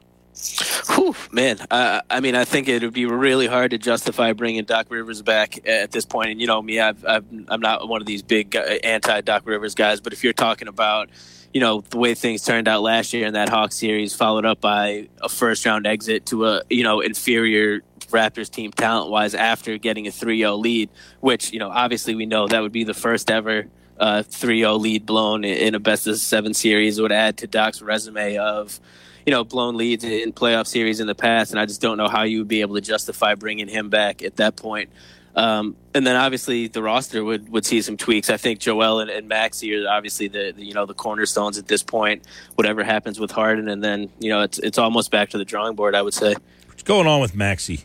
Whew, 0.97 1.15
man, 1.31 1.59
uh, 1.71 2.01
I 2.11 2.19
mean, 2.19 2.35
I 2.35 2.45
think 2.45 2.69
it 2.69 2.83
would 2.83 2.95
be 2.95 3.07
really 3.07 3.47
hard 3.47 3.71
to 3.71 3.79
justify 3.79 4.33
bringing 4.33 4.65
Doc 4.65 4.87
Rivers 4.89 5.23
back 5.23 5.65
at 5.69 5.93
this 5.93 6.05
point. 6.05 6.31
And 6.31 6.41
you 6.41 6.49
know 6.49 6.61
me, 6.61 6.81
i 6.81 6.89
am 6.89 7.61
not 7.61 7.89
one 7.89 8.01
of 8.01 8.09
these 8.09 8.23
big 8.23 8.57
anti 8.57 9.21
Doc 9.21 9.43
Rivers 9.47 9.77
guys. 9.77 10.01
But 10.01 10.13
if 10.13 10.25
you're 10.25 10.33
talking 10.33 10.67
about, 10.67 11.11
you 11.57 11.61
know, 11.61 11.81
the 11.81 11.97
way 11.97 12.13
things 12.13 12.45
turned 12.45 12.69
out 12.69 12.83
last 12.83 13.15
year 13.15 13.27
in 13.27 13.33
that 13.33 13.49
Hawks 13.49 13.77
series, 13.77 14.15
followed 14.15 14.45
up 14.45 14.61
by 14.61 15.09
a 15.23 15.29
first 15.31 15.65
round 15.65 15.87
exit 15.87 16.27
to 16.27 16.45
a 16.45 16.63
you 16.69 16.85
know 16.85 17.01
inferior 17.01 17.81
Raptors 18.09 18.51
team 18.51 18.73
talent 18.73 19.11
wise 19.11 19.35
after 19.35 19.79
getting 19.79 20.07
a 20.07 20.11
3-0 20.11 20.59
lead, 20.59 20.91
which 21.21 21.55
you 21.55 21.59
know 21.59 21.71
obviously 21.71 22.15
we 22.15 22.27
know 22.27 22.47
that 22.47 22.61
would 22.61 22.73
be 22.73 22.85
the 22.85 22.93
first 22.93 23.31
ever 23.31 23.69
uh, 23.99 24.23
3-0 24.29 24.79
lead 24.79 25.07
blown 25.07 25.45
in 25.45 25.75
a 25.75 25.81
best 25.81 26.07
of 26.07 26.19
seven 26.19 26.53
series. 26.53 27.01
Would 27.01 27.11
add 27.11 27.39
to 27.39 27.47
Doc's 27.47 27.81
resume 27.81 28.37
of 28.37 28.79
you 29.25 29.33
know, 29.33 29.43
blown 29.43 29.79
leads 29.79 30.05
in 30.05 30.35
playoff 30.35 30.67
series 30.67 31.01
in 31.01 31.07
the 31.07 31.15
past, 31.15 31.53
and 31.53 31.59
I 31.59 31.65
just 31.65 31.81
don't 31.81 31.97
know 31.97 32.07
how 32.07 32.25
you 32.25 32.41
would 32.41 32.49
be 32.49 32.61
able 32.61 32.75
to 32.75 32.83
justify 32.83 33.35
bringing 33.35 33.67
him 33.67 33.89
back 33.89 34.23
at 34.23 34.37
that 34.37 34.57
point. 34.57 34.91
Um, 35.37 35.77
and 35.95 36.07
then 36.07 36.17
obviously 36.17 36.67
the 36.67 36.83
roster 36.83 37.23
would, 37.23 37.51
would 37.51 37.67
see 37.67 37.83
some 37.83 37.99
tweaks. 37.99 38.31
I 38.31 38.39
think 38.39 38.59
Joel 38.59 39.01
and, 39.01 39.11
and 39.11 39.29
Maxey 39.29 39.75
are 39.77 39.87
obviously 39.89 40.29
the, 40.29 40.53
the, 40.53 40.65
you 40.65 40.73
know 40.73 40.87
the 40.87 40.95
cornerstones 40.95 41.59
at 41.59 41.69
this 41.69 41.83
point. 41.83 42.27
Whatever 42.55 42.83
happens 42.83 43.21
with 43.21 43.31
Harden, 43.31 43.69
and 43.69 43.85
then 43.85 44.11
you 44.19 44.31
know 44.31 44.41
it's 44.41 44.59
it's 44.59 44.79
almost 44.79 45.11
back 45.11 45.29
to 45.31 45.39
the 45.39 45.45
drawing 45.45 45.75
board. 45.77 45.95
I 45.95 46.03
would 46.03 46.15
say. 46.15 46.35
What's 46.67 46.83
going 46.83 47.07
on 47.07 47.21
with 47.21 47.35
Maxey? 47.35 47.85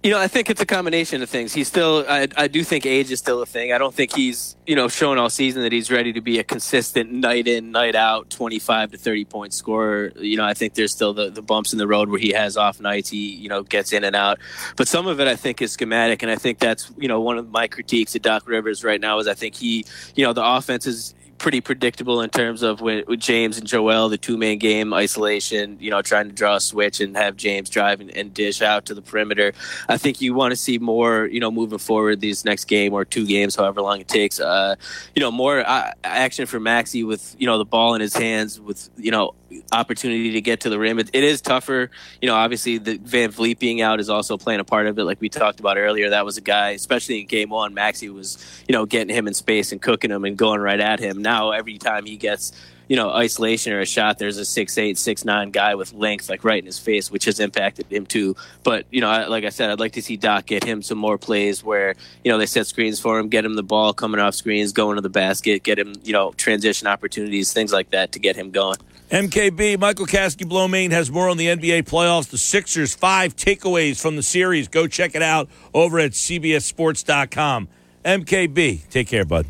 You 0.00 0.12
know, 0.12 0.20
I 0.20 0.28
think 0.28 0.48
it's 0.48 0.60
a 0.60 0.66
combination 0.66 1.22
of 1.22 1.28
things. 1.28 1.52
He's 1.52 1.66
still, 1.66 2.04
I, 2.08 2.28
I 2.36 2.46
do 2.46 2.62
think 2.62 2.86
age 2.86 3.10
is 3.10 3.18
still 3.18 3.42
a 3.42 3.46
thing. 3.46 3.72
I 3.72 3.78
don't 3.78 3.92
think 3.92 4.14
he's, 4.14 4.54
you 4.64 4.76
know, 4.76 4.86
shown 4.86 5.18
all 5.18 5.28
season 5.28 5.62
that 5.62 5.72
he's 5.72 5.90
ready 5.90 6.12
to 6.12 6.20
be 6.20 6.38
a 6.38 6.44
consistent 6.44 7.10
night 7.10 7.48
in, 7.48 7.72
night 7.72 7.96
out, 7.96 8.30
25 8.30 8.92
to 8.92 8.96
30 8.96 9.24
point 9.24 9.52
scorer. 9.52 10.12
You 10.14 10.36
know, 10.36 10.44
I 10.44 10.54
think 10.54 10.74
there's 10.74 10.92
still 10.92 11.14
the, 11.14 11.30
the 11.30 11.42
bumps 11.42 11.72
in 11.72 11.80
the 11.80 11.88
road 11.88 12.10
where 12.10 12.20
he 12.20 12.30
has 12.30 12.56
off 12.56 12.80
nights. 12.80 13.10
He, 13.10 13.34
you 13.34 13.48
know, 13.48 13.64
gets 13.64 13.92
in 13.92 14.04
and 14.04 14.14
out. 14.14 14.38
But 14.76 14.86
some 14.86 15.08
of 15.08 15.18
it 15.18 15.26
I 15.26 15.34
think 15.34 15.60
is 15.60 15.72
schematic. 15.72 16.22
And 16.22 16.30
I 16.30 16.36
think 16.36 16.60
that's, 16.60 16.92
you 16.96 17.08
know, 17.08 17.20
one 17.20 17.36
of 17.36 17.50
my 17.50 17.66
critiques 17.66 18.14
of 18.14 18.22
Doc 18.22 18.46
Rivers 18.46 18.84
right 18.84 19.00
now 19.00 19.18
is 19.18 19.26
I 19.26 19.34
think 19.34 19.56
he, 19.56 19.84
you 20.14 20.24
know, 20.24 20.32
the 20.32 20.44
offense 20.44 20.86
is, 20.86 21.12
pretty 21.38 21.60
predictable 21.60 22.20
in 22.20 22.30
terms 22.30 22.62
of 22.62 22.80
with, 22.80 23.06
with, 23.06 23.20
James 23.20 23.58
and 23.58 23.66
Joel, 23.66 24.08
the 24.08 24.18
two 24.18 24.36
main 24.36 24.58
game 24.58 24.92
isolation, 24.92 25.76
you 25.80 25.90
know, 25.90 26.02
trying 26.02 26.28
to 26.28 26.34
draw 26.34 26.56
a 26.56 26.60
switch 26.60 27.00
and 27.00 27.16
have 27.16 27.36
James 27.36 27.70
drive 27.70 28.00
and, 28.00 28.10
and, 28.10 28.34
dish 28.34 28.60
out 28.60 28.84
to 28.86 28.94
the 28.94 29.02
perimeter. 29.02 29.52
I 29.88 29.96
think 29.96 30.20
you 30.20 30.34
want 30.34 30.52
to 30.52 30.56
see 30.56 30.78
more, 30.78 31.26
you 31.26 31.40
know, 31.40 31.50
moving 31.50 31.78
forward 31.78 32.20
these 32.20 32.44
next 32.44 32.66
game 32.66 32.92
or 32.92 33.04
two 33.04 33.26
games, 33.26 33.56
however 33.56 33.80
long 33.80 34.00
it 34.00 34.08
takes. 34.08 34.38
Uh, 34.40 34.76
you 35.14 35.20
know, 35.20 35.30
more 35.30 35.60
uh, 35.66 35.92
action 36.04 36.46
for 36.46 36.60
Maxey 36.60 37.04
with, 37.04 37.34
you 37.38 37.46
know, 37.46 37.58
the 37.58 37.64
ball 37.64 37.94
in 37.94 38.00
his 38.00 38.14
hands 38.14 38.60
with, 38.60 38.90
you 38.96 39.10
know, 39.10 39.34
opportunity 39.72 40.32
to 40.32 40.40
get 40.40 40.60
to 40.60 40.70
the 40.70 40.78
rim. 40.78 40.98
It, 40.98 41.10
it 41.12 41.24
is 41.24 41.40
tougher. 41.40 41.90
You 42.20 42.28
know, 42.28 42.34
obviously 42.34 42.78
the 42.78 42.98
VanVleet 42.98 43.58
being 43.58 43.80
out 43.80 44.00
is 44.00 44.10
also 44.10 44.36
playing 44.36 44.60
a 44.60 44.64
part 44.64 44.86
of 44.86 44.98
it. 44.98 45.04
Like 45.04 45.20
we 45.20 45.28
talked 45.28 45.60
about 45.60 45.76
earlier, 45.76 46.10
that 46.10 46.24
was 46.24 46.36
a 46.36 46.42
guy, 46.42 46.70
especially 46.70 47.20
in 47.20 47.26
game 47.26 47.50
one, 47.50 47.74
Maxey 47.74 48.08
was, 48.08 48.62
you 48.68 48.72
know, 48.72 48.86
getting 48.86 49.14
him 49.14 49.26
in 49.26 49.34
space 49.34 49.72
and 49.72 49.80
cooking 49.80 50.10
him 50.10 50.24
and 50.24 50.36
going 50.36 50.60
right 50.60 50.80
at 50.80 51.00
him. 51.00 51.22
Now 51.22 51.52
every 51.52 51.78
time 51.78 52.06
he 52.06 52.16
gets 52.16 52.52
you 52.88 52.96
know, 52.96 53.10
isolation 53.10 53.72
or 53.72 53.80
a 53.80 53.86
shot, 53.86 54.18
there's 54.18 54.38
a 54.38 54.44
six 54.44 54.78
eight, 54.78 54.96
six 54.98 55.24
nine 55.24 55.50
guy 55.50 55.74
with 55.74 55.92
length 55.92 56.30
like 56.30 56.42
right 56.42 56.58
in 56.58 56.64
his 56.64 56.78
face, 56.78 57.10
which 57.10 57.26
has 57.26 57.38
impacted 57.38 57.86
him 57.90 58.06
too. 58.06 58.34
But 58.64 58.86
you 58.90 59.00
know, 59.00 59.26
like 59.28 59.44
I 59.44 59.50
said, 59.50 59.70
I'd 59.70 59.78
like 59.78 59.92
to 59.92 60.02
see 60.02 60.16
Doc 60.16 60.46
get 60.46 60.64
him 60.64 60.82
some 60.82 60.98
more 60.98 61.18
plays 61.18 61.62
where 61.62 61.94
you 62.24 62.32
know 62.32 62.38
they 62.38 62.46
set 62.46 62.66
screens 62.66 62.98
for 62.98 63.18
him, 63.18 63.28
get 63.28 63.44
him 63.44 63.54
the 63.54 63.62
ball 63.62 63.92
coming 63.92 64.20
off 64.20 64.34
screens, 64.34 64.72
going 64.72 64.96
to 64.96 65.02
the 65.02 65.10
basket, 65.10 65.62
get 65.62 65.78
him 65.78 65.94
you 66.02 66.14
know 66.14 66.32
transition 66.32 66.88
opportunities, 66.88 67.52
things 67.52 67.72
like 67.72 67.90
that 67.90 68.12
to 68.12 68.18
get 68.18 68.36
him 68.36 68.50
going. 68.50 68.78
MKB, 69.10 69.78
Michael 69.78 70.04
Kaskey 70.04 70.46
Blomain 70.46 70.90
has 70.90 71.10
more 71.10 71.30
on 71.30 71.38
the 71.38 71.46
NBA 71.46 71.84
playoffs. 71.84 72.28
The 72.28 72.36
Sixers, 72.36 72.94
five 72.94 73.34
takeaways 73.34 74.00
from 74.00 74.16
the 74.16 74.22
series. 74.22 74.68
Go 74.68 74.86
check 74.86 75.14
it 75.14 75.22
out 75.22 75.48
over 75.72 75.98
at 75.98 76.10
CBSSports.com. 76.12 77.68
MKB, 78.04 78.88
take 78.90 79.08
care, 79.08 79.24
bud. 79.24 79.46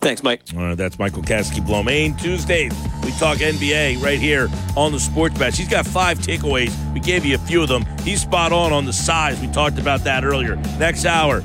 Thanks, 0.00 0.24
Mike. 0.24 0.42
Uh, 0.56 0.74
that's 0.74 0.98
Michael 0.98 1.22
Kaskey 1.22 1.64
Blomain. 1.64 2.20
Tuesdays, 2.20 2.72
we 3.04 3.12
talk 3.12 3.38
NBA 3.38 4.02
right 4.02 4.18
here 4.18 4.48
on 4.76 4.90
the 4.90 4.98
Sports 4.98 5.38
Bash. 5.38 5.56
He's 5.56 5.68
got 5.68 5.86
five 5.86 6.18
takeaways. 6.18 6.74
We 6.92 6.98
gave 6.98 7.24
you 7.24 7.36
a 7.36 7.38
few 7.38 7.62
of 7.62 7.68
them. 7.68 7.84
He's 8.00 8.22
spot 8.22 8.52
on 8.52 8.72
on 8.72 8.86
the 8.86 8.92
size. 8.92 9.40
We 9.40 9.46
talked 9.48 9.78
about 9.78 10.02
that 10.02 10.24
earlier. 10.24 10.56
Next 10.78 11.04
hour, 11.04 11.42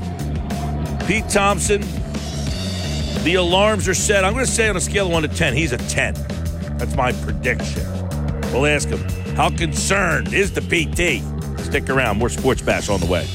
Pete 1.05 1.29
Thompson. 1.29 1.81
The 3.23 3.35
alarms 3.35 3.87
are 3.87 3.93
set. 3.93 4.25
I'm 4.25 4.33
going 4.33 4.45
to 4.45 4.51
say 4.51 4.67
on 4.67 4.75
a 4.75 4.81
scale 4.81 5.05
of 5.05 5.11
1 5.11 5.21
to 5.23 5.27
10, 5.27 5.53
he's 5.53 5.71
a 5.73 5.77
10. 5.77 6.15
That's 6.81 6.95
my 6.95 7.11
prediction. 7.11 7.83
We'll 8.51 8.65
ask 8.65 8.89
him, 8.89 8.97
how 9.35 9.51
concerned 9.51 10.33
is 10.33 10.51
the 10.51 10.61
PT? 10.61 11.21
Stick 11.61 11.91
around. 11.91 12.17
More 12.17 12.27
Sports 12.27 12.63
Bash 12.63 12.89
on 12.89 12.99
the 12.99 13.05
way. 13.05 13.27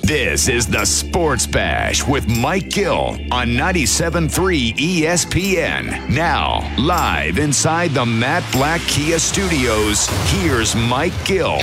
This 0.00 0.48
is 0.48 0.66
the 0.66 0.86
Sports 0.86 1.46
Bash 1.46 2.08
with 2.08 2.26
Mike 2.26 2.70
Gill 2.70 3.18
on 3.30 3.48
97.3 3.48 4.72
ESPN. 4.78 6.08
Now, 6.08 6.74
live 6.78 7.38
inside 7.38 7.90
the 7.90 8.06
Matt 8.06 8.50
Blatt 8.50 8.80
Kia 8.88 9.18
Studios, 9.18 10.06
here's 10.30 10.74
Mike 10.74 11.12
Gill. 11.26 11.58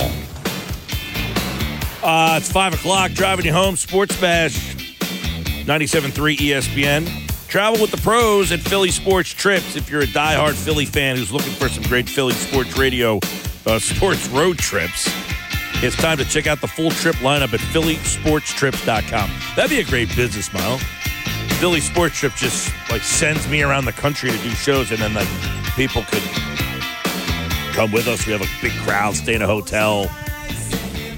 Uh, 2.00 2.38
it's 2.40 2.52
5 2.52 2.74
o'clock, 2.74 3.10
driving 3.10 3.44
you 3.44 3.52
home. 3.52 3.74
Sports 3.74 4.16
Bash, 4.20 4.76
97.3 5.64 6.36
ESPN. 6.36 7.25
Travel 7.56 7.80
with 7.80 7.90
the 7.90 7.96
pros 8.02 8.52
at 8.52 8.60
Philly 8.60 8.90
Sports 8.90 9.30
Trips. 9.30 9.76
If 9.76 9.88
you're 9.88 10.02
a 10.02 10.06
diehard 10.06 10.52
Philly 10.52 10.84
fan 10.84 11.16
who's 11.16 11.32
looking 11.32 11.54
for 11.54 11.70
some 11.70 11.84
great 11.84 12.06
Philly 12.06 12.34
sports 12.34 12.76
radio, 12.76 13.18
uh, 13.64 13.78
sports 13.78 14.28
road 14.28 14.58
trips, 14.58 15.10
it's 15.76 15.96
time 15.96 16.18
to 16.18 16.26
check 16.26 16.46
out 16.46 16.60
the 16.60 16.68
full 16.68 16.90
trip 16.90 17.16
lineup 17.16 17.54
at 17.54 17.60
phillysportstrips.com. 17.60 19.30
That'd 19.56 19.70
be 19.70 19.80
a 19.80 19.84
great 19.84 20.14
business 20.14 20.52
model. 20.52 20.76
Philly 21.56 21.80
Sports 21.80 22.18
Trip 22.18 22.34
just 22.34 22.70
like 22.90 23.00
sends 23.00 23.48
me 23.48 23.62
around 23.62 23.86
the 23.86 23.92
country 23.92 24.30
to 24.30 24.36
do 24.36 24.50
shows, 24.50 24.90
and 24.90 25.00
then 25.00 25.14
like 25.14 25.28
people 25.76 26.02
could 26.02 26.24
come 27.72 27.90
with 27.90 28.06
us. 28.06 28.26
We 28.26 28.34
have 28.34 28.42
a 28.42 28.60
big 28.60 28.72
crowd, 28.82 29.14
stay 29.14 29.34
in 29.34 29.40
a 29.40 29.46
hotel, 29.46 30.14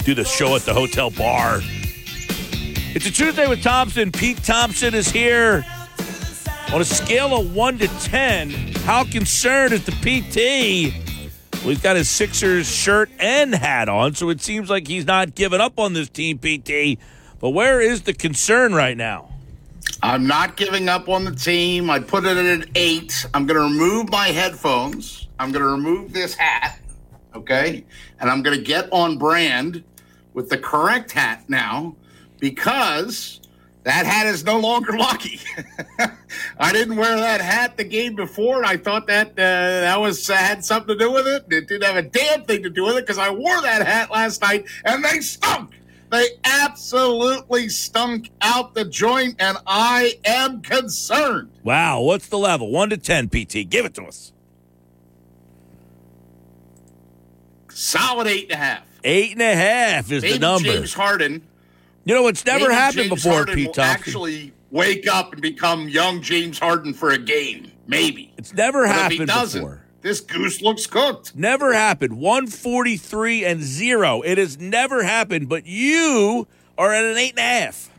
do 0.04 0.14
the 0.14 0.24
show 0.24 0.54
at 0.54 0.62
the 0.62 0.72
hotel 0.72 1.10
bar. 1.10 1.62
It's 2.94 3.06
a 3.06 3.10
Tuesday 3.10 3.48
with 3.48 3.60
Thompson. 3.60 4.12
Pete 4.12 4.40
Thompson 4.44 4.94
is 4.94 5.10
here. 5.10 5.64
On 6.72 6.80
a 6.80 6.84
scale 6.84 7.38
of 7.38 7.54
one 7.54 7.78
to 7.78 7.88
ten, 8.00 8.50
how 8.84 9.04
concerned 9.04 9.72
is 9.72 9.84
the 9.84 9.92
PT 9.92 11.08
well, 11.62 11.70
he's 11.70 11.80
got 11.80 11.96
his 11.96 12.08
Sixers 12.08 12.68
shirt 12.68 13.10
and 13.18 13.52
hat 13.52 13.88
on, 13.88 14.14
so 14.14 14.28
it 14.30 14.40
seems 14.40 14.70
like 14.70 14.86
he's 14.86 15.06
not 15.06 15.34
giving 15.34 15.60
up 15.60 15.80
on 15.80 15.92
this 15.92 16.08
team, 16.08 16.38
PT. 16.38 17.00
But 17.40 17.50
where 17.50 17.80
is 17.80 18.02
the 18.02 18.14
concern 18.14 18.74
right 18.74 18.96
now? 18.96 19.28
I'm 20.00 20.24
not 20.24 20.56
giving 20.56 20.88
up 20.88 21.08
on 21.08 21.24
the 21.24 21.34
team. 21.34 21.90
I 21.90 21.98
put 21.98 22.24
it 22.24 22.36
at 22.36 22.44
an 22.44 22.70
eight. 22.76 23.26
I'm 23.34 23.44
going 23.44 23.58
to 23.58 23.64
remove 23.64 24.08
my 24.08 24.28
headphones. 24.28 25.26
I'm 25.40 25.50
going 25.50 25.64
to 25.64 25.70
remove 25.70 26.12
this 26.12 26.34
hat. 26.34 26.80
Okay. 27.34 27.84
And 28.20 28.30
I'm 28.30 28.42
going 28.42 28.56
to 28.56 28.62
get 28.62 28.88
on 28.92 29.18
brand 29.18 29.82
with 30.34 30.50
the 30.50 30.58
correct 30.58 31.10
hat 31.10 31.44
now 31.48 31.96
because 32.38 33.37
that 33.88 34.04
hat 34.04 34.26
is 34.26 34.44
no 34.44 34.58
longer 34.60 34.92
lucky. 34.98 35.40
I 36.58 36.72
didn't 36.72 36.96
wear 36.96 37.16
that 37.16 37.40
hat 37.40 37.78
the 37.78 37.84
game 37.84 38.14
before, 38.14 38.58
and 38.58 38.66
I 38.66 38.76
thought 38.76 39.06
that 39.06 39.30
uh, 39.30 39.34
that 39.36 39.98
was 39.98 40.28
uh, 40.28 40.34
had 40.34 40.62
something 40.62 40.96
to 40.96 41.04
do 41.04 41.10
with 41.10 41.26
it. 41.26 41.46
It 41.48 41.68
didn't 41.68 41.84
have 41.84 41.96
a 41.96 42.02
damn 42.02 42.44
thing 42.44 42.62
to 42.64 42.70
do 42.70 42.84
with 42.84 42.96
it 42.96 43.06
because 43.06 43.16
I 43.16 43.30
wore 43.30 43.62
that 43.62 43.86
hat 43.86 44.10
last 44.10 44.42
night, 44.42 44.66
and 44.84 45.02
they 45.02 45.20
stunk. 45.20 45.70
They 46.10 46.26
absolutely 46.44 47.70
stunk 47.70 48.30
out 48.42 48.74
the 48.74 48.84
joint, 48.84 49.36
and 49.38 49.56
I 49.66 50.18
am 50.24 50.60
concerned. 50.60 51.50
Wow, 51.64 52.02
what's 52.02 52.28
the 52.28 52.38
level? 52.38 52.70
One 52.70 52.90
to 52.90 52.98
ten, 52.98 53.28
PT. 53.28 53.68
Give 53.68 53.86
it 53.86 53.94
to 53.94 54.04
us. 54.04 54.32
Solid 57.70 58.26
eight 58.26 58.44
and 58.44 58.52
a 58.52 58.56
half. 58.56 58.82
Eight 59.02 59.32
and 59.32 59.42
a 59.42 59.54
half 59.54 60.12
is 60.12 60.22
the 60.22 60.38
number. 60.38 60.68
James 60.68 60.92
Harden. 60.92 61.47
You 62.08 62.14
know, 62.14 62.26
it's 62.26 62.42
never 62.46 62.68
maybe 62.68 62.74
happened 62.74 63.08
James 63.10 63.22
before, 63.22 63.32
Harden 63.34 63.54
Pete 63.54 63.66
Thompson. 63.66 63.82
Actually, 63.84 64.52
wake 64.70 65.06
up 65.06 65.34
and 65.34 65.42
become 65.42 65.90
young 65.90 66.22
James 66.22 66.58
Harden 66.58 66.94
for 66.94 67.10
a 67.10 67.18
game. 67.18 67.70
Maybe 67.86 68.32
It's 68.38 68.54
never 68.54 68.86
But 68.86 68.94
happened 68.94 69.26
before. 69.26 69.82
This 70.00 70.20
goose 70.20 70.62
looks 70.62 70.86
cooked. 70.86 71.36
Never 71.36 71.74
happened. 71.74 72.18
143 72.18 73.44
and 73.44 73.60
zero. 73.62 74.22
It 74.22 74.38
has 74.38 74.58
never 74.58 75.02
happened, 75.02 75.50
but 75.50 75.66
you 75.66 76.48
are 76.78 76.94
at 76.94 77.04
an 77.04 77.18
eight 77.18 77.32
and 77.32 77.40
a 77.40 77.42
half. 77.42 77.90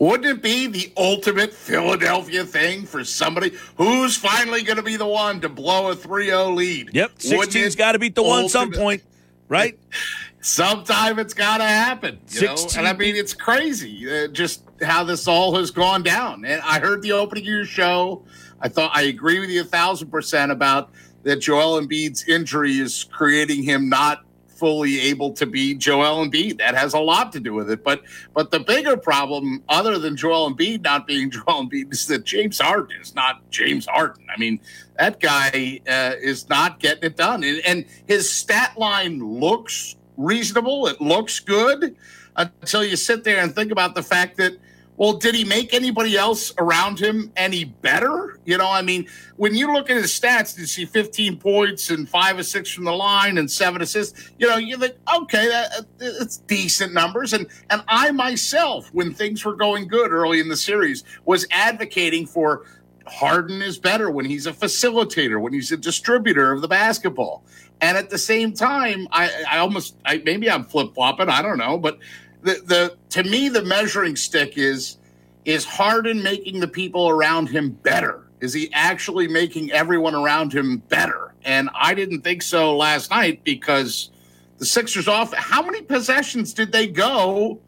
Wouldn't 0.00 0.26
it 0.26 0.42
be 0.42 0.66
the 0.66 0.92
ultimate 0.96 1.52
Philadelphia 1.52 2.44
thing 2.44 2.84
for 2.84 3.04
somebody 3.04 3.52
who's 3.76 4.16
finally 4.16 4.62
going 4.62 4.78
to 4.78 4.82
be 4.82 4.96
the 4.96 5.06
one 5.06 5.40
to 5.40 5.48
blow 5.48 5.92
a 5.92 5.94
3-0 5.94 6.56
lead? 6.56 6.90
Yep. 6.92 7.12
Wouldn't 7.26 7.50
16's 7.50 7.74
it 7.74 7.78
got 7.78 7.92
to 7.92 8.00
beat 8.00 8.16
the 8.16 8.24
one 8.24 8.48
some 8.48 8.72
point, 8.72 9.04
right? 9.48 9.78
Sometime 10.42 11.20
it's 11.20 11.34
got 11.34 11.58
to 11.58 11.64
happen. 11.64 12.18
You 12.28 12.42
know? 12.42 12.56
And 12.76 12.86
I 12.86 12.92
mean, 12.92 13.14
it's 13.14 13.32
crazy 13.32 14.10
uh, 14.10 14.26
just 14.26 14.64
how 14.82 15.04
this 15.04 15.28
all 15.28 15.56
has 15.56 15.70
gone 15.70 16.02
down. 16.02 16.44
And 16.44 16.60
I 16.62 16.80
heard 16.80 17.00
the 17.00 17.12
opening 17.12 17.44
of 17.44 17.48
your 17.48 17.64
show. 17.64 18.24
I 18.60 18.68
thought 18.68 18.90
I 18.92 19.02
agree 19.02 19.38
with 19.38 19.50
you 19.50 19.60
a 19.60 19.64
thousand 19.64 20.10
percent 20.10 20.50
about 20.50 20.90
that 21.22 21.36
Joel 21.36 21.80
Embiid's 21.80 22.28
injury 22.28 22.78
is 22.78 23.04
creating 23.04 23.62
him 23.62 23.88
not 23.88 24.24
fully 24.48 25.00
able 25.00 25.32
to 25.32 25.46
be 25.46 25.74
Joel 25.74 26.24
Embiid. 26.24 26.58
That 26.58 26.76
has 26.76 26.94
a 26.94 26.98
lot 27.00 27.32
to 27.32 27.40
do 27.40 27.54
with 27.54 27.70
it. 27.70 27.82
But 27.82 28.02
but 28.34 28.50
the 28.50 28.60
bigger 28.60 28.96
problem, 28.96 29.62
other 29.68 29.98
than 29.98 30.16
Joel 30.16 30.52
Embiid 30.52 30.82
not 30.82 31.06
being 31.06 31.30
Joel 31.32 31.68
Embiid, 31.68 31.92
is 31.92 32.06
that 32.06 32.24
James 32.24 32.60
Harden 32.60 33.00
is 33.00 33.14
not 33.14 33.48
James 33.50 33.86
Harden. 33.86 34.26
I 34.34 34.38
mean, 34.38 34.60
that 34.98 35.20
guy 35.20 35.80
uh, 35.88 36.14
is 36.20 36.48
not 36.48 36.80
getting 36.80 37.04
it 37.04 37.16
done, 37.16 37.42
and, 37.44 37.60
and 37.66 37.84
his 38.06 38.30
stat 38.30 38.76
line 38.76 39.18
looks 39.18 39.96
reasonable. 40.16 40.86
It 40.86 41.00
looks 41.00 41.40
good 41.40 41.96
until 42.36 42.84
you 42.84 42.96
sit 42.96 43.24
there 43.24 43.42
and 43.42 43.54
think 43.54 43.72
about 43.72 43.94
the 43.94 44.02
fact 44.02 44.36
that. 44.38 44.54
Well, 44.98 45.14
did 45.14 45.34
he 45.34 45.42
make 45.42 45.72
anybody 45.72 46.18
else 46.18 46.52
around 46.58 47.00
him 47.00 47.32
any 47.34 47.64
better? 47.64 48.38
You 48.44 48.58
know, 48.58 48.70
I 48.70 48.82
mean, 48.82 49.08
when 49.36 49.54
you 49.54 49.72
look 49.72 49.88
at 49.88 49.96
his 49.96 50.12
stats, 50.12 50.56
you 50.56 50.66
see 50.66 50.84
15 50.84 51.38
points 51.38 51.88
and 51.88 52.06
five 52.06 52.38
or 52.38 52.42
six 52.42 52.70
from 52.70 52.84
the 52.84 52.92
line 52.92 53.38
and 53.38 53.50
seven 53.50 53.80
assists. 53.80 54.30
You 54.38 54.48
know, 54.48 54.58
you 54.58 54.76
think, 54.76 54.94
okay, 55.16 55.48
that, 55.48 55.86
it's 55.98 56.36
decent 56.36 56.92
numbers. 56.92 57.32
And 57.32 57.48
and 57.70 57.82
I 57.88 58.10
myself, 58.12 58.90
when 58.92 59.14
things 59.14 59.44
were 59.46 59.56
going 59.56 59.88
good 59.88 60.12
early 60.12 60.40
in 60.40 60.48
the 60.48 60.58
series, 60.58 61.04
was 61.24 61.46
advocating 61.50 62.26
for 62.26 62.66
Harden 63.06 63.62
is 63.62 63.78
better 63.78 64.10
when 64.10 64.24
he's 64.24 64.46
a 64.46 64.52
facilitator, 64.52 65.40
when 65.40 65.52
he's 65.52 65.72
a 65.72 65.76
distributor 65.76 66.52
of 66.52 66.60
the 66.60 66.68
basketball. 66.68 67.44
And 67.82 67.98
at 67.98 68.08
the 68.10 68.18
same 68.18 68.52
time, 68.52 69.08
I, 69.10 69.44
I 69.50 69.58
almost, 69.58 69.96
I, 70.06 70.22
maybe 70.24 70.48
I'm 70.48 70.64
flip 70.64 70.94
flopping, 70.94 71.28
I 71.28 71.42
don't 71.42 71.58
know, 71.58 71.76
but 71.76 71.98
the, 72.42 72.62
the 72.64 72.96
to 73.10 73.28
me 73.28 73.48
the 73.48 73.62
measuring 73.62 74.16
stick 74.16 74.56
is 74.56 74.96
is 75.44 75.64
Harden 75.64 76.22
making 76.22 76.60
the 76.60 76.68
people 76.68 77.08
around 77.08 77.48
him 77.48 77.70
better? 77.70 78.22
Is 78.40 78.52
he 78.52 78.70
actually 78.72 79.28
making 79.28 79.72
everyone 79.72 80.14
around 80.14 80.52
him 80.52 80.78
better? 80.88 81.34
And 81.44 81.68
I 81.74 81.94
didn't 81.94 82.22
think 82.22 82.42
so 82.42 82.76
last 82.76 83.10
night 83.10 83.42
because 83.42 84.10
the 84.58 84.66
Sixers 84.66 85.08
off. 85.08 85.34
How 85.34 85.62
many 85.62 85.82
possessions 85.82 86.54
did 86.54 86.70
they 86.70 86.86
go 86.86 87.58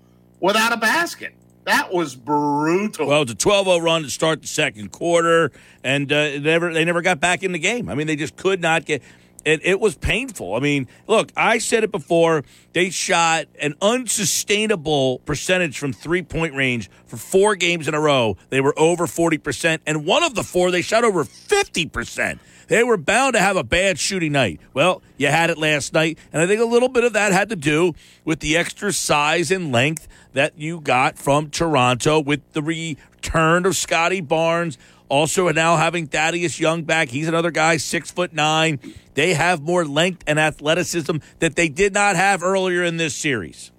without 0.40 0.72
a 0.72 0.76
basket? 0.76 1.34
That 1.64 1.92
was 1.92 2.14
brutal. 2.14 3.08
Well, 3.08 3.22
it's 3.22 3.32
a 3.32 3.36
12-0 3.36 3.82
run 3.82 4.02
to 4.02 4.10
start 4.10 4.42
the 4.42 4.48
second 4.48 4.92
quarter, 4.92 5.50
and 5.82 6.12
uh, 6.12 6.14
they 6.14 6.40
never 6.40 6.72
they 6.72 6.84
never 6.84 7.02
got 7.02 7.20
back 7.20 7.42
in 7.42 7.52
the 7.52 7.58
game. 7.58 7.88
I 7.88 7.94
mean, 7.94 8.06
they 8.06 8.16
just 8.16 8.36
could 8.36 8.60
not 8.60 8.84
get. 8.84 9.02
It, 9.44 9.60
it 9.64 9.80
was 9.80 9.94
painful. 9.96 10.54
I 10.54 10.60
mean, 10.60 10.88
look, 11.06 11.30
I 11.36 11.58
said 11.58 11.84
it 11.84 11.92
before. 11.92 12.44
They 12.72 12.90
shot 12.90 13.46
an 13.60 13.74
unsustainable 13.80 15.18
percentage 15.20 15.78
from 15.78 15.92
three 15.92 16.22
point 16.22 16.54
range 16.54 16.90
for 17.06 17.16
four 17.16 17.54
games 17.54 17.86
in 17.88 17.94
a 17.94 18.00
row. 18.00 18.36
They 18.50 18.60
were 18.60 18.78
over 18.78 19.06
40%. 19.06 19.80
And 19.86 20.06
one 20.06 20.22
of 20.22 20.34
the 20.34 20.42
four, 20.42 20.70
they 20.70 20.82
shot 20.82 21.04
over 21.04 21.24
50%. 21.24 22.38
They 22.68 22.82
were 22.82 22.96
bound 22.96 23.34
to 23.34 23.40
have 23.40 23.56
a 23.56 23.64
bad 23.64 23.98
shooting 23.98 24.32
night. 24.32 24.60
Well, 24.72 25.02
you 25.16 25.28
had 25.28 25.50
it 25.50 25.58
last 25.58 25.92
night. 25.92 26.18
And 26.32 26.40
I 26.40 26.46
think 26.46 26.60
a 26.60 26.64
little 26.64 26.88
bit 26.88 27.04
of 27.04 27.12
that 27.12 27.32
had 27.32 27.50
to 27.50 27.56
do 27.56 27.94
with 28.24 28.40
the 28.40 28.56
extra 28.56 28.92
size 28.92 29.50
and 29.50 29.70
length 29.70 30.08
that 30.32 30.58
you 30.58 30.80
got 30.80 31.18
from 31.18 31.50
Toronto 31.50 32.20
with 32.20 32.40
the 32.52 32.62
return 32.62 33.66
of 33.66 33.76
Scottie 33.76 34.20
Barnes. 34.20 34.78
Also, 35.14 35.48
now 35.52 35.76
having 35.76 36.08
Thaddeus 36.08 36.58
Young 36.58 36.82
back, 36.82 37.08
he's 37.08 37.28
another 37.28 37.52
guy, 37.52 37.76
six 37.76 38.10
foot 38.10 38.32
nine. 38.32 38.80
They 39.14 39.34
have 39.34 39.62
more 39.62 39.84
length 39.84 40.24
and 40.26 40.40
athleticism 40.40 41.18
that 41.38 41.54
they 41.54 41.68
did 41.68 41.94
not 41.94 42.16
have 42.16 42.42
earlier 42.42 42.82
in 42.82 42.96
this 42.96 43.14
series. 43.14 43.70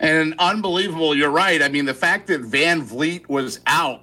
And 0.00 0.34
unbelievable, 0.40 1.14
you're 1.14 1.30
right. 1.30 1.62
I 1.62 1.68
mean, 1.68 1.84
the 1.84 1.94
fact 1.94 2.26
that 2.26 2.42
VanVleet 2.42 3.28
was 3.28 3.60
out 3.64 4.02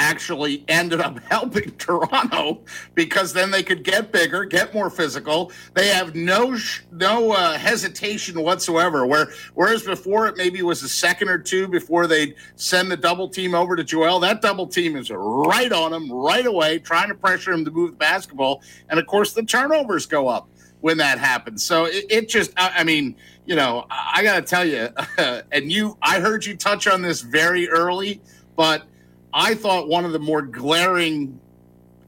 actually 0.00 0.64
ended 0.66 1.00
up 1.00 1.18
helping 1.30 1.70
Toronto 1.72 2.62
because 2.94 3.32
then 3.32 3.50
they 3.50 3.62
could 3.62 3.84
get 3.84 4.10
bigger, 4.10 4.44
get 4.46 4.72
more 4.72 4.88
physical. 4.88 5.52
They 5.74 5.88
have 5.88 6.14
no 6.14 6.56
no 6.90 7.32
uh, 7.32 7.58
hesitation 7.58 8.40
whatsoever. 8.42 9.06
Where 9.06 9.28
whereas 9.54 9.82
before 9.82 10.26
it 10.26 10.36
maybe 10.36 10.62
was 10.62 10.82
a 10.82 10.88
second 10.88 11.28
or 11.28 11.38
two 11.38 11.68
before 11.68 12.06
they'd 12.06 12.34
send 12.56 12.90
the 12.90 12.96
double 12.96 13.28
team 13.28 13.54
over 13.54 13.76
to 13.76 13.84
Joel, 13.84 14.18
that 14.20 14.40
double 14.40 14.66
team 14.66 14.96
is 14.96 15.10
right 15.10 15.70
on 15.70 15.92
him 15.92 16.10
right 16.10 16.46
away, 16.46 16.78
trying 16.78 17.08
to 17.08 17.14
pressure 17.14 17.52
him 17.52 17.64
to 17.66 17.70
move 17.70 17.90
the 17.90 17.96
basketball, 17.96 18.62
and 18.88 18.98
of 18.98 19.06
course 19.06 19.34
the 19.34 19.42
turnovers 19.42 20.06
go 20.06 20.28
up 20.28 20.48
when 20.80 20.96
that 20.96 21.18
happens. 21.18 21.62
So 21.62 21.84
it, 21.84 22.06
it 22.08 22.28
just, 22.30 22.52
I, 22.56 22.72
I 22.78 22.84
mean, 22.84 23.16
you 23.44 23.54
know, 23.54 23.86
I, 23.90 24.12
I 24.14 24.22
got 24.22 24.36
to 24.36 24.42
tell 24.42 24.64
you, 24.64 24.88
and 25.52 25.70
you, 25.70 25.98
I 26.00 26.20
heard 26.20 26.46
you 26.46 26.56
touch 26.56 26.86
on 26.86 27.02
this 27.02 27.20
very 27.20 27.68
early, 27.68 28.22
but 28.56 28.84
I 29.32 29.54
thought 29.54 29.88
one 29.88 30.04
of 30.04 30.12
the 30.12 30.18
more 30.18 30.42
glaring 30.42 31.38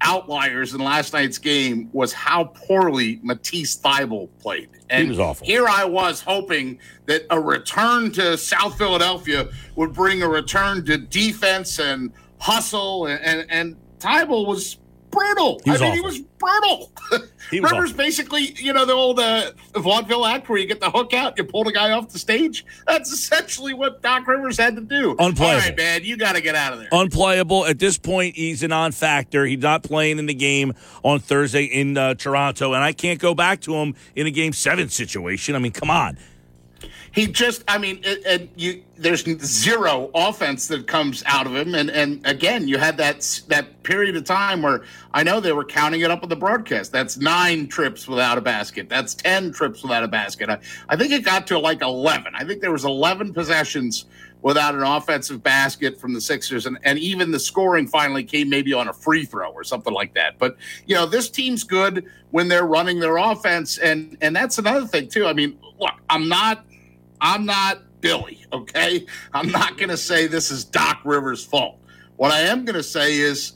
outliers 0.03 0.75
in 0.75 0.81
last 0.81 1.13
night's 1.13 1.39
game 1.39 1.89
was 1.93 2.13
how 2.13 2.45
poorly 2.45 3.21
Matisse 3.23 3.77
Thybulle 3.77 4.29
played. 4.41 4.69
And 4.91 5.05
He 5.05 5.09
was 5.09 5.19
awful. 5.19 5.47
Here 5.47 5.67
I 5.69 5.85
was 5.85 6.21
hoping 6.21 6.79
that 7.07 7.23
a 7.31 7.41
return 7.41 8.11
to 8.13 8.37
South 8.37 8.77
Philadelphia 8.77 9.49
would 9.77 9.93
bring 9.93 10.23
a 10.23 10.29
return 10.29 10.85
to 10.87 10.99
defense 10.99 11.79
and 11.79 12.13
hustle, 12.39 13.07
and 13.07 13.23
and, 13.23 13.47
and 13.51 13.77
Thybulle 14.01 14.47
was 14.47 14.79
brutal. 15.13 15.61
I 15.67 15.79
mean, 15.79 15.93
he 15.93 16.01
was 16.01 16.19
brutal. 16.21 16.91
He 17.51 17.61
was 17.61 17.71
Rivers 17.71 17.91
awful. 17.91 17.99
basically, 17.99 18.55
you 18.57 18.73
know, 18.73 18.87
the 18.87 18.95
old 18.95 19.21
uh, 19.21 19.51
vaudeville 19.77 20.25
act 20.25 20.49
where 20.49 20.59
you 20.59 20.65
get 20.65 20.81
the 20.81 20.91
hook 20.91 21.13
out, 21.13 21.37
you 21.37 21.45
pull 21.45 21.65
the 21.65 21.73
guy 21.73 21.91
off 21.91 22.09
the 22.09 22.19
stage. 22.19 22.65
That's 22.87 23.13
essentially 23.13 23.75
what 23.75 24.01
Doc 24.01 24.27
Rivers 24.27 24.57
had 24.57 24.75
to 24.77 24.81
do. 24.81 25.11
Unplayable. 25.19 25.45
All 25.45 25.57
right, 25.59 25.77
man, 25.77 26.03
you 26.03 26.17
got 26.17 26.35
to 26.35 26.41
get 26.41 26.55
out 26.55 26.73
of 26.73 26.79
there. 26.79 26.89
unplayable 26.93 27.67
at 27.67 27.79
this 27.79 27.99
point. 27.99 28.37
He's 28.37 28.63
a 28.63 28.69
non-factor. 28.69 29.45
He's 29.45 29.59
not 29.59 29.83
playing 29.83 30.19
in 30.19 30.25
the 30.25 30.35
game 30.35 30.73
on 31.05 31.21
Thursday 31.21 31.65
in 31.65 31.99
uh, 31.99 32.15
Toronto, 32.15 32.73
and 32.73 32.83
I 32.83 32.95
can't 32.95 33.21
go 33.21 33.35
back 33.35 33.61
to 33.63 33.75
him 33.75 33.97
in 34.17 34.27
a 34.27 34.31
game 34.31 34.55
seven 34.55 34.89
situation. 34.89 35.55
I 35.55 35.59
mean, 35.59 35.73
come 35.73 35.91
on. 35.91 36.17
He 37.13 37.27
just, 37.27 37.63
I 37.69 37.77
mean, 37.77 38.01
it, 38.05 38.49
you, 38.57 38.83
there's 38.97 39.25
zero 39.45 40.11
offense 40.15 40.67
that 40.69 40.87
comes 40.87 41.23
out 41.27 41.47
of 41.47 41.55
him, 41.55 41.75
and 41.75 41.91
and 41.91 42.27
again, 42.27 42.67
you 42.69 42.79
had 42.79 42.97
that 42.97 43.43
that 43.49 43.83
period 43.83 44.17
of 44.17 44.25
time 44.25 44.63
where 44.63 44.85
I 45.13 45.23
know 45.23 45.39
they 45.39 45.53
were 45.53 45.65
counting 45.65 46.01
it 46.01 46.11
up 46.11 46.23
on 46.23 46.31
the 46.31 46.37
broadcast. 46.37 46.91
That's 46.91 47.19
nine 47.19 47.69
trips 47.69 48.09
without 48.09 48.39
a 48.39 48.41
basket. 48.41 48.89
That's 48.89 49.15
ten 49.15 49.53
trips 49.53 49.83
without 49.83 50.05
a 50.05 50.09
basket. 50.09 50.49
I, 50.49 50.59
I 50.89 50.97
think 50.97 51.13
it 51.13 51.23
got 51.23 51.47
to 51.49 51.59
like 51.59 51.83
eleven. 51.83 52.35
I 52.35 52.45
think 52.45 52.63
there 52.63 52.73
was 52.73 52.87
eleven 52.87 53.35
possessions 53.35 54.07
without 54.41 54.75
an 54.75 54.83
offensive 54.83 55.43
basket 55.43 56.01
from 56.01 56.15
the 56.15 56.21
Sixers, 56.21 56.65
and 56.65 56.79
and 56.83 56.99
even 56.99 57.31
the 57.31 57.41
scoring 57.41 57.87
finally 57.87 58.25
came 58.25 58.49
maybe 58.49 58.73
on 58.73 58.89
a 58.89 58.93
free 58.93 59.27
throw 59.27 59.51
or 59.51 59.65
something 59.65 59.93
like 59.93 60.15
that. 60.15 60.39
But 60.39 60.57
you 60.87 60.95
know, 60.95 61.05
this 61.05 61.29
team's 61.29 61.63
good 61.63 62.07
when 62.31 62.49
they're 62.49 62.67
running 62.67 63.01
their 63.01 63.19
offense, 63.19 63.77
and 63.77 64.17
and 64.23 64.35
that's 64.35 64.59
another 64.59 64.87
thing 64.87 65.09
too. 65.09 65.27
I 65.27 65.35
mean, 65.35 65.59
look, 65.79 65.95
I'm 66.09 66.29
not. 66.29 66.65
I'm 67.23 67.47
not 67.47 67.79
Billy, 68.01 68.45
okay? 68.53 69.07
I'm 69.33 69.51
not 69.51 69.77
going 69.79 69.89
to 69.89 69.97
say 69.97 70.27
this 70.27 70.51
is 70.51 70.65
Doc 70.65 71.01
Rivers' 71.05 71.43
fault. 71.43 71.79
What 72.17 72.33
I 72.33 72.41
am 72.41 72.67
going 72.67 72.77
to 72.77 72.83
say 72.83 73.17
is, 73.17 73.53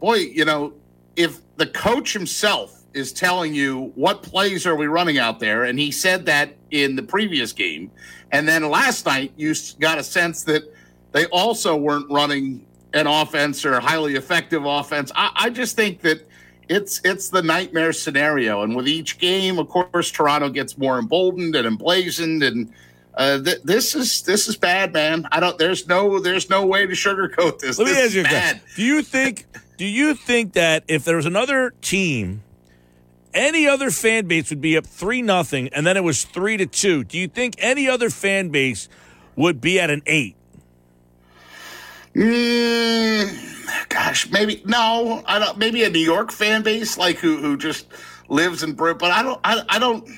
boy, 0.00 0.16
you 0.16 0.44
know, 0.44 0.74
if 1.16 1.40
the 1.56 1.66
coach 1.66 2.12
himself 2.12 2.84
is 2.92 3.12
telling 3.12 3.54
you 3.54 3.92
what 3.94 4.22
plays 4.22 4.66
are 4.66 4.76
we 4.76 4.86
running 4.86 5.18
out 5.18 5.40
there, 5.40 5.64
and 5.64 5.78
he 5.78 5.90
said 5.90 6.26
that 6.26 6.54
in 6.70 6.96
the 6.96 7.02
previous 7.02 7.52
game, 7.52 7.90
and 8.32 8.46
then 8.46 8.68
last 8.68 9.06
night 9.06 9.32
you 9.36 9.54
got 9.80 9.98
a 9.98 10.02
sense 10.02 10.42
that 10.44 10.62
they 11.12 11.26
also 11.26 11.76
weren't 11.76 12.10
running 12.10 12.66
an 12.94 13.06
offense 13.06 13.64
or 13.64 13.74
a 13.74 13.80
highly 13.80 14.14
effective 14.14 14.64
offense. 14.64 15.12
I, 15.14 15.30
I 15.34 15.50
just 15.50 15.76
think 15.76 16.00
that 16.02 16.26
it's 16.68 17.00
it's 17.04 17.30
the 17.30 17.42
nightmare 17.42 17.92
scenario, 17.92 18.62
and 18.62 18.76
with 18.76 18.88
each 18.88 19.18
game, 19.18 19.58
of 19.58 19.68
course, 19.68 20.10
Toronto 20.10 20.50
gets 20.50 20.76
more 20.76 20.98
emboldened 20.98 21.56
and 21.56 21.66
emblazoned, 21.66 22.42
and 22.42 22.72
uh, 23.18 23.42
th- 23.42 23.62
this 23.64 23.96
is 23.96 24.22
this 24.22 24.46
is 24.46 24.56
bad, 24.56 24.92
man. 24.92 25.26
I 25.32 25.40
don't. 25.40 25.58
There's 25.58 25.88
no 25.88 26.20
there's 26.20 26.48
no 26.48 26.64
way 26.64 26.86
to 26.86 26.92
sugarcoat 26.92 27.58
this. 27.58 27.76
Let 27.76 27.86
me 27.86 27.92
this 27.92 28.06
ask 28.06 28.14
you 28.14 28.20
a 28.20 28.24
question. 28.24 28.60
Do 28.76 28.82
you 28.84 29.02
think 29.02 29.46
do 29.76 29.84
you 29.84 30.14
think 30.14 30.52
that 30.52 30.84
if 30.86 31.04
there 31.04 31.16
was 31.16 31.26
another 31.26 31.74
team, 31.82 32.44
any 33.34 33.66
other 33.66 33.90
fan 33.90 34.26
base 34.28 34.50
would 34.50 34.60
be 34.60 34.76
up 34.76 34.86
three 34.86 35.20
nothing, 35.20 35.68
and 35.70 35.84
then 35.84 35.96
it 35.96 36.04
was 36.04 36.24
three 36.24 36.56
to 36.58 36.66
two? 36.66 37.02
Do 37.02 37.18
you 37.18 37.26
think 37.26 37.56
any 37.58 37.88
other 37.88 38.08
fan 38.08 38.50
base 38.50 38.88
would 39.34 39.60
be 39.60 39.80
at 39.80 39.90
an 39.90 40.02
eight? 40.06 40.36
Mm, 42.14 43.88
gosh, 43.88 44.30
maybe 44.30 44.62
no. 44.64 45.24
I 45.26 45.40
don't. 45.40 45.58
Maybe 45.58 45.82
a 45.82 45.90
New 45.90 45.98
York 45.98 46.30
fan 46.30 46.62
base, 46.62 46.96
like 46.96 47.16
who 47.16 47.36
who 47.38 47.56
just 47.56 47.88
lives 48.28 48.62
in 48.62 48.74
Brit. 48.74 48.98
But 49.00 49.10
I 49.10 49.24
don't. 49.24 49.40
I, 49.42 49.62
I 49.68 49.78
don't. 49.80 50.08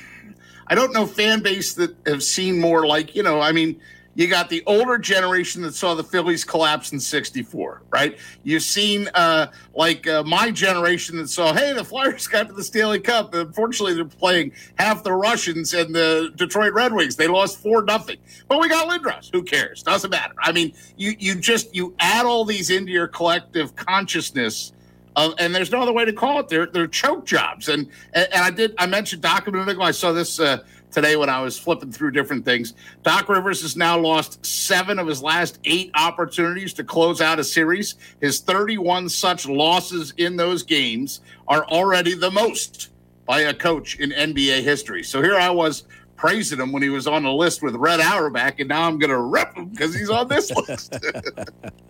I 0.70 0.76
don't 0.76 0.94
know 0.94 1.05
fan 1.05 1.42
base 1.42 1.74
that 1.74 1.94
have 2.07 2.23
seen 2.23 2.60
more 2.60 2.86
like 2.86 3.16
you 3.16 3.24
know. 3.24 3.40
I 3.40 3.50
mean, 3.50 3.81
you 4.15 4.28
got 4.28 4.49
the 4.49 4.62
older 4.66 4.99
generation 4.99 5.62
that 5.62 5.74
saw 5.74 5.94
the 5.94 6.05
Phillies 6.05 6.44
collapse 6.44 6.92
in 6.92 7.00
64, 7.00 7.82
right? 7.90 8.18
You've 8.42 8.62
seen 8.62 9.08
uh, 9.15 9.49
like 9.74 10.07
uh, 10.07 10.23
my 10.24 10.50
generation 10.50 11.16
that 11.18 11.28
saw, 11.28 11.52
hey, 11.52 11.73
the 11.73 11.84
Flyers 11.84 12.26
got 12.28 12.49
to 12.49 12.52
the 12.52 12.62
Stanley 12.62 13.00
Cup. 13.00 13.34
Unfortunately, 13.34 13.94
they're 13.94 14.05
playing 14.05 14.52
half 14.78 15.02
the 15.02 15.12
Russians 15.12 15.74
and 15.74 15.94
the 15.94 16.32
Detroit 16.36 16.73
Red 16.73 16.92
Wings. 16.92 17.16
They 17.16 17.28
lost 17.28 17.62
4 17.62 17.82
nothing. 17.84 18.18
But 18.47 18.60
we 18.60 18.68
got 18.68 18.89
Lindros. 18.89 19.31
Who 19.32 19.42
cares? 19.42 19.82
Doesn't 19.82 20.10
matter. 20.10 20.34
I 20.40 20.52
mean, 20.52 20.73
you, 20.97 21.15
you 21.18 21.34
just, 21.36 21.74
you 21.74 21.94
add 21.99 22.26
all 22.26 22.44
these 22.44 22.70
into 22.70 22.92
your 22.92 23.08
collective 23.08 23.74
consciousness. 23.76 24.73
Uh, 25.17 25.33
and 25.39 25.55
there's 25.55 25.71
no 25.71 25.83
other 25.83 25.93
way 25.93 26.05
to 26.05 26.13
call 26.13 26.39
it. 26.41 26.49
They're, 26.49 26.67
they're 26.67 26.87
choke 26.87 27.27
jobs. 27.27 27.69
And, 27.69 27.89
and, 28.13 28.29
and 28.33 28.45
I 28.45 28.51
did, 28.51 28.75
I 28.79 28.87
mentioned 28.87 29.23
Doc 29.23 29.47
ago. 29.47 29.83
I 29.83 29.91
saw 29.91 30.13
this 30.13 30.39
uh, 30.39 30.59
today 30.91 31.17
when 31.17 31.29
I 31.29 31.41
was 31.41 31.59
flipping 31.59 31.93
through 31.93 32.13
different 32.13 32.45
things. 32.45 32.75
Doc 33.03 33.29
Rivers 33.29 33.63
has 33.63 33.77
now 33.77 33.99
lost 33.99 34.45
seven 34.45 34.99
of 34.99 35.07
his 35.07 35.23
last 35.23 35.59
eight 35.65 35.91
opportunities 35.95 36.73
to 36.75 36.85
close 36.85 37.21
out 37.21 37.39
a 37.39 37.45
series. 37.45 37.97
His 38.21 38.41
31 38.41 39.09
such 39.09 39.47
losses 39.47 40.13
in 40.17 40.37
those 40.37 40.63
games 40.63 41.21
are 41.49 41.65
already 41.67 42.15
the 42.15 42.31
most 42.31 42.91
by 43.27 43.43
a 43.43 43.55
coach 43.55 43.99
in 44.01 44.11
NBA 44.11 44.63
history. 44.63 45.03
So 45.05 45.23
here 45.23 45.37
I 45.37 45.51
was 45.51 45.85
praising 46.20 46.60
him 46.60 46.70
when 46.70 46.82
he 46.82 46.90
was 46.90 47.07
on 47.07 47.23
the 47.23 47.32
list 47.32 47.62
with 47.62 47.74
Red 47.74 47.99
Auerbach, 47.99 48.60
and 48.60 48.68
now 48.68 48.86
I'm 48.86 48.99
going 48.99 49.10
to 49.10 49.18
rip 49.18 49.55
him 49.55 49.70
because 49.70 49.94
he's 49.94 50.10
on 50.10 50.28
this 50.28 50.50
list. 50.68 50.94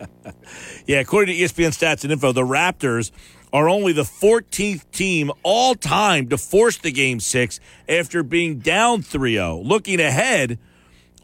yeah, 0.85 0.99
according 0.99 1.35
to 1.35 1.41
ESPN 1.41 1.77
stats 1.77 2.03
and 2.03 2.13
info, 2.13 2.31
the 2.31 2.45
Raptors 2.45 3.11
are 3.51 3.67
only 3.67 3.91
the 3.91 4.03
14th 4.03 4.89
team 4.91 5.31
all 5.43 5.75
time 5.75 6.29
to 6.29 6.37
force 6.37 6.77
the 6.77 6.93
game 6.93 7.19
six 7.19 7.59
after 7.89 8.23
being 8.23 8.59
down 8.59 9.01
3 9.01 9.33
0. 9.33 9.59
Looking 9.65 9.99
ahead, 9.99 10.57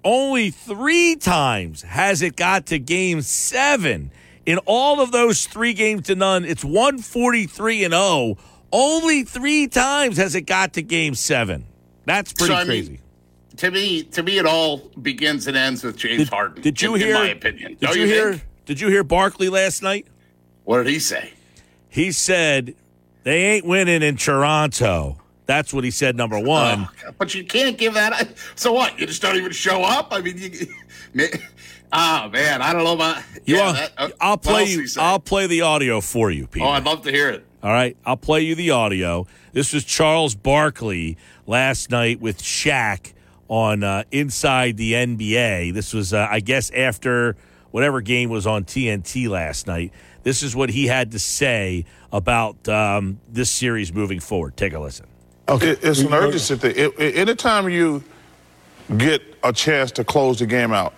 only 0.03 0.51
three 0.51 1.15
times 1.15 1.83
has 1.83 2.21
it 2.21 2.35
got 2.35 2.65
to 2.67 2.77
game 2.77 3.21
seven. 3.21 4.11
In 4.45 4.57
all 4.65 4.99
of 4.99 5.13
those 5.13 5.45
three 5.45 5.73
games 5.73 6.07
to 6.07 6.15
none, 6.15 6.43
it's 6.43 6.63
143 6.63 7.85
and 7.85 7.93
0. 7.93 8.37
Only 8.73 9.23
three 9.23 9.67
times 9.67 10.17
has 10.17 10.35
it 10.35 10.41
got 10.41 10.73
to 10.73 10.81
game 10.81 11.15
seven. 11.15 11.67
That's 12.07 12.31
pretty 12.31 12.55
so, 12.55 12.65
crazy. 12.65 12.91
Mean, 12.91 13.01
to 13.57 13.69
me, 13.71 14.03
to 14.03 14.23
me, 14.23 14.37
it 14.37 14.45
all 14.45 14.77
begins 15.01 15.45
and 15.45 15.57
ends 15.57 15.83
with 15.83 15.97
James 15.97 16.19
did, 16.19 16.29
Harden. 16.29 16.63
Did 16.63 16.81
you 16.81 16.95
in, 16.95 17.01
hear? 17.01 17.15
In 17.15 17.21
my 17.21 17.29
opinion, 17.29 17.75
did 17.79 17.95
you, 17.95 18.01
you 18.01 18.07
hear? 18.07 18.31
Think? 18.31 18.45
Did 18.65 18.79
you 18.79 18.87
hear 18.87 19.03
Barkley 19.03 19.49
last 19.49 19.83
night? 19.83 20.07
What 20.63 20.77
did 20.83 20.87
he 20.87 20.99
say? 20.99 21.33
He 21.89 22.13
said 22.13 22.75
they 23.23 23.43
ain't 23.43 23.65
winning 23.65 24.01
in 24.03 24.15
Toronto. 24.15 25.17
That's 25.47 25.73
what 25.73 25.83
he 25.83 25.91
said. 25.91 26.15
Number 26.15 26.39
one. 26.39 26.87
Oh, 27.05 27.11
but 27.17 27.35
you 27.35 27.43
can't 27.43 27.77
give 27.77 27.93
that. 27.95 28.33
So 28.55 28.71
what? 28.71 28.97
You 28.97 29.05
just 29.05 29.21
don't 29.21 29.35
even 29.35 29.51
show 29.51 29.83
up. 29.83 30.07
I 30.11 30.21
mean, 30.21 30.37
you, 30.37 30.67
oh 31.91 32.29
man, 32.29 32.61
I 32.61 32.71
don't 32.71 32.85
know 32.85 32.93
about. 32.93 33.21
You 33.43 33.57
yeah, 33.57 33.67
are, 33.67 33.73
that, 33.73 33.91
uh, 33.97 34.09
I'll 34.21 34.37
play 34.37 34.63
you. 34.63 34.87
I'll 34.97 35.19
play 35.19 35.45
the 35.45 35.61
audio 35.61 35.99
for 35.99 36.31
you, 36.31 36.47
Peter. 36.47 36.65
Oh, 36.65 36.69
I'd 36.69 36.85
love 36.85 37.01
to 37.01 37.11
hear 37.11 37.29
it. 37.29 37.45
All 37.67 37.73
right, 37.73 37.97
I'll 38.05 38.15
play 38.15 38.43
you 38.43 38.55
the 38.55 38.71
audio. 38.71 39.27
This 39.51 39.73
was 39.73 39.83
Charles 39.83 40.35
Barkley 40.35 41.17
last 41.45 41.91
night 41.91 42.21
with 42.21 42.41
Shaq 42.41 43.11
on 43.49 43.83
uh, 43.83 44.05
Inside 44.09 44.77
the 44.77 44.93
NBA. 44.93 45.73
This 45.73 45.93
was, 45.93 46.13
uh, 46.13 46.29
I 46.31 46.39
guess, 46.39 46.71
after 46.71 47.35
whatever 47.71 47.99
game 47.99 48.29
was 48.29 48.47
on 48.47 48.63
TNT 48.63 49.27
last 49.27 49.67
night. 49.67 49.91
This 50.23 50.43
is 50.43 50.55
what 50.55 50.69
he 50.69 50.87
had 50.87 51.11
to 51.11 51.19
say 51.19 51.83
about 52.13 52.69
um, 52.69 53.19
this 53.27 53.51
series 53.51 53.91
moving 53.91 54.21
forward. 54.21 54.55
Take 54.55 54.71
a 54.71 54.79
listen. 54.79 55.05
Okay, 55.49 55.71
it's 55.71 55.99
an 55.99 56.13
urgency 56.13 56.55
thing. 56.55 56.73
It, 56.73 56.97
it, 56.97 57.17
anytime 57.17 57.67
you 57.67 58.01
get 58.95 59.21
a 59.43 59.51
chance 59.51 59.91
to 59.91 60.05
close 60.05 60.39
the 60.39 60.45
game 60.45 60.71
out, 60.71 60.93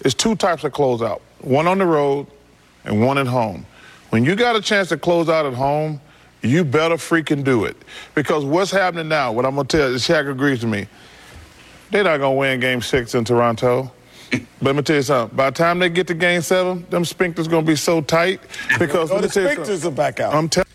it's 0.00 0.14
two 0.14 0.34
types 0.34 0.64
of 0.64 0.72
closeout: 0.72 1.20
one 1.42 1.66
on 1.66 1.76
the 1.76 1.84
road 1.84 2.26
and 2.86 3.04
one 3.04 3.18
at 3.18 3.26
home. 3.26 3.66
When 4.10 4.24
you 4.24 4.34
got 4.34 4.56
a 4.56 4.60
chance 4.60 4.88
to 4.90 4.96
close 4.96 5.28
out 5.28 5.46
at 5.46 5.54
home, 5.54 6.00
you 6.42 6.64
better 6.64 6.96
freaking 6.96 7.44
do 7.44 7.64
it. 7.64 7.76
Because 8.14 8.44
what's 8.44 8.70
happening 8.70 9.08
now, 9.08 9.32
what 9.32 9.46
I'm 9.46 9.54
going 9.54 9.66
to 9.66 9.76
tell 9.76 9.90
you, 9.90 9.96
Shaq 9.96 10.30
agrees 10.30 10.62
with 10.62 10.72
me, 10.72 10.86
they're 11.90 12.04
not 12.04 12.18
going 12.18 12.34
to 12.34 12.38
win 12.38 12.60
game 12.60 12.82
six 12.82 13.14
in 13.14 13.24
Toronto. 13.24 13.92
But 14.30 14.42
let 14.62 14.76
me 14.76 14.82
tell 14.82 14.96
you 14.96 15.02
something. 15.02 15.36
By 15.36 15.50
the 15.50 15.56
time 15.56 15.78
they 15.78 15.88
get 15.88 16.06
to 16.08 16.14
game 16.14 16.42
seven, 16.42 16.86
them 16.90 17.04
sphincters 17.04 17.48
going 17.48 17.64
to 17.64 17.70
be 17.70 17.76
so 17.76 18.00
tight 18.00 18.40
oh, 18.72 18.78
because 18.78 19.10
oh, 19.10 19.20
the 19.20 19.28
sphincters 19.28 19.84
are 19.84 19.90
back 19.90 20.20
out. 20.20 20.34
I'm 20.34 20.48
telling 20.48 20.69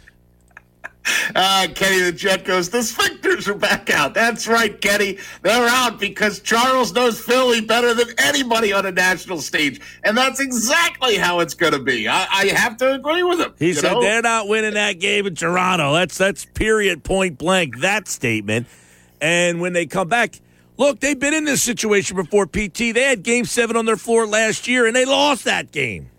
uh, 1.36 1.68
Kenny 1.76 2.02
the 2.02 2.12
Jet 2.12 2.46
goes, 2.46 2.70
the 2.70 2.80
sphincters 2.80 3.48
are 3.48 3.56
back 3.56 3.90
out. 3.90 4.14
That's 4.14 4.48
right, 4.48 4.80
Kenny. 4.80 5.18
They're 5.42 5.68
out 5.68 6.00
because 6.00 6.40
Charles 6.40 6.94
knows 6.94 7.20
Philly 7.20 7.62
better 7.62 7.94
than 7.94 8.10
anybody 8.18 8.74
on 8.74 8.86
a 8.86 8.92
national 8.92 9.40
stage. 9.40 9.82
And 10.04 10.18
that's 10.18 10.40
exactly 10.40 11.18
how 11.18 11.40
it's 11.40 11.54
going 11.54 11.74
to 11.74 11.80
be. 11.80 12.08
I, 12.08 12.28
I, 12.32 12.46
have 12.48 12.78
to 12.78 12.94
agree 12.94 13.24
with 13.24 13.40
him. 13.40 13.54
He 13.60 13.74
said 13.74 13.94
know? 13.94 14.02
they're 14.02 14.22
not 14.22 14.48
winning 14.48 14.74
that 14.76 15.00
game 15.00 15.26
in 15.28 15.36
Toronto. 15.36 15.94
That's, 15.94 16.18
that's 16.18 16.46
period, 16.46 17.04
point 17.04 17.38
blank, 17.38 17.80
that 17.80 18.08
statement. 18.08 18.68
And 19.22 19.62
when 19.62 19.74
they 19.74 19.86
come 19.86 20.08
back, 20.08 20.40
look, 20.78 21.00
they've 21.00 21.20
been 21.20 21.34
in 21.34 21.46
this 21.46 21.64
situation 21.64 22.16
before, 22.16 22.46
PT. 22.46 22.94
They 22.94 23.04
had 23.04 23.24
game 23.24 23.46
seven 23.46 23.76
on 23.76 23.86
their 23.86 23.98
floor 23.98 24.28
last 24.28 24.68
year, 24.68 24.86
and 24.86 24.96
they 24.96 25.06
lost 25.06 25.44
that 25.46 25.72
game. 25.72 26.10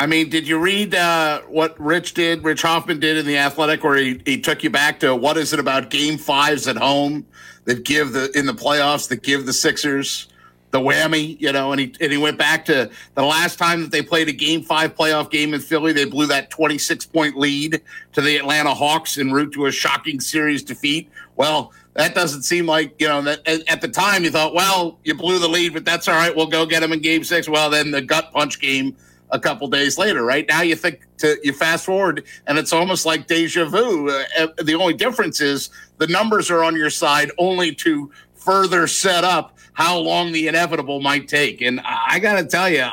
I 0.00 0.06
mean, 0.06 0.30
did 0.30 0.46
you 0.46 0.58
read 0.58 0.94
uh, 0.94 1.40
what 1.42 1.78
Rich 1.80 2.14
did, 2.14 2.44
Rich 2.44 2.62
Hofmann 2.62 3.00
did 3.00 3.16
in 3.16 3.26
The 3.26 3.36
Athletic, 3.36 3.82
where 3.82 3.96
he, 3.96 4.20
he 4.24 4.40
took 4.40 4.62
you 4.62 4.70
back 4.70 5.00
to 5.00 5.14
what 5.14 5.36
is 5.36 5.52
it 5.52 5.58
about 5.58 5.90
game 5.90 6.18
fives 6.18 6.68
at 6.68 6.76
home 6.76 7.26
that 7.64 7.84
give 7.84 8.12
the 8.12 8.30
in 8.38 8.46
the 8.46 8.54
playoffs 8.54 9.08
that 9.08 9.22
give 9.22 9.44
the 9.44 9.52
Sixers 9.52 10.28
the 10.70 10.78
whammy, 10.78 11.40
you 11.40 11.50
know, 11.50 11.72
and 11.72 11.80
he 11.80 11.94
and 12.00 12.12
he 12.12 12.18
went 12.18 12.38
back 12.38 12.64
to 12.66 12.90
the 13.14 13.24
last 13.24 13.58
time 13.58 13.80
that 13.80 13.90
they 13.90 14.02
played 14.02 14.28
a 14.28 14.32
game 14.32 14.62
five 14.62 14.94
playoff 14.94 15.30
game 15.30 15.52
in 15.52 15.60
Philly, 15.60 15.92
they 15.92 16.04
blew 16.04 16.26
that 16.26 16.50
26 16.50 17.06
point 17.06 17.36
lead 17.36 17.80
to 18.12 18.20
the 18.20 18.36
Atlanta 18.36 18.74
Hawks 18.74 19.18
en 19.18 19.32
route 19.32 19.52
to 19.52 19.66
a 19.66 19.72
shocking 19.72 20.20
series 20.20 20.62
defeat. 20.62 21.10
Well, 21.36 21.72
that 21.94 22.14
doesn't 22.14 22.42
seem 22.42 22.66
like, 22.66 22.94
you 23.00 23.08
know, 23.08 23.22
that 23.22 23.48
at 23.68 23.80
the 23.80 23.88
time 23.88 24.24
you 24.24 24.30
thought, 24.30 24.54
well, 24.54 24.98
you 25.04 25.14
blew 25.14 25.38
the 25.38 25.48
lead, 25.48 25.72
but 25.72 25.84
that's 25.84 26.06
all 26.06 26.14
right. 26.14 26.34
We'll 26.34 26.46
go 26.46 26.66
get 26.66 26.80
them 26.80 26.92
in 26.92 27.00
game 27.00 27.24
six. 27.24 27.48
Well, 27.48 27.70
then 27.70 27.90
the 27.90 28.02
gut 28.02 28.30
punch 28.32 28.60
game 28.60 28.94
a 29.30 29.38
couple 29.38 29.68
days 29.68 29.98
later, 29.98 30.24
right? 30.24 30.46
Now 30.48 30.62
you 30.62 30.76
think 30.76 31.06
to 31.18 31.36
you 31.42 31.52
fast 31.52 31.84
forward 31.84 32.24
and 32.46 32.58
it's 32.58 32.72
almost 32.72 33.04
like 33.06 33.26
deja 33.26 33.64
vu. 33.66 34.10
Uh, 34.10 34.48
the 34.62 34.74
only 34.74 34.94
difference 34.94 35.40
is 35.40 35.70
the 35.98 36.06
numbers 36.06 36.50
are 36.50 36.62
on 36.64 36.76
your 36.76 36.90
side 36.90 37.30
only 37.38 37.74
to 37.76 38.10
further 38.34 38.86
set 38.86 39.24
up 39.24 39.58
how 39.72 39.96
long 39.98 40.32
the 40.32 40.48
inevitable 40.48 41.00
might 41.00 41.28
take. 41.28 41.60
And 41.60 41.80
I 41.84 42.18
got 42.18 42.36
to 42.36 42.44
tell 42.44 42.68
you, 42.68 42.84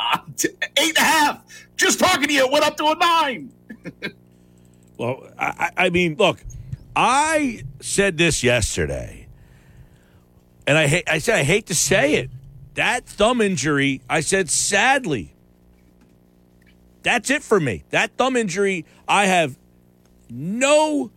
eight 0.77 0.89
and 0.89 0.97
a 0.97 1.01
half. 1.01 1.41
Just 1.77 1.99
talking 1.99 2.27
to 2.27 2.33
you, 2.33 2.47
went 2.49 2.64
up 2.64 2.77
to 2.77 2.85
a 2.85 2.95
nine. 2.95 3.51
well, 4.97 5.27
I, 5.38 5.72
I 5.75 5.89
mean, 5.89 6.15
look, 6.15 6.43
I 6.95 7.64
said 7.81 8.17
this 8.17 8.43
yesterday, 8.43 9.27
and 10.65 10.77
I 10.77 10.88
hate, 10.88 11.09
I 11.09 11.17
said 11.17 11.35
I 11.35 11.43
hate 11.43 11.67
to 11.67 11.75
say 11.75 12.15
it. 12.15 12.30
That 12.75 13.05
thumb 13.05 13.41
injury, 13.41 14.01
I 14.09 14.22
said 14.22 14.49
sadly, 14.49 15.34
that's 17.06 17.30
it 17.30 17.43
for 17.43 17.59
me. 17.59 17.84
That 17.92 18.17
thumb 18.17 18.35
injury, 18.35 18.84
I 19.08 19.27
have 19.27 19.58
no. 20.30 21.11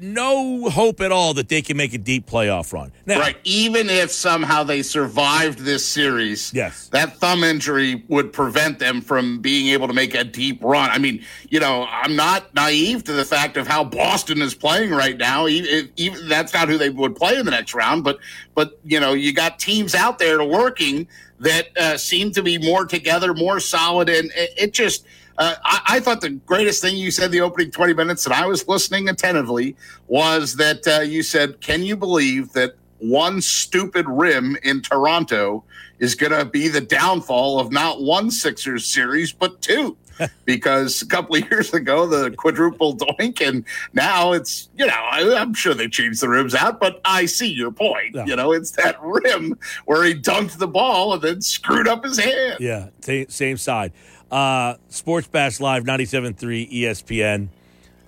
No 0.00 0.68
hope 0.70 1.00
at 1.00 1.12
all 1.12 1.34
that 1.34 1.48
they 1.48 1.62
can 1.62 1.76
make 1.76 1.94
a 1.94 1.98
deep 1.98 2.26
playoff 2.26 2.72
run. 2.72 2.92
Now, 3.06 3.20
right. 3.20 3.36
Even 3.44 3.90
if 3.90 4.10
somehow 4.10 4.62
they 4.62 4.82
survived 4.82 5.60
this 5.60 5.86
series, 5.86 6.52
yes, 6.52 6.88
that 6.88 7.16
thumb 7.16 7.44
injury 7.44 8.04
would 8.08 8.32
prevent 8.32 8.78
them 8.78 9.00
from 9.00 9.40
being 9.40 9.68
able 9.68 9.88
to 9.88 9.94
make 9.94 10.14
a 10.14 10.24
deep 10.24 10.62
run. 10.62 10.90
I 10.90 10.98
mean, 10.98 11.24
you 11.48 11.60
know, 11.60 11.86
I'm 11.90 12.16
not 12.16 12.54
naive 12.54 13.04
to 13.04 13.12
the 13.12 13.24
fact 13.24 13.56
of 13.56 13.66
how 13.66 13.84
Boston 13.84 14.40
is 14.42 14.54
playing 14.54 14.90
right 14.90 15.16
now. 15.16 15.46
Even, 15.46 16.28
that's 16.28 16.52
not 16.52 16.68
who 16.68 16.78
they 16.78 16.90
would 16.90 17.16
play 17.16 17.38
in 17.38 17.44
the 17.44 17.50
next 17.50 17.74
round, 17.74 18.04
but 18.04 18.18
but 18.54 18.78
you 18.84 19.00
know, 19.00 19.12
you 19.12 19.32
got 19.32 19.58
teams 19.58 19.94
out 19.94 20.18
there 20.18 20.42
working 20.44 21.08
that 21.40 21.76
uh, 21.76 21.96
seem 21.96 22.30
to 22.32 22.42
be 22.42 22.56
more 22.58 22.86
together, 22.86 23.34
more 23.34 23.58
solid, 23.58 24.08
and 24.08 24.30
it 24.34 24.72
just 24.72 25.04
uh, 25.42 25.56
I, 25.64 25.80
I, 25.96 26.00
thought 26.00 26.20
the 26.20 26.30
greatest 26.30 26.80
thing 26.80 26.96
you 26.96 27.10
said 27.10 27.32
the 27.32 27.40
opening 27.40 27.70
20 27.70 27.94
minutes, 27.94 28.26
and 28.26 28.34
I 28.34 28.46
was 28.46 28.68
listening 28.68 29.08
attentively, 29.08 29.76
was 30.06 30.56
that 30.56 30.86
uh, 30.86 31.00
you 31.00 31.22
said, 31.22 31.60
Can 31.60 31.82
you 31.82 31.96
believe 31.96 32.52
that 32.52 32.76
one 32.98 33.40
stupid 33.40 34.06
rim 34.08 34.56
in 34.62 34.80
Toronto 34.82 35.64
is 35.98 36.14
going 36.14 36.32
to 36.32 36.44
be 36.44 36.68
the 36.68 36.80
downfall 36.80 37.58
of 37.58 37.72
not 37.72 38.00
one 38.00 38.30
Sixers 38.30 38.86
series, 38.86 39.32
but 39.32 39.60
two? 39.60 39.96
because 40.44 41.02
a 41.02 41.06
couple 41.06 41.34
of 41.34 41.50
years 41.50 41.72
ago, 41.74 42.06
the 42.06 42.30
quadruple 42.32 42.96
doink, 42.96 43.46
and 43.46 43.64
now 43.92 44.32
it's, 44.32 44.68
you 44.76 44.86
know, 44.86 44.92
I, 44.92 45.20
am 45.20 45.54
sure 45.54 45.74
they 45.74 45.88
changed 45.88 46.20
the 46.20 46.28
rims 46.28 46.54
out, 46.54 46.78
but 46.78 47.00
I 47.04 47.26
see 47.26 47.50
your 47.52 47.72
point. 47.72 48.14
Yeah. 48.14 48.26
You 48.26 48.36
know, 48.36 48.52
it's 48.52 48.72
that 48.72 48.96
rim 49.02 49.58
where 49.86 50.04
he 50.04 50.14
dunked 50.14 50.58
the 50.58 50.68
ball 50.68 51.14
and 51.14 51.22
then 51.22 51.40
screwed 51.40 51.88
up 51.88 52.04
his 52.04 52.18
hand. 52.18 52.58
Yeah, 52.60 52.88
same 53.28 53.56
side. 53.56 53.92
Uh, 54.32 54.76
Sports 54.88 55.28
Bash 55.28 55.60
Live 55.60 55.84
97.3 55.84 56.72
ESPN. 56.72 57.48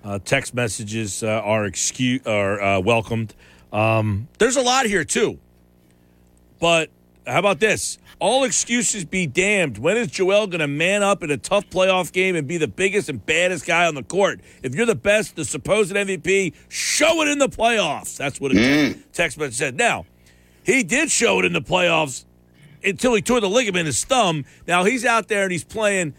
Uh, 0.03 0.17
text 0.25 0.55
messages 0.55 1.21
uh, 1.21 1.27
are 1.27 1.65
excuse 1.65 2.25
are 2.25 2.59
uh, 2.59 2.79
welcomed. 2.79 3.35
Um, 3.71 4.27
there's 4.39 4.55
a 4.55 4.61
lot 4.61 4.87
here 4.87 5.03
too, 5.03 5.37
but 6.59 6.89
how 7.27 7.37
about 7.37 7.59
this? 7.59 7.99
All 8.19 8.43
excuses 8.43 9.05
be 9.05 9.27
damned. 9.27 9.77
When 9.77 9.97
is 9.97 10.07
Joel 10.07 10.47
going 10.47 10.61
to 10.61 10.67
man 10.67 11.03
up 11.03 11.21
in 11.21 11.29
a 11.29 11.37
tough 11.37 11.69
playoff 11.69 12.11
game 12.11 12.35
and 12.35 12.47
be 12.47 12.57
the 12.57 12.67
biggest 12.67 13.07
and 13.07 13.23
baddest 13.23 13.67
guy 13.67 13.85
on 13.85 13.93
the 13.93 14.03
court? 14.03 14.39
If 14.63 14.73
you're 14.73 14.85
the 14.85 14.95
best, 14.95 15.35
the 15.35 15.45
supposed 15.45 15.93
MVP, 15.93 16.53
show 16.69 17.21
it 17.21 17.27
in 17.27 17.37
the 17.37 17.49
playoffs. 17.49 18.17
That's 18.17 18.39
what 18.39 18.51
a 18.51 18.55
mm. 18.55 19.03
text 19.11 19.37
message 19.37 19.55
said. 19.55 19.75
Now, 19.75 20.05
he 20.63 20.81
did 20.81 21.11
show 21.11 21.39
it 21.39 21.45
in 21.45 21.53
the 21.53 21.61
playoffs 21.61 22.25
until 22.85 23.15
he 23.15 23.21
tore 23.21 23.39
the 23.39 23.49
ligament 23.49 23.81
in 23.81 23.85
his 23.87 24.03
thumb. 24.03 24.45
Now 24.67 24.83
he's 24.83 25.05
out 25.05 25.27
there 25.27 25.43
and 25.43 25.51
he's 25.51 25.63
playing. 25.63 26.13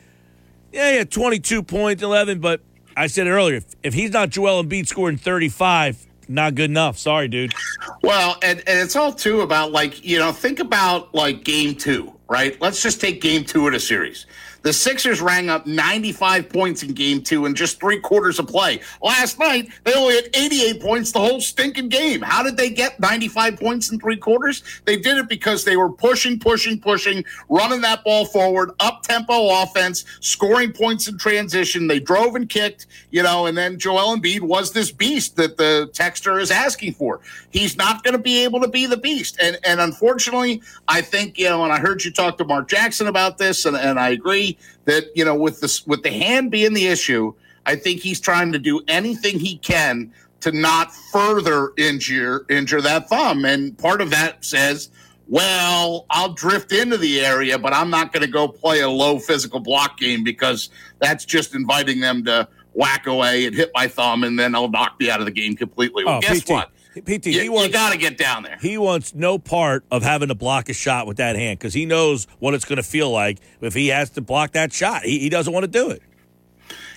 Yeah, 0.72 0.90
he 0.90 0.98
had 0.98 1.10
22 1.10 1.62
points, 1.62 2.02
11. 2.02 2.40
But 2.40 2.60
I 2.96 3.06
said 3.06 3.26
earlier. 3.26 3.56
If, 3.56 3.66
if 3.82 3.94
he's 3.94 4.10
not 4.10 4.30
Joel 4.30 4.64
Embiid 4.64 4.86
scoring 4.86 5.16
35, 5.16 6.06
not 6.28 6.54
good 6.54 6.70
enough. 6.70 6.98
Sorry, 6.98 7.28
dude. 7.28 7.54
Well, 8.02 8.36
and, 8.42 8.58
and 8.60 8.78
it's 8.80 8.96
all 8.96 9.12
too 9.12 9.42
about 9.42 9.72
like 9.72 10.04
you 10.04 10.18
know 10.18 10.32
think 10.32 10.58
about 10.58 11.14
like 11.14 11.44
game 11.44 11.74
two, 11.74 12.12
right? 12.28 12.60
Let's 12.60 12.82
just 12.82 13.00
take 13.00 13.20
game 13.20 13.44
two 13.44 13.66
of 13.66 13.72
the 13.72 13.80
series. 13.80 14.26
The 14.66 14.72
Sixers 14.72 15.20
rang 15.20 15.48
up 15.48 15.64
95 15.64 16.48
points 16.48 16.82
in 16.82 16.92
game 16.92 17.22
two 17.22 17.46
in 17.46 17.54
just 17.54 17.78
three 17.78 18.00
quarters 18.00 18.40
of 18.40 18.48
play. 18.48 18.80
Last 19.00 19.38
night, 19.38 19.68
they 19.84 19.94
only 19.94 20.16
had 20.16 20.28
88 20.34 20.82
points 20.82 21.12
the 21.12 21.20
whole 21.20 21.40
stinking 21.40 21.88
game. 21.88 22.20
How 22.20 22.42
did 22.42 22.56
they 22.56 22.70
get 22.70 22.98
95 22.98 23.60
points 23.60 23.92
in 23.92 24.00
three 24.00 24.16
quarters? 24.16 24.64
They 24.84 24.96
did 24.96 25.18
it 25.18 25.28
because 25.28 25.62
they 25.62 25.76
were 25.76 25.88
pushing, 25.88 26.40
pushing, 26.40 26.80
pushing, 26.80 27.24
running 27.48 27.80
that 27.82 28.02
ball 28.02 28.24
forward, 28.24 28.72
up 28.80 29.04
tempo 29.04 29.62
offense, 29.62 30.04
scoring 30.18 30.72
points 30.72 31.06
in 31.06 31.16
transition. 31.16 31.86
They 31.86 32.00
drove 32.00 32.34
and 32.34 32.48
kicked, 32.48 32.86
you 33.12 33.22
know, 33.22 33.46
and 33.46 33.56
then 33.56 33.78
Joel 33.78 34.16
Embiid 34.16 34.40
was 34.40 34.72
this 34.72 34.90
beast 34.90 35.36
that 35.36 35.58
the 35.58 35.88
texter 35.92 36.40
is 36.40 36.50
asking 36.50 36.94
for. 36.94 37.20
He's 37.50 37.76
not 37.76 38.02
going 38.02 38.16
to 38.16 38.22
be 38.22 38.42
able 38.42 38.60
to 38.62 38.68
be 38.68 38.86
the 38.86 38.96
beast. 38.96 39.38
And, 39.40 39.60
and 39.64 39.80
unfortunately, 39.80 40.60
I 40.88 41.02
think, 41.02 41.38
you 41.38 41.48
know, 41.48 41.62
and 41.62 41.72
I 41.72 41.78
heard 41.78 42.04
you 42.04 42.10
talk 42.10 42.36
to 42.38 42.44
Mark 42.44 42.68
Jackson 42.68 43.06
about 43.06 43.38
this, 43.38 43.64
and, 43.64 43.76
and 43.76 44.00
I 44.00 44.08
agree 44.08 44.55
that 44.84 45.04
you 45.14 45.24
know 45.24 45.34
with 45.34 45.60
this 45.60 45.86
with 45.86 46.02
the 46.02 46.10
hand 46.10 46.50
being 46.50 46.74
the 46.74 46.86
issue, 46.86 47.34
I 47.64 47.76
think 47.76 48.00
he's 48.00 48.20
trying 48.20 48.52
to 48.52 48.58
do 48.58 48.80
anything 48.88 49.38
he 49.38 49.58
can 49.58 50.12
to 50.40 50.52
not 50.52 50.94
further 51.12 51.72
injure 51.76 52.46
injure 52.48 52.80
that 52.80 53.08
thumb. 53.08 53.44
And 53.44 53.76
part 53.78 54.00
of 54.00 54.10
that 54.10 54.44
says, 54.44 54.90
well, 55.28 56.06
I'll 56.10 56.32
drift 56.32 56.72
into 56.72 56.96
the 56.96 57.20
area, 57.20 57.58
but 57.58 57.72
I'm 57.72 57.90
not 57.90 58.12
going 58.12 58.24
to 58.24 58.30
go 58.30 58.46
play 58.46 58.80
a 58.80 58.88
low 58.88 59.18
physical 59.18 59.60
block 59.60 59.98
game 59.98 60.22
because 60.22 60.70
that's 60.98 61.24
just 61.24 61.54
inviting 61.54 62.00
them 62.00 62.24
to 62.24 62.48
whack 62.74 63.06
away 63.06 63.46
and 63.46 63.56
hit 63.56 63.70
my 63.74 63.88
thumb, 63.88 64.22
and 64.22 64.38
then 64.38 64.54
I'll 64.54 64.68
knock 64.68 65.00
me 65.00 65.10
out 65.10 65.20
of 65.20 65.26
the 65.26 65.32
game 65.32 65.56
completely. 65.56 66.04
Well, 66.04 66.18
oh, 66.18 66.20
guess 66.20 66.42
PT. 66.42 66.50
what? 66.50 66.70
PT, 67.04 67.26
you, 67.26 67.40
he 67.42 67.48
wants, 67.48 67.68
you 67.68 67.72
got 67.72 67.92
to 67.92 67.98
get 67.98 68.16
down 68.16 68.42
there. 68.42 68.58
He 68.60 68.78
wants 68.78 69.14
no 69.14 69.38
part 69.38 69.84
of 69.90 70.02
having 70.02 70.28
to 70.28 70.34
block 70.34 70.68
a 70.68 70.72
shot 70.72 71.06
with 71.06 71.18
that 71.18 71.36
hand 71.36 71.58
because 71.58 71.74
he 71.74 71.86
knows 71.86 72.26
what 72.38 72.54
it's 72.54 72.64
going 72.64 72.78
to 72.78 72.82
feel 72.82 73.10
like 73.10 73.38
if 73.60 73.74
he 73.74 73.88
has 73.88 74.10
to 74.10 74.20
block 74.20 74.52
that 74.52 74.72
shot. 74.72 75.02
He, 75.04 75.18
he 75.18 75.28
doesn't 75.28 75.52
want 75.52 75.64
to 75.64 75.70
do 75.70 75.90
it. 75.90 76.02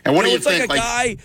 And 0.06 0.16
what 0.16 0.22
you 0.22 0.22
know, 0.22 0.24
do 0.24 0.30
you 0.30 0.36
it's 0.38 0.46
think? 0.46 0.70
Like 0.70 0.80
a 0.80 0.82
like, 0.82 1.18
guy, 1.18 1.24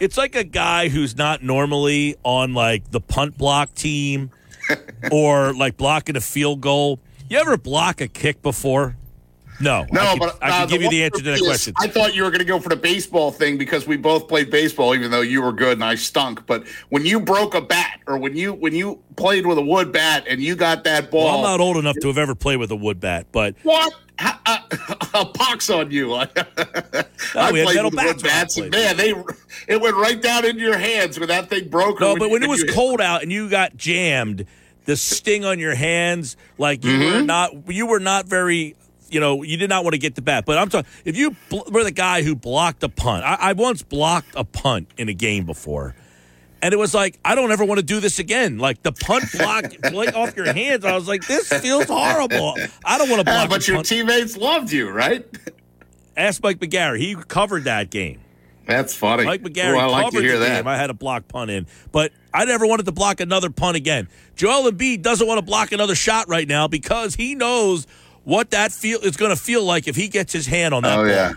it's 0.00 0.16
like 0.16 0.34
a 0.34 0.44
guy 0.44 0.88
who's 0.88 1.16
not 1.16 1.42
normally 1.42 2.16
on 2.22 2.54
like 2.54 2.90
the 2.90 3.00
punt 3.00 3.38
block 3.38 3.74
team 3.74 4.30
or 5.12 5.52
like 5.52 5.76
blocking 5.76 6.16
a 6.16 6.20
field 6.20 6.60
goal. 6.60 7.00
You 7.28 7.38
ever 7.38 7.56
block 7.56 8.00
a 8.00 8.08
kick 8.08 8.42
before? 8.42 8.96
No, 9.60 9.86
no, 9.90 10.00
I 10.00 10.18
but 10.18 10.38
I 10.42 10.50
can 10.50 10.62
uh, 10.62 10.66
give 10.66 10.82
you 10.82 10.90
the 10.90 11.04
answer 11.04 11.22
to 11.22 11.30
that 11.30 11.40
question. 11.40 11.74
I 11.78 11.88
thought 11.88 12.14
you 12.14 12.22
were 12.22 12.30
going 12.30 12.40
to 12.40 12.46
go 12.46 12.60
for 12.60 12.68
the 12.68 12.76
baseball 12.76 13.30
thing 13.30 13.56
because 13.56 13.86
we 13.86 13.96
both 13.96 14.28
played 14.28 14.50
baseball, 14.50 14.94
even 14.94 15.10
though 15.10 15.22
you 15.22 15.42
were 15.42 15.52
good 15.52 15.74
and 15.74 15.84
I 15.84 15.94
stunk. 15.94 16.46
But 16.46 16.66
when 16.90 17.06
you 17.06 17.20
broke 17.20 17.54
a 17.54 17.60
bat, 17.60 18.00
or 18.06 18.18
when 18.18 18.36
you 18.36 18.52
when 18.52 18.74
you 18.74 19.02
played 19.16 19.46
with 19.46 19.58
a 19.58 19.62
wood 19.62 19.92
bat 19.92 20.26
and 20.28 20.40
you 20.40 20.56
got 20.56 20.84
that 20.84 21.10
ball, 21.10 21.24
well, 21.24 21.36
I'm 21.36 21.42
not 21.42 21.60
old 21.60 21.76
enough 21.76 21.96
to 22.02 22.08
have 22.08 22.18
ever 22.18 22.34
played 22.34 22.58
with 22.58 22.70
a 22.70 22.76
wood 22.76 23.00
bat, 23.00 23.26
but 23.32 23.54
what? 23.62 23.92
A, 24.18 24.34
a 25.14 25.26
pox 25.26 25.68
on 25.68 25.90
you! 25.90 26.14
I 26.14 26.28
oh, 27.34 27.52
we 27.52 27.62
played 27.64 27.84
with 27.84 27.96
bats, 27.96 28.22
bats 28.22 28.56
and 28.56 28.70
man, 28.70 28.96
they 28.96 29.12
it 29.68 29.80
went 29.80 29.96
right 29.96 30.20
down 30.20 30.44
into 30.44 30.60
your 30.60 30.78
hands 30.78 31.18
when 31.18 31.28
that 31.28 31.50
thing 31.50 31.68
broke. 31.68 32.00
No, 32.00 32.16
but 32.16 32.30
when 32.30 32.42
it 32.42 32.48
was 32.48 32.64
cold 32.72 33.00
out 33.00 33.22
and 33.22 33.30
you 33.30 33.50
got 33.50 33.76
jammed, 33.76 34.46
the 34.86 34.96
sting 34.96 35.44
on 35.44 35.58
your 35.58 35.74
hands, 35.74 36.36
like 36.56 36.84
you 36.84 36.92
mm-hmm. 36.92 37.14
were 37.14 37.22
not 37.22 37.68
you 37.68 37.86
were 37.86 38.00
not 38.00 38.26
very 38.26 38.74
you 39.08 39.20
know, 39.20 39.42
you 39.42 39.56
did 39.56 39.68
not 39.70 39.84
want 39.84 39.94
to 39.94 39.98
get 39.98 40.14
the 40.14 40.22
bat. 40.22 40.44
But 40.46 40.58
I'm 40.58 40.68
talking, 40.68 40.90
if 41.04 41.16
you 41.16 41.36
were 41.70 41.84
the 41.84 41.92
guy 41.92 42.22
who 42.22 42.34
blocked 42.34 42.82
a 42.82 42.88
punt, 42.88 43.24
I, 43.24 43.34
I 43.34 43.52
once 43.52 43.82
blocked 43.82 44.30
a 44.34 44.44
punt 44.44 44.88
in 44.96 45.08
a 45.08 45.14
game 45.14 45.44
before. 45.46 45.94
And 46.62 46.72
it 46.72 46.78
was 46.78 46.94
like, 46.94 47.18
I 47.24 47.34
don't 47.34 47.52
ever 47.52 47.64
want 47.64 47.78
to 47.78 47.84
do 47.84 48.00
this 48.00 48.18
again. 48.18 48.58
Like 48.58 48.82
the 48.82 48.92
punt 48.92 49.24
block 49.38 49.64
play 49.84 50.08
off 50.08 50.36
your 50.36 50.52
hands. 50.52 50.84
I 50.84 50.94
was 50.94 51.06
like, 51.06 51.26
this 51.26 51.48
feels 51.48 51.86
horrible. 51.86 52.56
I 52.84 52.98
don't 52.98 53.08
want 53.08 53.20
to 53.20 53.24
block. 53.24 53.50
But 53.50 53.68
your 53.68 53.76
punt. 53.78 53.86
teammates 53.88 54.36
loved 54.36 54.72
you, 54.72 54.90
right? 54.90 55.24
Ask 56.16 56.42
Mike 56.42 56.58
McGarry. 56.58 56.98
He 56.98 57.14
covered 57.14 57.64
that 57.64 57.90
game. 57.90 58.20
That's 58.66 58.94
funny. 58.94 59.24
Mike 59.24 59.42
McGarry 59.42 59.74
Ooh, 59.74 59.78
I 59.78 59.86
like 59.86 60.04
covered 60.06 60.22
to 60.22 60.24
hear 60.24 60.38
the 60.38 60.46
that. 60.46 60.56
game. 60.56 60.66
I 60.66 60.76
had 60.76 60.90
a 60.90 60.94
block 60.94 61.28
punt 61.28 61.50
in, 61.50 61.66
but 61.92 62.12
I 62.34 62.44
never 62.46 62.66
wanted 62.66 62.86
to 62.86 62.92
block 62.92 63.20
another 63.20 63.48
punt 63.48 63.76
again. 63.76 64.08
Joel 64.34 64.70
Embiid 64.70 65.02
doesn't 65.02 65.26
want 65.26 65.38
to 65.38 65.42
block 65.42 65.70
another 65.70 65.94
shot 65.94 66.28
right 66.28 66.48
now 66.48 66.66
because 66.66 67.14
he 67.14 67.36
knows 67.36 67.86
what 68.26 68.50
that 68.50 68.72
feel 68.72 68.98
is 69.00 69.16
going 69.16 69.30
to 69.30 69.40
feel 69.40 69.62
like 69.62 69.86
if 69.86 69.94
he 69.94 70.08
gets 70.08 70.32
his 70.32 70.46
hand 70.46 70.74
on 70.74 70.82
that. 70.82 70.98
Oh 70.98 71.02
ball. 71.02 71.06
yeah. 71.06 71.32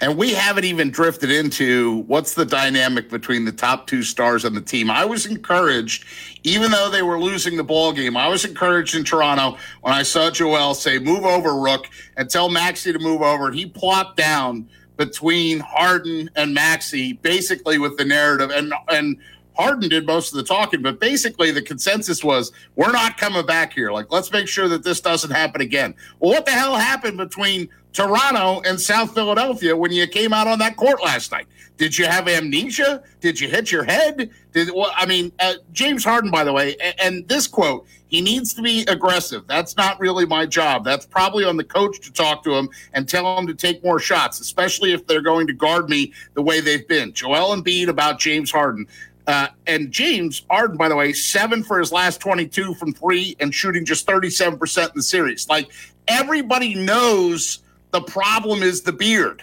And 0.00 0.16
we 0.16 0.32
haven't 0.32 0.64
even 0.64 0.90
drifted 0.90 1.30
into 1.30 1.98
what's 2.06 2.34
the 2.34 2.46
dynamic 2.46 3.10
between 3.10 3.44
the 3.44 3.52
top 3.52 3.86
two 3.86 4.02
stars 4.02 4.44
on 4.44 4.54
the 4.54 4.60
team. 4.60 4.90
I 4.90 5.04
was 5.04 5.26
encouraged, 5.26 6.04
even 6.42 6.70
though 6.70 6.90
they 6.90 7.02
were 7.02 7.20
losing 7.20 7.56
the 7.56 7.62
ball 7.62 7.92
game. 7.92 8.16
I 8.16 8.26
was 8.28 8.44
encouraged 8.44 8.96
in 8.96 9.04
Toronto 9.04 9.58
when 9.82 9.92
I 9.94 10.02
saw 10.02 10.30
Joel 10.30 10.74
say, 10.74 10.98
"Move 10.98 11.24
over, 11.24 11.54
Rook," 11.60 11.88
and 12.16 12.28
tell 12.28 12.48
Maxey 12.48 12.92
to 12.92 12.98
move 12.98 13.20
over. 13.20 13.46
And 13.46 13.54
he 13.54 13.66
plopped 13.66 14.16
down 14.16 14.66
between 14.96 15.60
Harden 15.60 16.30
and 16.36 16.54
Maxey, 16.54 17.12
basically 17.12 17.78
with 17.78 17.98
the 17.98 18.04
narrative. 18.04 18.50
And 18.50 18.72
and 18.88 19.18
Harden 19.56 19.88
did 19.88 20.06
most 20.06 20.32
of 20.32 20.36
the 20.36 20.44
talking, 20.44 20.82
but 20.82 21.00
basically 21.00 21.50
the 21.50 21.62
consensus 21.62 22.24
was 22.24 22.52
we're 22.76 22.92
not 22.92 23.16
coming 23.16 23.46
back 23.46 23.72
here. 23.72 23.92
Like, 23.92 24.10
let's 24.10 24.32
make 24.32 24.48
sure 24.48 24.68
that 24.68 24.82
this 24.82 25.00
doesn't 25.00 25.30
happen 25.30 25.60
again. 25.60 25.94
Well, 26.18 26.32
what 26.32 26.46
the 26.46 26.52
hell 26.52 26.74
happened 26.74 27.18
between 27.18 27.68
Toronto 27.92 28.60
and 28.68 28.80
South 28.80 29.14
Philadelphia 29.14 29.76
when 29.76 29.92
you 29.92 30.06
came 30.06 30.32
out 30.32 30.46
on 30.46 30.58
that 30.58 30.76
court 30.76 31.02
last 31.02 31.30
night? 31.30 31.46
Did 31.76 31.98
you 31.98 32.06
have 32.06 32.28
amnesia? 32.28 33.02
Did 33.20 33.40
you 33.40 33.48
hit 33.48 33.72
your 33.72 33.82
head? 33.82 34.30
Did 34.52 34.70
well, 34.72 34.92
I 34.94 35.06
mean 35.06 35.32
uh, 35.40 35.54
James 35.72 36.04
Harden, 36.04 36.30
by 36.30 36.44
the 36.44 36.52
way, 36.52 36.76
and, 36.76 36.94
and 37.00 37.28
this 37.28 37.48
quote: 37.48 37.86
he 38.06 38.20
needs 38.20 38.54
to 38.54 38.62
be 38.62 38.84
aggressive. 38.86 39.44
That's 39.48 39.76
not 39.76 39.98
really 39.98 40.24
my 40.24 40.46
job. 40.46 40.84
That's 40.84 41.04
probably 41.04 41.44
on 41.44 41.56
the 41.56 41.64
coach 41.64 41.98
to 42.02 42.12
talk 42.12 42.44
to 42.44 42.54
him 42.54 42.68
and 42.92 43.08
tell 43.08 43.36
him 43.36 43.48
to 43.48 43.54
take 43.54 43.82
more 43.82 43.98
shots, 43.98 44.38
especially 44.38 44.92
if 44.92 45.04
they're 45.08 45.20
going 45.20 45.48
to 45.48 45.52
guard 45.52 45.88
me 45.88 46.12
the 46.34 46.42
way 46.42 46.60
they've 46.60 46.86
been. 46.86 47.12
Joel 47.12 47.56
Embiid 47.56 47.88
about 47.88 48.20
James 48.20 48.52
Harden. 48.52 48.86
Uh, 49.26 49.48
and 49.66 49.90
James 49.90 50.44
Harden, 50.50 50.76
by 50.76 50.88
the 50.88 50.96
way, 50.96 51.12
seven 51.12 51.62
for 51.62 51.78
his 51.78 51.90
last 51.90 52.20
22 52.20 52.74
from 52.74 52.92
three 52.92 53.36
and 53.40 53.54
shooting 53.54 53.84
just 53.84 54.06
37% 54.06 54.82
in 54.84 54.90
the 54.94 55.02
series. 55.02 55.48
Like 55.48 55.70
everybody 56.08 56.74
knows 56.74 57.60
the 57.90 58.02
problem 58.02 58.62
is 58.62 58.82
the 58.82 58.92
beard. 58.92 59.42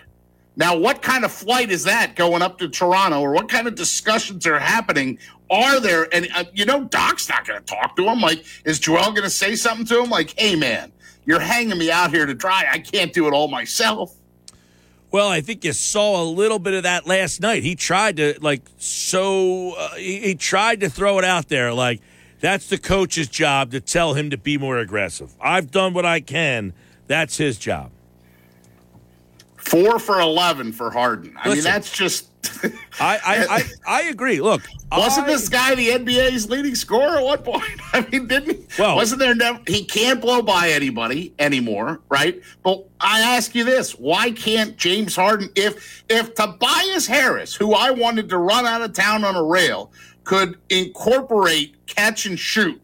Now, 0.58 0.77
what 0.77 1.01
kind 1.01 1.24
of 1.24 1.32
flight 1.32 1.72
is 1.72 1.84
that 1.85 2.16
going 2.16 2.42
up 2.42 2.58
to 2.58 2.68
Toronto, 2.68 3.22
or 3.22 3.32
what 3.32 3.48
kind 3.48 3.68
of 3.68 3.76
discussions 3.76 4.45
are 4.45 4.60
happening? 4.60 5.18
Are 5.50 5.80
there, 5.80 6.14
and 6.14 6.27
uh, 6.35 6.43
you 6.53 6.66
know, 6.66 6.84
Doc's 6.85 7.30
not 7.30 7.48
going 7.48 7.60
to 7.60 7.66
talk 7.66 7.95
to 7.95 8.03
him. 8.03 8.19
Like, 8.19 8.43
is 8.66 8.77
Joel 8.77 9.11
going 9.11 9.24
to 9.24 9.30
say 9.30 9.56
something 9.56 9.85
to 9.88 10.03
him? 10.03 10.10
Like, 10.10 10.38
hey, 10.38 10.56
man, 10.56 10.92
you're 11.26 11.40
hanging 11.40 11.77
me 11.77 11.90
out 11.90 12.11
here 12.11 12.26
to 12.26 12.34
dry. 12.34 12.66
I 12.69 12.80
can't 12.80 13.14
do 13.14 13.27
it 13.27 13.34
all 13.34 13.48
myself. 13.48 14.14
Well, 15.12 15.28
I 15.28 15.42
think 15.42 15.66
you 15.66 15.74
saw 15.74 16.24
a 16.24 16.26
little 16.26 16.58
bit 16.58 16.74
of 16.74 16.84
that 16.84 17.06
last 17.06 17.42
night. 17.42 17.64
He 17.64 17.76
tried 17.76 18.18
to 18.18 18.38
like 18.42 18.62
so 18.78 19.74
uh, 19.74 19.96
he, 19.96 20.20
he 20.20 20.36
tried 20.36 20.80
to 20.80 20.90
throw 20.90 21.20
it 21.20 21.26
out 21.26 21.50
there 21.50 21.74
like 21.74 22.02
that's 22.40 22.70
the 22.70 22.78
coach's 22.78 23.28
job 23.28 23.72
to 23.72 23.82
tell 23.82 24.14
him 24.14 24.30
to 24.30 24.38
be 24.38 24.58
more 24.58 24.80
aggressive. 24.80 25.34
I've 25.40 25.70
done 25.70 25.94
what 25.94 26.06
I 26.06 26.22
can. 26.22 26.74
That's 27.08 27.38
his 27.38 27.58
job. 27.58 27.92
Four 29.58 30.00
for 30.00 30.20
eleven 30.20 30.72
for 30.72 30.90
Harden. 30.90 31.38
I 31.38 31.54
mean, 31.54 31.64
that's 31.64 31.92
just. 31.92 32.31
I, 33.00 33.20
I, 33.24 33.45
I, 33.50 33.64
I 33.88 34.02
agree. 34.10 34.42
Look, 34.42 34.61
Wasn't 34.92 35.28
I- 35.28 35.32
this 35.32 35.48
guy 35.50 35.76
the 35.76 35.90
NBA's 35.90 36.50
leading 36.50 36.76
scorer 36.76 37.18
at 37.18 37.24
one 37.24 37.38
point? 37.40 37.64
I 37.94 38.02
mean, 38.11 38.28
didn't 38.28 38.56
he? 38.56 38.66
Well- 38.80 38.95
wasn't 38.95 39.20
there 39.20 39.36
never? 39.36 39.60
He 39.68 39.84
can't 39.86 40.20
blow 40.22 40.42
by 40.42 40.70
anybody 40.70 41.34
anymore, 41.40 42.02
right? 42.10 42.42
But 42.64 42.84
I 43.00 43.22
ask 43.22 43.53
you 43.56 43.64
this: 43.64 43.92
Why 43.94 44.32
can't 44.32 44.76
James 44.78 45.16
Harden, 45.16 45.50
if 45.56 46.03
if 46.10 46.34
Tobias 46.36 47.08
Harris, 47.08 47.53
who 47.56 47.74
I 47.74 47.92
wanted 47.92 48.30
to 48.30 48.38
run 48.38 48.66
out 48.66 48.82
of 48.82 48.94
town 48.94 49.24
on 49.24 49.36
a 49.36 49.44
rail, 49.44 49.92
could 50.24 50.58
incorporate 50.70 51.76
catch 51.88 52.26
and 52.26 52.38
shoot? 52.40 52.82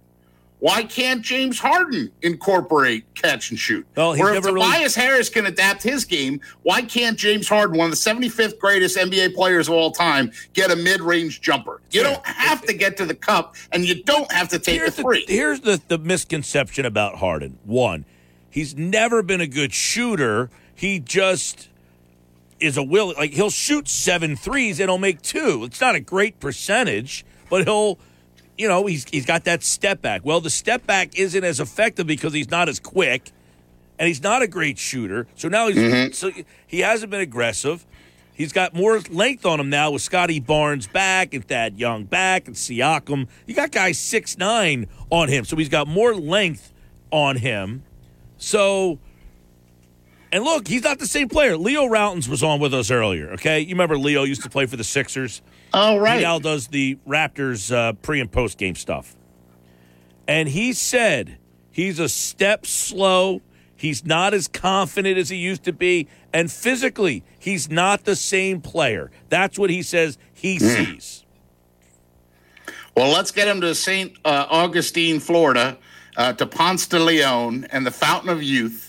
Why 0.59 0.83
can't 0.83 1.21
James 1.21 1.59
Harden 1.59 2.11
incorporate 2.23 3.05
catch 3.13 3.51
and 3.51 3.59
shoot? 3.59 3.85
Well, 3.95 4.13
he's 4.13 4.23
or 4.23 4.29
if 4.29 4.33
never 4.35 4.53
really- 4.53 4.65
Tobias 4.65 4.95
Harris 4.95 5.29
can 5.29 5.45
adapt 5.45 5.83
his 5.83 6.03
game, 6.03 6.41
why 6.63 6.81
can't 6.81 7.17
James 7.17 7.47
Harden, 7.47 7.77
one 7.77 7.85
of 7.85 7.91
the 7.91 7.97
75th 7.97 8.57
greatest 8.57 8.97
NBA 8.97 9.35
players 9.35 9.67
of 9.67 9.75
all 9.75 9.91
time, 9.91 10.31
get 10.53 10.71
a 10.71 10.75
mid-range 10.75 11.41
jumper? 11.41 11.81
You 11.91 12.01
don't 12.01 12.25
have 12.25 12.63
to 12.63 12.73
get 12.73 12.97
to 12.97 13.05
the 13.05 13.13
cup, 13.13 13.55
and 13.71 13.85
you 13.85 14.03
don't 14.03 14.31
have 14.31 14.49
to 14.49 14.57
take 14.59 14.75
a 14.75 14.79
here's 14.79 14.95
the, 14.95 15.03
three. 15.03 15.25
here's 15.27 15.59
the, 15.59 15.79
the 15.87 15.99
misconception 15.99 16.85
about 16.85 17.17
Harden. 17.17 17.59
One, 17.63 18.05
he's 18.49 18.75
never 18.75 19.21
been 19.21 19.41
a 19.41 19.47
good 19.47 19.73
shooter. 19.73 20.49
He 20.73 20.99
just 20.99 21.69
is 22.59 22.75
a 22.77 22.83
will 22.83 23.13
like 23.15 23.33
he'll 23.33 23.51
shoot 23.51 23.87
seven 23.87 24.35
threes 24.35 24.79
and 24.79 24.89
he'll 24.89 24.97
make 24.97 25.21
two. 25.21 25.63
It's 25.65 25.79
not 25.79 25.93
a 25.93 25.99
great 25.99 26.39
percentage, 26.39 27.23
but 27.49 27.65
he'll 27.65 27.99
you 28.57 28.67
know, 28.67 28.85
he's 28.85 29.05
he's 29.09 29.25
got 29.25 29.45
that 29.45 29.63
step 29.63 30.01
back. 30.01 30.21
Well, 30.23 30.41
the 30.41 30.49
step 30.49 30.85
back 30.85 31.17
isn't 31.17 31.43
as 31.43 31.59
effective 31.59 32.07
because 32.07 32.33
he's 32.33 32.49
not 32.49 32.69
as 32.69 32.79
quick 32.79 33.31
and 33.99 34.07
he's 34.07 34.21
not 34.21 34.41
a 34.41 34.47
great 34.47 34.77
shooter. 34.77 35.27
So 35.35 35.47
now 35.47 35.67
he's 35.67 35.77
mm-hmm. 35.77 36.11
so 36.13 36.31
he 36.65 36.79
hasn't 36.79 37.11
been 37.11 37.21
aggressive. 37.21 37.85
He's 38.33 38.53
got 38.53 38.75
more 38.75 38.99
length 39.09 39.47
on 39.47 39.59
him 39.59 39.71
now 39.71 39.89
with 39.91 40.03
Scottie 40.03 40.39
Barnes 40.39 40.85
back 40.85 41.33
and 41.33 41.47
Thad 41.47 41.79
Young 41.79 42.03
back 42.03 42.47
and 42.47 42.55
Siakam. 42.55 43.27
You 43.47 43.55
got 43.55 43.71
guys 43.71 43.97
six 43.97 44.37
nine 44.37 44.87
on 45.09 45.27
him, 45.29 45.43
so 45.45 45.55
he's 45.55 45.69
got 45.69 45.87
more 45.87 46.13
length 46.13 46.71
on 47.11 47.37
him. 47.37 47.83
So, 48.37 48.99
and 50.31 50.43
look, 50.43 50.67
he's 50.67 50.83
not 50.83 50.99
the 50.99 51.07
same 51.07 51.29
player. 51.29 51.57
Leo 51.57 51.83
Rautins 51.87 52.27
was 52.27 52.43
on 52.43 52.59
with 52.59 52.73
us 52.73 52.91
earlier. 52.91 53.31
Okay, 53.33 53.61
you 53.61 53.69
remember 53.69 53.97
Leo 53.97 54.23
used 54.23 54.43
to 54.43 54.49
play 54.49 54.65
for 54.65 54.75
the 54.75 54.83
Sixers. 54.83 55.41
Oh, 55.73 55.97
right. 55.97 56.17
He 56.17 56.23
now 56.23 56.39
does 56.39 56.67
the 56.67 56.97
Raptors 57.07 57.73
uh, 57.73 57.93
pre 57.93 58.19
and 58.19 58.31
post 58.31 58.57
game 58.57 58.75
stuff. 58.75 59.15
And 60.27 60.49
he 60.49 60.73
said 60.73 61.37
he's 61.71 61.99
a 61.99 62.09
step 62.09 62.65
slow. 62.65 63.41
He's 63.75 64.05
not 64.05 64.33
as 64.33 64.47
confident 64.47 65.17
as 65.17 65.29
he 65.29 65.37
used 65.37 65.63
to 65.63 65.73
be. 65.73 66.07
And 66.33 66.51
physically, 66.51 67.23
he's 67.39 67.69
not 67.69 68.05
the 68.05 68.15
same 68.15 68.59
player. 68.59 69.11
That's 69.29 69.57
what 69.57 69.69
he 69.69 69.83
says 69.83 70.17
he 70.33 70.59
sees. 70.59 71.25
Well, 72.95 73.11
let's 73.11 73.29
get 73.29 73.47
him 73.47 73.61
to 73.61 73.75
St. 73.75 74.17
Uh, 74.25 74.47
Augustine, 74.49 75.19
Florida, 75.19 75.77
uh, 76.17 76.33
to 76.33 76.47
Ponce 76.47 76.87
de 76.87 76.99
Leon 76.99 77.67
and 77.71 77.85
the 77.85 77.91
Fountain 77.91 78.29
of 78.29 78.41
Youth, 78.41 78.86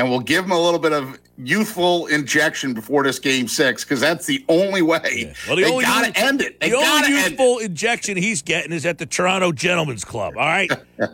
and 0.00 0.08
we'll 0.08 0.20
give 0.20 0.46
him 0.46 0.50
a 0.50 0.58
little 0.58 0.80
bit 0.80 0.94
of 0.94 1.18
youthful 1.36 2.06
injection 2.06 2.72
before 2.72 3.02
this 3.04 3.18
game 3.18 3.46
six 3.46 3.84
because 3.84 4.00
that's 4.00 4.24
the 4.24 4.42
only 4.48 4.80
way. 4.80 5.34
Well, 5.46 5.56
the 5.56 5.62
they 5.62 5.70
only 5.70 5.84
gotta 5.84 6.06
youth- 6.06 6.16
end 6.16 6.40
it. 6.40 6.58
They 6.58 6.70
the 6.70 6.76
only 6.76 7.08
youthful 7.10 7.58
injection 7.58 8.16
he's 8.16 8.40
getting 8.40 8.72
is 8.72 8.86
at 8.86 8.96
the 8.96 9.04
Toronto 9.04 9.52
Gentlemen's 9.52 10.04
Club. 10.04 10.38
All 10.38 10.46
right. 10.46 10.70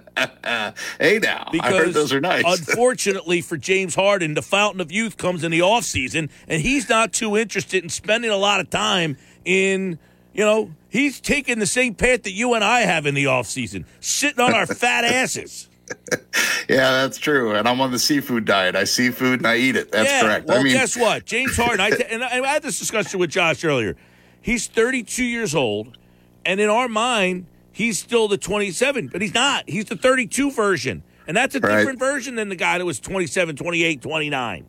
Hey, 0.99 1.19
now 1.19 1.49
because 1.53 1.75
I 1.75 1.77
heard 1.77 1.93
those 1.95 2.13
are 2.13 2.21
nice. 2.21 2.45
unfortunately 2.69 3.41
for 3.43 3.57
James 3.57 3.95
Harden, 3.95 4.35
the 4.35 4.43
fountain 4.43 4.81
of 4.81 4.91
youth 4.91 5.17
comes 5.17 5.45
in 5.45 5.51
the 5.51 5.59
offseason, 5.61 6.31
and 6.49 6.63
he's 6.63 6.89
not 6.89 7.13
too 7.13 7.37
interested 7.37 7.83
in 7.85 7.91
spending 7.91 8.31
a 8.31 8.37
lot 8.37 8.61
of 8.61 8.71
time 8.71 9.19
in, 9.45 9.99
you 10.33 10.45
know, 10.45 10.71
he's 10.89 11.21
taking 11.21 11.59
the 11.59 11.67
same 11.67 11.95
path 11.95 12.23
that 12.23 12.33
you 12.33 12.55
and 12.55 12.65
I 12.65 12.81
have 12.81 13.05
in 13.05 13.15
the 13.15 13.25
offseason, 13.25 13.85
sitting 14.01 14.41
on 14.41 14.55
our 14.55 14.67
fat 14.67 15.05
asses. 15.05 15.69
yeah, 16.69 16.91
that's 17.03 17.19
true. 17.19 17.55
And 17.55 17.69
I'm 17.69 17.81
on 17.81 17.91
the 17.93 17.99
seafood 17.99 18.45
diet. 18.45 18.75
I 18.77 18.85
see 18.85 19.11
food 19.11 19.41
and 19.41 19.47
I 19.47 19.57
eat 19.57 19.77
it. 19.77 19.93
That's 19.93 20.11
yeah, 20.11 20.23
correct. 20.23 20.47
Well, 20.47 20.59
I 20.61 20.63
mean, 20.63 20.73
guess 20.73 20.97
what? 20.97 21.25
James 21.25 21.57
Harden, 21.57 21.81
I, 21.81 21.91
and 22.11 22.25
I 22.25 22.47
had 22.47 22.63
this 22.63 22.79
discussion 22.79 23.21
with 23.21 23.31
Josh 23.31 23.65
earlier. 23.65 23.97
He's 24.41 24.67
32 24.67 25.25
years 25.25 25.55
old, 25.55 25.99
and 26.45 26.61
in 26.61 26.69
our 26.69 26.89
mind, 26.89 27.47
he's 27.73 27.99
still 27.99 28.29
the 28.29 28.39
27, 28.39 29.09
but 29.09 29.21
he's 29.21 29.35
not. 29.35 29.69
He's 29.69 29.87
the 29.87 29.97
32 29.97 30.51
version. 30.53 31.03
And 31.29 31.37
that's 31.37 31.55
a 31.57 31.61
Right. 31.61 31.79
different 31.79 31.99
version 31.99 32.37
than 32.37 32.49
the 32.49 32.55
guy 32.57 32.79
that 32.79 32.85
was 32.85 33.01
27, 33.01 33.57
28, 33.57 34.01
29. 34.01 34.65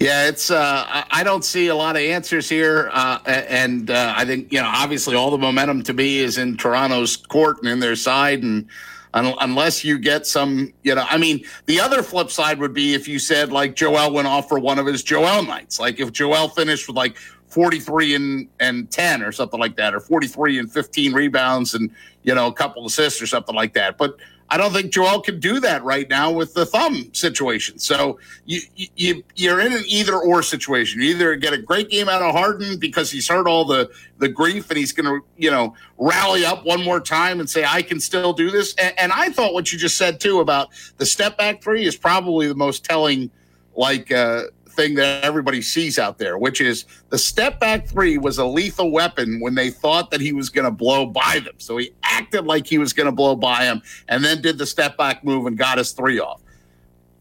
Yeah, 0.00 0.26
it's. 0.26 0.50
Uh, 0.50 0.84
I- 0.88 1.04
I 1.20 1.22
don't 1.22 1.44
see 1.44 1.68
a 1.68 1.74
lot 1.76 1.94
of 1.94 2.02
answers 2.02 2.48
here, 2.48 2.90
uh, 2.92 3.18
and 3.26 3.88
uh, 3.88 4.14
I 4.16 4.24
think 4.24 4.52
you 4.52 4.60
know, 4.60 4.66
obviously, 4.66 5.14
all 5.14 5.30
the 5.30 5.38
momentum 5.38 5.82
to 5.84 5.92
me 5.92 6.18
is 6.18 6.38
in 6.38 6.56
Toronto's 6.56 7.16
court 7.16 7.58
and 7.62 7.68
in 7.70 7.78
their 7.78 7.94
side, 7.94 8.42
and 8.42 8.66
un- 9.14 9.34
unless 9.40 9.84
you 9.84 9.98
get 9.98 10.26
some, 10.26 10.72
you 10.82 10.94
know, 10.94 11.04
I 11.08 11.18
mean, 11.18 11.44
the 11.66 11.80
other 11.80 12.02
flip 12.02 12.30
side 12.30 12.58
would 12.58 12.74
be 12.74 12.94
if 12.94 13.06
you 13.08 13.18
said 13.18 13.52
like 13.52 13.76
Joel 13.76 14.12
went 14.12 14.28
off 14.28 14.48
for 14.48 14.58
one 14.58 14.78
of 14.78 14.86
his 14.86 15.02
Joel 15.02 15.42
nights, 15.42 15.78
like 15.78 16.00
if 16.00 16.12
Joel 16.12 16.48
finished 16.48 16.86
with 16.88 16.96
like 16.96 17.16
forty 17.46 17.78
three 17.80 18.14
and 18.14 18.48
and 18.60 18.90
ten 18.90 19.22
or 19.22 19.32
something 19.32 19.60
like 19.60 19.76
that, 19.76 19.94
or 19.94 20.00
forty 20.00 20.26
three 20.26 20.58
and 20.58 20.72
fifteen 20.72 21.12
rebounds 21.12 21.74
and 21.74 21.90
you 22.22 22.34
know 22.34 22.46
a 22.46 22.52
couple 22.52 22.84
assists 22.86 23.20
or 23.20 23.26
something 23.26 23.54
like 23.54 23.74
that, 23.74 23.98
but. 23.98 24.16
I 24.50 24.56
don't 24.58 24.72
think 24.72 24.92
Joel 24.92 25.22
can 25.22 25.40
do 25.40 25.60
that 25.60 25.82
right 25.82 26.08
now 26.08 26.30
with 26.30 26.52
the 26.52 26.66
thumb 26.66 27.08
situation. 27.14 27.78
So 27.78 28.18
you, 28.44 28.60
you 28.76 29.24
you're 29.34 29.60
in 29.60 29.72
an 29.72 29.84
either 29.86 30.16
or 30.16 30.42
situation. 30.42 31.00
You 31.00 31.10
either 31.10 31.36
get 31.36 31.52
a 31.52 31.58
great 31.58 31.88
game 31.88 32.08
out 32.08 32.20
of 32.20 32.34
Harden 32.34 32.78
because 32.78 33.10
he's 33.10 33.28
heard 33.28 33.48
all 33.48 33.64
the 33.64 33.90
the 34.18 34.28
grief 34.28 34.68
and 34.70 34.78
he's 34.78 34.92
going 34.92 35.06
to 35.06 35.26
you 35.36 35.50
know 35.50 35.74
rally 35.98 36.44
up 36.44 36.64
one 36.66 36.82
more 36.84 37.00
time 37.00 37.40
and 37.40 37.48
say 37.48 37.64
I 37.64 37.82
can 37.82 37.98
still 37.98 38.32
do 38.32 38.50
this. 38.50 38.74
And, 38.74 38.94
and 38.98 39.12
I 39.12 39.30
thought 39.30 39.54
what 39.54 39.72
you 39.72 39.78
just 39.78 39.96
said 39.96 40.20
too 40.20 40.40
about 40.40 40.68
the 40.98 41.06
step 41.06 41.38
back 41.38 41.62
three 41.62 41.84
is 41.84 41.96
probably 41.96 42.46
the 42.46 42.54
most 42.54 42.84
telling 42.84 43.30
like 43.74 44.12
uh, 44.12 44.44
thing 44.72 44.94
that 44.96 45.24
everybody 45.24 45.62
sees 45.62 45.98
out 45.98 46.18
there, 46.18 46.38
which 46.38 46.60
is 46.60 46.84
the 47.10 47.18
step 47.18 47.60
back 47.60 47.86
three 47.86 48.18
was 48.18 48.38
a 48.38 48.44
lethal 48.44 48.90
weapon 48.90 49.40
when 49.40 49.54
they 49.54 49.70
thought 49.70 50.10
that 50.10 50.20
he 50.20 50.32
was 50.32 50.48
going 50.48 50.64
to 50.64 50.70
blow 50.70 51.06
by 51.06 51.40
them. 51.44 51.54
So 51.58 51.76
he 51.76 51.92
acted 52.02 52.46
like 52.46 52.66
he 52.66 52.78
was 52.78 52.92
going 52.92 53.06
to 53.06 53.12
blow 53.12 53.36
by 53.36 53.64
him 53.64 53.82
and 54.08 54.24
then 54.24 54.42
did 54.42 54.58
the 54.58 54.66
step 54.66 54.96
back 54.96 55.24
move 55.24 55.46
and 55.46 55.56
got 55.56 55.78
his 55.78 55.92
three 55.92 56.18
off. 56.20 56.40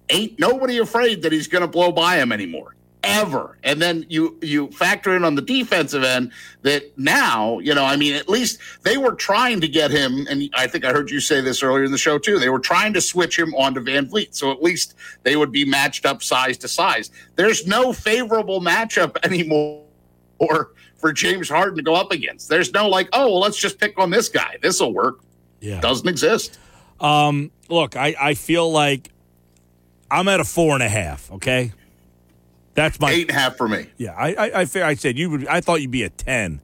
Ain't 0.09 0.39
nobody 0.39 0.79
afraid 0.79 1.21
that 1.21 1.31
he's 1.31 1.47
going 1.47 1.61
to 1.61 1.67
blow 1.67 1.91
by 1.91 2.17
him 2.17 2.31
anymore. 2.31 2.75
Ever. 3.11 3.57
And 3.63 3.81
then 3.81 4.05
you 4.09 4.37
you 4.41 4.69
factor 4.71 5.15
in 5.15 5.23
on 5.23 5.35
the 5.35 5.41
defensive 5.41 6.03
end 6.03 6.31
that 6.61 6.97
now, 6.97 7.59
you 7.59 7.73
know, 7.75 7.85
I 7.85 7.95
mean, 7.95 8.13
at 8.13 8.29
least 8.29 8.59
they 8.83 8.97
were 8.97 9.13
trying 9.13 9.61
to 9.61 9.67
get 9.67 9.91
him, 9.91 10.25
and 10.29 10.49
I 10.55 10.67
think 10.67 10.85
I 10.85 10.91
heard 10.91 11.09
you 11.09 11.19
say 11.19 11.41
this 11.41 11.61
earlier 11.63 11.83
in 11.83 11.91
the 11.91 11.97
show 11.97 12.17
too. 12.17 12.39
They 12.39 12.49
were 12.49 12.59
trying 12.59 12.93
to 12.93 13.01
switch 13.01 13.37
him 13.37 13.53
onto 13.55 13.81
VanVleet. 13.81 14.33
So 14.33 14.51
at 14.51 14.61
least 14.61 14.95
they 15.23 15.35
would 15.35 15.51
be 15.51 15.65
matched 15.65 16.05
up 16.05 16.23
size 16.23 16.57
to 16.59 16.67
size. 16.67 17.11
There's 17.35 17.67
no 17.67 17.93
favorable 17.93 18.61
matchup 18.61 19.17
anymore 19.23 19.85
for 20.97 21.11
James 21.11 21.49
Harden 21.49 21.75
to 21.77 21.83
go 21.83 21.95
up 21.95 22.11
against. 22.11 22.47
There's 22.47 22.71
no 22.73 22.87
like, 22.87 23.09
oh, 23.11 23.27
well, 23.27 23.39
let's 23.39 23.57
just 23.57 23.79
pick 23.79 23.99
on 23.99 24.09
this 24.09 24.29
guy. 24.29 24.57
This'll 24.61 24.93
work. 24.93 25.19
Yeah. 25.59 25.81
Doesn't 25.81 26.07
exist. 26.07 26.59
Um, 26.99 27.51
look, 27.67 27.95
I, 27.95 28.15
I 28.19 28.33
feel 28.35 28.71
like 28.71 29.09
I'm 30.09 30.27
at 30.27 30.39
a 30.39 30.43
four 30.43 30.73
and 30.73 30.83
a 30.83 30.89
half. 30.89 31.31
Okay, 31.31 31.73
that's 32.73 32.99
my 32.99 33.11
eight 33.11 33.29
and 33.29 33.31
a 33.31 33.33
half 33.33 33.57
for 33.57 33.67
me. 33.67 33.87
Yeah, 33.97 34.13
I 34.13 34.33
I, 34.33 34.61
I, 34.61 34.61
I 34.61 34.93
said 34.95 35.17
you 35.17 35.29
would. 35.29 35.47
I 35.47 35.61
thought 35.61 35.81
you'd 35.81 35.91
be 35.91 36.03
a 36.03 36.09
ten, 36.09 36.61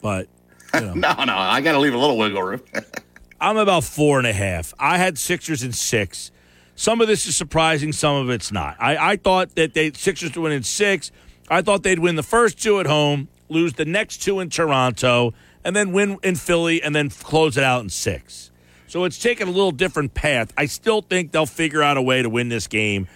but 0.00 0.28
you 0.74 0.80
know. 0.80 0.94
no, 0.94 1.24
no, 1.24 1.36
I 1.36 1.60
got 1.60 1.72
to 1.72 1.78
leave 1.78 1.94
a 1.94 1.98
little 1.98 2.18
wiggle 2.18 2.42
room. 2.42 2.62
I'm 3.40 3.56
about 3.56 3.84
four 3.84 4.18
and 4.18 4.26
a 4.26 4.32
half. 4.32 4.72
I 4.78 4.96
had 4.98 5.18
Sixers 5.18 5.62
in 5.62 5.72
six. 5.72 6.30
Some 6.76 7.00
of 7.00 7.08
this 7.08 7.26
is 7.26 7.36
surprising, 7.36 7.92
some 7.92 8.16
of 8.16 8.30
it's 8.30 8.50
not. 8.50 8.76
I, 8.80 9.12
I 9.12 9.16
thought 9.16 9.54
that 9.54 9.74
they 9.74 9.92
Sixers 9.92 10.34
would 10.34 10.42
win 10.42 10.52
in 10.52 10.62
six. 10.62 11.12
I 11.48 11.62
thought 11.62 11.82
they'd 11.82 11.98
win 11.98 12.16
the 12.16 12.22
first 12.22 12.60
two 12.60 12.80
at 12.80 12.86
home, 12.86 13.28
lose 13.48 13.74
the 13.74 13.84
next 13.84 14.22
two 14.22 14.40
in 14.40 14.48
Toronto, 14.48 15.34
and 15.62 15.76
then 15.76 15.92
win 15.92 16.18
in 16.22 16.36
Philly, 16.36 16.82
and 16.82 16.94
then 16.94 17.10
close 17.10 17.56
it 17.56 17.64
out 17.64 17.82
in 17.82 17.90
six. 17.90 18.50
So 18.86 19.04
it's 19.04 19.18
taken 19.18 19.48
a 19.48 19.50
little 19.50 19.72
different 19.72 20.14
path. 20.14 20.52
I 20.56 20.66
still 20.66 21.02
think 21.02 21.32
they'll 21.32 21.46
figure 21.46 21.82
out 21.82 21.96
a 21.96 22.02
way 22.02 22.22
to 22.22 22.30
win 22.30 22.48
this 22.48 22.66
game 22.66 23.08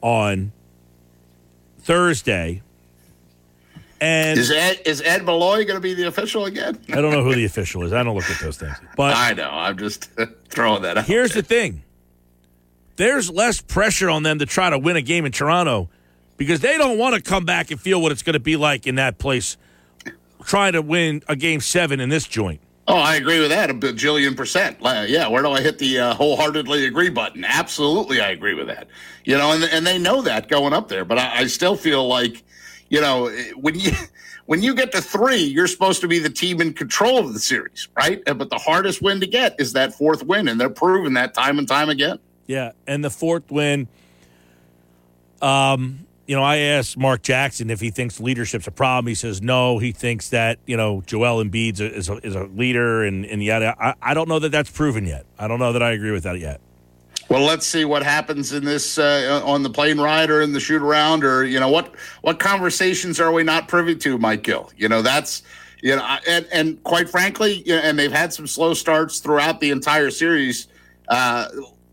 on 0.00 0.52
Thursday. 1.90 2.62
And 4.00 4.38
is 4.38 4.50
Ed 4.50 4.80
is 4.86 5.02
Ed 5.02 5.24
Malloy 5.24 5.64
going 5.64 5.74
to 5.74 5.80
be 5.80 5.92
the 5.92 6.06
official 6.06 6.44
again? 6.44 6.78
I 6.88 7.00
don't 7.00 7.10
know 7.10 7.24
who 7.24 7.34
the 7.34 7.44
official 7.44 7.82
is. 7.82 7.92
I 7.92 8.04
don't 8.04 8.14
look 8.14 8.30
at 8.30 8.40
those 8.40 8.56
things. 8.56 8.76
But 8.96 9.16
I 9.16 9.32
know. 9.32 9.50
I'm 9.50 9.76
just 9.76 10.08
throwing 10.48 10.82
that 10.82 10.98
out. 10.98 11.06
Here's 11.06 11.34
the 11.34 11.42
thing. 11.42 11.82
There's 12.94 13.28
less 13.28 13.60
pressure 13.60 14.08
on 14.08 14.22
them 14.22 14.38
to 14.38 14.46
try 14.46 14.70
to 14.70 14.78
win 14.78 14.94
a 14.94 15.02
game 15.02 15.26
in 15.26 15.32
Toronto 15.32 15.88
because 16.36 16.60
they 16.60 16.78
don't 16.78 16.96
want 16.96 17.16
to 17.16 17.22
come 17.22 17.44
back 17.44 17.72
and 17.72 17.80
feel 17.80 18.00
what 18.00 18.12
it's 18.12 18.22
going 18.22 18.34
to 18.34 18.40
be 18.40 18.56
like 18.56 18.86
in 18.86 18.94
that 18.94 19.18
place 19.18 19.56
trying 20.44 20.74
to 20.74 20.82
win 20.82 21.22
a 21.28 21.34
game 21.34 21.60
7 21.60 21.98
in 21.98 22.08
this 22.08 22.26
joint. 22.26 22.60
Oh, 22.88 22.96
I 22.96 23.16
agree 23.16 23.38
with 23.38 23.50
that 23.50 23.70
a 23.70 23.74
bajillion 23.74 24.36
percent. 24.36 24.78
Yeah, 24.82 25.28
where 25.28 25.42
do 25.42 25.50
I 25.50 25.60
hit 25.60 25.78
the 25.78 25.98
uh, 25.98 26.14
wholeheartedly 26.14 26.86
agree 26.86 27.10
button? 27.10 27.44
Absolutely, 27.44 28.20
I 28.20 28.30
agree 28.30 28.54
with 28.54 28.66
that. 28.66 28.88
You 29.24 29.38
know, 29.38 29.52
and 29.52 29.62
and 29.64 29.86
they 29.86 29.98
know 29.98 30.22
that 30.22 30.48
going 30.48 30.72
up 30.72 30.88
there, 30.88 31.04
but 31.04 31.18
I, 31.18 31.40
I 31.40 31.46
still 31.46 31.76
feel 31.76 32.08
like 32.08 32.42
you 32.90 33.00
know, 33.00 33.28
when 33.56 33.78
you 33.78 33.92
when 34.46 34.62
you 34.62 34.74
get 34.74 34.92
to 34.92 35.00
three, 35.00 35.42
you're 35.42 35.68
supposed 35.68 36.00
to 36.02 36.08
be 36.08 36.18
the 36.18 36.30
team 36.30 36.60
in 36.60 36.74
control 36.74 37.18
of 37.18 37.32
the 37.32 37.38
series, 37.38 37.88
right? 37.96 38.22
But 38.26 38.50
the 38.50 38.58
hardest 38.58 39.00
win 39.00 39.20
to 39.20 39.26
get 39.26 39.54
is 39.58 39.72
that 39.74 39.94
fourth 39.94 40.24
win, 40.24 40.48
and 40.48 40.60
they're 40.60 40.68
proving 40.68 41.14
that 41.14 41.32
time 41.32 41.58
and 41.58 41.68
time 41.68 41.88
again. 41.88 42.18
Yeah, 42.46 42.72
and 42.86 43.04
the 43.04 43.10
fourth 43.10 43.50
win. 43.50 43.88
Um, 45.40 46.06
you 46.30 46.36
know, 46.36 46.44
I 46.44 46.58
asked 46.58 46.96
Mark 46.96 47.22
Jackson 47.22 47.70
if 47.70 47.80
he 47.80 47.90
thinks 47.90 48.20
leadership's 48.20 48.68
a 48.68 48.70
problem. 48.70 49.08
He 49.08 49.16
says 49.16 49.42
no. 49.42 49.78
He 49.78 49.90
thinks 49.90 50.28
that 50.28 50.60
you 50.64 50.76
know 50.76 51.02
Joel 51.04 51.42
Embiid 51.44 51.80
is 51.80 52.08
a, 52.08 52.24
is 52.24 52.36
a 52.36 52.44
leader, 52.44 53.02
and 53.02 53.26
and 53.26 53.42
yet 53.42 53.64
I, 53.64 53.96
I 54.00 54.14
don't 54.14 54.28
know 54.28 54.38
that 54.38 54.50
that's 54.50 54.70
proven 54.70 55.06
yet. 55.06 55.26
I 55.40 55.48
don't 55.48 55.58
know 55.58 55.72
that 55.72 55.82
I 55.82 55.90
agree 55.90 56.12
with 56.12 56.22
that 56.22 56.38
yet. 56.38 56.60
Well, 57.28 57.42
let's 57.42 57.66
see 57.66 57.84
what 57.84 58.04
happens 58.04 58.52
in 58.52 58.64
this 58.64 58.96
uh, 58.96 59.42
on 59.44 59.64
the 59.64 59.70
plane 59.70 60.00
ride 60.00 60.30
or 60.30 60.40
in 60.40 60.52
the 60.52 60.60
shoot 60.60 60.82
around, 60.82 61.24
or 61.24 61.44
you 61.44 61.58
know 61.58 61.68
what 61.68 61.96
what 62.20 62.38
conversations 62.38 63.18
are 63.18 63.32
we 63.32 63.42
not 63.42 63.66
privy 63.66 63.96
to, 63.96 64.16
Mike 64.16 64.44
Gill? 64.44 64.70
You 64.76 64.88
know 64.88 65.02
that's 65.02 65.42
you 65.82 65.96
know, 65.96 66.18
and 66.28 66.46
and 66.52 66.80
quite 66.84 67.08
frankly, 67.08 67.64
you 67.66 67.74
know, 67.74 67.82
and 67.82 67.98
they've 67.98 68.12
had 68.12 68.32
some 68.32 68.46
slow 68.46 68.72
starts 68.72 69.18
throughout 69.18 69.58
the 69.58 69.72
entire 69.72 70.10
series. 70.12 70.68
Uh, 71.08 71.48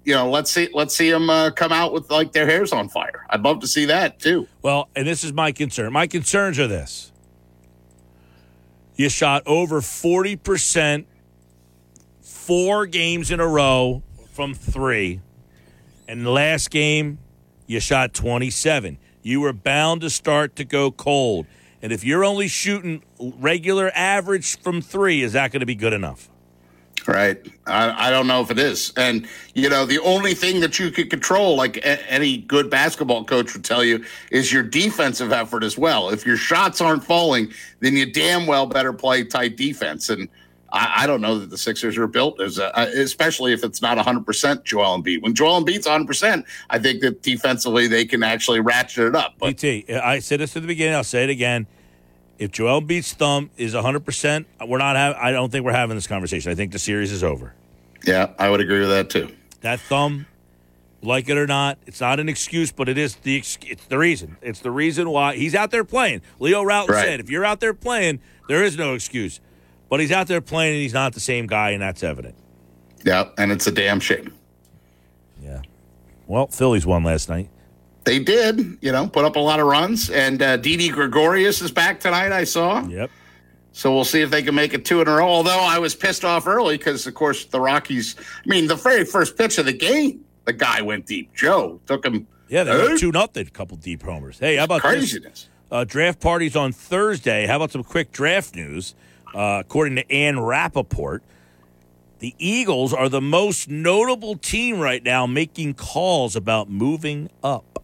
you 0.08 0.14
know, 0.14 0.30
let's 0.30 0.50
see 0.52 0.70
let's 0.74 0.96
see 0.96 1.12
them 1.12 1.30
uh, 1.30 1.52
come 1.52 1.74
out 1.74 1.92
with 1.92 2.10
like 2.10 2.32
their 2.32 2.46
hairs 2.46 2.72
on 2.72 2.88
fire. 2.88 3.26
I'd 3.30 3.42
love 3.42 3.60
to 3.60 3.68
see 3.68 3.86
that 3.86 4.20
too. 4.20 4.48
Well, 4.62 4.90
and 4.96 5.06
this 5.06 5.24
is 5.24 5.34
my 5.34 5.52
concern. 5.52 5.92
My 5.92 6.08
concerns 6.08 6.58
are 6.60 6.68
this: 6.68 7.12
you 8.96 9.10
shot 9.10 9.44
over 9.46 9.82
forty 9.82 10.38
percent 10.38 11.08
four 12.22 12.86
games 12.86 13.32
in 13.32 13.42
a 13.42 13.48
row 13.48 14.02
from 14.32 14.54
three 14.54 15.20
and 16.08 16.26
last 16.26 16.72
game, 16.72 17.20
you 17.66 17.80
shot 17.80 18.14
27. 18.14 18.98
You 19.22 19.42
were 19.42 19.54
bound 19.54 20.02
to 20.02 20.10
start 20.10 20.56
to 20.56 20.64
go 20.64 20.90
cold. 20.90 21.48
And 21.82 21.92
if 21.92 22.06
you're 22.06 22.24
only 22.24 22.48
shooting 22.48 23.04
regular 23.20 23.92
average 23.94 24.58
from 24.60 24.82
three, 24.82 25.22
is 25.22 25.34
that 25.34 25.52
going 25.52 25.60
to 25.60 25.66
be 25.66 25.76
good 25.76 25.94
enough? 25.94 26.30
Right. 27.06 27.38
I, 27.66 28.08
I, 28.08 28.10
don't 28.10 28.28
know 28.28 28.42
if 28.42 28.52
it 28.52 28.60
is. 28.60 28.92
And, 28.98 29.28
you 29.54 29.70
know, 29.70 29.86
the 29.86 30.00
only 30.00 30.34
thing 30.34 30.60
that 30.60 30.78
you 30.78 30.92
could 30.92 31.10
control, 31.10 31.56
like 31.56 31.78
a, 31.78 32.12
any 32.12 32.38
good 32.38 32.70
basketball 32.70 33.24
coach 33.24 33.54
would 33.54 33.64
tell 33.64 33.84
you, 33.84 34.04
is 34.30 34.52
your 34.52 34.64
defensive 34.64 35.32
effort 35.32 35.64
as 35.64 35.78
well. 35.78 36.10
If 36.10 36.26
your 36.26 36.36
shots 36.36 36.82
aren't 36.82 37.04
falling, 37.04 37.54
then 37.80 37.96
you 37.96 38.12
damn 38.12 38.46
well 38.46 38.66
better 38.66 38.92
play 38.92 39.24
tight 39.24 39.56
defense. 39.56 40.10
And, 40.10 40.28
I, 40.72 41.04
I, 41.04 41.08
don't 41.08 41.22
know 41.22 41.40
that 41.40 41.50
the 41.50 41.58
Sixers 41.58 41.98
are 41.98 42.08
built 42.08 42.42
as, 42.42 42.58
a, 42.58 42.78
uh, 42.78 42.86
especially 42.96 43.54
if 43.54 43.64
it's 43.64 43.82
not 43.82 43.98
100% 43.98 44.64
Joel 44.64 45.02
Embiid. 45.02 45.22
When 45.22 45.34
Joel 45.34 45.64
Embiid's 45.64 45.88
100%, 45.88 46.44
I 46.70 46.80
think 46.80 47.02
that 47.02 47.24
defensively 47.24 47.88
they 47.88 48.06
can 48.06 48.24
actually 48.24 48.60
ratchet 48.60 49.08
it 49.08 49.16
up. 49.16 49.36
But 49.40 49.64
I 49.64 50.20
said 50.20 50.40
this 50.40 50.56
at 50.56 50.62
the 50.62 50.68
beginning. 50.68 50.96
I'll 50.96 51.04
say 51.04 51.24
it 51.24 51.30
again. 51.30 51.68
If 52.40 52.52
Joel 52.52 52.82
Embiid's 52.82 53.14
thumb 53.14 53.50
is 53.58 53.74
100%, 53.74 54.46
we're 54.68 54.78
not. 54.78 54.96
Have, 54.96 55.16
I 55.16 55.32
don't 55.32 55.52
think 55.52 55.66
we're 55.66 55.72
having 55.72 55.96
this 55.96 56.08
conversation. 56.08 56.52
I 56.52 56.56
think 56.56 56.72
the 56.72 56.80
series 56.80 57.12
is 57.12 57.24
over. 57.24 57.54
Yeah, 58.06 58.32
I 58.38 58.50
would 58.50 58.62
agree 58.62 58.80
with 58.80 58.90
that 58.90 59.10
too. 59.10 59.32
That 59.62 59.80
thumb, 59.80 60.28
like 61.02 61.28
it 61.30 61.38
or 61.38 61.48
not, 61.48 61.80
it's 61.88 62.00
not 62.00 62.20
an 62.20 62.30
excuse, 62.30 62.72
but 62.72 62.88
it 62.90 62.98
is 62.98 63.16
the 63.16 63.38
it's 63.38 63.86
the 63.88 63.98
reason. 63.98 64.38
It's 64.42 64.60
the 64.60 64.72
reason 64.72 65.10
why 65.10 65.36
he's 65.36 65.56
out 65.56 65.72
there 65.72 65.84
playing. 65.84 66.22
Leo 66.40 66.64
Rautins 66.64 66.90
right. 66.90 67.06
said, 67.06 67.20
if 67.20 67.30
you're 67.30 67.46
out 67.46 67.60
there 67.60 67.74
playing, 67.74 68.20
there 68.48 68.64
is 68.64 68.78
no 68.78 68.94
excuse. 68.94 69.40
But 69.90 70.00
he's 70.00 70.12
out 70.12 70.28
there 70.28 70.42
playing 70.42 70.74
and 70.74 70.82
he's 70.82 70.94
not 70.94 71.14
the 71.14 71.20
same 71.20 71.48
guy, 71.48 71.72
and 71.72 71.82
that's 71.82 72.04
evident. 72.04 72.36
Yeah, 73.04 73.30
and 73.38 73.52
it's 73.52 73.68
a 73.68 73.72
damn 73.72 74.00
shame. 74.00 74.34
Yeah. 75.42 75.62
Well, 76.28 76.48
Phillies 76.48 76.86
won 76.86 77.04
last 77.04 77.30
night. 77.30 77.50
They 78.08 78.20
did, 78.20 78.78
you 78.80 78.94
know, 78.94 79.10
put 79.10 79.26
up 79.26 79.36
a 79.36 79.40
lot 79.40 79.60
of 79.60 79.68
runs. 79.68 80.10
And 80.10 80.42
uh, 80.42 80.56
Didi 80.56 80.88
Gregorius 80.88 81.62
is 81.62 81.72
back 81.72 82.00
tonight, 82.00 82.32
I 82.32 82.46
saw. 82.46 82.88
Yep. 82.88 83.12
So 83.74 83.94
we'll 83.94 84.06
see 84.06 84.22
if 84.22 84.30
they 84.30 84.42
can 84.42 84.56
make 84.56 84.74
it 84.74 84.86
two 84.86 85.02
in 85.02 85.10
a 85.10 85.16
row. 85.18 85.28
Although 85.28 85.60
I 85.60 85.78
was 85.80 85.94
pissed 85.94 86.24
off 86.24 86.48
early 86.48 86.78
because, 86.78 87.06
of 87.06 87.14
course, 87.16 87.44
the 87.44 87.60
Rockies, 87.60 88.16
I 88.18 88.48
mean, 88.48 88.68
the 88.68 88.76
very 88.76 89.04
first 89.04 89.38
pitch 89.38 89.58
of 89.58 89.66
the 89.66 89.74
game, 89.74 90.24
the 90.46 90.54
guy 90.54 90.82
went 90.82 91.06
deep. 91.06 91.36
Joe 91.36 91.82
took 91.86 92.06
him. 92.06 92.28
Yeah, 92.48 92.64
they 92.64 92.78
went 92.78 92.98
2 92.98 93.12
nothing, 93.12 93.46
a 93.46 93.50
couple 93.50 93.76
deep 93.76 94.04
homers. 94.04 94.40
Hey, 94.40 94.56
how 94.56 94.64
about 94.64 94.80
craziness? 94.80 95.42
This? 95.42 95.50
Uh, 95.70 95.84
draft 95.84 96.22
parties 96.22 96.56
on 96.56 96.72
Thursday. 96.72 97.46
How 97.46 97.58
about 97.58 97.72
some 97.72 97.84
quick 97.84 98.14
draft 98.14 98.56
news? 98.56 98.96
Uh, 99.36 99.58
according 99.60 99.98
to 99.98 100.16
Ian 100.16 100.40
Rapoport, 100.40 101.24
the 102.20 102.34
Eagles 102.40 102.94
are 102.94 103.10
the 103.10 103.20
most 103.20 103.68
notable 103.70 104.38
team 104.38 104.80
right 104.80 105.04
now 105.04 105.28
making 105.28 105.74
calls 105.74 106.38
about 106.38 106.70
moving 106.70 107.30
up. 107.44 107.84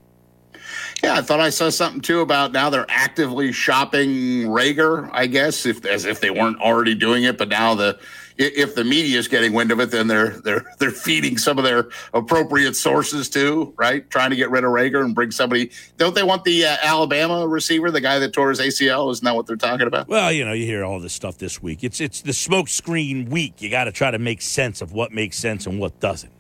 Yeah, 1.04 1.16
I 1.16 1.22
thought 1.22 1.40
I 1.40 1.50
saw 1.50 1.70
something 1.70 2.02
too 2.02 2.22
about 2.22 2.52
now 2.52 2.70
they're 2.70 2.86
actively 2.90 3.52
shopping 3.52 4.46
Reagor, 4.48 5.10
I 5.12 5.28
guess, 5.28 5.66
if 5.66 5.86
as 5.86 6.06
if 6.06 6.22
they 6.22 6.30
weren't 6.30 6.60
already 6.60 6.96
doing 6.96 7.24
it, 7.24 7.38
but 7.38 7.50
now 7.50 7.76
the 7.76 8.00
if 8.38 8.76
the 8.76 8.84
media 8.84 9.20
is 9.20 9.28
getting 9.28 9.54
wind 9.54 9.72
of 9.72 9.80
it, 9.80 9.92
then 9.92 10.08
they're 10.08 10.40
they're 10.42 10.66
they're 10.80 10.92
feeding 10.92 11.38
some 11.38 11.58
of 11.58 11.64
their 11.64 11.90
appropriate 12.14 12.76
sources 12.76 13.30
too, 13.30 13.74
right? 13.78 14.10
Trying 14.10 14.32
to 14.32 14.36
get 14.36 14.50
rid 14.50 14.64
of 14.64 14.72
Reagor 14.72 15.04
and 15.04 15.14
bring 15.14 15.32
somebody. 15.32 15.72
Don't 15.98 16.16
they 16.16 16.24
want 16.24 16.44
the 16.44 16.66
uh, 16.66 16.78
Alabama 16.84 17.48
receiver, 17.48 17.92
the 17.92 18.02
guy 18.02 18.20
that 18.20 18.34
tore 18.34 18.50
his 18.50 18.60
ACL? 18.60 19.12
Isn't 19.12 19.26
that 19.26 19.36
what 19.36 19.46
they're 19.46 19.56
talking 19.56 19.88
about? 19.88 20.08
Well, 20.08 20.32
you 20.32 20.46
know, 20.46 20.54
you 20.54 20.66
hear 20.66 20.84
all 20.84 21.00
this 21.00 21.14
stuff 21.14 21.38
this 21.38 21.62
week. 21.62 21.84
It's 21.84 22.02
it's 22.02 22.22
the 22.22 22.32
smokescreen 22.32 23.30
week. 23.30 23.62
You 23.62 23.70
got 23.70 23.86
to 23.86 23.92
try 23.92 24.12
to 24.12 24.20
make 24.20 24.42
sense 24.42 24.82
of 24.82 24.94
what 24.94 25.12
makes 25.12 25.38
sense 25.38 25.68
and 25.68 25.80
what 25.80 26.00
doesn't. 26.00 26.32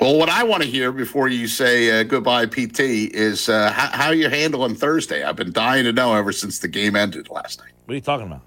Well, 0.00 0.16
what 0.16 0.30
I 0.30 0.44
want 0.44 0.62
to 0.62 0.68
hear 0.68 0.92
before 0.92 1.28
you 1.28 1.46
say 1.46 2.00
uh, 2.00 2.04
goodbye, 2.04 2.46
PT, 2.46 2.80
is 2.80 3.50
uh, 3.50 3.70
how, 3.70 3.88
how 3.88 4.10
you're 4.12 4.30
handling 4.30 4.74
Thursday. 4.74 5.22
I've 5.22 5.36
been 5.36 5.52
dying 5.52 5.84
to 5.84 5.92
know 5.92 6.14
ever 6.14 6.32
since 6.32 6.58
the 6.58 6.68
game 6.68 6.96
ended 6.96 7.28
last 7.28 7.58
night. 7.58 7.72
What 7.84 7.92
are 7.92 7.96
you 7.96 8.00
talking 8.00 8.26
about? 8.26 8.40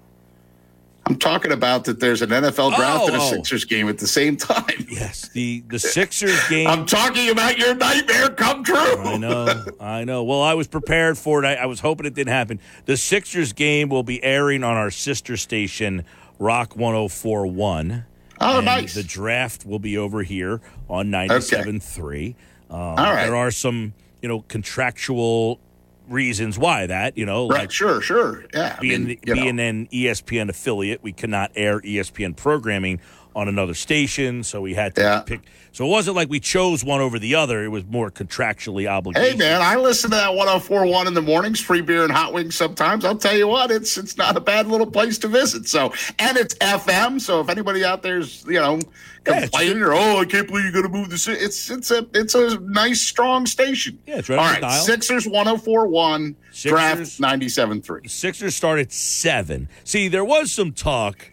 I'm 1.06 1.16
talking 1.16 1.52
about 1.52 1.84
that 1.84 2.00
there's 2.00 2.22
an 2.22 2.30
NFL 2.30 2.74
draft 2.76 3.02
oh, 3.02 3.06
and 3.08 3.16
a 3.16 3.20
oh. 3.20 3.30
Sixers 3.30 3.64
game 3.66 3.88
at 3.88 3.98
the 3.98 4.06
same 4.06 4.36
time. 4.36 4.64
Yes, 4.88 5.28
the 5.28 5.64
the 5.68 5.78
Sixers 5.78 6.48
game. 6.48 6.68
I'm 6.68 6.86
talking 6.86 7.28
about 7.28 7.58
your 7.58 7.74
nightmare 7.74 8.30
come 8.30 8.62
true. 8.62 8.76
I 8.76 9.16
know, 9.16 9.64
I 9.80 10.04
know. 10.04 10.22
Well, 10.22 10.40
I 10.40 10.54
was 10.54 10.68
prepared 10.68 11.18
for 11.18 11.42
it. 11.42 11.46
I, 11.46 11.54
I, 11.54 11.66
was 11.66 11.80
hoping 11.80 12.06
it 12.06 12.14
didn't 12.14 12.32
happen. 12.32 12.60
The 12.84 12.96
Sixers 12.96 13.52
game 13.52 13.88
will 13.88 14.04
be 14.04 14.22
airing 14.22 14.62
on 14.62 14.76
our 14.76 14.90
sister 14.90 15.36
station, 15.36 16.04
Rock 16.38 16.76
1041. 16.76 18.04
Oh, 18.40 18.60
nice. 18.60 18.94
The 18.94 19.02
draft 19.02 19.64
will 19.64 19.78
be 19.78 19.96
over 19.98 20.22
here 20.22 20.60
on 20.88 21.10
97.3. 21.10 22.00
Okay. 22.00 22.36
Um, 22.70 22.76
All 22.78 22.96
right. 22.96 23.26
There 23.26 23.36
are 23.36 23.50
some, 23.50 23.94
you 24.22 24.28
know, 24.28 24.40
contractual 24.48 25.60
reasons 26.08 26.58
why 26.58 26.86
that 26.86 27.16
you 27.16 27.24
know 27.24 27.48
right 27.48 27.60
like 27.60 27.70
sure 27.70 27.98
sure 28.02 28.44
yeah 28.52 28.78
being, 28.78 29.04
I 29.04 29.06
mean, 29.06 29.18
being 29.24 29.58
an 29.58 29.86
espn 29.86 30.50
affiliate 30.50 31.02
we 31.02 31.12
cannot 31.12 31.50
air 31.56 31.80
espn 31.80 32.36
programming 32.36 33.00
on 33.34 33.48
another 33.48 33.74
station 33.74 34.42
so 34.42 34.60
we 34.60 34.74
had 34.74 34.94
to 34.94 35.00
yeah. 35.00 35.20
pick 35.20 35.40
so 35.72 35.84
it 35.84 35.88
wasn't 35.88 36.14
like 36.14 36.28
we 36.28 36.38
chose 36.38 36.84
one 36.84 37.00
over 37.00 37.18
the 37.18 37.34
other 37.34 37.64
it 37.64 37.68
was 37.68 37.84
more 37.86 38.10
contractually 38.10 38.88
obligated 38.90 39.32
hey 39.32 39.36
man 39.36 39.60
i 39.62 39.76
listen 39.76 40.10
to 40.10 40.16
that 40.16 40.34
1041 40.34 41.06
in 41.06 41.14
the 41.14 41.22
mornings 41.22 41.60
free 41.60 41.80
beer 41.80 42.04
and 42.04 42.12
hot 42.12 42.32
wings 42.32 42.54
sometimes 42.54 43.04
i'll 43.04 43.16
tell 43.16 43.36
you 43.36 43.48
what 43.48 43.70
it's 43.70 43.96
it's 43.96 44.16
not 44.16 44.36
a 44.36 44.40
bad 44.40 44.66
little 44.66 44.90
place 44.90 45.18
to 45.18 45.28
visit 45.28 45.66
so 45.68 45.92
and 46.18 46.36
it's 46.36 46.54
fm 46.56 47.20
so 47.20 47.40
if 47.40 47.48
anybody 47.48 47.84
out 47.84 48.02
there's 48.02 48.44
you 48.46 48.60
know 48.60 48.78
complaining 49.24 49.82
or 49.82 49.94
oh 49.94 50.18
I 50.20 50.24
can't 50.24 50.46
believe 50.46 50.64
you're 50.64 50.72
going 50.72 50.84
to 50.84 50.90
move 50.90 51.10
this. 51.10 51.26
It's 51.26 51.70
it's 51.70 51.90
a 51.90 52.06
it's 52.12 52.34
a 52.34 52.58
nice 52.60 53.00
strong 53.00 53.46
station. 53.46 53.98
Yeah, 54.06 54.18
it's 54.18 54.28
right 54.28 54.38
All 54.38 54.44
right, 54.44 54.60
dial. 54.60 54.84
Sixers 54.84 55.26
1041 55.26 56.36
Sixers, 56.50 56.70
draft 56.70 57.00
97.3. 57.20 58.08
Sixers 58.08 58.54
start 58.54 58.78
at 58.78 58.92
seven. 58.92 59.68
See, 59.84 60.08
there 60.08 60.24
was 60.24 60.52
some 60.52 60.72
talk 60.72 61.30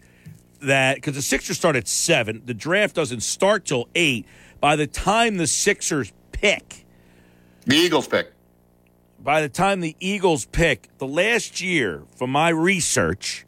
that 0.62 0.96
because 0.96 1.14
the 1.14 1.22
Sixers 1.22 1.56
start 1.56 1.76
at 1.76 1.88
seven, 1.88 2.42
the 2.44 2.54
draft 2.54 2.94
doesn't 2.94 3.20
start 3.22 3.64
till 3.64 3.88
eight. 3.94 4.26
By 4.60 4.76
the 4.76 4.86
time 4.86 5.36
the 5.36 5.46
Sixers 5.46 6.12
pick, 6.32 6.84
the 7.66 7.76
Eagles 7.76 8.06
pick. 8.08 8.32
By 9.22 9.40
the 9.40 9.48
time 9.48 9.80
the 9.80 9.94
Eagles 10.00 10.46
pick, 10.46 10.88
the 10.98 11.06
last 11.06 11.60
year, 11.60 12.02
from 12.16 12.30
my 12.30 12.48
research, 12.48 13.46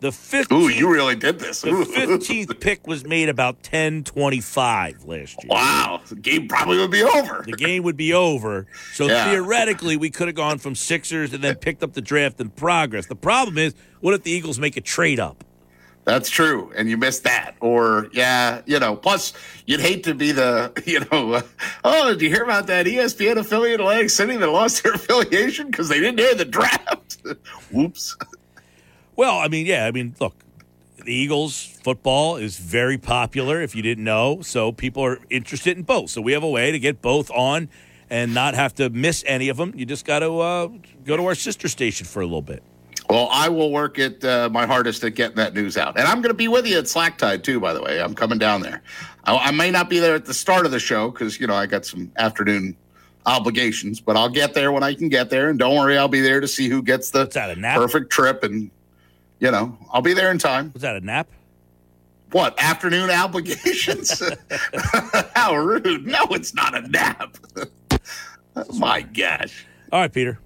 The 0.00 0.10
15th, 0.10 0.52
Ooh, 0.52 0.68
you 0.68 0.90
really 0.90 1.14
did 1.16 1.40
this. 1.40 1.60
the 1.60 1.70
Ooh. 1.70 1.84
15th 1.84 2.58
pick 2.60 2.86
was 2.86 3.04
made 3.04 3.28
about 3.28 3.62
10:25 3.62 5.06
last 5.06 5.42
year. 5.42 5.48
Wow, 5.48 6.00
the 6.08 6.14
game 6.14 6.48
probably 6.48 6.78
would 6.78 6.90
be 6.90 7.02
over. 7.02 7.42
The 7.44 7.52
game 7.52 7.82
would 7.82 7.96
be 7.96 8.12
over. 8.14 8.66
So 8.94 9.06
Yeah. 9.08 9.30
theoretically, 9.30 9.96
we 9.96 10.08
could 10.10 10.28
have 10.28 10.34
gone 10.36 10.58
from 10.58 10.74
Sixers 10.74 11.32
and 11.34 11.42
then 11.44 11.56
picked 11.56 11.82
up 11.82 11.92
the 11.92 12.00
draft 12.00 12.40
in 12.40 12.48
progress. 12.50 13.06
The 13.06 13.16
problem 13.16 13.58
is, 13.58 13.74
what 14.00 14.14
if 14.14 14.22
the 14.22 14.30
Eagles 14.30 14.58
make 14.58 14.76
a 14.76 14.80
trade 14.80 15.20
up? 15.20 15.44
That's 16.04 16.30
true, 16.30 16.72
and 16.74 16.88
you 16.88 16.96
missed 16.96 17.24
that. 17.24 17.54
Or 17.60 18.08
yeah, 18.12 18.62
you 18.66 18.78
know. 18.78 18.96
Plus, 18.96 19.32
you'd 19.66 19.80
hate 19.80 20.04
to 20.04 20.14
be 20.14 20.32
the 20.32 20.72
you 20.86 21.00
know. 21.10 21.42
Oh, 21.84 22.10
did 22.10 22.20
you 22.22 22.28
hear 22.28 22.42
about 22.42 22.66
that 22.66 22.86
ESPN 22.86 23.36
affiliate 23.36 23.80
Atlantic 23.80 24.10
City 24.10 24.36
that 24.36 24.48
lost 24.48 24.82
their 24.82 24.92
affiliation 24.94 25.66
because 25.70 25.88
they 25.88 26.00
didn't 26.00 26.18
hear 26.18 26.34
the 26.34 26.44
draft? 26.44 27.18
Whoops. 27.70 28.16
Well, 29.16 29.38
I 29.38 29.48
mean, 29.48 29.66
yeah, 29.66 29.86
I 29.86 29.90
mean, 29.90 30.14
look, 30.20 30.34
the 31.04 31.12
Eagles 31.12 31.78
football 31.82 32.36
is 32.36 32.58
very 32.58 32.98
popular. 32.98 33.60
If 33.62 33.74
you 33.74 33.82
didn't 33.82 34.04
know, 34.04 34.40
so 34.42 34.72
people 34.72 35.04
are 35.04 35.18
interested 35.30 35.76
in 35.76 35.84
both. 35.84 36.10
So 36.10 36.20
we 36.20 36.32
have 36.32 36.42
a 36.42 36.48
way 36.48 36.72
to 36.72 36.78
get 36.78 37.02
both 37.02 37.30
on 37.30 37.68
and 38.08 38.34
not 38.34 38.54
have 38.54 38.74
to 38.76 38.90
miss 38.90 39.22
any 39.26 39.48
of 39.48 39.56
them. 39.56 39.72
You 39.76 39.86
just 39.86 40.04
got 40.04 40.20
to 40.20 40.40
uh, 40.40 40.68
go 41.04 41.16
to 41.16 41.24
our 41.26 41.34
sister 41.34 41.68
station 41.68 42.06
for 42.06 42.20
a 42.20 42.26
little 42.26 42.42
bit. 42.42 42.62
Well, 43.10 43.28
I 43.32 43.48
will 43.48 43.72
work 43.72 43.98
at 43.98 44.24
uh, 44.24 44.48
my 44.52 44.66
hardest 44.66 45.02
at 45.02 45.16
getting 45.16 45.34
that 45.34 45.52
news 45.52 45.76
out, 45.76 45.98
and 45.98 46.06
I'm 46.06 46.22
going 46.22 46.30
to 46.30 46.34
be 46.34 46.46
with 46.46 46.64
you 46.64 46.78
at 46.78 46.86
Slack 46.86 47.18
Tide 47.18 47.42
too. 47.42 47.58
By 47.58 47.74
the 47.74 47.82
way, 47.82 48.00
I'm 48.00 48.14
coming 48.14 48.38
down 48.38 48.62
there. 48.62 48.82
I, 49.24 49.36
I 49.36 49.50
may 49.50 49.72
not 49.72 49.90
be 49.90 49.98
there 49.98 50.14
at 50.14 50.26
the 50.26 50.32
start 50.32 50.64
of 50.64 50.70
the 50.70 50.78
show 50.78 51.10
because 51.10 51.40
you 51.40 51.48
know 51.48 51.54
I 51.54 51.66
got 51.66 51.84
some 51.84 52.12
afternoon 52.18 52.76
obligations, 53.26 54.00
but 54.00 54.16
I'll 54.16 54.28
get 54.28 54.54
there 54.54 54.70
when 54.70 54.84
I 54.84 54.94
can 54.94 55.08
get 55.08 55.28
there. 55.28 55.50
And 55.50 55.58
don't 55.58 55.74
worry, 55.74 55.98
I'll 55.98 56.06
be 56.06 56.20
there 56.20 56.40
to 56.40 56.46
see 56.46 56.68
who 56.68 56.82
gets 56.82 57.10
the 57.10 57.26
perfect 57.74 58.12
trip, 58.12 58.44
and 58.44 58.70
you 59.40 59.50
know 59.50 59.76
I'll 59.92 60.02
be 60.02 60.14
there 60.14 60.30
in 60.30 60.38
time. 60.38 60.70
Was 60.72 60.82
that 60.82 60.94
a 60.94 61.00
nap? 61.00 61.26
What 62.30 62.54
afternoon 62.62 63.10
obligations? 63.10 64.22
How 65.34 65.56
rude! 65.56 66.06
No, 66.06 66.26
it's 66.30 66.54
not 66.54 66.76
a 66.76 66.82
nap. 66.86 67.36
oh, 68.54 68.78
my 68.78 69.02
gosh! 69.02 69.66
All 69.90 70.00
right, 70.00 70.12
Peter. 70.12 70.38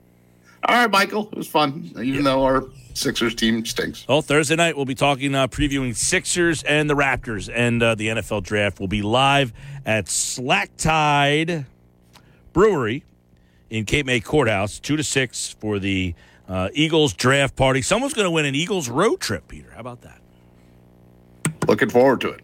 All 0.67 0.75
right, 0.75 0.91
Michael. 0.91 1.29
It 1.33 1.39
was 1.39 1.47
fun, 1.47 1.93
even 2.03 2.25
though 2.25 2.43
our 2.43 2.65
Sixers 2.95 3.35
team 3.35 3.65
stinks. 3.67 4.07
Well, 4.09 4.23
Thursday 4.23 4.57
night 4.57 4.77
we'll 4.77 4.85
be 4.85 4.95
talking, 4.95 5.35
uh, 5.35 5.49
previewing 5.49 5.95
Sixers 5.95 6.63
and 6.63 6.89
the 6.89 6.95
Raptors, 6.95 7.51
and 7.53 7.83
uh, 7.83 7.95
the 7.95 8.09
NFL 8.09 8.45
draft 8.45 8.81
will 8.81 8.89
be 8.89 9.03
live 9.03 9.53
at 9.85 10.09
Slack 10.09 10.71
Tide 10.77 11.67
Brewery 12.53 13.05
in 13.69 13.85
Cape 13.85 14.07
May 14.07 14.21
Courthouse, 14.21 14.79
two 14.79 14.97
to 14.97 15.03
six 15.03 15.51
for 15.61 15.79
the 15.79 16.15
uh, 16.49 16.69
Eagles 16.73 17.13
draft 17.13 17.57
party. 17.57 17.83
Someone's 17.83 18.15
going 18.15 18.27
to 18.27 18.31
win 18.31 18.47
an 18.47 18.55
Eagles 18.55 18.89
road 18.89 19.21
trip, 19.21 19.49
Peter. 19.49 19.71
How 19.73 19.81
about 19.81 20.03
that? 20.03 20.21
Looking 21.67 21.91
forward 21.91 22.21
to 22.23 22.31
it. 22.31 22.41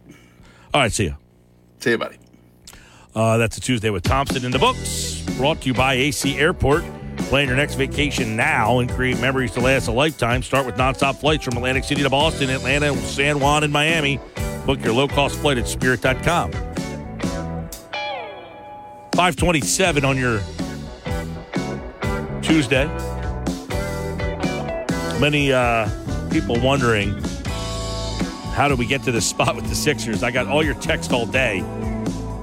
All 0.74 0.80
right, 0.80 0.92
see 0.92 1.04
you. 1.04 1.16
See 1.78 1.90
you, 1.90 1.98
buddy. 1.98 2.16
Uh, 3.14 3.38
that's 3.38 3.56
a 3.56 3.60
Tuesday 3.60 3.90
with 3.90 4.02
Thompson 4.02 4.44
in 4.44 4.50
the 4.50 4.58
books. 4.58 5.24
Brought 5.36 5.62
to 5.62 5.68
you 5.68 5.74
by 5.74 5.94
AC 5.94 6.38
Airport. 6.38 6.84
Plan 7.30 7.46
your 7.46 7.56
next 7.56 7.76
vacation 7.76 8.34
now 8.34 8.80
and 8.80 8.90
create 8.90 9.20
memories 9.20 9.52
to 9.52 9.60
last 9.60 9.86
a 9.86 9.92
lifetime. 9.92 10.42
Start 10.42 10.66
with 10.66 10.74
nonstop 10.74 11.14
flights 11.14 11.44
from 11.44 11.56
Atlantic 11.56 11.84
City 11.84 12.02
to 12.02 12.10
Boston, 12.10 12.50
Atlanta, 12.50 12.92
San 12.96 13.38
Juan, 13.38 13.62
and 13.62 13.72
Miami. 13.72 14.18
Book 14.66 14.82
your 14.82 14.92
low 14.92 15.06
cost 15.06 15.38
flight 15.38 15.56
at 15.56 15.68
spirit.com. 15.68 16.50
527 19.12 20.04
on 20.04 20.18
your 20.18 20.40
Tuesday. 22.42 22.86
Many 25.20 25.52
uh, 25.52 25.88
people 26.32 26.58
wondering 26.58 27.12
how 28.54 28.66
do 28.66 28.74
we 28.74 28.86
get 28.86 29.04
to 29.04 29.12
this 29.12 29.26
spot 29.30 29.54
with 29.54 29.68
the 29.68 29.76
Sixers? 29.76 30.24
I 30.24 30.32
got 30.32 30.48
all 30.48 30.64
your 30.64 30.74
text 30.74 31.12
all 31.12 31.26
day 31.26 31.60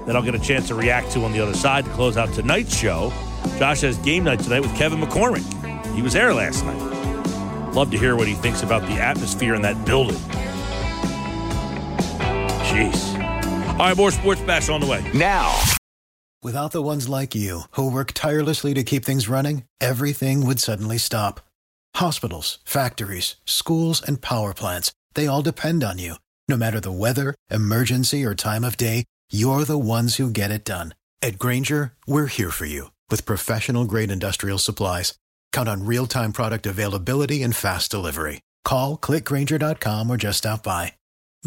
that 0.06 0.16
I'll 0.16 0.24
get 0.24 0.34
a 0.34 0.40
chance 0.40 0.70
to 0.70 0.76
react 0.76 1.12
to 1.12 1.26
on 1.26 1.34
the 1.34 1.42
other 1.42 1.56
side 1.56 1.84
to 1.84 1.92
close 1.92 2.16
out 2.16 2.34
tonight's 2.34 2.74
show. 2.74 3.12
Josh 3.58 3.82
has 3.82 3.98
game 3.98 4.24
night 4.24 4.40
tonight 4.40 4.60
with 4.60 4.76
Kevin 4.76 5.02
McCormick. 5.02 5.44
He 5.96 6.04
was 6.04 6.14
there 6.14 6.32
last 6.32 6.64
night. 6.64 7.74
Love 7.74 7.90
to 7.90 7.98
hear 7.98 8.16
what 8.16 8.28
he 8.28 8.36
thinks 8.36 8.62
about 8.62 8.84
the 8.84 8.94
atmosphere 8.94 9.56
in 9.56 9.64
that 9.64 9.84
building. 9.84 10.18
Jeez. 12.70 13.18
All 13.72 13.78
right, 13.78 13.98
more 13.98 14.12
Sports 14.12 14.42
Bash 14.42 14.70
on 14.70 14.80
the 14.80 14.86
way. 14.86 15.04
Now. 15.12 15.60
Without 16.44 16.72
the 16.72 16.84
ones 16.84 17.10
like 17.10 17.34
you, 17.34 17.62
who 17.72 17.92
work 17.92 18.12
tirelessly 18.14 18.76
to 18.76 18.84
keep 18.84 19.04
things 19.04 19.28
running, 19.28 19.64
everything 19.82 20.46
would 20.46 20.60
suddenly 20.60 21.00
stop. 21.00 21.40
Hospitals, 21.96 22.60
factories, 22.64 23.38
schools, 23.44 24.04
and 24.06 24.22
power 24.22 24.54
plants, 24.54 24.92
they 25.16 25.26
all 25.26 25.42
depend 25.42 25.84
on 25.84 25.98
you. 25.98 26.16
No 26.48 26.58
matter 26.58 26.80
the 26.80 26.92
weather, 26.92 27.34
emergency, 27.50 28.24
or 28.24 28.36
time 28.36 28.64
of 28.64 28.78
day, 28.78 29.06
you're 29.32 29.64
the 29.64 29.80
ones 29.80 30.18
who 30.18 30.30
get 30.30 30.52
it 30.52 30.64
done. 30.64 30.94
At 31.24 31.40
Grainger, 31.40 31.94
we're 32.06 32.28
here 32.28 32.52
for 32.52 32.66
you 32.66 32.92
with 33.10 33.26
professional 33.26 33.86
grade 33.86 34.12
industrial 34.12 34.60
supplies. 34.60 35.16
Count 35.52 35.68
on 35.68 35.86
real 35.86 36.06
time 36.06 36.32
product 36.34 36.66
availability 36.66 37.44
and 37.44 37.56
fast 37.56 37.92
delivery. 37.92 38.42
Call 38.64 38.98
clickgrainger.com 38.98 40.10
or 40.10 40.18
just 40.18 40.40
stop 40.40 40.64
by. 40.64 40.94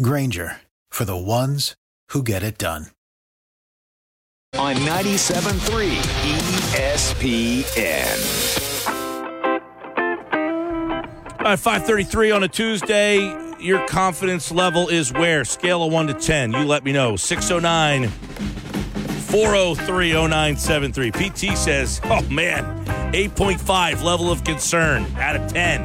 Grainger 0.01 0.57
for 0.89 1.05
the 1.05 1.15
ones 1.15 1.75
who 2.09 2.23
get 2.23 2.43
it 2.43 2.57
done. 2.57 2.87
On 4.57 4.75
97.3 4.75 5.95
ESPN. 6.73 8.51
All 11.39 11.47
right, 11.47 11.59
533 11.59 12.31
on 12.31 12.43
a 12.43 12.47
Tuesday. 12.47 13.33
Your 13.59 13.85
confidence 13.87 14.51
level 14.51 14.89
is 14.89 15.13
where? 15.13 15.45
Scale 15.45 15.83
of 15.83 15.93
1 15.93 16.07
to 16.07 16.13
10. 16.13 16.51
You 16.51 16.65
let 16.65 16.83
me 16.83 16.91
know. 16.91 17.15
609 17.15 18.11
403 19.31 20.11
0973. 20.11 21.11
PT 21.11 21.57
says, 21.57 22.01
oh 22.03 22.21
man, 22.23 22.85
8.5 23.13 24.03
level 24.03 24.29
of 24.29 24.43
concern 24.43 25.05
out 25.15 25.37
of 25.37 25.51
10. 25.51 25.81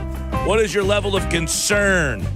What 0.46 0.58
is 0.58 0.74
your 0.74 0.82
level 0.82 1.14
of 1.14 1.28
concern? 1.28 2.26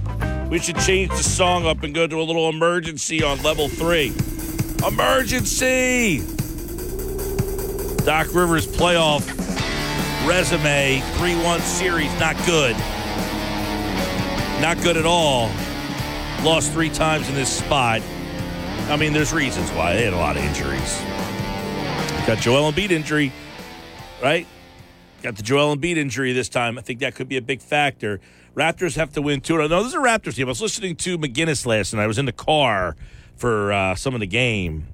We 0.49 0.59
should 0.59 0.77
change 0.79 1.11
the 1.11 1.17
song 1.17 1.65
up 1.65 1.83
and 1.83 1.93
go 1.93 2.07
to 2.07 2.21
a 2.21 2.23
little 2.23 2.47
emergency 2.47 3.23
on 3.23 3.43
level 3.43 3.67
3. 3.67 4.13
Emergency! 4.87 6.19
Doc 8.05 8.33
Rivers 8.33 8.65
playoff 8.65 9.27
resume 10.25 11.01
3 11.17 11.35
1 11.43 11.59
series, 11.59 12.19
not 12.21 12.37
good. 12.45 12.75
Not 14.61 14.81
good 14.81 14.95
at 14.95 15.05
all. 15.05 15.51
Lost 16.41 16.71
three 16.71 16.89
times 16.89 17.27
in 17.27 17.35
this 17.35 17.49
spot. 17.49 18.01
I 18.91 18.97
mean, 18.97 19.13
there's 19.13 19.31
reasons 19.31 19.69
why. 19.69 19.93
They 19.93 20.03
had 20.03 20.11
a 20.11 20.17
lot 20.17 20.35
of 20.35 20.43
injuries. 20.43 20.99
Got 22.27 22.39
Joel 22.39 22.69
Embiid 22.69 22.91
injury, 22.91 23.31
right? 24.21 24.45
Got 25.23 25.37
the 25.37 25.43
Joel 25.43 25.77
Embiid 25.77 25.95
injury 25.95 26.33
this 26.33 26.49
time. 26.49 26.77
I 26.77 26.81
think 26.81 26.99
that 26.99 27.15
could 27.15 27.29
be 27.29 27.37
a 27.37 27.41
big 27.41 27.61
factor. 27.61 28.19
Raptors 28.53 28.97
have 28.97 29.13
to 29.13 29.21
win 29.21 29.39
two. 29.39 29.55
No, 29.55 29.69
this 29.69 29.87
is 29.87 29.93
a 29.93 29.99
Raptors 29.99 30.35
team. 30.35 30.47
I 30.47 30.49
was 30.49 30.61
listening 30.61 30.97
to 30.97 31.17
McGinnis 31.17 31.65
last 31.65 31.93
night. 31.93 32.03
I 32.03 32.07
was 32.07 32.17
in 32.17 32.25
the 32.25 32.33
car 32.33 32.97
for 33.37 33.71
uh, 33.71 33.95
some 33.95 34.13
of 34.13 34.19
the 34.19 34.27
game, 34.27 34.87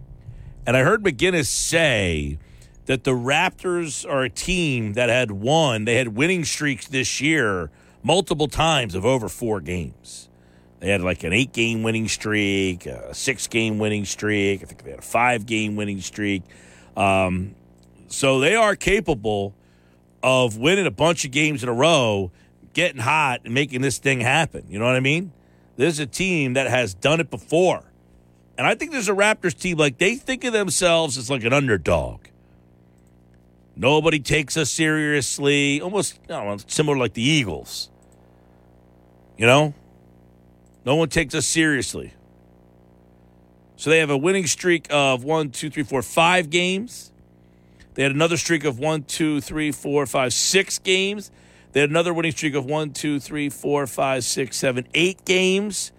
and 0.67 0.77
I 0.77 0.83
heard 0.83 1.03
McGinnis 1.03 1.47
say 1.47 2.37
that 2.85 3.03
the 3.03 3.13
Raptors 3.13 4.07
are 4.07 4.21
a 4.21 4.29
team 4.29 4.93
that 4.93 5.09
had 5.09 5.31
won. 5.31 5.85
They 5.85 5.95
had 5.95 6.09
winning 6.09 6.45
streaks 6.45 6.87
this 6.87 7.19
year 7.19 7.71
multiple 8.03 8.47
times 8.47 8.93
of 8.93 9.07
over 9.07 9.27
four 9.27 9.59
games. 9.59 10.29
They 10.79 10.89
had 10.89 11.01
like 11.01 11.23
an 11.23 11.33
eight 11.33 11.53
game 11.53 11.83
winning 11.83 12.07
streak, 12.07 12.85
a 12.85 13.13
six 13.13 13.47
game 13.47 13.79
winning 13.79 14.05
streak. 14.05 14.61
I 14.61 14.65
think 14.65 14.83
they 14.83 14.91
had 14.91 14.99
a 14.99 15.03
five 15.03 15.45
game 15.45 15.75
winning 15.75 16.01
streak. 16.01 16.43
Um, 16.95 17.55
so 18.07 18.39
they 18.39 18.55
are 18.55 18.75
capable 18.75 19.55
of 20.21 20.57
winning 20.57 20.85
a 20.85 20.91
bunch 20.91 21.25
of 21.25 21.31
games 21.31 21.63
in 21.63 21.69
a 21.69 21.73
row, 21.73 22.31
getting 22.73 23.01
hot, 23.01 23.41
and 23.43 23.53
making 23.53 23.81
this 23.81 23.97
thing 23.97 24.21
happen. 24.21 24.65
You 24.69 24.79
know 24.79 24.85
what 24.85 24.95
I 24.95 24.99
mean? 24.99 25.31
This 25.77 25.95
is 25.95 25.99
a 25.99 26.05
team 26.05 26.53
that 26.53 26.67
has 26.67 26.93
done 26.93 27.19
it 27.19 27.29
before. 27.29 27.83
And 28.57 28.65
I 28.65 28.73
think 28.73 28.91
there's 28.91 29.09
a 29.09 29.13
Raptors 29.13 29.57
team, 29.57 29.77
like, 29.77 29.99
they 29.99 30.15
think 30.15 30.43
of 30.43 30.53
themselves 30.53 31.17
as 31.17 31.29
like 31.29 31.43
an 31.43 31.53
underdog. 31.53 32.21
Nobody 33.75 34.19
takes 34.19 34.57
us 34.57 34.71
seriously, 34.71 35.79
almost 35.79 36.19
know, 36.27 36.57
similar 36.65 36.97
like 36.97 37.13
the 37.13 37.21
Eagles. 37.21 37.91
You 39.37 39.45
know? 39.45 39.75
No 40.87 40.95
one 40.95 41.09
takes 41.09 41.35
us 41.35 41.45
seriously. 41.45 42.13
So 43.75 43.89
they 43.89 43.99
have 43.99 44.09
a 44.09 44.17
winning 44.17 44.47
streak 44.47 44.87
of 44.89 45.21
one, 45.21 45.49
two, 45.49 45.69
three, 45.69 45.83
four, 45.83 46.01
five 46.01 46.49
games. 46.49 47.11
They 47.95 48.03
had 48.03 48.13
another 48.13 48.37
streak 48.37 48.63
of 48.63 48.79
one, 48.79 49.03
two, 49.03 49.41
three, 49.41 49.73
four, 49.73 50.05
five, 50.05 50.31
six 50.31 50.79
games. 50.79 51.29
They 51.73 51.81
had 51.81 51.89
another 51.89 52.13
winning 52.13 52.31
streak 52.31 52.55
of 52.55 52.65
one, 52.65 52.93
two, 52.93 53.19
three, 53.19 53.49
four, 53.49 53.85
five, 53.85 54.23
six, 54.23 54.55
seven, 54.55 54.87
eight 54.93 55.25
games. 55.25 55.91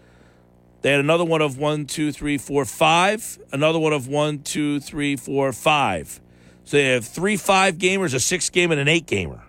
They 0.81 0.93
had 0.93 1.01
another 1.01 1.25
one 1.27 1.43
of 1.43 1.59
one, 1.59 1.85
two, 1.85 2.11
three, 2.11 2.39
four, 2.39 2.65
five. 2.65 3.39
Another 3.53 3.79
one 3.79 3.93
of 3.93 4.09
one, 4.09 4.39
two, 4.39 4.81
three, 4.81 5.17
four, 5.17 5.53
five. 5.53 6.19
So 6.65 6.79
they 6.79 6.87
have 6.95 7.05
three 7.05 7.37
five 7.37 7.77
gamers, 7.77 8.15
a 8.15 8.21
six 8.21 8.49
game, 8.49 8.71
and 8.71 8.81
an 8.81 8.89
eight 8.89 9.05
gamer. 9.05 9.43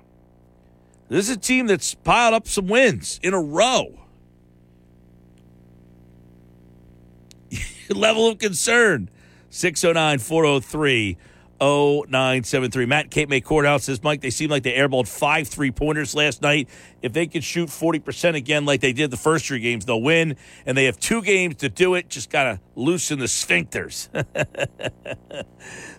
This 1.08 1.30
is 1.30 1.38
a 1.38 1.40
team 1.40 1.68
that's 1.68 1.96
piled 1.96 2.34
up 2.34 2.46
some 2.46 2.68
wins 2.68 3.22
in 3.24 3.34
a 3.34 3.42
row. 3.42 4.00
level 7.96 8.28
of 8.28 8.38
concern. 8.38 9.10
609 9.50 10.20
403 10.20 11.18
0973. 11.60 12.86
Matt 12.86 13.12
Cape 13.12 13.30
May 13.30 13.42
Courthouse 13.42 13.84
says, 13.84 14.02
Mike, 14.02 14.22
they 14.22 14.30
seem 14.30 14.50
like 14.50 14.64
they 14.64 14.74
airballed 14.74 15.08
five 15.08 15.48
three 15.48 15.72
pointers 15.72 16.16
last 16.16 16.42
night. 16.42 16.70
If 17.02 17.14
they 17.14 17.28
could 17.28 17.44
shoot 17.44 17.70
40% 17.70 18.36
again 18.36 18.66
like 18.66 18.82
they 18.82 18.94
did 18.94 19.12
the 19.12 19.18
first 19.18 19.46
three 19.46 19.60
games, 19.60 19.86
they'll 19.86 20.02
win. 20.02 20.38
And 20.66 20.78
they 20.78 20.86
have 20.86 21.00
two 21.00 21.22
games 21.22 21.56
to 21.58 21.70
do 21.70 21.96
it. 21.96 22.10
Just 22.10 22.30
got 22.30 22.44
to 22.44 22.60
loosen 22.76 23.20
the 23.20 23.26
sphincters. 23.26 24.08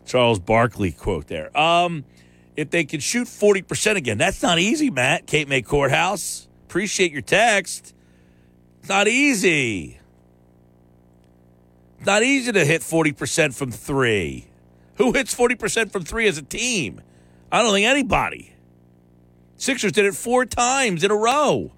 Charles 0.07 0.39
Barkley 0.39 0.93
quote 0.93 1.27
there. 1.27 1.57
Um, 1.59 2.05
if 2.57 2.70
they 2.70 2.85
could 2.85 3.02
shoot 3.02 3.28
40% 3.28 3.97
again, 3.97 4.19
that's 4.19 4.43
not 4.43 4.59
easy, 4.59 4.91
Matt. 4.91 5.27
Cape 5.27 5.49
May 5.49 5.62
Courthouse. 5.62 6.49
Appreciate 6.65 7.12
your 7.12 7.23
text. 7.23 7.94
It's 8.81 8.89
not 8.89 9.09
easy. 9.09 9.99
Not 12.04 12.22
easy 12.22 12.52
to 12.52 12.64
hit 12.64 12.82
40% 12.82 13.54
from 13.54 13.70
three. 13.70 14.46
Who 14.96 15.12
hits 15.12 15.34
40% 15.34 15.92
from 15.92 16.04
three 16.04 16.26
as 16.28 16.38
a 16.38 16.42
team? 16.42 17.00
I 17.52 17.62
don't 17.62 17.72
think 17.72 17.86
anybody. 17.86 18.54
Sixers 19.56 19.92
did 19.92 20.06
it 20.06 20.14
four 20.14 20.46
times 20.46 21.04
in 21.04 21.10
a 21.10 21.16
row. 21.16 21.72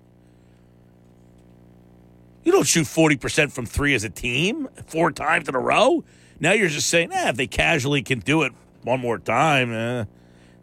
You 2.44 2.52
don't 2.52 2.66
shoot 2.66 2.86
40% 2.86 3.52
from 3.52 3.66
three 3.66 3.94
as 3.94 4.04
a 4.04 4.10
team 4.10 4.68
four 4.86 5.12
times 5.12 5.48
in 5.48 5.54
a 5.54 5.60
row. 5.60 6.04
Now 6.40 6.52
you're 6.52 6.68
just 6.68 6.88
saying, 6.88 7.12
eh, 7.12 7.28
if 7.30 7.36
they 7.36 7.46
casually 7.46 8.02
can 8.02 8.18
do 8.18 8.42
it 8.42 8.52
one 8.82 9.00
more 9.00 9.18
time, 9.18 9.72
eh. 9.72 10.04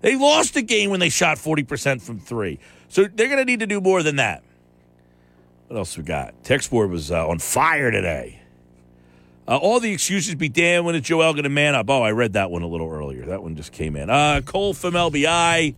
they 0.02 0.18
lost 0.18 0.54
the 0.54 0.62
game 0.62 0.90
when 0.90 1.00
they 1.00 1.10
shot 1.10 1.38
40% 1.38 2.02
from 2.02 2.20
three. 2.20 2.60
So 2.90 3.06
they're 3.06 3.28
going 3.28 3.40
to 3.40 3.46
need 3.46 3.62
to 3.62 3.68
do 3.68 3.80
more 3.80 4.04
than 4.04 4.18
that. 4.18 4.44
What 5.68 5.78
else 5.78 5.98
we 5.98 6.04
got? 6.04 6.44
Text 6.44 6.72
board 6.72 6.90
was 6.90 7.12
uh, 7.12 7.28
on 7.28 7.40
fire 7.40 7.92
today. 7.92 8.39
Uh, 9.50 9.58
all 9.58 9.80
the 9.80 9.92
excuses 9.92 10.36
be 10.36 10.48
damned 10.48 10.86
when 10.86 10.94
it's 10.94 11.08
Joel 11.08 11.34
going 11.34 11.42
to 11.42 11.50
man 11.50 11.74
up. 11.74 11.90
Oh, 11.90 12.04
I 12.04 12.12
read 12.12 12.34
that 12.34 12.52
one 12.52 12.62
a 12.62 12.68
little 12.68 12.88
earlier. 12.88 13.26
That 13.26 13.42
one 13.42 13.56
just 13.56 13.72
came 13.72 13.96
in. 13.96 14.08
Uh, 14.08 14.42
Cole 14.46 14.76
from 14.76 14.94
LBI. 14.94 15.74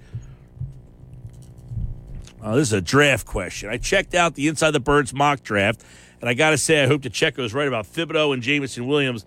Uh, 2.43 2.55
this 2.55 2.67
is 2.67 2.73
a 2.73 2.81
draft 2.81 3.25
question. 3.25 3.69
I 3.69 3.77
checked 3.77 4.13
out 4.13 4.35
the 4.35 4.49
Inside 4.49 4.71
the 4.71 4.81
Birds 4.81 5.13
mock 5.13 5.41
draft, 5.41 5.85
and 6.19 6.29
I 6.29 6.33
got 6.33 6.49
to 6.49 6.57
say, 6.57 6.83
I 6.83 6.87
hope 6.87 7.03
Checo 7.03 7.39
is 7.39 7.53
right 7.53 7.67
about 7.67 7.85
Thibodeaux 7.85 8.33
and 8.33 8.43
Jameson 8.43 8.87
Williams. 8.87 9.25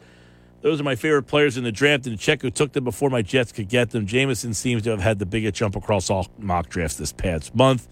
Those 0.61 0.79
are 0.79 0.85
my 0.85 0.95
favorite 0.95 1.23
players 1.23 1.57
in 1.57 1.65
the 1.65 1.73
draft, 1.73 2.07
and 2.07 2.19
Checo 2.19 2.53
took 2.53 2.73
them 2.73 2.85
before 2.85 3.09
my 3.09 3.23
Jets 3.23 3.51
could 3.51 3.71
get 3.71 3.93
them. 3.93 4.07
Jamison 4.07 4.53
seems 4.53 4.83
to 4.83 4.91
have 4.91 5.01
had 5.01 5.19
the 5.19 5.27
biggest 5.27 5.55
jump 5.55 5.75
across 5.75 6.11
all 6.11 6.27
mock 6.39 6.69
drafts 6.69 6.97
this 6.97 7.13
past 7.13 7.55
month. 7.55 7.89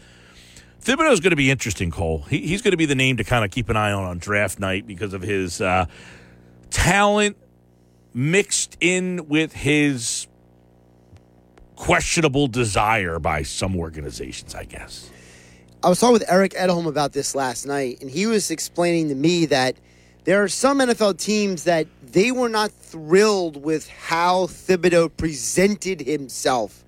Thibodeaux 0.83 1.13
is 1.13 1.21
going 1.21 1.31
to 1.31 1.37
be 1.37 1.51
interesting, 1.51 1.91
Cole. 1.91 2.23
He, 2.29 2.47
he's 2.47 2.61
going 2.61 2.73
to 2.73 2.77
be 2.77 2.87
the 2.87 2.95
name 2.95 3.17
to 3.17 3.25
kind 3.25 3.43
of 3.43 3.51
keep 3.51 3.71
an 3.71 3.77
eye 3.79 3.93
on 3.93 4.05
on 4.05 4.19
draft 4.19 4.59
night 4.59 4.87
because 4.87 5.15
of 5.15 5.23
his 5.23 5.63
uh, 5.63 5.87
talent 6.73 7.37
mixed 8.15 8.77
in 8.81 9.29
with 9.29 9.53
his 9.53 10.27
questionable 11.77 12.49
desire 12.49 13.19
by 13.19 13.43
some 13.43 13.77
organizations, 13.77 14.55
I 14.55 14.65
guess. 14.65 15.11
I 15.83 15.89
was 15.89 15.99
talking 16.01 16.15
with 16.15 16.25
Eric 16.29 16.53
Edholm 16.53 16.87
about 16.87 17.13
this 17.13 17.35
last 17.35 17.67
night, 17.67 18.01
and 18.01 18.11
he 18.11 18.27
was 18.27 18.51
explaining 18.51 19.09
to 19.09 19.15
me 19.15 19.47
that 19.47 19.77
there 20.25 20.43
are 20.43 20.49
some 20.49 20.79
NFL 20.79 21.19
teams 21.19 21.65
that 21.65 21.89
they 22.03 22.31
were 22.31 22.49
not 22.49 22.71
thrilled 22.71 23.63
with 23.63 23.89
how 23.89 24.47
Thibodeaux 24.47 25.17
presented 25.17 26.01
himself 26.01 26.85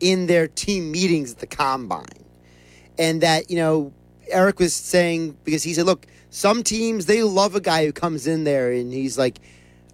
in 0.00 0.26
their 0.26 0.48
team 0.48 0.90
meetings 0.90 1.32
at 1.32 1.38
the 1.38 1.46
combine. 1.46 2.06
And 2.98 3.20
that, 3.20 3.50
you 3.50 3.56
know, 3.56 3.92
Eric 4.28 4.58
was 4.58 4.74
saying, 4.74 5.36
because 5.44 5.62
he 5.62 5.72
said, 5.72 5.86
look, 5.86 6.06
some 6.34 6.64
teams, 6.64 7.06
they 7.06 7.22
love 7.22 7.54
a 7.54 7.60
guy 7.60 7.86
who 7.86 7.92
comes 7.92 8.26
in 8.26 8.42
there 8.42 8.72
and 8.72 8.92
he's 8.92 9.16
like, 9.16 9.38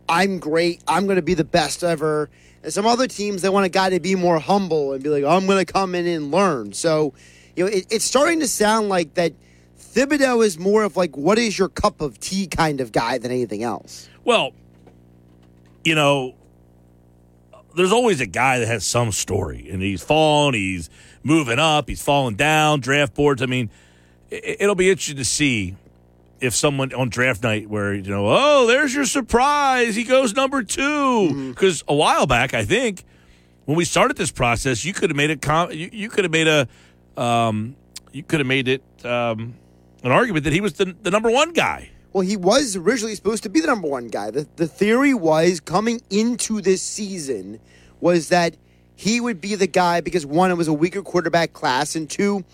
I'm 0.09 0.39
great. 0.39 0.83
I'm 0.89 1.05
going 1.05 1.17
to 1.17 1.23
be 1.23 1.35
the 1.35 1.45
best 1.45 1.85
ever. 1.85 2.31
And 2.63 2.73
some 2.73 2.87
other 2.87 3.07
teams, 3.07 3.43
they 3.43 3.51
want 3.51 3.67
a 3.67 3.69
guy 3.69 3.91
to 3.91 4.01
be 4.01 4.15
more 4.15 4.39
humble 4.39 4.95
and 4.95 5.03
be 5.03 5.11
like, 5.11 5.23
I'm 5.23 5.47
going 5.47 5.63
to 5.63 5.71
come 5.71 5.95
in 5.95 6.07
and 6.07 6.31
learn. 6.31 6.73
So, 6.73 7.13
you 7.55 7.65
know, 7.65 7.71
it, 7.71 7.89
it's 7.91 8.07
starting 8.07 8.41
to 8.41 8.49
sound 8.49 8.89
like 8.89 9.13
that 9.15 9.35
Thibodeaux 9.79 10.43
is 10.43 10.59
more 10.59 10.83
of 10.83 10.97
like, 10.97 11.15
what 11.15 11.39
is 11.39 11.59
your 11.59 11.69
cup 11.69 12.01
of 12.01 12.19
tea 12.19 12.47
kind 12.47 12.81
of 12.81 12.91
guy 12.91 13.19
than 13.19 13.31
anything 13.31 13.63
else. 13.63 14.09
Well, 14.25 14.53
you 15.85 15.95
know, 15.95 16.35
there's 17.77 17.93
always 17.93 18.23
a 18.23 18.27
guy 18.27 18.61
that 18.61 18.67
has 18.67 18.87
some 18.87 19.13
story, 19.13 19.69
and 19.71 19.83
he's 19.83 20.03
fallen, 20.03 20.55
he's 20.55 20.89
moving 21.23 21.59
up, 21.59 21.87
he's 21.87 22.03
falling 22.03 22.37
down, 22.37 22.81
draft 22.81 23.15
boards. 23.15 23.43
I 23.43 23.47
mean, 23.47 23.69
it'll 24.31 24.75
be 24.75 24.89
interesting 24.89 25.19
to 25.19 25.25
see 25.27 25.77
if 26.41 26.55
someone 26.55 26.93
on 26.95 27.09
draft 27.09 27.43
night 27.43 27.69
where 27.69 27.95
you 27.95 28.11
know, 28.11 28.27
oh, 28.29 28.67
there's 28.67 28.95
your 28.95 29.05
surprise, 29.05 29.95
he 29.95 30.05
goes 30.05 30.35
number 30.35 30.63
two. 30.63 31.51
Because 31.51 31.83
mm-hmm. 31.83 31.93
a 31.93 31.95
while 31.95 32.27
back, 32.27 32.55
I 32.55 32.65
think 32.65 33.05
when 33.65 33.77
we 33.77 33.85
started 33.85 34.17
this 34.17 34.31
process, 34.31 34.85
you 34.85 34.93
could 34.93 35.11
have 35.11 35.17
made 35.17 35.31
a 35.31 35.37
com- 35.37 35.71
you, 35.73 35.91
you 35.93 36.09
could 36.09 36.25
have 36.25 36.33
made 36.33 36.49
a 36.49 36.69
um, 37.17 37.77
you 38.13 38.23
could 38.23 38.41
have 38.41 38.47
made 38.47 38.69
it 38.69 38.83
um, 39.05 39.55
an 40.03 40.13
argument 40.13 40.45
that 40.45 40.53
he 40.53 40.61
was 40.61 40.75
the, 40.75 40.97
the 41.03 41.11
number 41.11 41.31
one 41.31 41.53
guy. 41.53 41.91
Well, 42.13 42.27
he 42.27 42.37
was 42.37 42.75
originally 42.75 43.15
supposed 43.15 43.45
to 43.45 43.49
be 43.49 43.61
the 43.61 43.69
number 43.69 43.87
one 43.87 44.09
guy. 44.09 44.33
The, 44.33 44.49
the 44.57 44.67
theory 44.67 45.15
was 45.15 45.61
coming 45.61 46.01
into 46.11 46.61
this 46.61 46.83
season 46.83 47.61
was 48.01 48.31
that 48.31 48.57
he 48.97 49.21
would 49.21 49.41
be 49.41 49.55
the 49.55 49.69
guy 49.69 50.01
because 50.01 50.27
one, 50.27 50.51
it 50.51 50.57
was 50.57 50.67
a 50.67 50.73
weaker 50.73 51.03
quarterback 51.03 51.53
class, 51.53 51.95
and 51.95 52.11
two, 52.11 52.45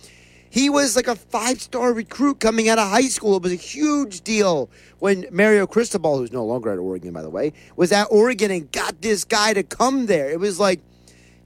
he 0.57 0.71
was 0.71 0.97
like 0.97 1.07
a 1.07 1.15
five 1.15 1.61
star 1.61 1.93
recruit 1.93 2.41
coming 2.41 2.71
out 2.71 2.79
of 2.79 2.89
high 2.89 3.09
school. 3.09 3.37
It 3.37 3.43
was 3.43 3.53
a 3.53 3.57
huge 3.57 4.23
deal 4.23 4.71
when 5.01 5.27
Mario 5.31 5.67
Cristobal, 5.67 6.17
who's 6.17 6.33
no 6.33 6.47
longer 6.47 6.73
at 6.73 6.79
Oregon, 6.79 7.13
by 7.13 7.21
the 7.21 7.29
way, 7.29 7.53
was 7.77 7.93
at 7.93 8.05
Oregon 8.11 8.51
and 8.51 8.73
got 8.73 9.03
this 9.03 9.23
guy 9.25 9.53
to 9.53 9.63
come 9.63 10.07
there. 10.07 10.31
It 10.31 10.41
was 10.41 10.59
like, 10.59 10.81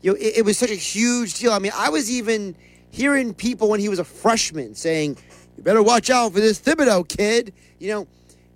you 0.00 0.12
know, 0.12 0.16
it, 0.16 0.38
it 0.38 0.44
was 0.44 0.56
such 0.58 0.70
a 0.70 0.76
huge 0.76 1.34
deal. 1.40 1.50
I 1.50 1.58
mean, 1.58 1.72
I 1.74 1.88
was 1.88 2.08
even 2.08 2.54
hearing 2.90 3.34
people 3.34 3.68
when 3.68 3.80
he 3.80 3.88
was 3.88 3.98
a 3.98 4.04
freshman 4.04 4.76
saying, 4.76 5.18
you 5.56 5.64
better 5.64 5.82
watch 5.82 6.08
out 6.08 6.32
for 6.32 6.38
this 6.38 6.60
Thibodeaux 6.60 7.08
kid 7.08 7.52
you 7.80 7.88
know, 7.88 8.06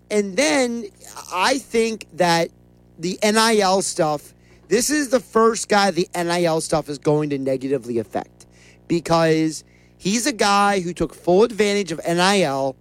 and 0.08 0.36
then 0.36 0.84
I 1.33 1.58
think 1.58 2.07
that 2.12 2.50
the 2.97 3.18
NIL 3.24 3.83
stuff, 3.83 4.33
this 4.68 4.89
is 4.89 5.08
the 5.08 5.18
first 5.18 5.68
guy 5.68 5.91
the 5.91 6.08
NIL 6.15 6.60
stuff 6.60 6.89
is 6.89 6.99
going 6.99 7.31
to 7.31 7.39
negatively 7.39 7.99
affect 7.99 8.47
because 8.86 9.65
he's 10.05 10.26
a 10.26 10.33
guy 10.33 10.81
who 10.81 10.92
took 10.92 11.15
full 11.15 11.44
advantage 11.44 11.91
of 11.91 11.99
NIL, 12.07 12.76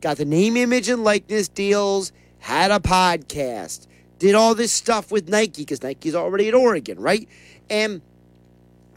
got 0.00 0.16
the 0.16 0.24
name, 0.24 0.56
image, 0.56 0.88
and 0.88 1.02
likeness 1.02 1.48
deals, 1.48 2.12
had 2.38 2.70
a 2.70 2.78
podcast, 2.78 3.88
did 4.20 4.36
all 4.36 4.54
this 4.54 4.72
stuff 4.72 5.10
with 5.10 5.28
Nike 5.28 5.62
because 5.62 5.82
Nike's 5.82 6.14
already 6.14 6.46
at 6.46 6.54
Oregon, 6.54 7.00
right? 7.00 7.28
And 7.68 8.00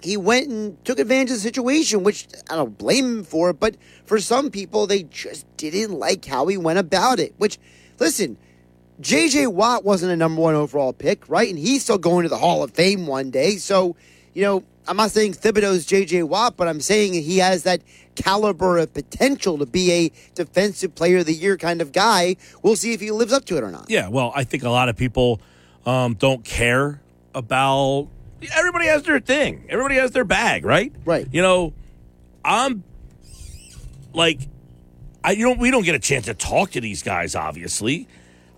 he 0.04 0.16
went 0.16 0.48
and 0.50 0.86
took 0.86 1.00
advantage 1.00 1.32
of 1.32 1.38
the 1.38 1.42
situation, 1.42 2.04
which 2.04 2.28
I 2.52 2.56
don't 2.56 2.78
blame 2.78 3.06
him 3.06 3.24
for 3.24 3.52
but 3.52 3.78
for 4.06 4.20
some 4.20 4.52
people, 4.52 4.86
they 4.86 5.02
just 5.02 5.48
didn't 5.58 5.98
like 5.98 6.24
how 6.24 6.46
he 6.46 6.58
went 6.58 6.78
about 6.78 7.20
it. 7.20 7.34
Which, 7.40 7.58
listen, 8.00 8.38
JJ 9.02 9.54
Watt 9.54 9.84
wasn't 9.84 10.12
a 10.12 10.16
number 10.16 10.40
one 10.40 10.54
overall 10.54 10.94
pick, 10.94 11.28
right? 11.28 11.50
And 11.50 11.58
he's 11.58 11.82
still 11.82 11.98
going 11.98 12.24
to 12.24 12.30
the 12.30 12.38
Hall 12.38 12.62
of 12.62 12.70
Fame 12.70 13.08
one 13.08 13.32
day. 13.32 13.56
So, 13.56 13.96
you 14.36 14.44
know, 14.44 14.64
I'm 14.88 14.98
not 14.98 15.12
saying 15.12 15.34
Thibodeaux's 15.34 15.86
JJ 15.86 16.28
Watt, 16.28 16.58
but 16.58 16.68
I'm 16.68 16.82
saying 16.82 17.14
he 17.14 17.38
has 17.38 17.64
that 17.64 17.82
caliber 18.16 18.78
of 18.78 18.94
potential 18.94 19.58
to 19.58 19.66
be 19.66 19.92
a 19.92 20.12
defensive 20.36 20.96
player 20.96 21.20
of 21.20 21.26
the 21.26 21.34
year 21.34 21.58
kind 21.58 21.82
of 21.82 21.92
guy. 21.92 22.36
We'll 22.62 22.76
see 22.76 22.94
if 22.94 23.00
he 23.00 23.12
lives 23.12 23.32
up 23.32 23.46
to 23.46 23.58
it 23.58 23.64
or 23.64 23.72
not. 23.72 23.90
Yeah, 23.90 24.10
well, 24.10 24.32
I 24.36 24.44
think 24.44 24.64
a 24.64 24.70
lot 24.70 24.90
of 24.90 24.98
people 24.98 25.40
um, 25.86 26.16
don't 26.16 26.44
care 26.44 27.02
about 27.34 28.08
everybody 28.56 28.88
has 28.88 29.04
their 29.04 29.20
thing. 29.20 29.66
Everybody 29.70 29.96
has 29.96 30.12
their 30.12 30.26
bag, 30.26 30.66
right? 30.66 30.92
Right. 31.06 31.28
You 31.32 31.42
know, 31.42 31.74
I'm 32.44 32.84
like 34.14 34.42
I 35.24 35.32
you 35.32 35.46
know 35.46 35.54
we 35.60 35.72
don't 35.72 35.84
get 35.84 35.96
a 35.96 36.00
chance 36.00 36.26
to 36.26 36.34
talk 36.34 36.72
to 36.72 36.82
these 36.82 37.04
guys 37.04 37.36
obviously. 37.36 38.08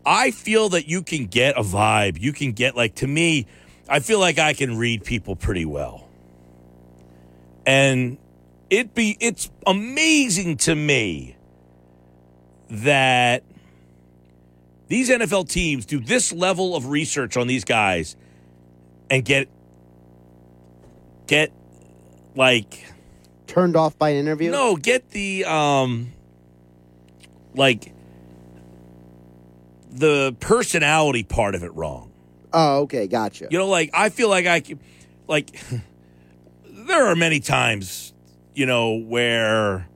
I 0.05 0.31
feel 0.31 0.69
that 0.69 0.89
you 0.89 1.01
can 1.01 1.27
get 1.27 1.57
a 1.57 1.61
vibe. 1.61 2.19
You 2.19 2.33
can 2.33 2.51
get 2.51 2.75
like 2.75 2.95
to 2.95 3.07
me, 3.07 3.47
I 3.87 3.99
feel 3.99 4.19
like 4.19 4.37
I 4.37 4.53
can 4.53 4.77
read 4.77 5.03
people 5.03 5.35
pretty 5.35 5.65
well. 5.65 6.07
And 7.65 8.17
it 8.69 8.93
be 8.93 9.17
it's 9.19 9.49
amazing 9.65 10.57
to 10.57 10.75
me 10.75 11.35
that 12.69 13.43
these 14.87 15.09
NFL 15.09 15.47
teams 15.49 15.85
do 15.85 15.99
this 15.99 16.33
level 16.33 16.75
of 16.75 16.87
research 16.87 17.37
on 17.37 17.47
these 17.47 17.63
guys 17.63 18.15
and 19.09 19.23
get 19.23 19.47
get 21.27 21.51
like 22.35 22.85
turned 23.47 23.75
off 23.75 23.97
by 23.97 24.09
an 24.09 24.17
interview? 24.17 24.51
No, 24.51 24.75
get 24.75 25.09
the 25.11 25.45
um 25.45 26.11
like 27.55 27.93
the 29.91 30.35
personality 30.39 31.23
part 31.23 31.55
of 31.55 31.63
it 31.63 31.73
wrong. 31.73 32.11
Oh, 32.51 32.81
okay, 32.81 33.07
gotcha. 33.07 33.47
You 33.49 33.57
know, 33.57 33.67
like 33.67 33.91
I 33.93 34.09
feel 34.09 34.29
like 34.29 34.45
I 34.45 34.59
can, 34.59 34.79
like 35.27 35.55
there 36.87 37.07
are 37.07 37.15
many 37.15 37.39
times, 37.39 38.13
you 38.53 38.65
know, 38.65 38.93
where 38.93 39.87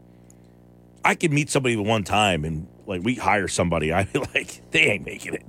I 1.03 1.15
could 1.15 1.31
meet 1.31 1.49
somebody 1.49 1.75
one 1.75 2.03
time 2.03 2.45
and 2.45 2.67
like 2.85 3.01
we 3.03 3.15
hire 3.15 3.47
somebody, 3.47 3.91
I 3.93 4.05
be 4.05 4.19
like, 4.33 4.71
they 4.71 4.81
ain't 4.81 5.05
making 5.05 5.35
it. 5.35 5.45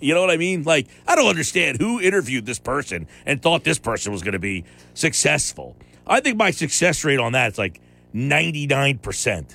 You 0.00 0.14
know 0.14 0.20
what 0.20 0.30
I 0.30 0.36
mean? 0.36 0.62
Like, 0.62 0.86
I 1.06 1.16
don't 1.16 1.28
understand 1.28 1.80
who 1.80 2.00
interviewed 2.00 2.46
this 2.46 2.58
person 2.58 3.08
and 3.26 3.42
thought 3.42 3.64
this 3.64 3.78
person 3.78 4.12
was 4.12 4.22
going 4.22 4.32
to 4.32 4.38
be 4.38 4.64
successful. 4.94 5.76
I 6.06 6.20
think 6.20 6.36
my 6.36 6.52
success 6.52 7.04
rate 7.04 7.18
on 7.18 7.32
that 7.32 7.52
is 7.52 7.58
like 7.58 7.80
99%. 8.14 9.54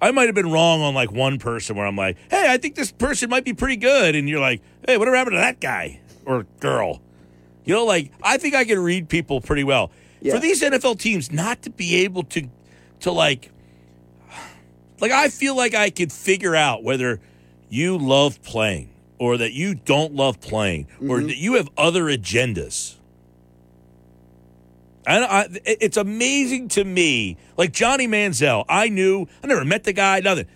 I 0.00 0.10
might 0.10 0.26
have 0.26 0.34
been 0.34 0.50
wrong 0.50 0.80
on 0.82 0.94
like 0.94 1.12
one 1.12 1.38
person 1.38 1.76
where 1.76 1.86
I'm 1.86 1.96
like, 1.96 2.16
hey, 2.30 2.46
I 2.48 2.58
think 2.58 2.74
this 2.74 2.92
person 2.92 3.30
might 3.30 3.44
be 3.44 3.52
pretty 3.52 3.76
good. 3.76 4.14
And 4.14 4.28
you're 4.28 4.40
like, 4.40 4.62
hey, 4.86 4.96
whatever 4.96 5.16
happened 5.16 5.34
to 5.34 5.40
that 5.40 5.60
guy 5.60 6.00
or 6.24 6.44
girl? 6.60 7.02
You 7.64 7.74
know, 7.74 7.84
like, 7.84 8.12
I 8.22 8.38
think 8.38 8.54
I 8.54 8.64
can 8.64 8.78
read 8.78 9.08
people 9.08 9.40
pretty 9.40 9.64
well. 9.64 9.90
For 10.32 10.40
these 10.40 10.62
NFL 10.62 10.98
teams 10.98 11.30
not 11.32 11.62
to 11.62 11.70
be 11.70 11.96
able 12.04 12.24
to, 12.24 12.48
to 13.00 13.12
like, 13.12 13.50
like, 15.00 15.12
I 15.12 15.28
feel 15.28 15.56
like 15.56 15.74
I 15.74 15.90
could 15.90 16.12
figure 16.12 16.56
out 16.56 16.82
whether 16.82 17.20
you 17.68 17.98
love 17.98 18.42
playing 18.42 18.90
or 19.18 19.36
that 19.38 19.52
you 19.52 19.74
don't 19.74 20.14
love 20.14 20.40
playing 20.40 20.88
or 21.00 21.18
mm-hmm. 21.18 21.28
that 21.28 21.36
you 21.36 21.54
have 21.54 21.68
other 21.76 22.04
agendas. 22.04 22.96
And 25.06 25.24
I, 25.24 25.48
it's 25.64 25.96
amazing 25.96 26.68
to 26.68 26.84
me. 26.84 27.36
Like 27.56 27.72
Johnny 27.72 28.08
Manziel, 28.08 28.64
I 28.68 28.88
knew, 28.88 29.28
I 29.42 29.46
never 29.46 29.64
met 29.64 29.84
the 29.84 29.92
guy, 29.92 30.20
nothing. 30.20 30.46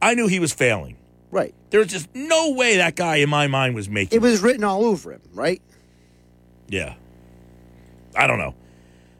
I 0.00 0.14
knew 0.14 0.28
he 0.28 0.40
was 0.40 0.52
failing. 0.52 0.96
Right. 1.30 1.54
There 1.70 1.80
was 1.80 1.88
just 1.88 2.08
no 2.14 2.52
way 2.52 2.78
that 2.78 2.96
guy 2.96 3.16
in 3.16 3.28
my 3.28 3.48
mind 3.48 3.74
was 3.74 3.88
making 3.88 4.16
It 4.16 4.22
was 4.22 4.40
written 4.40 4.64
all 4.64 4.84
over 4.84 5.12
him, 5.12 5.20
right? 5.34 5.60
Yeah. 6.68 6.94
I 8.16 8.26
don't 8.26 8.38
know. 8.38 8.54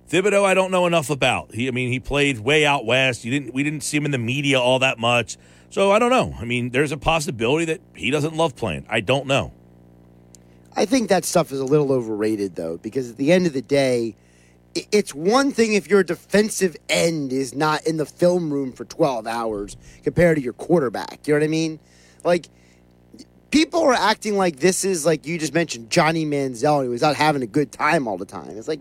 Thibodeaux, 0.08 0.44
I 0.44 0.54
don't 0.54 0.70
know 0.70 0.86
enough 0.86 1.10
about. 1.10 1.54
He, 1.54 1.68
I 1.68 1.70
mean, 1.70 1.92
he 1.92 2.00
played 2.00 2.38
way 2.38 2.64
out 2.64 2.86
west. 2.86 3.24
You 3.24 3.30
didn't, 3.30 3.52
we 3.52 3.62
didn't 3.62 3.82
see 3.82 3.96
him 3.96 4.06
in 4.06 4.10
the 4.10 4.18
media 4.18 4.58
all 4.58 4.78
that 4.78 4.98
much. 4.98 5.36
So 5.70 5.92
I 5.92 5.98
don't 5.98 6.10
know. 6.10 6.34
I 6.40 6.44
mean, 6.44 6.70
there's 6.70 6.92
a 6.92 6.96
possibility 6.96 7.66
that 7.66 7.80
he 7.94 8.10
doesn't 8.10 8.34
love 8.34 8.56
playing. 8.56 8.86
I 8.88 9.00
don't 9.00 9.26
know. 9.26 9.52
I 10.74 10.86
think 10.86 11.10
that 11.10 11.24
stuff 11.24 11.52
is 11.52 11.60
a 11.60 11.64
little 11.64 11.92
overrated, 11.92 12.54
though, 12.54 12.78
because 12.78 13.10
at 13.10 13.16
the 13.16 13.32
end 13.32 13.46
of 13.46 13.52
the 13.52 13.60
day, 13.60 14.14
it's 14.74 15.14
one 15.14 15.50
thing 15.50 15.74
if 15.74 15.88
your 15.88 16.02
defensive 16.02 16.76
end 16.88 17.32
is 17.32 17.54
not 17.54 17.86
in 17.86 17.96
the 17.96 18.06
film 18.06 18.50
room 18.50 18.72
for 18.72 18.84
12 18.84 19.26
hours 19.26 19.76
compared 20.04 20.36
to 20.36 20.42
your 20.42 20.52
quarterback. 20.52 21.26
You 21.26 21.34
know 21.34 21.40
what 21.40 21.44
I 21.44 21.48
mean? 21.48 21.80
Like, 22.24 22.48
people 23.50 23.82
are 23.82 23.92
acting 23.92 24.36
like 24.36 24.60
this 24.60 24.84
is, 24.84 25.04
like 25.04 25.26
you 25.26 25.38
just 25.38 25.52
mentioned, 25.52 25.90
Johnny 25.90 26.24
Manziel, 26.24 26.84
who 26.84 26.90
was 26.90 27.02
not 27.02 27.16
having 27.16 27.42
a 27.42 27.46
good 27.46 27.72
time 27.72 28.06
all 28.06 28.16
the 28.16 28.24
time. 28.24 28.50
It's 28.50 28.68
like, 28.68 28.80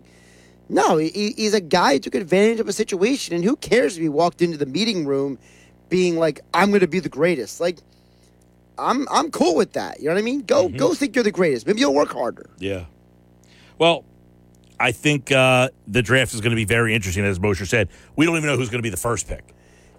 no, 0.68 0.96
he, 0.98 1.32
he's 1.36 1.54
a 1.54 1.60
guy 1.60 1.94
who 1.94 1.98
took 2.00 2.14
advantage 2.14 2.60
of 2.60 2.68
a 2.68 2.72
situation, 2.72 3.34
and 3.34 3.44
who 3.44 3.56
cares 3.56 3.96
if 3.96 4.02
he 4.02 4.08
walked 4.08 4.42
into 4.42 4.56
the 4.56 4.66
meeting 4.66 5.06
room 5.06 5.38
being 5.88 6.16
like, 6.16 6.40
I'm 6.52 6.68
going 6.70 6.80
to 6.80 6.86
be 6.88 7.00
the 7.00 7.08
greatest? 7.08 7.60
Like, 7.60 7.78
I'm 8.78 9.06
I'm 9.10 9.30
cool 9.30 9.56
with 9.56 9.72
that. 9.72 9.98
You 10.00 10.06
know 10.06 10.14
what 10.14 10.20
I 10.20 10.22
mean? 10.22 10.42
Go 10.42 10.68
go 10.68 10.94
think 10.94 11.14
you're 11.16 11.24
the 11.24 11.32
greatest. 11.32 11.66
Maybe 11.66 11.80
you'll 11.80 11.94
work 11.94 12.12
harder. 12.12 12.48
Yeah. 12.58 12.84
Well, 13.78 14.04
I 14.78 14.92
think 14.92 15.32
uh, 15.32 15.70
the 15.86 16.02
draft 16.02 16.34
is 16.34 16.40
going 16.40 16.50
to 16.50 16.56
be 16.56 16.64
very 16.64 16.94
interesting, 16.94 17.24
as 17.24 17.40
Mosher 17.40 17.66
said. 17.66 17.88
We 18.16 18.26
don't 18.26 18.36
even 18.36 18.48
know 18.48 18.56
who's 18.56 18.68
going 18.70 18.78
to 18.80 18.86
be 18.86 18.90
the 18.90 18.96
first 18.96 19.26
pick. 19.28 19.44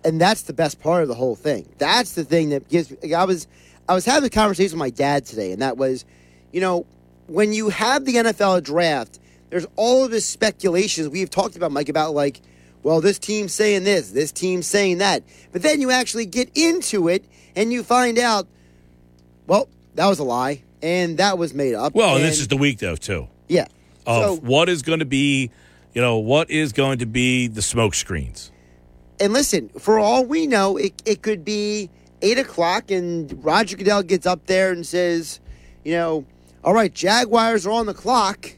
and 0.06 0.20
that's 0.22 0.44
the 0.44 0.54
best 0.54 0.80
part 0.80 1.02
of 1.02 1.10
the 1.10 1.16
whole 1.16 1.36
thing. 1.36 1.68
That's 1.78 2.14
the 2.14 2.24
thing 2.24 2.50
that 2.50 2.70
gives. 2.70 2.92
me 2.92 3.14
I 3.14 3.26
was 3.26 3.48
I 3.90 3.94
was 3.94 4.06
having 4.06 4.28
a 4.28 4.30
conversation 4.30 4.78
with 4.78 4.80
my 4.80 4.92
dad 4.92 5.26
today, 5.26 5.52
and 5.52 5.62
that 5.62 5.76
was, 5.76 6.06
you 6.54 6.62
know, 6.62 6.86
when 7.28 7.52
you 7.54 7.70
have 7.70 8.06
the 8.06 8.16
NFL 8.16 8.64
draft, 8.64 9.20
there's 9.50 9.68
all 9.76 10.06
of 10.06 10.12
this 10.12 10.26
speculations 10.26 11.10
we've 11.10 11.30
talked 11.30 11.56
about, 11.56 11.72
Mike, 11.72 11.90
about 11.90 12.14
like, 12.14 12.42
well, 12.84 13.02
this 13.02 13.20
team's 13.20 13.54
saying 13.54 13.84
this, 13.84 14.12
this 14.12 14.32
team's 14.32 14.68
saying 14.68 15.00
that, 15.00 15.24
but 15.52 15.62
then 15.62 15.82
you 15.82 15.92
actually 15.92 16.26
get 16.26 16.50
into 16.56 17.08
it 17.08 17.26
and 17.56 17.74
you 17.74 17.84
find 17.84 18.18
out, 18.18 18.48
well, 19.48 19.68
that 19.96 20.08
was 20.08 20.20
a 20.20 20.24
lie, 20.24 20.64
and 20.82 21.18
that 21.18 21.38
was 21.38 21.54
made 21.54 21.74
up. 21.74 21.94
Well, 21.94 22.16
and 22.16 22.24
this 22.24 22.40
is 22.40 22.48
the 22.48 22.58
week, 22.58 22.80
though, 22.80 22.96
too, 22.96 23.28
yeah. 23.48 23.66
of 24.06 24.24
So 24.24 24.36
what 24.38 24.70
is 24.70 24.82
going 24.82 25.00
to 25.00 25.06
be, 25.06 25.52
you 25.94 26.02
know, 26.02 26.20
what 26.20 26.50
is 26.50 26.72
going 26.72 27.00
to 27.00 27.06
be 27.06 27.48
the 27.48 27.62
smoke 27.62 27.96
screens. 27.96 28.52
And 29.20 29.34
listen, 29.34 29.70
for 29.70 30.00
all 30.00 30.24
we 30.24 30.48
know, 30.48 30.78
it, 30.78 31.02
it 31.06 31.22
could 31.22 31.44
be 31.44 31.90
eight 32.22 32.38
o'clock, 32.38 32.92
and 32.92 33.44
Roger 33.44 33.76
Goodell 33.76 34.04
gets 34.04 34.26
up 34.26 34.46
there 34.46 34.72
and 34.72 34.86
says, 34.86 35.42
you 35.84 35.94
know, 35.94 36.26
all 36.64 36.74
right, 36.74 36.94
Jaguars 36.94 37.66
are 37.66 37.72
on 37.72 37.86
the 37.86 37.94
clock, 37.94 38.52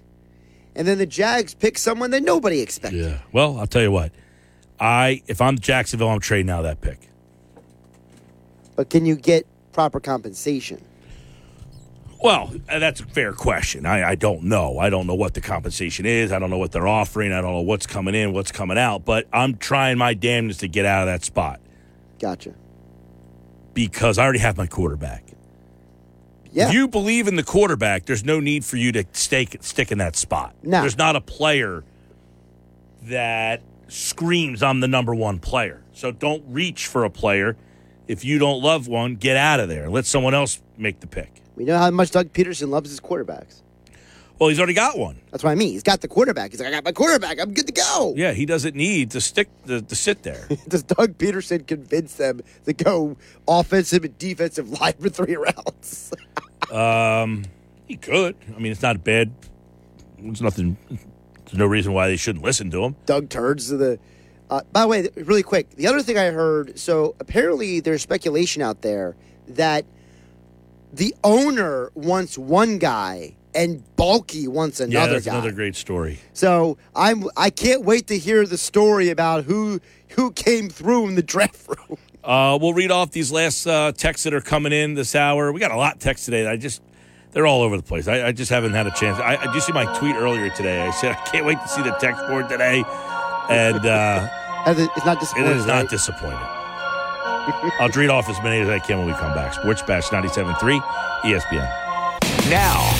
and 0.76 0.88
then 0.88 0.98
the 0.98 1.06
Jags 1.06 1.54
pick 1.54 1.78
someone 1.78 2.12
that 2.12 2.24
nobody 2.24 2.60
expected. 2.62 3.04
Yeah. 3.06 3.20
Well, 3.32 3.60
I'll 3.60 3.68
tell 3.68 3.82
you 3.82 3.92
what. 3.92 4.12
I 4.80 5.22
if 5.28 5.42
I'm 5.42 5.60
Jacksonville, 5.60 6.10
I'm 6.10 6.20
trading 6.20 6.50
out 6.50 6.64
that 6.64 6.82
pick. 6.82 7.10
But 8.76 8.90
can 8.90 9.06
you 9.06 9.16
get 9.16 9.46
proper 9.74 10.00
compensation? 10.00 10.84
Well, 12.24 12.54
uh, 12.70 12.78
that's 12.80 13.02
a 13.02 13.06
fair 13.06 13.34
question. 13.34 13.86
I, 13.86 14.10
I 14.12 14.16
don't 14.16 14.44
know. 14.44 14.78
I 14.78 14.90
don't 14.92 15.08
know 15.08 15.16
what 15.16 15.34
the 15.34 15.42
compensation 15.42 16.06
is. 16.06 16.32
I 16.32 16.38
don't 16.38 16.52
know 16.52 16.60
what 16.60 16.72
they're 16.72 16.88
offering. 16.88 17.32
I 17.34 17.42
don't 17.42 17.52
know 17.52 17.62
what's 17.62 17.88
coming 17.88 18.14
in, 18.14 18.32
what's 18.32 18.52
coming 18.52 18.78
out. 18.78 19.06
But 19.06 19.28
I'm 19.34 19.58
trying 19.58 19.98
my 19.98 20.14
damnedest 20.14 20.60
to 20.60 20.68
get 20.68 20.86
out 20.86 21.08
of 21.08 21.08
that 21.08 21.24
spot 21.24 21.60
Gotcha. 22.20 22.54
because 23.74 24.20
I 24.20 24.24
already 24.24 24.40
have 24.40 24.56
my 24.56 24.68
quarterback. 24.68 25.24
Yeah. 26.52 26.68
If 26.68 26.74
you 26.74 26.88
believe 26.88 27.28
in 27.28 27.36
the 27.36 27.44
quarterback, 27.44 28.06
there's 28.06 28.26
no 28.26 28.40
need 28.40 28.66
for 28.66 28.78
you 28.78 28.92
to 28.92 29.06
stake, 29.14 29.58
stick 29.62 29.92
in 29.92 30.00
that 30.00 30.16
spot. 30.16 30.54
No. 30.64 30.82
There's 30.82 30.98
not 30.98 31.16
a 31.16 31.22
player 31.22 31.84
that 33.04 33.62
screams, 33.88 34.62
I'm 34.62 34.80
the 34.80 34.88
number 34.88 35.16
one 35.16 35.40
player. 35.40 35.82
So 35.94 36.12
don't 36.12 36.44
reach 36.48 36.88
for 36.88 37.06
a 37.06 37.10
player. 37.10 37.56
If 38.08 38.26
you 38.26 38.40
don't 38.40 38.62
love 38.62 38.88
one, 38.88 39.16
get 39.16 39.38
out 39.38 39.60
of 39.60 39.70
there. 39.70 39.90
Let 39.90 40.06
someone 40.06 40.34
else 40.34 40.62
make 40.78 41.00
the 41.00 41.08
pick. 41.08 41.42
We 41.56 41.64
know 41.64 41.78
how 41.78 41.90
much 41.92 42.12
Doug 42.12 42.34
Pederson 42.34 42.70
loves 42.70 42.90
his 42.90 43.00
quarterbacks. 43.00 43.62
Well, 44.42 44.50
he's 44.50 44.58
already 44.58 44.74
got 44.74 44.98
one. 44.98 45.22
That's 45.30 45.44
what 45.44 45.52
I 45.52 45.56
mean. 45.56 45.70
He's 45.70 45.84
got 45.84 46.02
the 46.02 46.08
quarterback. 46.08 46.50
He's 46.50 46.60
like, 46.60 46.70
I 46.70 46.72
got 46.72 46.84
my 46.84 46.94
quarterback. 46.94 47.40
I'm 47.40 47.54
good 47.54 47.68
to 47.68 47.74
go. 47.74 48.16
Yeah, 48.18 48.32
he 48.32 48.48
doesn't 48.48 48.76
need 48.76 49.12
to 49.12 49.22
stick 49.22 49.50
to, 49.68 49.84
to 49.84 49.96
sit 49.96 50.24
there. 50.24 50.48
Does 50.68 50.82
Doug 50.82 51.20
Pederson 51.20 51.68
convince 51.68 52.16
them 52.16 52.42
to 52.66 52.74
go 52.74 53.18
offensive 53.48 54.04
and 54.04 54.18
defensive 54.18 54.82
line 54.82 54.94
for 54.94 55.10
three 55.10 55.36
rounds? 55.36 56.12
um, 56.72 57.46
he 57.88 57.98
could. 57.98 58.36
I 58.56 58.58
mean, 58.58 58.72
it's 58.72 58.82
not 58.82 59.04
bad. 59.04 59.32
There's 60.18 60.42
nothing. 60.42 60.76
There's 60.90 61.60
no 61.60 61.68
reason 61.68 61.94
why 61.94 62.08
they 62.08 62.18
shouldn't 62.18 62.44
listen 62.44 62.72
to 62.72 62.84
him. 62.84 62.96
Doug 63.06 63.30
turns 63.30 63.68
to 63.68 63.78
the. 63.78 64.00
Uh, 64.50 64.62
by 64.72 64.82
the 64.82 64.88
way, 64.88 65.08
really 65.18 65.44
quick, 65.44 65.70
the 65.76 65.86
other 65.86 66.02
thing 66.02 66.18
I 66.18 66.32
heard. 66.32 66.80
So 66.80 67.16
apparently, 67.20 67.80
there's 67.80 68.02
speculation 68.02 68.64
out 68.64 68.82
there 68.82 69.16
that 69.50 69.86
the 70.92 71.14
owner 71.24 71.92
wants 71.94 72.40
one 72.40 72.80
guy 72.80 73.36
and 73.54 73.84
Baalke 73.98 74.48
wants 74.48 74.80
yeah, 74.80 74.86
another 74.86 75.14
that's 75.14 75.26
guy. 75.26 75.34
another 75.36 75.52
great 75.52 75.76
story. 75.76 76.20
So 76.34 76.78
I'm. 76.96 77.26
I 77.38 77.50
can't 77.50 77.84
wait 77.84 78.08
to 78.08 78.18
hear 78.18 78.46
the 78.46 78.58
story 78.58 79.10
about 79.10 79.44
who 79.46 79.80
who 80.10 80.32
came 80.32 80.70
through 80.70 81.08
in 81.08 81.16
the 81.16 81.24
draft 81.34 81.68
room. 81.68 81.98
Uh, 82.24 82.58
we'll 82.62 82.74
read 82.74 82.92
off 82.92 83.12
these 83.12 83.32
last 83.32 83.66
uh, 83.66 83.92
texts 83.94 84.24
that 84.26 84.34
are 84.34 84.42
coming 84.42 84.72
in 84.72 84.94
this 84.94 85.16
hour. 85.16 85.52
We 85.52 85.60
got 85.60 85.72
a 85.72 85.78
lot 85.78 85.96
of 85.96 86.00
texts 86.00 86.26
today. 86.26 86.46
I 86.48 86.56
just 86.58 86.82
they're 87.32 87.48
all 87.48 87.62
over 87.62 87.78
the 87.78 87.84
place. 87.84 88.08
I, 88.08 88.28
I 88.28 88.32
just 88.32 88.52
haven't 88.52 88.74
had 88.74 88.88
a 88.88 88.92
chance. 88.92 89.18
I, 89.20 89.38
I 89.38 89.46
did 89.46 89.56
you 89.56 89.62
see 89.62 89.72
my 89.72 89.86
tweet 89.98 90.16
earlier 90.16 90.50
today. 90.50 90.82
I 90.82 90.92
said 90.92 91.12
I 91.20 91.30
can't 91.30 91.46
wait 91.46 91.60
to 91.60 91.68
see 91.68 91.82
the 91.82 91.92
text 91.94 92.26
board 92.28 92.48
today, 92.50 92.84
and 93.50 93.86
uh, 93.86 94.28
It's 94.68 95.06
not 95.06 95.18
it 95.18 95.22
disappointing. 95.22 95.52
is 95.58 95.66
not 95.66 95.82
right? 95.82 95.90
disappointing. 95.90 96.38
I'll 97.80 97.90
read 97.90 98.12
off 98.12 98.30
as 98.30 98.40
many 98.44 98.60
as 98.62 98.70
I 98.70 98.78
can 98.78 99.00
when 99.00 99.08
we 99.08 99.14
come 99.14 99.34
back. 99.34 99.56
Sports 99.56 99.82
Bash 99.82 100.10
97.3 100.10 100.80
ESPN. 101.24 102.50
Now, 102.52 103.00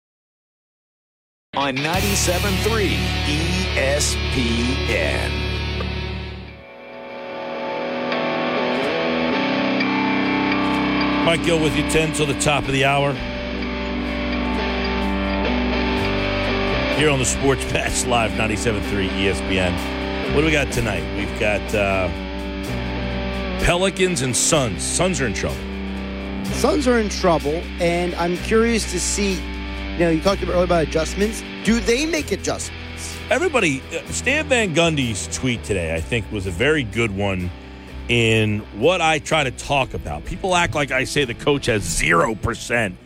On 1.57 1.75
97.3 1.75 2.95
ESPN. 3.75 5.31
Mike 11.25 11.43
Gill 11.43 11.61
with 11.61 11.75
you 11.75 11.83
10 11.89 12.13
till 12.13 12.25
the 12.25 12.39
top 12.39 12.63
of 12.63 12.71
the 12.71 12.85
hour. 12.85 13.11
Here 16.97 17.09
on 17.09 17.19
the 17.19 17.25
Sports 17.25 17.65
Bash 17.65 18.05
Live 18.05 18.31
97.3 18.31 19.09
ESPN. 19.09 20.33
What 20.33 20.39
do 20.39 20.45
we 20.45 20.53
got 20.53 20.71
tonight? 20.71 21.03
We've 21.17 21.37
got 21.37 21.75
uh, 21.75 22.07
Pelicans 23.65 24.21
and 24.21 24.33
Suns. 24.33 24.81
Suns 24.81 25.19
are 25.19 25.27
in 25.27 25.33
trouble. 25.33 25.59
Suns 26.45 26.87
are 26.87 26.97
in 26.97 27.09
trouble, 27.09 27.61
and 27.81 28.15
I'm 28.15 28.37
curious 28.37 28.89
to 28.93 29.01
see 29.01 29.37
know, 30.01 30.09
you 30.09 30.21
talked 30.21 30.41
about 30.43 30.53
earlier 30.53 30.65
about 30.65 30.83
adjustments. 30.83 31.43
Do 31.63 31.79
they 31.79 32.05
make 32.05 32.31
adjustments? 32.31 33.17
Everybody, 33.29 33.81
uh, 33.91 34.05
Stan 34.11 34.47
Van 34.47 34.75
Gundy's 34.75 35.27
tweet 35.35 35.63
today, 35.63 35.95
I 35.95 36.01
think, 36.01 36.29
was 36.31 36.47
a 36.47 36.51
very 36.51 36.83
good 36.83 37.15
one 37.15 37.49
in 38.09 38.59
what 38.79 38.99
I 39.01 39.19
try 39.19 39.43
to 39.43 39.51
talk 39.51 39.93
about. 39.93 40.25
People 40.25 40.55
act 40.55 40.75
like 40.75 40.91
I 40.91 41.05
say 41.05 41.23
the 41.25 41.33
coach 41.33 41.67
has 41.67 41.83
zero 41.83 42.35
percent 42.35 42.97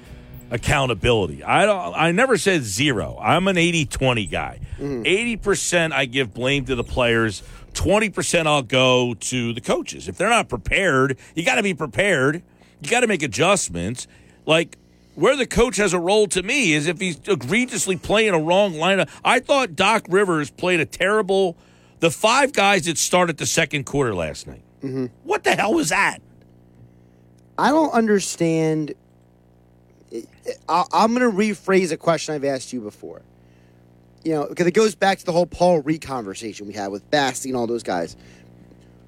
accountability. 0.52 1.44
I 1.44 1.66
don't. 1.66 1.94
I 1.96 2.12
never 2.12 2.38
said 2.38 2.64
zero. 2.64 3.18
I'm 3.22 3.48
an 3.48 3.56
80-20 3.56 4.32
guy. 4.32 4.60
80 4.80 5.38
percent 5.38 5.94
I 5.94 6.06
give 6.06 6.34
blame 6.34 6.66
to 6.66 6.76
the 6.76 6.84
players. 6.84 7.44
20 7.74 8.10
percent 8.10 8.48
I'll 8.48 8.64
go 8.64 9.14
to 9.14 9.54
the 9.54 9.62
coaches. 9.62 10.08
If 10.08 10.18
they're 10.18 10.30
not 10.30 10.50
prepared, 10.50 11.18
you 11.36 11.44
got 11.44 11.56
to 11.56 11.64
be 11.64 11.74
prepared. 11.74 12.42
You 12.82 12.90
got 12.90 13.02
to 13.02 13.08
make 13.08 13.24
adjustments. 13.24 14.08
Like 14.46 14.78
where 15.16 15.36
the 15.36 15.48
coach 15.48 15.78
has 15.78 15.94
a 15.94 16.00
role 16.00 16.28
to 16.28 16.44
me 16.44 16.74
is 16.74 16.88
if 16.88 17.00
he's 17.00 17.20
egregiously 17.28 17.96
playing 17.98 18.34
a 18.34 18.40
wrong 18.40 18.74
lineup. 18.74 19.10
I 19.24 19.40
thought 19.40 19.76
Doc 19.76 20.06
Rivers 20.10 20.50
played 20.52 20.80
a 20.80 20.86
terrible. 20.86 21.58
The 22.00 22.12
five 22.12 22.52
guys 22.54 22.86
that 22.86 22.98
started 22.98 23.38
the 23.38 23.46
second 23.46 23.86
quarter 23.86 24.14
last 24.14 24.46
night. 24.48 24.62
Mm-hmm. 24.84 25.06
What 25.24 25.44
the 25.44 25.56
hell 25.56 25.74
was 25.74 25.90
that? 25.90 26.20
I 27.58 27.70
don't 27.70 27.92
understand. 27.92 28.94
I- 30.68 30.86
I'm 30.92 31.16
going 31.16 31.30
to 31.32 31.36
rephrase 31.36 31.92
a 31.92 31.98
question 31.98 32.36
I've 32.36 32.44
asked 32.44 32.74
you 32.74 32.82
before. 32.82 33.22
You 34.24 34.34
know, 34.34 34.48
because 34.48 34.68
it 34.68 34.74
goes 34.74 34.96
back 34.96 35.20
to 35.20 35.26
the 35.26 35.32
whole 35.32 35.46
Paul 35.46 35.82
Reed 35.82 36.02
conversation 36.02 36.68
we 36.68 36.74
had 36.74 36.88
with 36.88 37.10
Basti 37.12 37.50
and 37.50 37.58
all 37.58 37.68
those 37.68 37.84
guys. 37.84 38.16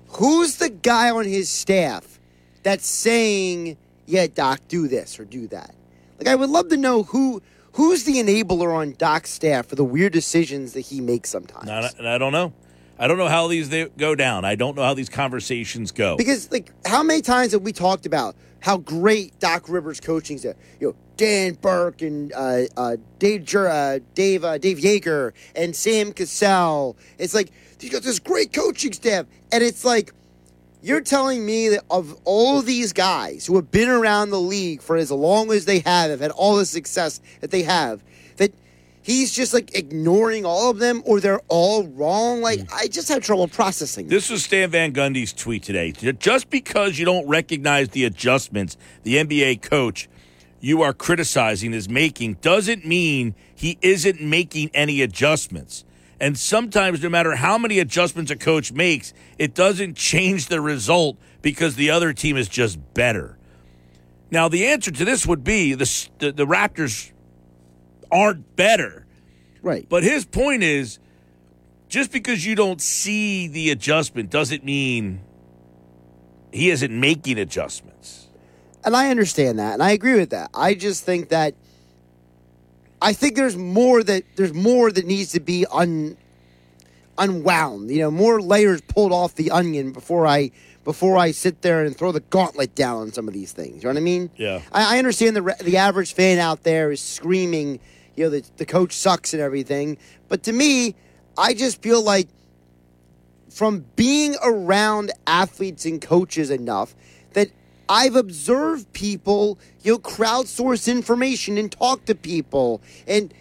Who's 0.10 0.58
the 0.58 0.70
guy 0.70 1.10
on 1.10 1.26
his 1.26 1.50
staff 1.50 2.20
that's 2.64 2.86
saying, 2.88 3.78
"Yeah, 4.06 4.28
Doc, 4.28 4.62
do 4.68 4.88
this 4.88 5.20
or 5.20 5.26
do 5.26 5.48
that"? 5.48 5.74
Like, 6.18 6.28
I 6.28 6.36
would 6.36 6.50
love 6.50 6.70
to 6.70 6.78
know 6.78 7.04
who 7.04 7.42
who's 7.74 8.06
the 8.06 8.16
enabler 8.16 8.76
on 8.76 8.96
Doc's 8.98 9.30
staff 9.30 9.68
for 9.68 9.76
the 9.76 9.86
weird 9.86 10.12
decisions 10.12 10.74
that 10.74 10.82
he 10.82 11.00
makes 11.00 11.30
sometimes. 11.30 11.70
And 11.98 12.08
I, 12.08 12.18
don't 12.18 12.32
know. 12.32 12.52
I 12.98 13.08
don't 13.08 13.20
know 13.20 13.28
how 13.28 13.48
these 13.48 13.70
they 13.70 13.88
go 13.98 14.16
down. 14.16 14.46
I 14.46 14.56
don't 14.56 14.76
know 14.76 14.82
how 14.82 14.96
these 14.96 15.10
conversations 15.10 15.92
go. 15.92 16.18
Because 16.18 16.52
like 16.52 16.72
how 16.86 17.04
many 17.04 17.22
times 17.22 17.52
have 17.52 17.62
we 17.62 17.72
talked 17.72 18.08
about 18.08 18.36
how 18.60 18.78
great 18.78 19.40
Doc 19.40 19.70
Rivers 19.70 20.00
coaching 20.00 20.38
is? 20.38 20.44
You 20.44 20.56
know, 20.80 20.96
Dan 21.18 21.54
Burke 21.54 22.02
and 22.02 22.34
uh, 22.34 22.64
uh, 22.76 22.98
Dave 23.20 23.54
uh, 23.56 24.00
Dave 24.16 24.44
uh, 24.44 24.58
Dave 24.58 24.78
Joerger 24.80 25.34
and 25.56 25.76
Sam 25.76 26.14
Cassell. 26.14 26.98
It's 27.20 27.36
like 27.36 27.52
he's 27.80 27.92
got 27.92 28.02
this 28.02 28.18
great 28.18 28.54
coaching 28.54 28.94
staff, 28.94 29.28
and 29.52 29.64
it's 29.64 29.86
like 29.86 30.14
you're 30.82 31.02
telling 31.02 31.46
me 31.46 31.70
that 31.70 31.84
of 31.90 32.20
all 32.24 32.62
these 32.62 32.94
guys 32.94 33.46
who 33.46 33.56
have 33.56 33.72
been 33.72 33.90
around 33.90 34.30
the 34.30 34.40
league 34.40 34.82
for 34.82 34.96
as 34.96 35.12
long 35.12 35.52
as 35.52 35.66
they 35.66 35.80
have, 35.80 36.10
have 36.12 36.20
had 36.20 36.32
all 36.32 36.56
the 36.58 36.66
success 36.66 37.20
that 37.42 37.52
they 37.52 37.64
have, 37.64 38.04
that 38.38 38.54
he's 39.02 39.32
just 39.32 39.54
like 39.54 39.76
ignoring 39.76 40.46
all 40.46 40.70
of 40.70 40.80
them, 40.80 41.02
or 41.06 41.20
they're 41.20 41.42
all 41.48 41.88
wrong. 41.88 42.42
Like 42.42 42.60
hmm. 42.60 42.74
I 42.74 42.88
just 42.88 43.10
have 43.10 43.24
trouble 43.24 43.48
processing. 43.48 44.08
This 44.08 44.30
was 44.30 44.44
Stan 44.44 44.70
Van 44.70 44.94
Gundy's 44.94 45.34
tweet 45.34 45.64
today. 45.64 45.92
Just 45.92 46.50
because 46.50 47.00
you 47.00 47.06
don't 47.06 47.28
recognize 47.28 47.90
the 47.90 48.06
adjustments 48.06 48.78
the 49.04 49.16
NBA 49.16 49.62
coach 49.62 50.08
you 50.60 50.82
are 50.82 50.94
criticizing 50.94 51.74
is 51.74 51.88
making 51.88 52.34
doesn't 52.36 52.86
mean 52.86 53.36
he 53.54 53.78
isn't 53.82 54.22
making 54.22 54.72
any 54.74 55.02
adjustments. 55.02 55.84
And 56.20 56.38
sometimes, 56.38 57.04
no 57.04 57.10
matter 57.10 57.36
how 57.36 57.58
many 57.58 57.80
adjustments 57.80 58.32
a 58.32 58.36
coach 58.36 58.72
makes, 58.72 59.14
it 59.38 59.54
doesn't 59.54 59.96
change 59.96 60.48
the 60.48 60.60
result 60.62 61.18
because 61.42 61.76
the 61.76 61.92
other 61.92 62.12
team 62.14 62.38
is 62.38 62.48
just 62.48 62.80
better. 62.94 63.38
Now, 64.32 64.48
the 64.50 64.66
answer 64.66 64.92
to 64.92 65.06
this 65.06 65.28
would 65.28 65.44
be 65.44 65.74
the, 65.74 66.10
the, 66.20 66.32
the 66.32 66.46
Raptors 66.46 67.12
aren't 68.12 68.56
better. 68.56 69.06
Right. 69.62 69.88
But 69.88 70.04
his 70.04 70.26
point 70.26 70.64
is 70.64 71.00
just 71.88 72.12
because 72.12 72.46
you 72.46 72.56
don't 72.56 72.82
see 72.82 73.48
the 73.48 73.70
adjustment 73.70 74.30
doesn't 74.30 74.64
mean 74.64 75.22
he 76.52 76.70
isn't 76.70 77.00
making 77.00 77.38
adjustments. 77.38 78.28
And 78.84 78.96
I 78.96 79.10
understand 79.10 79.60
that, 79.60 79.74
and 79.74 79.84
I 79.84 79.92
agree 79.92 80.16
with 80.16 80.30
that. 80.32 80.50
I 80.54 80.74
just 80.74 81.04
think 81.04 81.30
that 81.30 81.54
I 83.02 83.14
think 83.14 83.36
there's 83.36 83.56
more 83.56 84.04
that 84.04 84.24
there's 84.36 84.54
more 84.54 84.92
that 84.92 85.06
needs 85.06 85.32
to 85.34 85.40
be 85.40 85.66
un 85.72 86.18
unwound. 87.18 87.90
You 87.90 88.00
know, 88.00 88.12
more 88.12 88.42
layers 88.42 88.82
pulled 88.82 89.12
off 89.12 89.36
the 89.36 89.52
onion 89.52 89.92
before 89.92 90.26
I 90.26 90.52
before 90.84 91.18
I 91.18 91.32
sit 91.32 91.62
there 91.62 91.84
and 91.84 91.96
throw 91.96 92.12
the 92.12 92.22
gauntlet 92.22 92.74
down 92.74 93.02
on 93.02 93.12
some 93.12 93.28
of 93.28 93.34
these 93.34 93.52
things. 93.52 93.84
You 93.84 93.90
know 93.90 93.94
what 93.94 93.98
I 93.98 94.02
mean? 94.02 94.30
Yeah. 94.38 94.62
I, 94.72 94.96
I 94.96 95.00
understand 95.00 95.36
the 95.36 95.56
the 95.62 95.78
average 95.78 96.14
fan 96.14 96.40
out 96.40 96.64
there 96.64 96.92
is 96.92 97.02
screaming, 97.02 97.80
you 98.16 98.26
know, 98.26 98.30
that 98.32 98.58
the 98.58 98.66
coach 98.66 98.94
sucks 98.94 99.34
and 99.34 99.42
everything. 99.42 99.98
But 100.28 100.44
to 100.44 100.54
me, 100.54 100.96
I 101.38 101.54
just 101.54 101.82
feel 101.82 102.02
like 102.02 102.28
from 103.50 103.86
being 103.96 104.36
around 104.44 105.12
athletes 105.26 105.86
and 105.86 106.02
coaches 106.02 106.50
enough 106.50 106.96
I've 107.90 108.16
observed 108.16 108.92
people, 108.94 109.58
you 109.82 109.94
know, 109.94 110.00
crowdsource 110.00 110.92
information 110.92 111.58
and 111.58 111.72
talk 111.72 112.06
to 112.06 112.16
people. 112.16 112.82
And 113.08 113.34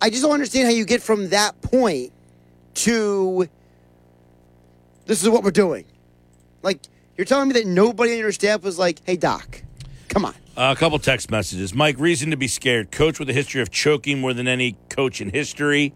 I 0.00 0.10
just 0.10 0.22
don't 0.22 0.32
understand 0.32 0.66
how 0.66 0.72
you 0.72 0.84
get 0.84 1.02
from 1.02 1.30
that 1.30 1.60
point 1.62 2.12
to 2.74 3.48
this 5.06 5.22
is 5.22 5.28
what 5.28 5.42
we're 5.42 5.50
doing. 5.50 5.84
Like, 6.62 6.80
you're 7.16 7.24
telling 7.24 7.48
me 7.48 7.54
that 7.54 7.66
nobody 7.66 8.12
on 8.12 8.18
your 8.18 8.32
staff 8.32 8.62
was 8.62 8.78
like, 8.78 9.00
hey, 9.04 9.16
Doc, 9.16 9.62
come 10.08 10.24
on. 10.24 10.34
Uh, 10.56 10.74
a 10.74 10.78
couple 10.78 10.98
text 10.98 11.30
messages. 11.30 11.74
Mike, 11.74 11.96
reason 11.98 12.30
to 12.30 12.36
be 12.36 12.48
scared. 12.48 12.90
Coach 12.90 13.18
with 13.18 13.28
a 13.30 13.32
history 13.32 13.60
of 13.62 13.70
choking 13.70 14.20
more 14.20 14.34
than 14.34 14.48
any 14.48 14.76
coach 14.88 15.20
in 15.20 15.30
history. 15.30 15.94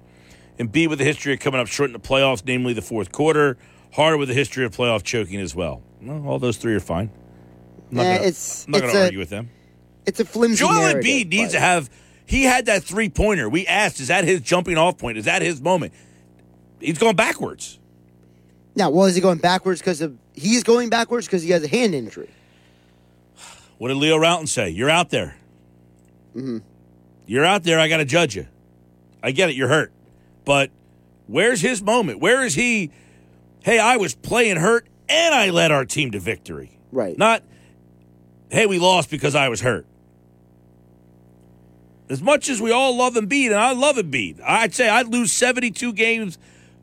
And 0.58 0.70
B 0.70 0.86
with 0.86 1.00
a 1.00 1.05
history 1.05 1.32
of 1.32 1.40
coming 1.40 1.60
up 1.60 1.66
short 1.66 1.89
in 1.89 1.92
the 1.92 2.00
playoffs, 2.00 2.42
namely 2.44 2.73
the 2.73 2.82
fourth 2.82 3.12
quarter. 3.12 3.57
Harder 3.94 4.16
with 4.16 4.31
a 4.31 4.34
history 4.34 4.65
of 4.65 4.76
playoff 4.76 5.02
choking 5.02 5.40
as 5.40 5.55
well. 5.55 5.82
Well, 6.00 6.26
all 6.26 6.39
those 6.39 6.57
three 6.57 6.74
are 6.74 6.81
fine. 6.81 7.10
I'm 7.91 7.97
not 7.97 8.07
Eh, 8.07 8.12
gonna- 8.17 8.27
it's- 8.28 8.65
I'm 8.67 8.70
not 8.73 8.78
it's 8.78 8.83
going 8.83 8.94
to 8.94 9.01
a- 9.01 9.05
argue 9.05 9.19
with 9.19 9.31
them. 9.31 9.51
It's 10.07 10.20
a 10.20 10.25
flimsy 10.25 10.57
Joel 10.57 10.94
Embiid 10.94 11.28
needs 11.28 11.52
but- 11.52 11.59
to 11.59 11.60
have. 11.60 11.91
He 12.27 12.44
had 12.44 12.67
that 12.67 12.85
three 12.85 13.09
pointer. 13.09 13.49
We 13.49 13.67
asked, 13.67 14.01
is 14.01 14.09
that 14.09 14.25
his 14.25 14.41
jumping 14.41 14.78
off 14.78 14.97
point? 14.99 15.19
Is 15.19 15.25
that 15.25 15.43
his 15.43 15.60
moment? 15.60 15.93
He's 16.81 16.97
going 16.99 17.17
backwards. 17.17 17.78
Now, 18.77 18.91
well, 18.91 19.07
is 19.07 19.17
he 19.17 19.20
going 19.20 19.39
backwards 19.39 19.81
because 19.81 20.01
of 20.01 20.17
he's 20.35 20.62
going 20.62 20.89
backwards 20.91 21.27
because 21.27 21.43
he 21.43 21.51
has 21.51 21.65
a 21.65 21.69
hand 21.69 21.94
injury? 21.94 22.31
What 23.78 23.89
did 23.89 23.97
Leo 23.97 24.17
Rautins 24.19 24.49
say? 24.49 24.70
You're 24.70 24.91
out 24.91 25.10
there. 25.10 25.35
Mm-hmm. 26.36 26.59
You're 27.27 27.44
out 27.44 27.65
there. 27.65 27.81
I 27.81 27.89
got 27.89 27.97
to 27.99 28.05
judge 28.05 28.36
you. 28.36 28.47
I 29.23 29.33
get 29.33 29.51
it. 29.51 29.57
You're 29.57 29.69
hurt. 29.69 29.93
But 30.44 30.70
where's 31.27 31.60
his 31.60 31.83
moment? 31.83 32.20
Where 32.20 32.44
is 32.44 32.55
he? 32.55 32.91
Hey, 33.65 33.78
I 33.78 33.97
was 33.97 34.15
playing 34.15 34.57
hurt 34.57 34.86
and 35.09 35.35
I 35.35 35.51
led 35.51 35.73
our 35.73 35.85
team 35.85 36.12
to 36.12 36.20
victory. 36.20 36.78
Right. 36.93 37.19
Not, 37.19 37.43
hey, 38.51 38.67
we 38.67 38.79
lost 38.79 39.11
because 39.11 39.35
I 39.35 39.49
was 39.49 39.61
hurt. 39.61 39.87
As 42.09 42.20
much 42.20 42.49
as 42.49 42.61
we 42.61 42.73
all 42.73 42.97
love 42.97 43.15
Embiid, 43.15 43.47
and 43.47 43.57
I 43.57 43.73
love 43.73 43.97
Embiid, 43.97 44.41
I'd 44.45 44.75
say 44.75 44.89
I'd 44.89 45.09
lose 45.09 45.33
72 45.33 45.93
games 45.93 46.39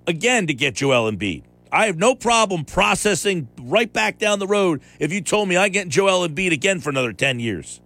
again 0.08 0.48
to 0.48 0.54
get 0.54 0.76
Joel 0.76 1.12
Embiid. 1.12 1.44
I 1.72 1.88
have 1.88 1.98
no 1.98 2.16
problem 2.16 2.64
processing 2.64 3.50
right 3.60 3.92
back 3.92 4.18
down 4.18 4.40
the 4.40 4.48
road 4.48 4.82
if 5.00 5.12
you 5.12 5.20
told 5.22 5.50
me 5.50 5.58
I 5.58 5.68
get 5.68 5.90
Joel 5.90 6.28
Embiid 6.28 6.54
again 6.54 6.80
for 6.80 6.90
another 6.90 7.12
10 7.12 7.42
years. 7.42 7.82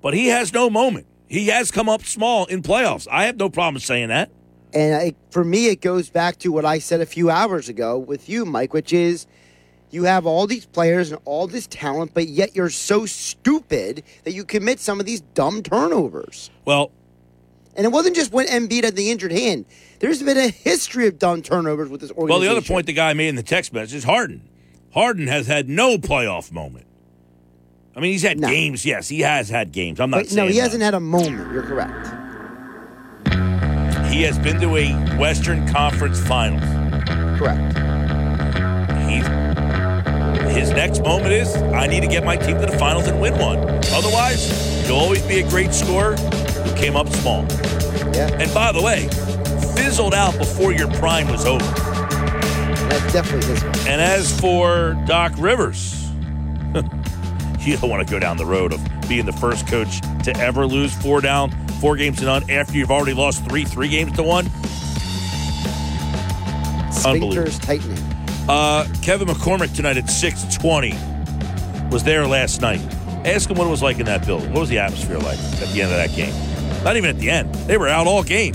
But 0.00 0.14
he 0.14 0.28
has 0.28 0.52
no 0.52 0.70
moment. 0.70 1.06
He 1.26 1.48
has 1.48 1.72
come 1.72 1.88
up 1.88 2.04
small 2.04 2.44
in 2.46 2.62
playoffs. 2.62 3.08
I 3.10 3.24
have 3.24 3.36
no 3.36 3.48
problem 3.48 3.80
saying 3.80 4.08
that. 4.08 4.30
And 4.72 4.94
I, 4.94 5.14
for 5.30 5.44
me, 5.44 5.68
it 5.68 5.80
goes 5.80 6.10
back 6.10 6.38
to 6.40 6.52
what 6.52 6.64
I 6.64 6.78
said 6.78 7.00
a 7.00 7.06
few 7.06 7.30
hours 7.30 7.68
ago 7.68 7.98
with 7.98 8.28
you, 8.28 8.44
Mike, 8.44 8.72
which 8.72 8.92
is 8.92 9.26
you 9.94 10.04
have 10.04 10.26
all 10.26 10.46
these 10.46 10.66
players 10.66 11.10
and 11.12 11.20
all 11.24 11.46
this 11.46 11.66
talent, 11.68 12.12
but 12.12 12.26
yet 12.28 12.54
you're 12.56 12.68
so 12.70 13.06
stupid 13.06 14.02
that 14.24 14.32
you 14.32 14.44
commit 14.44 14.80
some 14.80 15.00
of 15.00 15.06
these 15.06 15.20
dumb 15.34 15.62
turnovers. 15.62 16.50
Well, 16.64 16.90
and 17.76 17.84
it 17.86 17.88
wasn't 17.90 18.14
just 18.16 18.32
when 18.32 18.46
Embiid 18.46 18.84
had 18.84 18.94
the 18.96 19.10
injured 19.10 19.32
hand. 19.32 19.64
There's 20.00 20.22
been 20.22 20.36
a 20.36 20.48
history 20.48 21.06
of 21.06 21.18
dumb 21.18 21.42
turnovers 21.42 21.88
with 21.88 22.00
this 22.00 22.10
organization. 22.10 22.28
Well, 22.28 22.40
the 22.40 22.50
other 22.50 22.66
point 22.66 22.86
the 22.86 22.92
guy 22.92 23.12
made 23.14 23.28
in 23.28 23.34
the 23.36 23.42
text 23.42 23.72
message 23.72 23.94
is 23.94 24.04
Harden. 24.04 24.48
Harden 24.92 25.26
has 25.26 25.46
had 25.46 25.68
no 25.68 25.96
playoff 25.98 26.52
moment. 26.52 26.86
I 27.96 28.00
mean, 28.00 28.12
he's 28.12 28.22
had 28.22 28.40
games. 28.40 28.84
Yes, 28.84 29.08
he 29.08 29.20
has 29.20 29.48
had 29.48 29.72
games. 29.72 30.00
I'm 30.00 30.10
not 30.10 30.18
But, 30.18 30.28
saying 30.28 30.46
no, 30.46 30.52
he 30.52 30.58
that. 30.58 30.64
hasn't 30.64 30.82
had 30.82 30.94
a 30.94 31.00
moment. 31.00 31.52
You're 31.52 31.62
correct. 31.62 32.06
He 34.12 34.22
has 34.22 34.38
been 34.38 34.60
to 34.60 34.76
a 34.76 34.92
Western 35.16 35.66
Conference 35.68 36.20
Finals. 36.20 36.62
Correct. 37.38 37.76
He's 39.08 39.26
his 40.54 40.70
next 40.70 41.02
moment 41.02 41.32
is 41.32 41.54
I 41.56 41.86
need 41.86 42.00
to 42.00 42.06
get 42.06 42.24
my 42.24 42.36
team 42.36 42.58
to 42.60 42.66
the 42.66 42.78
finals 42.78 43.06
and 43.06 43.20
win 43.20 43.38
one. 43.38 43.58
Otherwise, 43.92 44.86
you'll 44.86 44.98
always 44.98 45.22
be 45.22 45.40
a 45.40 45.48
great 45.48 45.72
scorer 45.72 46.16
who 46.16 46.76
came 46.76 46.96
up 46.96 47.08
small. 47.08 47.42
Yeah. 48.12 48.30
And 48.40 48.52
by 48.54 48.72
the 48.72 48.82
way, 48.82 49.08
fizzled 49.74 50.14
out 50.14 50.36
before 50.38 50.72
your 50.72 50.90
prime 50.94 51.28
was 51.28 51.44
over. 51.44 51.64
That's 51.64 53.12
definitely 53.12 53.50
his. 53.50 53.62
And 53.86 54.00
as 54.00 54.38
for 54.40 54.94
Doc 55.06 55.32
Rivers, 55.36 56.10
You 57.64 57.78
don't 57.78 57.88
want 57.88 58.06
to 58.06 58.10
go 58.10 58.18
down 58.18 58.36
the 58.36 58.44
road 58.44 58.74
of 58.74 59.08
being 59.08 59.24
the 59.24 59.32
first 59.32 59.66
coach 59.66 60.02
to 60.24 60.36
ever 60.36 60.66
lose 60.66 60.92
four 60.94 61.22
down, 61.22 61.50
four 61.80 61.96
games 61.96 62.18
to 62.18 62.26
none 62.26 62.50
after 62.50 62.76
you've 62.76 62.90
already 62.90 63.14
lost 63.14 63.42
three, 63.46 63.64
three 63.64 63.88
games 63.88 64.12
to 64.16 64.22
one. 64.22 64.44
Sphincters 66.92 67.58
tightening. 67.64 67.96
Uh, 68.48 68.86
Kevin 69.02 69.28
McCormick 69.28 69.74
tonight 69.74 69.96
at 69.96 70.10
620 70.10 70.92
was 71.90 72.04
there 72.04 72.26
last 72.26 72.60
night. 72.60 72.80
Ask 73.24 73.48
him 73.48 73.56
what 73.56 73.66
it 73.66 73.70
was 73.70 73.82
like 73.82 73.98
in 73.98 74.06
that 74.06 74.26
building. 74.26 74.52
What 74.52 74.60
was 74.60 74.68
the 74.68 74.78
atmosphere 74.78 75.18
like 75.18 75.38
at 75.38 75.68
the 75.72 75.80
end 75.80 75.90
of 75.90 75.96
that 75.96 76.14
game? 76.14 76.34
Not 76.84 76.96
even 76.98 77.08
at 77.08 77.18
the 77.18 77.30
end. 77.30 77.54
They 77.66 77.78
were 77.78 77.88
out 77.88 78.06
all 78.06 78.22
game. 78.22 78.54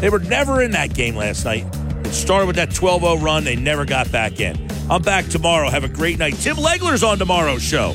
They 0.00 0.10
were 0.10 0.18
never 0.18 0.60
in 0.60 0.72
that 0.72 0.92
game 0.92 1.16
last 1.16 1.44
night. 1.46 1.64
It 2.04 2.12
started 2.12 2.46
with 2.46 2.56
that 2.56 2.74
12 2.74 3.00
0 3.00 3.16
run. 3.18 3.44
They 3.44 3.56
never 3.56 3.86
got 3.86 4.12
back 4.12 4.40
in. 4.40 4.68
I'm 4.90 5.02
back 5.02 5.26
tomorrow. 5.26 5.70
Have 5.70 5.84
a 5.84 5.88
great 5.88 6.18
night. 6.18 6.34
Tim 6.34 6.56
Legler's 6.56 7.02
on 7.02 7.18
tomorrow's 7.18 7.62
show. 7.62 7.94